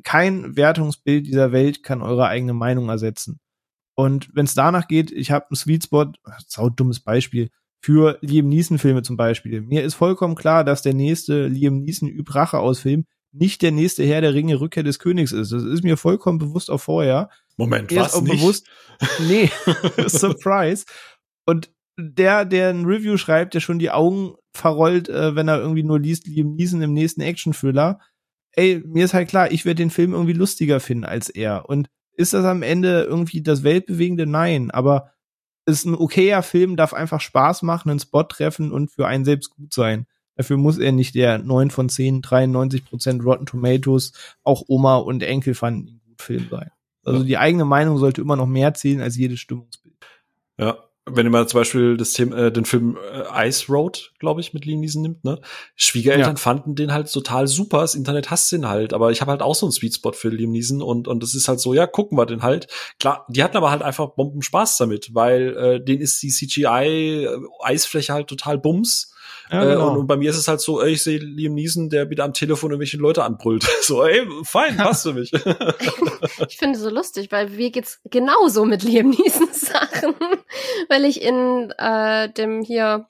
Kein 0.05 0.56
Wertungsbild 0.56 1.26
dieser 1.26 1.52
Welt 1.52 1.82
kann 1.82 2.02
eure 2.02 2.26
eigene 2.26 2.52
Meinung 2.52 2.89
ersetzen. 2.90 3.40
Und 3.98 4.30
wenn 4.32 4.44
es 4.44 4.54
danach 4.54 4.86
geht, 4.86 5.10
ich 5.10 5.32
habe 5.32 5.46
einen 5.50 5.56
Sweet 5.56 5.82
Spot, 5.82 6.12
sau 6.46 6.68
dummes 6.68 7.00
Beispiel, 7.00 7.50
für 7.84 8.16
Liam 8.20 8.48
Neeson 8.48 8.78
Filme 8.78 9.02
zum 9.02 9.16
Beispiel. 9.16 9.60
Mir 9.60 9.82
ist 9.82 9.94
vollkommen 9.94 10.36
klar, 10.36 10.62
dass 10.62 10.82
der 10.82 10.94
nächste 10.94 11.48
Liam 11.48 11.80
Neeson 11.80 12.08
Üb 12.08 12.32
Rache 12.32 12.60
aus 12.60 12.78
Film 12.78 13.06
nicht 13.32 13.60
der 13.60 13.72
nächste 13.72 14.04
Herr 14.04 14.20
der 14.20 14.34
Ringe 14.34 14.60
Rückkehr 14.60 14.84
des 14.84 15.00
Königs 15.00 15.32
ist. 15.32 15.50
Das 15.50 15.64
ist 15.64 15.82
mir 15.82 15.96
vollkommen 15.96 16.38
bewusst 16.38 16.70
auch 16.70 16.78
vorher. 16.78 17.28
Moment, 17.56 17.90
Mir 17.90 18.02
was 18.02 18.12
ist 18.12 18.14
auch 18.14 18.22
nicht? 18.22 18.40
bewusst. 18.40 18.68
Nee, 19.26 19.50
Surprise. 20.06 20.84
Und 21.44 21.72
der, 21.98 22.44
der 22.44 22.70
ein 22.70 22.84
Review 22.84 23.16
schreibt, 23.16 23.54
der 23.54 23.60
schon 23.60 23.80
die 23.80 23.90
Augen 23.90 24.36
verrollt, 24.54 25.08
äh, 25.08 25.34
wenn 25.34 25.48
er 25.48 25.58
irgendwie 25.58 25.82
nur 25.82 25.98
liest, 25.98 26.28
Liam 26.28 26.54
Neeson 26.54 26.82
im 26.82 26.92
nächsten 26.92 27.20
Action-Thriller. 27.20 27.98
Ey, 28.52 28.80
mir 28.86 29.04
ist 29.04 29.14
halt 29.14 29.28
klar, 29.28 29.50
ich 29.50 29.64
werde 29.64 29.82
den 29.82 29.90
Film 29.90 30.12
irgendwie 30.12 30.34
lustiger 30.34 30.78
finden 30.78 31.04
als 31.04 31.28
er. 31.30 31.68
Und 31.68 31.88
ist 32.19 32.35
das 32.35 32.45
am 32.45 32.62
Ende 32.62 33.05
irgendwie 33.05 33.43
das 33.43 33.62
Weltbewegende? 33.62 34.27
Nein, 34.27 34.70
aber 34.73 35.12
ist 35.66 35.86
ein 35.86 35.95
okayer 35.95 36.43
Film, 36.43 36.77
darf 36.77 36.93
einfach 36.93 37.20
Spaß 37.20 37.62
machen, 37.62 37.90
einen 37.90 38.01
Spot 38.01 38.24
treffen 38.24 38.73
und 38.73 38.90
für 38.90 39.07
einen 39.07 39.24
selbst 39.24 39.51
gut 39.51 39.73
sein. 39.73 40.07
Dafür 40.35 40.57
muss 40.57 40.78
er 40.78 40.93
nicht 40.93 41.15
der 41.15 41.39
9 41.39 41.70
von 41.70 41.89
10, 41.89 42.23
93 42.23 42.85
Prozent 42.85 43.24
Rotten 43.24 43.47
Tomatoes, 43.47 44.12
auch 44.43 44.65
Oma 44.66 44.97
und 44.97 45.23
Enkel 45.23 45.55
fanden 45.55 45.86
ihn 45.86 46.01
gut 46.07 46.20
Film 46.20 46.49
sein. 46.51 46.70
Also 47.05 47.23
die 47.23 47.39
eigene 47.39 47.65
Meinung 47.65 47.99
sollte 47.99 48.20
immer 48.20 48.36
noch 48.36 48.47
mehr 48.47 48.74
zählen 48.74 49.01
als 49.01 49.16
jedes 49.16 49.39
Stimmungsbild. 49.40 49.97
Ja. 50.59 50.78
Wenn 51.10 51.26
ihr 51.26 51.30
mal 51.30 51.47
zum 51.48 51.60
Beispiel 51.60 51.97
das 51.97 52.12
Thema, 52.12 52.36
äh, 52.36 52.52
den 52.52 52.64
Film 52.64 52.97
äh, 53.12 53.48
Ice 53.48 53.66
Road, 53.72 54.12
glaube 54.18 54.40
ich, 54.40 54.52
mit 54.55 54.64
Liam 54.64 54.80
Neeson 54.80 55.02
nimmt, 55.02 55.24
ne? 55.24 55.40
Schwiegereltern 55.76 56.36
Ja. 56.36 56.40
fanden 56.40 56.74
den 56.74 56.93
halt 56.93 57.12
total 57.12 57.47
super. 57.47 57.80
Das 57.80 57.94
Internet 57.94 58.30
hasst 58.30 58.52
den 58.52 58.68
halt. 58.68 58.93
Aber 58.93 59.10
ich 59.10 59.20
habe 59.20 59.30
halt 59.30 59.43
auch 59.43 59.55
so 59.55 59.66
einen 59.66 59.72
Sweet 59.72 59.94
Spot 59.97 60.12
für 60.12 60.28
Liam 60.28 60.51
Neeson 60.51 60.82
und 60.82 61.09
und 61.09 61.22
das 61.22 61.35
ist 61.35 61.48
halt 61.48 61.60
so, 61.60 61.74
ja, 61.74 61.86
gucken 61.86 62.16
wir 62.18 62.26
den 62.26 62.43
halt. 62.43 62.68
Klar, 63.01 63.26
die 63.28 63.43
hatten 63.43 63.56
aber 63.56 63.70
halt 63.70 63.82
einfach 63.82 64.10
Bomben 64.14 64.43
Spaß 64.43 64.76
damit, 64.76 65.14
weil 65.14 65.56
äh, 65.56 65.85
denen 65.85 66.01
ist 66.02 66.22
die 66.22 66.30
CGI 66.30 67.24
äh, 67.24 67.39
Eisfläche 67.62 68.12
halt 68.12 68.28
total 68.28 68.59
bums. 68.59 69.12
Ja, 69.50 69.62
Äh, 69.62 69.66
genau. 69.74 69.90
und, 69.92 69.98
und 69.98 70.06
bei 70.06 70.16
mir 70.16 70.30
ist 70.30 70.36
es 70.36 70.48
halt 70.48 70.60
so, 70.60 70.82
ey, 70.82 70.92
ich 70.92 71.02
sehe 71.02 71.18
Liam 71.18 71.54
Neeson, 71.54 71.88
der 71.88 72.10
wieder 72.10 72.24
am 72.24 72.32
Telefon 72.34 72.70
irgendwelche 72.70 72.96
Leute 72.98 73.24
anbrüllt. 73.24 73.66
So, 73.82 74.04
ey, 74.04 74.26
fein, 74.44 74.76
passt 74.78 75.04
für 75.04 75.12
mich. 75.14 75.32
Ich 76.48 76.56
finde 76.58 76.78
so 76.78 76.90
lustig, 76.90 77.32
weil 77.32 77.48
mir 77.48 77.70
geht's 77.70 78.00
genauso 78.04 78.64
mit 78.64 78.82
Liam 78.82 79.10
Neeson 79.10 79.48
Sachen, 79.52 80.14
weil 80.88 81.04
ich 81.04 81.22
in 81.22 81.70
äh, 81.78 82.30
dem 82.32 82.62
hier 82.62 83.08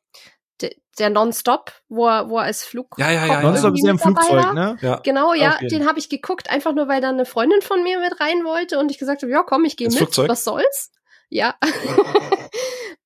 de, 0.60 0.76
der 0.98 1.10
Nonstop, 1.10 1.72
wo 1.88 2.06
er, 2.06 2.28
wo 2.30 2.38
er 2.38 2.44
als 2.44 2.62
Flug 2.64 2.94
Ja, 2.98 3.10
ja, 3.10 3.26
ja, 3.26 3.32
ja. 3.34 3.42
Nonstop 3.42 3.74
ist 3.74 3.84
ja 3.84 3.90
im 3.90 3.98
Flugzeug, 3.98 4.44
war. 4.44 4.54
ne? 4.54 4.76
ja. 4.80 5.00
Genau, 5.02 5.34
ja, 5.34 5.54
Okay. 5.56 5.68
den 5.68 5.86
habe 5.88 5.98
ich 5.98 6.08
geguckt, 6.08 6.50
einfach 6.50 6.72
nur, 6.74 6.86
weil 6.88 7.00
da 7.00 7.08
eine 7.08 7.24
Freundin 7.24 7.62
von 7.62 7.82
mir 7.82 7.98
mit 7.98 8.20
rein 8.20 8.44
wollte 8.44 8.78
und 8.78 8.90
ich 8.90 8.98
gesagt 8.98 9.22
habe, 9.22 9.32
ja, 9.32 9.42
komm, 9.42 9.64
ich 9.64 9.76
gehe 9.76 9.88
mit, 9.88 9.96
Flugzeug? 9.98 10.28
was 10.28 10.44
soll's? 10.44 10.92
Ja. 11.30 11.54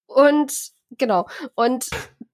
und 0.06 0.52
genau, 0.98 1.26
und 1.54 1.86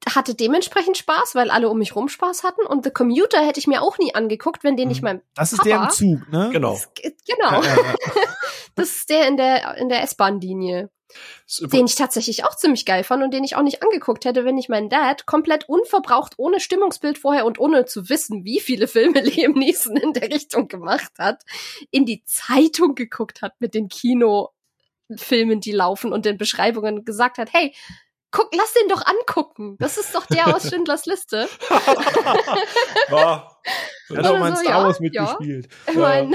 hatte 0.08 0.34
dementsprechend 0.34 0.96
Spaß, 0.96 1.34
weil 1.34 1.50
alle 1.50 1.68
um 1.68 1.78
mich 1.78 1.94
rum 1.94 2.08
Spaß 2.08 2.44
hatten 2.44 2.64
und 2.66 2.84
The 2.84 2.90
Commuter 2.90 3.44
hätte 3.44 3.60
ich 3.60 3.66
mir 3.66 3.82
auch 3.82 3.98
nie 3.98 4.14
angeguckt, 4.14 4.64
wenn 4.64 4.76
den 4.76 4.88
nicht 4.88 5.02
mein 5.02 5.22
Das 5.34 5.52
ist 5.52 5.64
der 5.64 5.76
im 5.76 5.80
Papa. 5.82 5.92
Zug, 5.92 6.28
ne? 6.30 6.50
Genau. 6.52 6.80
genau, 7.02 7.52
Ja, 7.52 7.62
ja, 7.62 7.76
ja. 7.76 7.94
das 8.74 8.90
ist 8.90 9.10
der 9.10 9.26
in 9.28 9.36
der 9.36 9.76
in 9.76 9.88
der 9.88 10.02
S-Bahn-Linie. 10.02 10.90
Den 11.60 11.86
ich 11.86 11.94
tatsächlich 11.94 12.44
auch 12.44 12.54
ziemlich 12.54 12.84
geil 12.84 13.02
fand 13.02 13.22
und 13.22 13.32
den 13.32 13.42
ich 13.42 13.56
auch 13.56 13.62
nicht 13.62 13.82
angeguckt 13.82 14.26
hätte, 14.26 14.44
wenn 14.44 14.58
ich 14.58 14.68
meinen 14.68 14.90
Dad 14.90 15.24
komplett 15.24 15.66
unverbraucht, 15.66 16.34
ohne 16.36 16.60
Stimmungsbild 16.60 17.16
vorher 17.16 17.46
und 17.46 17.58
ohne 17.58 17.86
zu 17.86 18.10
wissen, 18.10 18.44
wie 18.44 18.60
viele 18.60 18.86
Filme 18.86 19.20
Liam 19.22 19.52
Neeson 19.52 19.96
in 19.96 20.12
der 20.12 20.30
Richtung 20.30 20.68
gemacht 20.68 21.12
hat, 21.18 21.44
in 21.90 22.04
die 22.04 22.24
Zeitung 22.24 22.94
geguckt 22.94 23.40
hat 23.40 23.58
mit 23.58 23.72
den 23.72 23.88
Kinofilmen, 23.88 25.60
die 25.60 25.72
laufen 25.72 26.12
und 26.12 26.26
den 26.26 26.36
Beschreibungen 26.36 27.06
gesagt 27.06 27.38
hat, 27.38 27.54
hey, 27.54 27.74
guck, 28.30 28.54
lass 28.54 28.72
den 28.74 28.88
doch 28.88 29.04
angucken. 29.06 29.76
Das 29.78 29.96
ist 29.98 30.14
doch 30.14 30.26
der 30.26 30.54
aus 30.54 30.62
Schindlers 30.70 31.06
Liste. 31.06 31.48
ja. 33.08 33.50
Er 34.10 34.16
hat 34.16 34.26
auch 34.26 34.38
mal 34.38 34.48
in 34.48 34.54
Also, 34.54 34.62
Star 34.62 34.78
ja, 34.78 34.84
Wars 34.84 34.98
ja. 34.98 35.02
mitgespielt. 35.02 35.68
Ich 35.88 35.94
mein, 35.96 36.34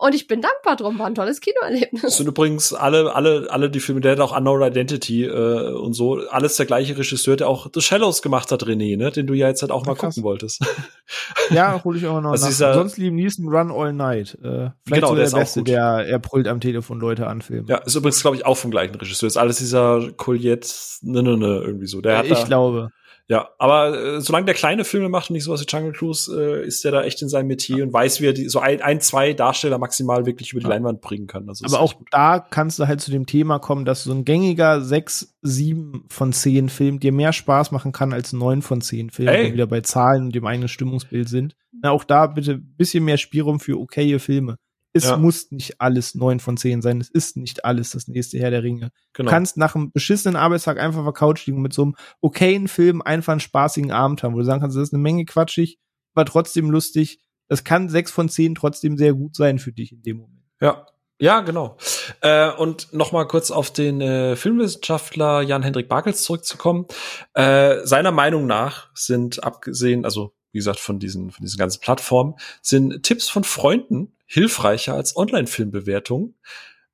und 0.00 0.14
ich 0.14 0.26
bin 0.26 0.40
dankbar 0.40 0.76
drum, 0.76 0.98
war 0.98 1.06
ein 1.06 1.14
tolles 1.14 1.40
Kinoerlebnis. 1.40 2.02
Das 2.02 2.16
sind 2.16 2.26
übrigens 2.26 2.72
alle, 2.72 3.14
alle, 3.14 3.48
alle 3.50 3.68
die 3.70 3.80
Filme, 3.80 4.00
der 4.00 4.12
hat 4.12 4.20
auch 4.20 4.36
Unknown 4.36 4.62
Identity 4.62 5.24
äh, 5.26 5.72
und 5.72 5.92
so, 5.92 6.20
alles 6.30 6.56
der 6.56 6.66
gleiche 6.66 6.96
Regisseur, 6.96 7.36
der 7.36 7.48
auch 7.48 7.68
The 7.72 7.80
Shallows 7.80 8.22
gemacht 8.22 8.50
hat, 8.50 8.62
René, 8.64 8.96
ne? 8.96 9.10
Den 9.10 9.26
du 9.26 9.34
ja 9.34 9.48
jetzt 9.48 9.62
halt 9.62 9.70
auch 9.72 9.84
mal 9.86 9.94
Krass. 9.94 10.14
gucken 10.14 10.22
wolltest. 10.24 10.64
Ja, 11.50 11.82
hol 11.82 11.96
ich 11.96 12.06
auch 12.06 12.20
noch 12.20 12.30
Das 12.32 12.42
nach. 12.42 12.48
ist 12.50 12.60
ja- 12.60 12.72
Sonst 12.74 12.96
lieben 12.96 13.16
Neeson 13.16 13.48
Run 13.48 13.72
All 13.72 13.92
Night. 13.92 14.38
Äh, 14.42 14.70
vielleicht 14.84 14.84
Genau, 14.86 15.08
so 15.08 15.14
der 15.14 15.16
der, 15.16 15.24
ist 15.24 15.34
auch 15.34 15.38
Beste, 15.38 15.60
gut. 15.60 15.68
der 15.68 15.82
er 16.06 16.18
brüllt 16.20 16.46
am 16.46 16.60
Telefon 16.60 17.00
Leute 17.00 17.26
an 17.26 17.42
Film. 17.42 17.66
ja, 17.68 17.78
ist 17.78 17.96
übrigens, 17.96 18.20
glaube 18.22 18.36
ich, 18.36 18.46
auch 18.46 18.56
vom 18.56 18.70
gleichen 18.70 18.94
Regisseur. 18.94 19.26
Ist 19.26 19.36
alles 19.36 19.58
dieser 19.58 20.10
Colliette, 20.16 20.68
ne, 21.02 21.22
ne, 21.24 21.36
ne, 21.36 21.62
irgendwie 21.64 21.86
so. 21.88 22.00
Der 22.00 22.18
hat 22.18 22.26
ich 22.26 22.38
da, 22.38 22.44
glaube. 22.44 22.90
Ja, 23.30 23.48
aber 23.58 24.16
äh, 24.16 24.20
solange 24.20 24.46
der 24.46 24.56
kleine 24.56 24.84
Filme 24.84 25.08
macht 25.08 25.30
und 25.30 25.34
nicht 25.34 25.44
sowas 25.44 25.60
wie 25.60 25.66
Jungle 25.70 25.92
Cruise, 25.92 26.36
äh, 26.36 26.66
ist 26.66 26.82
der 26.82 26.90
da 26.90 27.04
echt 27.04 27.22
in 27.22 27.28
seinem 27.28 27.46
Metier 27.46 27.84
und 27.84 27.92
weiß, 27.92 28.20
wie 28.20 28.26
er 28.26 28.32
die, 28.32 28.48
so 28.48 28.58
ein, 28.58 28.82
ein, 28.82 29.00
zwei 29.00 29.34
Darsteller 29.34 29.78
maximal 29.78 30.26
wirklich 30.26 30.50
über 30.50 30.58
die 30.58 30.64
Ja. 30.64 30.70
Leinwand 30.70 31.00
bringen 31.00 31.28
kann. 31.28 31.48
Also 31.48 31.64
Aber 31.64 31.78
auch 31.78 31.94
da 32.10 32.40
kannst 32.40 32.80
du 32.80 32.88
halt 32.88 33.00
zu 33.00 33.12
dem 33.12 33.26
Thema 33.26 33.60
kommen, 33.60 33.84
dass 33.84 34.02
so 34.02 34.12
ein 34.12 34.24
gängiger 34.24 34.80
6, 34.80 35.36
7 35.42 36.06
von 36.08 36.32
10 36.32 36.68
Film 36.70 36.98
dir 36.98 37.12
mehr 37.12 37.32
Spaß 37.32 37.70
machen 37.70 37.92
kann 37.92 38.12
als 38.12 38.32
9 38.32 38.62
von 38.62 38.80
10 38.80 39.10
Film, 39.10 39.28
Ey. 39.28 39.34
wenn 39.36 39.44
wir 39.46 39.52
wieder 39.52 39.66
bei 39.68 39.82
Zahlen 39.82 40.24
und 40.24 40.34
dem 40.34 40.44
eigenen 40.44 40.68
Stimmungsbild 40.68 41.28
sind. 41.28 41.54
Na, 41.82 41.92
auch 41.92 42.02
da 42.02 42.26
bitte 42.26 42.54
ein 42.54 42.74
bisschen 42.76 43.04
mehr 43.04 43.16
Spielraum 43.16 43.60
für 43.60 43.78
okaye 43.78 44.18
Filme. 44.18 44.56
Es 44.92 45.04
Ja. 45.04 45.16
muss 45.16 45.50
nicht 45.52 45.80
alles 45.80 46.14
9 46.14 46.40
von 46.40 46.56
10 46.56 46.82
sein. 46.82 47.00
Es 47.00 47.08
ist 47.08 47.36
nicht 47.36 47.64
alles 47.64 47.90
das 47.90 48.08
nächste 48.08 48.38
Herr 48.38 48.50
der 48.50 48.62
Ringe. 48.62 48.90
genau. 49.12 49.28
Du 49.28 49.34
kannst 49.34 49.56
nach 49.56 49.74
einem 49.76 49.92
beschissenen 49.92 50.36
Arbeitstag 50.36 50.78
einfach 50.80 51.00
auf 51.00 51.06
der 51.06 51.12
Couch 51.12 51.46
liegen 51.46 51.58
und 51.58 51.62
mit 51.62 51.72
so 51.72 51.82
einem 51.82 51.94
okayen 52.20 52.66
Film 52.68 53.00
einfach 53.02 53.32
einen 53.32 53.40
spaßigen 53.40 53.92
Abend 53.92 54.22
haben, 54.22 54.34
wo 54.34 54.38
du 54.38 54.44
sagen 54.44 54.60
kannst, 54.60 54.76
das 54.76 54.88
ist 54.88 54.92
eine 54.94 55.02
Menge 55.02 55.24
quatschig, 55.26 55.78
war 56.14 56.26
trotzdem 56.26 56.70
lustig. 56.70 57.20
Das 57.48 57.62
kann 57.64 57.88
6 57.88 58.10
von 58.10 58.28
10 58.28 58.54
trotzdem 58.56 58.96
sehr 58.96 59.12
gut 59.14 59.36
sein 59.36 59.58
für 59.58 59.72
dich 59.72 59.92
in 59.92 60.02
dem 60.02 60.18
Moment. 60.18 60.42
Ja. 60.60 60.86
Ja, 61.22 61.40
genau. 61.40 61.76
Äh, 62.22 62.50
und 62.50 62.94
noch 62.94 63.12
mal 63.12 63.26
kurz 63.26 63.50
auf 63.50 63.70
den 63.70 64.00
äh, 64.00 64.36
Filmwissenschaftler 64.36 65.42
Jan-Hendrik 65.42 65.86
Barkels 65.86 66.22
zurückzukommen. 66.22 66.86
Äh, 67.34 67.84
seiner 67.84 68.10
Meinung 68.10 68.46
nach 68.46 68.88
sind 68.94 69.44
abgesehen, 69.44 70.06
also 70.06 70.32
wie 70.52 70.58
gesagt, 70.58 70.80
von 70.80 70.98
diesen, 70.98 71.30
von 71.30 71.44
diesen 71.44 71.58
ganzen 71.58 71.80
Plattformen, 71.80 72.36
sind 72.62 73.02
Tipps 73.02 73.28
von 73.28 73.44
Freunden 73.44 74.16
hilfreicher 74.32 74.94
als 74.94 75.16
Online-Filmbewertungen. 75.16 76.36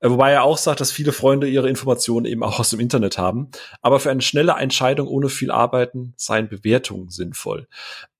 Äh, 0.01 0.09
Wobei 0.09 0.33
er 0.33 0.43
auch 0.43 0.57
sagt, 0.57 0.81
dass 0.81 0.91
viele 0.91 1.13
Freunde 1.13 1.47
ihre 1.49 1.69
Informationen 1.69 2.25
eben 2.25 2.43
auch 2.43 2.59
aus 2.59 2.71
dem 2.71 2.81
Internet 2.81 3.19
haben. 3.19 3.51
Aber 3.83 4.01
für 4.01 4.11
eine 4.11 4.23
schnelle 4.23 4.53
Entscheidung 4.53 5.07
ohne 5.07 5.29
viel 5.29 5.51
Arbeiten 5.51 6.15
seien 6.17 6.49
Bewertungen 6.49 7.11
sinnvoll. 7.11 7.69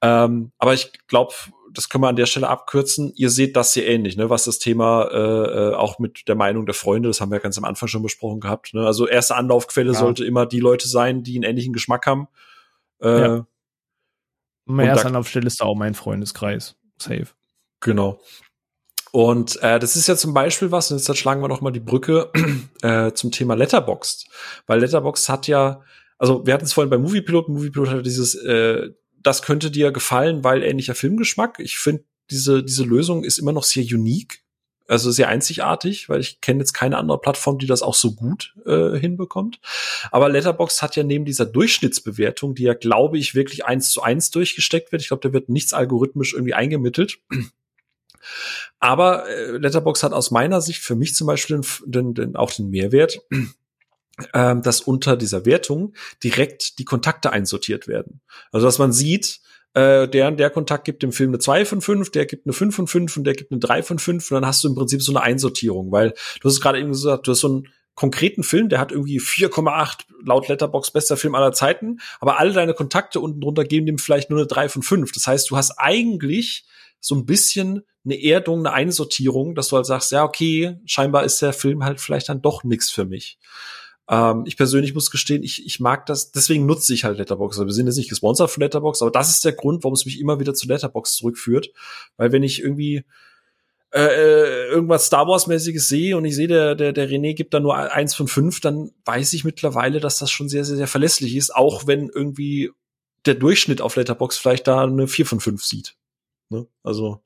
Ähm, 0.03 0.53
aber 0.59 0.75
ich 0.75 0.93
glaube, 1.07 1.33
das 1.73 1.89
können 1.89 2.05
wir 2.05 2.09
an 2.09 2.17
der 2.17 2.27
Stelle 2.27 2.49
abkürzen. 2.49 3.11
Ihr 3.17 3.31
seht 3.31 3.57
das 3.57 3.73
hier 3.73 3.87
ähnlich, 3.87 4.19
ne, 4.19 4.29
was 4.29 4.45
das 4.45 4.59
Thema 4.59 5.09
äh, 5.11 5.17
äh, 5.71 5.75
auch 5.75 5.99
mit 5.99 6.29
der 6.29 6.35
Meinung 6.35 6.67
der 6.67 6.75
Freunde, 6.75 7.09
das 7.09 7.21
haben 7.23 7.31
wir 7.33 7.41
ganz 7.41 7.57
am 7.57 7.65
Anfang 7.65 7.89
schon 7.89 8.03
besprochen 8.03 8.41
gehabt. 8.41 8.75
Ne? 8.75 8.87
Also 8.87 9.07
erste 9.09 9.35
Anlaufquelle 9.37 9.93
Ja. 9.93 9.99
sollte 9.99 10.25
immer 10.27 10.45
die 10.45 10.61
Leute 10.61 10.89
sein, 10.89 11.23
die 11.23 11.37
einen 11.37 11.45
ähnlichen 11.45 11.73
Geschmack 11.73 12.07
haben. 12.07 12.29
Äh, 13.01 13.21
Ja. 13.21 13.47
Meine 14.67 14.89
erste 14.91 15.07
Anlaufstelle 15.07 15.47
ist 15.47 15.61
da 15.61 15.65
auch 15.65 15.75
mein 15.77 15.95
Freundeskreis. 15.95 16.77
Safe. 16.99 17.29
Genau. 17.81 18.21
Und 19.13 19.63
äh, 19.63 19.79
das 19.79 19.97
ist 19.97 20.09
ja 20.09 20.17
zum 20.17 20.35
Beispiel 20.35 20.71
was, 20.73 20.91
und 20.91 20.99
jetzt 20.99 21.19
schlagen 21.19 21.41
wir 21.41 21.49
noch 21.49 21.61
mal 21.61 21.71
die 21.71 21.81
Brücke 21.81 22.31
äh, 22.83 23.13
zum 23.13 23.31
Thema 23.31 23.55
Letterboxd. 23.55 24.29
Weil 24.67 24.81
Letterboxd 24.81 25.29
hat 25.29 25.47
ja, 25.47 25.83
also 26.19 26.47
wir 26.47 26.55
hatten 26.55 26.65
es 26.65 26.73
vorhin 26.73 26.91
bei 26.91 26.99
Moviepilot, 26.99 27.49
Moviepilot 27.49 27.89
hatte 27.89 28.03
dieses, 28.03 28.35
äh, 28.35 28.91
das 29.23 29.43
könnte 29.43 29.71
dir 29.71 29.91
gefallen, 29.93 30.45
weil 30.45 30.63
ähnlicher 30.63 30.95
Filmgeschmack. 30.95 31.59
Ich 31.61 31.79
finde, 31.79 32.05
diese, 32.31 32.63
diese 32.63 32.85
Lösung 32.85 33.25
ist 33.25 33.39
immer 33.39 33.53
noch 33.53 33.65
sehr 33.65 33.85
unique. 33.85 34.43
Also 34.89 35.11
sehr 35.11 35.29
einzigartig, 35.29 36.09
weil 36.09 36.21
ich 36.21 36.41
kenne 36.41 36.61
jetzt 36.61 36.73
keine 36.73 36.97
andere 36.97 37.21
Plattform, 37.21 37.59
die 37.59 37.67
das 37.67 37.83
auch 37.83 37.95
so 37.95 38.15
gut 38.15 38.55
äh, 38.67 38.97
hinbekommt. 38.97 39.59
Aber 40.13 40.29
Letterbox 40.29 40.81
hat 40.81 40.95
ja 40.95 41.03
neben 41.03 41.25
dieser 41.25 41.45
Durchschnittsbewertung, 41.45 42.55
die 42.55 42.63
ja, 42.63 42.75
glaube 42.75 43.19
ich, 43.19 43.35
wirklich 43.35 43.65
eins 43.65 43.91
zu 43.91 44.03
eins 44.03 44.31
durchgesteckt 44.31 44.93
wird. 44.93 45.03
Ich 45.03 45.09
glaube, 45.09 45.29
da 45.29 45.33
wird 45.33 45.49
nichts 45.49 45.73
algorithmisch 45.73 46.35
irgendwie 46.35 46.55
eingemittelt. 46.55 47.19
Aber 48.79 49.29
äh, 49.29 49.57
Letterbox 49.57 50.03
hat 50.03 50.13
aus 50.13 50.31
meiner 50.31 50.61
Sicht 50.61 50.83
für 50.83 50.95
mich 50.95 51.15
zum 51.15 51.27
Beispiel 51.27 51.61
den, 51.61 51.65
den, 51.87 52.15
den, 52.15 52.37
auch 52.37 52.53
den 52.53 52.71
Mehrwert, 52.71 53.21
äh, 54.33 54.57
dass 54.57 54.81
unter 54.81 55.17
dieser 55.17 55.45
Wertung 55.47 55.95
direkt 56.23 56.79
die 56.79 56.85
Kontakte 56.85 57.33
einsortiert 57.33 57.89
werden. 57.89 58.21
Also 58.53 58.67
dass 58.67 58.79
man 58.79 58.93
sieht, 58.93 59.41
äh, 59.75 60.09
der 60.09 60.31
der 60.31 60.51
Kontakt 60.51 60.85
gibt 60.85 61.03
dem 61.03 61.13
Film 61.13 61.31
eine 61.31 61.39
2 61.39 61.65
von 61.67 61.81
5, 61.81 62.11
der 62.11 62.27
gibt 62.27 62.47
eine 62.47 62.53
5 62.53 62.75
von 62.75 62.87
5 62.87 63.17
und 63.17 63.25
der 63.25 63.35
gibt 63.35 63.53
eine 63.53 63.61
3 63.61 63.83
von 63.83 63.99
5 63.99 64.31
und 64.31 64.35
dann 64.35 64.47
hast 64.47 64.65
du 64.65 64.69
im 64.69 64.75
Prinzip 64.75 65.03
so 65.03 65.13
eine 65.13 65.23
Einsortierung, 65.23 65.93
weil 65.93 66.15
du 66.41 66.49
hast 66.49 66.61
gerade 66.61 66.79
eben 66.79 66.89
gesagt, 66.89 67.27
du 67.27 67.33
hast 67.33 67.41
so 67.41 67.49
einen 67.49 67.69
konkreten 67.97 68.43
Film, 68.43 68.69
der 68.69 68.79
hat 68.79 68.93
irgendwie 68.93 69.19
4,8 69.19 70.05
laut 70.25 70.49
Letterbox 70.49 70.93
bester 70.93 71.17
Film 71.17 71.35
aller 71.35 71.53
Zeiten, 71.53 71.99
aber 72.21 72.39
alle 72.39 72.53
deine 72.53 72.75
Kontakte 72.75 73.21
unten 73.21 73.41
drunter 73.41 73.65
geben 73.65 73.87
dem 73.87 73.99
vielleicht 73.99 74.31
nur 74.31 74.39
eine 74.39 74.47
3 74.47 74.69
von 74.69 74.83
5. 74.83 75.13
Das 75.13 75.27
heißt, 75.27 75.51
du 75.51 75.57
hast 75.57 75.73
eigentlich 75.79 76.67
so 77.01 77.15
ein 77.15 77.27
bisschen 77.27 77.83
eine 78.05 78.23
Erdung, 78.23 78.61
eine 78.61 78.73
Einsortierung, 78.73 79.55
dass 79.55 79.69
du 79.69 79.77
halt 79.77 79.87
sagst, 79.87 80.13
ja, 80.13 80.25
okay, 80.25 80.79
scheinbar 80.87 81.25
ist 81.25 81.43
der 81.43 81.53
Film 81.53 81.85
halt 81.85 82.01
vielleicht 82.01 82.29
dann 82.29 82.43
doch 82.43 82.65
nichts 82.65 82.91
für 82.91 83.05
mich. 83.05 83.39
Ähm, 84.09 84.45
ich 84.47 84.57
persönlich 84.57 84.95
muss 84.95 85.11
gestehen, 85.11 85.43
ich, 85.43 85.67
ich 85.67 85.81
mag 85.81 86.07
das, 86.07 86.31
deswegen 86.31 86.67
nutze 86.67 86.95
ich 86.95 87.05
halt 87.05 87.19
Letterbox. 87.19 87.57
Also 87.57 87.67
wir 87.67 87.73
sind 87.73 87.87
jetzt 87.87 87.97
nicht 87.97 88.09
gesponsert 88.09 88.51
von 88.51 88.63
Letterbox, 88.63 89.03
aber 89.03 89.11
das 89.11 89.31
ist 89.31 89.45
der 89.45 89.53
Grund, 89.53 89.83
warum 89.83 89.95
es 89.95 90.07
mich 90.07 90.21
immer 90.21 90.39
wieder 90.39 90.55
zu 90.55 90.69
Letterbox 90.69 91.17
zurückführt. 91.17 91.71
Weil 92.17 92.31
wenn 92.31 92.45
ich 92.45 92.63
irgendwie 92.63 93.05
äh, 93.93 94.05
äh 94.05 94.69
irgendwas 94.69 95.07
Star 95.07 95.27
Wars-mäßiges 95.27 95.89
sehe 95.89 96.17
und 96.17 96.25
ich 96.25 96.37
sehe, 96.37 96.49
der, 96.49 96.77
der, 96.77 96.93
der 96.93 97.09
René 97.11 97.35
gibt 97.35 97.53
da 97.55 97.61
nur 97.61 97.77
eins 97.77 98.15
von 98.15 98.29
fünf, 98.29 98.61
dann 98.61 98.93
weiß 99.05 99.33
ich 99.33 99.45
mittlerweile, 99.45 99.99
dass 99.99 100.19
das 100.19 100.31
schon 100.31 100.49
sehr, 100.49 100.65
sehr, 100.65 100.77
sehr 100.77 100.87
verlässlich 100.87 101.35
ist, 101.35 101.55
auch 101.55 101.89
wenn 101.89 102.09
irgendwie 102.09 102.71
der 103.27 103.35
Durchschnitt 103.35 103.81
auf 103.81 103.97
Letterbox 103.97 104.39
vielleicht 104.39 104.69
da 104.69 104.85
eine 104.85 105.09
vier 105.09 105.27
von 105.27 105.41
fünf 105.41 105.65
sieht. 105.65 105.97
Ne? 106.49 106.67
Also 106.83 107.23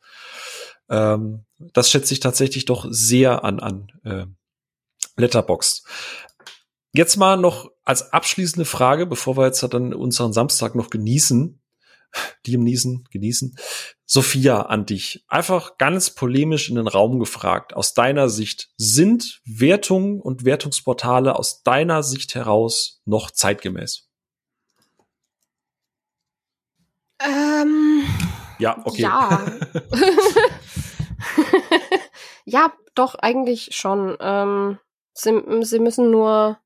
ähm, 0.89 1.45
das 1.59 1.91
schätze 1.91 2.15
ich 2.15 2.21
tatsächlich 2.21 2.65
doch 2.65 2.87
sehr 2.91 3.45
an 3.45 3.61
an 3.61 3.89
äh, 4.05 4.27
Letterbox. 5.17 5.85
Jetzt 6.93 7.17
mal 7.17 7.37
noch 7.37 7.71
als 7.85 8.13
abschließende 8.13 8.65
Frage, 8.65 9.07
bevor 9.07 9.37
wir 9.37 9.47
jetzt 9.47 9.63
dann 9.63 9.95
unseren 9.95 10.33
Samstag 10.33 10.75
noch 10.75 10.91
genießen, 10.91 11.61
die 12.47 12.55
im 12.55 12.65
Niesen 12.65 13.05
genießen. 13.11 13.57
Sophia, 14.07 14.63
an 14.63 14.87
dich. 14.87 15.25
Einfach 15.29 15.79
ganz 15.79 16.11
polemisch 16.11 16.69
in 16.69 16.75
den 16.75 16.89
Raum 16.89 17.21
gefragt. 17.21 17.75
Aus 17.75 17.95
deiner 17.95 18.29
Sicht, 18.29 18.71
sind 18.77 19.41
Wertungen 19.45 20.21
und 20.21 20.45
Wertungsportale 20.45 21.37
aus 21.37 21.63
deiner 21.63 22.03
Sicht 22.03 22.35
heraus 22.35 23.03
noch 23.05 23.31
zeitgemäß? 23.31 24.09
Ähm, 27.21 27.90
ja, 28.61 28.79
okay. 28.85 29.03
Ja. 29.03 29.47
ja, 32.45 32.73
doch, 32.95 33.15
eigentlich 33.17 33.71
schon. 33.73 34.17
Ähm, 34.21 34.79
sie, 35.15 35.43
sie 35.63 35.79
müssen 35.79 36.11
nur 36.11 36.59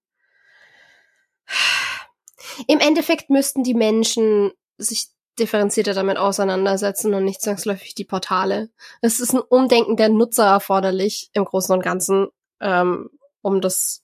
im 2.66 2.80
Endeffekt 2.80 3.30
müssten 3.30 3.62
die 3.62 3.74
Menschen 3.74 4.52
sich 4.78 5.08
differenzierter 5.38 5.94
damit 5.94 6.16
auseinandersetzen 6.16 7.12
und 7.14 7.24
nicht 7.24 7.40
zwangsläufig 7.40 7.94
die 7.94 8.04
Portale. 8.04 8.70
Es 9.00 9.20
ist 9.20 9.34
ein 9.34 9.40
Umdenken 9.40 9.96
der 9.96 10.08
Nutzer 10.08 10.46
erforderlich 10.46 11.30
im 11.32 11.44
Großen 11.44 11.74
und 11.74 11.82
Ganzen, 11.82 12.28
ähm, 12.60 13.10
um 13.42 13.60
das 13.60 14.02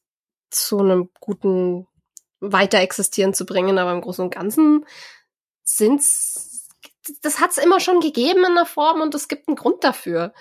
zu 0.50 0.80
einem 0.80 1.10
guten 1.20 1.86
Weiterexistieren 2.40 3.32
zu 3.32 3.46
bringen. 3.46 3.78
Aber 3.78 3.92
im 3.92 4.00
Großen 4.00 4.24
und 4.24 4.34
Ganzen 4.34 4.84
sind's, 5.62 6.49
das 7.22 7.40
hat's 7.40 7.58
immer 7.58 7.80
schon 7.80 8.00
gegeben 8.00 8.44
in 8.44 8.54
der 8.54 8.66
Form 8.66 9.00
und 9.00 9.14
es 9.14 9.28
gibt 9.28 9.48
einen 9.48 9.56
Grund 9.56 9.84
dafür. 9.84 10.32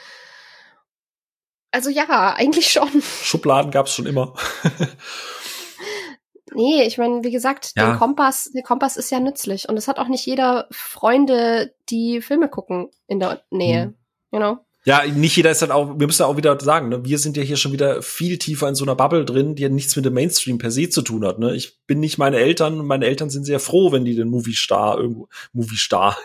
Also 1.72 1.90
ja, 1.90 2.34
eigentlich 2.34 2.72
schon. 2.72 3.02
Schubladen 3.24 3.72
gab's 3.72 3.94
schon 3.94 4.06
immer. 4.06 4.34
Nee, 6.54 6.84
ich 6.84 6.98
meine, 6.98 7.24
wie 7.24 7.32
gesagt, 7.32 7.74
ja. 7.76 7.86
der 7.86 7.98
Kompass, 7.98 8.52
der 8.54 8.64
Kompass 8.64 8.98
ist 8.98 9.12
ja 9.12 9.20
nützlich 9.20 9.70
und 9.70 9.78
es 9.78 9.88
hat 9.88 10.00
auch 10.00 10.08
nicht 10.08 10.26
jeder 10.26 10.68
Freunde, 10.72 11.76
die 11.90 12.22
Filme 12.22 12.50
gucken 12.50 12.90
in 13.08 13.20
der 13.20 13.44
Nähe, 13.52 13.88
mhm. 13.88 13.96
you 14.32 14.40
know? 14.40 14.58
Ja, 14.86 15.06
nicht 15.06 15.36
jeder 15.36 15.52
ist 15.52 15.62
dann 15.62 15.72
auch, 15.72 16.00
wir 16.00 16.08
müssen 16.08 16.22
ja 16.22 16.28
auch 16.28 16.38
wieder 16.38 16.58
sagen, 16.60 16.88
ne, 16.88 17.04
wir 17.04 17.20
sind 17.20 17.36
ja 17.36 17.44
hier 17.44 17.58
schon 17.58 17.74
wieder 17.74 18.02
viel 18.02 18.38
tiefer 18.38 18.70
in 18.70 18.76
so 18.76 18.86
einer 18.86 18.96
Bubble 18.96 19.26
drin, 19.26 19.56
die 19.56 19.64
ja 19.64 19.70
nichts 19.70 19.94
mit 19.98 20.06
dem 20.06 20.14
Mainstream 20.14 20.58
per 20.58 20.72
se 20.72 20.90
zu 20.90 21.02
tun 21.02 21.26
hat. 21.26 21.38
Ne? 21.38 21.54
Ich 21.54 21.80
bin 21.86 22.00
nicht 22.00 22.18
meine 22.18 22.38
Eltern 22.38 22.86
meine 22.86 23.06
Eltern 23.06 23.30
sind 23.30 23.44
sehr 23.44 23.60
froh, 23.60 23.92
wenn 23.92 24.06
die 24.06 24.16
den 24.16 24.30
Movie 24.30 24.56
Star 24.56 24.98
irgendwo, 24.98 25.28
Movie 25.52 25.76
Star, 25.76 26.18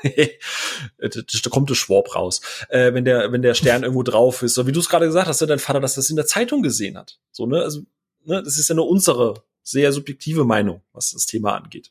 da 0.99 1.51
kommt 1.51 1.69
der 1.69 1.75
Schwab 1.75 2.15
raus, 2.15 2.43
äh, 2.69 2.95
wenn 2.95 3.05
der, 3.05 3.33
wenn 3.33 3.43
der 3.43 3.55
Stern 3.55 3.83
irgendwo 3.83 4.05
drauf 4.05 4.43
ist. 4.43 4.55
So 4.55 4.69
wie 4.69 4.73
du 4.73 4.79
es 4.79 4.89
gerade 4.89 5.07
gesagt 5.07 5.27
hast, 5.27 5.43
dein 5.43 5.59
Vater, 5.59 5.81
dass 5.81 5.95
das 5.95 6.11
in 6.11 6.17
der 6.17 6.27
Zeitung 6.27 6.63
gesehen 6.63 6.97
hat. 6.97 7.19
So, 7.33 7.47
ne, 7.47 7.61
also, 7.61 7.81
ne, 8.25 8.41
das 8.41 8.57
ist 8.57 8.69
ja 8.69 8.77
nur 8.77 8.89
unsere 8.89 9.43
sehr 9.65 9.93
subjektive 9.93 10.45
Meinung, 10.45 10.83
was 10.93 11.11
das 11.11 11.27
Thema 11.27 11.57
angeht. 11.57 11.91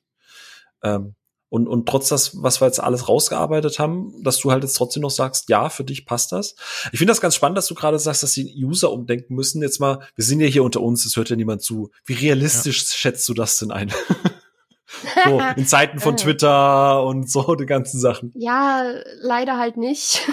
Ähm, 0.81 1.15
und, 1.53 1.67
und 1.67 1.87
trotz 1.87 2.09
das, 2.09 2.41
was 2.41 2.61
wir 2.61 2.65
jetzt 2.65 2.79
alles 2.79 3.07
rausgearbeitet 3.07 3.77
haben, 3.77 4.11
dass 4.23 4.39
du 4.39 4.49
halt 4.49 4.63
jetzt 4.63 4.73
trotzdem 4.73 5.03
noch 5.03 5.11
sagst, 5.11 5.49
ja, 5.49 5.69
für 5.69 5.83
dich 5.83 6.07
passt 6.07 6.31
das. 6.31 6.55
Ich 6.91 6.97
finde 6.97 7.11
das 7.11 7.21
ganz 7.21 7.35
spannend, 7.35 7.59
dass 7.59 7.67
du 7.67 7.75
gerade 7.75 7.99
sagst, 7.99 8.23
dass 8.23 8.33
die 8.33 8.65
User 8.65 8.91
umdenken 8.91 9.35
müssen. 9.35 9.61
Jetzt 9.61 9.79
mal, 9.79 9.99
wir 10.15 10.25
sind 10.25 10.39
ja 10.39 10.47
hier 10.47 10.63
unter 10.63 10.81
uns, 10.81 11.05
es 11.05 11.15
hört 11.15 11.29
ja 11.29 11.35
niemand 11.35 11.61
zu. 11.61 11.91
Wie 12.05 12.13
realistisch 12.13 12.79
ja. 12.79 12.95
schätzt 12.95 13.29
du 13.29 13.35
das 13.35 13.59
denn 13.59 13.69
ein? 13.69 13.93
so, 15.25 15.39
in 15.55 15.67
Zeiten 15.67 15.99
von 15.99 16.17
Twitter 16.17 17.03
und 17.05 17.29
so, 17.29 17.53
die 17.53 17.67
ganzen 17.67 17.99
Sachen. 17.99 18.31
Ja, 18.33 18.91
leider 19.21 19.59
halt 19.59 19.77
nicht. 19.77 20.27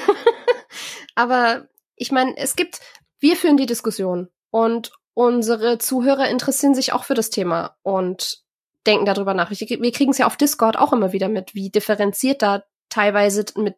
Aber 1.16 1.68
ich 1.96 2.12
meine, 2.12 2.34
es 2.38 2.56
gibt, 2.56 2.80
wir 3.18 3.36
führen 3.36 3.58
die 3.58 3.66
Diskussion. 3.66 4.30
Und 4.48 4.92
unsere 5.12 5.76
Zuhörer 5.76 6.30
interessieren 6.30 6.74
sich 6.74 6.94
auch 6.94 7.04
für 7.04 7.12
das 7.12 7.28
Thema 7.28 7.76
und 7.82 8.42
denken 8.86 9.04
darüber 9.04 9.34
nach. 9.34 9.50
Wir 9.50 9.92
kriegen 9.92 10.10
es 10.10 10.18
ja 10.18 10.26
auf 10.26 10.36
Discord 10.36 10.78
auch 10.78 10.92
immer 10.92 11.12
wieder 11.12 11.28
mit, 11.28 11.54
wie 11.54 11.70
differenziert 11.70 12.42
da 12.42 12.64
teilweise 12.88 13.44
mit, 13.56 13.76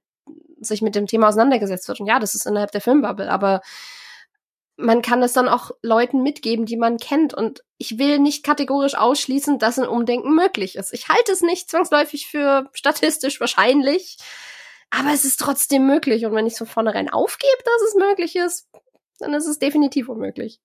sich 0.60 0.82
mit 0.82 0.94
dem 0.94 1.06
Thema 1.06 1.28
auseinandergesetzt 1.28 1.88
wird. 1.88 2.00
Und 2.00 2.06
ja, 2.06 2.18
das 2.18 2.34
ist 2.34 2.46
innerhalb 2.46 2.72
der 2.72 2.80
Filmbubble, 2.80 3.30
aber 3.30 3.60
man 4.76 5.02
kann 5.02 5.22
es 5.22 5.32
dann 5.32 5.48
auch 5.48 5.70
Leuten 5.82 6.22
mitgeben, 6.22 6.66
die 6.66 6.76
man 6.76 6.96
kennt. 6.96 7.34
Und 7.34 7.62
ich 7.78 7.98
will 7.98 8.18
nicht 8.18 8.44
kategorisch 8.44 8.94
ausschließen, 8.94 9.58
dass 9.58 9.78
ein 9.78 9.88
Umdenken 9.88 10.34
möglich 10.34 10.76
ist. 10.76 10.92
Ich 10.92 11.08
halte 11.08 11.32
es 11.32 11.42
nicht 11.42 11.70
zwangsläufig 11.70 12.26
für 12.28 12.68
statistisch 12.72 13.40
wahrscheinlich, 13.40 14.18
aber 14.90 15.12
es 15.12 15.24
ist 15.24 15.40
trotzdem 15.40 15.86
möglich. 15.86 16.24
Und 16.26 16.34
wenn 16.34 16.46
ich 16.46 16.56
von 16.56 16.66
vornherein 16.66 17.10
aufgebe, 17.10 17.62
dass 17.64 17.88
es 17.88 17.94
möglich 17.94 18.36
ist, 18.36 18.68
dann 19.18 19.34
ist 19.34 19.46
es 19.46 19.58
definitiv 19.58 20.08
unmöglich. 20.08 20.60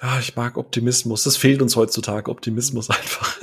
Ah, 0.00 0.18
ich 0.18 0.34
mag 0.34 0.56
Optimismus. 0.56 1.22
Das 1.22 1.36
fehlt 1.36 1.62
uns 1.62 1.76
heutzutage, 1.76 2.30
Optimismus 2.30 2.90
einfach. 2.90 3.38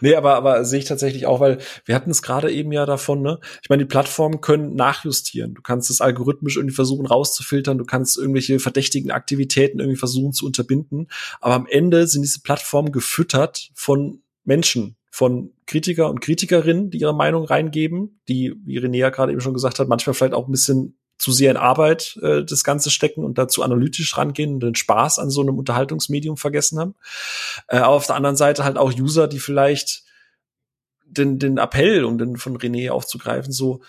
nee, 0.00 0.14
aber, 0.14 0.34
aber 0.36 0.64
sehe 0.64 0.78
ich 0.78 0.84
tatsächlich 0.84 1.26
auch, 1.26 1.40
weil 1.40 1.58
wir 1.84 1.96
hatten 1.96 2.10
es 2.10 2.22
gerade 2.22 2.52
eben 2.52 2.70
ja 2.70 2.86
davon, 2.86 3.22
ne? 3.22 3.40
Ich 3.62 3.68
meine, 3.68 3.82
die 3.82 3.88
Plattformen 3.88 4.40
können 4.40 4.76
nachjustieren. 4.76 5.54
Du 5.54 5.62
kannst 5.62 5.90
es 5.90 6.00
algorithmisch 6.00 6.56
irgendwie 6.56 6.74
versuchen 6.74 7.06
rauszufiltern, 7.06 7.78
du 7.78 7.84
kannst 7.84 8.16
irgendwelche 8.18 8.60
verdächtigen 8.60 9.10
Aktivitäten 9.10 9.80
irgendwie 9.80 9.98
versuchen 9.98 10.32
zu 10.32 10.46
unterbinden. 10.46 11.08
Aber 11.40 11.54
am 11.54 11.66
Ende 11.66 12.06
sind 12.06 12.22
diese 12.22 12.40
Plattformen 12.40 12.92
gefüttert 12.92 13.70
von 13.74 14.22
Menschen, 14.44 14.96
von 15.10 15.52
Kritiker 15.66 16.08
und 16.08 16.20
Kritikerinnen, 16.20 16.90
die 16.90 16.98
ihre 16.98 17.14
Meinung 17.14 17.44
reingeben, 17.44 18.20
die, 18.28 18.54
wie 18.64 18.78
René 18.78 19.10
gerade 19.10 19.32
eben 19.32 19.40
schon 19.40 19.54
gesagt 19.54 19.80
hat, 19.80 19.88
manchmal 19.88 20.14
vielleicht 20.14 20.34
auch 20.34 20.46
ein 20.46 20.52
bisschen 20.52 20.96
zu 21.22 21.30
sehr 21.30 21.52
in 21.52 21.56
Arbeit 21.56 22.18
äh, 22.20 22.44
das 22.44 22.64
Ganze 22.64 22.90
stecken 22.90 23.24
und 23.24 23.38
dazu 23.38 23.62
analytisch 23.62 24.18
rangehen 24.18 24.54
und 24.54 24.60
den 24.60 24.74
Spaß 24.74 25.20
an 25.20 25.30
so 25.30 25.40
einem 25.40 25.56
Unterhaltungsmedium 25.56 26.36
vergessen 26.36 26.80
haben. 26.80 26.96
Äh, 27.68 27.78
auf 27.78 28.06
der 28.06 28.16
anderen 28.16 28.34
Seite 28.34 28.64
halt 28.64 28.76
auch 28.76 28.92
User, 28.92 29.28
die 29.28 29.38
vielleicht 29.38 30.02
den, 31.04 31.38
den 31.38 31.58
Appell, 31.58 32.04
um 32.04 32.18
den 32.18 32.38
von 32.38 32.58
René 32.58 32.90
aufzugreifen, 32.90 33.52
so, 33.52 33.82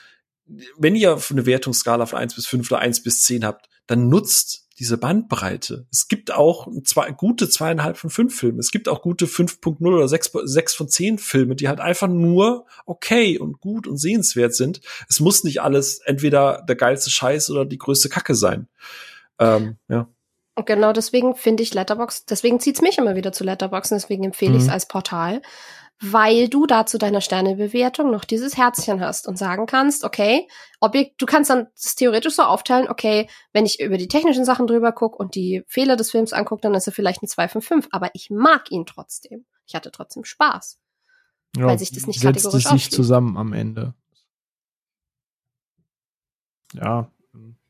wenn 0.78 0.96
ihr 0.96 1.20
eine 1.32 1.48
Wertungsskala 1.48 2.06
von 2.06 2.20
eins 2.20 2.36
bis 2.36 2.46
fünf 2.46 2.70
oder 2.70 2.82
eins 2.82 3.02
bis 3.02 3.24
zehn 3.24 3.44
habt, 3.44 3.68
dann 3.88 4.10
nutzt 4.10 4.63
diese 4.80 4.98
Bandbreite. 4.98 5.86
Es 5.92 6.08
gibt 6.08 6.34
auch 6.34 6.68
zwei, 6.84 7.12
gute 7.12 7.48
zweieinhalb 7.48 7.98
von 7.98 8.10
fünf 8.10 8.38
Filme. 8.38 8.60
Es 8.60 8.72
gibt 8.72 8.90
auch 8.90 9.02
gute 9.02 9.28
5.0 9.28 9.86
oder 9.86 10.08
sechs, 10.08 10.32
sechs 10.44 10.74
von 10.74 10.88
zehn 10.88 11.18
Filme, 11.18 11.56
die 11.56 11.68
halt 11.68 11.80
einfach 11.80 12.08
nur 12.08 12.66
okay 12.86 13.38
und 13.38 13.60
gut 13.60 13.88
und 13.88 13.98
sehenswert 13.98 14.56
sind. 14.56 14.82
Es 15.10 15.20
muss 15.20 15.44
nicht 15.44 15.62
alles 15.62 16.00
entweder 16.00 16.64
der 16.68 16.76
geilste 16.76 17.12
Scheiß 17.12 17.52
oder 17.52 17.66
die 17.66 17.78
größte 17.78 18.10
Kacke 18.10 18.34
sein. 18.34 18.68
Ähm, 19.40 19.78
ja. 19.88 20.08
Und 20.56 20.66
genau 20.66 20.94
deswegen 20.94 21.36
finde 21.36 21.64
ich 21.64 21.74
Letterbox, 21.74 22.26
deswegen 22.26 22.60
zieht's 22.60 22.82
mich 22.82 22.98
immer 22.98 23.16
wieder 23.16 23.32
zu 23.32 23.44
Letterboxen, 23.44 23.98
deswegen 23.98 24.24
empfehle 24.24 24.52
mhm. 24.52 24.58
ich 24.58 24.64
es 24.64 24.70
als 24.70 24.88
Portal. 24.88 25.42
Weil 26.02 26.50
du 26.50 26.66
da 26.66 26.86
zu 26.86 26.98
deiner 26.98 27.22
Sternebewertung 27.22 28.12
noch 28.12 28.26
dieses 28.26 28.58
Herzchen 28.58 29.00
hast 29.00 29.28
und 29.28 29.38
sagen 29.38 29.66
kannst, 29.66 30.04
okay, 30.04 30.48
Objekt, 30.80 31.22
du 31.22 31.26
kannst 31.26 31.50
dann 31.50 31.68
das 31.82 31.96
theoretisch 31.96 32.36
so 32.36 32.44
aufteilen, 32.44 32.90
okay, 32.90 33.30
wenn 33.54 33.66
ich 33.66 33.80
über 33.80 33.98
die 33.98 34.08
technischen 34.08 34.46
Sachen 34.46 34.68
drüber 34.68 34.92
gucke 34.92 35.18
und 35.18 35.36
die 35.36 35.64
Fehler 35.68 35.96
des 35.96 36.12
Films 36.12 36.34
angucke, 36.34 36.62
dann 36.62 36.76
ist 36.76 36.88
er 36.88 36.94
vielleicht 36.94 37.24
ein 37.24 37.28
2 37.28 37.48
von 37.48 37.62
5, 37.62 37.88
aber 37.92 38.10
ich 38.14 38.30
mag 38.30 38.70
ihn 38.72 38.86
trotzdem. 38.86 39.46
Ich 39.66 39.76
hatte 39.76 39.92
trotzdem 39.92 40.26
Spaß. 40.26 40.80
Ja, 41.56 41.68
weil 41.68 41.80
sich 41.80 41.92
das 41.92 42.08
nicht 42.08 42.20
setzt 42.20 42.44
kategorisch 42.44 42.66
es 42.66 42.72
sich 42.72 42.92
zusammen 42.92 43.38
am 43.38 43.54
Ende. 43.54 43.94
Ja, 46.74 47.12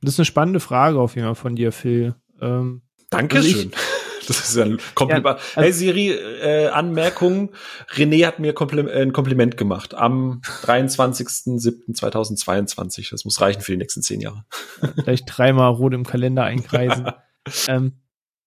das 0.01 0.13
ist 0.13 0.19
eine 0.19 0.25
spannende 0.25 0.59
Frage 0.59 0.99
auf 0.99 1.15
jeden 1.15 1.27
Fall 1.27 1.35
von 1.35 1.55
dir, 1.55 1.71
Phil. 1.71 2.15
Ähm, 2.41 2.81
Dankeschön. 3.09 3.71
Also 3.73 3.92
das 4.27 4.49
ist 4.49 4.55
ja 4.55 4.65
ein 4.65 4.79
Kompliment. 4.95 5.25
Ja, 5.25 5.33
also, 5.33 5.61
hey 5.61 5.73
Siri, 5.73 6.11
äh, 6.11 6.67
Anmerkung. 6.67 7.51
René 7.93 8.25
hat 8.25 8.39
mir 8.39 8.53
Komplim 8.53 8.87
äh, 8.87 9.01
ein 9.01 9.11
Kompliment 9.13 9.57
gemacht 9.57 9.93
am 9.93 10.41
23.07.2022. 10.63 13.11
Das 13.11 13.25
muss 13.25 13.41
reichen 13.41 13.61
für 13.61 13.73
die 13.73 13.77
nächsten 13.77 14.01
zehn 14.01 14.21
Jahre. 14.21 14.45
Vielleicht 14.95 15.25
dreimal 15.27 15.71
rot 15.71 15.93
im 15.93 16.05
Kalender 16.05 16.43
einkreisen. 16.43 17.11
ähm, 17.67 17.93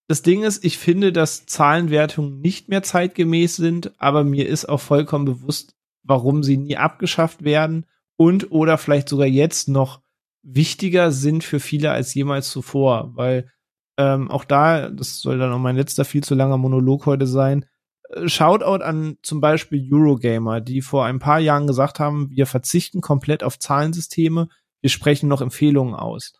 das 0.09 0.23
Ding 0.23 0.45
ist, 0.45 0.65
ich 0.65 0.79
finde, 0.79 1.13
dass 1.13 1.47
Zahlenwertungen 1.47 2.41
nicht 2.41 2.69
mehr 2.69 2.83
zeitgemäß 2.83 3.57
sind, 3.57 3.93
aber 3.99 4.23
mir 4.23 4.49
ist 4.49 4.69
auch 4.69 4.81
vollkommen 4.81 5.25
bewusst, 5.25 5.75
warum 6.05 6.45
sie 6.45 6.57
nie 6.57 6.77
abgeschafft 6.77 7.43
werden 7.43 7.87
und 8.17 8.53
oder 8.53 8.79
vielleicht 8.79 9.09
sogar 9.09 9.27
jetzt 9.27 9.69
noch 9.69 10.01
wichtiger 10.43 11.11
sind 11.11 11.43
für 11.43 11.59
viele 11.59 11.91
als 11.91 12.15
jemals 12.15 12.51
zuvor, 12.51 13.11
weil 13.15 13.51
ähm, 13.97 14.31
auch 14.31 14.45
da, 14.45 14.91
das 14.91 15.21
soll 15.21 15.39
dann 15.39 15.53
auch 15.53 15.59
mein 15.59 15.77
letzter 15.77 16.05
viel 16.05 16.23
zu 16.23 16.35
langer 16.35 16.59
Monolog 16.59 17.07
heute 17.07 17.27
sein, 17.27 17.65
äh, 18.11 18.29
Shoutout 18.29 18.83
an 18.85 19.17
zum 19.23 19.41
Beispiel 19.41 19.87
Eurogamer, 19.93 20.61
die 20.61 20.83
vor 20.83 21.05
ein 21.05 21.19
paar 21.19 21.41
Jahren 21.41 21.67
gesagt 21.67 22.01
haben, 22.01 22.31
wir 22.31 22.47
verzichten 22.47 23.01
komplett 23.01 23.43
auf 23.43 23.59
Zahlensysteme, 23.59 24.49
wir 24.81 24.91
sprechen 24.91 25.29
noch 25.29 25.41
Empfehlungen 25.41 25.95
aus 25.95 26.35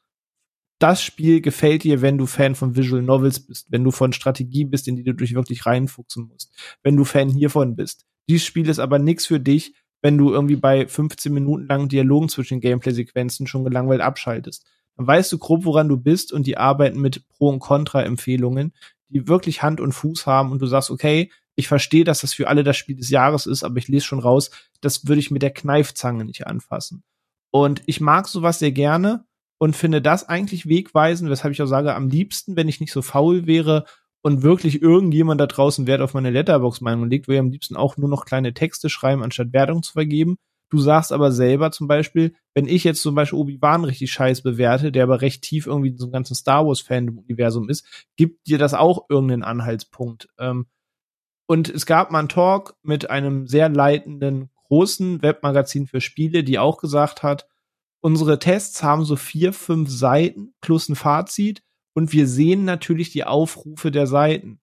das 0.79 1.03
Spiel 1.03 1.41
gefällt 1.41 1.85
dir, 1.85 2.03
wenn 2.03 2.19
du 2.19 2.27
Fan 2.27 2.55
von 2.55 2.77
Visual 2.77 3.03
Novels 3.03 3.41
bist, 3.41 3.67
wenn 3.71 3.85
du 3.85 3.91
von 3.91 4.13
Strategie 4.13 4.65
bist, 4.65 4.89
in 4.89 4.97
die 4.97 5.05
du 5.05 5.15
dich 5.15 5.35
wirklich 5.35 5.65
reinfuchsen 5.65 6.27
musst, 6.29 6.55
wenn 6.83 6.97
du 6.97 7.05
Fan 7.05 7.29
hiervon 7.29 7.77
bist. 7.77 8.05
Dieses 8.29 8.45
Spiel 8.45 8.69
ist 8.69 8.79
aber 8.79 8.99
nichts 8.99 9.27
für 9.27 9.41
dich, 9.41 9.75
wenn 10.03 10.19
du 10.19 10.33
irgendwie 10.33 10.57
bei 10.57 10.87
15 10.87 11.33
Minuten 11.33 11.67
langen 11.67 11.89
Dialogen 11.89 12.29
zwischen 12.29 12.61
Gameplay-Sequenzen 12.61 13.47
schon 13.47 13.65
gelangweilt 13.65 14.03
abschaltest. 14.03 14.67
Dann 14.97 15.07
weißt 15.07 15.31
du 15.33 15.39
grob, 15.39 15.65
woran 15.65 15.89
du 15.89 15.97
bist 15.97 16.33
und 16.33 16.47
die 16.47 16.57
arbeiten 16.57 17.01
mit 17.01 17.29
Pro- 17.29 17.51
und 17.51 17.61
Contra-Empfehlungen, 17.61 18.73
die 19.09 19.29
wirklich 19.29 19.63
Hand 19.63 19.81
und 19.81 19.93
Fuß 19.93 20.27
haben 20.27 20.53
und 20.53 20.61
du 20.61 20.67
sagst, 20.67 20.91
okay, 20.91 21.31
ich 21.55 21.69
verstehe, 21.69 22.05
dass 22.05 22.21
das 22.21 22.35
für 22.35 22.49
alle 22.49 22.65
das 22.65 22.77
Spiel 22.77 22.97
des 22.97 23.11
Jahres 23.11 23.47
ist, 23.47 23.63
aber 23.63 23.79
ich 23.79 23.89
lese 23.89 24.05
schon 24.05 24.19
raus, 24.19 24.51
das 24.81 25.07
würde 25.07 25.21
ich 25.21 25.31
mit 25.31 25.43
der 25.43 25.53
Kneifzange 25.53 26.25
nicht 26.25 26.47
anfassen. 26.47 27.03
Und 27.51 27.83
ich 27.87 28.01
mag 28.01 28.29
sowas 28.29 28.59
sehr 28.59 28.73
gerne, 28.73 29.25
und 29.59 29.77
finde 29.77 30.03
das 30.03 30.29
eigentlich 30.29 30.69
wegweisend, 30.69 31.31
weshalb 31.31 31.53
ich 31.53 31.63
auch 31.63 31.67
sage, 31.67 31.95
am 31.95 32.09
liebsten, 32.09 32.57
wenn 32.57 32.69
ich 32.69 32.81
nicht 32.81 32.93
so 32.93 33.03
faul 33.03 33.47
wäre 33.47 33.85
und 34.23 34.43
wirklich 34.43 34.83
irgendjemand 34.83 35.41
da 35.41 35.47
draußen 35.47 35.87
Wert 35.87 36.01
auf 36.01 36.15
meine 36.15 36.31
Letterbox-Meinung 36.31 37.09
legt, 37.09 37.27
würde 37.27 37.37
ich 37.37 37.41
am 37.41 37.51
liebsten 37.51 37.77
auch 37.77 37.97
nur 37.97 38.09
noch 38.09 38.27
kleine 38.27 38.55
Texte 38.55 38.91
schreiben, 38.91 39.23
anstatt 39.23 39.53
Wertung 39.53 39.83
zu 39.83 39.93
vergeben. 39.93 40.37
Du 40.69 40.79
sagst 40.79 41.13
aber 41.13 41.33
selber 41.33 41.71
zum 41.71 41.87
Beispiel, 41.87 42.35
wenn 42.55 42.67
ich 42.67 42.85
jetzt 42.85 43.03
zum 43.03 43.15
Beispiel 43.15 43.39
Obi-Wan 43.39 43.85
richtig 43.85 44.11
scheiß 44.11 44.43
bewerte, 44.43 44.91
der 44.91 45.05
aber 45.05 45.21
recht 45.21 45.43
tief 45.43 45.67
irgendwie 45.67 45.91
in 45.91 45.99
so 45.99 46.07
einem 46.07 46.13
ganzen 46.13 46.35
Star 46.35 46.67
Wars-Fan-Universum 46.67 47.69
ist, 47.69 48.07
gibt 48.17 48.47
dir 48.49 48.59
das 48.59 48.75
auch 48.75 49.07
irgendeinen 49.09 49.45
Anhaltspunkt. 49.45 50.29
Ähm, 50.39 50.67
und 51.47 51.69
es 51.69 51.87
gab 51.87 52.11
mal 52.11 52.19
einen 52.19 52.29
Talk 52.29 52.75
mit 52.83 53.11
einem 53.11 53.47
sehr 53.47 53.69
leitenden 53.69 54.51
großen 54.65 55.23
Webmagazin 55.23 55.87
für 55.87 56.01
Spiele, 56.01 56.43
die 56.43 56.59
auch 56.59 56.79
gesagt 56.79 57.23
hat, 57.23 57.47
Unsere 58.07 58.39
Tests 58.39 58.85
haben 58.85 59.05
so 59.05 59.17
vier, 59.17 59.53
fünf 59.53 59.91
Seiten 59.91 60.55
plus 60.61 60.89
ein 60.89 60.95
Fazit 60.95 61.65
und 61.93 62.13
wir 62.13 62.29
sehen 62.29 62.65
natürlich 62.65 63.11
die 63.11 63.25
Aufrufe 63.25 63.91
der 63.91 64.07
Seiten. 64.07 64.61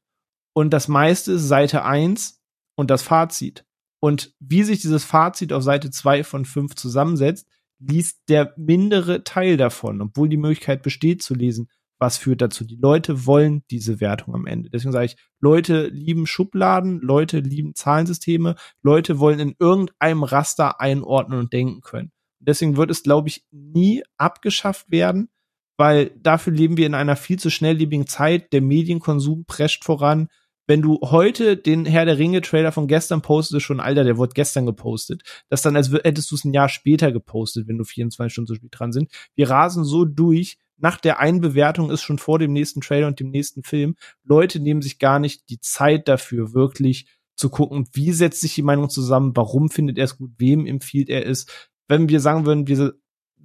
Und 0.54 0.70
das 0.70 0.88
meiste 0.88 1.34
ist 1.34 1.50
Seite 1.50 1.84
1 1.84 2.42
und 2.76 2.90
das 2.90 3.02
Fazit. 3.02 3.66
Und 4.04 4.34
wie 4.42 4.64
sich 4.64 4.82
dieses 4.82 5.06
Fazit 5.06 5.54
auf 5.54 5.64
Seite 5.64 5.90
2 5.90 6.26
von 6.26 6.44
5 6.44 6.76
zusammensetzt, 6.76 7.48
liest 7.80 8.20
der 8.28 8.54
mindere 8.58 9.24
Teil 9.24 9.56
davon, 9.56 10.02
obwohl 10.02 10.28
die 10.28 10.36
Möglichkeit 10.36 10.84
besteht 10.84 11.24
zu 11.24 11.34
lesen. 11.34 11.70
Was 12.00 12.18
führt 12.18 12.42
dazu? 12.42 12.66
Die 12.66 12.76
Leute 12.76 13.26
wollen 13.26 13.64
diese 13.72 14.02
Wertung 14.02 14.36
am 14.36 14.46
Ende. 14.46 14.70
Deswegen 14.70 14.92
sage 14.92 15.06
ich, 15.06 15.16
Leute 15.40 15.88
lieben 15.88 16.28
Schubladen, 16.28 17.00
Leute 17.00 17.40
lieben 17.40 17.76
Zahlensysteme, 17.76 18.56
Leute 18.82 19.20
wollen 19.20 19.40
in 19.40 19.56
irgendeinem 19.58 20.24
Raster 20.24 20.82
einordnen 20.82 21.40
und 21.40 21.54
denken 21.54 21.80
können. 21.80 22.12
Deswegen 22.40 22.76
wird 22.76 22.92
es, 22.92 23.04
glaube 23.04 23.30
ich, 23.30 23.46
nie 23.52 24.04
abgeschafft 24.18 24.92
werden, 24.92 25.30
weil 25.78 26.10
dafür 26.20 26.52
leben 26.52 26.76
wir 26.76 26.88
in 26.88 26.94
einer 26.94 27.16
viel 27.16 27.40
zu 27.40 27.50
schnelllebigen 27.50 28.08
Zeit. 28.08 28.52
Der 28.52 28.62
Medienkonsum 28.62 29.46
prescht 29.46 29.86
voran. 29.86 30.28
Wenn 30.66 30.82
du 30.82 31.00
heute 31.02 31.58
den 31.58 31.86
Herr 31.86 32.06
der 32.06 32.18
Ringe 32.18 32.42
Trailer 32.42 32.72
von 32.72 32.88
gestern 32.88 33.22
postest, 33.22 33.66
schon 33.66 33.80
Alter, 33.80 34.04
der 34.04 34.18
wurde 34.18 34.34
gestern 34.34 34.66
gepostet. 34.66 35.24
Das 35.50 35.62
dann, 35.62 35.76
als 35.76 35.92
hättest 35.92 36.32
du 36.32 36.36
es 36.36 36.46
ein 36.46 36.54
Jahr 36.54 36.70
später 36.70 37.12
gepostet, 37.12 37.68
wenn 37.68 37.78
du 37.78 37.84
24 37.84 38.32
Stunden 38.32 38.48
so 38.48 38.56
spät 38.56 38.72
dran 38.72 38.94
sind. 38.94 39.12
Wir 39.36 39.50
rasen 39.50 39.84
so 39.84 40.06
durch. 40.06 40.58
Nach 40.78 40.98
der 40.98 41.20
Einbewertung 41.20 41.92
ist 41.92 42.02
schon 42.02 42.18
vor 42.18 42.40
dem 42.40 42.52
nächsten 42.52 42.82
Trailer 42.82 43.08
und 43.08 43.20
dem 43.20 43.30
nächsten 43.30 43.64
Film. 43.64 43.96
Leute 44.24 44.60
nehmen 44.60 44.82
sich 44.82 45.00
gar 45.00 45.20
nicht 45.20 45.50
die 45.50 45.60
Zeit 45.60 46.08
dafür, 46.08 46.54
wirklich 46.54 47.08
zu 47.36 47.50
gucken, 47.50 47.88
wie 47.94 48.12
setzt 48.12 48.42
sich 48.42 48.56
die 48.56 48.64
Meinung 48.64 48.90
zusammen, 48.90 49.36
warum 49.36 49.70
findet 49.70 49.98
er 49.98 50.06
es 50.06 50.18
gut, 50.18 50.32
wem 50.38 50.66
empfiehlt 50.66 51.10
er 51.10 51.26
es, 51.26 51.46
wenn 51.88 52.10
wir 52.10 52.20
sagen 52.20 52.46
würden, 52.46 52.68
wir 52.68 52.94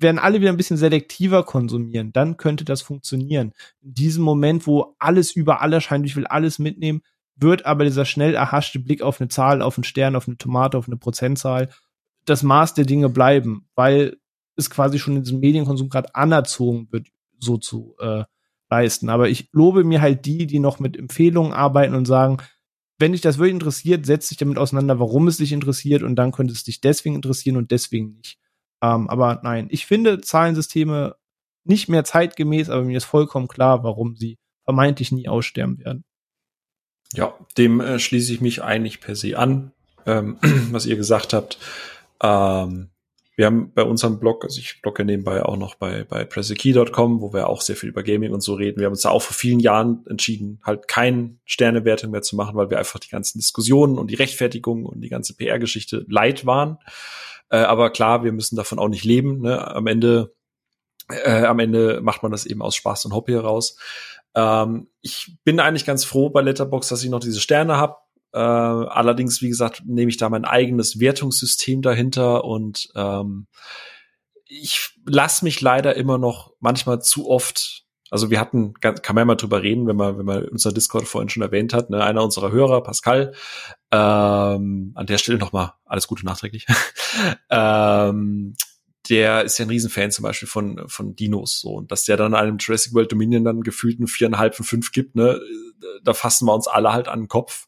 werden 0.01 0.19
alle 0.19 0.41
wieder 0.41 0.51
ein 0.51 0.57
bisschen 0.57 0.77
selektiver 0.77 1.45
konsumieren, 1.45 2.13
dann 2.13 2.37
könnte 2.37 2.65
das 2.65 2.83
funktionieren. 2.83 3.53
In 3.83 3.95
diesem 3.95 4.25
Moment, 4.25 4.67
wo 4.67 4.95
alles 4.99 5.33
überall 5.33 5.73
erscheint, 5.73 6.07
ich 6.07 6.17
will 6.17 6.27
alles 6.27 6.59
mitnehmen, 6.59 7.03
wird 7.37 7.67
aber 7.67 7.85
dieser 7.85 8.05
schnell 8.05 8.35
erhaschte 8.35 8.79
Blick 8.79 9.03
auf 9.03 9.21
eine 9.21 9.29
Zahl, 9.29 9.63
auf 9.63 9.77
einen 9.77 9.85
Stern, 9.85 10.17
auf 10.17 10.29
eine 10.29 10.37
Tomate, 10.37 10.79
auf 10.79 10.89
eine 10.89 10.97
Prozentzahl 10.97 11.69
das 12.25 12.43
Maß 12.43 12.75
der 12.75 12.85
Dinge 12.85 13.09
bleiben, 13.09 13.67
weil 13.75 14.19
es 14.57 14.71
quasi 14.71 14.99
schon 14.99 15.17
in 15.17 15.23
diesem 15.23 15.41
Medienkonsum 15.41 15.89
gerade 15.89 16.15
anerzogen 16.15 16.89
wird, 16.91 17.09
so 17.39 17.57
zu 17.57 17.95
äh, 18.01 18.25
leisten. 18.69 19.09
Aber 19.09 19.29
ich 19.29 19.49
lobe 19.53 19.85
mir 19.85 20.01
halt 20.01 20.27
die, 20.27 20.47
die 20.47 20.59
noch 20.59 20.79
mit 20.79 20.97
Empfehlungen 20.97 21.53
arbeiten 21.53 21.95
und 21.95 22.07
sagen, 22.07 22.39
wenn 22.99 23.13
dich 23.13 23.21
das 23.21 23.39
wirklich 23.39 23.55
interessiert, 23.55 24.05
setz 24.05 24.29
dich 24.29 24.39
damit 24.39 24.59
auseinander, 24.59 24.99
warum 24.99 25.29
es 25.29 25.37
dich 25.37 25.53
interessiert 25.53 26.03
und 26.03 26.17
dann 26.17 26.33
könnte 26.33 26.53
es 26.53 26.65
dich 26.65 26.81
deswegen 26.81 27.15
interessieren 27.15 27.57
und 27.57 27.71
deswegen 27.71 28.17
nicht. 28.17 28.39
Ähm, 28.83 29.09
aber 29.09 29.41
nein, 29.43 29.69
ich 29.71 29.87
finde 29.87 30.21
Zahlensysteme 30.21 31.17
nicht 31.65 31.89
mehr 31.89 32.05
zeitgemäß, 32.05 32.71
aber 32.71 32.83
mir 32.83 32.97
ist 32.97 33.05
vollkommen 33.05 33.49
klar, 33.49 33.85
warum 33.85 34.17
sie 34.17 34.39
vermeintlich 34.65 35.13
nie 35.13 35.29
aussterben 35.29 35.79
werden. 35.79 36.05
Ja, 37.13 37.35
dem 37.57 37.81
äh, 37.81 37.99
schließe 37.99 38.33
ich 38.33 38.41
mich 38.41 38.63
eigentlich 38.63 39.01
per 39.01 39.17
se 39.17 39.39
an, 39.39 39.73
ähm, 40.07 40.39
was 40.71 40.87
ihr 40.87 40.97
gesagt 40.97 41.33
habt. 41.33 41.59
Ähm, 42.23 42.91
wir 43.39 43.47
haben 43.47 43.73
bei 43.73 43.85
unserem 43.85 44.19
Blog, 44.19 44.43
also 44.43 44.59
ich 44.59 44.83
blogge 44.83 45.05
nebenbei 45.05 45.45
auch 45.45 45.57
noch 45.57 45.77
bei, 45.77 46.03
bei 46.03 46.25
pressekey.com, 46.25 47.21
wo 47.21 47.33
wir 47.33 47.49
auch 47.49 47.61
sehr 47.61 47.77
viel 47.77 47.89
über 47.89 48.03
Gaming 48.03 48.33
und 48.33 48.41
so 48.41 48.55
reden. 48.55 48.81
Wir 48.81 48.87
haben 48.87 48.95
uns 48.95 49.03
da 49.03 49.11
auch 49.11 49.23
vor 49.23 49.37
vielen 49.37 49.61
Jahren 49.61 50.05
entschieden, 50.11 50.61
halt 50.65 50.89
kein 50.89 51.39
Sternewertung 51.45 52.11
mehr 52.11 52.23
zu 52.23 52.35
machen, 52.35 52.57
weil 52.57 52.69
wir 52.69 52.81
einfach 52.81 52.99
die 52.99 53.11
ganzen 53.11 53.39
Diskussionen 53.39 53.97
und 53.97 54.11
die 54.11 54.17
Rechtfertigung 54.17 54.85
und 54.87 55.03
die 55.03 55.09
ganze 55.09 55.37
PR-Geschichte 55.37 56.05
leid 56.09 56.47
waren. 56.47 56.79
Äh, 57.49 57.59
aber 57.59 57.91
klar, 57.91 58.25
wir 58.25 58.33
müssen 58.33 58.57
davon 58.57 58.81
auch 58.81 58.89
nicht 58.89 59.05
leben. 59.05 59.43
Ne? 59.43 59.65
Am 59.69 59.87
Ende, 59.87 60.35
äh, 61.09 61.45
am 61.45 61.61
Ende 61.61 62.01
macht 62.03 62.25
man 62.25 62.33
das 62.33 62.45
eben 62.45 62.61
aus 62.61 62.75
Spaß 62.75 63.05
und 63.05 63.15
Hobby 63.15 63.35
heraus. 63.35 63.79
Ähm, 64.35 64.89
ich 65.01 65.37
bin 65.45 65.61
eigentlich 65.61 65.87
ganz 65.87 66.05
froh 66.05 66.29
bei 66.29 66.43
Letterbox, 66.43 66.89
dass 66.89 67.05
ich 67.05 67.09
noch 67.09 67.21
diese 67.21 67.41
Sterne 67.41 67.77
habe 67.77 67.99
äh, 68.33 68.39
allerdings, 68.39 69.43
wie 69.43 69.49
gesagt, 69.49 69.83
nehme 69.87 70.11
ich 70.11 70.17
da 70.17 70.29
mein 70.29 70.45
eigenes 70.45 71.01
Wertungssystem 71.01 71.83
dahinter 71.83 72.45
und 72.45 72.89
ähm, 72.95 73.47
ich 74.47 74.91
lasse 75.05 75.45
mich 75.45 75.61
leider 75.61 75.97
immer 75.97 76.19
noch 76.19 76.53
manchmal 76.61 77.03
zu 77.03 77.29
oft 77.29 77.85
also 78.11 78.31
wir 78.31 78.41
hatten, 78.41 78.75
kann 78.75 78.95
man 79.15 79.19
ja 79.19 79.25
mal 79.27 79.35
drüber 79.35 79.63
reden, 79.63 79.87
wenn 79.87 79.97
man, 79.97 80.19
wenn 80.19 80.25
man 80.25 80.45
unser 80.49 80.73
Discord 80.73 81.07
vorhin 81.07 81.29
schon 81.29 81.43
erwähnt 81.43 81.75
hat, 81.75 81.91
ne, 81.91 82.03
einer 82.03 82.25
unserer 82.25 82.51
Hörer, 82.51 82.83
Pascal, 82.83 83.35
ähm, 83.91 84.93
an 84.95 85.07
der 85.07 85.19
Stelle 85.19 85.39
nochmal 85.39 85.73
alles 85.85 86.07
Gute 86.07 86.25
nachträglich. 86.25 86.67
ähm, 87.51 88.57
der 89.11 89.45
ist 89.45 89.59
ja 89.59 89.65
ein 89.65 89.71
Riesenfan 89.71 90.11
zum 90.11 90.23
Beispiel 90.23 90.49
von, 90.49 90.89
von 90.89 91.17
Dinos, 91.17 91.61
so. 91.61 91.75
Und 91.75 91.93
dass 91.93 92.05
der 92.05 92.17
dann 92.17 92.35
einem 92.35 92.59
Jurassic 92.59 92.95
World 92.95 93.13
Dominion 93.13 93.45
dann 93.45 93.63
gefühlt 93.63 93.99
eine 93.99 94.07
viereinhalb 94.07 94.55
von 94.55 94.65
fünf 94.65 94.93
gibt, 94.93 95.15
ne, 95.15 95.41
da 96.03 96.15
fassen 96.15 96.47
wir 96.47 96.55
uns 96.55 96.69
alle 96.69 96.93
halt 96.93 97.09
an 97.09 97.21
den 97.21 97.29
Kopf. 97.29 97.67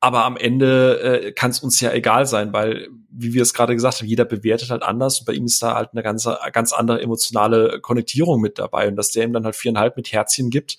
Aber 0.00 0.24
am 0.24 0.36
Ende 0.36 1.00
äh, 1.00 1.32
kann 1.32 1.50
es 1.50 1.60
uns 1.60 1.80
ja 1.80 1.92
egal 1.92 2.24
sein, 2.24 2.52
weil, 2.52 2.88
wie 3.10 3.34
wir 3.34 3.42
es 3.42 3.52
gerade 3.52 3.74
gesagt 3.74 3.98
haben, 3.98 4.06
jeder 4.06 4.24
bewertet 4.24 4.70
halt 4.70 4.84
anders 4.84 5.18
und 5.18 5.26
bei 5.26 5.32
ihm 5.32 5.46
ist 5.46 5.60
da 5.60 5.74
halt 5.74 5.90
eine 5.92 6.04
ganz, 6.04 6.28
ganz 6.52 6.72
andere 6.72 7.02
emotionale 7.02 7.80
Konnektierung 7.80 8.40
mit 8.40 8.60
dabei. 8.60 8.86
Und 8.86 8.94
dass 8.94 9.10
der 9.10 9.24
ihm 9.24 9.32
dann 9.32 9.44
halt 9.44 9.56
viereinhalb 9.56 9.96
mit 9.96 10.12
Herzchen 10.12 10.50
gibt, 10.50 10.78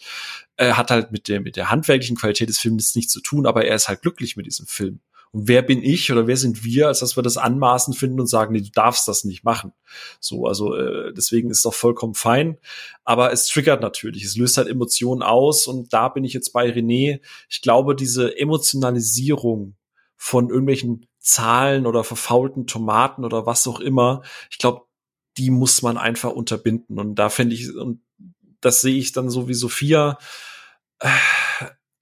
äh, 0.55 0.71
hat 0.71 0.89
halt 0.89 1.11
mit 1.11 1.27
der, 1.27 1.41
mit 1.41 1.57
der 1.57 1.69
handwerklichen 1.69 2.15
Qualität 2.15 2.47
des 2.47 2.59
Films 2.59 2.95
nichts 2.95 3.11
zu 3.11 3.21
tun, 3.21 3.45
aber 3.45 3.65
er 3.65 3.75
ist 3.75 3.89
halt 3.89 4.01
glücklich 4.01 4.37
mit 4.37 4.45
diesem 4.45 4.67
Film. 4.67 5.01
Und 5.31 5.47
wer 5.47 5.61
bin 5.61 5.83
ich 5.83 6.11
oder 6.11 6.25
wer 6.25 6.37
sind 6.37 6.63
wir, 6.63 6.87
als 6.87 6.99
dass 6.99 7.15
wir 7.15 7.23
das 7.23 7.37
anmaßen 7.37 7.93
finden 7.93 8.19
und 8.19 8.27
sagen, 8.27 8.53
nee, 8.53 8.61
du 8.61 8.71
darfst 8.71 9.07
das 9.07 9.23
nicht 9.23 9.43
machen. 9.43 9.73
So, 10.19 10.45
also 10.45 10.75
äh, 10.75 11.13
deswegen 11.13 11.51
ist 11.51 11.57
es 11.57 11.63
doch 11.63 11.73
vollkommen 11.73 12.15
fein. 12.15 12.57
Aber 13.03 13.31
es 13.31 13.47
triggert 13.47 13.81
natürlich, 13.81 14.23
es 14.23 14.37
löst 14.37 14.57
halt 14.57 14.67
Emotionen 14.67 15.21
aus 15.21 15.67
und 15.67 15.93
da 15.93 16.09
bin 16.09 16.23
ich 16.23 16.33
jetzt 16.33 16.51
bei 16.51 16.69
René. 16.69 17.21
Ich 17.47 17.61
glaube, 17.61 17.95
diese 17.95 18.37
Emotionalisierung 18.37 19.75
von 20.15 20.49
irgendwelchen 20.49 21.05
Zahlen 21.19 21.85
oder 21.85 22.03
verfaulten 22.03 22.65
Tomaten 22.65 23.23
oder 23.23 23.45
was 23.45 23.67
auch 23.67 23.79
immer, 23.79 24.23
ich 24.49 24.57
glaube, 24.57 24.85
die 25.37 25.51
muss 25.51 25.81
man 25.81 25.97
einfach 25.97 26.31
unterbinden. 26.31 26.97
Und 26.99 27.15
da 27.15 27.29
finde 27.29 27.55
ich, 27.55 27.73
und 27.75 28.01
das 28.61 28.81
sehe 28.81 28.97
ich 28.97 29.11
dann 29.11 29.29
so 29.29 29.47
wie 29.47 29.53
Sophia, 29.53 30.17
äh, 30.99 31.09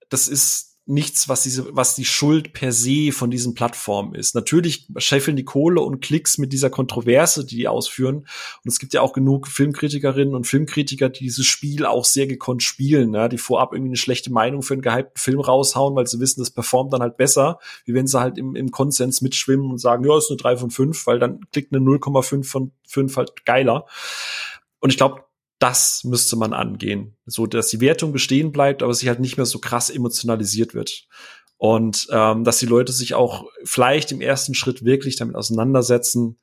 das 0.09 0.27
ist 0.27 0.66
nichts, 0.87 1.27
was 1.27 1.43
diese, 1.43 1.75
was 1.75 1.95
die 1.95 2.05
Schuld 2.05 2.53
per 2.53 2.71
se 2.71 3.11
von 3.11 3.29
diesen 3.29 3.53
Plattformen 3.53 4.15
ist. 4.15 4.35
Natürlich 4.35 4.87
scheffeln 4.97 5.35
die 5.35 5.43
Kohle 5.43 5.81
und 5.81 6.01
Klicks 6.01 6.37
mit 6.37 6.53
dieser 6.53 6.69
Kontroverse, 6.69 7.45
die 7.45 7.57
die 7.57 7.67
ausführen. 7.67 8.17
Und 8.17 8.67
es 8.67 8.79
gibt 8.79 8.93
ja 8.93 9.01
auch 9.01 9.13
genug 9.13 9.47
Filmkritikerinnen 9.47 10.33
und 10.33 10.47
Filmkritiker, 10.47 11.09
die 11.09 11.25
dieses 11.25 11.45
Spiel 11.45 11.85
auch 11.85 12.05
sehr 12.05 12.25
gekonnt 12.25 12.63
spielen, 12.63 13.13
ja, 13.13 13.27
die 13.27 13.37
vorab 13.37 13.73
irgendwie 13.73 13.89
eine 13.89 13.97
schlechte 13.97 14.31
Meinung 14.31 14.61
für 14.61 14.73
einen 14.73 14.81
gehypten 14.81 15.19
Film 15.19 15.41
raushauen, 15.41 15.95
weil 15.95 16.07
sie 16.07 16.19
wissen, 16.19 16.39
das 16.39 16.51
performt 16.51 16.93
dann 16.93 17.01
halt 17.01 17.17
besser, 17.17 17.59
wie 17.85 17.93
wenn 17.93 18.07
sie 18.07 18.19
halt 18.19 18.37
im, 18.37 18.55
im 18.55 18.71
Konsens 18.71 19.21
mitschwimmen 19.21 19.69
und 19.69 19.79
sagen, 19.79 20.05
ja, 20.05 20.17
ist 20.17 20.29
eine 20.29 20.37
3 20.37 20.57
von 20.57 20.71
5, 20.71 21.05
weil 21.05 21.19
dann 21.19 21.41
klickt 21.51 21.73
eine 21.73 21.83
0,5 21.83 22.45
von 22.45 22.71
5 22.87 23.17
halt 23.17 23.45
geiler. 23.45 23.85
Und 24.79 24.91
ich 24.91 24.97
glaube, 24.97 25.26
das 25.59 26.03
müsste 26.03 26.35
man 26.35 26.53
angehen, 26.53 27.17
so 27.25 27.47
dass 27.47 27.69
die 27.69 27.81
Wertung 27.81 28.11
bestehen 28.11 28.51
bleibt, 28.51 28.83
aber 28.83 28.93
sie 28.93 29.09
halt 29.09 29.19
nicht 29.19 29.37
mehr 29.37 29.45
so 29.45 29.59
krass 29.59 29.89
emotionalisiert 29.89 30.73
wird. 30.73 31.07
Und 31.57 32.07
ähm, 32.11 32.43
dass 32.43 32.59
die 32.59 32.67
Leute 32.67 32.91
sich 32.91 33.15
auch 33.15 33.45
vielleicht 33.63 34.11
im 34.11 34.21
ersten 34.21 34.53
Schritt 34.53 34.85
wirklich 34.85 35.15
damit 35.15 35.35
auseinandersetzen, 35.35 36.37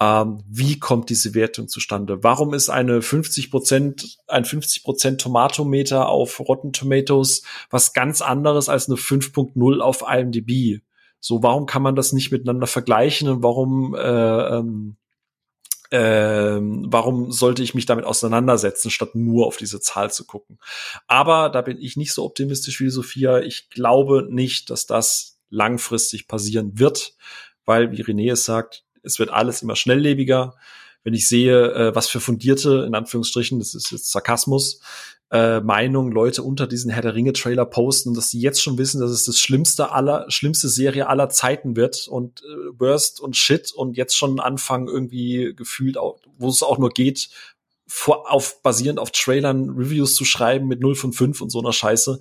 ähm, 0.00 0.42
wie 0.46 0.78
kommt 0.78 1.08
diese 1.10 1.34
Wertung 1.34 1.68
zustande? 1.68 2.22
Warum 2.22 2.54
ist 2.54 2.68
eine 2.68 3.00
50 3.02 3.50
Prozent, 3.50 4.18
ein 4.26 4.44
50 4.44 4.82
Prozent 4.82 5.20
Tomatometer 5.20 6.08
auf 6.08 6.40
Rotten 6.40 6.72
Tomatoes 6.72 7.42
was 7.70 7.92
ganz 7.92 8.20
anderes 8.20 8.68
als 8.68 8.88
eine 8.88 8.96
5.0 8.96 9.80
auf 9.80 10.04
IMDb? 10.08 10.82
So, 11.20 11.42
warum 11.42 11.66
kann 11.66 11.82
man 11.82 11.96
das 11.96 12.12
nicht 12.12 12.30
miteinander 12.30 12.66
vergleichen 12.66 13.28
und 13.28 13.42
warum 13.42 13.94
äh, 13.94 14.58
ähm, 14.58 14.96
ähm, 15.90 16.86
warum 16.88 17.30
sollte 17.32 17.62
ich 17.62 17.74
mich 17.74 17.86
damit 17.86 18.04
auseinandersetzen, 18.04 18.90
statt 18.90 19.14
nur 19.14 19.46
auf 19.46 19.56
diese 19.56 19.80
Zahl 19.80 20.10
zu 20.10 20.24
gucken? 20.24 20.58
Aber 21.06 21.48
da 21.48 21.62
bin 21.62 21.78
ich 21.78 21.96
nicht 21.96 22.12
so 22.12 22.24
optimistisch 22.24 22.80
wie 22.80 22.88
Sophia. 22.88 23.40
Ich 23.40 23.70
glaube 23.70 24.26
nicht, 24.28 24.70
dass 24.70 24.86
das 24.86 25.38
langfristig 25.50 26.28
passieren 26.28 26.78
wird, 26.78 27.14
weil, 27.64 27.92
wie 27.92 28.02
René 28.02 28.32
es 28.32 28.44
sagt, 28.44 28.84
es 29.02 29.18
wird 29.18 29.30
alles 29.30 29.62
immer 29.62 29.76
schnelllebiger. 29.76 30.56
Wenn 31.04 31.14
ich 31.14 31.28
sehe, 31.28 31.72
äh, 31.72 31.94
was 31.94 32.08
für 32.08 32.18
fundierte, 32.18 32.84
in 32.86 32.94
Anführungsstrichen, 32.94 33.60
das 33.60 33.74
ist 33.74 33.92
jetzt 33.92 34.10
Sarkasmus, 34.10 34.80
äh, 35.30 35.60
Meinung 35.60 36.12
Leute 36.12 36.42
unter 36.42 36.66
diesen 36.66 36.90
Herr 36.90 37.02
der 37.02 37.14
Ringe 37.14 37.32
Trailer 37.32 37.66
posten, 37.66 38.14
dass 38.14 38.30
sie 38.30 38.40
jetzt 38.40 38.62
schon 38.62 38.78
wissen, 38.78 39.00
dass 39.00 39.10
es 39.10 39.24
das 39.24 39.40
schlimmste 39.40 39.90
aller 39.90 40.30
schlimmste 40.30 40.68
Serie 40.68 41.08
aller 41.08 41.28
Zeiten 41.28 41.74
wird 41.74 42.06
und 42.06 42.42
äh, 42.42 42.78
Worst 42.78 43.20
und 43.20 43.36
Shit 43.36 43.72
und 43.72 43.96
jetzt 43.96 44.16
schon 44.16 44.38
anfangen 44.38 44.88
irgendwie 44.88 45.52
gefühlt 45.56 45.96
wo 45.96 46.48
es 46.48 46.62
auch 46.62 46.78
nur 46.78 46.90
geht, 46.90 47.28
vor, 47.88 48.30
auf 48.30 48.62
basierend 48.62 48.98
auf 48.98 49.10
Trailern 49.10 49.70
Reviews 49.70 50.14
zu 50.14 50.24
schreiben 50.24 50.68
mit 50.68 50.80
0 50.80 50.94
von 50.94 51.12
5 51.12 51.40
und 51.40 51.50
so 51.50 51.60
einer 51.60 51.72
Scheiße. 51.72 52.18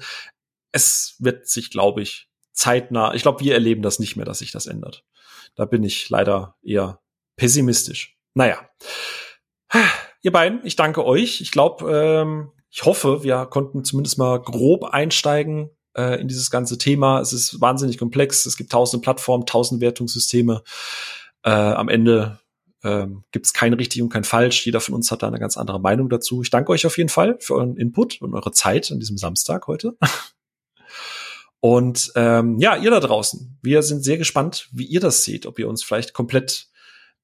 Es 0.72 1.15
wird 1.19 1.48
sich, 1.48 1.72
glaube 1.72 2.02
ich, 2.02 2.27
zeitnah, 2.53 3.14
ich 3.14 3.22
glaube, 3.22 3.44
wir 3.44 3.53
erleben 3.53 3.82
das 3.82 3.99
nicht 3.99 4.15
mehr, 4.15 4.26
dass 4.26 4.40
sich 4.40 4.52
das 4.52 4.68
ändert. 4.68 5.03
Da 5.56 5.65
bin 5.65 5.84
ich 5.84 6.10
leider 6.10 6.56
eher 6.64 7.02
pessimistisch. 7.36 8.18
Naja. 8.34 8.69
Ihr 10.22 10.32
beiden, 10.32 10.65
ich 10.65 10.76
danke 10.76 11.06
euch. 11.06 11.41
Ich 11.41 11.52
glaube, 11.52 11.91
ähm, 11.91 12.52
ich 12.76 12.84
hoffe, 12.84 13.23
wir 13.23 13.45
konnten 13.45 13.85
zumindest 13.85 14.18
mal 14.18 14.38
grob 14.41 14.84
einsteigen 14.84 15.69
äh, 15.95 16.19
in 16.19 16.27
dieses 16.27 16.52
ganze 16.52 16.77
Thema. 16.77 17.22
Es 17.22 17.31
ist 17.31 17.61
wahnsinnig 17.61 17.97
komplex. 17.97 18.45
Es 18.45 18.57
gibt 18.57 18.69
tausende 18.69 19.02
Plattformen, 19.02 19.45
tausend 19.45 19.80
Wertungssysteme. 19.80 20.61
Äh, 21.43 21.52
am 21.52 21.88
Ende 21.88 22.38
ähm, 22.84 23.23
gibt 23.31 23.45
es 23.45 23.53
kein 23.53 23.72
richtig 23.72 24.02
und 24.02 24.10
kein 24.10 24.26
falsch. 24.26 24.65
Jeder 24.65 24.81
von 24.81 24.93
uns 24.93 25.10
hat 25.10 25.23
da 25.23 25.27
eine 25.27 25.39
ganz 25.39 25.56
andere 25.56 25.80
Meinung 25.80 26.10
dazu. 26.10 26.41
Ich 26.41 26.49
danke 26.49 26.73
euch 26.73 26.85
auf 26.85 26.97
jeden 26.97 27.07
Fall 27.07 27.38
für 27.39 27.56
euren 27.56 27.77
Input 27.77 28.22
und 28.22 28.34
eure 28.34 28.52
Zeit 28.52 28.91
an 28.91 28.99
diesem 28.99 29.18
Samstag 29.18 29.68
heute. 29.68 29.95
Und 31.61 32.11
ähm, 32.15 32.60
ja, 32.60 32.76
ihr 32.76 32.91
da 32.91 32.99
draußen, 32.99 33.57
wir 33.61 33.84
sind 33.84 34.03
sehr 34.03 34.18
gespannt, 34.18 34.68
wie 34.73 34.85
ihr 34.85 34.99
das 34.99 35.23
seht, 35.23 35.45
ob 35.45 35.60
ihr 35.60 35.69
uns 35.69 35.81
vielleicht 35.81 36.14
komplett 36.14 36.68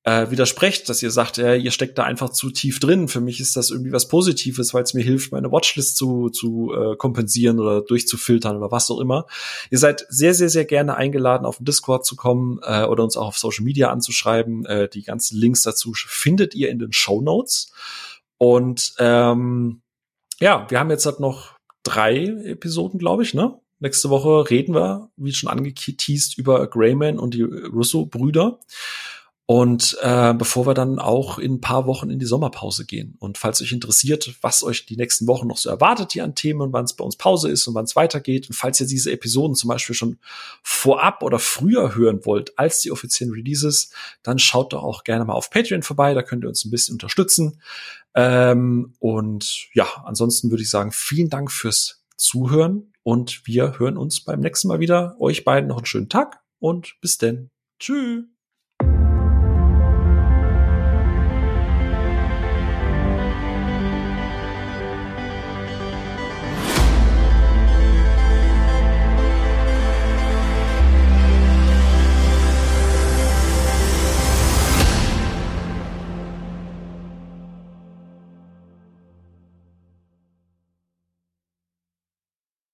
äh, 0.03 0.31
widersprecht, 0.31 0.89
dass 0.89 1.03
ihr 1.03 1.11
sagt, 1.11 1.37
äh, 1.37 1.57
ihr 1.57 1.69
steckt 1.69 1.97
da 1.97 2.03
einfach 2.03 2.29
zu 2.29 2.49
tief 2.49 2.79
drin. 2.79 3.07
Für 3.07 3.21
mich 3.21 3.39
ist 3.39 3.55
das 3.55 3.69
irgendwie 3.69 3.91
was 3.91 4.07
Positives, 4.07 4.73
weil 4.73 4.83
es 4.83 4.95
mir 4.95 5.03
hilft, 5.03 5.31
meine 5.31 5.51
Watchlist 5.51 5.95
zu, 5.95 6.29
zu 6.29 6.73
äh, 6.73 6.95
kompensieren 6.95 7.59
oder 7.59 7.81
durchzufiltern 7.81 8.57
oder 8.57 8.71
was 8.71 8.89
auch 8.89 8.99
immer. 8.99 9.27
Ihr 9.69 9.77
seid 9.77 10.05
sehr, 10.09 10.33
sehr, 10.33 10.49
sehr 10.49 10.65
gerne 10.65 10.95
eingeladen, 10.95 11.45
auf 11.45 11.57
den 11.57 11.65
Discord 11.65 12.05
zu 12.05 12.15
kommen 12.15 12.59
äh, 12.63 12.83
oder 12.85 13.03
uns 13.03 13.15
auch 13.15 13.27
auf 13.27 13.37
Social 13.37 13.63
Media 13.63 13.91
anzuschreiben. 13.91 14.65
Äh, 14.65 14.89
die 14.89 15.03
ganzen 15.03 15.37
Links 15.37 15.61
dazu 15.61 15.93
findet 15.93 16.55
ihr 16.55 16.69
in 16.69 16.79
den 16.79 16.93
Show 16.93 17.21
Notes. 17.21 17.71
Und 18.37 18.95
ähm, 18.97 19.81
ja, 20.39 20.65
wir 20.69 20.79
haben 20.79 20.89
jetzt 20.89 21.05
halt 21.05 21.19
noch 21.19 21.53
drei 21.83 22.25
Episoden, 22.25 22.97
glaube 22.97 23.21
ich, 23.21 23.35
ne? 23.35 23.59
Nächste 23.79 24.11
Woche 24.11 24.49
reden 24.49 24.75
wir, 24.75 25.09
wie 25.15 25.33
schon 25.33 25.49
angeteased, 25.49 26.37
über 26.37 26.67
Greyman 26.67 27.17
und 27.17 27.33
die 27.33 27.41
Russo-Brüder. 27.41 28.59
Und 29.51 29.97
äh, 30.01 30.33
bevor 30.33 30.65
wir 30.65 30.73
dann 30.73 30.97
auch 30.97 31.37
in 31.37 31.55
ein 31.55 31.59
paar 31.59 31.85
Wochen 31.85 32.09
in 32.09 32.19
die 32.19 32.25
Sommerpause 32.25 32.85
gehen. 32.85 33.17
Und 33.19 33.37
falls 33.37 33.61
euch 33.61 33.73
interessiert, 33.73 34.33
was 34.39 34.63
euch 34.63 34.85
die 34.85 34.95
nächsten 34.95 35.27
Wochen 35.27 35.47
noch 35.47 35.57
so 35.57 35.69
erwartet 35.69 36.13
hier 36.13 36.23
an 36.23 36.35
Themen, 36.35 36.71
wann 36.71 36.85
es 36.85 36.93
bei 36.93 37.03
uns 37.03 37.17
Pause 37.17 37.49
ist 37.49 37.67
und 37.67 37.75
wann 37.75 37.83
es 37.83 37.97
weitergeht, 37.97 38.47
und 38.47 38.55
falls 38.55 38.79
ihr 38.79 38.87
diese 38.87 39.11
Episoden 39.11 39.53
zum 39.57 39.67
Beispiel 39.67 39.93
schon 39.93 40.19
vorab 40.63 41.21
oder 41.21 41.37
früher 41.37 41.95
hören 41.95 42.25
wollt 42.25 42.57
als 42.57 42.79
die 42.79 42.93
offiziellen 42.93 43.33
Releases, 43.33 43.91
dann 44.23 44.39
schaut 44.39 44.71
doch 44.71 44.83
auch 44.83 45.03
gerne 45.03 45.25
mal 45.25 45.33
auf 45.33 45.49
Patreon 45.49 45.83
vorbei, 45.83 46.13
da 46.13 46.23
könnt 46.23 46.45
ihr 46.45 46.47
uns 46.47 46.63
ein 46.63 46.71
bisschen 46.71 46.93
unterstützen. 46.93 47.61
Ähm, 48.15 48.93
und 48.99 49.67
ja, 49.73 49.85
ansonsten 50.05 50.49
würde 50.49 50.63
ich 50.63 50.69
sagen, 50.69 50.93
vielen 50.93 51.29
Dank 51.29 51.51
fürs 51.51 52.05
Zuhören 52.15 52.93
und 53.03 53.45
wir 53.45 53.79
hören 53.79 53.97
uns 53.97 54.23
beim 54.23 54.39
nächsten 54.39 54.69
Mal 54.69 54.79
wieder. 54.79 55.17
Euch 55.19 55.43
beiden 55.43 55.67
noch 55.67 55.77
einen 55.79 55.85
schönen 55.85 56.07
Tag 56.07 56.39
und 56.59 56.95
bis 57.01 57.17
denn. 57.17 57.49
Tschüss. 57.81 58.23